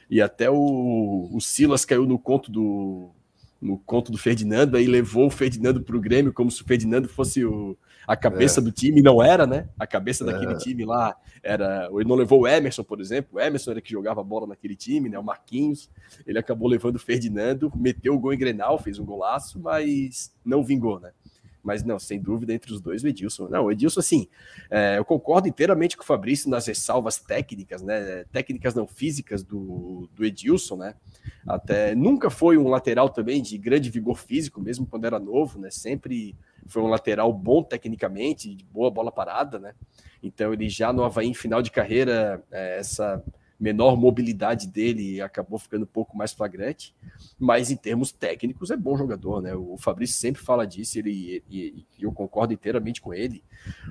E 0.10 0.22
até 0.22 0.50
o, 0.50 1.30
o 1.32 1.42
Silas 1.42 1.86
caiu 1.86 2.06
no 2.06 2.20
conto 2.20 2.52
do, 2.52 3.10
no 3.60 3.78
conto 3.80 4.12
do 4.12 4.18
Ferdinando, 4.18 4.78
aí 4.78 4.86
levou 4.86 5.28
o 5.28 5.32
Ferdinando 5.32 5.82
para 5.82 5.96
o 5.96 6.00
Grêmio 6.00 6.32
como 6.32 6.52
se 6.52 6.62
o 6.62 6.66
Ferdinando 6.66 7.10
fosse 7.10 7.44
o, 7.44 7.76
a 8.08 8.16
cabeça 8.16 8.60
é. 8.60 8.64
do 8.64 8.72
time, 8.72 9.02
não 9.02 9.22
era, 9.22 9.48
né? 9.48 9.68
A 9.80 9.88
cabeça 9.88 10.26
daquele 10.26 10.54
é. 10.54 10.58
time 10.58 10.86
lá 10.86 11.16
era. 11.42 11.90
Ele 11.94 12.08
não 12.08 12.16
levou 12.16 12.42
o 12.42 12.48
Emerson, 12.48 12.84
por 12.84 13.00
exemplo. 13.00 13.38
O 13.38 13.40
Emerson 13.40 13.72
era 13.72 13.82
que 13.82 13.92
jogava 13.92 14.24
bola 14.24 14.48
naquele 14.48 14.76
time, 14.76 15.10
né? 15.10 15.18
O 15.18 15.24
Marquinhos. 15.24 15.90
Ele 16.26 16.40
acabou 16.40 16.68
levando 16.68 16.96
o 16.96 17.00
Ferdinando, 17.00 17.72
meteu 17.76 18.14
o 18.14 18.20
gol 18.20 18.34
em 18.34 18.38
Grenal, 18.38 18.78
fez 18.78 19.00
um 19.00 19.06
golaço, 19.06 19.60
mas 19.60 20.34
não 20.46 20.64
vingou, 20.64 21.00
né? 21.00 21.12
Mas 21.64 21.84
não, 21.84 21.98
sem 21.98 22.20
dúvida, 22.20 22.54
entre 22.54 22.74
os 22.74 22.82
dois, 22.82 23.04
o 23.04 23.08
Edilson. 23.08 23.48
Não, 23.48 23.66
o 23.66 23.72
Edilson, 23.72 24.02
assim, 24.02 24.28
é, 24.70 24.98
eu 24.98 25.06
concordo 25.06 25.48
inteiramente 25.48 25.96
com 25.96 26.04
o 26.04 26.06
Fabrício 26.06 26.50
nas 26.50 26.68
ressalvas 26.68 27.18
técnicas, 27.18 27.82
né? 27.82 28.26
Técnicas 28.32 28.76
não 28.76 28.86
físicas 28.86 29.44
do, 29.44 30.10
do 30.14 30.26
Edilson, 30.26 30.76
né? 30.76 30.96
Até 31.48 31.96
nunca 31.96 32.30
foi 32.30 32.58
um 32.58 32.68
lateral 32.68 33.10
também 33.10 33.42
de 33.42 33.58
grande 33.58 33.90
vigor 33.90 34.18
físico, 34.18 34.60
mesmo 34.60 34.86
quando 34.86 35.06
era 35.06 35.20
novo, 35.20 35.58
né? 35.58 35.72
Sempre 35.72 36.36
foi 36.68 36.82
um 36.82 36.88
lateral 36.88 37.32
bom 37.32 37.64
tecnicamente, 37.64 38.54
de 38.54 38.66
boa 38.66 38.92
bola 38.92 39.12
parada, 39.12 39.58
né? 39.58 39.74
Então 40.22 40.54
ele 40.54 40.68
já 40.68 40.92
no 40.92 41.04
Havaí, 41.04 41.28
em 41.28 41.34
final 41.34 41.62
de 41.62 41.72
carreira, 41.72 42.44
é, 42.52 42.80
essa 42.80 43.24
menor 43.64 43.96
mobilidade 43.96 44.68
dele 44.68 45.22
acabou 45.22 45.58
ficando 45.58 45.84
um 45.84 45.88
pouco 45.88 46.18
mais 46.18 46.34
flagrante, 46.34 46.94
mas 47.40 47.72
em 47.72 47.78
termos 47.78 48.12
técnicos 48.12 48.70
é 48.70 48.76
bom 48.76 48.98
jogador, 48.98 49.42
né? 49.42 49.56
O 49.56 49.78
Fabrício 49.78 50.18
sempre 50.18 50.42
fala 50.42 50.68
disso, 50.68 51.00
ele, 51.00 51.42
e, 51.50 51.86
eu 51.98 52.12
concordo 52.12 52.54
inteiramente 52.54 53.02
com 53.02 53.14
ele. 53.14 53.42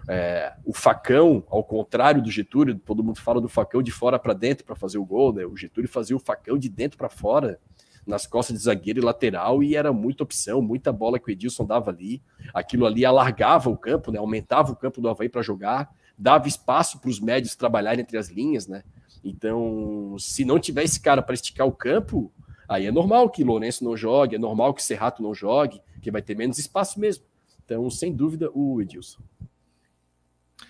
É, 0.06 0.52
o 0.62 0.74
facão, 0.74 1.42
ao 1.48 1.64
contrário 1.64 2.20
do 2.20 2.30
Getúlio, 2.30 2.78
todo 2.78 3.02
mundo 3.02 3.18
fala 3.18 3.40
do 3.40 3.48
facão 3.48 3.82
de 3.82 3.90
fora 3.90 4.18
para 4.18 4.34
dentro 4.34 4.62
para 4.62 4.76
fazer 4.76 4.98
o 4.98 5.06
gol, 5.06 5.32
né? 5.32 5.46
O 5.46 5.56
Getúlio 5.56 5.88
fazia 5.88 6.14
o 6.14 6.20
facão 6.20 6.58
de 6.58 6.68
dentro 6.68 6.98
para 6.98 7.08
fora 7.08 7.58
nas 8.06 8.26
costas 8.26 8.58
de 8.58 8.64
zagueiro 8.64 9.00
e 9.00 9.02
lateral 9.02 9.62
e 9.62 9.74
era 9.74 9.90
muita 9.90 10.22
opção, 10.22 10.60
muita 10.60 10.92
bola 10.92 11.18
que 11.18 11.30
o 11.30 11.32
Edilson 11.32 11.64
dava 11.64 11.90
ali. 11.90 12.22
Aquilo 12.52 12.84
ali 12.84 13.06
alargava 13.06 13.70
o 13.70 13.76
campo, 13.76 14.12
né? 14.12 14.18
Aumentava 14.18 14.70
o 14.70 14.76
campo 14.76 15.00
do 15.00 15.08
Havaí 15.08 15.30
para 15.30 15.40
jogar, 15.40 15.90
dava 16.22 16.46
espaço 16.46 17.00
para 17.00 17.10
os 17.10 17.18
médios 17.18 17.56
trabalharem 17.56 18.00
entre 18.00 18.16
as 18.16 18.28
linhas, 18.28 18.68
né? 18.68 18.84
Então, 19.24 20.16
se 20.18 20.44
não 20.44 20.58
tiver 20.58 20.84
esse 20.84 21.00
cara 21.00 21.20
para 21.20 21.34
esticar 21.34 21.66
o 21.66 21.72
campo, 21.72 22.32
aí 22.68 22.86
é 22.86 22.92
normal 22.92 23.28
que 23.28 23.42
Lourenço 23.42 23.84
não 23.84 23.96
jogue, 23.96 24.36
é 24.36 24.38
normal 24.38 24.72
que 24.72 24.82
Serrato 24.82 25.22
não 25.22 25.34
jogue, 25.34 25.82
que 26.00 26.12
vai 26.12 26.22
ter 26.22 26.36
menos 26.36 26.58
espaço 26.58 27.00
mesmo. 27.00 27.24
Então, 27.64 27.90
sem 27.90 28.14
dúvida, 28.14 28.50
o 28.54 28.80
Edilson. 28.80 29.20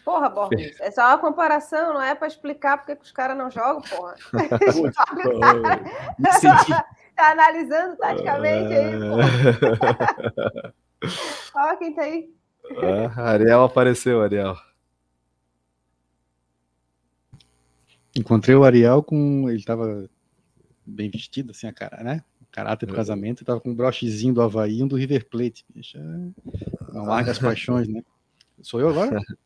Porra, 0.04 0.28
Borges, 0.30 0.80
é 0.80 0.90
só 0.90 1.06
uma 1.08 1.18
comparação, 1.18 1.94
não 1.94 2.02
é 2.02 2.14
para 2.14 2.26
explicar 2.26 2.78
porque 2.78 2.96
que 2.96 3.04
os 3.04 3.12
caras 3.12 3.36
não 3.36 3.50
jogam, 3.50 3.82
porra. 3.82 4.14
tá 7.14 7.30
analisando 7.30 7.96
taticamente 7.96 8.72
aí, 8.72 8.98
porra. 8.98 10.74
Olha 11.54 11.76
quem 11.76 11.94
tá 11.94 12.02
aí. 12.02 12.34
Ah, 13.16 13.32
Ariel 13.32 13.64
apareceu, 13.64 14.22
Ariel. 14.22 14.56
Encontrei 18.16 18.54
o 18.54 18.64
Ariel 18.64 19.02
com. 19.02 19.48
Ele 19.48 19.62
tava 19.64 20.08
bem 20.84 21.10
vestido, 21.10 21.52
assim, 21.52 21.66
a 21.66 21.72
cara, 21.72 22.02
né? 22.02 22.22
O 22.40 22.46
caráter 22.50 22.86
do 22.86 22.92
é. 22.92 22.96
casamento, 22.96 23.44
tava 23.44 23.60
com 23.60 23.70
um 23.70 23.74
brochezinho 23.74 24.34
do 24.34 24.42
Havaí 24.42 24.78
e 24.78 24.82
um 24.82 24.88
do 24.88 24.96
River 24.96 25.28
Plate. 25.28 25.64
Bicho, 25.74 25.98
não 26.92 27.04
larga 27.04 27.30
as 27.30 27.38
paixões, 27.38 27.88
né? 27.88 28.02
Sou 28.60 28.80
eu 28.80 28.88
agora? 28.88 29.18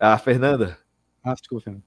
Ah, 0.00 0.16
Fernanda. 0.16 0.78
Ah, 1.24 1.34
desculpa, 1.34 1.64
Fernanda. 1.64 1.84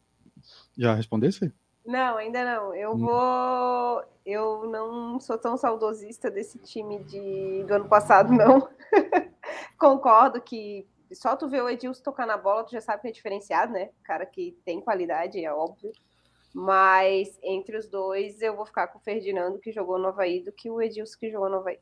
Já 0.78 0.94
respondesse? 0.94 1.50
Não, 1.86 2.18
ainda 2.18 2.44
não. 2.44 2.76
Eu 2.76 2.92
hum. 2.92 2.98
vou. 2.98 4.04
Eu 4.26 4.70
não 4.70 5.18
sou 5.18 5.38
tão 5.38 5.56
saudosista 5.56 6.30
desse 6.30 6.60
time 6.60 7.02
de... 7.06 7.64
do 7.64 7.74
ano 7.74 7.88
passado, 7.88 8.34
não. 8.34 8.68
Concordo 9.80 10.42
que 10.42 10.86
só 11.14 11.36
tu 11.36 11.48
ver 11.48 11.64
o 11.64 11.70
Edilson 11.70 12.04
tocar 12.04 12.26
na 12.26 12.38
bola, 12.38 12.64
tu 12.64 12.72
já 12.72 12.82
sabe 12.82 13.02
que 13.02 13.08
é 13.08 13.12
diferenciado, 13.12 13.74
né? 13.74 13.90
Cara 14.04 14.26
que 14.26 14.58
tem 14.66 14.82
qualidade, 14.82 15.44
é 15.44 15.54
óbvio. 15.54 15.92
Mas 16.54 17.40
entre 17.42 17.78
os 17.78 17.88
dois, 17.88 18.42
eu 18.42 18.56
vou 18.56 18.66
ficar 18.66 18.88
com 18.88 19.00
o 19.00 19.02
Ferdinando, 19.02 19.60
que 19.60 19.72
jogou 19.72 19.98
no 19.98 20.10
Havaí, 20.10 20.44
do 20.44 20.52
que 20.52 20.70
o 20.70 20.82
Edilson, 20.82 21.18
que 21.18 21.32
jogou 21.32 21.50
no 21.50 21.58
Havaí. 21.58 21.80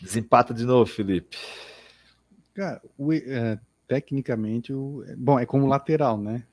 Desempata 0.00 0.52
de 0.52 0.64
novo, 0.64 0.90
Felipe. 0.90 1.36
Cara, 2.54 2.82
o, 2.98 3.12
é, 3.12 3.58
tecnicamente, 3.88 4.72
o, 4.72 5.04
bom, 5.16 5.38
é 5.38 5.46
como 5.46 5.66
lateral, 5.66 6.18
né? 6.18 6.44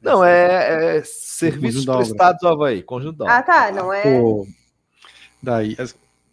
Não, 0.00 0.24
é, 0.24 0.98
é 0.98 1.02
serviços 1.02 1.84
prestados 1.84 2.42
ao 2.44 2.54
Havaí, 2.54 2.82
conjunto. 2.82 3.26
Ah, 3.26 3.42
tá, 3.42 3.72
não 3.72 3.92
é. 3.92 4.02
Pô, 4.02 4.46
daí, 5.42 5.76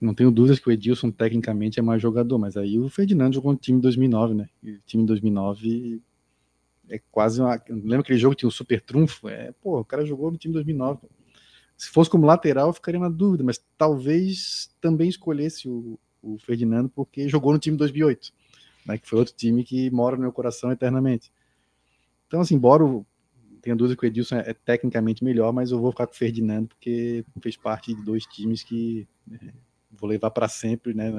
não 0.06 0.14
tenho 0.14 0.32
dúvidas 0.32 0.60
que 0.60 0.70
o 0.70 0.72
Edilson 0.72 1.12
tecnicamente 1.12 1.80
é 1.80 1.84
mais 1.84 2.02
jogador, 2.02 2.38
mas 2.38 2.56
aí 2.56 2.80
o 2.80 2.88
Ferdinando 2.90 3.36
jogou 3.36 3.52
no 3.52 3.58
time 3.58 3.78
em 3.78 3.82
2009, 3.82 4.34
né? 4.34 4.50
E 4.64 4.72
o 4.72 4.82
time 4.86 5.04
em 5.04 5.06
2009 5.06 6.02
é 6.90 7.02
quase 7.12 7.42
uma. 7.42 7.60
Lembra 7.70 8.02
aquele 8.02 8.20
jogo 8.20 8.36
que 8.36 8.40
tinha 8.40 8.50
o 8.50 8.52
super 8.52 8.82
trunfo? 8.82 9.28
É, 9.28 9.52
pô, 9.62 9.80
o 9.80 9.86
cara 9.86 10.06
jogou 10.06 10.32
no 10.32 10.38
time 10.38 10.52
em 10.52 10.56
2009. 10.56 11.00
Se 11.78 11.90
fosse 11.90 12.10
como 12.10 12.26
lateral, 12.26 12.68
eu 12.68 12.74
ficaria 12.74 13.00
na 13.00 13.10
dúvida, 13.10 13.44
mas 13.44 13.62
talvez 13.78 14.70
também 14.80 15.10
escolhesse 15.10 15.68
o, 15.68 16.00
o 16.22 16.38
Ferdinando 16.38 16.88
porque 16.90 17.28
jogou 17.28 17.52
no 17.52 17.60
time 17.60 17.76
em 17.76 17.78
2008, 17.78 18.32
né? 18.86 18.98
Que 18.98 19.08
foi 19.08 19.20
outro 19.20 19.34
time 19.36 19.64
que 19.64 19.90
mora 19.92 20.16
no 20.16 20.22
meu 20.22 20.32
coração 20.32 20.72
eternamente. 20.72 21.32
Então, 22.28 22.42
assim, 22.42 22.56
embora 22.56 22.84
tenha 23.62 23.76
dúvida 23.76 24.00
que 24.00 24.06
o 24.06 24.08
Edilson 24.08 24.36
é, 24.36 24.52
é 24.52 24.54
tecnicamente 24.54 25.24
melhor, 25.24 25.52
mas 25.52 25.72
eu 25.72 25.80
vou 25.80 25.92
ficar 25.92 26.06
com 26.06 26.14
o 26.14 26.16
Ferdinando 26.16 26.68
porque 26.68 27.26
fez 27.42 27.58
parte 27.58 27.96
de 27.96 28.04
dois 28.04 28.24
times 28.26 28.64
que 28.64 29.08
é, 29.32 29.54
vou 30.00 30.10
levar 30.10 30.32
para 30.32 30.48
sempre, 30.48 30.94
né, 30.94 31.10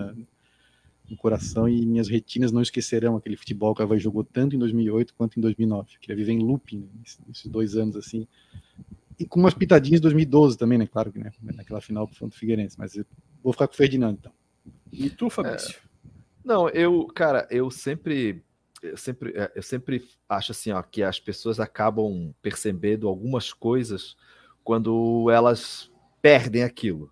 no 1.08 1.16
coração 1.16 1.68
e 1.68 1.86
minhas 1.86 2.08
retinas 2.08 2.50
não 2.50 2.60
esquecerão 2.60 3.16
aquele 3.16 3.36
futebol 3.36 3.74
que 3.74 3.82
a 3.82 3.84
Havaí 3.84 3.98
jogou 3.98 4.24
tanto 4.24 4.56
em 4.56 4.58
2008 4.58 5.14
quanto 5.14 5.38
em 5.38 5.40
2009. 5.40 5.94
Eu 5.94 6.00
queria 6.00 6.16
viver 6.16 6.32
em 6.32 6.40
looping 6.40 6.80
né, 6.80 6.88
nesses 7.26 7.46
dois 7.46 7.76
anos 7.76 7.96
assim. 7.96 8.26
E 9.18 9.24
com 9.24 9.38
umas 9.40 9.54
pitadinhas 9.54 10.00
em 10.00 10.02
2012 10.02 10.58
também, 10.58 10.78
né? 10.78 10.86
Claro 10.86 11.12
que 11.12 11.18
né, 11.18 11.30
naquela 11.40 11.80
final 11.80 12.06
contra 12.08 12.26
o 12.26 12.30
Figueirense, 12.30 12.76
mas 12.78 12.94
vou 13.42 13.52
ficar 13.52 13.66
com 13.68 13.74
o 13.74 13.76
Ferdinando 13.76 14.18
então. 14.20 14.32
E 14.92 15.08
tu, 15.08 15.30
Fabrício? 15.30 15.76
É, 15.76 16.08
não, 16.44 16.68
eu, 16.68 17.06
cara, 17.06 17.46
eu 17.50 17.70
sempre 17.70 18.42
eu 18.82 18.96
sempre, 18.96 19.32
é, 19.36 19.50
eu 19.54 19.62
sempre 19.62 20.06
acho 20.28 20.52
assim, 20.52 20.70
ó, 20.70 20.82
que 20.82 21.02
as 21.02 21.18
pessoas 21.18 21.58
acabam 21.58 22.34
percebendo 22.42 23.08
algumas 23.08 23.52
coisas 23.52 24.16
quando 24.62 25.30
elas 25.30 25.90
perdem 26.20 26.62
aquilo. 26.62 27.10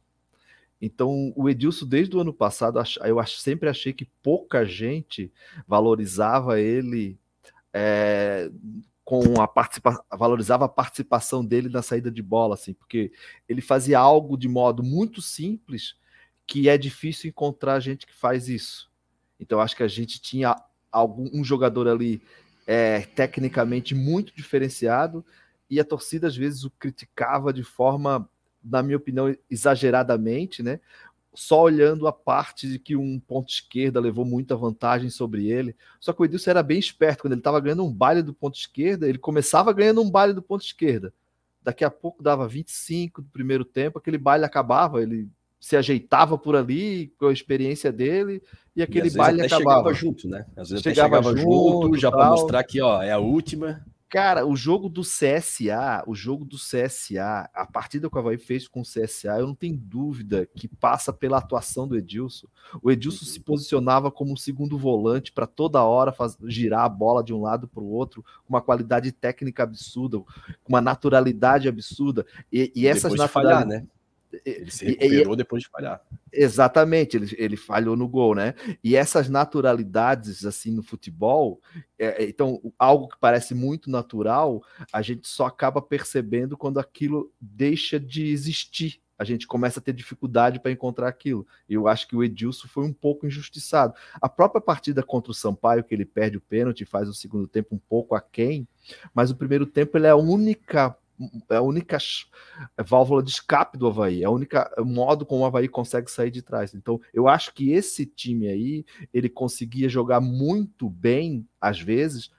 Então, 0.85 1.33
o 1.35 1.49
Edilson, 1.49 1.87
desde 1.87 2.15
o 2.15 2.21
ano 2.21 2.33
passado, 2.33 2.79
eu 3.05 3.27
sempre 3.27 3.69
achei 3.69 3.93
que 3.93 4.05
pouca 4.23 4.67
gente 4.67 5.33
valorizava 5.67 6.61
ele 6.61 7.19
é, 7.73 8.51
com 9.03 9.41
a 9.41 9.49
participação, 9.49 10.05
valorizava 10.13 10.67
a 10.67 10.69
participação 10.69 11.45
dele 11.45 11.71
na 11.71 11.81
saída 11.81 12.11
de 12.11 12.23
bola, 12.23 12.55
assim, 12.55 12.75
porque 12.75 13.13
ele 13.49 13.63
fazia 13.63 13.99
algo 13.99 14.37
de 14.37 14.47
modo 14.47 14.83
muito 14.83 15.23
simples 15.23 15.97
que 16.47 16.69
é 16.69 16.77
difícil 16.77 17.31
encontrar 17.31 17.81
gente 17.81 18.07
que 18.07 18.15
faz 18.15 18.49
isso. 18.49 18.91
Então, 19.41 19.61
acho 19.61 19.75
que 19.75 19.83
a 19.83 19.89
gente 19.89 20.21
tinha 20.21 20.55
algum 20.93 21.31
um 21.33 21.43
jogador 21.43 21.89
ali 21.89 22.21
é, 22.67 23.01
tecnicamente 23.01 23.95
muito 23.95 24.35
diferenciado, 24.37 25.25
e 25.71 25.81
a 25.81 25.85
torcida 25.85 26.27
às 26.27 26.37
vezes 26.37 26.65
o 26.65 26.71
criticava 26.71 27.53
de 27.55 27.63
forma, 27.63 28.29
na 28.65 28.83
minha 28.83 28.97
opinião, 28.97 29.35
exageradamente, 29.51 30.63
né? 30.63 30.81
Só 31.35 31.63
olhando 31.63 32.07
a 32.07 32.13
parte 32.13 32.69
de 32.69 32.79
que 32.79 32.97
um 32.97 33.19
ponto 33.19 33.51
esquerda 33.51 34.01
levou 34.01 34.25
muita 34.25 34.57
vantagem 34.57 35.11
sobre 35.11 35.49
ele. 35.49 35.77
Só 36.01 36.13
que 36.13 36.23
o 36.23 36.25
Edilson 36.25 36.51
era 36.51 36.63
bem 36.63 36.79
esperto, 36.79 37.23
quando 37.23 37.33
ele 37.33 37.41
estava 37.41 37.61
ganhando 37.61 37.85
um 37.85 37.93
baile 37.93 38.23
do 38.23 38.33
ponto 38.33 38.57
esquerda, 38.57 39.09
ele 39.09 39.19
começava 39.19 39.73
ganhando 39.73 40.01
um 40.01 40.11
baile 40.11 40.33
do 40.33 40.43
ponto 40.43 40.65
esquerda. 40.65 41.13
Daqui 41.63 41.85
a 41.85 41.91
pouco 41.91 42.23
dava 42.23 42.47
25 42.47 43.23
do 43.23 43.29
primeiro 43.29 43.65
tempo, 43.65 43.99
aquele 43.99 44.19
baile 44.19 44.45
acabava, 44.45 45.03
ele 45.03 45.29
se 45.59 45.77
ajeitava 45.77 46.37
por 46.37 46.55
ali 46.55 47.11
com 47.19 47.27
a 47.27 47.33
experiência 47.33 47.91
dele 47.91 48.43
e 48.77 48.83
aquele 48.83 49.09
e 49.09 49.11
baile 49.11 49.41
acabava. 49.41 49.71
chegava 49.71 49.95
junto, 49.95 50.29
né? 50.29 50.45
Às 50.55 50.69
vezes 50.69 50.83
chegava, 50.83 51.17
chegava 51.17 51.37
junto, 51.37 51.83
junto 51.85 51.99
já 51.99 52.13
para 52.13 52.29
mostrar 52.29 52.63
que 52.65 52.83
ó, 52.83 53.03
é 53.03 53.11
a 53.11 53.19
última. 53.19 53.83
Cara, 54.15 54.47
o 54.47 54.55
jogo 54.55 54.89
do 54.89 55.01
CSA, 55.01 56.05
o 56.07 56.15
jogo 56.15 56.45
do 56.45 56.57
CSA, 56.57 57.51
a 57.53 57.67
partida 57.67 58.09
que 58.09 58.15
o 58.15 58.19
Havaí 58.21 58.39
fez 58.39 58.69
com 58.69 58.81
o 58.81 58.85
CSA, 58.85 59.41
eu 59.41 59.49
não 59.49 59.57
tenho 59.57 59.77
dúvida 59.77 60.47
que 60.55 60.69
passa 60.69 61.13
pela 61.13 61.39
atuação 61.39 61.89
do 61.89 61.97
Edilson. 61.97 62.47
O 62.81 62.93
Edilson 62.93 63.25
se 63.25 63.41
posicionava 63.41 64.13
como 64.13 64.33
um 64.33 64.37
segundo 64.37 64.79
volante 64.79 65.33
para 65.33 65.49
toda 65.49 65.83
hora 65.83 66.13
faz, 66.13 66.39
girar 66.45 66.85
a 66.85 66.89
bola 66.89 67.25
de 67.25 67.35
um 67.35 67.43
lado 67.43 67.67
para 67.67 67.83
o 67.83 67.91
outro, 67.91 68.23
com 68.47 68.55
uma 68.55 68.63
qualidade 68.63 69.11
técnica 69.11 69.65
absurda, 69.65 70.21
com 70.21 70.69
uma 70.69 70.81
naturalidade 70.81 71.67
absurda. 71.67 72.25
E, 72.53 72.71
e 72.73 72.87
essas 72.87 73.15
naturalidades. 73.15 73.67
né? 73.67 73.87
Ele 74.45 74.71
se 74.71 74.85
recuperou 74.85 75.35
e, 75.35 75.37
depois 75.37 75.63
de 75.63 75.69
falhar. 75.69 76.01
Exatamente, 76.33 77.17
ele, 77.17 77.35
ele 77.39 77.57
falhou 77.57 77.97
no 77.97 78.09
gol, 78.09 78.35
né? 78.35 78.55
E 78.83 78.97
essas 78.97 79.29
naturalidades, 79.29 80.45
assim, 80.45 80.71
no 80.71 80.83
futebol, 80.83 81.61
é, 81.99 82.25
é, 82.25 82.29
então, 82.29 82.61
algo 82.79 83.09
que 83.09 83.17
parece 83.21 83.55
muito 83.55 83.91
natural, 83.91 84.63
a 84.93 85.03
gente 85.03 85.29
só 85.29 85.47
acaba 85.47 85.81
percebendo 85.81 86.57
quando 86.57 86.79
aquilo 86.79 87.33
deixa 87.41 87.99
de 88.01 88.27
existir. 88.27 89.01
A 89.17 89.23
gente 89.23 89.47
começa 89.47 89.79
a 89.79 89.83
ter 89.83 89.93
dificuldade 89.93 90.59
para 90.59 90.73
encontrar 90.73 91.09
aquilo. 91.09 91.47
E 91.69 91.75
eu 91.75 91.87
acho 91.87 92.09
que 92.09 92.17
o 92.17 92.25
Edilson 92.25 92.67
foi 92.67 92.85
um 92.85 92.93
pouco 92.93 93.27
injustiçado. 93.27 93.95
A 94.21 94.29
própria 94.29 94.61
partida 94.61 95.03
contra 95.03 95.31
o 95.31 95.35
Sampaio, 95.35 95.85
que 95.85 95.95
ele 95.95 96.05
perde 96.05 96.37
o 96.37 96.41
pênalti, 96.41 96.85
faz 96.85 97.09
o 97.09 97.15
segundo 97.15 97.47
tempo 97.47 97.77
um 97.77 97.79
pouco 97.79 98.15
aquém, 98.15 98.67
mas 99.15 99.31
o 99.31 99.37
primeiro 99.37 99.67
tempo 99.67 99.97
ele 99.97 100.07
é 100.07 100.11
a 100.11 100.17
única 100.17 100.97
é 101.49 101.57
a 101.57 101.63
única 101.63 101.99
válvula 102.85 103.23
de 103.23 103.31
escape 103.31 103.79
do 103.79 103.87
Havaí, 103.87 104.23
é 104.23 104.27
a 104.27 104.31
única 104.31 104.71
modo 104.79 105.25
como 105.25 105.43
o 105.43 105.47
Havaí 105.47 105.69
consegue 105.69 106.11
sair 106.11 106.31
de 106.31 106.43
trás. 106.43 106.75
Então, 106.75 107.01
eu 107.13 107.29
acho 107.29 107.55
que 107.55 107.71
esse 107.71 108.05
time 108.05 108.49
aí, 108.49 108.85
ele 109.13 109.29
conseguia 109.29 109.89
jogar 109.89 110.21
muito 110.21 110.89
bem, 110.89 111.47
às 111.61 111.81
vezes, 111.81 112.31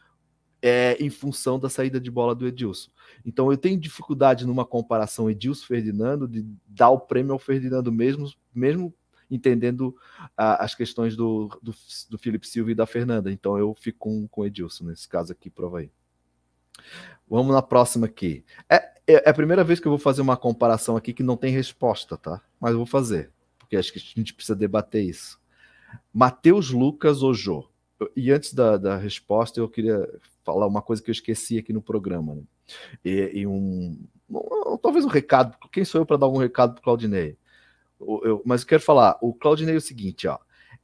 é, 0.61 0.97
em 0.99 1.09
função 1.09 1.59
da 1.59 1.69
saída 1.69 1.99
de 1.99 2.09
bola 2.09 2.33
do 2.33 2.47
Edilson. 2.47 2.89
Então, 3.25 3.51
eu 3.51 3.57
tenho 3.57 3.79
dificuldade 3.79 4.45
numa 4.45 4.65
comparação 4.65 5.29
Edilson-Ferdinando 5.29 6.27
de 6.27 6.45
dar 6.67 6.89
o 6.89 6.99
prêmio 6.99 7.33
ao 7.33 7.39
Ferdinando 7.39 7.91
mesmo, 7.91 8.31
mesmo 8.53 8.93
entendendo 9.29 9.95
as 10.35 10.75
questões 10.75 11.15
do, 11.15 11.49
do, 11.61 11.73
do 12.09 12.17
Felipe 12.17 12.47
Silva 12.47 12.71
e 12.71 12.75
da 12.75 12.85
Fernanda. 12.85 13.31
Então, 13.31 13.57
eu 13.57 13.73
fico 13.79 13.99
com, 13.99 14.27
com 14.27 14.41
o 14.41 14.45
Edilson 14.45 14.85
nesse 14.85 15.07
caso 15.07 15.31
aqui, 15.31 15.49
pro 15.49 15.67
Havaí. 15.67 15.91
Vamos 17.29 17.53
na 17.53 17.61
próxima 17.61 18.05
aqui. 18.05 18.43
É, 18.69 18.75
é, 19.07 19.13
é, 19.25 19.29
a 19.29 19.33
primeira 19.33 19.63
vez 19.63 19.79
que 19.79 19.87
eu 19.87 19.91
vou 19.91 19.99
fazer 19.99 20.21
uma 20.21 20.37
comparação 20.37 20.95
aqui 20.95 21.13
que 21.13 21.23
não 21.23 21.37
tem 21.37 21.51
resposta, 21.51 22.17
tá? 22.17 22.41
Mas 22.59 22.71
eu 22.71 22.77
vou 22.77 22.85
fazer, 22.85 23.31
porque 23.57 23.75
acho 23.75 23.91
que 23.91 23.99
a 23.99 24.01
gente 24.01 24.33
precisa 24.33 24.55
debater 24.55 25.03
isso. 25.03 25.39
Matheus 26.13 26.71
Lucas 26.71 27.23
ou 27.23 27.33
Jô? 27.33 27.67
E 28.15 28.31
antes 28.31 28.53
da, 28.53 28.77
da 28.77 28.97
resposta, 28.97 29.59
eu 29.59 29.69
queria 29.69 30.07
falar 30.43 30.67
uma 30.67 30.81
coisa 30.81 31.01
que 31.01 31.09
eu 31.09 31.13
esqueci 31.13 31.57
aqui 31.57 31.71
no 31.71 31.81
programa. 31.81 32.35
Né? 32.35 32.43
E, 33.03 33.31
e 33.39 33.47
um, 33.47 33.97
um, 34.29 34.77
talvez 34.77 35.05
um 35.05 35.09
recado. 35.09 35.57
Quem 35.71 35.85
sou 35.85 36.01
eu 36.01 36.05
para 36.05 36.17
dar 36.17 36.25
algum 36.25 36.39
recado 36.39 36.73
para 36.73 36.81
o 36.81 36.83
Claudinei? 36.83 37.37
Eu, 37.99 38.21
eu, 38.23 38.41
mas 38.45 38.61
eu 38.61 38.67
quero 38.67 38.83
falar, 38.83 39.17
o 39.21 39.33
Claudinei 39.33 39.75
é 39.75 39.77
o 39.77 39.81
seguinte, 39.81 40.27
ó. 40.27 40.37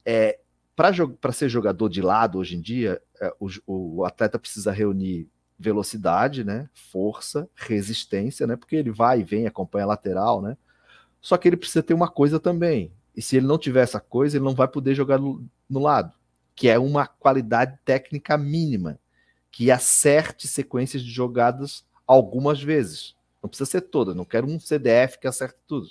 É, 0.05 0.39
para 0.75 1.31
ser 1.31 1.49
jogador 1.49 1.89
de 1.89 2.01
lado 2.01 2.39
hoje 2.39 2.55
em 2.55 2.61
dia, 2.61 3.01
é, 3.19 3.33
o, 3.39 3.49
o 3.67 4.05
atleta 4.05 4.39
precisa 4.39 4.71
reunir 4.71 5.29
velocidade, 5.61 6.43
né? 6.43 6.69
Força, 6.73 7.49
resistência, 7.55 8.45
né? 8.47 8.55
Porque 8.55 8.75
ele 8.75 8.91
vai 8.91 9.21
e 9.21 9.23
vem, 9.23 9.47
acompanha 9.47 9.85
a 9.85 9.89
lateral, 9.89 10.41
né? 10.41 10.57
Só 11.21 11.37
que 11.37 11.47
ele 11.47 11.57
precisa 11.57 11.83
ter 11.83 11.93
uma 11.93 12.09
coisa 12.09 12.39
também. 12.39 12.91
E 13.15 13.21
se 13.21 13.37
ele 13.37 13.45
não 13.45 13.57
tiver 13.57 13.83
essa 13.83 13.99
coisa, 13.99 14.37
ele 14.37 14.45
não 14.45 14.55
vai 14.55 14.67
poder 14.67 14.95
jogar 14.95 15.19
no, 15.19 15.45
no 15.69 15.79
lado, 15.79 16.13
que 16.55 16.67
é 16.67 16.79
uma 16.79 17.05
qualidade 17.05 17.77
técnica 17.85 18.37
mínima, 18.37 18.99
que 19.51 19.69
acerte 19.69 20.47
sequências 20.47 21.03
de 21.03 21.11
jogadas 21.11 21.85
algumas 22.07 22.61
vezes. 22.61 23.15
Não 23.41 23.49
precisa 23.49 23.69
ser 23.69 23.81
toda, 23.81 24.15
não 24.15 24.25
quero 24.25 24.47
um 24.47 24.59
CDF 24.59 25.19
que 25.19 25.27
acerte 25.27 25.57
tudo, 25.67 25.89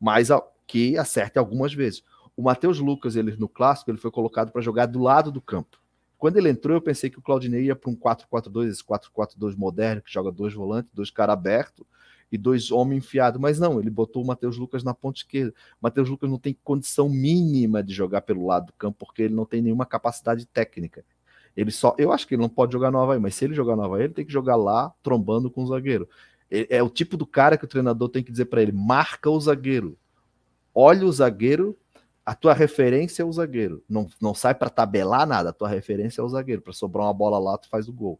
mas 0.00 0.28
que 0.66 0.96
acerte 0.96 1.38
algumas 1.38 1.74
vezes. 1.74 2.02
O 2.36 2.42
Matheus 2.42 2.78
Lucas, 2.78 3.16
ele 3.16 3.36
no 3.36 3.48
clássico, 3.48 3.90
ele 3.90 3.98
foi 3.98 4.10
colocado 4.10 4.50
para 4.50 4.62
jogar 4.62 4.86
do 4.86 5.00
lado 5.00 5.30
do 5.30 5.40
campo. 5.40 5.81
Quando 6.22 6.36
ele 6.36 6.48
entrou, 6.48 6.76
eu 6.76 6.80
pensei 6.80 7.10
que 7.10 7.18
o 7.18 7.20
Claudinei 7.20 7.64
ia 7.64 7.74
para 7.74 7.90
um 7.90 7.96
4-4-2, 7.96 8.68
esse 8.68 8.84
4-4-2 8.84 9.56
moderno, 9.56 10.00
que 10.00 10.12
joga 10.12 10.30
dois 10.30 10.54
volantes, 10.54 10.88
dois 10.94 11.10
caras 11.10 11.32
abertos 11.32 11.84
e 12.30 12.38
dois 12.38 12.70
homens 12.70 13.04
enfiados. 13.04 13.40
Mas 13.40 13.58
não, 13.58 13.80
ele 13.80 13.90
botou 13.90 14.22
o 14.22 14.26
Matheus 14.28 14.56
Lucas 14.56 14.84
na 14.84 14.94
ponta 14.94 15.18
esquerda. 15.18 15.52
Matheus 15.80 16.08
Lucas 16.08 16.30
não 16.30 16.38
tem 16.38 16.56
condição 16.62 17.08
mínima 17.08 17.82
de 17.82 17.92
jogar 17.92 18.20
pelo 18.20 18.46
lado 18.46 18.66
do 18.66 18.72
campo, 18.74 19.04
porque 19.04 19.22
ele 19.22 19.34
não 19.34 19.44
tem 19.44 19.60
nenhuma 19.60 19.84
capacidade 19.84 20.46
técnica. 20.46 21.04
Ele 21.56 21.72
só, 21.72 21.92
eu 21.98 22.12
acho 22.12 22.24
que 22.28 22.36
ele 22.36 22.42
não 22.42 22.48
pode 22.48 22.72
jogar 22.72 22.92
no 22.92 23.00
Havaí, 23.00 23.18
mas 23.18 23.34
se 23.34 23.44
ele 23.44 23.54
jogar 23.54 23.74
no 23.74 23.82
Havaí, 23.82 24.04
ele 24.04 24.14
tem 24.14 24.24
que 24.24 24.32
jogar 24.32 24.54
lá, 24.54 24.94
trombando 25.02 25.50
com 25.50 25.64
o 25.64 25.66
zagueiro. 25.66 26.08
É, 26.48 26.76
é 26.76 26.82
o 26.84 26.88
tipo 26.88 27.16
do 27.16 27.26
cara 27.26 27.58
que 27.58 27.64
o 27.64 27.68
treinador 27.68 28.08
tem 28.08 28.22
que 28.22 28.30
dizer 28.30 28.44
para 28.44 28.62
ele: 28.62 28.70
marca 28.70 29.28
o 29.28 29.40
zagueiro. 29.40 29.98
Olha 30.72 31.04
o 31.04 31.10
zagueiro 31.10 31.76
a 32.24 32.34
tua 32.34 32.54
referência 32.54 33.22
é 33.22 33.24
o 33.24 33.32
zagueiro. 33.32 33.82
Não, 33.88 34.08
não 34.20 34.34
sai 34.34 34.54
para 34.54 34.70
tabelar 34.70 35.26
nada, 35.26 35.50
a 35.50 35.52
tua 35.52 35.68
referência 35.68 36.20
é 36.20 36.24
o 36.24 36.28
zagueiro. 36.28 36.62
Para 36.62 36.72
sobrar 36.72 37.06
uma 37.06 37.14
bola 37.14 37.38
lá, 37.38 37.58
tu 37.58 37.68
faz 37.68 37.88
o 37.88 37.92
gol. 37.92 38.18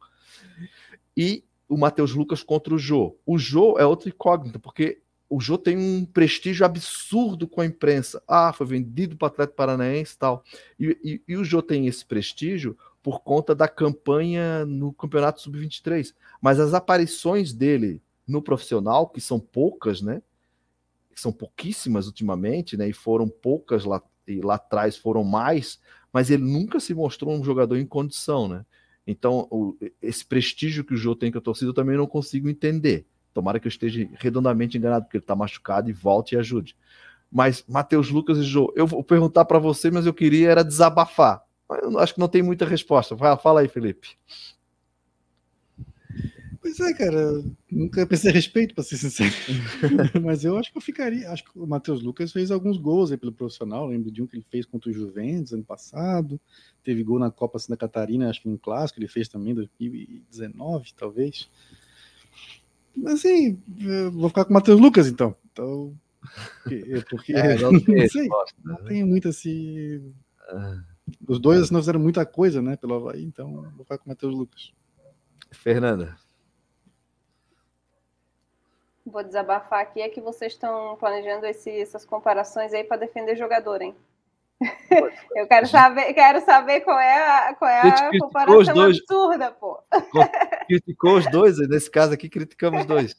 E 1.16 1.44
o 1.68 1.76
Matheus 1.76 2.12
Lucas 2.14 2.42
contra 2.42 2.74
o 2.74 2.78
Jô. 2.78 3.16
O 3.24 3.38
Jô 3.38 3.78
é 3.78 3.86
outro 3.86 4.08
incógnito, 4.08 4.58
porque 4.58 5.00
o 5.28 5.40
Jô 5.40 5.56
tem 5.56 5.78
um 5.78 6.04
prestígio 6.04 6.66
absurdo 6.66 7.46
com 7.48 7.60
a 7.60 7.66
imprensa. 7.66 8.22
Ah, 8.28 8.52
foi 8.52 8.66
vendido 8.66 9.16
para 9.16 9.26
o 9.26 9.28
Atlético 9.28 9.56
Paranaense 9.56 10.14
e 10.14 10.18
tal. 10.18 10.44
E, 10.78 10.98
e, 11.02 11.22
e 11.28 11.36
o 11.36 11.44
Jô 11.44 11.62
tem 11.62 11.86
esse 11.86 12.04
prestígio 12.04 12.76
por 13.02 13.20
conta 13.20 13.54
da 13.54 13.66
campanha 13.66 14.66
no 14.66 14.92
Campeonato 14.92 15.40
Sub-23. 15.40 16.14
Mas 16.40 16.60
as 16.60 16.74
aparições 16.74 17.52
dele 17.52 18.02
no 18.26 18.42
profissional, 18.42 19.08
que 19.08 19.20
são 19.20 19.40
poucas, 19.40 20.02
né? 20.02 20.22
São 21.20 21.32
pouquíssimas 21.32 22.06
ultimamente, 22.06 22.76
né? 22.76 22.88
E 22.88 22.92
foram 22.92 23.28
poucas 23.28 23.84
lá, 23.84 24.02
e 24.26 24.40
lá 24.40 24.54
atrás 24.54 24.96
foram 24.96 25.24
mais, 25.24 25.80
mas 26.12 26.30
ele 26.30 26.42
nunca 26.42 26.80
se 26.80 26.94
mostrou 26.94 27.32
um 27.32 27.44
jogador 27.44 27.76
em 27.76 27.86
condição, 27.86 28.48
né? 28.48 28.64
Então, 29.06 29.48
o, 29.50 29.76
esse 30.00 30.24
prestígio 30.24 30.84
que 30.84 30.94
o 30.94 30.96
Jô 30.96 31.14
tem 31.16 31.32
com 31.32 31.38
a 31.38 31.40
torcida 31.40 31.70
eu 31.70 31.74
também 31.74 31.96
não 31.96 32.06
consigo 32.06 32.48
entender. 32.48 33.06
Tomara 33.34 33.58
que 33.58 33.66
eu 33.66 33.70
esteja 33.70 34.08
redondamente 34.14 34.76
enganado, 34.76 35.04
porque 35.04 35.16
ele 35.16 35.24
está 35.24 35.34
machucado 35.34 35.90
e 35.90 35.92
volte 35.92 36.34
e 36.34 36.38
ajude. 36.38 36.76
Mas, 37.30 37.64
Matheus 37.66 38.10
Lucas 38.10 38.38
e 38.38 38.42
Jô, 38.42 38.72
eu 38.76 38.86
vou 38.86 39.02
perguntar 39.02 39.44
para 39.46 39.58
você, 39.58 39.90
mas 39.90 40.06
eu 40.06 40.12
queria 40.12 40.50
era 40.50 40.62
desabafar. 40.62 41.42
Eu 41.82 41.98
acho 41.98 42.14
que 42.14 42.20
não 42.20 42.28
tem 42.28 42.42
muita 42.42 42.66
resposta. 42.66 43.16
Fala 43.16 43.60
aí, 43.60 43.68
Felipe. 43.68 44.10
Pois 46.62 46.78
é, 46.78 46.94
cara, 46.94 47.42
nunca 47.68 48.06
pensei 48.06 48.30
a 48.30 48.32
respeito, 48.32 48.72
para 48.72 48.84
ser 48.84 48.96
sincero. 48.96 49.32
Mas 50.22 50.44
eu 50.44 50.56
acho 50.56 50.70
que 50.70 50.78
eu 50.78 50.82
ficaria. 50.82 51.28
Acho 51.28 51.42
que 51.42 51.58
o 51.58 51.66
Matheus 51.66 52.00
Lucas 52.00 52.30
fez 52.30 52.52
alguns 52.52 52.78
gols 52.78 53.10
aí 53.10 53.18
pelo 53.18 53.32
profissional. 53.32 53.88
Lembro 53.88 54.12
de 54.12 54.22
um 54.22 54.28
que 54.28 54.36
ele 54.36 54.46
fez 54.48 54.64
contra 54.64 54.88
o 54.88 54.92
Juventus 54.92 55.52
ano 55.52 55.64
passado. 55.64 56.40
Teve 56.84 57.02
gol 57.02 57.18
na 57.18 57.32
Copa 57.32 57.58
Santa 57.58 57.76
Catarina, 57.76 58.30
acho 58.30 58.42
que 58.42 58.48
um 58.48 58.56
clássico 58.56 59.00
ele 59.00 59.08
fez 59.08 59.28
também, 59.28 59.56
2019, 59.56 60.94
talvez. 60.96 61.50
Mas 62.96 63.14
assim, 63.14 63.60
vou 64.12 64.28
ficar 64.28 64.44
com 64.44 64.50
o 64.50 64.54
Matheus 64.54 64.80
Lucas 64.80 65.08
então. 65.08 65.34
Então. 65.50 65.92
Porque, 67.10 67.32
é, 67.32 67.58
não, 67.58 67.72
não, 67.72 68.08
sei, 68.08 68.28
não 68.64 68.74
né? 68.74 68.84
tem 68.86 69.04
muito 69.04 69.28
assim. 69.28 70.14
Ah. 70.48 70.80
Os 71.26 71.40
dois 71.40 71.72
não 71.72 71.80
fizeram 71.80 71.98
muita 71.98 72.24
coisa, 72.24 72.62
né, 72.62 72.76
pelo 72.76 72.94
Havaí, 72.94 73.24
então 73.24 73.68
vou 73.74 73.84
ficar 73.84 73.98
com 73.98 74.06
o 74.06 74.08
Matheus 74.10 74.32
Lucas. 74.32 74.72
Fernanda 75.50 76.16
vou 79.12 79.22
desabafar 79.22 79.80
aqui, 79.80 80.00
é 80.00 80.08
que 80.08 80.20
vocês 80.20 80.54
estão 80.54 80.96
planejando 80.96 81.46
esse, 81.46 81.70
essas 81.70 82.04
comparações 82.04 82.72
aí 82.72 82.82
para 82.82 82.96
defender 82.96 83.36
jogador, 83.36 83.82
hein? 83.82 83.94
Eu 85.34 85.46
quero 85.46 85.66
saber, 85.66 86.14
quero 86.14 86.40
saber 86.44 86.80
qual 86.80 86.98
é 86.98 87.48
a, 87.48 87.54
qual 87.54 87.70
é 87.70 87.80
a 87.80 88.10
comparação 88.18 88.74
dois, 88.74 88.98
absurda, 88.98 89.50
pô. 89.50 89.78
Criticou 90.66 91.16
os 91.16 91.30
dois, 91.30 91.58
nesse 91.68 91.90
caso 91.90 92.14
aqui 92.14 92.28
criticamos 92.28 92.84
dois. 92.86 93.14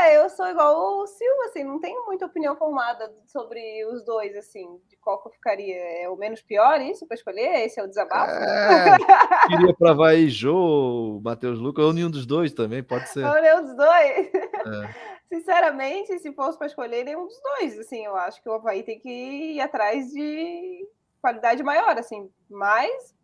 É, 0.00 0.16
eu 0.16 0.28
sou 0.30 0.46
igual 0.46 1.00
o 1.00 1.06
Silva, 1.06 1.44
assim, 1.46 1.64
não 1.64 1.80
tenho 1.80 2.04
muita 2.06 2.26
opinião 2.26 2.56
formada 2.56 3.12
sobre 3.26 3.84
os 3.86 4.04
dois, 4.04 4.36
assim, 4.36 4.80
de 4.88 4.96
qual 4.96 5.20
que 5.20 5.28
eu 5.28 5.32
ficaria. 5.32 5.76
É 6.02 6.08
o 6.08 6.16
menos 6.16 6.40
pior 6.40 6.80
isso 6.80 7.06
para 7.06 7.16
escolher? 7.16 7.64
Esse 7.64 7.80
é 7.80 7.82
o 7.82 7.88
desabafo? 7.88 8.30
É, 8.30 8.96
queria 9.48 9.74
para 9.74 9.90
Havaí 9.90 10.28
Jô, 10.28 11.20
Matheus 11.22 11.58
Lucas, 11.58 11.84
ou 11.84 11.92
nenhum 11.92 12.10
dos 12.10 12.26
dois 12.26 12.52
também, 12.52 12.82
pode 12.82 13.08
ser. 13.08 13.24
Ou 13.24 13.42
nenhum 13.42 13.62
dos 13.62 13.76
dois. 13.76 14.30
É. 14.32 15.18
Sinceramente, 15.28 16.18
se 16.20 16.32
fosse 16.32 16.56
para 16.56 16.68
escolher 16.68 17.04
nenhum 17.04 17.26
dos 17.26 17.40
dois, 17.42 17.78
assim, 17.78 18.04
eu 18.04 18.16
acho 18.16 18.42
que 18.42 18.48
o 18.48 18.54
Havaí 18.54 18.82
tem 18.82 18.98
que 18.98 19.10
ir 19.10 19.60
atrás 19.60 20.10
de 20.10 20.86
qualidade 21.20 21.62
maior, 21.62 21.98
assim, 21.98 22.30
mas 22.48 23.14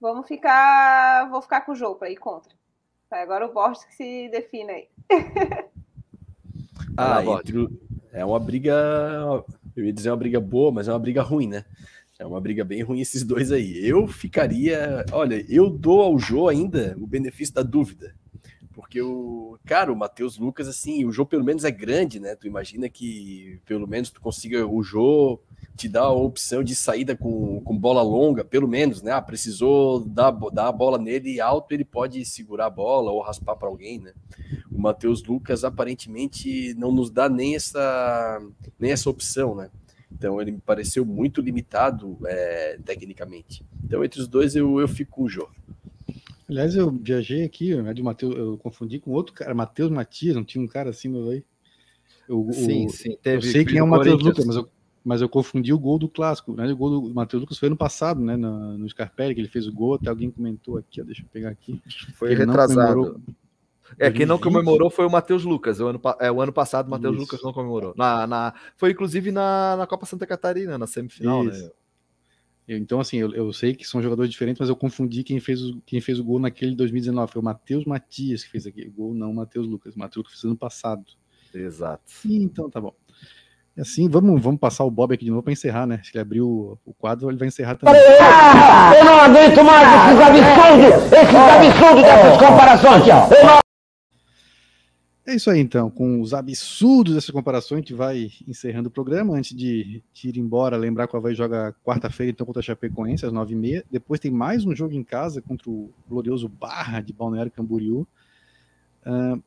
vamos 0.00 0.28
ficar, 0.28 1.28
vou 1.30 1.42
ficar 1.42 1.62
com 1.62 1.72
o 1.72 1.76
jogo 1.76 1.96
para 1.96 2.10
ir 2.10 2.16
contra. 2.16 2.54
Agora 3.22 3.46
o 3.46 3.52
Borges 3.52 3.84
que 3.84 3.94
se 3.94 4.28
define 4.28 4.70
aí. 4.70 4.88
ah, 6.96 7.24
entre, 7.24 7.68
é 8.12 8.24
uma 8.24 8.40
briga, 8.40 8.74
eu 9.76 9.84
ia 9.84 9.92
dizer 9.92 10.10
uma 10.10 10.16
briga 10.16 10.40
boa, 10.40 10.72
mas 10.72 10.88
é 10.88 10.92
uma 10.92 10.98
briga 10.98 11.22
ruim, 11.22 11.48
né? 11.48 11.64
É 12.18 12.24
uma 12.24 12.40
briga 12.40 12.64
bem 12.64 12.82
ruim 12.82 13.00
esses 13.00 13.24
dois 13.24 13.50
aí. 13.50 13.86
Eu 13.86 14.06
ficaria, 14.06 15.04
olha, 15.12 15.44
eu 15.48 15.68
dou 15.68 16.00
ao 16.00 16.18
Jô 16.18 16.48
ainda 16.48 16.96
o 17.00 17.06
benefício 17.06 17.54
da 17.54 17.62
dúvida. 17.62 18.14
Porque 18.72 19.00
o, 19.00 19.58
cara, 19.64 19.92
o 19.92 19.96
Matheus 19.96 20.38
Lucas, 20.38 20.68
assim, 20.68 21.04
o 21.04 21.12
Jô 21.12 21.26
pelo 21.26 21.44
menos 21.44 21.64
é 21.64 21.70
grande, 21.70 22.20
né? 22.20 22.36
Tu 22.36 22.46
imagina 22.46 22.88
que 22.88 23.60
pelo 23.64 23.86
menos 23.86 24.10
tu 24.10 24.20
consiga 24.20 24.66
o 24.66 24.82
Jô 24.82 25.40
te 25.76 25.88
dá 25.88 26.02
a 26.02 26.12
opção 26.12 26.62
de 26.62 26.74
saída 26.74 27.16
com, 27.16 27.60
com 27.60 27.76
bola 27.76 28.02
longa, 28.02 28.44
pelo 28.44 28.68
menos, 28.68 29.02
né? 29.02 29.12
Ah, 29.12 29.20
precisou 29.20 30.00
dar, 30.00 30.30
dar 30.52 30.68
a 30.68 30.72
bola 30.72 30.98
nele 30.98 31.40
alto, 31.40 31.72
ele 31.72 31.84
pode 31.84 32.24
segurar 32.24 32.66
a 32.66 32.70
bola 32.70 33.10
ou 33.10 33.20
raspar 33.20 33.56
para 33.56 33.68
alguém, 33.68 33.98
né? 33.98 34.12
O 34.70 34.80
Matheus 34.80 35.22
Lucas 35.24 35.64
aparentemente 35.64 36.74
não 36.74 36.92
nos 36.92 37.10
dá 37.10 37.28
nem 37.28 37.56
essa, 37.56 38.40
nem 38.78 38.92
essa 38.92 39.10
opção, 39.10 39.54
né? 39.54 39.68
Então 40.12 40.40
ele 40.40 40.52
me 40.52 40.60
pareceu 40.60 41.04
muito 41.04 41.40
limitado 41.40 42.18
é, 42.24 42.78
tecnicamente. 42.84 43.64
Então 43.84 44.04
entre 44.04 44.20
os 44.20 44.28
dois 44.28 44.54
eu, 44.54 44.78
eu 44.78 44.86
fico 44.86 45.10
com 45.10 45.22
o 45.24 45.28
Jô. 45.28 45.48
Aliás, 46.48 46.76
eu 46.76 46.90
viajei 46.90 47.42
aqui, 47.42 47.74
né, 47.74 47.92
de 47.92 48.02
Mateus, 48.02 48.36
eu 48.36 48.58
confundi 48.58 49.00
com 49.00 49.10
outro 49.10 49.32
cara, 49.32 49.54
Matheus 49.54 49.90
Matias, 49.90 50.36
não 50.36 50.44
tinha 50.44 50.62
um 50.62 50.68
cara 50.68 50.90
assim, 50.90 51.08
meu 51.08 51.30
aí. 51.30 51.42
Eu, 52.28 52.48
sim, 52.52 52.88
sim. 52.88 53.16
Teve, 53.22 53.48
eu 53.48 53.52
sei 53.52 53.64
quem 53.64 53.78
é 53.78 53.82
o 53.82 53.88
Matheus 53.88 54.22
Lucas, 54.22 54.44
mas 54.44 54.56
eu, 54.56 54.68
mas 55.04 55.20
eu 55.20 55.28
confundi 55.28 55.72
o 55.72 55.78
gol 55.78 55.98
do 55.98 56.08
clássico, 56.08 56.54
né? 56.54 56.66
O 56.72 56.76
gol 56.76 57.00
do 57.02 57.14
Matheus 57.14 57.42
Lucas 57.42 57.58
foi 57.58 57.68
ano 57.68 57.76
passado, 57.76 58.20
né? 58.20 58.36
No, 58.36 58.78
no 58.78 58.88
Scarpelli, 58.88 59.34
que 59.34 59.40
ele 59.40 59.48
fez 59.48 59.66
o 59.66 59.72
gol, 59.72 59.94
até 59.94 60.08
alguém 60.08 60.30
comentou 60.30 60.78
aqui, 60.78 61.00
ó, 61.00 61.04
deixa 61.04 61.22
eu 61.22 61.26
pegar 61.30 61.50
aqui. 61.50 61.82
Foi 62.14 62.34
retrasado. 62.34 63.22
É, 63.98 64.10
quem 64.10 64.24
não 64.24 64.38
comemorou 64.38 64.88
foi 64.88 65.04
o 65.04 65.10
Matheus 65.10 65.44
Lucas. 65.44 65.78
O 65.78 65.86
ano, 65.86 66.00
é, 66.18 66.32
o 66.32 66.40
ano 66.40 66.52
passado 66.52 66.86
o 66.86 66.90
Matheus 66.90 67.16
Lucas 67.16 67.42
não 67.42 67.52
comemorou. 67.52 67.94
Na, 67.96 68.26
na, 68.26 68.54
foi 68.76 68.92
inclusive 68.92 69.30
na, 69.30 69.76
na 69.76 69.86
Copa 69.86 70.06
Santa 70.06 70.26
Catarina, 70.26 70.78
na 70.78 70.86
semifinal, 70.86 71.44
né? 71.44 71.52
Isso. 71.52 71.64
né? 71.64 71.70
Eu, 72.66 72.78
então, 72.78 72.98
assim, 72.98 73.18
eu, 73.18 73.30
eu, 73.34 73.52
sei 73.52 73.74
que 73.74 73.86
são 73.86 74.00
jogadores 74.00 74.30
diferentes, 74.30 74.58
mas 74.58 74.70
eu 74.70 74.76
confundi 74.76 75.22
quem 75.22 75.38
fez 75.38 75.62
o, 75.62 75.82
quem 75.84 76.00
fez 76.00 76.18
o 76.18 76.24
gol 76.24 76.40
naquele 76.40 76.74
2019. 76.74 77.32
Foi 77.32 77.42
o 77.42 77.44
Matheus 77.44 77.84
Matias 77.84 78.42
que 78.42 78.50
fez 78.50 78.66
aquele 78.66 78.88
gol, 78.88 79.12
não 79.14 79.30
o 79.30 79.34
Matheus 79.34 79.66
Lucas. 79.66 79.94
O 79.94 79.98
Matheus 79.98 80.24
Lucas 80.24 80.40
fez 80.40 80.44
ano 80.44 80.56
passado. 80.56 81.04
Exato. 81.52 82.10
Então, 82.24 82.70
tá 82.70 82.80
bom. 82.80 82.94
E 83.76 83.80
assim, 83.80 84.08
vamos, 84.08 84.40
vamos 84.40 84.60
passar 84.60 84.84
o 84.84 84.90
Bob 84.90 85.12
aqui 85.12 85.24
de 85.24 85.30
novo 85.30 85.42
para 85.42 85.52
encerrar, 85.52 85.84
né? 85.84 86.00
Se 86.04 86.12
ele 86.12 86.20
abrir 86.20 86.40
o, 86.40 86.78
o 86.84 86.94
quadro, 86.94 87.28
ele 87.28 87.36
vai 87.36 87.48
encerrar 87.48 87.74
também. 87.74 88.00
Ah, 88.20 88.92
eu 88.96 89.04
não 89.04 89.18
aguento 89.18 89.64
mais 89.64 89.88
esses 90.12 90.20
absurdos, 90.20 91.12
esses 91.12 91.34
absurdos 91.34 92.02
dessas 92.02 92.38
comparações. 92.38 93.06
Não... 93.06 93.64
É 95.26 95.34
isso 95.34 95.50
aí, 95.50 95.58
então. 95.58 95.90
Com 95.90 96.20
os 96.20 96.32
absurdos 96.32 97.14
dessas 97.14 97.30
comparações, 97.30 97.78
a 97.78 97.80
gente 97.80 97.94
vai 97.94 98.30
encerrando 98.46 98.88
o 98.90 98.92
programa. 98.92 99.34
Antes 99.34 99.56
de, 99.56 100.02
de 100.12 100.28
ir 100.28 100.38
embora, 100.38 100.76
lembrar 100.76 101.08
que 101.08 101.16
o 101.16 101.18
Havaí 101.18 101.34
joga 101.34 101.74
quarta-feira, 101.82 102.30
então, 102.30 102.46
contra 102.46 102.60
a 102.60 102.62
Chapecoense, 102.62 103.26
às 103.26 103.32
nove 103.32 103.54
e 103.54 103.56
meia. 103.56 103.84
Depois 103.90 104.20
tem 104.20 104.30
mais 104.30 104.64
um 104.64 104.76
jogo 104.76 104.94
em 104.94 105.02
casa 105.02 105.42
contra 105.42 105.68
o 105.68 105.90
glorioso 106.08 106.48
Barra 106.48 107.00
de 107.00 107.12
Balneário 107.12 107.50
Camboriú. 107.50 108.06
Uh, 109.04 109.42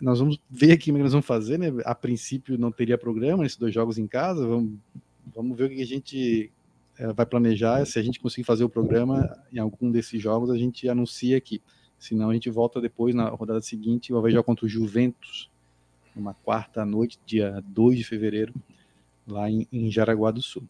nós 0.00 0.18
vamos 0.18 0.40
ver 0.50 0.72
aqui 0.72 0.90
o 0.90 0.94
que 0.94 1.02
nós 1.02 1.12
vamos 1.12 1.26
fazer, 1.26 1.58
né? 1.58 1.68
A 1.84 1.94
princípio 1.94 2.58
não 2.58 2.72
teria 2.72 2.96
programa 2.98 3.42
nesses 3.42 3.58
dois 3.58 3.72
jogos 3.72 3.98
em 3.98 4.06
casa. 4.06 4.46
Vamos, 4.46 4.78
vamos 5.34 5.56
ver 5.56 5.64
o 5.64 5.68
que 5.70 5.82
a 5.82 5.86
gente 5.86 6.50
é, 6.98 7.12
vai 7.12 7.26
planejar. 7.26 7.84
Se 7.86 7.98
a 7.98 8.02
gente 8.02 8.20
conseguir 8.20 8.44
fazer 8.44 8.64
o 8.64 8.68
programa 8.68 9.38
em 9.52 9.58
algum 9.58 9.90
desses 9.90 10.20
jogos, 10.20 10.50
a 10.50 10.56
gente 10.56 10.88
anuncia 10.88 11.36
aqui. 11.36 11.60
Senão 11.98 12.30
a 12.30 12.34
gente 12.34 12.50
volta 12.50 12.80
depois 12.80 13.14
na 13.14 13.28
rodada 13.28 13.60
seguinte. 13.60 14.12
Vai 14.12 14.30
jogar 14.30 14.42
contra 14.42 14.66
o 14.66 14.68
Juventus, 14.68 15.50
numa 16.16 16.34
quarta 16.34 16.84
noite, 16.84 17.18
dia 17.24 17.62
2 17.68 17.98
de 17.98 18.04
fevereiro, 18.04 18.54
lá 19.26 19.50
em, 19.50 19.66
em 19.72 19.90
Jaraguá 19.90 20.30
do 20.30 20.42
Sul. 20.42 20.64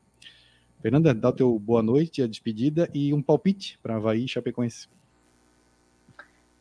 Fernanda, 0.82 1.14
dá 1.14 1.28
o 1.28 1.32
teu 1.32 1.58
boa 1.58 1.82
noite, 1.82 2.22
a 2.22 2.26
despedida 2.26 2.90
e 2.92 3.14
um 3.14 3.22
palpite 3.22 3.78
para 3.82 3.96
Havaí 3.96 4.24
e 4.24 4.28
Chapecoense. 4.28 4.88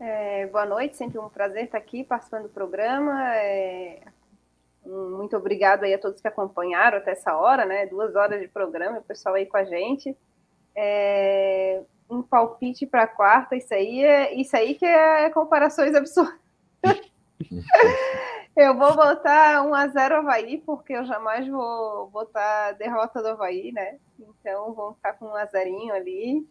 É, 0.04 0.48
boa 0.48 0.66
noite, 0.66 0.98
sempre 0.98 1.20
um 1.20 1.30
prazer 1.30 1.66
estar 1.66 1.78
aqui 1.78 2.04
participando 2.04 2.44
do 2.44 2.50
programa. 2.50 3.36
É, 3.36 4.02
muito 4.84 5.38
obrigado 5.38 5.84
aí 5.84 5.94
a 5.94 6.00
todos 6.00 6.20
que 6.20 6.28
acompanharam 6.28 6.98
até 6.98 7.12
essa 7.12 7.38
hora, 7.38 7.66
né? 7.66 7.86
Duas 7.86 8.16
horas 8.16 8.42
de 8.42 8.48
programa, 8.48 8.98
o 8.98 9.04
pessoal 9.04 9.36
aí 9.36 9.46
com 9.46 9.58
a 9.58 9.64
gente. 9.64 10.18
É, 10.76 11.84
um 12.10 12.24
palpite 12.24 12.88
para 12.88 13.06
quarta, 13.06 13.56
isso 13.56 13.72
aí 13.76 14.04
é 14.04 14.34
isso 14.34 14.58
aí 14.58 14.74
que 14.74 14.88
é 14.88 15.30
comparações 15.30 15.94
absurdas. 15.94 16.34
eu 18.58 18.76
vou 18.76 18.96
botar 18.96 19.62
1 19.62 19.76
a 19.76 19.88
0 19.88 20.16
Havaí, 20.16 20.58
porque 20.66 20.94
eu 20.94 21.06
jamais 21.06 21.48
vou 21.48 22.10
botar 22.10 22.72
derrota 22.72 23.22
do 23.22 23.28
Havaí, 23.28 23.72
né? 23.72 24.00
Então 24.20 24.74
vamos 24.74 24.96
ficar 24.96 25.14
com 25.14 25.28
1 25.28 25.36
a 25.36 25.46
0 25.46 25.94
ali. 25.94 26.44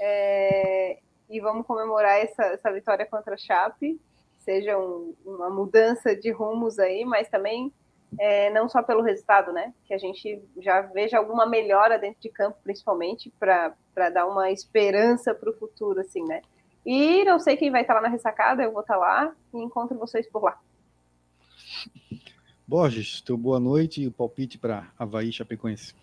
É, 0.00 0.98
e 1.28 1.40
vamos 1.40 1.66
comemorar 1.66 2.18
essa, 2.18 2.44
essa 2.44 2.72
vitória 2.72 3.06
contra 3.06 3.34
a 3.34 3.38
Chape, 3.38 4.00
seja 4.38 4.78
um, 4.78 5.14
uma 5.24 5.50
mudança 5.50 6.14
de 6.14 6.30
rumos 6.30 6.78
aí, 6.78 7.04
mas 7.04 7.28
também 7.28 7.72
é, 8.18 8.50
não 8.50 8.68
só 8.68 8.82
pelo 8.82 9.02
resultado, 9.02 9.52
né? 9.52 9.74
Que 9.84 9.92
a 9.92 9.98
gente 9.98 10.40
já 10.58 10.82
veja 10.82 11.18
alguma 11.18 11.46
melhora 11.46 11.98
dentro 11.98 12.20
de 12.20 12.28
campo, 12.28 12.56
principalmente, 12.62 13.32
para 13.38 13.74
dar 14.10 14.26
uma 14.26 14.50
esperança 14.50 15.34
para 15.34 15.50
o 15.50 15.54
futuro, 15.54 16.00
assim, 16.00 16.22
né? 16.24 16.42
E 16.84 17.24
não 17.24 17.40
sei 17.40 17.56
quem 17.56 17.70
vai 17.70 17.80
estar 17.80 17.94
lá 17.94 18.00
na 18.00 18.08
ressacada, 18.08 18.62
eu 18.62 18.72
vou 18.72 18.82
estar 18.82 18.96
lá 18.96 19.34
e 19.52 19.58
encontro 19.58 19.98
vocês 19.98 20.28
por 20.30 20.44
lá. 20.44 20.58
Borges, 22.66 23.20
teu 23.20 23.36
boa 23.36 23.58
noite 23.58 24.02
e 24.02 24.06
o 24.06 24.12
palpite 24.12 24.58
para 24.58 24.88
Havaí 24.98 25.32
Chapecoense. 25.32 25.94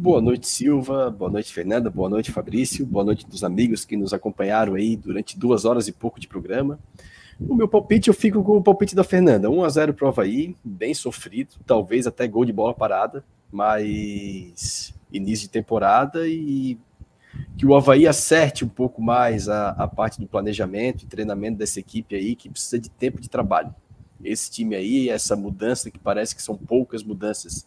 Boa 0.00 0.18
noite, 0.18 0.48
Silva. 0.48 1.10
Boa 1.10 1.30
noite, 1.30 1.52
Fernanda. 1.52 1.90
Boa 1.90 2.08
noite, 2.08 2.32
Fabrício. 2.32 2.86
Boa 2.86 3.04
noite 3.04 3.26
dos 3.26 3.44
amigos 3.44 3.84
que 3.84 3.98
nos 3.98 4.14
acompanharam 4.14 4.74
aí 4.74 4.96
durante 4.96 5.38
duas 5.38 5.66
horas 5.66 5.88
e 5.88 5.92
pouco 5.92 6.18
de 6.18 6.26
programa. 6.26 6.80
O 7.38 7.54
meu 7.54 7.68
palpite, 7.68 8.08
eu 8.08 8.14
fico 8.14 8.42
com 8.42 8.56
o 8.56 8.62
palpite 8.62 8.94
da 8.96 9.04
Fernanda. 9.04 9.50
1 9.50 9.62
a 9.62 9.68
0 9.68 9.92
para 9.92 10.06
o 10.06 10.08
Havaí, 10.08 10.56
bem 10.64 10.94
sofrido, 10.94 11.56
talvez 11.66 12.06
até 12.06 12.26
gol 12.26 12.46
de 12.46 12.52
bola 12.52 12.72
parada, 12.72 13.22
mas 13.52 14.94
início 15.12 15.48
de 15.48 15.50
temporada 15.50 16.26
e 16.26 16.78
que 17.58 17.66
o 17.66 17.74
Havaí 17.74 18.06
acerte 18.06 18.64
um 18.64 18.70
pouco 18.70 19.02
mais 19.02 19.50
a, 19.50 19.68
a 19.72 19.86
parte 19.86 20.18
do 20.18 20.26
planejamento 20.26 21.02
e 21.02 21.08
treinamento 21.08 21.58
dessa 21.58 21.78
equipe 21.78 22.16
aí, 22.16 22.34
que 22.34 22.48
precisa 22.48 22.78
de 22.78 22.88
tempo 22.88 23.20
de 23.20 23.28
trabalho. 23.28 23.74
Esse 24.24 24.50
time 24.50 24.74
aí, 24.74 25.10
essa 25.10 25.36
mudança, 25.36 25.90
que 25.90 25.98
parece 25.98 26.34
que 26.34 26.40
são 26.40 26.56
poucas 26.56 27.02
mudanças, 27.02 27.66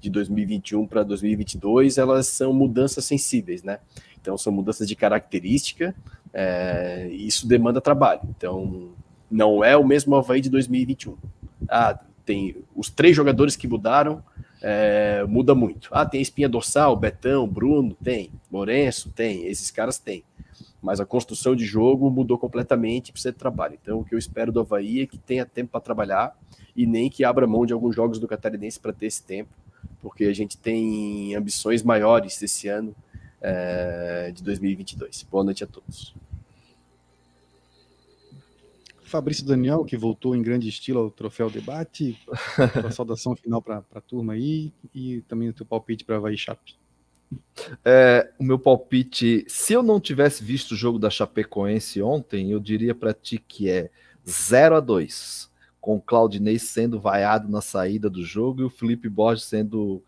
de 0.00 0.10
2021 0.10 0.86
para 0.86 1.02
2022, 1.02 1.98
elas 1.98 2.26
são 2.26 2.52
mudanças 2.52 3.04
sensíveis, 3.04 3.62
né? 3.62 3.78
Então, 4.20 4.36
são 4.36 4.52
mudanças 4.52 4.86
de 4.86 4.94
característica, 4.94 5.94
é, 6.32 7.08
isso 7.10 7.46
demanda 7.46 7.80
trabalho. 7.80 8.20
Então, 8.36 8.90
não 9.30 9.64
é 9.64 9.76
o 9.76 9.86
mesmo 9.86 10.14
Havaí 10.16 10.40
de 10.40 10.50
2021. 10.50 11.16
Ah, 11.68 11.98
tem 12.24 12.56
os 12.74 12.90
três 12.90 13.16
jogadores 13.16 13.56
que 13.56 13.66
mudaram, 13.66 14.22
é, 14.62 15.24
muda 15.28 15.54
muito. 15.54 15.88
Ah, 15.90 16.04
tem 16.04 16.20
espinha 16.20 16.48
dorsal, 16.48 16.96
Betão, 16.96 17.48
Bruno, 17.48 17.96
tem. 18.02 18.30
Lourenço, 18.52 19.10
tem. 19.10 19.46
Esses 19.46 19.70
caras 19.70 19.98
têm. 19.98 20.22
Mas 20.82 21.00
a 21.00 21.06
construção 21.06 21.54
de 21.54 21.64
jogo 21.64 22.10
mudou 22.10 22.38
completamente, 22.38 23.12
precisa 23.12 23.32
de 23.32 23.38
trabalho. 23.38 23.78
Então, 23.80 24.00
o 24.00 24.04
que 24.04 24.14
eu 24.14 24.18
espero 24.18 24.52
do 24.52 24.60
Havaí 24.60 25.02
é 25.02 25.06
que 25.06 25.18
tenha 25.18 25.46
tempo 25.46 25.72
para 25.72 25.80
trabalhar 25.80 26.36
e 26.74 26.86
nem 26.86 27.10
que 27.10 27.24
abra 27.24 27.46
mão 27.46 27.66
de 27.66 27.72
alguns 27.72 27.94
jogos 27.94 28.18
do 28.18 28.28
Catarinense 28.28 28.80
para 28.80 28.92
ter 28.92 29.06
esse 29.06 29.22
tempo 29.22 29.50
porque 30.00 30.24
a 30.24 30.32
gente 30.32 30.56
tem 30.56 31.34
ambições 31.34 31.82
maiores 31.82 32.40
esse 32.42 32.68
ano 32.68 32.94
é, 33.40 34.30
de 34.34 34.42
2022. 34.42 35.26
Boa 35.30 35.44
noite 35.44 35.64
a 35.64 35.66
todos. 35.66 36.14
Fabrício 39.02 39.44
Daniel, 39.44 39.84
que 39.84 39.96
voltou 39.96 40.36
em 40.36 40.42
grande 40.42 40.68
estilo 40.68 41.00
ao 41.00 41.10
Troféu 41.10 41.50
Debate, 41.50 42.16
a 42.86 42.90
saudação 42.92 43.34
final 43.34 43.60
para 43.60 43.82
a 43.92 44.00
turma 44.00 44.34
aí 44.34 44.72
e 44.94 45.20
também 45.22 45.48
o 45.48 45.52
teu 45.52 45.66
palpite 45.66 46.04
para 46.04 46.16
Havaí 46.16 46.38
Chape. 46.38 46.78
É, 47.84 48.32
o 48.38 48.44
meu 48.44 48.58
palpite, 48.58 49.44
se 49.48 49.72
eu 49.72 49.82
não 49.82 50.00
tivesse 50.00 50.44
visto 50.44 50.72
o 50.72 50.76
jogo 50.76 50.98
da 50.98 51.10
Chapecoense 51.10 52.00
ontem, 52.00 52.52
eu 52.52 52.60
diria 52.60 52.94
para 52.94 53.12
ti 53.12 53.38
que 53.38 53.68
é 53.68 53.90
0 54.28 54.76
a 54.76 54.80
2 54.80 55.49
com 55.80 55.96
o 55.96 56.00
Claudinei 56.00 56.58
sendo 56.58 57.00
vaiado 57.00 57.48
na 57.48 57.60
saída 57.60 58.10
do 58.10 58.22
jogo 58.22 58.60
e 58.60 58.64
o 58.64 58.70
Felipe 58.70 59.08
Borges 59.08 59.44
sendo 59.44 60.02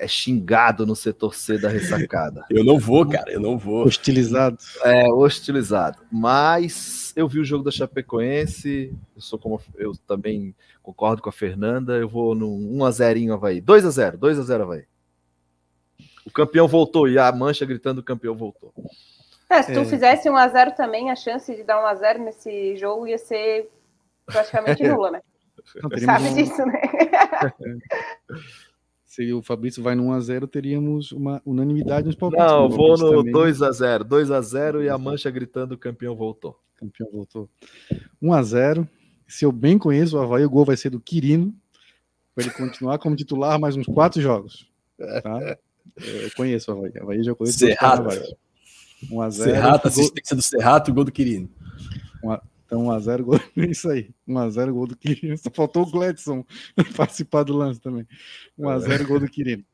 é 0.00 0.08
xingado 0.08 0.86
no 0.86 0.96
setor 0.96 1.34
C 1.34 1.58
da 1.58 1.68
ressacada. 1.68 2.46
eu 2.48 2.64
não 2.64 2.78
vou, 2.78 3.06
cara, 3.06 3.30
eu 3.30 3.38
não 3.38 3.58
vou. 3.58 3.84
Hostilizado. 3.84 4.56
É, 4.82 5.06
hostilizado. 5.12 5.98
Mas 6.10 7.12
eu 7.14 7.28
vi 7.28 7.38
o 7.38 7.44
jogo 7.44 7.62
da 7.62 7.70
Chapecoense, 7.70 8.92
eu 9.14 9.20
sou 9.20 9.38
como 9.38 9.60
eu 9.76 9.92
também 10.06 10.54
concordo 10.82 11.20
com 11.20 11.28
a 11.28 11.32
Fernanda, 11.32 11.98
eu 11.98 12.08
vou 12.08 12.34
no 12.34 12.48
1 12.50 12.84
a 12.84 12.90
0 12.90 13.34
Havaí. 13.34 13.60
2 13.60 13.84
a 13.84 13.90
0, 13.90 14.18
2 14.18 14.38
a 14.38 14.42
0 14.42 14.62
Havaí. 14.64 14.84
O 16.24 16.30
campeão 16.30 16.66
voltou 16.66 17.06
e 17.06 17.18
a 17.18 17.30
mancha 17.30 17.66
gritando 17.66 18.00
o 18.00 18.04
campeão 18.04 18.34
voltou. 18.34 18.72
É, 19.50 19.62
se 19.62 19.72
tu 19.72 19.80
é. 19.80 19.84
fizesse 19.84 20.30
1 20.30 20.36
a 20.36 20.48
0 20.48 20.72
também, 20.72 21.10
a 21.10 21.16
chance 21.16 21.54
de 21.54 21.62
dar 21.62 21.82
1 21.82 21.86
a 21.86 21.94
0 21.94 22.24
nesse 22.24 22.76
jogo 22.76 23.06
ia 23.06 23.18
ser 23.18 23.68
praticamente 24.30 24.82
nula, 24.86 25.10
né? 25.10 25.20
Não, 25.82 25.90
Sabe 25.98 26.28
um... 26.28 26.34
disso, 26.34 26.64
né? 26.66 26.80
Se 29.04 29.32
o 29.32 29.42
Fabrício 29.42 29.82
vai 29.82 29.96
no 29.96 30.04
1x0, 30.04 30.48
teríamos 30.48 31.10
uma 31.10 31.42
unanimidade 31.44 32.06
nos 32.06 32.14
palpites. 32.14 32.46
Não, 32.46 32.70
vou 32.70 32.96
no 32.96 33.24
2x0. 33.24 34.04
2x0 34.04 34.84
e 34.84 34.88
a 34.88 34.96
mancha 34.96 35.28
gritando: 35.30 35.72
o 35.72 35.78
campeão 35.78 36.14
voltou. 36.14 36.56
Campeão 36.76 37.08
voltou. 37.12 37.50
1x0. 38.22 38.88
Se 39.26 39.44
eu 39.44 39.50
bem 39.50 39.76
conheço 39.76 40.16
o 40.16 40.20
Havaí, 40.20 40.44
o 40.44 40.50
gol 40.50 40.64
vai 40.64 40.76
ser 40.76 40.90
do 40.90 41.00
Quirino. 41.00 41.52
Para 42.34 42.44
ele 42.44 42.54
continuar 42.54 42.98
como 42.98 43.16
titular 43.16 43.58
mais 43.58 43.76
uns 43.76 43.86
quatro 43.86 44.20
jogos. 44.20 44.70
Tá? 44.96 45.58
Eu 45.96 46.30
conheço 46.36 46.72
o 46.72 46.78
Havaí. 46.78 46.92
O 46.92 47.02
Havaí 47.02 47.22
já 47.24 47.34
conheço. 47.34 47.58
Serrato. 47.58 48.08
1x0. 49.10 49.30
Serrato, 49.32 49.88
assistência 49.88 50.36
do 50.36 50.42
Serrato, 50.42 50.94
gol 50.94 51.04
do 51.04 51.10
Quirino. 51.10 51.50
Então, 52.70 52.84
1x0, 52.84 53.22
gol. 53.24 53.40
Isso 53.68 53.90
aí. 53.90 54.14
1x0, 54.28 54.72
gol 54.72 54.86
do 54.86 54.96
Quirino. 54.96 55.36
Só 55.36 55.50
faltou 55.52 55.82
o 55.82 55.90
Gledson 55.90 56.44
participar 56.96 57.42
do 57.42 57.52
lance 57.52 57.80
também. 57.80 58.06
1x0, 58.56 59.06
gol 59.08 59.18
do 59.18 59.28
Quirino. 59.28 59.64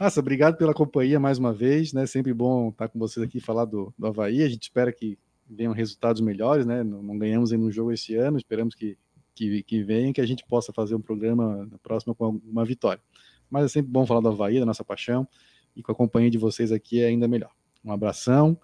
Nossa, 0.00 0.20
obrigado 0.20 0.56
pela 0.56 0.72
companhia 0.72 1.20
mais 1.20 1.36
uma 1.36 1.52
vez, 1.52 1.92
né? 1.92 2.06
Sempre 2.06 2.32
bom 2.32 2.70
estar 2.70 2.88
com 2.88 2.98
vocês 2.98 3.22
aqui 3.22 3.40
falar 3.40 3.66
do, 3.66 3.92
do 3.98 4.06
Havaí. 4.06 4.42
A 4.42 4.48
gente 4.48 4.62
espera 4.62 4.90
que 4.90 5.18
venham 5.46 5.74
resultados 5.74 6.22
melhores, 6.22 6.64
né? 6.64 6.82
Não, 6.82 7.02
não 7.02 7.18
ganhamos 7.18 7.52
no 7.52 7.70
jogo 7.70 7.92
esse 7.92 8.14
ano, 8.14 8.38
esperamos 8.38 8.74
que, 8.74 8.96
que, 9.34 9.62
que 9.62 9.82
venha, 9.82 10.10
que 10.10 10.20
a 10.22 10.26
gente 10.26 10.42
possa 10.46 10.72
fazer 10.72 10.94
um 10.94 11.00
programa 11.00 11.68
na 11.70 11.78
próxima 11.78 12.14
com 12.14 12.40
uma 12.42 12.64
vitória. 12.64 13.02
Mas 13.50 13.66
é 13.66 13.68
sempre 13.68 13.90
bom 13.90 14.06
falar 14.06 14.20
do 14.22 14.28
Havaí, 14.28 14.58
da 14.58 14.64
nossa 14.64 14.82
paixão, 14.82 15.28
e 15.76 15.82
com 15.82 15.92
a 15.92 15.94
companhia 15.94 16.30
de 16.30 16.38
vocês 16.38 16.72
aqui 16.72 17.02
é 17.02 17.06
ainda 17.06 17.28
melhor. 17.28 17.50
Um 17.84 17.92
abração. 17.92 18.58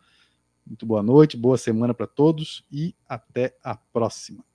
Muito 0.67 0.85
boa 0.85 1.03
noite, 1.03 1.37
boa 1.37 1.57
semana 1.57 1.95
para 1.95 2.07
todos 2.07 2.65
e 2.73 2.95
até 3.09 3.57
a 3.63 3.77
próxima. 3.77 4.46